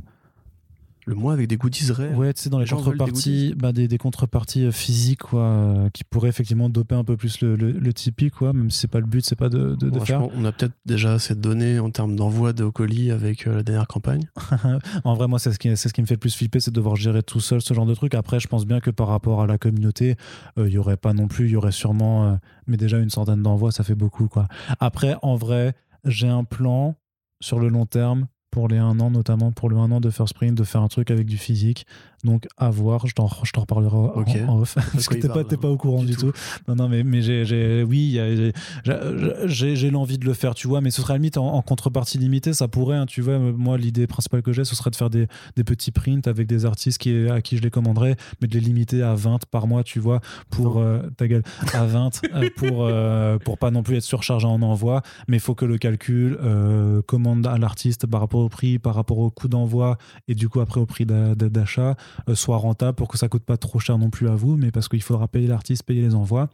Le 1.04 1.14
mois 1.16 1.32
avec 1.32 1.48
des 1.48 1.56
goodies 1.56 1.90
réels. 1.90 2.14
Ouais, 2.14 2.32
tu 2.32 2.42
sais, 2.42 2.50
dans 2.50 2.58
les 2.60 2.64
des 2.64 2.70
contreparties, 2.70 3.54
bah, 3.56 3.72
des, 3.72 3.88
des 3.88 3.98
contreparties 3.98 4.66
euh, 4.66 4.70
physiques, 4.70 5.22
quoi, 5.22 5.42
euh, 5.42 5.90
qui 5.90 6.04
pourraient 6.04 6.28
effectivement 6.28 6.68
doper 6.68 6.94
un 6.94 7.02
peu 7.02 7.16
plus 7.16 7.40
le, 7.40 7.56
le, 7.56 7.72
le 7.72 7.92
Tipeee, 7.92 8.30
quoi, 8.30 8.52
même 8.52 8.70
si 8.70 8.78
c'est 8.78 8.88
pas 8.90 9.00
le 9.00 9.06
but, 9.06 9.24
c'est 9.24 9.34
pas 9.36 9.48
de, 9.48 9.74
Bon, 9.74 10.00
faire. 10.04 10.28
on 10.36 10.44
a 10.44 10.52
peut-être 10.52 10.74
déjà 10.86 11.14
assez 11.14 11.34
de 11.34 11.40
données 11.40 11.80
en 11.80 11.90
termes 11.90 12.14
d'envoi 12.14 12.52
de 12.52 12.66
colis 12.68 13.10
avec 13.10 13.46
euh, 13.48 13.56
la 13.56 13.62
dernière 13.64 13.88
campagne. 13.88 14.28
en 15.04 15.14
vrai, 15.14 15.26
moi, 15.26 15.38
c'est 15.40 15.52
ce, 15.52 15.58
qui, 15.58 15.76
c'est 15.76 15.88
ce 15.88 15.92
qui 15.92 16.02
me 16.02 16.06
fait 16.06 16.14
le 16.14 16.20
plus 16.20 16.36
flipper, 16.36 16.60
c'est 16.60 16.70
de 16.70 16.76
devoir 16.76 16.94
gérer 16.94 17.22
tout 17.24 17.40
seul 17.40 17.60
ce 17.60 17.74
genre 17.74 17.86
de 17.86 17.94
truc. 17.94 18.14
Après, 18.14 18.38
je 18.38 18.46
pense 18.46 18.64
bien 18.64 18.78
que 18.78 18.90
par 18.90 19.08
rapport 19.08 19.42
à 19.42 19.46
la 19.48 19.58
communauté, 19.58 20.16
euh, 20.58 20.68
il 20.68 20.72
y 20.74 20.78
aurait 20.78 20.96
pas 20.96 21.12
non 21.14 21.26
plus, 21.26 21.46
il 21.46 21.52
y 21.52 21.56
aurait 21.56 21.72
sûrement, 21.72 22.26
euh, 22.28 22.34
mais 22.68 22.76
déjà 22.76 22.98
une 22.98 23.10
centaine 23.10 23.42
d'envois, 23.42 23.72
ça 23.72 23.82
fait 23.82 23.96
beaucoup, 23.96 24.28
quoi. 24.28 24.46
Après, 24.78 25.16
en 25.22 25.34
vrai, 25.34 25.74
j'ai 26.04 26.28
un 26.28 26.44
plan 26.44 26.94
sur 27.40 27.58
le 27.58 27.68
long 27.68 27.86
terme 27.86 28.28
pour 28.52 28.68
les 28.68 28.76
un 28.76 29.00
an, 29.00 29.10
notamment 29.10 29.50
pour 29.50 29.68
le 29.68 29.76
un 29.78 29.90
an 29.90 30.00
de 30.00 30.10
First 30.10 30.34
Sprint, 30.34 30.56
de 30.56 30.62
faire 30.62 30.82
un 30.82 30.88
truc 30.88 31.10
avec 31.10 31.26
du 31.26 31.38
physique. 31.38 31.86
Donc, 32.24 32.46
à 32.56 32.70
voir, 32.70 33.06
je 33.06 33.14
t'en, 33.14 33.28
je 33.42 33.50
t'en 33.52 33.62
reparlerai 33.62 33.96
en- 33.96 34.60
off. 34.60 34.74
Parce 34.92 35.08
que 35.08 35.14
t'es 35.14 35.28
pas, 35.28 35.44
t'es 35.44 35.56
pas 35.56 35.68
au 35.68 35.76
courant 35.76 36.04
du 36.04 36.14
tout. 36.16 36.30
tout. 36.32 36.38
Non, 36.68 36.74
non, 36.76 36.88
mais, 36.88 37.02
mais 37.02 37.20
j'ai, 37.22 37.44
j'ai- 37.44 37.82
oui, 37.82 38.18
j'ai, 39.46 39.90
l'envie 39.90 40.18
de 40.18 40.24
le 40.24 40.34
faire, 40.34 40.54
tu 40.54 40.68
vois, 40.68 40.80
mais 40.80 40.90
ce 40.90 41.02
serait 41.02 41.14
à 41.14 41.16
la 41.16 41.18
limite 41.18 41.36
en, 41.36 41.46
en 41.54 41.62
contrepartie 41.62 42.18
limitée, 42.18 42.52
ça 42.52 42.68
pourrait, 42.68 42.96
hein, 42.96 43.06
tu 43.06 43.20
vois. 43.20 43.38
Moi, 43.38 43.76
l'idée 43.78 44.06
principale 44.06 44.42
que 44.42 44.52
j'ai, 44.52 44.64
ce 44.64 44.74
serait 44.74 44.90
de 44.90 44.96
faire 44.96 45.10
des, 45.10 45.26
des 45.56 45.64
petits 45.64 45.90
prints 45.90 46.26
avec 46.26 46.46
des 46.46 46.64
artistes 46.64 46.98
qui, 46.98 47.28
à 47.28 47.40
qui 47.40 47.56
je 47.56 47.62
les 47.62 47.70
commanderais, 47.70 48.16
mais 48.40 48.48
de 48.48 48.54
les 48.54 48.60
limiter 48.60 49.02
à 49.02 49.14
20 49.14 49.46
par 49.50 49.66
mois, 49.66 49.82
tu 49.82 49.98
vois, 50.00 50.20
pour 50.50 50.78
euh, 50.78 51.00
ta 51.16 51.28
gueule, 51.28 51.42
à 51.74 51.84
20 51.84 52.20
euh, 52.34 52.48
pour, 52.56 52.84
euh, 52.84 53.38
pour 53.38 53.58
pas 53.58 53.70
non 53.70 53.82
plus 53.82 53.96
être 53.96 54.02
surchargé 54.04 54.46
en 54.46 54.62
envoi, 54.62 55.02
mais 55.28 55.36
il 55.38 55.40
faut 55.40 55.54
que 55.54 55.64
le 55.64 55.78
calcul 55.78 56.38
euh, 56.42 57.02
commande 57.02 57.46
à 57.46 57.58
l'artiste 57.58 58.06
par 58.06 58.20
rapport 58.20 58.40
au 58.40 58.48
prix, 58.48 58.78
par 58.78 58.94
rapport 58.94 59.18
au 59.18 59.30
coût 59.30 59.48
d'envoi 59.48 59.98
et 60.28 60.34
du 60.34 60.48
coup 60.48 60.60
après 60.60 60.80
au 60.80 60.86
prix 60.86 61.06
d'a- 61.06 61.34
d'a- 61.34 61.48
d'achat 61.48 61.96
soit 62.34 62.56
rentable 62.56 62.94
pour 62.94 63.08
que 63.08 63.18
ça 63.18 63.28
coûte 63.28 63.44
pas 63.44 63.56
trop 63.56 63.78
cher 63.78 63.98
non 63.98 64.10
plus 64.10 64.28
à 64.28 64.34
vous, 64.34 64.56
mais 64.56 64.70
parce 64.70 64.88
qu'il 64.88 65.02
faudra 65.02 65.28
payer 65.28 65.46
l'artiste, 65.46 65.82
payer 65.84 66.02
les 66.02 66.14
envois. 66.14 66.48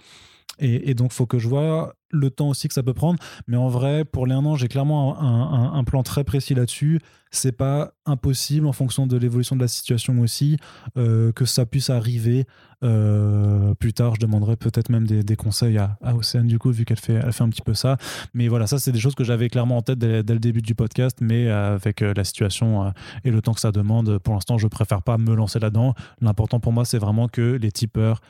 Et, 0.58 0.90
et 0.90 0.94
donc, 0.94 1.12
faut 1.12 1.26
que 1.26 1.38
je 1.38 1.48
vois 1.48 1.94
le 2.10 2.30
temps 2.30 2.48
aussi 2.48 2.68
que 2.68 2.74
ça 2.74 2.82
peut 2.82 2.94
prendre. 2.94 3.18
Mais 3.46 3.56
en 3.56 3.68
vrai, 3.68 4.04
pour 4.04 4.26
les 4.26 4.34
un 4.34 4.44
an, 4.44 4.56
j'ai 4.56 4.68
clairement 4.68 5.20
un, 5.20 5.84
plan 5.84 6.02
très 6.02 6.24
précis 6.24 6.54
là-dessus. 6.54 7.00
C'est 7.30 7.52
pas 7.52 7.92
impossible 8.06 8.66
en 8.66 8.72
fonction 8.72 9.06
de 9.06 9.16
l'évolution 9.16 9.54
de 9.56 9.60
la 9.60 9.68
situation 9.68 10.18
aussi 10.20 10.56
euh, 10.96 11.32
que 11.32 11.44
ça 11.44 11.66
puisse 11.66 11.90
arriver. 11.90 12.46
Euh, 12.84 13.74
plus 13.74 13.92
tard, 13.92 14.14
je 14.14 14.20
demanderai 14.20 14.56
peut-être 14.56 14.88
même 14.88 15.06
des, 15.06 15.36
conseils 15.36 15.76
à, 15.78 15.98
à 16.02 16.14
Océane, 16.14 16.46
du 16.46 16.58
coup, 16.58 16.70
vu 16.70 16.84
qu'elle 16.84 16.98
fait, 16.98 17.14
elle 17.14 17.32
fait 17.32 17.44
un 17.44 17.48
petit 17.50 17.62
peu 17.62 17.74
ça. 17.74 17.96
Mais 18.34 18.48
voilà, 18.48 18.66
ça, 18.66 18.78
c'est 18.78 18.92
des 18.92 19.00
choses 19.00 19.14
que 19.14 19.24
j'avais 19.24 19.48
clairement 19.48 19.78
en 19.78 19.82
tête 19.82 19.98
dès, 19.98 20.22
dès 20.22 20.32
le 20.32 20.40
début 20.40 20.62
du 20.62 20.74
podcast. 20.74 21.18
Mais 21.20 21.50
avec 21.50 22.02
euh, 22.02 22.12
la 22.16 22.24
situation 22.24 22.92
et 23.24 23.30
le 23.30 23.42
temps 23.42 23.54
que 23.54 23.60
ça 23.60 23.72
demande, 23.72 24.18
pour 24.18 24.34
l'instant, 24.34 24.58
je 24.58 24.66
préfère 24.66 25.02
pas 25.02 25.18
me 25.18 25.34
lancer 25.34 25.58
là-dedans. 25.58 25.94
L'important 26.20 26.60
pour 26.60 26.72
moi, 26.72 26.84
c'est 26.84 26.98
vraiment 26.98 27.28
que 27.28 27.58
les 27.60 27.72
tipeurs 27.72 28.20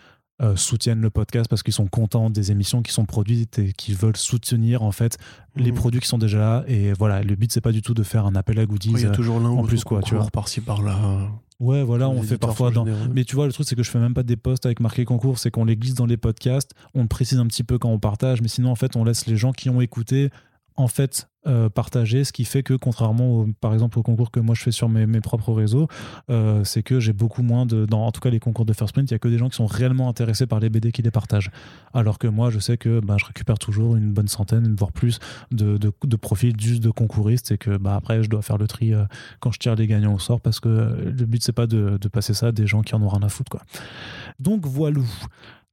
euh, 0.40 0.54
soutiennent 0.56 1.00
le 1.00 1.10
podcast 1.10 1.48
parce 1.50 1.62
qu'ils 1.64 1.74
sont 1.74 1.86
contents 1.88 2.30
des 2.30 2.52
émissions 2.52 2.80
qui 2.82 2.92
sont 2.92 3.04
produites 3.06 3.58
et 3.58 3.72
qu'ils 3.72 3.96
veulent 3.96 4.16
soutenir 4.16 4.82
en 4.82 4.92
fait 4.92 5.18
les 5.56 5.72
Mhm. 5.72 5.76
produits 5.76 6.00
qui 6.00 6.06
sont 6.08 6.18
déjà 6.18 6.38
là. 6.38 6.64
Et 6.68 6.92
voilà, 6.92 7.22
le 7.22 7.34
but 7.34 7.50
c'est 7.52 7.60
pas 7.60 7.72
du 7.72 7.82
tout 7.82 7.92
de 7.94 8.02
faire 8.04 8.24
un 8.26 8.34
appel 8.36 8.58
à 8.60 8.66
goodies. 8.66 8.92
Il 8.92 9.00
y 9.00 9.04
a 9.04 9.08
euh, 9.08 9.12
toujours 9.14 9.40
l'un 9.40 9.48
en 9.50 9.64
plus, 9.64 9.82
quoi, 9.84 10.00
tu 10.02 10.14
vois. 10.14 10.26
par-ci 10.30 10.60
par-là. 10.60 10.96
Ouais, 11.60 11.82
voilà, 11.82 12.08
on 12.08 12.22
fait 12.22 12.38
parfois 12.38 12.68
sont 12.68 12.84
dans. 12.84 12.86
généreux. 12.86 13.08
Mais 13.12 13.24
tu 13.24 13.34
vois, 13.34 13.46
le 13.46 13.52
truc, 13.52 13.66
c'est 13.68 13.74
que 13.74 13.82
je 13.82 13.90
fais 13.90 13.98
même 13.98 14.14
pas 14.14 14.22
des 14.22 14.36
posts 14.36 14.64
avec 14.64 14.78
marqué 14.78 15.04
concours, 15.04 15.40
c'est 15.40 15.50
qu'on 15.50 15.64
les 15.64 15.76
glisse 15.76 15.94
dans 15.94 16.06
les 16.06 16.16
podcasts, 16.16 16.70
on 16.94 17.02
le 17.02 17.08
précise 17.08 17.38
un 17.40 17.46
petit 17.48 17.64
peu 17.64 17.78
quand 17.78 17.90
on 17.90 17.98
partage, 17.98 18.40
mais 18.40 18.46
sinon, 18.48 18.70
en 18.70 18.76
fait, 18.76 18.94
on 18.94 19.02
laisse 19.02 19.26
les 19.26 19.36
gens 19.36 19.50
qui 19.50 19.68
ont 19.68 19.80
écouté, 19.80 20.30
en 20.78 20.86
fait, 20.86 21.28
euh, 21.48 21.68
partager, 21.68 22.22
ce 22.22 22.32
qui 22.32 22.44
fait 22.44 22.62
que, 22.62 22.74
contrairement, 22.74 23.40
au- 23.40 23.48
par 23.60 23.72
exemple, 23.72 23.98
au 23.98 24.02
concours 24.04 24.30
que 24.30 24.38
moi 24.38 24.54
je 24.54 24.62
fais 24.62 24.70
sur 24.70 24.88
mes, 24.88 25.20
propres 25.20 25.52
réseaux, 25.52 25.88
euh, 26.30 26.62
c'est 26.62 26.84
que 26.84 27.00
j'ai 27.00 27.12
beaucoup 27.12 27.42
moins 27.42 27.66
de. 27.66 27.84
Dans, 27.84 28.06
en 28.06 28.12
tout 28.12 28.20
cas, 28.20 28.30
les 28.30 28.38
concours 28.38 28.64
de 28.64 28.72
First 28.72 28.92
Print, 28.94 29.10
il 29.10 29.14
y 29.14 29.16
a 29.16 29.18
que 29.18 29.26
des 29.26 29.38
gens 29.38 29.48
qui 29.48 29.56
sont 29.56 29.66
réellement 29.66 30.08
intéressés 30.08 30.46
par 30.46 30.60
les 30.60 30.70
BD 30.70 30.92
qui 30.92 31.02
les 31.02 31.10
partagent. 31.10 31.50
Alors 31.94 32.18
que 32.18 32.28
moi, 32.28 32.50
je 32.50 32.60
sais 32.60 32.76
que 32.76 33.00
bah, 33.00 33.16
je 33.18 33.24
récupère 33.26 33.58
toujours 33.58 33.96
une 33.96 34.12
bonne 34.12 34.28
centaine, 34.28 34.72
voire 34.76 34.92
plus, 34.92 35.18
de, 35.50 35.78
de, 35.78 35.92
de 36.04 36.16
profils 36.16 36.54
juste 36.60 36.82
de 36.82 36.90
concouristes 36.90 37.50
et 37.50 37.58
que 37.58 37.76
bah, 37.76 37.96
après, 37.96 38.22
je 38.22 38.30
dois 38.30 38.42
faire 38.42 38.58
le 38.58 38.68
tri 38.68 38.94
euh, 38.94 39.04
quand 39.40 39.50
je 39.50 39.58
tire 39.58 39.74
les 39.74 39.88
gagnants 39.88 40.14
au 40.14 40.18
sort 40.20 40.40
parce 40.40 40.60
que 40.60 40.68
le 40.68 41.26
but, 41.26 41.42
c'est 41.42 41.52
pas 41.52 41.66
de, 41.66 41.98
de 42.00 42.08
passer 42.08 42.34
ça 42.34 42.48
à 42.48 42.52
des 42.52 42.68
gens 42.68 42.82
qui 42.82 42.94
en 42.94 43.02
ont 43.02 43.08
rien 43.08 43.22
à 43.24 43.28
foutre. 43.28 43.50
Quoi. 43.50 43.62
Donc, 44.38 44.64
voilà. 44.64 45.00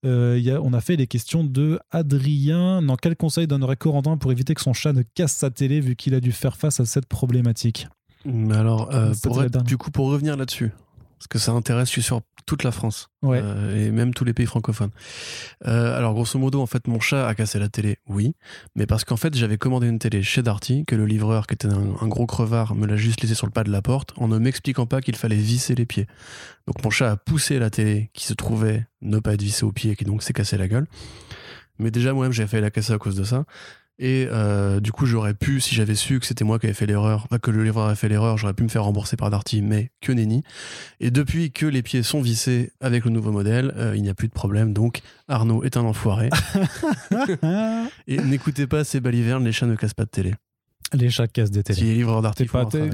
Euh, 0.05 0.35
il 0.37 0.43
y 0.43 0.51
a- 0.51 0.61
on 0.61 0.73
a 0.73 0.81
fait 0.81 0.95
les 0.95 1.07
questions 1.07 1.43
de 1.43 1.79
Adrien. 1.91 2.81
Dans 2.81 2.95
quel 2.95 3.15
conseil 3.15 3.47
donnerait 3.47 3.75
Corentin 3.75 4.17
pour 4.17 4.31
éviter 4.31 4.53
que 4.53 4.61
son 4.61 4.73
chat 4.73 4.93
ne 4.93 5.01
casse 5.01 5.33
sa 5.33 5.49
télé 5.49 5.79
vu 5.79 5.95
qu'il 5.95 6.13
a 6.13 6.19
dû 6.19 6.31
faire 6.31 6.57
face 6.57 6.79
à 6.79 6.85
cette 6.85 7.05
problématique? 7.07 7.87
Mais 8.25 8.55
alors, 8.55 8.93
euh, 8.93 9.13
pour 9.23 9.41
être- 9.43 9.51
dernière. 9.51 9.67
du 9.67 9.77
coup, 9.77 9.91
pour 9.91 10.07
revenir 10.09 10.35
là-dessus, 10.37 10.71
parce 11.17 11.27
que 11.27 11.39
ça 11.39 11.51
intéresse, 11.51 11.87
je 11.87 11.93
suis 11.93 12.03
sur 12.03 12.21
toute 12.45 12.63
la 12.63 12.71
France 12.71 13.09
Ouais. 13.23 13.41
euh, 13.43 13.75
et 13.87 13.89
même 13.91 14.13
tous 14.13 14.23
les 14.23 14.33
pays 14.33 14.45
francophones. 14.45 14.91
Euh, 15.65 15.97
alors, 15.97 16.13
grosso 16.13 16.37
modo, 16.37 16.61
en 16.61 16.67
fait, 16.67 16.87
mon 16.87 16.99
chat 16.99 17.27
a 17.27 17.33
cassé 17.33 17.57
la 17.57 17.69
télé, 17.69 17.97
oui, 18.07 18.35
mais 18.75 18.85
parce 18.85 19.03
qu'en 19.03 19.17
fait, 19.17 19.35
j'avais 19.35 19.57
commandé 19.57 19.87
une 19.87 19.97
télé 19.97 20.21
chez 20.21 20.43
Darty, 20.43 20.85
que 20.85 20.95
le 20.95 21.05
livreur, 21.05 21.47
qui 21.47 21.55
était 21.55 21.67
un, 21.67 21.95
un 21.99 22.07
gros 22.07 22.27
crevard, 22.27 22.75
me 22.75 22.85
l'a 22.85 22.97
juste 22.97 23.21
laissé 23.21 23.33
sur 23.33 23.47
le 23.47 23.51
pas 23.51 23.63
de 23.63 23.71
la 23.71 23.81
porte, 23.81 24.13
en 24.17 24.27
ne 24.27 24.37
m'expliquant 24.37 24.85
pas 24.85 25.01
qu'il 25.01 25.15
fallait 25.15 25.35
visser 25.35 25.73
les 25.73 25.85
pieds. 25.87 26.05
Donc, 26.67 26.83
mon 26.83 26.89
chat 26.91 27.09
a 27.11 27.17
poussé 27.17 27.57
la 27.57 27.69
télé 27.71 28.11
qui 28.13 28.25
se 28.27 28.33
trouvait 28.33 28.85
ne 29.01 29.17
pas 29.19 29.33
être 29.33 29.41
vissée 29.41 29.63
aux 29.65 29.71
pieds, 29.71 29.91
et 29.91 29.95
qui 29.95 30.05
donc 30.05 30.21
s'est 30.21 30.33
cassé 30.33 30.57
la 30.57 30.67
gueule. 30.67 30.85
Mais 31.79 31.89
déjà, 31.91 32.13
moi-même, 32.13 32.31
j'avais 32.31 32.47
failli 32.47 32.61
la 32.61 32.71
casser 32.71 32.93
à 32.93 32.97
cause 32.97 33.15
de 33.15 33.23
ça. 33.23 33.45
Et 33.97 34.27
euh, 34.29 34.81
du 34.81 34.91
coup, 34.91 35.05
j'aurais 35.05 35.33
pu, 35.33 35.61
si 35.61 35.73
j'avais 35.73 35.95
su 35.95 36.19
que 36.19 36.25
c'était 36.25 36.43
moi 36.43 36.59
qui 36.59 36.65
avais 36.65 36.73
fait 36.73 36.85
l'erreur, 36.85 37.23
enfin, 37.25 37.39
que 37.39 37.49
le 37.49 37.63
livreur 37.63 37.85
avait 37.85 37.95
fait 37.95 38.09
l'erreur, 38.09 38.37
j'aurais 38.37 38.53
pu 38.53 38.63
me 38.63 38.67
faire 38.67 38.83
rembourser 38.83 39.15
par 39.15 39.29
Darty, 39.29 39.61
mais 39.61 39.89
que 40.01 40.11
nenni. 40.11 40.43
Et 40.99 41.11
depuis 41.11 41.51
que 41.51 41.65
les 41.65 41.81
pieds 41.81 42.03
sont 42.03 42.21
vissés 42.21 42.71
avec 42.81 43.05
le 43.05 43.11
nouveau 43.11 43.31
modèle, 43.31 43.73
euh, 43.77 43.95
il 43.95 44.01
n'y 44.01 44.09
a 44.09 44.13
plus 44.13 44.27
de 44.27 44.33
problème. 44.33 44.73
Donc, 44.73 45.01
Arnaud 45.29 45.63
est 45.63 45.77
un 45.77 45.83
enfoiré. 45.85 46.29
Et 48.07 48.17
n'écoutez 48.17 48.67
pas 48.67 48.83
ces 48.83 48.99
balivernes, 48.99 49.43
les 49.45 49.51
chats 49.51 49.65
ne 49.65 49.75
cassent 49.75 49.93
pas 49.93 50.05
de 50.05 50.09
télé. 50.09 50.35
Les 50.93 51.09
chats 51.09 51.27
cassent 51.27 51.51
des 51.51 51.63
télés. 51.63 51.79
Si 51.79 51.85
les 51.85 51.95
livreurs 51.95 52.21
Darty 52.21 52.47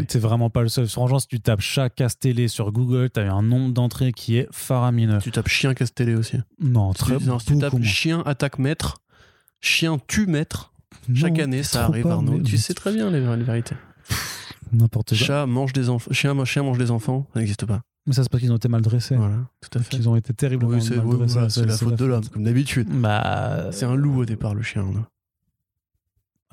T'es 0.07 0.19
vraiment 0.19 0.49
pas 0.49 0.61
le 0.61 0.69
seul. 0.69 0.87
Franchement, 0.87 1.19
si 1.19 1.27
tu 1.27 1.39
tapes 1.39 1.61
chat 1.61 1.89
casse 1.89 2.17
télé 2.17 2.47
sur 2.47 2.71
Google, 2.71 3.09
t'as 3.09 3.29
un 3.31 3.41
nombre 3.43 3.73
d'entrées 3.73 4.13
qui 4.13 4.37
est 4.37 4.47
faramineux. 4.51 5.17
Tu 5.21 5.31
tapes 5.31 5.49
chien 5.49 5.73
casse 5.73 5.93
télé 5.93 6.15
aussi. 6.15 6.37
Non, 6.59 6.93
Si 6.93 6.99
très 6.99 7.17
tu, 7.17 7.25
non, 7.25 7.39
si 7.39 7.47
tu 7.47 7.57
tapes 7.59 7.73
moins. 7.73 7.83
chien 7.83 8.23
attaque 8.25 8.59
maître, 8.59 8.99
chien 9.59 9.99
tue 10.07 10.25
maître, 10.25 10.70
chaque 11.13 11.37
Non, 11.37 11.43
année 11.43 11.63
ça 11.63 11.85
arrive 11.85 12.03
pas, 12.03 12.13
Arnaud. 12.13 12.33
mais- 12.37 12.43
Tu 12.43 12.57
sais 12.57 12.73
très 12.73 12.93
bien 12.93 13.09
les, 13.11 13.19
les 13.19 13.43
vérités. 13.43 13.75
N'importe 14.73 15.09
quoi. 15.09 15.17
Chat 15.17 15.45
mange 15.47 15.73
des 15.73 15.89
enfants, 15.89 16.11
chien, 16.13 16.45
chien 16.45 16.63
mange 16.63 16.77
des 16.77 16.91
enfants, 16.91 17.27
ça 17.33 17.39
n'existe 17.39 17.65
pas. 17.65 17.81
Mais 18.07 18.13
ça, 18.13 18.23
c'est 18.23 18.29
parce 18.29 18.41
qu'ils 18.41 18.51
ont 18.51 18.55
été 18.57 18.67
mal 18.67 18.81
dressés. 18.81 19.15
Voilà, 19.15 19.35
tout 19.61 19.77
à 19.77 19.81
fait. 19.81 19.89
Qu'ils 19.97 20.09
ont 20.09 20.15
été 20.15 20.33
terriblement 20.33 20.71
Oui, 20.73 20.81
c'est 20.81 20.95
mal 20.95 21.05
oui, 21.05 21.17
dressés. 21.17 21.33
voilà, 21.33 21.49
c'est 21.49 21.65
la 21.65 21.77
faute 21.77 21.95
de 21.95 22.05
l'homme, 22.05 22.25
comme 22.29 22.43
d'habitude. 22.43 22.87
Bah, 22.89 23.67
C'est 23.71 23.85
un 23.85 23.95
loup 23.95 24.21
au 24.21 24.25
départ, 24.25 24.55
le 24.55 24.61
chien. 24.63 24.85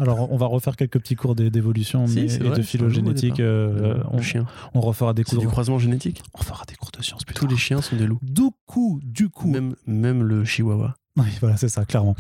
Alors, 0.00 0.30
on 0.30 0.36
va 0.36 0.46
refaire 0.46 0.76
quelques 0.76 1.00
petits 1.00 1.16
cours 1.16 1.34
d'é- 1.34 1.50
d'évolution 1.50 2.06
Si, 2.06 2.20
mais- 2.20 2.28
c'est 2.28 2.36
et 2.36 2.44
vrai, 2.44 2.50
de 2.50 2.54
c'est 2.56 2.62
phylogénétique. 2.68 3.40
euh, 3.40 3.94
Le 3.94 4.02
on, 4.12 4.20
chien. 4.22 4.46
on 4.74 4.80
refera 4.80 5.12
des 5.12 5.24
C'est 5.24 5.30
cours. 5.30 5.40
du 5.40 5.46
de- 5.46 5.50
croisement 5.50 5.78
génétique. 5.80 6.22
On 6.34 6.42
fera 6.42 6.64
des 6.68 6.76
cours 6.76 6.90
de 6.96 7.02
sciences 7.02 7.24
plus 7.24 7.34
Tous 7.34 7.46
tard. 7.46 7.50
les 7.50 7.56
chiens 7.56 7.82
sont 7.82 7.96
des 7.96 8.06
loups. 8.06 8.18
Du 8.22 8.42
coup, 8.66 9.00
du 9.02 9.28
coup. 9.28 9.48
Même, 9.50 9.74
même 9.86 10.22
le 10.22 10.44
chihuahua. 10.44 10.94
Oui, 11.18 11.26
voilà, 11.40 11.56
c'est 11.56 11.68
ça, 11.68 11.84
clairement. 11.84 12.14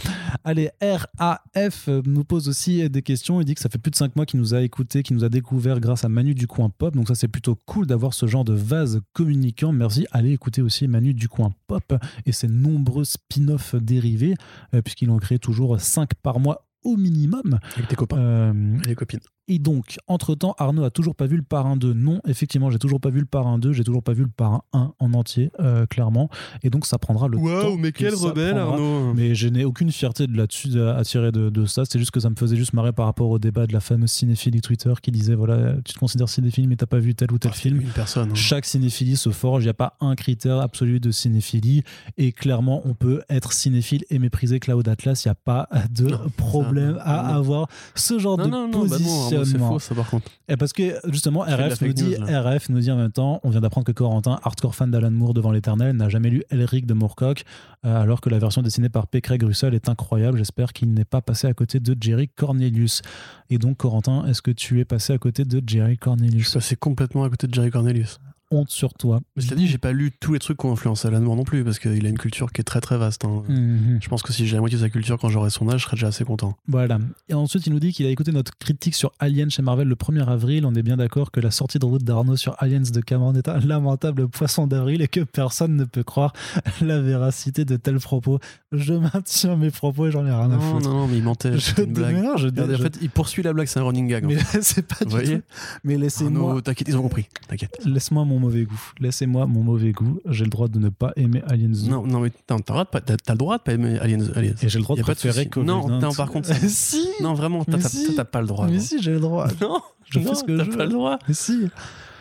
Allez, 0.44 0.70
RAF 0.82 1.88
nous 2.04 2.24
pose 2.24 2.48
aussi 2.48 2.88
des 2.90 3.02
questions. 3.02 3.40
Il 3.40 3.44
dit 3.44 3.54
que 3.54 3.60
ça 3.60 3.68
fait 3.68 3.78
plus 3.78 3.90
de 3.90 3.96
5 3.96 4.16
mois 4.16 4.26
qu'il 4.26 4.40
nous 4.40 4.54
a 4.54 4.62
écouté, 4.62 5.02
qu'il 5.02 5.16
nous 5.16 5.24
a 5.24 5.28
découvert 5.28 5.78
grâce 5.80 6.04
à 6.04 6.08
Manu 6.08 6.34
du 6.34 6.46
Coin 6.46 6.70
Pop. 6.70 6.94
Donc, 6.94 7.08
ça, 7.08 7.14
c'est 7.14 7.28
plutôt 7.28 7.56
cool 7.66 7.86
d'avoir 7.86 8.12
ce 8.12 8.26
genre 8.26 8.44
de 8.44 8.54
vase 8.54 9.00
communicant. 9.12 9.72
Merci. 9.72 10.06
Allez 10.10 10.32
écouter 10.32 10.62
aussi 10.62 10.88
Manu 10.88 11.14
du 11.14 11.28
Coin 11.28 11.52
Pop 11.66 11.94
et 12.26 12.32
ses 12.32 12.48
nombreux 12.48 13.04
spin-offs 13.04 13.74
dérivés, 13.76 14.34
euh, 14.74 14.82
puisqu'il 14.82 15.10
en 15.10 15.18
crée 15.18 15.38
toujours 15.38 15.80
5 15.80 16.14
par 16.14 16.40
mois 16.40 16.66
au 16.82 16.96
minimum. 16.96 17.58
Avec 17.76 17.88
tes 17.88 17.96
copains. 17.96 18.18
Euh, 18.18 18.78
Et 18.84 18.88
les 18.88 18.94
copines. 18.94 19.20
Et 19.48 19.58
donc, 19.58 19.96
entre-temps, 20.06 20.54
Arnaud 20.58 20.84
a 20.84 20.90
toujours 20.90 21.14
pas 21.14 21.26
vu 21.26 21.36
le 21.36 21.42
Parrain 21.42 21.76
2. 21.76 21.94
Non, 21.94 22.20
effectivement, 22.26 22.70
j'ai 22.70 22.78
toujours 22.78 23.00
pas 23.00 23.08
vu 23.10 23.20
le 23.20 23.26
Parrain 23.26 23.58
2, 23.58 23.72
j'ai 23.72 23.82
toujours 23.82 24.02
pas 24.02 24.12
vu 24.12 24.22
le 24.22 24.28
Parrain 24.28 24.62
1 24.74 24.92
en 24.98 25.14
entier, 25.14 25.50
euh, 25.60 25.86
clairement. 25.86 26.28
Et 26.62 26.70
donc, 26.70 26.84
ça 26.86 26.98
prendra 26.98 27.28
le 27.28 27.38
temps. 27.38 27.44
Waouh, 27.44 27.76
mais 27.78 27.92
que 27.92 27.98
quel 27.98 28.14
rebelle, 28.14 28.54
prendra. 28.56 28.74
Arnaud 28.74 29.14
Mais 29.14 29.34
je 29.34 29.48
n'ai 29.48 29.64
aucune 29.64 29.90
fierté 29.90 30.26
de 30.26 30.36
là-dessus 30.36 30.78
à 30.80 31.02
tirer 31.02 31.32
de, 31.32 31.48
de 31.48 31.64
ça. 31.64 31.84
C'est 31.84 31.98
juste 31.98 32.10
que 32.10 32.20
ça 32.20 32.28
me 32.30 32.36
faisait 32.36 32.56
juste 32.56 32.74
marrer 32.74 32.92
par 32.92 33.06
rapport 33.06 33.30
au 33.30 33.38
débat 33.38 33.66
de 33.66 33.72
la 33.72 33.80
fameuse 33.80 34.10
cinéphilie 34.10 34.60
Twitter 34.60 34.92
qui 35.00 35.10
disait 35.10 35.34
voilà, 35.34 35.74
tu 35.84 35.94
te 35.94 35.98
considères 35.98 36.28
cinéphile, 36.28 36.68
mais 36.68 36.76
t'as 36.76 36.86
pas 36.86 36.98
vu 36.98 37.14
tel 37.14 37.32
ou 37.32 37.38
tel 37.38 37.50
Ah, 37.54 37.56
film. 37.56 37.80
Une 37.80 37.88
personne. 37.88 38.30
hein. 38.30 38.34
Chaque 38.34 38.66
cinéphilie 38.66 39.16
se 39.16 39.30
forge, 39.30 39.62
il 39.62 39.66
n'y 39.66 39.70
a 39.70 39.74
pas 39.74 39.96
un 40.00 40.14
critère 40.14 40.58
absolu 40.60 41.00
de 41.00 41.10
cinéphilie. 41.10 41.82
Et 42.18 42.32
clairement, 42.32 42.82
on 42.84 42.92
peut 42.94 43.22
être 43.30 43.52
cinéphile 43.52 44.04
et 44.10 44.18
mépriser 44.18 44.60
Cloud 44.60 44.86
Atlas. 44.88 45.24
Il 45.24 45.28
n'y 45.28 45.32
a 45.32 45.34
pas 45.36 45.68
de 45.90 46.08
Non, 46.08 46.18
problème 46.36 46.96
ça, 46.96 47.02
à 47.02 47.22
non. 47.32 47.38
avoir 47.38 47.68
ce 47.94 48.18
genre 48.18 48.36
Non, 48.36 48.44
de 48.44 48.50
non, 48.50 48.68
non, 48.68 48.86
bah 48.86 48.96
non, 49.00 49.37
Arnaud, 49.38 49.50
c'est 49.50 49.58
faux, 49.58 49.78
ça 49.78 49.94
par 49.94 50.10
contre. 50.10 50.30
Et 50.48 50.56
parce 50.56 50.72
que 50.72 50.94
justement, 51.10 51.40
RF 51.40 51.80
nous, 51.80 51.92
dit, 51.92 52.16
news. 52.18 52.26
RF 52.26 52.68
nous 52.68 52.80
dit 52.80 52.90
en 52.90 52.96
même 52.96 53.12
temps, 53.12 53.40
on 53.42 53.50
vient 53.50 53.60
d'apprendre 53.60 53.86
que 53.86 53.92
Corentin, 53.92 54.38
hardcore 54.42 54.74
fan 54.74 54.90
d'Alan 54.90 55.10
Moore 55.10 55.34
devant 55.34 55.50
l'éternel, 55.50 55.96
n'a 55.96 56.08
jamais 56.08 56.30
lu 56.30 56.42
Elric 56.50 56.86
de 56.86 56.94
Moorcock, 56.94 57.44
euh, 57.84 58.02
alors 58.02 58.20
que 58.20 58.30
la 58.30 58.38
version 58.38 58.62
dessinée 58.62 58.88
par 58.88 59.06
P. 59.06 59.20
Craig 59.20 59.42
Russell 59.42 59.74
est 59.74 59.88
incroyable. 59.88 60.38
J'espère 60.38 60.72
qu'il 60.72 60.92
n'est 60.92 61.04
pas 61.04 61.20
passé 61.20 61.46
à 61.46 61.54
côté 61.54 61.80
de 61.80 61.96
Jerry 62.00 62.28
Cornelius. 62.28 63.02
Et 63.50 63.58
donc, 63.58 63.78
Corentin, 63.78 64.26
est-ce 64.26 64.42
que 64.42 64.50
tu 64.50 64.80
es 64.80 64.84
passé 64.84 65.12
à 65.12 65.18
côté 65.18 65.44
de 65.44 65.62
Jerry 65.66 65.94
Je 65.94 65.98
Cornelius 65.98 66.48
suis 66.48 66.58
passé 66.58 66.76
complètement 66.76 67.24
à 67.24 67.30
côté 67.30 67.46
de 67.46 67.54
Jerry 67.54 67.70
Cornelius. 67.70 68.18
Honte 68.50 68.70
sur 68.70 68.94
toi. 68.94 69.20
Mais 69.36 69.42
cela 69.42 69.56
dit, 69.56 69.66
j'ai 69.66 69.76
pas 69.76 69.92
lu 69.92 70.10
tous 70.18 70.32
les 70.32 70.38
trucs 70.38 70.58
qui 70.58 70.64
ont 70.66 70.72
influencé 70.72 71.06
Alan 71.06 71.20
Moore 71.20 71.36
non 71.36 71.44
plus, 71.44 71.64
parce 71.64 71.78
qu'il 71.78 72.06
a 72.06 72.08
une 72.08 72.16
culture 72.18 72.50
qui 72.50 72.62
est 72.62 72.64
très 72.64 72.80
très 72.80 72.96
vaste. 72.96 73.26
hein. 73.26 73.42
Mhm. 73.46 73.98
Je 74.00 74.08
pense 74.08 74.22
que 74.22 74.32
si 74.32 74.46
j'ai 74.46 74.54
la 74.54 74.60
moitié 74.60 74.78
de 74.78 74.82
sa 74.82 74.88
culture 74.88 75.18
quand 75.18 75.28
j'aurai 75.28 75.50
son 75.50 75.68
âge, 75.68 75.80
je 75.80 75.84
serais 75.84 75.96
déjà 75.96 76.06
assez 76.06 76.24
content. 76.24 76.56
Voilà. 76.66 76.98
Et 77.28 77.34
ensuite, 77.34 77.66
il 77.66 77.72
nous 77.74 77.78
dit 77.80 77.92
qu'il 77.92 78.06
a 78.06 78.08
écouté 78.10 78.32
notre 78.32 78.56
critique 78.58 78.94
sur 78.94 79.12
Alien 79.18 79.50
chez 79.50 79.60
Marvel 79.60 79.86
le 79.86 79.94
1er 79.96 80.26
avril. 80.26 80.64
On 80.64 80.74
est 80.74 80.82
bien 80.82 80.96
d'accord 80.96 81.30
que 81.30 81.40
la 81.40 81.50
sortie 81.50 81.78
de 81.78 81.84
route 81.84 82.02
d'Arnaud 82.04 82.36
sur 82.36 82.54
Aliens 82.58 82.80
de 82.80 83.00
Cameron 83.02 83.34
est 83.34 83.48
un 83.48 83.58
lamentable 83.60 84.28
poisson 84.28 84.66
d'avril 84.66 85.02
et 85.02 85.08
que 85.08 85.20
personne 85.20 85.76
ne 85.76 85.84
peut 85.84 86.02
croire 86.02 86.32
la 86.80 87.00
véracité 87.00 87.66
de 87.66 87.76
tels 87.76 87.98
propos. 88.00 88.38
Je 88.72 88.94
maintiens 88.94 89.56
mes 89.56 89.70
propos 89.70 90.06
et 90.06 90.10
j'en 90.10 90.24
ai 90.24 90.30
rien 90.30 90.50
à 90.50 90.58
foutre. 90.58 90.88
non, 90.88 91.00
non, 91.00 91.06
mais 91.06 91.18
il 91.18 91.22
mentait. 91.22 91.58
Je 91.58 91.82
une 91.82 91.92
blague. 91.92 92.16
non, 92.16 92.36
je- 92.38 92.48
en 92.48 92.78
fait, 92.78 92.98
il 93.02 93.10
poursuit 93.10 93.42
la 93.42 93.52
blague, 93.52 93.66
c'est 93.66 93.78
un 93.80 93.84
running 93.84 94.08
gag. 94.08 94.24
en 94.24 94.28
mais 94.28 94.38
c'est 94.62 94.86
pas 94.86 95.04
du 95.04 95.10
voyez 95.10 95.38
tout. 95.40 95.44
Mais 95.84 95.98
laissez-moi. 95.98 96.62
T'inquiète, 96.62 96.88
ils 96.88 96.96
ont 96.96 97.02
compris. 97.02 97.26
T'inquiète. 97.48 97.78
Laisse-moi 97.84 98.24
mon 98.24 98.37
mauvais 98.38 98.64
goût. 98.64 98.80
Laissez-moi 99.00 99.46
mon 99.46 99.62
mauvais 99.62 99.92
goût. 99.92 100.18
J'ai 100.28 100.44
le 100.44 100.50
droit 100.50 100.68
de 100.68 100.78
ne 100.78 100.88
pas 100.88 101.12
aimer 101.16 101.42
Aliens 101.46 101.68
2. 101.68 101.88
Non, 101.90 102.06
non, 102.06 102.20
mais 102.20 102.30
t'as 102.46 102.56
le 102.56 102.62
droit 102.62 102.84
de 102.84 102.88
pas- 102.90 103.34
droit 103.34 103.58
de 103.58 103.62
pas 103.62 103.72
aimer 103.74 103.98
Aliens. 103.98 104.24
Aliens. 104.34 104.54
Et 104.62 104.68
j'ai 104.68 104.78
le 104.78 104.84
droit 104.84 104.96
de 104.96 105.02
pas 105.02 105.14
de 105.14 105.18
préférer. 105.18 105.46
Covenant. 105.48 105.88
Non, 105.88 105.98
non, 106.00 106.12
par 106.12 106.30
contre, 106.30 106.52
si 106.68 107.06
Non, 107.22 107.34
vraiment, 107.34 107.64
t'as 107.64 107.80
si. 107.80 108.14
pas 108.30 108.40
le 108.40 108.46
droit. 108.46 108.66
Mais 108.68 108.78
si, 108.80 109.00
j'ai 109.02 109.12
le 109.12 109.20
droit. 109.20 109.46
Non, 109.60 109.80
Je 110.10 110.20
fais 110.20 110.34
ce 110.34 110.44
que 110.44 110.56
t'as 110.56 110.64
je 110.64 110.70
pas 110.70 110.76
veux. 110.78 110.84
le 110.84 110.90
droit. 110.92 111.18
Mais 111.28 111.34
si. 111.34 111.68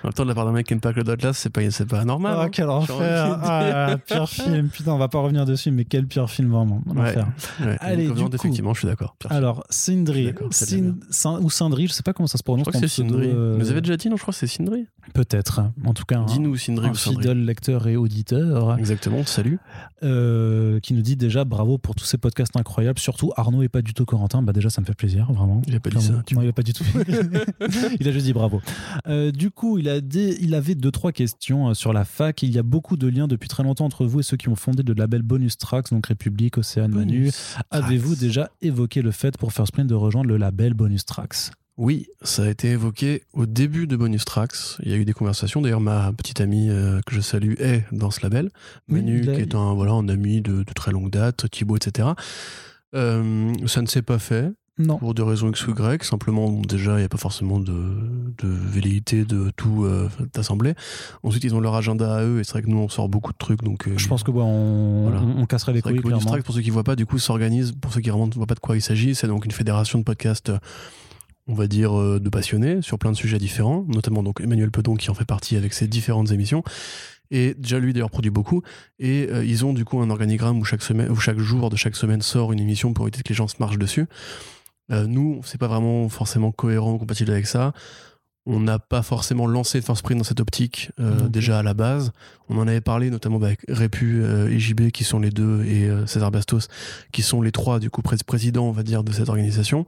En 0.07 0.09
même 0.09 0.13
temps, 0.13 0.23
de 0.23 0.29
la 0.29 0.35
part 0.35 0.45
d'un 0.45 0.53
mec 0.53 0.65
qui 0.65 0.71
aime 0.73 0.79
pas 0.79 0.93
Claude 0.93 1.09
Atlas, 1.09 1.37
c'est 1.37 1.49
pas, 1.49 1.69
c'est 1.69 1.85
pas 1.85 2.05
normal. 2.05 2.35
Ah, 2.37 2.43
hein. 2.43 2.49
quel 2.49 2.69
enfer 2.69 3.39
Ah. 3.43 3.97
Pire 4.05 4.29
film, 4.29 4.69
putain, 4.73 4.93
on 4.93 4.97
va 4.97 5.09
pas 5.09 5.19
revenir 5.19 5.43
dessus, 5.45 5.69
mais 5.69 5.83
quel 5.83 6.07
pire 6.07 6.29
film 6.29 6.49
vraiment 6.49 6.81
Ouais. 6.85 7.13
Ouais, 7.59 7.75
Allez, 7.81 8.07
du 8.07 8.13
coup. 8.13 8.29
effectivement, 8.33 8.73
je 8.73 8.79
suis 8.79 8.87
d'accord. 8.87 9.17
Alors, 9.29 9.65
Sindri, 9.69 10.33
ou 11.41 11.49
Sindri, 11.49 11.87
je 11.87 11.91
sais 11.93 12.03
pas 12.03 12.13
comment 12.13 12.27
ça 12.27 12.37
se 12.37 12.41
je 12.41 12.43
prononce. 12.43 12.61
crois 12.69 12.79
que 12.79 12.87
c'est 12.87 13.01
Sindri. 13.01 13.27
euh, 13.33 13.57
Vous 13.59 13.69
avez 13.69 13.81
déjà 13.81 13.97
dit, 13.97 14.07
non 14.07 14.15
Je 14.15 14.21
crois 14.21 14.31
que 14.33 14.39
c'est 14.39 14.47
Sindri. 14.47 14.87
Peut-être, 15.13 15.61
en 15.85 15.93
tout 15.93 16.05
cas, 16.05 16.19
un, 16.19 16.25
Dis-nous 16.25 16.55
Sindri 16.55 16.87
un 16.87 16.91
ou 16.91 16.95
Sindri. 16.95 17.21
fidèle 17.23 17.43
lecteur 17.45 17.87
et 17.87 17.97
auditeur 17.97 18.77
Exactement, 18.79 19.25
salut. 19.25 19.59
euh, 20.03 20.79
qui 20.81 20.93
nous 20.93 21.01
dit 21.01 21.15
déjà 21.17 21.43
bravo 21.43 21.77
pour 21.77 21.95
tous 21.95 22.05
ces 22.05 22.17
podcasts 22.17 22.55
incroyables, 22.55 22.99
surtout 22.99 23.31
Arnaud 23.35 23.61
et 23.63 23.69
pas 23.69 23.81
du 23.81 23.93
tout 23.93 24.05
Corentin. 24.05 24.41
Bah 24.41 24.53
déjà, 24.53 24.69
ça 24.69 24.79
me 24.81 24.85
fait 24.85 24.95
plaisir, 24.95 25.27
vraiment. 25.33 25.61
Il 25.67 25.75
a 25.75 25.79
pas 25.81 25.89
dit 25.89 26.01
ça, 26.01 26.13
Non, 26.33 26.41
il 26.41 26.47
a 26.49 26.53
pas 26.53 26.61
du 26.61 26.71
tout. 26.73 26.83
il 27.99 28.07
a 28.07 28.11
juste 28.11 28.25
dit 28.25 28.33
bravo. 28.33 28.61
Euh, 29.07 29.31
du 29.31 29.49
coup, 29.51 29.77
il, 29.77 29.89
a 29.89 29.96
des, 30.01 30.37
il 30.41 30.53
avait 30.55 30.75
deux, 30.75 30.91
trois 30.91 31.11
questions 31.11 31.69
euh, 31.69 31.73
sur 31.73 31.93
la 31.93 32.05
fac. 32.05 32.43
Il 32.43 32.51
y 32.51 32.57
a 32.57 32.63
beaucoup 32.63 32.97
de 32.97 33.07
liens 33.07 33.27
depuis 33.27 33.49
très 33.49 33.63
longtemps 33.63 33.85
entre 33.85 34.05
vous 34.05 34.19
et 34.19 34.23
ceux 34.23 34.37
qui 34.37 34.49
ont 34.49 34.55
fondé 34.55 34.83
le 34.83 34.93
label 34.93 35.21
Bonus 35.21 35.57
Tracks, 35.57 35.89
donc 35.91 36.07
République, 36.07 36.57
Océane, 36.57 36.93
Manu. 36.93 37.31
Avez-vous 37.71 38.15
déjà 38.15 38.49
évoqué 38.61 39.01
le 39.01 39.11
fait 39.11 39.37
pour 39.37 39.53
First 39.53 39.73
Print 39.73 39.87
de 39.87 39.95
rejoindre 39.95 40.27
le 40.29 40.37
label 40.37 40.73
Bonus 40.73 41.05
Tracks? 41.05 41.51
Oui, 41.77 42.07
ça 42.23 42.43
a 42.43 42.47
été 42.49 42.69
évoqué 42.71 43.21
au 43.33 43.45
début 43.45 43.85
de 43.85 43.95
Bonus 43.95 44.25
Tracks. 44.25 44.55
Il 44.81 44.89
y 44.89 44.93
a 44.95 44.97
eu 44.97 45.05
des 45.05 45.13
conversations. 45.13 45.61
D'ailleurs, 45.61 45.79
ma 45.79 46.11
petite 46.11 46.41
amie 46.41 46.69
euh, 46.71 47.01
que 47.05 47.13
je 47.13 47.21
salue 47.21 47.53
est 47.59 47.83
dans 47.91 48.09
ce 48.09 48.21
label. 48.23 48.49
Manu, 48.87 49.29
a- 49.29 49.35
qui 49.35 49.41
est 49.41 49.53
un, 49.53 49.75
voilà, 49.75 49.91
un 49.91 50.09
ami 50.09 50.41
de, 50.41 50.63
de 50.63 50.73
très 50.73 50.91
longue 50.91 51.11
date, 51.11 51.47
Thibaut, 51.51 51.75
etc. 51.75 52.09
Euh, 52.95 53.53
ça 53.67 53.81
ne 53.81 53.87
s'est 53.87 54.01
pas 54.01 54.17
fait 54.17 54.51
Non. 54.79 54.97
pour 54.97 55.13
des 55.13 55.23
raisons 55.23 55.49
X 55.49 55.67
ou 55.67 55.71
Y. 55.71 56.03
Simplement, 56.03 56.51
déjà, 56.61 56.93
il 56.93 56.99
n'y 56.99 57.03
a 57.03 57.09
pas 57.09 57.17
forcément 57.17 57.59
de, 57.59 57.73
de 58.37 58.47
velléité 58.47 59.25
de 59.25 59.51
tout 59.55 59.85
euh, 59.85 60.07
d'assembler. 60.33 60.75
Ensuite, 61.23 61.43
ils 61.43 61.55
ont 61.55 61.59
leur 61.59 61.73
agenda 61.75 62.15
à 62.15 62.23
eux. 62.23 62.39
Et 62.39 62.43
c'est 62.43 62.51
vrai 62.51 62.61
que 62.61 62.67
nous, 62.69 62.77
on 62.77 62.87
sort 62.89 63.09
beaucoup 63.09 63.31
de 63.31 63.37
trucs. 63.37 63.63
Donc, 63.63 63.87
euh, 63.87 63.97
Je 63.97 64.07
pense 64.07 64.23
que 64.23 64.31
ouais, 64.31 64.43
on, 64.43 65.09
Voilà. 65.09 65.21
on, 65.21 65.41
on 65.41 65.45
casserait 65.45 65.73
les 65.73 65.81
couilles, 65.81 65.93
Bonus 65.99 66.03
clairement. 66.17 66.31
Tracks, 66.31 66.43
pour 66.43 66.53
ceux 66.53 66.61
qui 66.61 66.67
ne 66.69 66.73
voient 66.73 66.83
pas, 66.83 66.95
du 66.95 67.05
coup, 67.05 67.17
s'organise, 67.17 67.71
pour 67.79 67.91
ceux 67.91 68.01
qui 68.01 68.09
vraiment 68.09 68.27
ne 68.27 68.33
voient 68.33 68.45
pas 68.45 68.55
de 68.55 68.59
quoi 68.59 68.75
il 68.75 68.81
s'agit, 68.81 69.15
c'est 69.15 69.27
donc 69.27 69.45
une 69.45 69.51
fédération 69.51 69.97
de 69.99 70.03
podcasts, 70.03 70.51
on 71.47 71.53
va 71.55 71.67
dire, 71.67 71.97
euh, 71.99 72.19
de 72.19 72.29
passionnés 72.29 72.81
sur 72.83 72.99
plein 72.99 73.11
de 73.11 73.17
sujets 73.17 73.39
différents, 73.39 73.85
notamment 73.87 74.21
donc 74.21 74.41
Emmanuel 74.41 74.69
Pedon 74.69 74.95
qui 74.95 75.09
en 75.09 75.13
fait 75.15 75.25
partie 75.25 75.55
avec 75.55 75.73
ses 75.73 75.87
différentes 75.87 76.31
émissions. 76.31 76.63
Et 77.31 77.55
déjà 77.55 77.79
lui 77.79 77.91
d'ailleurs 77.93 78.09
produit 78.11 78.31
beaucoup. 78.31 78.61
Et 78.99 79.27
euh, 79.31 79.43
ils 79.43 79.65
ont 79.65 79.73
du 79.73 79.83
coup 79.85 79.99
un 80.01 80.09
organigramme 80.09 80.59
où 80.59 80.63
chaque, 80.65 80.81
semaine, 80.81 81.09
où 81.11 81.15
chaque 81.15 81.39
jour 81.39 81.69
de 81.69 81.75
chaque 81.75 81.95
semaine 81.95 82.21
sort 82.21 82.53
une 82.53 82.59
émission 82.59 82.93
pour 82.93 83.05
éviter 83.07 83.23
que 83.23 83.29
les 83.29 83.35
gens 83.35 83.47
se 83.49 83.55
marchent 83.59 83.77
dessus. 83.79 84.05
Euh, 84.91 85.05
nous, 85.07 85.41
c'est 85.43 85.57
pas 85.57 85.67
vraiment 85.67 86.07
forcément 86.09 86.51
cohérent 86.51 86.93
ou 86.93 86.97
compatible 86.97 87.31
avec 87.31 87.47
ça. 87.47 87.73
On 88.49 88.61
n'a 88.61 88.79
pas 88.79 89.01
forcément 89.01 89.45
lancé 89.45 89.81
First 89.81 90.03
Print 90.03 90.19
dans 90.19 90.23
cette 90.23 90.39
optique 90.39 90.91
euh, 91.01 91.25
Ok. 91.25 91.31
déjà 91.31 91.59
à 91.59 91.63
la 91.63 91.73
base. 91.73 92.13
On 92.47 92.57
en 92.57 92.65
avait 92.67 92.79
parlé 92.79 93.09
notamment 93.09 93.41
avec 93.41 93.59
Répu 93.67 94.21
euh, 94.23 94.47
et 94.49 94.57
JB 94.57 94.91
qui 94.91 95.03
sont 95.03 95.19
les 95.19 95.31
deux 95.31 95.65
et 95.65 95.89
euh, 95.89 96.05
César 96.07 96.31
Bastos 96.31 96.69
qui 97.11 97.23
sont 97.23 97.41
les 97.41 97.51
trois 97.51 97.79
du 97.79 97.89
coup 97.89 98.01
pré- 98.01 98.15
présidents 98.25 98.63
on 98.63 98.71
va 98.71 98.83
dire 98.83 99.03
de 99.03 99.11
cette 99.11 99.27
organisation. 99.27 99.85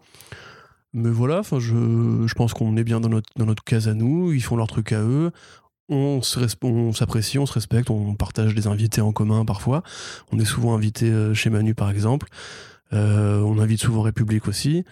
Mais 0.92 1.10
voilà, 1.10 1.42
je, 1.44 2.26
je 2.28 2.34
pense 2.34 2.54
qu'on 2.54 2.76
est 2.76 2.84
bien 2.84 3.00
dans 3.00 3.08
notre, 3.10 3.30
dans 3.38 3.46
notre 3.46 3.64
case 3.64 3.88
à 3.88 3.94
nous, 3.94 4.34
ils 4.34 4.42
font 4.44 4.58
leur 4.58 4.68
truc 4.68 4.92
à 4.92 5.00
eux. 5.02 5.32
On 5.88 6.22
se 6.22 6.40
on 6.64 6.92
s'apprécie, 6.94 7.40
on 7.40 7.46
se 7.46 7.54
respecte, 7.54 7.90
on 7.90 8.14
partage 8.16 8.54
des 8.56 8.68
invités 8.68 9.00
en 9.00 9.12
commun 9.14 9.46
parfois. 9.46 9.84
On 10.34 10.40
est 10.40 10.46
souvent 10.46 10.76
invité 10.76 11.12
chez 11.34 11.50
Manu 11.50 11.76
par 11.76 11.90
exemple. 11.92 12.28
Euh, 12.94 13.42
on 13.42 13.60
invite 13.60 13.82
souvent 13.82 14.02
République 14.02 14.48
aussi. 14.48 14.84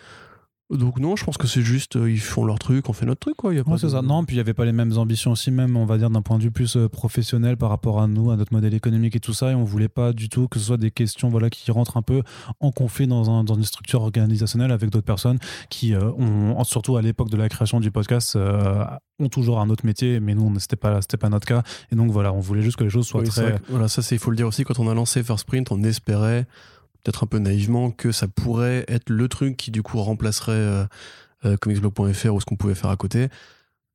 Donc 0.69 0.99
non, 0.99 1.15
je 1.15 1.23
pense 1.23 1.37
que 1.37 1.47
c'est 1.47 1.61
juste, 1.61 1.95
euh, 1.95 2.11
ils 2.11 2.19
font 2.19 2.43
leur 2.43 2.59
truc, 2.59 2.89
on 2.89 2.93
fait 2.93 3.05
notre 3.05 3.21
truc 3.21 3.37
quoi. 3.37 3.53
Y 3.53 3.57
a 3.57 3.61
Ouais, 3.61 3.63
pas 3.63 3.77
de- 3.81 3.87
ça. 3.87 4.01
Non, 4.01 4.25
puis 4.25 4.35
il 4.35 4.37
n'y 4.37 4.41
avait 4.41 4.53
pas 4.53 4.65
les 4.65 4.73
mêmes 4.73 4.97
ambitions 4.97 5.31
aussi, 5.31 5.49
même, 5.49 5.77
on 5.77 5.85
va 5.85 5.97
dire, 5.97 6.09
d'un 6.09 6.21
point 6.21 6.37
de 6.37 6.43
vue 6.43 6.51
plus 6.51 6.75
euh, 6.75 6.89
professionnel 6.89 7.55
par 7.55 7.69
rapport 7.69 8.01
à 8.01 8.07
nous, 8.07 8.31
à 8.31 8.35
notre 8.35 8.51
modèle 8.51 8.73
économique 8.73 9.15
et 9.15 9.21
tout 9.21 9.31
ça. 9.31 9.51
Et 9.51 9.55
on 9.55 9.63
voulait 9.63 9.87
pas 9.87 10.11
du 10.11 10.27
tout 10.27 10.49
que 10.49 10.59
ce 10.59 10.65
soit 10.65 10.75
des 10.75 10.91
questions 10.91 11.29
voilà, 11.29 11.49
qui 11.49 11.71
rentrent 11.71 11.95
un 11.95 12.01
peu 12.01 12.21
en 12.59 12.71
conflit 12.71 13.07
dans, 13.07 13.29
un, 13.31 13.45
dans 13.45 13.55
une 13.55 13.63
structure 13.63 14.01
organisationnelle 14.01 14.71
avec 14.73 14.89
d'autres 14.89 15.05
personnes 15.05 15.39
qui, 15.69 15.93
euh, 15.93 16.11
ont, 16.17 16.61
surtout 16.65 16.97
à 16.97 17.01
l'époque 17.01 17.29
de 17.29 17.37
la 17.37 17.47
création 17.47 17.79
du 17.79 17.89
podcast, 17.89 18.35
ont 19.19 19.29
toujours 19.29 19.61
un 19.61 19.69
autre 19.69 19.85
métier, 19.85 20.19
mais 20.19 20.35
nous, 20.35 20.53
c'était 20.59 20.75
pas, 20.75 21.01
c'était 21.01 21.15
pas 21.15 21.29
notre 21.29 21.47
cas. 21.47 21.63
Et 21.93 21.95
donc 21.95 22.11
voilà, 22.11 22.33
on 22.33 22.41
voulait 22.41 22.61
juste 22.61 22.75
que 22.75 22.83
les 22.83 22.89
choses 22.89 23.07
soient 23.07 23.21
Oui, 23.21 23.29
très. 23.29 23.53
que- 23.53 23.61
voilà, 23.69 23.87
ça 23.87 24.01
c'est 24.01 24.15
il 24.15 24.19
faut 24.19 24.31
le 24.31 24.37
dire 24.37 24.47
aussi 24.47 24.65
quand 24.65 24.79
on 24.79 24.89
a 24.89 24.93
lancé 24.93 25.23
First 25.23 25.47
Print, 25.47 25.71
on 25.71 25.81
espérait 25.83 26.45
peut-être 27.03 27.23
un 27.23 27.27
peu 27.27 27.39
naïvement 27.39 27.91
que 27.91 28.11
ça 28.11 28.27
pourrait 28.27 28.85
être 28.87 29.09
le 29.09 29.27
truc 29.27 29.57
qui 29.57 29.71
du 29.71 29.83
coup 29.83 30.01
remplacerait 30.01 30.51
euh, 30.53 30.85
euh, 31.45 31.57
comicsblog.fr 31.57 32.33
ou 32.33 32.39
ce 32.41 32.45
qu'on 32.45 32.55
pouvait 32.55 32.75
faire 32.75 32.89
à 32.89 32.95
côté 32.97 33.27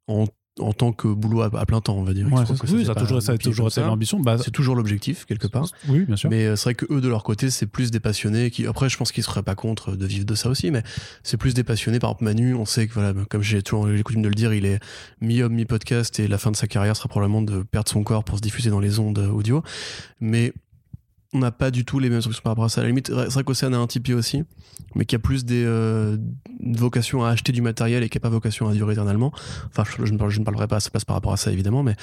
en, 0.09 0.27
en 0.61 0.73
tant 0.75 0.93
que 0.93 1.09
boulot 1.09 1.41
à, 1.43 1.47
à 1.59 1.65
plein 1.65 1.81
temps, 1.81 1.97
on 1.97 2.03
va 2.03 2.13
dire. 2.13 2.31
Ouais, 2.31 2.45
ça, 2.45 2.55
que 2.55 2.67
oui, 2.71 2.85
ça 2.85 2.95
toujours, 2.95 3.23
ça 3.23 3.33
a 3.33 3.39
toujours 3.39 3.69
été 3.69 3.81
l'ambition. 3.81 4.21
Bah, 4.21 4.37
C'est 4.39 4.51
toujours 4.51 4.77
l'objectif 4.77 5.25
quelque 5.25 5.47
part. 5.47 5.67
oui, 5.89 6.01
bien 6.05 6.17
sûr. 6.17 6.29
Mais 6.29 6.45
euh, 6.45 6.57
c'est 6.57 6.65
vrai 6.65 6.75
que 6.75 6.85
eux 6.93 7.01
de 7.01 7.09
leur 7.09 7.25
côté, 7.25 7.49
c'est 7.49 7.67
plus 7.67 7.91
des 7.91 8.01
passionnés 8.01 8.51
qui 8.51 8.67
après 8.67 8.89
je 8.91 8.97
pense 8.99 9.13
qu'ils 9.13 9.25
seraient 9.25 9.43
pas 9.43 9.55
contre 9.55 9.97
de 9.97 10.07
vivre 10.07 10.27
de 10.27 10.35
ça 10.35 10.49
aussi, 10.51 10.71
mais 10.71 10.83
c'est 11.23 11.39
plus 11.39 11.55
des 11.55 11.65
passionnés. 11.65 11.99
Par 12.01 12.11
exemple 12.11 12.25
Manu, 12.25 12.55
on 12.55 12.67
sait 12.67 12.87
que 12.87 12.93
voilà, 12.95 13.15
comme 13.31 13.43
j'ai 13.43 13.63
toujours 13.63 13.89
j'ai 13.95 14.03
coutume 14.03 14.23
de 14.23 14.29
le 14.29 14.35
dire, 14.35 14.53
il 14.53 14.67
est 14.67 14.79
mi-homme 15.23 15.55
mi-podcast 15.55 16.21
et 16.21 16.29
la 16.29 16.37
fin 16.39 16.51
de 16.51 16.57
sa 16.57 16.67
carrière 16.67 16.97
sera 16.97 17.09
probablement 17.09 17.43
de 17.43 17.63
perdre 17.63 17.91
son 17.91 18.03
corps 18.05 18.23
pour 18.25 18.37
se 18.37 18.43
diffuser 18.43 18.69
dans 18.71 18.81
les 18.81 18.99
ondes 18.99 19.19
euh, 19.21 19.29
audio. 19.31 19.63
Mais 20.21 20.53
on 21.33 21.39
n'a 21.39 21.51
pas 21.51 21.71
du 21.71 21.85
tout 21.85 21.99
les 21.99 22.09
mêmes 22.09 22.19
instructions 22.19 22.43
par 22.43 22.53
rapport 22.53 22.65
à 22.65 22.69
ça. 22.69 22.83
La 22.83 22.89
limite, 22.89 23.09
c'est 23.09 23.33
vrai 23.33 23.45
qu'Océane 23.45 23.75
a 23.75 23.79
un 23.79 23.87
Tipeee 23.87 24.15
aussi, 24.15 24.45
mais 24.95 25.05
qui 25.05 25.17
a 25.17 25.19
plus 25.19 25.45
des 25.45 25.65
euh, 25.65 26.17
une 26.61 26.77
vocation 26.77 27.25
à 27.25 27.31
acheter 27.31 27.53
du 27.53 27.63
matériel 27.63 28.03
et 28.03 28.09
qui 28.09 28.19
n'a 28.19 28.21
pas 28.21 28.29
vocation 28.29 28.69
à 28.69 28.75
durer 28.75 28.93
éternellement. 28.93 29.33
Enfin, 29.67 29.85
je, 30.05 30.13
ne, 30.13 30.45
parlerai 30.45 30.69
pas 30.69 30.77
à 30.77 30.81
sa 30.81 30.91
place 30.91 31.05
par 31.05 31.17
rapport 31.17 31.33
à 31.33 31.37
ça 31.37 31.51
évidemment, 31.51 31.83
mais 31.83 31.97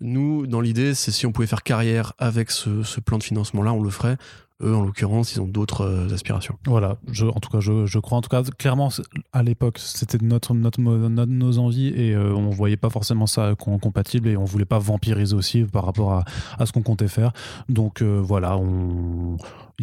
nous, 0.00 0.46
dans 0.46 0.60
l'idée, 0.60 0.94
c'est 0.94 1.10
si 1.10 1.26
on 1.26 1.32
pouvait 1.32 1.48
faire 1.48 1.62
carrière 1.62 2.14
avec 2.18 2.50
ce, 2.50 2.82
ce 2.82 3.00
plan 3.00 3.18
de 3.18 3.22
financement-là, 3.22 3.72
on 3.72 3.82
le 3.82 3.90
ferait. 3.90 4.16
Eux, 4.62 4.74
en 4.74 4.82
l'occurrence, 4.82 5.34
ils 5.34 5.40
ont 5.40 5.46
d'autres 5.46 6.12
aspirations. 6.12 6.56
Voilà, 6.66 6.98
en 7.34 7.40
tout 7.40 7.50
cas, 7.50 7.60
je, 7.60 7.98
crois. 7.98 8.18
En 8.18 8.20
tout 8.20 8.28
cas, 8.28 8.42
clairement, 8.42 8.90
à 9.32 9.42
l'époque, 9.42 9.78
c'était 9.78 10.18
notre, 10.22 10.54
notre, 10.54 10.80
nos 10.80 11.58
envies 11.58 11.88
et 11.88 12.16
on 12.16 12.50
voyait 12.50 12.76
pas 12.76 12.90
forcément 12.90 13.26
ça 13.26 13.54
compatible 13.56 14.28
et 14.28 14.36
on 14.36 14.44
voulait 14.44 14.64
pas 14.64 14.78
vampiriser 14.78 15.34
aussi 15.34 15.64
par 15.64 15.84
rapport 15.84 16.12
à, 16.12 16.24
à 16.58 16.66
ce 16.66 16.72
qu'on 16.72 16.82
comptait 16.82 17.08
faire. 17.08 17.32
Donc 17.68 18.02
voilà, 18.02 18.56
on 18.56 19.36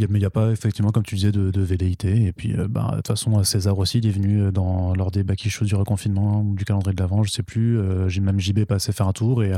mais 0.05 0.19
il 0.19 0.21
n'y 0.21 0.25
a 0.25 0.29
pas, 0.29 0.51
effectivement, 0.51 0.91
comme 0.91 1.03
tu 1.03 1.15
disais, 1.15 1.31
de, 1.31 1.61
velléité. 1.61 2.25
Et 2.25 2.31
puis, 2.31 2.53
euh, 2.53 2.67
bah, 2.67 2.89
de 2.91 2.95
toute 2.97 3.07
façon, 3.07 3.43
César 3.43 3.77
aussi, 3.79 3.97
il 3.97 4.07
est 4.07 4.11
venu 4.11 4.41
euh, 4.41 4.51
dans, 4.51 4.93
lors 4.93 5.09
des 5.09 5.23
bacs 5.23 5.47
du 5.61 5.75
reconfinement 5.75 6.41
ou 6.41 6.55
du 6.55 6.65
calendrier 6.65 6.95
de 6.95 7.01
l'avant, 7.01 7.23
je 7.23 7.31
sais 7.31 7.43
plus. 7.43 7.79
Euh, 7.79 8.07
j'ai 8.07 8.21
même 8.21 8.39
JB 8.39 8.65
passé 8.65 8.91
faire 8.91 9.07
un 9.07 9.13
tour 9.13 9.43
et. 9.43 9.53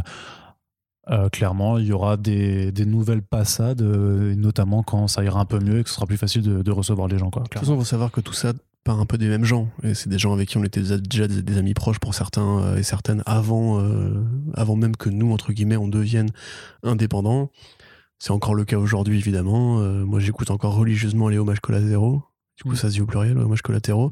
Clairement, 1.31 1.77
il 1.77 1.85
y 1.85 1.91
aura 1.91 2.17
des, 2.17 2.71
des 2.71 2.85
nouvelles 2.85 3.21
passades, 3.21 3.81
notamment 3.81 4.83
quand 4.83 5.07
ça 5.07 5.23
ira 5.23 5.39
un 5.39 5.45
peu 5.45 5.59
mieux 5.59 5.79
et 5.79 5.83
que 5.83 5.89
ce 5.89 5.95
sera 5.95 6.05
plus 6.05 6.17
facile 6.17 6.41
de, 6.41 6.61
de 6.61 6.71
recevoir 6.71 7.07
les 7.07 7.17
gens. 7.17 7.29
Quoi, 7.29 7.43
de 7.43 7.49
toute 7.49 7.59
façon, 7.59 7.73
il 7.73 7.79
faut 7.79 7.85
savoir 7.85 8.11
que 8.11 8.21
tout 8.21 8.33
ça 8.33 8.53
part 8.83 8.99
un 8.99 9.05
peu 9.05 9.17
des 9.17 9.27
mêmes 9.27 9.45
gens. 9.45 9.67
Et 9.83 9.93
c'est 9.93 10.09
des 10.09 10.19
gens 10.19 10.33
avec 10.33 10.49
qui 10.49 10.57
on 10.57 10.63
était 10.63 10.81
déjà 10.81 11.27
des, 11.27 11.57
amis 11.57 11.73
proches 11.73 11.99
pour 11.99 12.13
certains 12.13 12.75
et 12.75 12.83
certaines 12.83 13.23
avant, 13.25 13.83
avant 14.53 14.75
même 14.75 14.95
que 14.95 15.09
nous, 15.09 15.31
entre 15.31 15.51
guillemets, 15.51 15.77
on 15.77 15.87
devienne 15.87 16.29
indépendants. 16.83 17.49
C'est 18.19 18.31
encore 18.31 18.53
le 18.53 18.65
cas 18.65 18.77
aujourd'hui, 18.77 19.17
évidemment. 19.17 19.79
Euh, 19.79 20.05
moi, 20.05 20.19
j'écoute 20.19 20.51
encore 20.51 20.75
religieusement 20.75 21.29
les 21.29 21.37
hommages 21.37 21.61
collatéraux. 21.61 22.21
Du 22.59 22.69
coup, 22.69 22.75
ça 22.75 22.89
se 22.89 22.95
dit 22.95 23.01
au 23.01 23.05
pluriel, 23.05 23.37
hommages 23.37 23.61
collatéraux. 23.61 24.11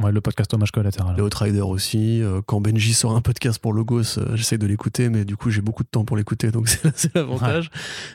Ouais, 0.00 0.12
le, 0.12 0.20
podcast 0.20 0.54
hommage 0.54 0.70
collatéral. 0.70 1.16
Les 1.16 1.22
Outrider 1.22 1.62
aussi. 1.62 2.22
Euh, 2.22 2.40
quand 2.46 2.60
Benji 2.60 2.94
sort 2.94 3.16
un 3.16 3.20
podcast 3.20 3.58
pour 3.58 3.72
Logos, 3.72 4.18
euh, 4.18 4.36
j'essaie 4.36 4.58
de 4.58 4.66
l'écouter, 4.66 5.08
mais 5.08 5.24
du 5.24 5.36
coup, 5.36 5.50
j'ai 5.50 5.60
beaucoup 5.60 5.82
de 5.82 5.88
temps 5.88 6.04
pour 6.04 6.16
l'écouter, 6.16 6.52
donc 6.52 6.68
c'est 6.94 7.14
l'avantage. 7.16 7.70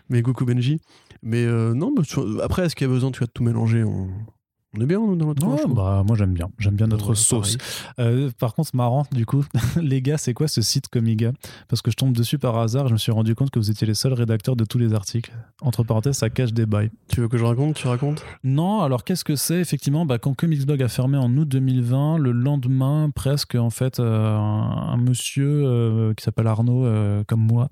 Mais 0.10 0.22
coucou 0.22 0.46
Benji. 0.46 0.80
Mais 1.24 1.46
non, 1.46 1.94
après, 2.42 2.66
est-ce 2.66 2.76
qu'il 2.76 2.88
y 2.88 2.90
a 2.90 2.94
besoin 2.94 3.12
tu 3.12 3.20
vois, 3.20 3.28
de 3.28 3.32
tout 3.32 3.44
mélanger 3.44 3.84
on 3.84 4.10
est 4.82 4.86
bien 4.86 5.00
dans 5.00 5.16
notre 5.16 5.48
ouais, 5.48 5.74
bah, 5.74 6.04
Moi 6.06 6.16
j'aime 6.16 6.34
bien, 6.34 6.50
j'aime 6.60 6.76
bien 6.76 6.88
notre 6.88 7.14
sauce. 7.14 7.58
Euh, 8.00 8.30
par 8.40 8.54
contre, 8.54 8.76
marrant, 8.76 9.06
du 9.12 9.26
coup, 9.26 9.44
les 9.82 10.02
gars, 10.02 10.18
c'est 10.18 10.34
quoi 10.34 10.48
ce 10.48 10.62
site 10.62 10.88
Comiga? 10.88 11.32
Parce 11.68 11.82
que 11.82 11.92
je 11.92 11.96
tombe 11.96 12.14
dessus 12.14 12.38
par 12.38 12.58
hasard, 12.58 12.88
je 12.88 12.94
me 12.94 12.98
suis 12.98 13.12
rendu 13.12 13.36
compte 13.36 13.50
que 13.50 13.60
vous 13.60 13.72
étiez 13.72 13.88
les 13.88 13.94
seuls 13.94 14.14
rédacteurs 14.14 14.56
de 14.56 14.66
tous 14.66 14.78
les 14.78 14.94
articles. 14.94 15.32
Entre 15.62 15.84
parenthèses, 15.84 16.18
ça 16.18 16.30
cache 16.30 16.54
des 16.54 16.66
bails. 16.66 16.92
Tu 17.08 17.22
veux 17.22 17.28
que 17.28 17.38
je 17.38 17.44
raconte? 17.44 17.76
Tu 17.76 17.88
racontes? 17.88 18.24
Non, 18.44 18.82
alors 18.82 19.04
qu'est-ce 19.04 19.24
que 19.24 19.36
c'est 19.36 19.60
Effectivement, 19.60 20.06
bah, 20.06 20.18
quand 20.18 20.34
Comicsblog 20.34 20.82
a 20.82 20.88
fermé 20.88 21.18
en 21.18 21.36
août 21.38 21.48
2020, 21.48 22.18
le 22.18 22.32
lendemain, 22.32 23.10
presque, 23.14 23.56
en 23.56 23.70
fait, 23.70 24.00
euh, 24.00 24.38
un, 24.38 24.98
monsieur 24.98 25.50
euh, 25.66 26.14
qui 26.14 26.24
s'appelle 26.24 26.48
Arnaud, 26.48 26.88
comme 27.28 27.42
moi, 27.42 27.70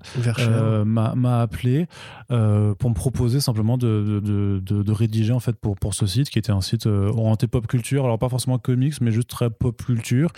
m'a 0.84 1.40
appelé 1.40 1.86
pour 2.28 2.90
me 2.90 2.94
proposer 2.94 3.40
simplement 3.40 3.78
de, 3.78 4.20
de, 4.20 4.60
de, 4.60 4.82
de, 4.82 4.92
rédiger 4.92 5.32
en 5.32 5.40
fait 5.40 5.56
pour, 5.56 5.76
pour 5.76 5.94
ce 5.94 6.06
site 6.06 6.30
qui 6.30 6.38
était 6.38 6.52
un 6.52 6.60
site 6.60 6.86
orienté 7.14 7.46
pop 7.46 7.66
culture, 7.66 8.04
alors 8.04 8.18
pas 8.18 8.28
forcément 8.28 8.58
comics, 8.58 9.00
mais 9.00 9.10
juste 9.10 9.28
très 9.28 9.50
pop 9.50 9.82
culture. 9.82 10.30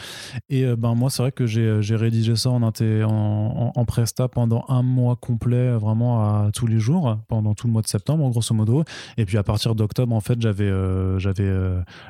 Et 0.48 0.64
euh, 0.64 0.76
ben 0.76 0.94
moi, 0.94 1.10
c'est 1.10 1.22
vrai 1.22 1.32
que 1.32 1.46
j'ai 1.46 1.96
rédigé 1.96 2.36
ça 2.36 2.50
en, 2.50 2.62
en, 2.62 3.72
en, 3.74 3.84
presta 3.84 4.28
pendant 4.28 4.64
un 4.68 4.82
mois 4.82 5.16
complet, 5.16 5.70
vraiment 5.76 6.22
à 6.22 6.50
tous 6.52 6.66
les 6.66 6.78
jours, 6.78 7.18
pendant 7.28 7.54
tout 7.54 7.66
le 7.66 7.72
mois 7.72 7.82
de 7.82 7.88
septembre, 7.88 8.28
grosso 8.30 8.54
modo. 8.54 8.84
Et 9.16 9.24
puis 9.24 9.38
à 9.38 9.42
partir 9.42 9.74
d'octobre, 9.74 10.14
en 10.14 10.20
fait, 10.20 10.40
j'avais 10.40 10.64
euh, 10.64 11.18
j'avais 11.18 11.50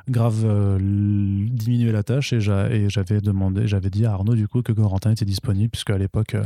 grave 0.08 0.44
diminué 0.78 1.92
la 1.92 2.02
tâche 2.02 2.32
et 2.32 2.40
j'avais 2.40 3.20
demandé, 3.20 3.66
j'avais 3.66 3.90
dit 3.90 4.06
à 4.06 4.12
Arnaud 4.12 4.34
du 4.34 4.48
coup 4.48 4.62
que 4.62 4.72
Corentin 4.72 5.12
était 5.12 5.24
disponible, 5.24 5.70
puisque 5.70 5.90
à 5.90 5.98
l'époque, 5.98 6.36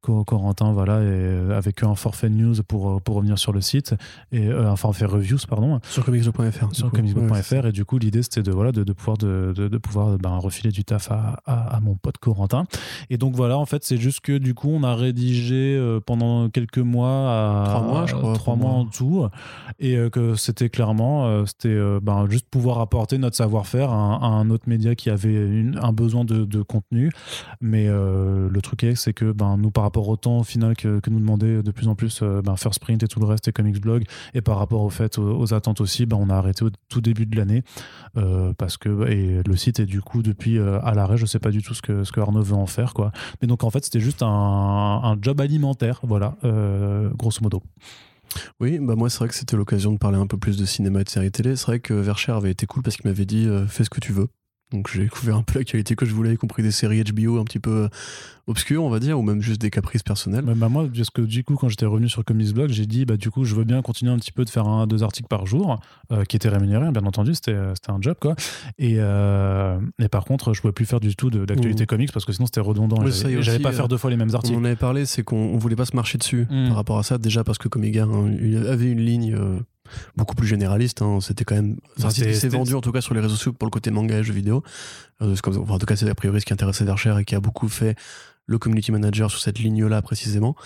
Corentin, 0.00 0.72
voilà, 0.72 1.02
et, 1.02 1.52
avec 1.52 1.82
un 1.82 1.94
forfait 1.94 2.30
news 2.30 2.54
pour, 2.66 3.00
pour 3.02 3.16
revenir 3.16 3.38
sur 3.38 3.52
le 3.52 3.60
site, 3.60 3.94
et 4.32 4.50
un 4.50 4.76
forfait 4.76 5.06
reviews, 5.06 5.38
pardon. 5.48 5.80
Sur 5.88 6.04
comicsblog.fr. 6.04 6.74
Sur 6.74 6.90
comicsblog.fr 6.90 7.39
et 7.52 7.72
du 7.72 7.84
coup 7.84 7.98
l'idée 7.98 8.22
c'était 8.22 8.42
de 8.42 8.52
voilà 8.52 8.72
de, 8.72 8.84
de 8.84 8.92
pouvoir 8.92 9.16
de, 9.18 9.52
de, 9.54 9.78
pouvoir 9.78 10.18
ben, 10.18 10.36
refiler 10.36 10.70
du 10.70 10.84
taf 10.84 11.10
à, 11.10 11.40
à, 11.46 11.80
mon 11.80 11.94
pote 11.94 12.18
Corentin. 12.18 12.64
Et 13.08 13.16
donc 13.16 13.34
voilà 13.34 13.58
en 13.58 13.66
fait 13.66 13.84
c'est 13.84 13.96
juste 13.96 14.20
que 14.20 14.38
du 14.38 14.54
coup 14.54 14.68
on 14.70 14.82
a 14.82 14.94
rédigé 14.94 15.76
euh, 15.76 16.00
pendant 16.00 16.48
quelques 16.48 16.78
mois 16.78 17.08
à 17.08 17.64
trois 17.66 17.82
mois 17.82 18.06
je 18.06 18.14
crois 18.14 18.34
trois 18.34 18.56
mois 18.56 18.70
en 18.70 18.86
tout. 18.86 19.26
Et 19.78 19.96
euh, 19.96 20.10
que 20.10 20.34
c'était 20.34 20.68
clairement 20.68 21.26
euh, 21.26 21.44
c'était 21.46 21.78
ben, 22.02 22.26
juste 22.28 22.46
pouvoir 22.50 22.78
apporter 22.80 23.18
notre 23.18 23.36
savoir-faire 23.36 23.90
à, 23.90 24.26
un 24.26 24.50
autre 24.50 24.68
média 24.68 24.94
qui 24.94 25.10
avait 25.10 25.34
une, 25.34 25.78
un 25.82 25.92
besoin 25.92 26.24
de, 26.24 26.44
de 26.44 26.62
contenu. 26.62 27.10
Mais 27.60 27.86
le 27.88 28.60
truc 28.62 28.84
est 28.84 28.94
c'est 28.94 29.12
que 29.12 29.32
ben 29.32 29.56
nous 29.56 29.70
par 29.70 29.84
rapport 29.84 30.08
au 30.08 30.16
temps 30.16 30.38
au 30.38 30.44
final 30.44 30.76
que, 30.76 31.00
que 31.00 31.10
nous 31.10 31.20
demandait 31.20 31.62
de 31.62 31.70
plus 31.70 31.88
en 31.88 31.94
plus 31.94 32.22
ben, 32.22 32.56
First 32.56 32.80
Print 32.80 33.02
et 33.02 33.08
tout 33.08 33.20
le 33.20 33.26
reste 33.26 33.48
et 33.48 33.52
Comics 33.52 33.80
Blog 33.80 34.04
et 34.34 34.40
par 34.40 34.58
rapport 34.58 34.82
au 34.82 34.90
fait 34.90 35.18
aux, 35.18 35.54
attentes 35.54 35.80
aussi 35.80 36.06
ben, 36.06 36.16
on 36.20 36.30
a 36.30 36.34
arrêté 36.34 36.64
au 36.64 36.70
tout 36.88 37.00
début 37.00 37.26
de 37.26 37.29
l'année 37.36 37.62
euh, 38.16 38.52
parce 38.56 38.76
que 38.76 39.08
et 39.08 39.42
le 39.46 39.56
site 39.56 39.80
est 39.80 39.86
du 39.86 40.00
coup 40.00 40.22
depuis 40.22 40.58
euh, 40.58 40.80
à 40.82 40.94
l'arrêt 40.94 41.16
je 41.16 41.26
sais 41.26 41.38
pas 41.38 41.50
du 41.50 41.62
tout 41.62 41.74
ce 41.74 41.82
que 41.82 42.04
ce 42.04 42.12
que 42.12 42.20
Arnaud 42.20 42.42
veut 42.42 42.56
en 42.56 42.66
faire 42.66 42.94
quoi 42.94 43.12
mais 43.40 43.48
donc 43.48 43.64
en 43.64 43.70
fait 43.70 43.84
c'était 43.84 44.00
juste 44.00 44.22
un, 44.22 45.16
job 45.20 45.40
alimentaire 45.40 46.00
voilà 46.02 46.36
euh, 46.44 47.10
grosso 47.10 47.40
modo 47.42 47.62
oui, 48.60 48.78
bah 48.78 48.94
moi 48.94 49.10
c'est 49.10 49.18
vrai 49.18 49.26
que 49.26 49.34
c'était 49.34 49.56
l'occasion 49.56 49.92
de 49.92 49.98
parler 49.98 50.16
un 50.16 50.28
peu 50.28 50.36
plus 50.36 50.56
de 50.56 50.64
cinéma 50.64 51.00
et 51.00 51.04
de 51.04 51.08
séries 51.08 51.32
télé. 51.32 51.56
C'est 51.56 51.66
vrai 51.66 51.80
que 51.80 51.94
Vercher 51.94 52.30
avait 52.30 52.52
été 52.52 52.64
cool 52.64 52.80
parce 52.80 52.96
qu'il 52.96 53.10
m'avait 53.10 53.24
dit 53.24 53.48
fais 53.66 53.82
ce 53.82 53.90
que 53.90 53.98
tu 53.98 54.12
veux. 54.12 54.28
Donc 54.72 54.88
j'ai 54.92 55.02
découvert 55.02 55.36
un 55.36 55.42
peu 55.42 55.58
la 55.58 55.64
qualité 55.64 55.96
que 55.96 56.06
je 56.06 56.14
voulais, 56.14 56.34
y 56.34 56.36
compris 56.36 56.62
des 56.62 56.70
séries 56.70 57.02
HBO 57.02 57.38
un 57.38 57.44
petit 57.44 57.58
peu 57.58 57.88
obscures, 58.50 58.84
on 58.84 58.90
va 58.90 58.98
dire, 58.98 59.18
ou 59.18 59.22
même 59.22 59.40
juste 59.40 59.60
des 59.60 59.70
caprices 59.70 60.02
personnels. 60.02 60.44
bah 60.44 60.68
moi, 60.68 60.86
parce 60.94 61.10
que 61.10 61.22
du 61.22 61.44
coup, 61.44 61.54
quand 61.54 61.68
j'étais 61.68 61.86
revenu 61.86 62.08
sur 62.08 62.24
Comics 62.24 62.52
Blog, 62.52 62.70
j'ai 62.70 62.86
dit, 62.86 63.04
bah 63.06 63.16
du 63.16 63.30
coup, 63.30 63.44
je 63.44 63.54
veux 63.54 63.64
bien 63.64 63.80
continuer 63.80 64.12
un 64.12 64.18
petit 64.18 64.32
peu 64.32 64.44
de 64.44 64.50
faire 64.50 64.66
un, 64.66 64.86
deux 64.86 65.02
articles 65.02 65.28
par 65.28 65.46
jour, 65.46 65.80
euh, 66.12 66.24
qui 66.24 66.36
étaient 66.36 66.48
rémunérés, 66.48 66.86
hein, 66.86 66.92
bien 66.92 67.06
entendu, 67.06 67.34
c'était 67.34 67.54
un 67.54 68.00
job, 68.00 68.16
quoi. 68.20 68.34
Et, 68.78 68.96
euh, 68.98 69.78
et 69.98 70.08
par 70.08 70.24
contre, 70.24 70.52
je 70.52 70.60
pouvais 70.60 70.72
plus 70.72 70.86
faire 70.86 71.00
du 71.00 71.16
tout 71.16 71.30
d'actualité 71.30 71.86
comics 71.86 72.12
parce 72.12 72.24
que 72.24 72.32
sinon 72.32 72.46
c'était 72.46 72.60
redondant. 72.60 73.02
Oui, 73.02 73.12
J'allais 73.40 73.58
pas 73.58 73.72
faire 73.72 73.88
deux 73.88 73.98
fois 73.98 74.10
les 74.10 74.16
mêmes 74.16 74.34
articles. 74.34 74.56
On 74.56 74.60
en 74.60 74.64
avait 74.64 74.76
parlé, 74.76 75.06
c'est 75.06 75.22
qu'on 75.22 75.56
voulait 75.56 75.76
pas 75.76 75.86
se 75.86 75.96
marcher 75.96 76.18
dessus 76.18 76.46
mm. 76.50 76.68
par 76.68 76.76
rapport 76.76 76.98
à 76.98 77.02
ça, 77.02 77.18
déjà 77.18 77.44
parce 77.44 77.58
que 77.58 77.68
Comiga 77.68 78.04
hein, 78.04 78.30
avait 78.68 78.90
une 78.90 79.00
ligne 79.00 79.34
euh, 79.34 79.58
beaucoup 80.16 80.34
plus 80.34 80.46
généraliste. 80.46 81.02
Hein. 81.02 81.18
C'était 81.20 81.44
quand 81.44 81.54
même. 81.54 81.76
c'est 82.10 82.48
vendu 82.48 82.74
en 82.74 82.80
tout 82.80 82.92
cas 82.92 83.00
sur 83.00 83.14
les 83.14 83.20
réseaux 83.20 83.36
sociaux 83.36 83.52
pour 83.52 83.66
le 83.66 83.70
côté 83.70 83.90
manga 83.90 84.18
et 84.18 84.24
jeux 84.24 84.32
vidéo. 84.32 84.62
Euh, 85.22 85.36
comme, 85.42 85.70
en 85.70 85.78
tout 85.78 85.86
cas, 85.86 85.96
c'est 85.96 86.08
a 86.08 86.14
priori 86.14 86.40
ce 86.40 86.46
qui 86.46 86.52
intéressait 86.52 86.84
Vercher 86.84 87.14
et 87.18 87.24
qui 87.24 87.34
a 87.34 87.40
beaucoup 87.40 87.68
fait 87.68 87.96
le 88.46 88.58
community 88.58 88.90
manager 88.92 89.30
sur 89.30 89.40
cette 89.40 89.58
ligne-là 89.58 90.02
précisément. 90.02 90.56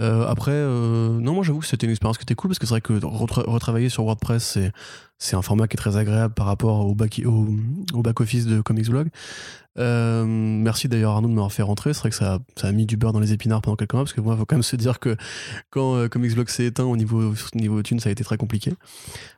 Euh, 0.00 0.26
après, 0.26 0.52
euh, 0.52 1.18
non, 1.18 1.34
moi 1.34 1.42
j'avoue 1.42 1.58
que 1.58 1.66
c'était 1.66 1.86
une 1.86 1.90
expérience 1.90 2.18
qui 2.18 2.22
était 2.22 2.34
cool 2.34 2.50
parce 2.50 2.58
que 2.58 2.66
c'est 2.66 2.74
vrai 2.74 2.80
que 2.80 2.92
retravailler 3.04 3.88
sur 3.88 4.04
WordPress, 4.04 4.58
c'est, 5.18 5.34
un 5.36 5.42
format 5.42 5.66
qui 5.66 5.74
est 5.74 5.78
très 5.78 5.96
agréable 5.96 6.34
par 6.34 6.46
rapport 6.46 6.86
au 6.86 6.94
back, 6.94 7.20
au, 7.24 7.48
au 7.92 8.02
back 8.02 8.20
office 8.20 8.46
de 8.46 8.60
Comics 8.60 8.88
Blog. 8.88 9.08
Euh, 9.78 10.24
merci 10.26 10.88
d'ailleurs 10.88 11.12
Arnaud 11.12 11.28
de 11.28 11.34
m'avoir 11.34 11.52
fait 11.52 11.62
rentrer. 11.62 11.94
C'est 11.94 12.00
vrai 12.00 12.10
que 12.10 12.16
ça, 12.16 12.38
ça, 12.56 12.68
a 12.68 12.72
mis 12.72 12.86
du 12.86 12.96
beurre 12.96 13.12
dans 13.12 13.20
les 13.20 13.32
épinards 13.32 13.62
pendant 13.62 13.76
quelques 13.76 13.94
mois 13.94 14.02
parce 14.02 14.12
que 14.12 14.20
moi, 14.20 14.34
il 14.34 14.38
faut 14.38 14.46
quand 14.46 14.56
même 14.56 14.62
se 14.62 14.76
dire 14.76 14.98
que 15.00 15.16
quand 15.70 15.96
euh, 15.96 16.08
Comics 16.08 16.34
Blog 16.34 16.48
s'est 16.48 16.66
éteint 16.66 16.84
au 16.84 16.96
niveau, 16.96 17.32
au 17.32 17.58
niveau 17.58 17.82
thune, 17.82 18.00
ça 18.00 18.08
a 18.08 18.12
été 18.12 18.24
très 18.24 18.36
compliqué. 18.36 18.72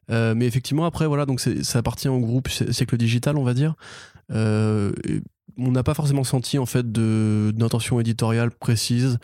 Mais 0.09 0.47
effectivement, 0.47 0.87
après, 0.87 1.07
voilà, 1.07 1.25
donc 1.25 1.41
ça 1.41 1.79
appartient 1.79 2.09
au 2.09 2.19
groupe 2.19 2.49
siècle 2.49 2.97
digital, 2.97 3.37
on 3.37 3.45
va 3.45 3.55
dire. 3.55 3.75
On 4.29 5.73
n'a 5.73 5.83
pas 5.83 5.95
forcément 5.95 6.25
senti 6.25 6.59
en 6.59 6.67
fait 6.67 6.91
d'intention 6.91 8.01
éditoriale 8.01 8.51
précise. 8.51 9.19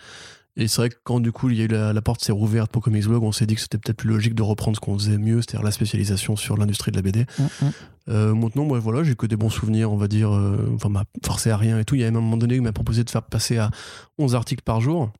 Et 0.57 0.69
c'est 0.69 0.77
vrai 0.77 0.89
que 0.89 0.97
quand 1.05 1.21
du 1.21 1.33
coup 1.33 1.51
il 1.51 1.59
y 1.59 1.61
a 1.61 1.65
eu 1.65 1.69
la, 1.69 2.03
porte 2.03 2.25
s'est 2.25 2.33
rouverte 2.33 2.71
pour 2.71 2.83
Comics 2.83 3.07
Blog, 3.07 3.23
on 3.23 3.33
s'est 3.33 3.47
dit 3.47 3.55
que 3.55 3.61
c'était 3.61 3.79
peut-être 3.79 3.99
plus 3.99 4.09
logique 4.09 4.35
de 4.35 4.43
reprendre 4.43 4.77
ce 4.77 4.81
qu'on 4.81 4.99
faisait 4.99 5.19
mieux, 5.19 5.43
c'est-à-dire 5.43 5.63
la 5.63 5.71
spécialisation 5.71 6.37
sur 6.37 6.57
l'industrie 6.57 6.93
de 6.93 6.97
la 6.97 7.03
BD. 7.03 7.27
Mm, 7.39 7.43
mm. 7.43 7.71
euh, 8.09 8.35
maintenant, 8.35 8.65
moi 8.65 8.79
voilà, 8.79 9.03
j'ai 9.03 9.15
que 9.15 9.27
des 9.27 9.37
bons 9.37 9.51
souvenirs, 9.51 9.93
on 9.93 9.97
va 9.97 10.09
dire. 10.09 10.35
Euh, 10.35 10.73
enfin, 10.75 10.89
m'a 10.89 11.05
forcé 11.25 11.51
à 11.51 11.57
rien 11.57 11.79
et 11.79 11.85
tout. 11.85 11.95
Il 11.95 12.01
y 12.01 12.05
a 12.05 12.07
même 12.07 12.17
un 12.17 12.21
moment 12.21 12.39
donné 12.39 12.57
il 12.57 12.63
m'a 12.63 12.73
proposé 12.73 13.05
de 13.05 13.11
faire 13.11 13.23
passer 13.23 13.59
à 13.59 13.71
11 14.19 14.35
articles 14.35 14.63
par 14.63 14.81
jour. 14.81 15.13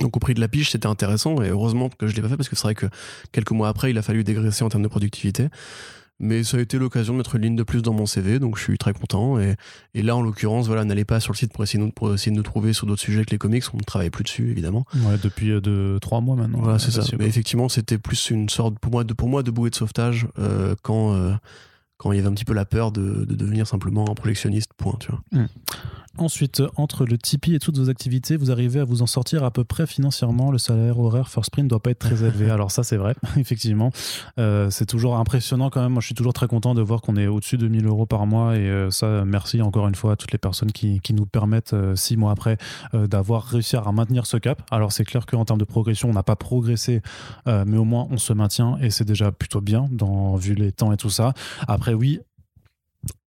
Donc 0.00 0.16
au 0.16 0.20
prix 0.20 0.34
de 0.34 0.40
la 0.40 0.48
pige, 0.48 0.70
c'était 0.70 0.86
intéressant 0.86 1.42
et 1.42 1.48
heureusement 1.48 1.88
que 1.88 2.06
je 2.06 2.14
l'ai 2.14 2.22
pas 2.22 2.28
fait 2.28 2.36
parce 2.36 2.48
que 2.48 2.54
c'est 2.54 2.62
vrai 2.62 2.74
que 2.74 2.86
quelques 3.32 3.50
mois 3.50 3.68
après, 3.68 3.90
il 3.90 3.98
a 3.98 4.02
fallu 4.02 4.22
dégraisser 4.22 4.62
en 4.62 4.68
termes 4.68 4.82
de 4.82 4.88
productivité. 4.88 5.48
Mais 6.20 6.42
ça 6.42 6.56
a 6.56 6.60
été 6.60 6.78
l'occasion 6.78 7.12
de 7.12 7.18
mettre 7.18 7.36
une 7.36 7.42
ligne 7.42 7.56
de 7.56 7.62
plus 7.62 7.80
dans 7.80 7.92
mon 7.92 8.04
CV, 8.04 8.40
donc 8.40 8.58
je 8.58 8.62
suis 8.62 8.76
très 8.76 8.92
content. 8.92 9.38
Et, 9.38 9.54
et 9.94 10.02
là, 10.02 10.16
en 10.16 10.22
l'occurrence, 10.22 10.66
voilà, 10.66 10.84
n'allez 10.84 11.04
pas 11.04 11.20
sur 11.20 11.32
le 11.32 11.38
site 11.38 11.52
pour 11.52 11.62
essayer, 11.62 11.84
de, 11.84 11.92
pour 11.92 12.12
essayer 12.12 12.32
de 12.32 12.36
nous 12.36 12.42
trouver 12.42 12.72
sur 12.72 12.86
d'autres 12.86 13.02
sujets 13.02 13.24
que 13.24 13.30
les 13.30 13.38
comics. 13.38 13.62
On 13.72 13.76
ne 13.76 13.82
travaille 13.82 14.10
plus 14.10 14.24
dessus, 14.24 14.50
évidemment. 14.50 14.84
Ouais, 14.96 15.16
depuis 15.22 15.52
euh, 15.52 15.60
de, 15.60 15.98
trois 16.00 16.20
mois 16.20 16.34
maintenant. 16.34 16.60
Voilà, 16.60 16.80
c'est 16.80 16.90
ça. 16.90 17.02
Mais 17.18 17.26
effectivement, 17.26 17.68
c'était 17.68 17.98
plus 17.98 18.30
une 18.30 18.48
sorte, 18.48 18.78
pour 18.80 18.90
moi, 18.90 19.04
de, 19.04 19.14
pour 19.14 19.28
moi, 19.28 19.44
de 19.44 19.52
bouée 19.52 19.70
de 19.70 19.76
sauvetage 19.76 20.26
euh, 20.40 20.74
quand, 20.82 21.14
euh, 21.14 21.34
quand 21.98 22.10
il 22.10 22.16
y 22.16 22.18
avait 22.18 22.28
un 22.28 22.34
petit 22.34 22.44
peu 22.44 22.54
la 22.54 22.64
peur 22.64 22.90
de, 22.90 23.24
de, 23.24 23.34
devenir 23.36 23.68
simplement 23.68 24.10
un 24.10 24.14
projectionniste, 24.14 24.72
point, 24.76 24.96
tu 24.98 25.12
vois. 25.12 25.20
Hmm. 25.30 25.46
Ensuite, 26.16 26.62
entre 26.76 27.04
le 27.04 27.16
Tipeee 27.18 27.54
et 27.54 27.58
toutes 27.58 27.78
vos 27.78 27.90
activités, 27.90 28.36
vous 28.36 28.50
arrivez 28.50 28.80
à 28.80 28.84
vous 28.84 29.02
en 29.02 29.06
sortir 29.06 29.44
à 29.44 29.50
peu 29.50 29.64
près 29.64 29.86
financièrement. 29.86 30.50
Le 30.50 30.58
salaire 30.58 30.98
horaire 30.98 31.28
First 31.28 31.50
Print 31.50 31.64
ne 31.64 31.68
doit 31.68 31.80
pas 31.82 31.90
être 31.90 31.98
très 31.98 32.24
élevé. 32.24 32.50
Alors 32.50 32.70
ça, 32.70 32.82
c'est 32.82 32.96
vrai, 32.96 33.14
effectivement. 33.36 33.90
Euh, 34.38 34.70
c'est 34.70 34.86
toujours 34.86 35.16
impressionnant 35.16 35.70
quand 35.70 35.82
même. 35.82 35.92
Moi, 35.92 36.00
je 36.00 36.06
suis 36.06 36.14
toujours 36.14 36.32
très 36.32 36.48
content 36.48 36.74
de 36.74 36.82
voir 36.82 37.02
qu'on 37.02 37.16
est 37.16 37.26
au-dessus 37.26 37.56
de 37.56 37.68
1000 37.68 37.86
euros 37.86 38.06
par 38.06 38.26
mois. 38.26 38.56
Et 38.56 38.68
euh, 38.68 38.90
ça, 38.90 39.24
merci 39.24 39.62
encore 39.62 39.86
une 39.86 39.94
fois 39.94 40.12
à 40.12 40.16
toutes 40.16 40.32
les 40.32 40.38
personnes 40.38 40.72
qui, 40.72 41.00
qui 41.00 41.14
nous 41.14 41.26
permettent, 41.26 41.74
euh, 41.74 41.94
six 41.94 42.16
mois 42.16 42.32
après, 42.32 42.56
d'avoir 42.94 43.44
réussi 43.44 43.76
à 43.76 43.92
maintenir 43.92 44.26
ce 44.26 44.36
cap. 44.36 44.62
Alors 44.70 44.92
c'est 44.92 45.04
clair 45.04 45.26
qu'en 45.26 45.44
termes 45.44 45.58
de 45.58 45.64
progression, 45.64 46.10
on 46.10 46.12
n'a 46.12 46.22
pas 46.22 46.36
progressé, 46.36 47.02
mais 47.46 47.76
au 47.76 47.84
moins 47.84 48.06
on 48.10 48.18
se 48.18 48.32
maintient 48.32 48.78
et 48.80 48.90
c'est 48.90 49.04
déjà 49.04 49.32
plutôt 49.32 49.60
bien 49.60 49.88
dans, 49.90 50.36
vu 50.36 50.54
les 50.54 50.72
temps 50.72 50.92
et 50.92 50.96
tout 50.96 51.10
ça. 51.10 51.32
Après, 51.66 51.94
oui, 51.94 52.20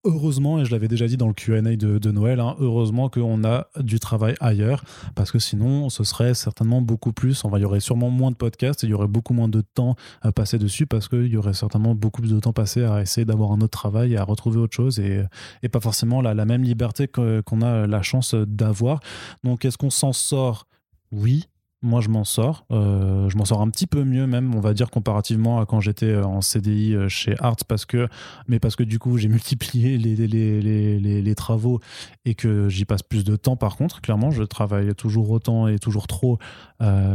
Heureusement, 0.04 0.60
et 0.60 0.66
je 0.66 0.72
l'avais 0.72 0.88
déjà 0.88 1.08
dit 1.08 1.16
dans 1.16 1.28
le 1.28 1.34
QA 1.34 1.62
de, 1.62 2.12
Noël, 2.12 2.40
hein, 2.40 2.56
heureusement 2.60 3.08
qu'on 3.10 3.44
a 3.44 3.68
du 3.80 4.00
travail 4.00 4.34
ailleurs, 4.40 4.84
parce 5.14 5.32
que 5.32 5.38
sinon, 5.38 5.90
ce 5.90 6.04
serait 6.04 6.34
certainement 6.34 6.82
beaucoup 6.82 7.14
plus. 7.14 7.44
il 7.56 7.62
y 7.62 7.66
aurait 7.66 7.80
sûrement 7.80 8.10
moins 8.10 8.32
de 8.32 8.36
podcasts 8.36 8.84
et 8.84 8.88
il 8.88 8.90
y 8.90 8.94
aurait 8.94 9.08
beaucoup 9.08 9.34
moins 9.34 9.48
de 9.48 9.62
temps 9.62 9.96
à 10.24 10.32
passer 10.32 10.58
dessus, 10.58 10.88
parce 10.88 11.08
qu'il 11.08 11.28
y 11.28 11.38
aurait 11.38 11.54
certainement 11.54 11.94
beaucoup 11.94 12.22
plus 12.22 12.32
de 12.32 12.40
temps 12.40 12.54
passé 12.54 12.84
à 12.84 13.02
essayer 13.02 13.26
d'avoir 13.26 13.52
un 13.52 13.62
autre 13.62 13.78
travail 13.78 14.14
et 14.14 14.18
à 14.18 14.24
retrouver 14.24 14.58
autre 14.58 14.76
chose, 14.76 15.00
et, 15.00 15.24
pas 15.72 15.80
forcément 15.80 16.22
la, 16.22 16.34
la 16.34 16.46
même 16.46 16.64
liberté 16.64 17.08
qu'on 17.08 17.62
a 17.62 17.86
la 17.86 18.02
chance 18.02 18.34
d'avoir. 18.34 19.02
Donc, 19.44 19.66
est-ce 19.66 19.78
qu'on 19.78 19.92
s'en 19.92 20.14
sort? 20.14 20.68
Oui, 21.12 21.46
moi, 21.84 22.00
je 22.00 22.10
m'en 22.10 22.24
sors. 22.24 22.66
Euh, 22.72 23.28
je 23.30 23.38
m'en 23.38 23.46
sors 23.46 23.62
un 23.62 23.70
petit 23.70 23.88
peu 23.88 24.04
mieux, 24.04 24.28
même, 24.28 24.54
on 24.54 24.60
va 24.60 24.74
dire, 24.74 24.92
comparativement 24.92 25.60
à 25.60 25.66
quand 25.66 25.80
j'étais 25.80 26.12
euh, 26.12 26.24
en 26.24 26.42
CDI 26.42 26.94
euh, 26.94 27.10
chez 27.10 27.36
Arts, 27.40 27.66
parce 27.68 27.86
que, 27.86 28.08
mais 28.48 28.60
parce 28.60 28.76
que 28.76 28.84
du 28.84 29.00
coup, 29.00 29.18
j'ai 29.18 29.28
multiplié 29.30 29.98
les, 29.98 30.16
les, 30.16 30.62
les, 30.62 31.22
les, 31.22 31.36
travaux 31.36 31.80
et 32.24 32.36
que 32.36 32.70
j'y 32.70 32.86
passe 32.86 33.02
plus 33.02 33.24
de 33.24 33.36
temps. 33.36 33.56
Par 33.56 33.78
contre, 33.78 34.00
clairement, 34.02 34.30
je 34.30 34.44
travaille 34.44 34.94
toujours 34.94 35.32
autant 35.32 35.68
et 35.68 35.80
toujours 35.80 36.08
trop, 36.08 36.38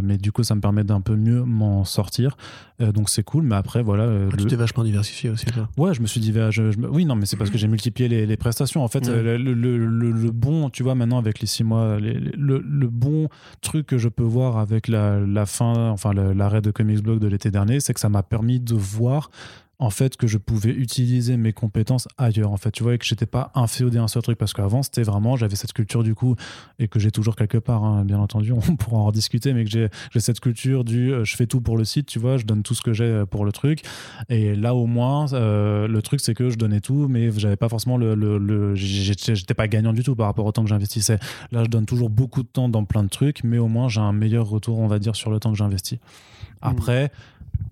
mais 0.02 0.16
du 0.16 0.32
coup, 0.32 0.42
ça 0.42 0.54
me 0.54 0.60
permet 0.60 0.84
d'un 0.84 1.00
peu 1.00 1.16
mieux 1.16 1.42
m'en 1.42 1.84
sortir. 1.84 2.36
donc, 2.80 3.10
c'est 3.10 3.22
cool. 3.22 3.44
Mais 3.44 3.56
après, 3.56 3.82
voilà. 3.82 4.28
Ah, 4.32 4.36
tu 4.36 4.46
t'es 4.46 4.56
vachement 4.56 4.84
diversifié 4.84 5.30
aussi, 5.30 5.46
là. 5.56 5.68
Ouais, 5.76 5.92
je 5.92 6.00
me 6.00 6.06
suis 6.06 6.20
diversifié. 6.20 6.86
Oui, 6.88 7.04
non, 7.04 7.14
mais 7.14 7.26
c'est 7.26 7.36
parce 7.36 7.50
que 7.50 7.58
j'ai 7.58 7.68
multiplié 7.68 8.26
les, 8.26 8.36
prestations. 8.36 8.82
En 8.82 8.88
fait, 8.88 9.06
le, 9.06 9.36
le, 9.36 9.54
le, 9.54 10.30
bon, 10.30 10.70
tu 10.70 10.82
vois, 10.82 10.94
maintenant, 10.94 11.18
avec 11.18 11.40
les 11.40 11.46
six 11.46 11.62
mois, 11.62 11.98
le 12.00 12.88
bon 12.88 13.28
truc 13.60 13.86
que 13.86 13.98
je 13.98 14.08
peux 14.08 14.24
voir 14.24 14.55
avec 14.58 14.88
la, 14.88 15.46
fin, 15.46 15.90
enfin 15.90 16.12
l'arrêt 16.12 16.60
de 16.60 16.70
Comics 16.70 17.02
Blog 17.02 17.18
de 17.18 17.26
l'été 17.26 17.50
dernier, 17.50 17.80
c'est 17.80 17.94
que 17.94 18.00
ça 18.00 18.08
m'a 18.08 18.22
permis 18.22 18.60
de 18.60 18.74
voir 18.74 19.30
en 19.78 19.90
fait 19.90 20.16
que 20.16 20.26
je 20.26 20.38
pouvais 20.38 20.70
utiliser 20.70 21.36
mes 21.36 21.52
compétences 21.52 22.08
ailleurs 22.16 22.50
en 22.50 22.56
fait. 22.56 22.70
Tu 22.70 22.82
vois 22.82 22.94
et 22.94 22.98
que 22.98 23.04
j'étais 23.04 23.26
pas 23.26 23.50
inféodé 23.54 23.98
à 23.98 24.02
un 24.02 24.08
seul 24.08 24.22
truc 24.22 24.38
parce 24.38 24.52
qu'avant 24.52 24.82
c'était 24.82 25.02
vraiment 25.02 25.36
j'avais 25.36 25.56
cette 25.56 25.72
culture 25.72 26.02
du 26.02 26.14
coup 26.14 26.34
et 26.78 26.88
que 26.88 26.98
j'ai 26.98 27.10
toujours 27.10 27.36
quelque 27.36 27.58
part 27.58 27.84
hein, 27.84 28.04
bien 28.04 28.18
entendu 28.18 28.52
on 28.68 28.76
pourra 28.76 28.98
en 28.98 29.06
rediscuter 29.06 29.52
mais 29.52 29.64
que 29.64 29.70
j'ai 29.70 30.20
cette 30.20 30.40
culture 30.40 30.84
du 30.84 31.12
euh, 31.12 31.24
je 31.24 31.36
fais 31.36 31.46
tout 31.46 31.60
pour 31.60 31.76
le 31.76 31.84
site 31.84 32.06
tu 32.06 32.18
vois 32.18 32.38
je 32.38 32.44
donne 32.44 32.62
tout 32.62 32.74
ce 32.74 32.82
que 32.82 32.92
j'ai 32.92 33.04
euh, 33.04 33.26
pour 33.26 33.44
le 33.44 33.52
truc. 33.52 33.82
Et 34.28 34.54
là 34.54 34.74
au 34.74 34.86
moins 34.86 35.32
euh, 35.32 35.86
le 35.86 36.02
truc 36.02 36.20
c'est 36.20 36.34
que 36.34 36.48
je 36.48 36.56
donnais 36.56 36.80
tout 36.80 37.06
mais 37.08 37.30
j'avais 37.32 37.56
pas 37.56 37.68
forcément 37.68 37.98
le, 37.98 38.14
le, 38.14 38.74
j'étais 38.74 39.54
pas 39.54 39.68
gagnant 39.68 39.92
du 39.92 40.02
tout 40.02 40.16
par 40.16 40.26
rapport 40.26 40.46
au 40.46 40.52
temps 40.52 40.62
que 40.62 40.70
j'investissais. 40.70 41.18
Là 41.52 41.64
je 41.64 41.68
donne 41.68 41.86
toujours 41.86 42.08
beaucoup 42.08 42.42
de 42.42 42.48
temps 42.48 42.68
dans 42.68 42.84
plein 42.84 43.02
de 43.02 43.08
trucs 43.08 43.44
mais 43.44 43.58
au 43.58 43.68
moins 43.68 43.88
j'ai 43.88 44.00
un 44.00 44.12
meilleur 44.12 44.46
retour 44.46 44.78
on 44.78 44.86
va 44.86 44.98
dire 44.98 45.16
sur 45.16 45.30
le 45.30 45.38
temps 45.38 45.50
que 45.50 45.58
j'investis. 45.58 45.98
Mmh. 45.98 46.68
après 46.68 47.12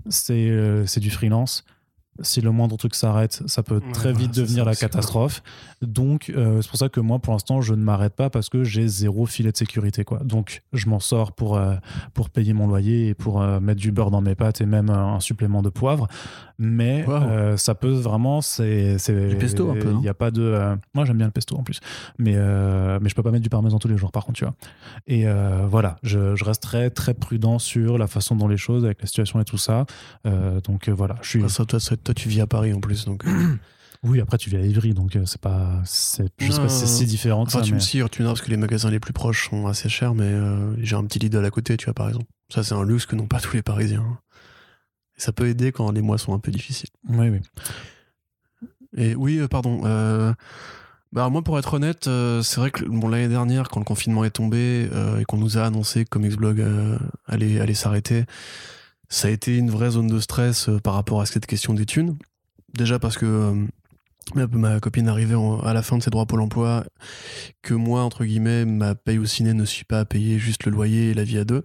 c'est 0.09 0.85
c'est 0.86 1.01
du 1.01 1.10
freelance 1.10 1.64
si 2.20 2.41
le 2.41 2.51
moindre 2.51 2.77
truc 2.77 2.95
s'arrête, 2.95 3.43
ça 3.47 3.62
peut 3.62 3.81
très 3.93 4.12
vite 4.12 4.35
devenir 4.35 4.65
la 4.65 4.74
catastrophe. 4.74 5.43
Donc, 5.82 6.32
euh, 6.35 6.62
c'est 6.62 6.69
pour 6.69 6.78
ça 6.78 6.89
que 6.89 7.01
moi, 7.01 7.19
pour 7.19 7.32
l'instant, 7.32 7.61
je 7.61 7.74
ne 7.74 7.82
m'arrête 7.82 8.15
pas 8.15 8.31
parce 8.31 8.49
que 8.49 8.65
j'ai 8.65 8.86
zéro 8.89 9.27
filet 9.27 9.53
de 9.53 9.57
sécurité. 9.57 10.05
Quoi. 10.05 10.20
Donc, 10.24 10.62
je 10.73 10.89
m'en 10.89 11.01
sors 11.01 11.32
pour, 11.32 11.57
euh, 11.57 11.74
pour 12.15 12.31
payer 12.31 12.53
mon 12.53 12.66
loyer 12.66 13.09
et 13.09 13.15
pour 13.15 13.43
euh, 13.43 13.61
mettre 13.61 13.81
du 13.81 13.93
beurre 13.93 14.11
dans 14.11 14.20
mes 14.20 14.35
pâtes 14.35 14.61
et 14.61 14.66
même 14.66 14.91
un 14.91 15.20
supplément 15.20 15.62
de 15.62 15.70
poivre. 15.70 16.09
Mais 16.59 17.05
ça 17.57 17.74
peut 17.74 17.91
vraiment. 17.91 18.41
C'est, 18.41 18.97
du 19.28 19.36
pesto 19.36 19.70
un 19.70 19.74
peu. 19.74 19.91
Il 19.91 19.99
n'y 19.99 20.09
a 20.09 20.15
pas 20.15 20.31
de. 20.31 20.77
moi, 20.95 21.05
j'aime 21.05 21.16
bien 21.16 21.27
le 21.27 21.32
pesto 21.32 21.57
en 21.57 21.65
plus. 21.65 21.81
Mais, 22.19 22.35
mais 22.35 23.09
je 23.09 23.15
peux 23.15 23.24
pas 23.24 23.32
mettre 23.32 23.43
du 23.43 23.51
parmesan 23.51 23.78
tous 23.81 23.89
les 23.89 23.97
jours, 23.97 24.12
par 24.12 24.24
contre, 24.24 24.39
tu 24.39 24.45
vois. 24.45 24.55
Et 25.09 25.27
voilà, 25.66 25.97
je, 26.05 26.36
je 26.36 26.45
reste 26.45 26.62
très, 26.62 27.15
prudent 27.15 27.59
sur 27.59 27.99
la 27.99 28.07
façon 28.07 28.36
dont 28.36 28.47
les 28.47 28.57
choses, 28.57 28.85
avec 28.85 29.01
la 29.01 29.07
situation 29.09 29.41
et 29.41 29.45
tout 29.45 29.59
ça. 29.59 29.85
donc, 30.24 30.89
voilà. 30.89 31.16
Je 31.23 31.28
suis. 31.28 31.51
ça, 31.51 31.65
toi, 31.65 31.81
toi, 32.05 32.14
tu 32.14 32.28
vis 32.28 32.40
à 32.40 32.47
Paris 32.47 32.72
en 32.72 32.81
plus, 32.81 33.05
donc. 33.05 33.24
Euh. 33.26 33.56
Oui, 34.06 34.20
après 34.20 34.36
tu 34.36 34.51
vis 34.51 34.56
à 34.56 34.60
Ivry, 34.60 34.93
donc 34.93 35.16
euh, 35.16 35.24
c'est 35.24 35.40
pas, 35.40 35.81
c'est, 35.86 36.26
je 36.39 36.52
sais 36.52 36.60
pas 36.60 36.68
si 36.68 36.81
c'est 36.81 36.86
si 36.86 37.06
différent. 37.06 37.40
Enfin, 37.40 37.62
tu 37.62 37.72
me 37.72 37.78
dis, 37.78 38.02
tu 38.10 38.22
me 38.22 38.26
parce 38.26 38.43
que 38.43 38.51
les 38.51 38.59
magasins 38.59 38.90
les 38.90 39.01
plus 39.01 39.14
proches 39.14 39.48
sont 39.48 39.66
assez 39.66 39.89
chers, 39.89 40.14
mais 40.14 40.26
euh, 40.26 40.76
j'ai 40.82 40.94
un 40.94 41.05
petit 41.06 41.18
Lidl 41.18 41.43
à 41.43 41.48
côté, 41.48 41.78
tu 41.78 41.86
vois, 41.86 41.94
par 41.94 42.09
exemple. 42.09 42.26
Ça, 42.51 42.62
c'est 42.62 42.74
un 42.74 42.85
luxe 42.85 43.06
que 43.06 43.16
n'ont 43.16 43.26
pas 43.26 43.40
tous 43.40 43.56
les 43.56 43.62
Parisiens. 43.62 44.18
Et 45.16 45.22
ça 45.22 45.32
peut 45.32 45.48
aider 45.48 45.72
quand 45.72 45.90
les 45.90 46.02
mois 46.02 46.18
sont 46.18 46.35
un 46.35 46.39
peu 46.39 46.52
difficiles. 46.52 46.90
Oui, 47.09 47.31
oui. 47.31 47.40
Et 48.94 49.14
oui, 49.14 49.40
pardon. 49.51 49.81
Bah, 51.12 51.31
moi, 51.31 51.40
pour 51.40 51.59
être 51.59 51.72
honnête, 51.72 52.05
c'est 52.43 52.60
vrai 52.60 52.70
que 52.70 52.85
bon, 52.85 53.09
l'année 53.09 53.28
dernière, 53.28 53.70
quand 53.70 53.81
le 53.81 53.86
confinement 53.86 54.22
est 54.26 54.32
tombé 54.32 54.86
et 55.18 55.24
qu'on 55.24 55.39
nous 55.39 55.56
a 55.56 55.62
annoncé 55.62 56.05
que 56.05 56.10
Comics 56.10 56.36
Blog 56.36 56.62
allait, 57.26 57.59
allait 57.59 57.72
s'arrêter, 57.72 58.26
ça 59.15 59.28
a 59.28 59.31
été 59.31 59.57
une 59.57 59.70
vraie 59.70 59.93
zone 59.93 60.09
de 60.09 60.19
stress 60.19 60.69
euh, 60.69 60.81
par 60.81 60.95
rapport 60.95 61.20
à 61.20 61.27
cette 61.27 61.47
question 61.47 61.73
des 61.73 61.86
thunes. 61.86 62.16
Déjà 62.77 62.99
parce 62.99 63.16
que 63.16 63.27
euh, 63.27 63.55
ma 64.35 64.81
copine 64.81 65.07
arrivait 65.07 65.36
à 65.62 65.73
la 65.73 65.82
fin 65.82 65.97
de 65.97 66.03
ses 66.03 66.11
droits 66.11 66.27
Pôle 66.27 66.41
emploi, 66.41 66.85
que 67.62 67.74
moi, 67.74 68.03
entre 68.03 68.24
guillemets, 68.24 68.65
ma 68.65 68.97
paye 68.97 69.19
au 69.19 69.24
ciné 69.24 69.55
ne 69.55 69.65
suis 69.65 69.85
pas 69.85 70.01
à 70.01 70.05
payer 70.05 70.41
juste 70.41 70.65
le 70.65 70.73
loyer 70.73 71.11
et 71.11 71.15
la 71.15 71.23
vie 71.23 71.39
à 71.39 71.45
deux. 71.45 71.62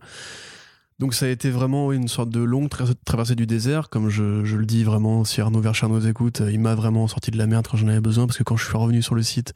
Donc 1.00 1.16
ça 1.16 1.26
a 1.26 1.30
été 1.30 1.50
vraiment 1.50 1.92
une 1.92 2.08
sorte 2.08 2.30
de 2.30 2.42
longue 2.42 2.70
traversée 3.04 3.36
du 3.36 3.48
désert, 3.48 3.90
comme 3.90 4.10
je, 4.10 4.44
le 4.44 4.66
dis 4.66 4.84
vraiment, 4.84 5.24
si 5.24 5.42
Arnaud 5.42 5.62
Vercher 5.62 5.88
nous 5.88 6.08
écoute, 6.08 6.44
il 6.52 6.60
m'a 6.60 6.76
vraiment 6.76 7.08
sorti 7.08 7.32
de 7.32 7.38
la 7.38 7.48
merde 7.48 7.66
quand 7.68 7.78
j'en 7.78 7.88
avais 7.88 8.02
besoin, 8.02 8.28
parce 8.28 8.38
que 8.38 8.44
quand 8.44 8.58
je 8.58 8.66
suis 8.66 8.78
revenu 8.78 9.02
sur 9.02 9.16
le 9.16 9.24
site, 9.24 9.54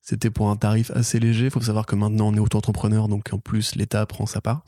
c'était 0.00 0.30
pour 0.30 0.50
un 0.50 0.56
tarif 0.56 0.90
assez 0.92 1.20
léger. 1.20 1.46
Il 1.46 1.50
faut 1.50 1.60
savoir 1.60 1.86
que 1.86 1.94
maintenant, 1.94 2.28
on 2.28 2.34
est 2.34 2.40
auto-entrepreneur, 2.40 3.08
donc 3.08 3.32
en 3.32 3.38
plus, 3.38 3.74
l'État 3.76 4.04
prend 4.06 4.26
sa 4.26 4.40
part. 4.40 4.64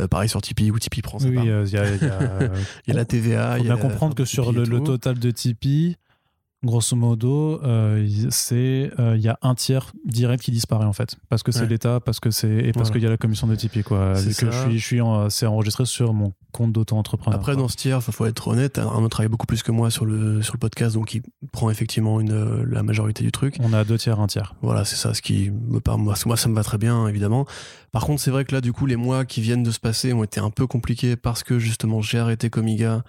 Euh, 0.00 0.08
pareil 0.08 0.28
sur 0.28 0.42
Tipeee, 0.42 0.70
où 0.70 0.78
Tipeee 0.78 1.02
prend 1.02 1.18
sa 1.18 1.30
part. 1.30 1.44
Oui, 1.44 1.50
il 1.66 1.72
y, 1.72 1.76
a 1.76 2.94
la 2.94 3.04
TVA. 3.04 3.58
Il 3.58 3.60
faut 3.60 3.64
bien 3.64 3.76
comprendre 3.76 4.14
que 4.14 4.24
sur 4.24 4.52
le, 4.52 4.64
le, 4.64 4.82
total 4.82 5.18
de 5.18 5.30
Tipeee, 5.30 5.96
grosso 6.62 6.94
modo, 6.94 7.60
euh, 7.62 8.06
c'est 8.28 8.90
euh, 8.98 9.16
il 9.16 9.22
y 9.22 9.28
a 9.28 9.38
un 9.40 9.54
tiers 9.54 9.92
direct 10.04 10.42
qui 10.42 10.50
disparaît 10.50 10.84
en 10.84 10.92
fait, 10.92 11.16
parce 11.28 11.42
que 11.42 11.52
c'est 11.52 11.66
l'État, 11.66 12.00
parce 12.00 12.20
que 12.20 12.30
c'est 12.30 12.50
et 12.50 12.72
parce 12.72 12.90
qu'il 12.90 13.02
y 13.02 13.06
a 13.06 13.10
la 13.10 13.16
commission 13.16 13.46
de 13.46 13.54
Tipeee 13.54 13.82
quoi. 13.82 14.14
que 14.14 14.20
je 14.20 14.32
suis, 14.32 14.78
je 14.78 14.86
suis 14.86 15.00
c'est 15.30 15.46
enregistré 15.46 15.86
sur 15.86 16.12
mon 16.12 16.32
compte 16.52 16.72
d'auto-entrepreneur. 16.72 17.38
Après 17.38 17.56
dans 17.56 17.68
ce 17.68 17.76
tiers, 17.76 18.00
il 18.06 18.12
faut 18.12 18.26
être 18.26 18.48
honnête, 18.48 18.78
on 18.78 19.08
travaille 19.08 19.28
beaucoup 19.28 19.46
plus 19.46 19.62
que 19.62 19.72
moi 19.72 19.90
sur 19.90 20.04
le 20.04 20.42
sur 20.42 20.54
le 20.54 20.58
podcast, 20.58 20.94
donc 20.94 21.14
il 21.14 21.22
prend 21.52 21.70
effectivement 21.70 22.20
une 22.20 22.64
la 22.64 22.82
majorité 22.82 23.24
du 23.24 23.32
truc. 23.32 23.56
On 23.60 23.72
a 23.72 23.84
deux 23.84 23.98
tiers, 23.98 24.20
un 24.20 24.26
tiers. 24.26 24.54
Voilà, 24.60 24.84
c'est 24.84 24.96
ça, 24.96 25.14
ce 25.14 25.22
qui 25.22 25.50
me 25.50 25.80
parle 25.80 26.00
moi, 26.00 26.14
moi 26.26 26.36
ça 26.36 26.48
me 26.48 26.54
va 26.54 26.62
très 26.62 26.78
bien 26.78 27.08
évidemment. 27.08 27.46
Par 27.92 28.04
contre, 28.04 28.20
c'est 28.20 28.30
vrai 28.30 28.44
que 28.44 28.54
là 28.54 28.60
du 28.60 28.72
coup 28.72 28.84
les 28.86 28.96
mois 28.96 29.24
qui 29.24 29.40
viennent 29.40 29.62
de 29.62 29.70
se 29.70 29.80
passer 29.80 30.12
ont 30.12 30.24
été 30.24 30.40
un 30.40 30.50
peu 30.50 30.66
compliqués 30.66 31.16
parce 31.16 31.42
que 31.42 31.58
justement 31.58 32.02
j'ai 32.02 32.18
arrêté 32.18 32.50
Comiga 32.50 32.90
euh, 32.92 33.00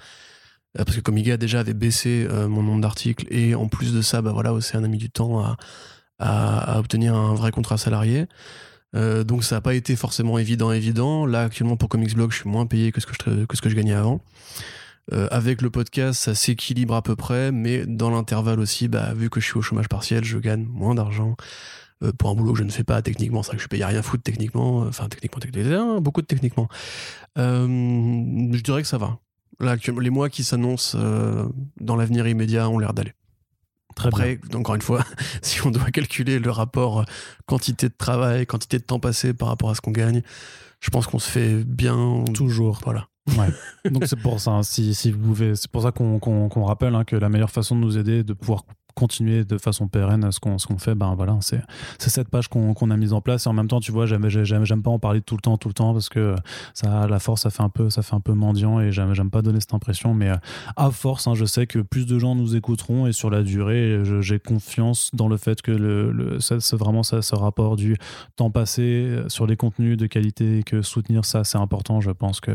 parce 0.77 0.95
que 0.95 1.01
Comiga 1.01 1.37
déjà 1.37 1.59
avait 1.59 1.73
baissé 1.73 2.25
euh, 2.29 2.47
mon 2.47 2.63
nombre 2.63 2.81
d'articles 2.81 3.25
et 3.29 3.55
en 3.55 3.67
plus 3.67 3.93
de 3.93 4.01
ça, 4.01 4.21
bah 4.21 4.31
voilà, 4.31 4.53
Océane 4.53 4.85
a 4.85 4.87
mis 4.87 4.97
du 4.97 5.09
temps 5.09 5.43
à, 5.43 6.77
obtenir 6.77 7.15
un 7.15 7.33
vrai 7.33 7.51
contrat 7.51 7.77
salarié. 7.77 8.27
Euh, 8.95 9.23
donc 9.23 9.43
ça 9.43 9.55
n'a 9.55 9.61
pas 9.61 9.73
été 9.73 9.95
forcément 9.95 10.37
évident, 10.37 10.71
évident. 10.71 11.25
Là 11.25 11.43
actuellement 11.43 11.77
pour 11.77 11.89
Comics 11.89 12.13
Blog, 12.13 12.31
je 12.31 12.37
suis 12.37 12.49
moins 12.49 12.65
payé 12.67 12.91
que 12.91 13.01
ce 13.01 13.07
que 13.07 13.13
je, 13.13 13.45
que 13.45 13.57
ce 13.57 13.61
que 13.61 13.69
je 13.69 13.75
gagnais 13.75 13.93
avant. 13.93 14.21
avec 15.11 15.61
le 15.61 15.69
podcast, 15.69 16.21
ça 16.21 16.35
s'équilibre 16.35 16.95
à 16.95 17.01
peu 17.01 17.15
près, 17.15 17.51
mais 17.51 17.85
dans 17.85 18.11
l'intervalle 18.11 18.59
aussi, 18.59 18.87
bah, 18.87 19.13
vu 19.13 19.29
que 19.29 19.41
je 19.41 19.45
suis 19.45 19.57
au 19.57 19.61
chômage 19.61 19.89
partiel, 19.89 20.23
je 20.23 20.37
gagne 20.37 20.63
moins 20.63 20.95
d'argent 20.95 21.35
pour 22.17 22.29
un 22.29 22.35
boulot 22.35 22.53
que 22.53 22.59
je 22.59 22.63
ne 22.63 22.71
fais 22.71 22.83
pas 22.83 23.01
techniquement. 23.01 23.43
C'est 23.43 23.49
vrai 23.49 23.57
que 23.57 23.63
je 23.63 23.67
paye 23.67 23.83
rien 23.83 24.01
foutre 24.03 24.23
techniquement, 24.23 24.81
enfin 24.81 25.09
techniquement, 25.09 25.39
techniquement 25.39 26.01
beaucoup 26.01 26.21
de 26.21 26.27
techniquement. 26.27 26.69
je 27.35 28.61
dirais 28.61 28.83
que 28.83 28.87
ça 28.87 28.97
va 28.99 29.19
les 29.61 30.09
mois 30.09 30.29
qui 30.29 30.43
s'annoncent 30.43 30.97
euh, 30.99 31.45
dans 31.79 31.95
l'avenir 31.95 32.27
immédiat 32.27 32.69
ont 32.69 32.79
l'air 32.79 32.93
d'aller. 32.93 33.13
Très 33.95 34.07
Après, 34.07 34.39
encore 34.53 34.75
une 34.75 34.81
fois, 34.81 35.03
si 35.41 35.65
on 35.65 35.71
doit 35.71 35.91
calculer 35.91 36.39
le 36.39 36.49
rapport 36.49 37.01
euh, 37.01 37.03
quantité 37.45 37.89
de 37.89 37.95
travail, 37.97 38.45
quantité 38.45 38.79
de 38.79 38.83
temps 38.83 38.99
passé 38.99 39.33
par 39.33 39.49
rapport 39.49 39.69
à 39.69 39.75
ce 39.75 39.81
qu'on 39.81 39.91
gagne, 39.91 40.21
je 40.79 40.89
pense 40.89 41.07
qu'on 41.07 41.19
se 41.19 41.29
fait 41.29 41.63
bien. 41.63 42.23
Toujours. 42.33 42.79
Voilà. 42.83 43.07
Ouais. 43.37 43.49
Donc 43.91 44.05
c'est 44.05 44.19
pour 44.19 44.39
ça, 44.39 44.51
hein, 44.51 44.63
si, 44.63 44.95
si, 44.95 45.11
vous 45.11 45.19
pouvez, 45.19 45.55
c'est 45.55 45.69
pour 45.69 45.83
ça 45.83 45.91
qu'on 45.91 46.63
rappelle 46.63 46.95
hein, 46.95 47.03
que 47.03 47.15
la 47.15 47.29
meilleure 47.29 47.51
façon 47.51 47.75
de 47.75 47.81
nous 47.81 47.97
aider, 47.97 48.23
de 48.23 48.33
pouvoir 48.33 48.65
continuer 48.95 49.43
de 49.43 49.57
façon 49.57 49.87
pérenne 49.87 50.31
ce 50.31 50.39
qu'on 50.39 50.57
ce 50.57 50.67
qu'on 50.67 50.77
fait, 50.77 50.95
ben 50.95 51.15
voilà, 51.15 51.37
c'est 51.41 51.61
cette 51.99 52.29
page 52.29 52.47
qu'on 52.47 52.91
a 52.91 52.97
mise 52.97 53.13
en 53.13 53.21
place. 53.21 53.45
Et 53.45 53.49
en 53.49 53.53
même 53.53 53.67
temps, 53.67 53.79
tu 53.79 53.91
vois, 53.91 54.05
j'aime 54.05 54.83
pas 54.83 54.91
en 54.91 54.99
parler 54.99 55.21
tout 55.21 55.35
le 55.35 55.41
temps, 55.41 55.57
tout 55.57 55.67
le 55.67 55.73
temps, 55.73 55.93
parce 55.93 56.09
que 56.09 56.35
ça, 56.73 57.07
la 57.07 57.19
force, 57.19 57.41
ça 57.41 57.49
fait 57.49 57.63
un 57.63 57.69
peu 57.69 57.89
ça 57.89 58.01
fait 58.01 58.15
un 58.15 58.19
peu 58.19 58.33
mendiant 58.33 58.79
et 58.79 58.91
j'aime 58.91 59.29
pas 59.29 59.41
donner 59.41 59.59
cette 59.59 59.73
impression. 59.73 60.13
Mais 60.13 60.31
à 60.75 60.91
force, 60.91 61.27
hein, 61.27 61.33
je 61.35 61.45
sais 61.45 61.67
que 61.67 61.79
plus 61.79 62.05
de 62.05 62.19
gens 62.19 62.35
nous 62.35 62.55
écouteront 62.55 63.07
et 63.07 63.13
sur 63.13 63.29
la 63.29 63.43
durée, 63.43 64.01
j'ai 64.21 64.39
confiance 64.39 65.09
dans 65.13 65.27
le 65.27 65.37
fait 65.37 65.61
que 65.61 65.71
le, 65.71 66.39
c'est 66.39 66.75
vraiment 66.75 67.03
ça, 67.03 67.21
ce 67.21 67.35
rapport 67.35 67.75
du 67.75 67.97
temps 68.35 68.51
passé 68.51 69.17
sur 69.27 69.47
les 69.47 69.55
contenus 69.55 69.97
de 69.97 70.07
qualité 70.07 70.59
et 70.59 70.63
que 70.63 70.81
soutenir 70.81 71.25
ça, 71.25 71.43
c'est 71.43 71.57
important. 71.57 72.01
Je 72.01 72.11
pense 72.11 72.39
que 72.39 72.51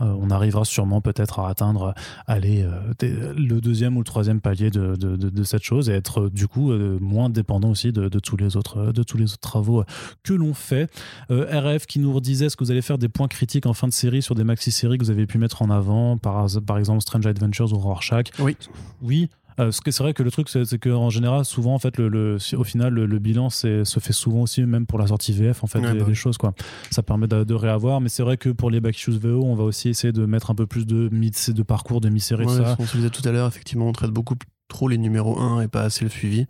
on 0.00 0.30
arrivera 0.30 0.64
sûrement 0.64 1.00
peut-être 1.00 1.38
à 1.38 1.48
atteindre 1.48 1.94
aller 2.26 2.62
euh, 2.64 3.32
le 3.36 3.60
deuxième 3.60 3.96
ou 3.96 4.00
le 4.00 4.04
troisième 4.04 4.40
palier 4.40 4.70
de, 4.70 4.96
de, 4.96 5.16
de- 5.16 5.30
de 5.30 5.42
cette 5.44 5.62
chose 5.62 5.88
et 5.88 5.92
être 5.92 6.22
euh, 6.22 6.30
du 6.30 6.48
coup 6.48 6.72
euh, 6.72 6.98
moins 7.00 7.30
dépendant 7.30 7.70
aussi 7.70 7.92
de, 7.92 8.08
tous 8.18 8.36
les 8.36 8.56
autres 8.56 8.92
de 8.92 9.02
tous 9.02 9.16
les 9.16 9.24
autres 9.24 9.38
travaux 9.38 9.80
euh, 9.80 9.84
que 10.22 10.32
l'on 10.34 10.52
fait. 10.54 10.90
Euh, 11.30 11.46
RF 11.76 11.86
qui 11.86 11.98
nous 12.00 12.12
redisait 12.12 12.46
est-ce 12.46 12.56
que 12.56 12.64
vous 12.64 12.70
allez 12.70 12.82
faire 12.82 12.98
des 12.98 13.08
points 13.08 13.28
critiques 13.28 13.66
en 13.66 13.72
fin 13.74 13.86
de 13.86 13.92
série 13.92 14.22
sur 14.22 14.34
des 14.34 14.44
maxi-séries 14.44 14.98
que 14.98 15.04
vous 15.04 15.10
avez 15.10 15.26
pu 15.26 15.38
mettre 15.38 15.62
en 15.62 15.70
avant, 15.70 16.16
par, 16.18 16.46
par 16.66 16.78
exemple 16.78 17.00
Strange 17.00 17.26
Adventures 17.26 17.72
ou 17.72 17.78
Rorschach 17.78 18.26
Oui. 18.40 18.56
Oui. 19.02 19.28
Euh, 19.60 19.70
c'est 19.70 19.98
vrai 19.98 20.14
que 20.14 20.22
le 20.22 20.30
truc, 20.30 20.48
c'est 20.48 20.78
qu'en 20.78 21.10
général, 21.10 21.44
souvent, 21.44 21.74
en 21.74 21.78
fait, 21.78 21.96
le, 21.98 22.38
au 22.56 22.64
final, 22.64 22.92
le, 22.92 23.06
le 23.06 23.18
bilan 23.18 23.50
se 23.50 23.84
fait 24.00 24.12
souvent 24.12 24.42
aussi, 24.42 24.62
même 24.64 24.86
pour 24.86 24.98
la 24.98 25.06
sortie 25.06 25.32
VF, 25.32 25.62
en 25.62 25.66
fait, 25.66 25.78
Ouais, 25.78 25.92
des, 25.92 25.98
bah 26.00 26.04
des 26.04 26.14
choses, 26.14 26.38
quoi. 26.38 26.54
Ça 26.90 27.02
permet 27.02 27.26
de, 27.26 27.44
de 27.44 27.54
réavoir, 27.54 28.00
mais 28.00 28.08
c'est 28.08 28.22
vrai 28.22 28.36
que 28.36 28.48
pour 28.48 28.70
les 28.70 28.80
back 28.80 28.96
issues 28.96 29.12
VO, 29.12 29.42
on 29.44 29.54
va 29.54 29.64
aussi 29.64 29.88
essayer 29.88 30.12
de 30.12 30.24
mettre 30.26 30.50
un 30.50 30.54
peu 30.54 30.66
plus 30.66 30.86
de, 30.86 31.08
de 31.08 31.62
parcours, 31.62 32.00
de 32.00 32.08
mi-série, 32.08 32.46
Ouais, 32.46 32.56
ça. 32.56 32.76
On 32.78 32.86
se 32.86 32.96
disait 32.96 33.10
tout 33.10 33.26
à 33.28 33.32
l'heure, 33.32 33.46
effectivement, 33.48 33.86
on 33.86 33.92
traite 33.92 34.10
beaucoup 34.10 34.34
trop 34.68 34.88
les 34.88 34.98
numéros 34.98 35.38
1 35.38 35.60
et 35.62 35.68
pas 35.68 35.82
assez 35.82 36.04
le 36.04 36.10
suivi. 36.10 36.46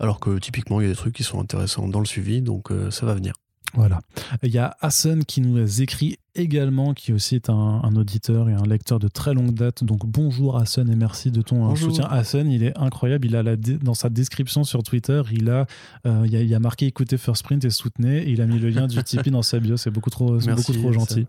Alors 0.00 0.18
que 0.18 0.38
typiquement, 0.38 0.80
il 0.80 0.84
y 0.84 0.86
a 0.86 0.90
des 0.90 0.96
trucs 0.96 1.14
qui 1.14 1.22
sont 1.22 1.40
intéressants 1.40 1.86
dans 1.88 2.00
le 2.00 2.06
suivi, 2.06 2.42
donc 2.42 2.72
euh, 2.72 2.90
ça 2.90 3.06
va 3.06 3.14
venir. 3.14 3.32
Voilà. 3.74 4.00
Il 4.42 4.50
y 4.50 4.58
a 4.58 4.76
Hassan 4.80 5.24
qui 5.24 5.40
nous 5.40 5.82
écrit 5.82 6.16
également, 6.36 6.94
qui 6.94 7.12
aussi 7.12 7.34
est 7.36 7.48
un, 7.50 7.80
un 7.82 7.96
auditeur 7.96 8.48
et 8.48 8.52
un 8.52 8.62
lecteur 8.64 8.98
de 8.98 9.08
très 9.08 9.34
longue 9.34 9.52
date. 9.54 9.84
Donc 9.84 10.06
bonjour 10.06 10.56
Hassan 10.56 10.90
et 10.90 10.96
merci 10.96 11.30
de 11.30 11.42
ton 11.42 11.64
euh, 11.64 11.68
Bonjour. 11.68 11.90
soutien. 11.90 12.08
Hassan, 12.10 12.50
il 12.50 12.62
est 12.62 12.76
incroyable. 12.78 13.26
Il 13.26 13.36
a 13.36 13.42
la 13.42 13.56
dans 13.56 13.94
sa 13.94 14.10
description 14.10 14.64
sur 14.64 14.82
Twitter, 14.82 15.22
il 15.32 15.50
a, 15.50 15.66
euh, 16.06 16.22
il 16.26 16.34
a, 16.36 16.42
il 16.42 16.48
y 16.48 16.54
a 16.54 16.60
marqué 16.60 16.86
écoutez 16.86 17.18
First 17.18 17.42
Print 17.44 17.64
et 17.64 17.70
soutenez. 17.70 18.22
Et 18.22 18.30
il 18.30 18.40
a 18.40 18.46
mis 18.46 18.58
le 18.58 18.68
lien 18.70 18.86
du 18.86 19.02
Tipeee 19.04 19.30
dans 19.30 19.42
sa 19.42 19.58
bio. 19.60 19.76
C'est 19.76 19.90
beaucoup 19.90 20.10
trop, 20.10 20.38
Merci, 20.46 20.72
beaucoup 20.72 20.72
trop 20.72 20.92
gentil. 20.92 21.26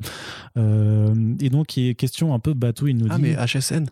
Euh, 0.58 1.14
et 1.40 1.50
donc, 1.50 1.78
il 1.78 1.90
est 1.90 1.96
question 1.96 2.34
un 2.34 2.40
peu 2.40 2.54
bateau. 2.54 2.88
Il 2.88 2.98
nous 2.98 3.08
Ah, 3.10 3.16
dit 3.18 3.22
mais 3.24 3.36
HSN 3.36 3.86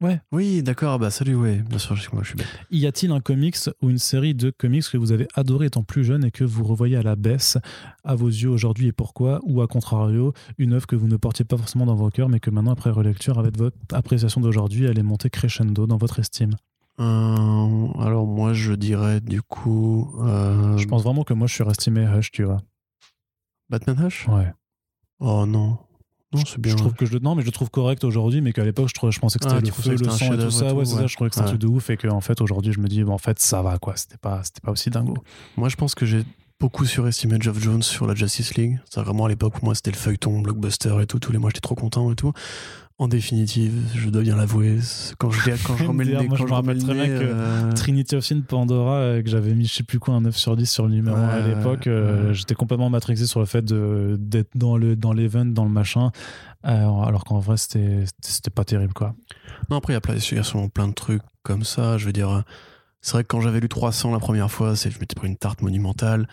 Ouais. 0.00 0.18
Oui, 0.32 0.62
d'accord, 0.62 0.98
bah 0.98 1.10
salut, 1.10 1.34
ouais, 1.34 1.56
bien 1.56 1.78
sûr, 1.78 1.94
moi 2.14 2.22
je 2.22 2.28
suis 2.28 2.36
bête. 2.36 2.46
Y 2.70 2.86
a-t-il 2.86 3.12
un 3.12 3.20
comics 3.20 3.56
ou 3.82 3.90
une 3.90 3.98
série 3.98 4.34
de 4.34 4.50
comics 4.50 4.84
que 4.90 4.96
vous 4.96 5.12
avez 5.12 5.28
adoré 5.34 5.66
étant 5.66 5.82
plus 5.82 6.04
jeune 6.04 6.24
et 6.24 6.30
que 6.30 6.42
vous 6.42 6.64
revoyez 6.64 6.96
à 6.96 7.02
la 7.02 7.16
baisse 7.16 7.58
à 8.02 8.14
vos 8.14 8.28
yeux 8.28 8.48
aujourd'hui 8.48 8.86
et 8.86 8.92
pourquoi? 8.92 9.40
Ou 9.42 9.60
à 9.60 9.66
contrario, 9.66 10.32
une 10.56 10.72
œuvre 10.72 10.86
que 10.86 10.96
vous 10.96 11.06
ne 11.06 11.16
portiez 11.16 11.44
pas 11.44 11.58
forcément 11.58 11.84
dans 11.84 11.96
vos 11.96 12.08
cœurs 12.08 12.30
mais 12.30 12.40
que 12.40 12.48
maintenant, 12.48 12.72
après 12.72 12.88
relecture, 12.90 13.38
avec 13.38 13.58
votre 13.58 13.76
appréciation 13.92 14.40
d'aujourd'hui, 14.40 14.86
elle 14.86 14.98
est 14.98 15.02
montée 15.02 15.28
crescendo 15.28 15.86
dans 15.86 15.98
votre 15.98 16.18
estime? 16.18 16.56
Euh, 16.98 17.88
alors 17.98 18.26
moi 18.26 18.52
je 18.52 18.74
dirais 18.74 19.20
du 19.22 19.40
coup 19.40 20.14
euh, 20.20 20.76
Je 20.76 20.86
pense 20.86 21.02
vraiment 21.02 21.24
que 21.24 21.34
moi, 21.34 21.46
je 21.46 21.54
suis 21.54 21.64
restimé 21.64 22.06
Hush, 22.06 22.30
tu 22.30 22.44
vois. 22.44 22.62
Batman 23.68 24.06
Hush? 24.06 24.26
Ouais. 24.28 24.52
Oh 25.18 25.44
non. 25.46 25.78
Non, 26.32 26.42
c'est 26.46 26.60
bien. 26.60 26.72
Je 26.72 26.76
trouve 26.76 26.94
que 26.94 27.06
je 27.06 27.12
le 27.12 27.18
non 27.18 27.34
mais 27.34 27.42
je 27.42 27.46
le 27.46 27.52
trouve 27.52 27.70
correct 27.70 28.04
aujourd'hui 28.04 28.40
mais 28.40 28.52
qu'à 28.52 28.64
l'époque 28.64 28.88
je, 28.88 28.94
trouvais- 28.94 29.10
je 29.12 29.18
pensais 29.18 29.38
que 29.38 29.44
c'était 29.44 29.56
Ah, 29.56 29.60
le 29.60 29.72
feu 29.72 29.90
le 29.90 29.94
et 29.96 29.98
tout 30.44 30.50
ça 30.50 30.74
ouais 30.74 30.84
c'est 30.84 30.94
ça 30.96 31.06
je 31.06 31.14
trouvais 31.16 31.30
que 31.30 31.34
c'était 31.34 31.44
un 31.46 31.48
truc 31.48 31.60
de 31.60 31.66
ouf 31.66 31.90
et 31.90 31.96
que 31.96 32.06
en 32.08 32.20
fait 32.20 32.40
aujourd'hui 32.40 32.72
je 32.72 32.78
me 32.80 32.86
dis 32.88 33.02
bon, 33.02 33.12
en 33.12 33.18
fait 33.18 33.38
ça 33.40 33.62
va 33.62 33.78
quoi 33.78 33.96
c'était 33.96 34.16
pas 34.16 34.42
c'était 34.44 34.60
pas 34.60 34.70
aussi 34.70 34.90
dingo 34.90 35.14
Moi 35.56 35.68
je 35.68 35.76
pense 35.76 35.94
que 35.96 36.06
j'ai 36.06 36.22
beaucoup 36.60 36.84
surestimé 36.84 37.36
Geoff 37.40 37.58
Jones 37.58 37.82
sur 37.82 38.06
la 38.06 38.14
Justice 38.14 38.54
League. 38.54 38.78
C'est 38.90 39.00
vraiment 39.00 39.24
à 39.24 39.28
l'époque 39.30 39.54
où 39.62 39.64
moi 39.64 39.74
c'était 39.74 39.90
le 39.92 39.96
feuilleton, 39.96 40.40
blockbuster 40.40 40.94
et 41.00 41.06
tout. 41.06 41.18
Tous 41.18 41.32
les 41.32 41.38
mois 41.38 41.48
j'étais 41.50 41.60
trop 41.62 41.74
content 41.74 42.12
et 42.12 42.14
tout. 42.16 42.32
En 43.00 43.08
définitive, 43.08 43.72
je 43.94 44.10
dois 44.10 44.20
bien 44.20 44.36
l'avouer, 44.36 44.76
quand 45.16 45.30
je, 45.30 45.50
quand 45.66 45.74
je 45.74 45.84
remets 45.88 46.04
le 46.04 46.18
nez, 46.18 46.28
moi, 46.28 46.36
quand 46.36 46.44
je 46.44 46.48
je 46.48 46.50
me 46.50 46.54
rappelle 46.54 46.82
très 46.84 46.92
bien 46.92 47.06
que 47.06 47.12
euh, 47.24 47.72
Trinity 47.72 48.14
of 48.16 48.24
Sin 48.26 48.42
Pandora 48.42 48.96
euh, 48.96 49.22
que 49.22 49.30
j'avais 49.30 49.54
mis 49.54 49.64
je 49.64 49.72
sais 49.72 49.82
plus 49.84 49.98
quoi 49.98 50.12
un 50.14 50.20
9 50.20 50.36
sur 50.36 50.54
10 50.54 50.66
sur 50.70 50.86
le 50.86 50.92
numéro 50.92 51.16
Ouais, 51.16 51.22
1 51.22 51.28
à 51.28 51.48
l'époque 51.48 51.86
euh, 51.86 52.34
j'étais 52.34 52.54
complètement 52.54 52.90
matrixé 52.90 53.24
sur 53.26 53.40
le 53.40 53.46
fait 53.46 53.64
d'être 53.64 54.50
dans 54.54 54.76
le 54.76 54.96
dans 54.96 55.14
l'event 55.14 55.46
dans 55.46 55.64
le 55.64 55.70
machin 55.70 56.10
alors 56.62 57.24
qu'en 57.24 57.38
vrai 57.38 57.56
c'était 57.56 58.04
c'était 58.20 58.50
pas 58.50 58.64
terrible 58.64 58.92
quoi 58.92 59.14
Non, 59.70 59.78
après, 59.78 59.94
il 59.94 59.96
y 59.96 59.96
a 59.96 60.00
plein- 60.02 60.16
il 60.16 60.36
y 60.36 60.38
a 60.40 60.42
sûrement 60.42 60.68
plein 60.68 60.88
de 60.88 60.92
trucs 60.94 61.22
comme 61.42 61.64
ça. 61.64 61.96
Je 61.96 62.04
veux 62.04 62.12
dire, 62.12 62.44
c'est 63.00 63.12
vrai 63.12 63.22
que 63.22 63.28
quand 63.28 63.40
j'avais 63.40 63.60
lu 63.60 63.68
300 63.70 64.12
la 64.12 64.18
première 64.18 64.50
fois, 64.50 64.76
c'est, 64.76 64.90
je 64.90 64.98
m'étais 65.00 65.14
pris 65.14 65.26
une 65.28 65.38
tarte 65.38 65.62
monumentale. 65.62 66.28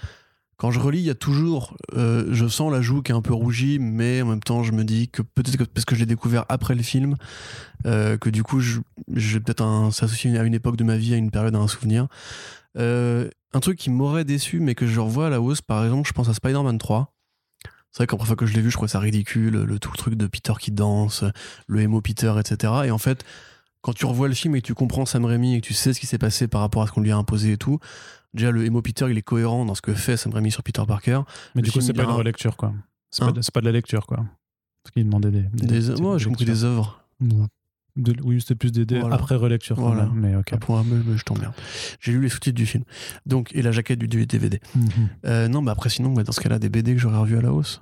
Quand 0.57 0.71
je 0.71 0.79
relis, 0.79 0.99
il 0.99 1.05
y 1.05 1.11
a 1.11 1.15
toujours, 1.15 1.77
euh, 1.95 2.25
je 2.31 2.47
sens 2.47 2.71
la 2.71 2.81
joue 2.81 3.03
qui 3.03 3.11
est 3.11 3.15
un 3.15 3.21
peu 3.21 3.34
rougie, 3.34 3.77
mais 3.77 4.23
en 4.23 4.25
même 4.25 4.39
temps, 4.39 4.63
je 4.63 4.71
me 4.71 4.84
dis 4.84 5.07
que 5.07 5.21
peut-être 5.21 5.55
que 5.55 5.63
parce 5.63 5.85
que 5.85 5.93
je 5.93 5.99
l'ai 5.99 6.07
découvert 6.07 6.45
après 6.49 6.73
le 6.73 6.81
film, 6.81 7.15
euh, 7.85 8.17
que 8.17 8.31
du 8.31 8.41
coup, 8.41 8.59
je, 8.59 8.79
j'ai 9.13 9.39
peut-être 9.39 9.61
un, 9.61 9.91
s'associe 9.91 10.35
à 10.35 10.43
une 10.43 10.55
époque 10.55 10.75
de 10.75 10.84
ma 10.84 10.97
vie, 10.97 11.13
à 11.13 11.17
une 11.17 11.29
période, 11.29 11.55
à 11.55 11.59
un 11.59 11.67
souvenir. 11.67 12.07
Euh, 12.75 13.29
un 13.53 13.59
truc 13.59 13.77
qui 13.77 13.91
m'aurait 13.91 14.25
déçu, 14.25 14.59
mais 14.59 14.73
que 14.73 14.88
je 14.88 14.99
revois 14.99 15.27
à 15.27 15.29
la 15.29 15.41
hausse, 15.41 15.61
par 15.61 15.84
exemple, 15.84 16.07
je 16.07 16.13
pense 16.13 16.27
à 16.27 16.34
Spider-Man 16.34 16.79
3. 16.79 17.13
C'est 17.91 17.99
vrai 17.99 18.07
qu'en 18.07 18.17
première 18.17 18.27
fois 18.27 18.35
que 18.35 18.47
je 18.47 18.55
l'ai 18.55 18.61
vu, 18.61 18.71
je 18.71 18.75
trouvais 18.75 18.89
ça 18.89 18.99
ridicule, 18.99 19.61
le 19.61 19.79
tout 19.79 19.91
le 19.91 19.97
truc 19.97 20.15
de 20.15 20.25
Peter 20.25 20.53
qui 20.59 20.71
danse, 20.71 21.23
le 21.67 21.81
emo 21.81 22.01
Peter, 22.01 22.34
etc. 22.39 22.73
Et 22.85 22.91
en 22.91 22.97
fait, 22.97 23.23
quand 23.81 23.93
tu 23.93 24.05
revois 24.05 24.27
le 24.27 24.34
film 24.34 24.55
et 24.55 24.61
que 24.61 24.67
tu 24.67 24.73
comprends 24.73 25.05
Sam 25.05 25.25
Raimi 25.25 25.55
et 25.55 25.61
que 25.61 25.65
tu 25.65 25.73
sais 25.73 25.93
ce 25.93 25.99
qui 25.99 26.07
s'est 26.07 26.17
passé 26.17 26.47
par 26.47 26.61
rapport 26.61 26.81
à 26.81 26.88
ce 26.88 26.91
qu'on 26.91 27.01
lui 27.01 27.11
a 27.11 27.17
imposé 27.17 27.53
et 27.53 27.57
tout, 27.57 27.79
déjà 28.38 28.51
le 28.51 28.65
emo 28.65 28.81
Peter, 28.81 29.07
il 29.09 29.18
est 29.18 29.22
cohérent 29.22 29.65
dans 29.65 29.76
ce 29.76 29.81
que 29.81 29.93
fait 29.93 30.15
Sam 30.18 30.31
Raimi 30.34 30.51
sur 30.51 30.64
Peter 30.64 30.84
Parker. 30.88 31.22
mais 31.55 31.61
Le 31.61 31.65
du 31.68 31.72
coup 31.72 31.81
c'est 31.81 31.93
pas 31.93 32.03
une 32.03 32.09
un- 32.09 32.14
relecture 32.14 32.55
quoi 32.57 32.73
c'est 33.11 33.23
Hein 33.23 33.27
pas, 33.27 33.31
de- 33.34 33.41
c'est 33.41 33.53
pas 33.53 33.61
de 33.61 33.65
la 33.65 33.72
lecture 33.72 34.05
quoi 34.07 34.26
parce 34.84 34.93
qu'il 34.93 35.03
demandait 35.05 35.31
des, 35.31 35.41
Des, 35.41 36.01
moi, 36.01 36.18
j'ai 36.18 36.26
compris 36.30 36.45
des 36.45 36.64
œuvres. 36.64 37.03
De- 37.97 38.15
oui 38.23 38.39
c'était 38.39 38.55
plus 38.55 38.72
des, 38.72 38.85
des- 38.85 38.99
Voilà. 38.99 39.15
après 39.15 39.35
relecture 39.35 39.76
Voilà. 39.76 40.03
même, 40.05 40.14
mais 40.14 40.35
ok 40.35 40.49
Ah, 40.51 40.57
pour 40.57 40.77
un- 40.77 40.84
mais- 40.85 41.01
mais 41.05 41.18
je 41.18 41.23
t'emmerde. 41.26 41.53
J'ai 41.99 42.11
lu 42.14 42.22
les 42.22 42.30
sous-titres 42.30 42.55
du 42.55 42.65
film. 42.68 42.84
Donc, 43.26 43.49
et 43.55 43.61
la 43.64 43.72
jaquette 43.73 43.97
du, 43.99 44.07
DVD. 44.07 44.61
Mhm. 44.76 44.89
Euh, 45.26 45.47
non, 45.49 45.61
mais 45.64 45.72
après, 45.72 45.89
sinon, 45.89 46.14
bah, 46.14 46.23
dans 46.23 46.31
ce 46.31 46.39
cas-là, 46.39 46.59
des 46.59 46.69
BD 46.69 46.93
que 46.93 46.99
j'aurais 47.01 47.18
revus 47.18 47.38
à 47.38 47.41
la 47.41 47.51
hausse. 47.51 47.81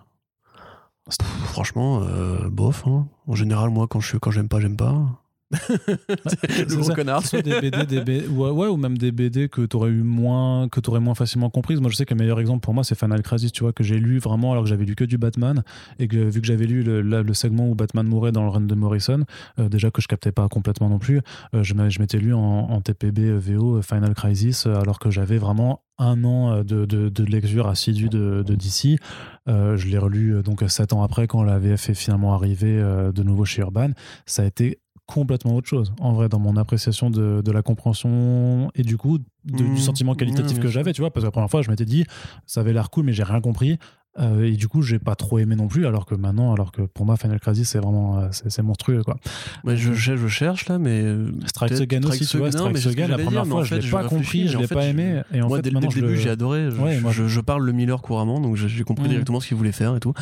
Pff, 1.10 1.28
Franchement, 1.52 2.02
euh, 2.04 2.50
bof. 2.50 2.88
hein. 2.88 3.08
En 3.28 3.36
général, 3.36 3.70
moi, 3.70 3.88
quand 3.88 4.00
je 4.00 4.18
quand 4.18 4.32
j'aime 4.32 4.48
pas, 4.48 4.60
j'aime 4.62 4.78
pas. 4.78 5.22
Le 5.68 6.76
gros 6.76 6.94
connard. 6.94 7.26
Soit 7.26 7.42
des 7.42 7.62
BD, 7.62 8.02
des 8.02 8.28
ouais, 8.28 8.50
ouais, 8.50 8.68
ou 8.68 8.78
même 8.78 8.98
des 8.98 9.12
BD 9.12 9.50
que 9.50 9.62
t'aurais 9.62 9.90
eu 9.90 10.02
moins, 10.02 10.68
que 10.70 10.80
t'aurais 10.80 11.00
moins 11.00 11.16
facilement 11.16 11.50
comprises. 11.50 11.80
Moi, 11.80 11.90
je 11.92 11.96
sais 11.96 12.06
que 12.06 12.14
le 12.14 12.20
meilleur 12.20 12.40
exemple 12.40 12.62
pour 12.62 12.74
moi, 12.74 12.84
c'est 12.84 12.98
Final 12.98 13.22
Crisis, 13.22 13.52
tu 13.52 13.64
vois, 13.64 13.74
que 13.74 13.84
j'ai 13.84 13.98
lu 13.98 14.20
vraiment 14.20 14.52
alors 14.52 14.64
que 14.64 14.70
j'avais 14.70 14.86
lu 14.86 14.96
que 14.96 15.04
du 15.04 15.18
Batman 15.18 15.64
et 16.00 16.08
que 16.08 16.18
vu 16.18 16.42
que 16.42 16.48
j'avais 16.48 16.66
lu 16.66 16.84
le, 16.84 17.34
segment 17.34 17.70
où 17.70 17.76
Batman 17.76 18.08
mourait 18.08 18.32
dans 18.32 18.44
le 18.44 18.50
run 18.50 18.62
de 18.62 18.76
Morrison, 18.76 19.26
euh, 19.60 19.68
déjà 19.68 19.92
que 19.92 20.02
je 20.02 20.08
captais 20.08 20.32
pas 20.32 20.48
complètement 20.48 20.90
non 20.90 21.00
plus, 21.00 21.22
euh, 21.54 21.64
je 21.64 21.74
m'étais 21.74 22.18
lu 22.18 22.34
en, 22.34 22.40
en 22.40 22.82
TPB 22.82 23.34
VO 23.38 23.78
euh, 23.78 23.82
Final 23.82 24.14
Crisis 24.14 24.66
alors 24.66 25.00
que 25.00 25.10
j'avais 25.10 25.38
vraiment 25.38 25.82
un 25.98 26.24
an 26.24 26.52
euh, 26.52 26.64
de, 26.64 26.86
de, 26.86 27.10
de 27.10 27.24
lecture 27.24 27.68
assidue 27.68 28.10
de, 28.10 28.44
de 28.46 28.56
DC. 28.56 29.00
Euh, 29.48 29.78
je 29.78 29.88
l'ai 29.88 29.98
relu 29.98 30.36
euh, 30.36 30.42
donc 30.44 30.64
sept 30.68 30.92
ans 30.94 31.04
après 31.04 31.28
quand 31.28 31.44
la 31.44 31.60
VF 31.60 31.90
est 31.90 31.94
finalement 31.94 32.34
arrivée 32.34 32.78
euh, 32.80 33.12
de 33.12 33.24
nouveau 33.24 33.46
chez 33.46 33.62
Urban. 33.62 33.92
Ça 34.26 34.42
a 34.44 34.46
été 34.46 34.80
complètement 35.08 35.56
autre 35.56 35.68
chose, 35.68 35.94
en 36.02 36.14
vrai, 36.14 36.30
dans 36.30 36.40
mon 36.40 36.58
appréciation 36.58 37.12
de, 37.12 37.42
de 37.46 37.52
la 37.52 37.62
compréhension 37.62 38.72
et 38.74 38.82
du 38.82 38.98
coup 38.98 39.20
de- 39.20 39.24
Mmh. 39.64 39.76
du 39.76 39.78
sentiment 39.80 40.16
qualitatif 40.16 40.60
que 40.60 40.68
j'avais, 40.68 40.92
tu 40.92 41.02
vois, 41.02 41.12
parce 41.12 41.22
que 41.24 41.28
la 41.28 41.32
première 41.32 41.52
fois, 41.52 41.62
je 41.62 41.70
m'étais 41.70 41.86
dit, 41.86 42.04
ça 42.48 42.62
avait 42.62 42.74
l'air 42.74 42.90
cool, 42.90 43.06
mais 43.06 43.14
j'ai 43.14 43.22
rien 43.22 43.40
compris. 43.42 43.78
Euh, 44.18 44.44
et 44.46 44.54
du 44.54 44.70
coup, 44.70 44.82
j'ai 44.82 44.98
pas 44.98 45.16
trop 45.16 45.40
aimé 45.40 45.58
non 45.58 45.68
plus, 45.68 45.86
alors 45.86 46.06
que 46.06 46.16
maintenant, 46.16 46.54
alors 46.54 46.72
que 46.72 46.84
pour 46.84 47.06
moi, 47.06 47.18
Final 47.18 47.38
Crisis, 47.40 47.68
c'est 47.70 47.80
vraiment 47.80 48.18
euh, 48.20 48.28
c'est 48.32 48.50
c'est 48.50 48.62
monstrueux, 48.62 49.04
quoi. 49.04 49.18
Ouais, 49.66 49.76
je, 49.76 49.94
cherche- 49.94 50.20
je 50.22 50.28
cherche 50.28 50.70
là, 50.70 50.80
mais. 50.80 51.02
euh, 51.04 51.32
Strike 51.48 51.74
Again 51.74 52.04
aussi, 52.06 52.26
tu 52.26 52.38
vois, 52.38 52.50
Strike 52.52 52.78
Again, 52.88 53.08
la 53.08 53.18
première 53.18 53.44
dire, 53.44 53.52
fois, 53.52 53.60
en 53.62 53.64
je 53.64 53.76
fait, 53.76 53.82
l'ai 53.82 53.90
pas 53.92 54.06
compris, 54.06 54.48
je 54.48 54.58
l'ai 54.58 54.68
pas 54.68 54.86
aimé. 54.86 55.22
Et 55.34 55.42
en 55.42 55.48
Moi, 55.50 55.58
fait, 55.58 55.64
dès, 55.64 55.70
le 55.72 55.80
début, 55.82 56.16
j'ai 56.18 56.30
adoré. 56.30 56.70
Je, 56.72 56.78
Ouais, 56.82 57.00
moi, 57.02 57.12
je, 57.12 57.28
je 57.28 57.42
parle 57.42 57.66
le 57.66 57.72
Miller 57.74 58.02
couramment, 58.02 58.40
donc 58.40 58.56
j'ai 58.56 58.84
compris 58.86 59.06
Mm. 59.08 59.10
directement 59.10 59.40
ce 59.42 59.48
qu'il 59.50 59.58
voulait 59.58 59.72
faire 59.74 59.96
et 59.96 60.00
tout. 60.00 60.14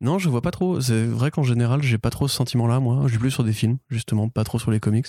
Non, 0.00 0.18
je 0.18 0.28
vois 0.28 0.42
pas 0.42 0.52
trop. 0.52 0.80
C'est 0.80 1.04
vrai 1.04 1.30
qu'en 1.30 1.42
général, 1.42 1.82
j'ai 1.82 1.98
pas 1.98 2.10
trop 2.10 2.28
ce 2.28 2.34
sentiment-là, 2.36 2.78
moi. 2.80 3.02
Je 3.04 3.10
suis 3.10 3.18
plus 3.18 3.30
sur 3.32 3.44
des 3.44 3.52
films, 3.52 3.78
justement, 3.90 4.28
pas 4.28 4.44
trop 4.44 4.58
sur 4.58 4.70
les 4.70 4.80
comics. 4.80 5.06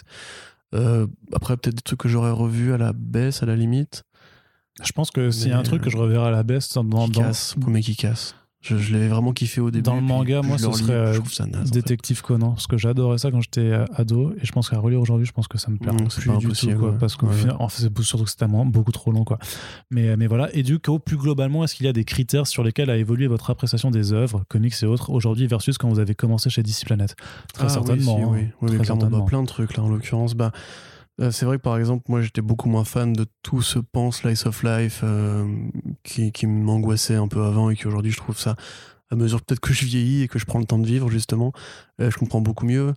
Euh, 0.75 1.07
après, 1.33 1.55
peut-être 1.57 1.75
des 1.75 1.81
trucs 1.81 1.99
que 1.99 2.09
j'aurais 2.09 2.31
revus 2.31 2.73
à 2.73 2.77
la 2.77 2.91
baisse, 2.93 3.41
à 3.43 3.45
la 3.45 3.55
limite. 3.55 4.03
Je 4.83 4.91
pense 4.91 5.11
que 5.11 5.31
s'il 5.31 5.49
y 5.49 5.51
a 5.51 5.55
un 5.55 5.59
Mais, 5.59 5.63
truc 5.65 5.81
que 5.81 5.89
je 5.89 5.97
reverrai 5.97 6.27
à 6.27 6.31
la 6.31 6.43
baisse 6.43 6.73
dans, 6.73 6.83
dans, 6.83 7.05
qui 7.05 7.11
casse, 7.13 7.55
premier 7.59 7.81
qui 7.81 7.95
casse. 7.95 8.35
Je, 8.61 8.75
je 8.75 8.91
l'avais 8.91 9.07
vraiment 9.07 9.31
kiffé 9.31 9.61
au 9.61 9.71
début. 9.71 9.83
Dans 9.83 9.95
le 9.95 10.01
manga, 10.01 10.41
moi, 10.41 10.57
ce 10.57 10.69
serait, 10.73 10.91
euh, 10.91 11.13
je 11.13 11.21
en 11.21 11.23
fait. 11.23 11.71
Détective 11.71 12.21
Conan, 12.21 12.49
parce 12.51 12.67
que 12.67 12.75
j'adorais 12.77 13.17
ça 13.17 13.31
quand 13.31 13.39
j'étais 13.39 13.61
euh, 13.61 13.85
ado, 13.95 14.33
et 14.33 14.45
je 14.45 14.51
pense 14.51 14.69
qu'à 14.69 14.77
relire 14.77 14.99
aujourd'hui, 14.99 15.25
je 15.25 15.31
pense 15.31 15.47
que 15.47 15.57
ça 15.57 15.71
me 15.71 15.77
perd 15.77 15.95
Mmh, 16.01 16.07
plus 16.09 16.37
du 16.39 16.47
tout, 16.49 16.77
quoi, 16.77 16.89
ouais. 16.89 16.97
parce 16.99 17.15
qu'au 17.15 17.27
Ouais. 17.27 17.33
final, 17.35 17.55
en 17.57 17.69
fait, 17.69 17.83
c'est 17.83 18.01
surtout 18.03 18.25
que 18.25 18.29
c'est 18.29 18.35
tellement 18.35 18.65
beaucoup 18.65 18.91
trop 18.91 19.13
long, 19.13 19.23
quoi. 19.23 19.39
Mais, 19.91 20.17
mais 20.17 20.27
voilà, 20.27 20.49
et 20.53 20.63
du 20.63 20.77
coup, 20.77 20.99
plus 20.99 21.15
globalement, 21.15 21.63
est-ce 21.63 21.73
qu'il 21.73 21.85
y 21.85 21.89
a 21.89 21.93
des 21.93 22.03
critères 22.03 22.47
sur 22.47 22.65
lesquels 22.65 22.89
a 22.89 22.97
évolué 22.97 23.27
votre 23.27 23.49
appréciation 23.49 23.91
des 23.91 24.11
œuvres, 24.11 24.43
comics 24.49 24.75
et 24.83 24.85
autres, 24.85 25.09
aujourd'hui 25.09 25.47
versus 25.47 25.77
quand 25.77 25.87
vous 25.87 25.99
avez 25.99 26.13
commencé 26.13 26.49
chez 26.49 26.61
DC 26.61 26.83
Planet 26.85 27.15
Très 27.53 27.67
Ah, 27.67 27.69
certainement. 27.69 28.17
Oui, 28.17 28.21
si, 28.21 28.23
hein. 28.25 28.29
oui, 28.29 28.47
oui, 28.71 28.75
Très 28.75 28.83
clairement. 28.83 28.95
Bah, 29.03 29.07
certainement. 29.07 29.25
plein 29.25 29.41
de 29.43 29.47
trucs 29.47 29.77
là, 29.77 29.83
en 29.83 29.87
l'occurrence. 29.87 30.33
Bah, 30.33 30.51
Euh, 30.53 30.59
c'est 31.31 31.45
vrai 31.45 31.57
que 31.57 31.61
par 31.61 31.77
exemple, 31.77 32.05
moi 32.07 32.21
j'étais 32.21 32.41
beaucoup 32.41 32.69
moins 32.69 32.85
fan 32.85 33.11
de 33.13 33.25
tout 33.43 33.61
ce 33.61 33.79
pan 33.79 34.11
slice 34.11 34.45
of 34.45 34.63
life 34.63 35.01
euh, 35.03 35.45
qui, 36.03 36.31
qui 36.31 36.47
m'angoissait 36.47 37.15
un 37.15 37.27
peu 37.27 37.43
avant 37.43 37.69
et 37.69 37.75
qui 37.75 37.87
aujourd'hui 37.87 38.11
je 38.11 38.17
trouve 38.17 38.37
ça, 38.37 38.55
à 39.11 39.15
mesure 39.15 39.41
peut-être 39.41 39.59
que 39.59 39.73
je 39.73 39.85
vieillis 39.85 40.23
et 40.23 40.27
que 40.27 40.39
je 40.39 40.45
prends 40.45 40.59
le 40.59 40.65
temps 40.65 40.79
de 40.79 40.87
vivre 40.87 41.09
justement, 41.09 41.51
euh, 41.99 42.09
je 42.09 42.17
comprends 42.17 42.41
beaucoup 42.41 42.65
mieux. 42.65 42.93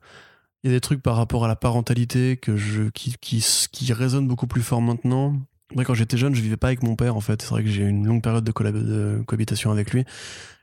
Il 0.62 0.70
y 0.70 0.72
a 0.72 0.76
des 0.76 0.80
trucs 0.80 1.02
par 1.02 1.16
rapport 1.16 1.44
à 1.44 1.48
la 1.48 1.56
parentalité 1.56 2.36
que 2.36 2.56
je, 2.56 2.84
qui, 2.90 3.16
qui, 3.20 3.44
qui 3.72 3.92
résonnent 3.92 4.28
beaucoup 4.28 4.46
plus 4.46 4.62
fort 4.62 4.80
maintenant. 4.80 5.34
Moi, 5.74 5.84
quand 5.84 5.94
j'étais 5.94 6.16
jeune, 6.16 6.34
je 6.34 6.42
vivais 6.42 6.56
pas 6.56 6.68
avec 6.68 6.84
mon 6.84 6.94
père 6.94 7.16
en 7.16 7.20
fait. 7.20 7.42
C'est 7.42 7.48
vrai 7.48 7.64
que 7.64 7.68
j'ai 7.68 7.82
eu 7.82 7.88
une 7.88 8.06
longue 8.06 8.22
période 8.22 8.44
de, 8.44 9.22
cohabitation 9.26 9.72
avec 9.72 9.92
lui. 9.92 10.04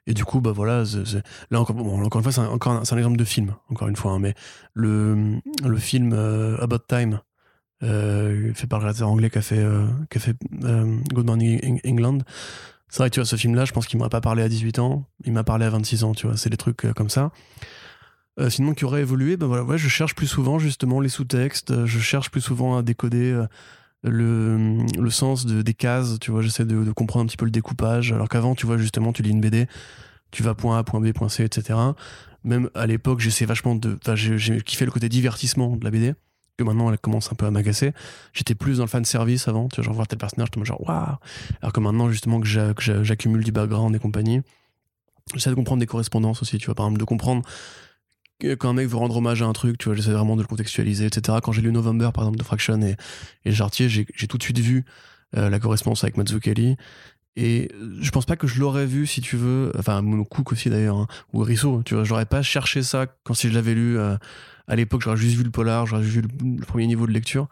Et 0.08 0.14
du 0.14 0.24
coup, 0.24 0.40
bah 0.40 0.54
voilà, 0.54 0.84
là 1.52 1.60
encore, 1.60 1.76
bon, 1.76 2.02
encore 2.02 2.20
une 2.20 2.32
fois, 2.32 2.32
c'est 2.32 2.94
un, 2.94 2.98
exemple 2.98 3.18
de 3.18 3.24
film, 3.26 3.56
encore 3.70 3.90
une 3.90 3.98
fois. 3.98 4.14
Hein, 4.14 4.20
mais 4.20 4.34
le, 4.74 5.42
le 5.64 5.78
film 5.78 6.14
About 6.14 6.86
Time, 6.88 7.20
euh, 7.84 8.54
fait 8.54 8.68
par 8.68 8.80
le 8.80 8.86
réalisateur 8.86 9.10
anglais 9.10 9.30
qui 9.30 9.38
a 9.38 9.42
fait, 9.42 9.60
euh, 9.60 9.86
qui 10.10 10.18
a 10.18 10.22
fait 10.22 10.36
euh, 10.64 10.98
Good 11.14 11.26
Morning 11.26 11.80
England. 11.86 12.20
C'est 12.90 13.00
vrai 13.00 13.10
que 13.10 13.16
tu 13.16 13.20
vois, 13.20 13.26
ce 13.26 13.36
film-là, 13.36 13.66
je 13.66 13.72
pense 13.72 13.86
qu'il 13.86 13.98
m'aurait 13.98 14.10
pas 14.10 14.22
parlé 14.22 14.42
à 14.42 14.50
18 14.50 14.80
ans, 14.80 15.06
il 15.24 15.32
m'a 15.32 15.44
parlé 15.44 15.66
à 15.66 15.70
26 15.70 16.04
ans, 16.04 16.14
tu 16.14 16.28
vois, 16.28 16.38
c'est 16.38 16.50
des 16.50 16.58
trucs 16.58 16.86
euh, 16.86 16.94
comme 16.94 17.10
ça. 17.10 17.32
Euh, 18.40 18.50
sinon, 18.50 18.74
qui 18.74 18.86
aurait 18.86 19.02
évolué, 19.02 19.38
ben 19.38 19.48
voilà, 19.48 19.64
ouais, 19.64 19.78
je 19.78 19.90
cherche 19.90 20.16
plus 20.16 20.28
souvent 20.28 20.60
justement 20.60 21.00
les 21.00 21.10
sous-textes, 21.10 21.86
je 21.86 22.00
cherche 22.00 22.32
plus 22.32 22.42
souvent 22.42 22.78
à 22.78 22.84
décoder 22.84 23.46
le, 24.04 24.78
le 24.98 25.10
sens 25.10 25.46
de, 25.46 25.62
des 25.62 25.74
cases, 25.74 26.20
tu 26.20 26.32
vois, 26.32 26.42
j'essaie 26.42 26.66
de, 26.66 26.84
de, 26.84 26.92
comprendre 26.92 27.26
un 27.26 27.28
petit 27.28 27.38
peu 27.38 27.46
le 27.46 27.52
découpage, 27.52 28.14
alors 28.14 28.30
qu'avant, 28.30 28.56
tu 28.56 28.66
vois, 28.66 28.78
justement, 28.78 29.12
tu 29.12 29.24
lis 29.24 29.32
une 29.32 29.42
BD, 29.42 29.68
tu 30.32 30.42
vas 30.42 30.56
point 30.56 30.78
A, 30.78 30.84
point 30.84 31.02
B, 31.02 31.12
point 31.12 31.30
C, 31.30 31.44
etc. 31.44 31.78
Même 32.44 32.70
à 32.76 32.88
l'époque, 32.88 33.20
j'essaie 33.20 33.46
vachement 33.46 33.76
de. 33.76 33.98
Enfin, 34.02 34.16
j'ai 34.16 34.62
kiffé 34.62 34.86
le 34.86 34.92
côté 34.92 35.10
divertissement 35.10 35.76
de 35.76 35.84
la 35.84 35.92
BD 35.92 36.14
maintenant 36.64 36.92
elle 36.92 36.98
commence 36.98 37.32
un 37.32 37.36
peu 37.36 37.46
à 37.46 37.52
m'agacer. 37.52 37.94
J'étais 38.34 38.56
plus 38.56 38.78
dans 38.78 38.84
le 38.84 38.90
fan 38.90 39.06
service 39.06 39.48
avant, 39.48 39.68
tu 39.70 39.78
vois, 39.78 39.86
genre 39.86 39.94
voir 39.94 40.08
tel 40.08 40.20
personnage, 40.20 40.50
je 40.56 40.64
genre 40.64 40.82
waouh. 40.88 41.16
Alors 41.62 41.74
que 41.74 41.80
maintenant, 41.80 42.10
justement, 42.10 42.40
que 42.40 42.48
j'accumule 43.04 43.44
du 43.44 43.52
background 43.52 43.96
et 43.96 44.00
compagnie, 44.00 44.42
j'essaie 45.34 45.50
de 45.50 45.56
comprendre 45.56 45.80
des 45.80 45.88
correspondances 45.88 46.42
aussi, 46.42 46.58
tu 46.58 46.66
vois, 46.66 46.76
par 46.76 46.86
exemple, 46.86 47.00
de 47.00 47.06
comprendre 47.06 47.44
quand 48.42 48.70
un 48.70 48.74
mec 48.74 48.88
veut 48.88 48.98
rendre 48.98 49.18
hommage 49.18 49.42
à 49.42 49.46
un 49.46 49.54
truc, 49.54 49.78
tu 49.78 49.86
vois, 49.90 49.96
j'essaie 49.96 50.12
vraiment 50.12 50.36
de 50.36 50.42
le 50.42 50.48
contextualiser, 50.48 51.06
etc. 51.06 51.40
Quand 51.44 51.52
j'ai 51.52 51.62
lu 51.62 51.72
November, 51.72 52.12
par 52.14 52.24
exemple, 52.24 52.38
de 52.38 52.44
Fraction 52.44 52.82
et, 52.82 52.96
et 53.46 53.52
Jartier, 53.52 53.90
j'ai 53.90 54.06
tout 54.06 54.38
de 54.38 54.44
suite 54.44 54.60
vu 54.60 54.86
euh, 55.38 55.50
la 55.50 55.60
correspondance 55.60 56.04
avec 56.04 56.18
Mazzucchelli. 56.18 56.78
Et 57.36 57.70
je 58.02 58.12
pense 58.12 58.26
pas 58.26 58.36
que 58.36 58.48
je 58.48 58.60
l'aurais 58.60 58.86
vu, 58.86 59.06
si 59.08 59.22
tu 59.22 59.38
veux, 59.38 59.72
enfin, 59.78 60.04
Cook 60.30 60.52
aussi 60.52 60.70
d'ailleurs, 60.70 60.98
hein, 60.98 61.08
ou 61.34 61.40
Risso, 61.42 61.84
tu 61.86 61.96
vois, 61.96 62.04
j'aurais 62.04 62.26
pas 62.26 62.42
cherché 62.42 62.82
ça 62.82 63.08
quand 63.24 63.34
si 63.34 63.50
je 63.50 63.54
l'avais 63.54 63.76
lu 63.76 63.98
euh, 63.98 64.18
à 64.70 64.76
l'époque, 64.76 65.02
j'aurais 65.02 65.18
juste 65.18 65.36
vu 65.36 65.44
le 65.44 65.52
polar, 65.52 65.86
j'aurais 65.88 66.04
juste 66.04 66.16
vu 66.16 66.22
le, 66.22 66.66
premier 66.66 66.88
niveau 66.88 67.08
de 67.08 67.12
lecture. 67.12 67.48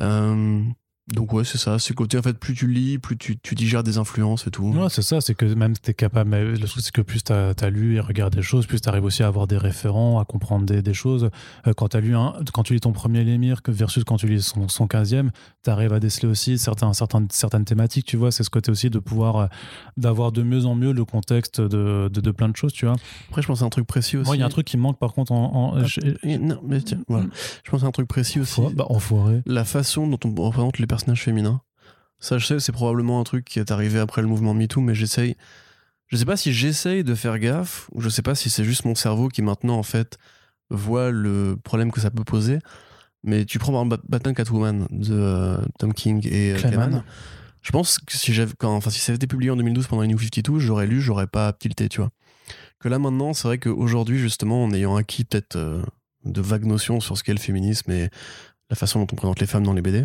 Euh, 0.00 0.60
donc 1.08 1.32
ouais, 1.32 1.42
c'est 1.44 1.58
ça. 1.58 1.80
C'est 1.80 1.94
côté 1.94 2.16
en 2.16 2.22
fait, 2.22 2.38
plus 2.38 2.54
tu 2.54 2.68
lis, 2.68 2.96
plus 2.98 3.18
tu, 3.18 3.36
tu 3.36 3.56
digères 3.56 3.82
des 3.82 3.98
influences 3.98 4.46
et 4.46 4.50
tout. 4.50 4.68
Ouais, 4.68 4.88
c'est 4.88 5.02
ça. 5.02 5.20
C'est 5.20 5.34
que 5.34 5.44
même 5.44 5.74
tu 5.76 5.90
es 5.90 5.94
capable. 5.94 6.30
Le 6.30 6.58
truc, 6.66 6.82
c'est 6.84 6.92
que 6.92 7.02
plus 7.02 7.24
tu 7.24 7.32
as, 7.32 7.70
lu 7.70 7.96
et 7.96 8.00
regardé 8.00 8.36
des 8.36 8.42
choses, 8.42 8.66
plus 8.66 8.80
tu 8.80 8.88
arrives 8.88 9.04
aussi 9.04 9.24
à 9.24 9.26
avoir 9.26 9.48
des 9.48 9.58
référents, 9.58 10.20
à 10.20 10.24
comprendre 10.24 10.64
des, 10.64 10.80
des 10.80 10.94
choses. 10.94 11.30
Euh, 11.66 11.72
quand, 11.74 11.96
as 11.96 12.00
lu 12.00 12.14
un, 12.14 12.34
quand 12.52 12.62
tu 12.62 12.74
lis 12.74 12.80
ton 12.80 12.92
premier 12.92 13.24
Lémir 13.24 13.60
versus 13.66 14.04
quand 14.04 14.16
tu 14.16 14.28
lis 14.28 14.42
son, 14.42 14.68
son 14.68 14.86
15e, 14.86 15.30
tu 15.64 15.70
arrives 15.70 15.92
à 15.92 15.98
déceler 15.98 16.28
aussi 16.28 16.56
certains, 16.56 16.92
certains, 16.92 17.26
certaines 17.30 17.64
thématiques. 17.64 18.06
Tu 18.06 18.16
vois, 18.16 18.30
c'est 18.30 18.44
ce 18.44 18.50
côté 18.50 18.70
aussi 18.70 18.88
de 18.88 19.00
pouvoir, 19.00 19.36
euh, 19.36 19.46
d'avoir 19.96 20.30
de 20.30 20.44
mieux 20.44 20.66
en 20.66 20.76
mieux 20.76 20.92
le 20.92 21.04
contexte 21.04 21.60
de, 21.60 22.08
de, 22.12 22.20
de, 22.20 22.30
plein 22.30 22.48
de 22.48 22.56
choses. 22.56 22.72
Tu 22.72 22.86
vois. 22.86 22.94
Après, 23.28 23.42
je 23.42 23.48
pense 23.48 23.62
à 23.62 23.64
un 23.64 23.70
truc 23.70 23.88
précis 23.88 24.18
aussi. 24.18 24.28
Moi, 24.28 24.36
il 24.36 24.40
y 24.40 24.42
a 24.44 24.46
un 24.46 24.50
truc 24.50 24.68
qui 24.68 24.76
manque 24.76 25.00
par 25.00 25.14
contre. 25.14 25.32
En, 25.32 25.74
ah, 25.76 25.82
non, 26.38 26.60
mais 26.64 26.80
tiens, 26.80 27.00
voilà. 27.08 27.26
Je 27.64 27.70
pense 27.72 27.82
à 27.82 27.86
un 27.86 27.90
truc 27.90 28.06
précis 28.06 28.38
aussi. 28.38 28.60
Bah, 28.76 28.86
enfoiré. 28.88 29.42
La 29.46 29.64
façon 29.64 30.06
dont 30.06 30.18
on 30.24 30.32
représente 30.42 30.78
les 30.78 30.86
personnages 30.92 31.22
féminins. 31.22 31.62
Ça, 32.20 32.38
je 32.38 32.46
sais, 32.46 32.60
c'est 32.60 32.72
probablement 32.72 33.18
un 33.18 33.24
truc 33.24 33.46
qui 33.46 33.58
est 33.58 33.70
arrivé 33.70 33.98
après 33.98 34.20
le 34.20 34.28
mouvement 34.28 34.52
MeToo, 34.52 34.80
mais 34.80 34.94
j'essaye. 34.94 35.36
Je 36.08 36.16
sais 36.18 36.26
pas 36.26 36.36
si 36.36 36.52
j'essaye 36.52 37.02
de 37.02 37.14
faire 37.14 37.38
gaffe, 37.38 37.88
ou 37.92 38.02
je 38.02 38.10
sais 38.10 38.20
pas 38.20 38.34
si 38.34 38.50
c'est 38.50 38.62
juste 38.62 38.84
mon 38.84 38.94
cerveau 38.94 39.28
qui 39.28 39.40
maintenant, 39.40 39.78
en 39.78 39.82
fait, 39.82 40.18
voit 40.68 41.10
le 41.10 41.56
problème 41.64 41.90
que 41.90 42.00
ça 42.00 42.10
peut 42.10 42.24
poser. 42.24 42.58
Mais 43.24 43.46
tu 43.46 43.58
prends 43.58 43.72
par 43.72 43.82
exemple 43.82 44.04
Batman 44.08 44.34
Catwoman 44.34 44.86
de 44.90 45.14
euh, 45.14 45.56
Tom 45.78 45.94
King 45.94 46.26
et 46.30 46.52
euh, 46.52 47.00
Je 47.62 47.72
pense 47.72 47.98
que 47.98 48.12
si 48.16 48.34
j'avais, 48.34 48.52
quand, 48.58 48.74
enfin, 48.74 48.90
si 48.90 49.00
ça 49.00 49.12
avait 49.12 49.16
été 49.16 49.26
publié 49.26 49.50
en 49.50 49.56
2012 49.56 49.86
pendant 49.86 50.02
les 50.02 50.08
New 50.08 50.18
52, 50.18 50.58
j'aurais 50.58 50.86
lu, 50.86 51.00
j'aurais 51.00 51.28
pas 51.28 51.52
tilté, 51.52 51.88
tu 51.88 52.00
vois. 52.00 52.10
Que 52.80 52.88
là 52.88 52.98
maintenant, 52.98 53.32
c'est 53.32 53.48
vrai 53.48 53.58
qu'aujourd'hui, 53.58 54.18
justement, 54.18 54.64
en 54.64 54.72
ayant 54.72 54.96
acquis 54.96 55.24
peut-être 55.24 55.56
euh, 55.56 55.82
de 56.24 56.40
vagues 56.42 56.66
notions 56.66 57.00
sur 57.00 57.16
ce 57.16 57.24
qu'est 57.24 57.32
le 57.32 57.40
féminisme 57.40 57.90
et 57.90 58.10
la 58.70 58.76
façon 58.76 58.98
dont 58.98 59.06
on 59.10 59.16
présente 59.16 59.40
les 59.40 59.46
femmes 59.46 59.64
dans 59.64 59.72
les 59.72 59.82
BD, 59.82 60.04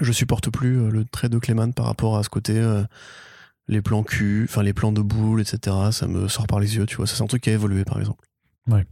je 0.00 0.12
supporte 0.12 0.50
plus 0.50 0.80
euh, 0.80 0.90
le 0.90 1.04
trait 1.04 1.28
de 1.28 1.38
Clément 1.38 1.70
par 1.70 1.86
rapport 1.86 2.16
à 2.16 2.22
ce 2.22 2.28
côté 2.28 2.58
euh, 2.58 2.82
les 3.68 3.82
plans 3.82 4.02
cul, 4.02 4.46
enfin 4.48 4.62
les 4.62 4.72
plans 4.72 4.92
de 4.92 5.02
boule, 5.02 5.40
etc. 5.40 5.76
Ça 5.92 6.06
me 6.06 6.28
sort 6.28 6.46
par 6.46 6.60
les 6.60 6.76
yeux, 6.76 6.86
tu 6.86 6.96
vois. 6.96 7.06
Ça, 7.06 7.16
c'est 7.16 7.22
un 7.22 7.26
truc 7.26 7.42
qui 7.42 7.50
a 7.50 7.54
évolué, 7.54 7.84
par 7.84 7.98
exemple. 7.98 8.24
Ouais, 8.66 8.86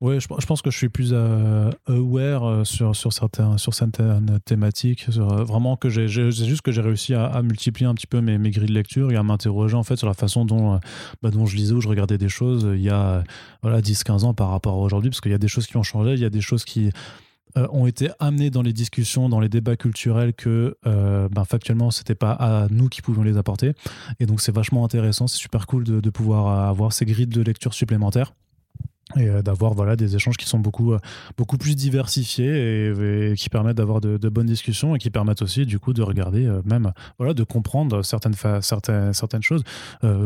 ouais 0.00 0.20
je, 0.20 0.46
pense 0.46 0.62
que 0.62 0.70
je 0.70 0.78
suis 0.78 0.88
plus 0.88 1.10
euh, 1.12 1.70
aware 1.86 2.64
sur, 2.64 2.96
sur, 2.96 3.12
sur 3.12 3.74
certaines 3.74 4.40
thématiques. 4.46 5.06
vraiment 5.10 5.76
que 5.76 5.90
j'ai, 5.90 6.08
c'est 6.08 6.46
juste 6.46 6.62
que 6.62 6.72
j'ai 6.72 6.80
réussi 6.80 7.12
à, 7.12 7.42
multiplier 7.42 7.86
un 7.86 7.92
petit 7.92 8.06
peu 8.06 8.22
mes, 8.22 8.38
mes, 8.38 8.50
grilles 8.50 8.68
de 8.68 8.72
lecture 8.72 9.12
et 9.12 9.16
à 9.16 9.22
m'interroger 9.22 9.74
en 9.74 9.82
fait 9.82 9.96
sur 9.96 10.06
la 10.06 10.14
façon 10.14 10.46
dont, 10.46 10.80
bah, 11.20 11.30
dont 11.30 11.44
je 11.44 11.56
lisais 11.56 11.74
ou 11.74 11.82
je 11.82 11.88
regardais 11.88 12.16
des 12.16 12.30
choses 12.30 12.66
il 12.74 12.80
y 12.80 12.88
a 12.88 13.22
voilà, 13.60 13.82
10-15 13.82 14.24
ans 14.24 14.32
par 14.32 14.48
rapport 14.48 14.72
à 14.72 14.78
aujourd'hui, 14.78 15.10
parce 15.10 15.20
qu'il 15.20 15.32
y 15.32 15.34
a 15.34 15.38
des 15.38 15.46
choses 15.46 15.66
qui 15.66 15.76
ont 15.76 15.82
changé, 15.82 16.14
il 16.14 16.20
y 16.20 16.24
a 16.24 16.30
des 16.30 16.40
choses 16.40 16.64
qui 16.64 16.90
ont 17.70 17.86
été 17.86 18.10
amenés 18.18 18.50
dans 18.50 18.62
les 18.62 18.72
discussions, 18.72 19.28
dans 19.28 19.40
les 19.40 19.48
débats 19.48 19.76
culturels 19.76 20.34
que 20.34 20.76
euh, 20.86 21.28
ben, 21.30 21.44
factuellement 21.44 21.90
c'était 21.90 22.14
pas 22.14 22.32
à 22.32 22.68
nous 22.70 22.88
qui 22.88 23.02
pouvions 23.02 23.22
les 23.22 23.36
apporter. 23.36 23.72
Et 24.20 24.26
donc 24.26 24.40
c'est 24.40 24.54
vachement 24.54 24.84
intéressant, 24.84 25.26
c'est 25.26 25.38
super 25.38 25.66
cool 25.66 25.84
de, 25.84 26.00
de 26.00 26.10
pouvoir 26.10 26.68
avoir 26.68 26.92
ces 26.92 27.04
grilles 27.04 27.26
de 27.26 27.42
lecture 27.42 27.74
supplémentaires 27.74 28.32
et 29.16 29.28
euh, 29.28 29.42
d'avoir 29.42 29.74
voilà 29.74 29.96
des 29.96 30.16
échanges 30.16 30.36
qui 30.36 30.46
sont 30.46 30.58
beaucoup 30.58 30.92
euh, 30.92 30.98
beaucoup 31.36 31.56
plus 31.56 31.74
diversifiés 31.76 32.90
et, 32.90 33.34
qui 33.36 33.48
permettent 33.48 33.76
d'avoir 33.76 34.00
de, 34.00 34.28
bonnes 34.28 34.46
discussions 34.46 34.94
et 34.94 34.98
qui 34.98 35.10
permettent 35.10 35.42
aussi 35.42 35.64
du 35.64 35.78
coup 35.78 35.92
de 35.92 36.02
regarder 36.02 36.46
euh, 36.46 36.60
même 36.64 36.92
voilà 37.18 37.34
de 37.34 37.42
comprendre 37.42 38.02
certaines 38.02 38.34
certaines 38.60 39.12
certaines 39.12 39.42
choses 39.42 39.62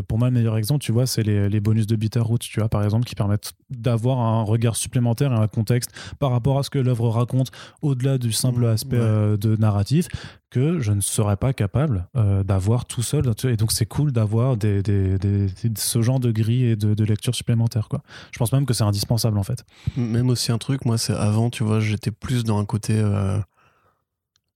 pour 0.09 0.19
moi 0.19 0.29
le 0.29 0.35
meilleur 0.35 0.57
exemple 0.57 0.83
tu 0.83 0.93
vois 0.93 1.07
c'est 1.07 1.23
les, 1.23 1.49
les, 1.49 1.61
bonus 1.61 1.87
de 1.87 1.97
Bitterroot 1.97 2.41
tu 2.41 2.61
vois 2.61 2.69
par 2.69 2.83
exemple 2.83 3.05
qui 3.05 3.15
permettent 3.15 3.53
d'avoir 3.71 4.19
un 4.19 4.43
regard 4.43 4.77
supplémentaire 4.77 5.33
et 5.33 5.37
un 5.37 5.49
contexte 5.49 5.91
par 6.19 6.31
rapport 6.31 6.59
à 6.59 6.63
ce 6.63 6.71
que 6.71 6.79
l'œuvre 6.79 7.09
raconte 7.09 7.51
au-delà 7.83 8.19
du 8.19 8.33
simple 8.33 8.63
mmh, 8.63 8.73
aspect 8.73 8.99
de 8.99 9.57
narratif 9.57 10.09
que 10.53 10.81
je 10.81 10.93
ne 10.93 11.01
serais 11.01 11.37
pas 11.37 11.55
capable 11.55 12.07
euh, 12.15 12.43
d'avoir 12.45 12.85
tout 12.85 13.03
seul. 13.03 13.25
Et 13.45 13.57
donc, 13.57 13.73
c'est 13.73 13.87
cool 13.87 14.13
d'avoir 14.13 14.59
des, 14.59 14.83
des, 14.83 15.19
des, 15.19 15.49
ce 15.77 16.03
genre 16.03 16.21
de 16.21 16.31
grille 16.31 16.67
et 16.67 16.77
de, 16.77 16.93
de, 16.93 17.05
lecture 17.05 17.35
supplémentaire. 17.35 17.89
Quoi. 17.89 18.03
Je 18.33 18.39
pense 18.39 18.53
même 18.53 18.67
que 18.67 18.72
c'est 18.75 18.85
indispensable, 18.85 19.39
en 19.39 19.43
fait. 19.43 19.65
Même 19.97 20.31
aussi 20.31 20.53
un 20.53 20.59
truc, 20.59 20.85
moi, 20.85 20.99
c'est 20.99 21.15
avant, 21.15 21.51
tu 21.51 21.65
vois, 21.65 21.81
j'étais 21.81 22.11
plus 22.11 22.45
dans 22.45 22.59
un 22.59 22.65
côté, 22.65 22.95
euh, 22.97 23.39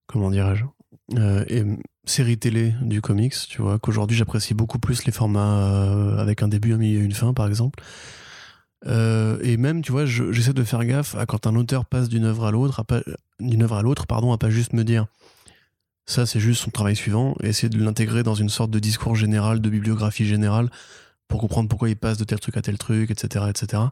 comment 0.06 0.30
dirais-je, 0.30 0.64
euh, 1.18 1.44
et 1.48 1.64
série 2.04 2.38
télé 2.38 2.74
du 2.82 3.00
comics, 3.00 3.34
tu 3.48 3.62
vois, 3.62 3.78
qu'aujourd'hui, 3.78 4.16
j'apprécie 4.16 4.54
beaucoup 4.54 4.78
plus 4.78 5.04
les 5.04 5.12
formats 5.12 6.18
avec 6.18 6.42
un 6.42 6.48
début, 6.48 6.72
un 6.72 6.78
milieu 6.78 7.00
et 7.00 7.04
une 7.04 7.12
fin, 7.12 7.34
par 7.34 7.48
exemple. 7.48 7.82
et 8.86 9.56
même, 9.56 9.82
tu 9.82 9.92
vois, 9.92 10.06
j'essaie 10.06 10.52
de 10.52 10.64
faire 10.64 10.84
gaffe 10.84 11.14
à 11.16 11.26
quand 11.26 11.46
un 11.46 11.56
auteur 11.56 11.84
passe 11.84 12.08
d'une 12.08 12.24
œuvre 12.24 12.46
à 12.46 12.50
l'autre, 12.50 12.84
d'une 13.40 13.62
œuvre 13.62 13.76
à 13.76 13.82
l'autre, 13.82 14.06
pardon, 14.06 14.32
à 14.32 14.38
pas 14.38 14.50
juste 14.50 14.72
me 14.72 14.84
dire 14.84 15.06
ça, 16.06 16.24
c'est 16.24 16.40
juste 16.40 16.62
son 16.62 16.70
travail 16.70 16.94
suivant, 16.94 17.34
et 17.42 17.48
essayer 17.48 17.68
de 17.68 17.82
l'intégrer 17.82 18.22
dans 18.22 18.36
une 18.36 18.48
sorte 18.48 18.70
de 18.70 18.78
discours 18.78 19.16
général, 19.16 19.60
de 19.60 19.68
bibliographie 19.68 20.24
générale, 20.24 20.70
pour 21.28 21.40
comprendre 21.40 21.68
pourquoi 21.68 21.88
il 21.88 21.96
passe 21.96 22.18
de 22.18 22.24
tel 22.24 22.40
truc 22.40 22.56
à 22.56 22.62
tel 22.62 22.78
truc, 22.78 23.10
etc. 23.10 23.46
etc. 23.48 23.82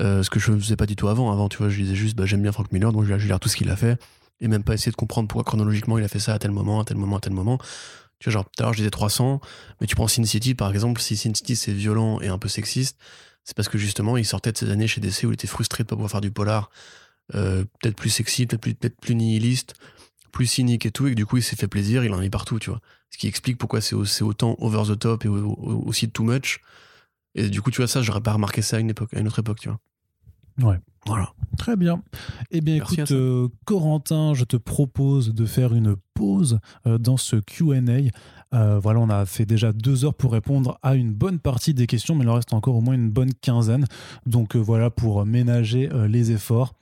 Euh, 0.00 0.22
ce 0.22 0.30
que 0.30 0.40
je 0.40 0.52
ne 0.52 0.58
faisais 0.58 0.76
pas 0.76 0.86
du 0.86 0.96
tout 0.96 1.08
avant. 1.08 1.30
Avant, 1.32 1.48
tu 1.48 1.58
vois, 1.58 1.68
je 1.68 1.80
disais 1.80 1.94
juste, 1.94 2.16
bah, 2.16 2.26
j'aime 2.26 2.42
bien 2.42 2.52
Frank 2.52 2.70
Miller, 2.72 2.92
donc 2.92 3.04
je 3.04 3.14
vais 3.14 3.26
lire 3.26 3.40
tout 3.40 3.48
ce 3.48 3.56
qu'il 3.56 3.70
a 3.70 3.76
fait, 3.76 4.00
et 4.40 4.48
même 4.48 4.64
pas 4.64 4.74
essayer 4.74 4.92
de 4.92 4.96
comprendre 4.96 5.28
pourquoi 5.28 5.44
chronologiquement 5.44 5.98
il 5.98 6.04
a 6.04 6.08
fait 6.08 6.18
ça 6.18 6.34
à 6.34 6.38
tel 6.38 6.50
moment, 6.50 6.80
à 6.80 6.84
tel 6.84 6.96
moment, 6.96 7.16
à 7.16 7.20
tel 7.20 7.32
moment. 7.32 7.58
Tu 8.18 8.30
vois, 8.30 8.32
genre, 8.32 8.44
tout 8.44 8.62
à 8.62 8.64
l'heure, 8.64 8.72
je 8.72 8.78
disais 8.78 8.90
300, 8.90 9.40
mais 9.80 9.86
tu 9.86 9.94
prends 9.94 10.08
Sin 10.08 10.24
City, 10.24 10.54
par 10.54 10.70
exemple, 10.70 11.00
si 11.00 11.16
Sin 11.16 11.34
City 11.34 11.56
c'est 11.56 11.72
violent 11.72 12.20
et 12.20 12.28
un 12.28 12.38
peu 12.38 12.48
sexiste, 12.48 12.98
c'est 13.44 13.54
parce 13.56 13.68
que 13.68 13.78
justement, 13.78 14.16
il 14.16 14.24
sortait 14.24 14.52
de 14.52 14.58
ces 14.58 14.70
années 14.70 14.88
chez 14.88 15.00
DC 15.00 15.24
où 15.24 15.30
il 15.30 15.34
était 15.34 15.46
frustré 15.46 15.84
de 15.84 15.88
pas 15.88 15.96
pouvoir 15.96 16.10
faire 16.10 16.20
du 16.22 16.30
polar, 16.30 16.70
euh, 17.34 17.64
peut-être 17.80 17.96
plus 17.96 18.10
sexy, 18.10 18.46
peut-être 18.46 18.60
plus, 18.60 18.74
peut 18.74 18.88
plus 18.88 19.14
nihiliste, 19.14 19.74
plus 20.32 20.46
cynique 20.46 20.86
et 20.86 20.90
tout, 20.90 21.06
et 21.06 21.10
que 21.10 21.16
du 21.16 21.26
coup 21.26 21.36
il 21.36 21.42
s'est 21.42 21.56
fait 21.56 21.68
plaisir, 21.68 22.04
il 22.04 22.12
en 22.12 22.20
est 22.20 22.30
partout, 22.30 22.58
tu 22.58 22.70
vois. 22.70 22.80
Ce 23.14 23.16
qui 23.16 23.28
explique 23.28 23.58
pourquoi 23.58 23.80
c'est 23.80 23.94
autant 23.94 24.56
over 24.58 24.82
the 24.92 24.98
top 24.98 25.24
et 25.24 25.28
aussi 25.28 26.10
too 26.10 26.24
much. 26.24 26.58
Et 27.36 27.48
du 27.48 27.62
coup, 27.62 27.70
tu 27.70 27.76
vois, 27.76 27.86
ça, 27.86 28.02
j'aurais 28.02 28.20
pas 28.20 28.32
remarqué 28.32 28.60
ça 28.60 28.78
à 28.78 28.80
une, 28.80 28.90
époque, 28.90 29.14
à 29.14 29.20
une 29.20 29.28
autre 29.28 29.38
époque, 29.38 29.60
tu 29.60 29.68
vois. 29.68 29.78
Ouais. 30.68 30.80
Voilà. 31.06 31.32
Très 31.56 31.76
bien. 31.76 32.02
Eh 32.50 32.60
bien, 32.60 32.74
écoute, 32.74 33.12
euh, 33.12 33.46
Corentin, 33.66 34.34
je 34.34 34.42
te 34.42 34.56
propose 34.56 35.32
de 35.32 35.46
faire 35.46 35.74
une 35.74 35.94
pause 36.14 36.58
euh, 36.88 36.98
dans 36.98 37.16
ce 37.16 37.36
QA. 37.36 37.74
Euh, 38.52 38.80
voilà, 38.80 38.98
on 38.98 39.08
a 39.08 39.24
fait 39.26 39.46
déjà 39.46 39.72
deux 39.72 40.04
heures 40.04 40.14
pour 40.14 40.32
répondre 40.32 40.80
à 40.82 40.96
une 40.96 41.12
bonne 41.12 41.38
partie 41.38 41.72
des 41.72 41.86
questions, 41.86 42.16
mais 42.16 42.24
il 42.24 42.28
en 42.28 42.34
reste 42.34 42.52
encore 42.52 42.74
au 42.74 42.80
moins 42.80 42.94
une 42.94 43.10
bonne 43.10 43.32
quinzaine. 43.32 43.86
Donc 44.26 44.56
voilà, 44.56 44.90
pour 44.90 45.24
ménager 45.24 45.88
les 46.08 46.32
efforts 46.32 46.74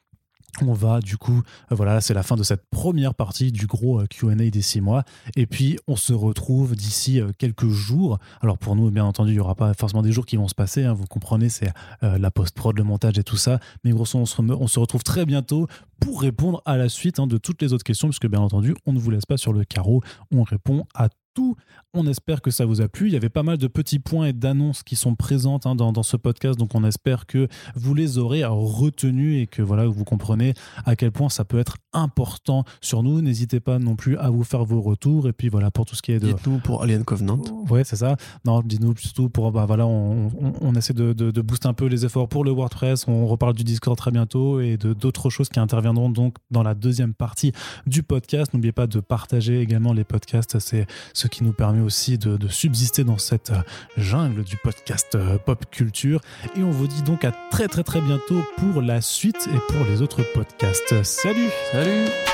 on 0.61 0.75
va 0.75 1.01
du 1.01 1.17
coup, 1.17 1.43
euh, 1.71 1.75
voilà, 1.75 2.01
c'est 2.01 2.15
la 2.15 2.23
fin 2.23 2.37
de 2.37 2.43
cette 2.43 2.65
première 2.71 3.15
partie 3.15 3.53
du 3.53 3.67
gros 3.67 4.01
euh, 4.01 4.07
QA 4.07 4.35
des 4.35 4.63
six 4.63 4.81
mois. 4.81 5.05
Et 5.37 5.47
puis 5.47 5.79
on 5.89 5.97
se 5.97 6.13
retrouve 6.13 6.77
d'ici 6.77 7.21
euh, 7.21 7.31
quelques 7.39 7.69
jours. 7.69 8.19
Alors 8.43 8.59
pour 8.59 8.77
nous, 8.77 8.91
bien 8.91 9.05
entendu, 9.05 9.31
il 9.31 9.35
n'y 9.35 9.41
aura 9.41 9.55
pas 9.55 9.73
forcément 9.75 10.03
des 10.03 10.13
jours 10.13 10.27
qui 10.27 10.37
vont 10.37 10.49
se 10.49 10.55
passer. 10.55 10.85
hein, 10.85 10.93
vous 10.93 11.07
comprenez, 11.07 11.49
c'est 11.49 11.73
la 12.03 12.31
post-prod, 12.31 12.77
le 12.77 12.85
montage 12.85 13.19
et 13.19 13.23
tout 13.23 13.37
ça. 13.37 13.59
Mais 13.85 13.93
grosso 13.93 14.19
modo, 14.19 14.23
on 14.23 14.27
se, 14.27 14.63
on 14.65 14.67
se 14.67 14.79
retrouve 14.79 15.03
très 15.03 15.25
bientôt 15.25 15.67
pour 16.01 16.21
répondre 16.21 16.63
à 16.67 16.77
la 16.77 16.89
suite 16.89 17.19
hein, 17.19 17.27
de 17.27 17.39
toutes 17.39 17.63
les 17.63 17.73
autres 17.73 17.85
questions, 17.85 18.09
puisque 18.09 18.27
bien 18.29 18.41
entendu, 18.41 18.75
on 18.87 18.93
ne 18.93 18.99
vous 18.99 19.11
laisse 19.11 19.27
pas 19.27 19.37
sur 19.37 19.53
le 19.53 19.65
carreau. 19.65 20.03
On 20.33 20.43
répond 20.43 20.85
à 20.95 21.09
tout. 21.35 21.57
On 21.95 22.07
espère 22.07 22.41
que 22.41 22.51
ça 22.51 22.65
vous 22.65 22.81
a 22.81 22.89
plu. 22.89 23.09
Il 23.09 23.13
y 23.13 23.17
avait 23.17 23.29
pas 23.29 23.43
mal 23.43 23.59
de 23.59 23.67
petits 23.67 23.99
points 23.99 24.25
et 24.25 24.33
d'annonces 24.33 24.83
qui 24.83 24.97
sont 24.97 25.15
présentes 25.15 25.67
hein, 25.67 25.75
dans, 25.75 25.93
dans 25.93 26.03
ce 26.03 26.17
podcast, 26.17 26.59
donc 26.59 26.75
on 26.75 26.85
espère 26.85 27.27
que 27.27 27.49
vous 27.75 27.93
les 27.93 28.17
aurez 28.17 28.43
retenus 28.47 29.43
et 29.43 29.47
que 29.47 29.61
voilà, 29.61 29.87
vous 29.87 30.05
comprenez 30.05 30.55
à 30.87 30.97
quel 30.97 31.13
point 31.13 31.29
ça 31.29 31.45
peut 31.45 31.59
être 31.59 31.77
important 31.93 32.65
sur 32.81 33.03
nous. 33.03 33.21
N'hésitez 33.21 33.61
pas 33.61 33.79
non 33.79 33.95
plus 33.95 34.17
à 34.17 34.31
vous 34.31 34.43
faire 34.43 34.65
vos 34.65 34.81
retours. 34.81 35.29
Et 35.29 35.35
puis 35.35 35.51
voilà, 35.51 35.71
pour 35.71 35.85
tout 35.85 35.95
ce 35.95 36.01
qui 36.01 36.13
est 36.13 36.19
de. 36.19 36.29
Dites-nous 36.29 36.61
pour 36.61 36.83
Alien 36.83 37.05
Covenant. 37.05 37.39
Ouais, 37.69 37.85
c'est 37.85 37.97
ça. 37.97 38.17
Non, 38.47 38.63
dites-nous 38.63 38.97
surtout 38.97 39.29
pour. 39.29 39.53
Bah 39.53 39.67
voilà, 39.67 39.87
on, 39.87 40.29
on- 40.29 40.53
on 40.63 40.75
essaie 40.75 40.95
de, 40.95 41.13
de- 41.13 41.31
de 41.31 41.41
booster 41.43 41.69
un 41.69 41.75
peu 41.75 41.85
les 41.89 42.07
efforts 42.07 42.27
pour 42.31 42.43
le 42.43 42.53
WordPress. 42.53 43.07
On 43.07 43.27
reparle 43.27 43.53
du 43.53 43.65
Discord 43.65 43.99
très 43.99 44.11
bientôt 44.13 44.61
et 44.61 44.79
de 44.79 44.95
d'autres 44.95 45.29
choses 45.29 45.51
qui 45.51 45.61
interviendront 45.61 46.09
donc 46.09 46.37
dans 46.51 46.63
la 46.63 46.73
deuxième 46.75 47.13
partie 47.13 47.53
du 47.87 48.03
podcast. 48.03 48.55
N'oubliez 48.55 48.73
pas 48.73 48.87
de 48.87 49.01
partager 49.01 49.61
également 49.61 49.93
les 49.93 50.05
podcasts. 50.05 50.59
C'est 50.59 50.87
ce 51.13 51.27
qui 51.29 51.45
nous 51.45 51.53
permet 51.53 51.82
aussi 51.83 52.19
de, 52.19 52.49
subsister 52.49 53.05
dans 53.05 53.19
cette 53.19 53.51
euh, 53.51 53.63
jungle 53.97 54.45
du 54.45 54.57
podcast 54.57 55.15
euh, 55.15 55.39
pop 55.39 55.65
culture. 55.71 56.21
Et 56.57 56.63
on 56.63 56.71
vous 56.71 56.87
dit 56.87 57.03
donc 57.03 57.25
à 57.25 57.33
très 57.51 57.69
très 57.69 57.83
très 57.83 58.01
bientôt 58.01 58.43
pour 58.59 58.83
la 58.83 59.01
suite 59.01 59.49
et 59.53 59.73
pour 59.73 59.85
les 59.87 60.03
autres 60.03 60.23
podcasts. 60.35 61.03
Salut 61.03 61.49
Salut 61.73 62.32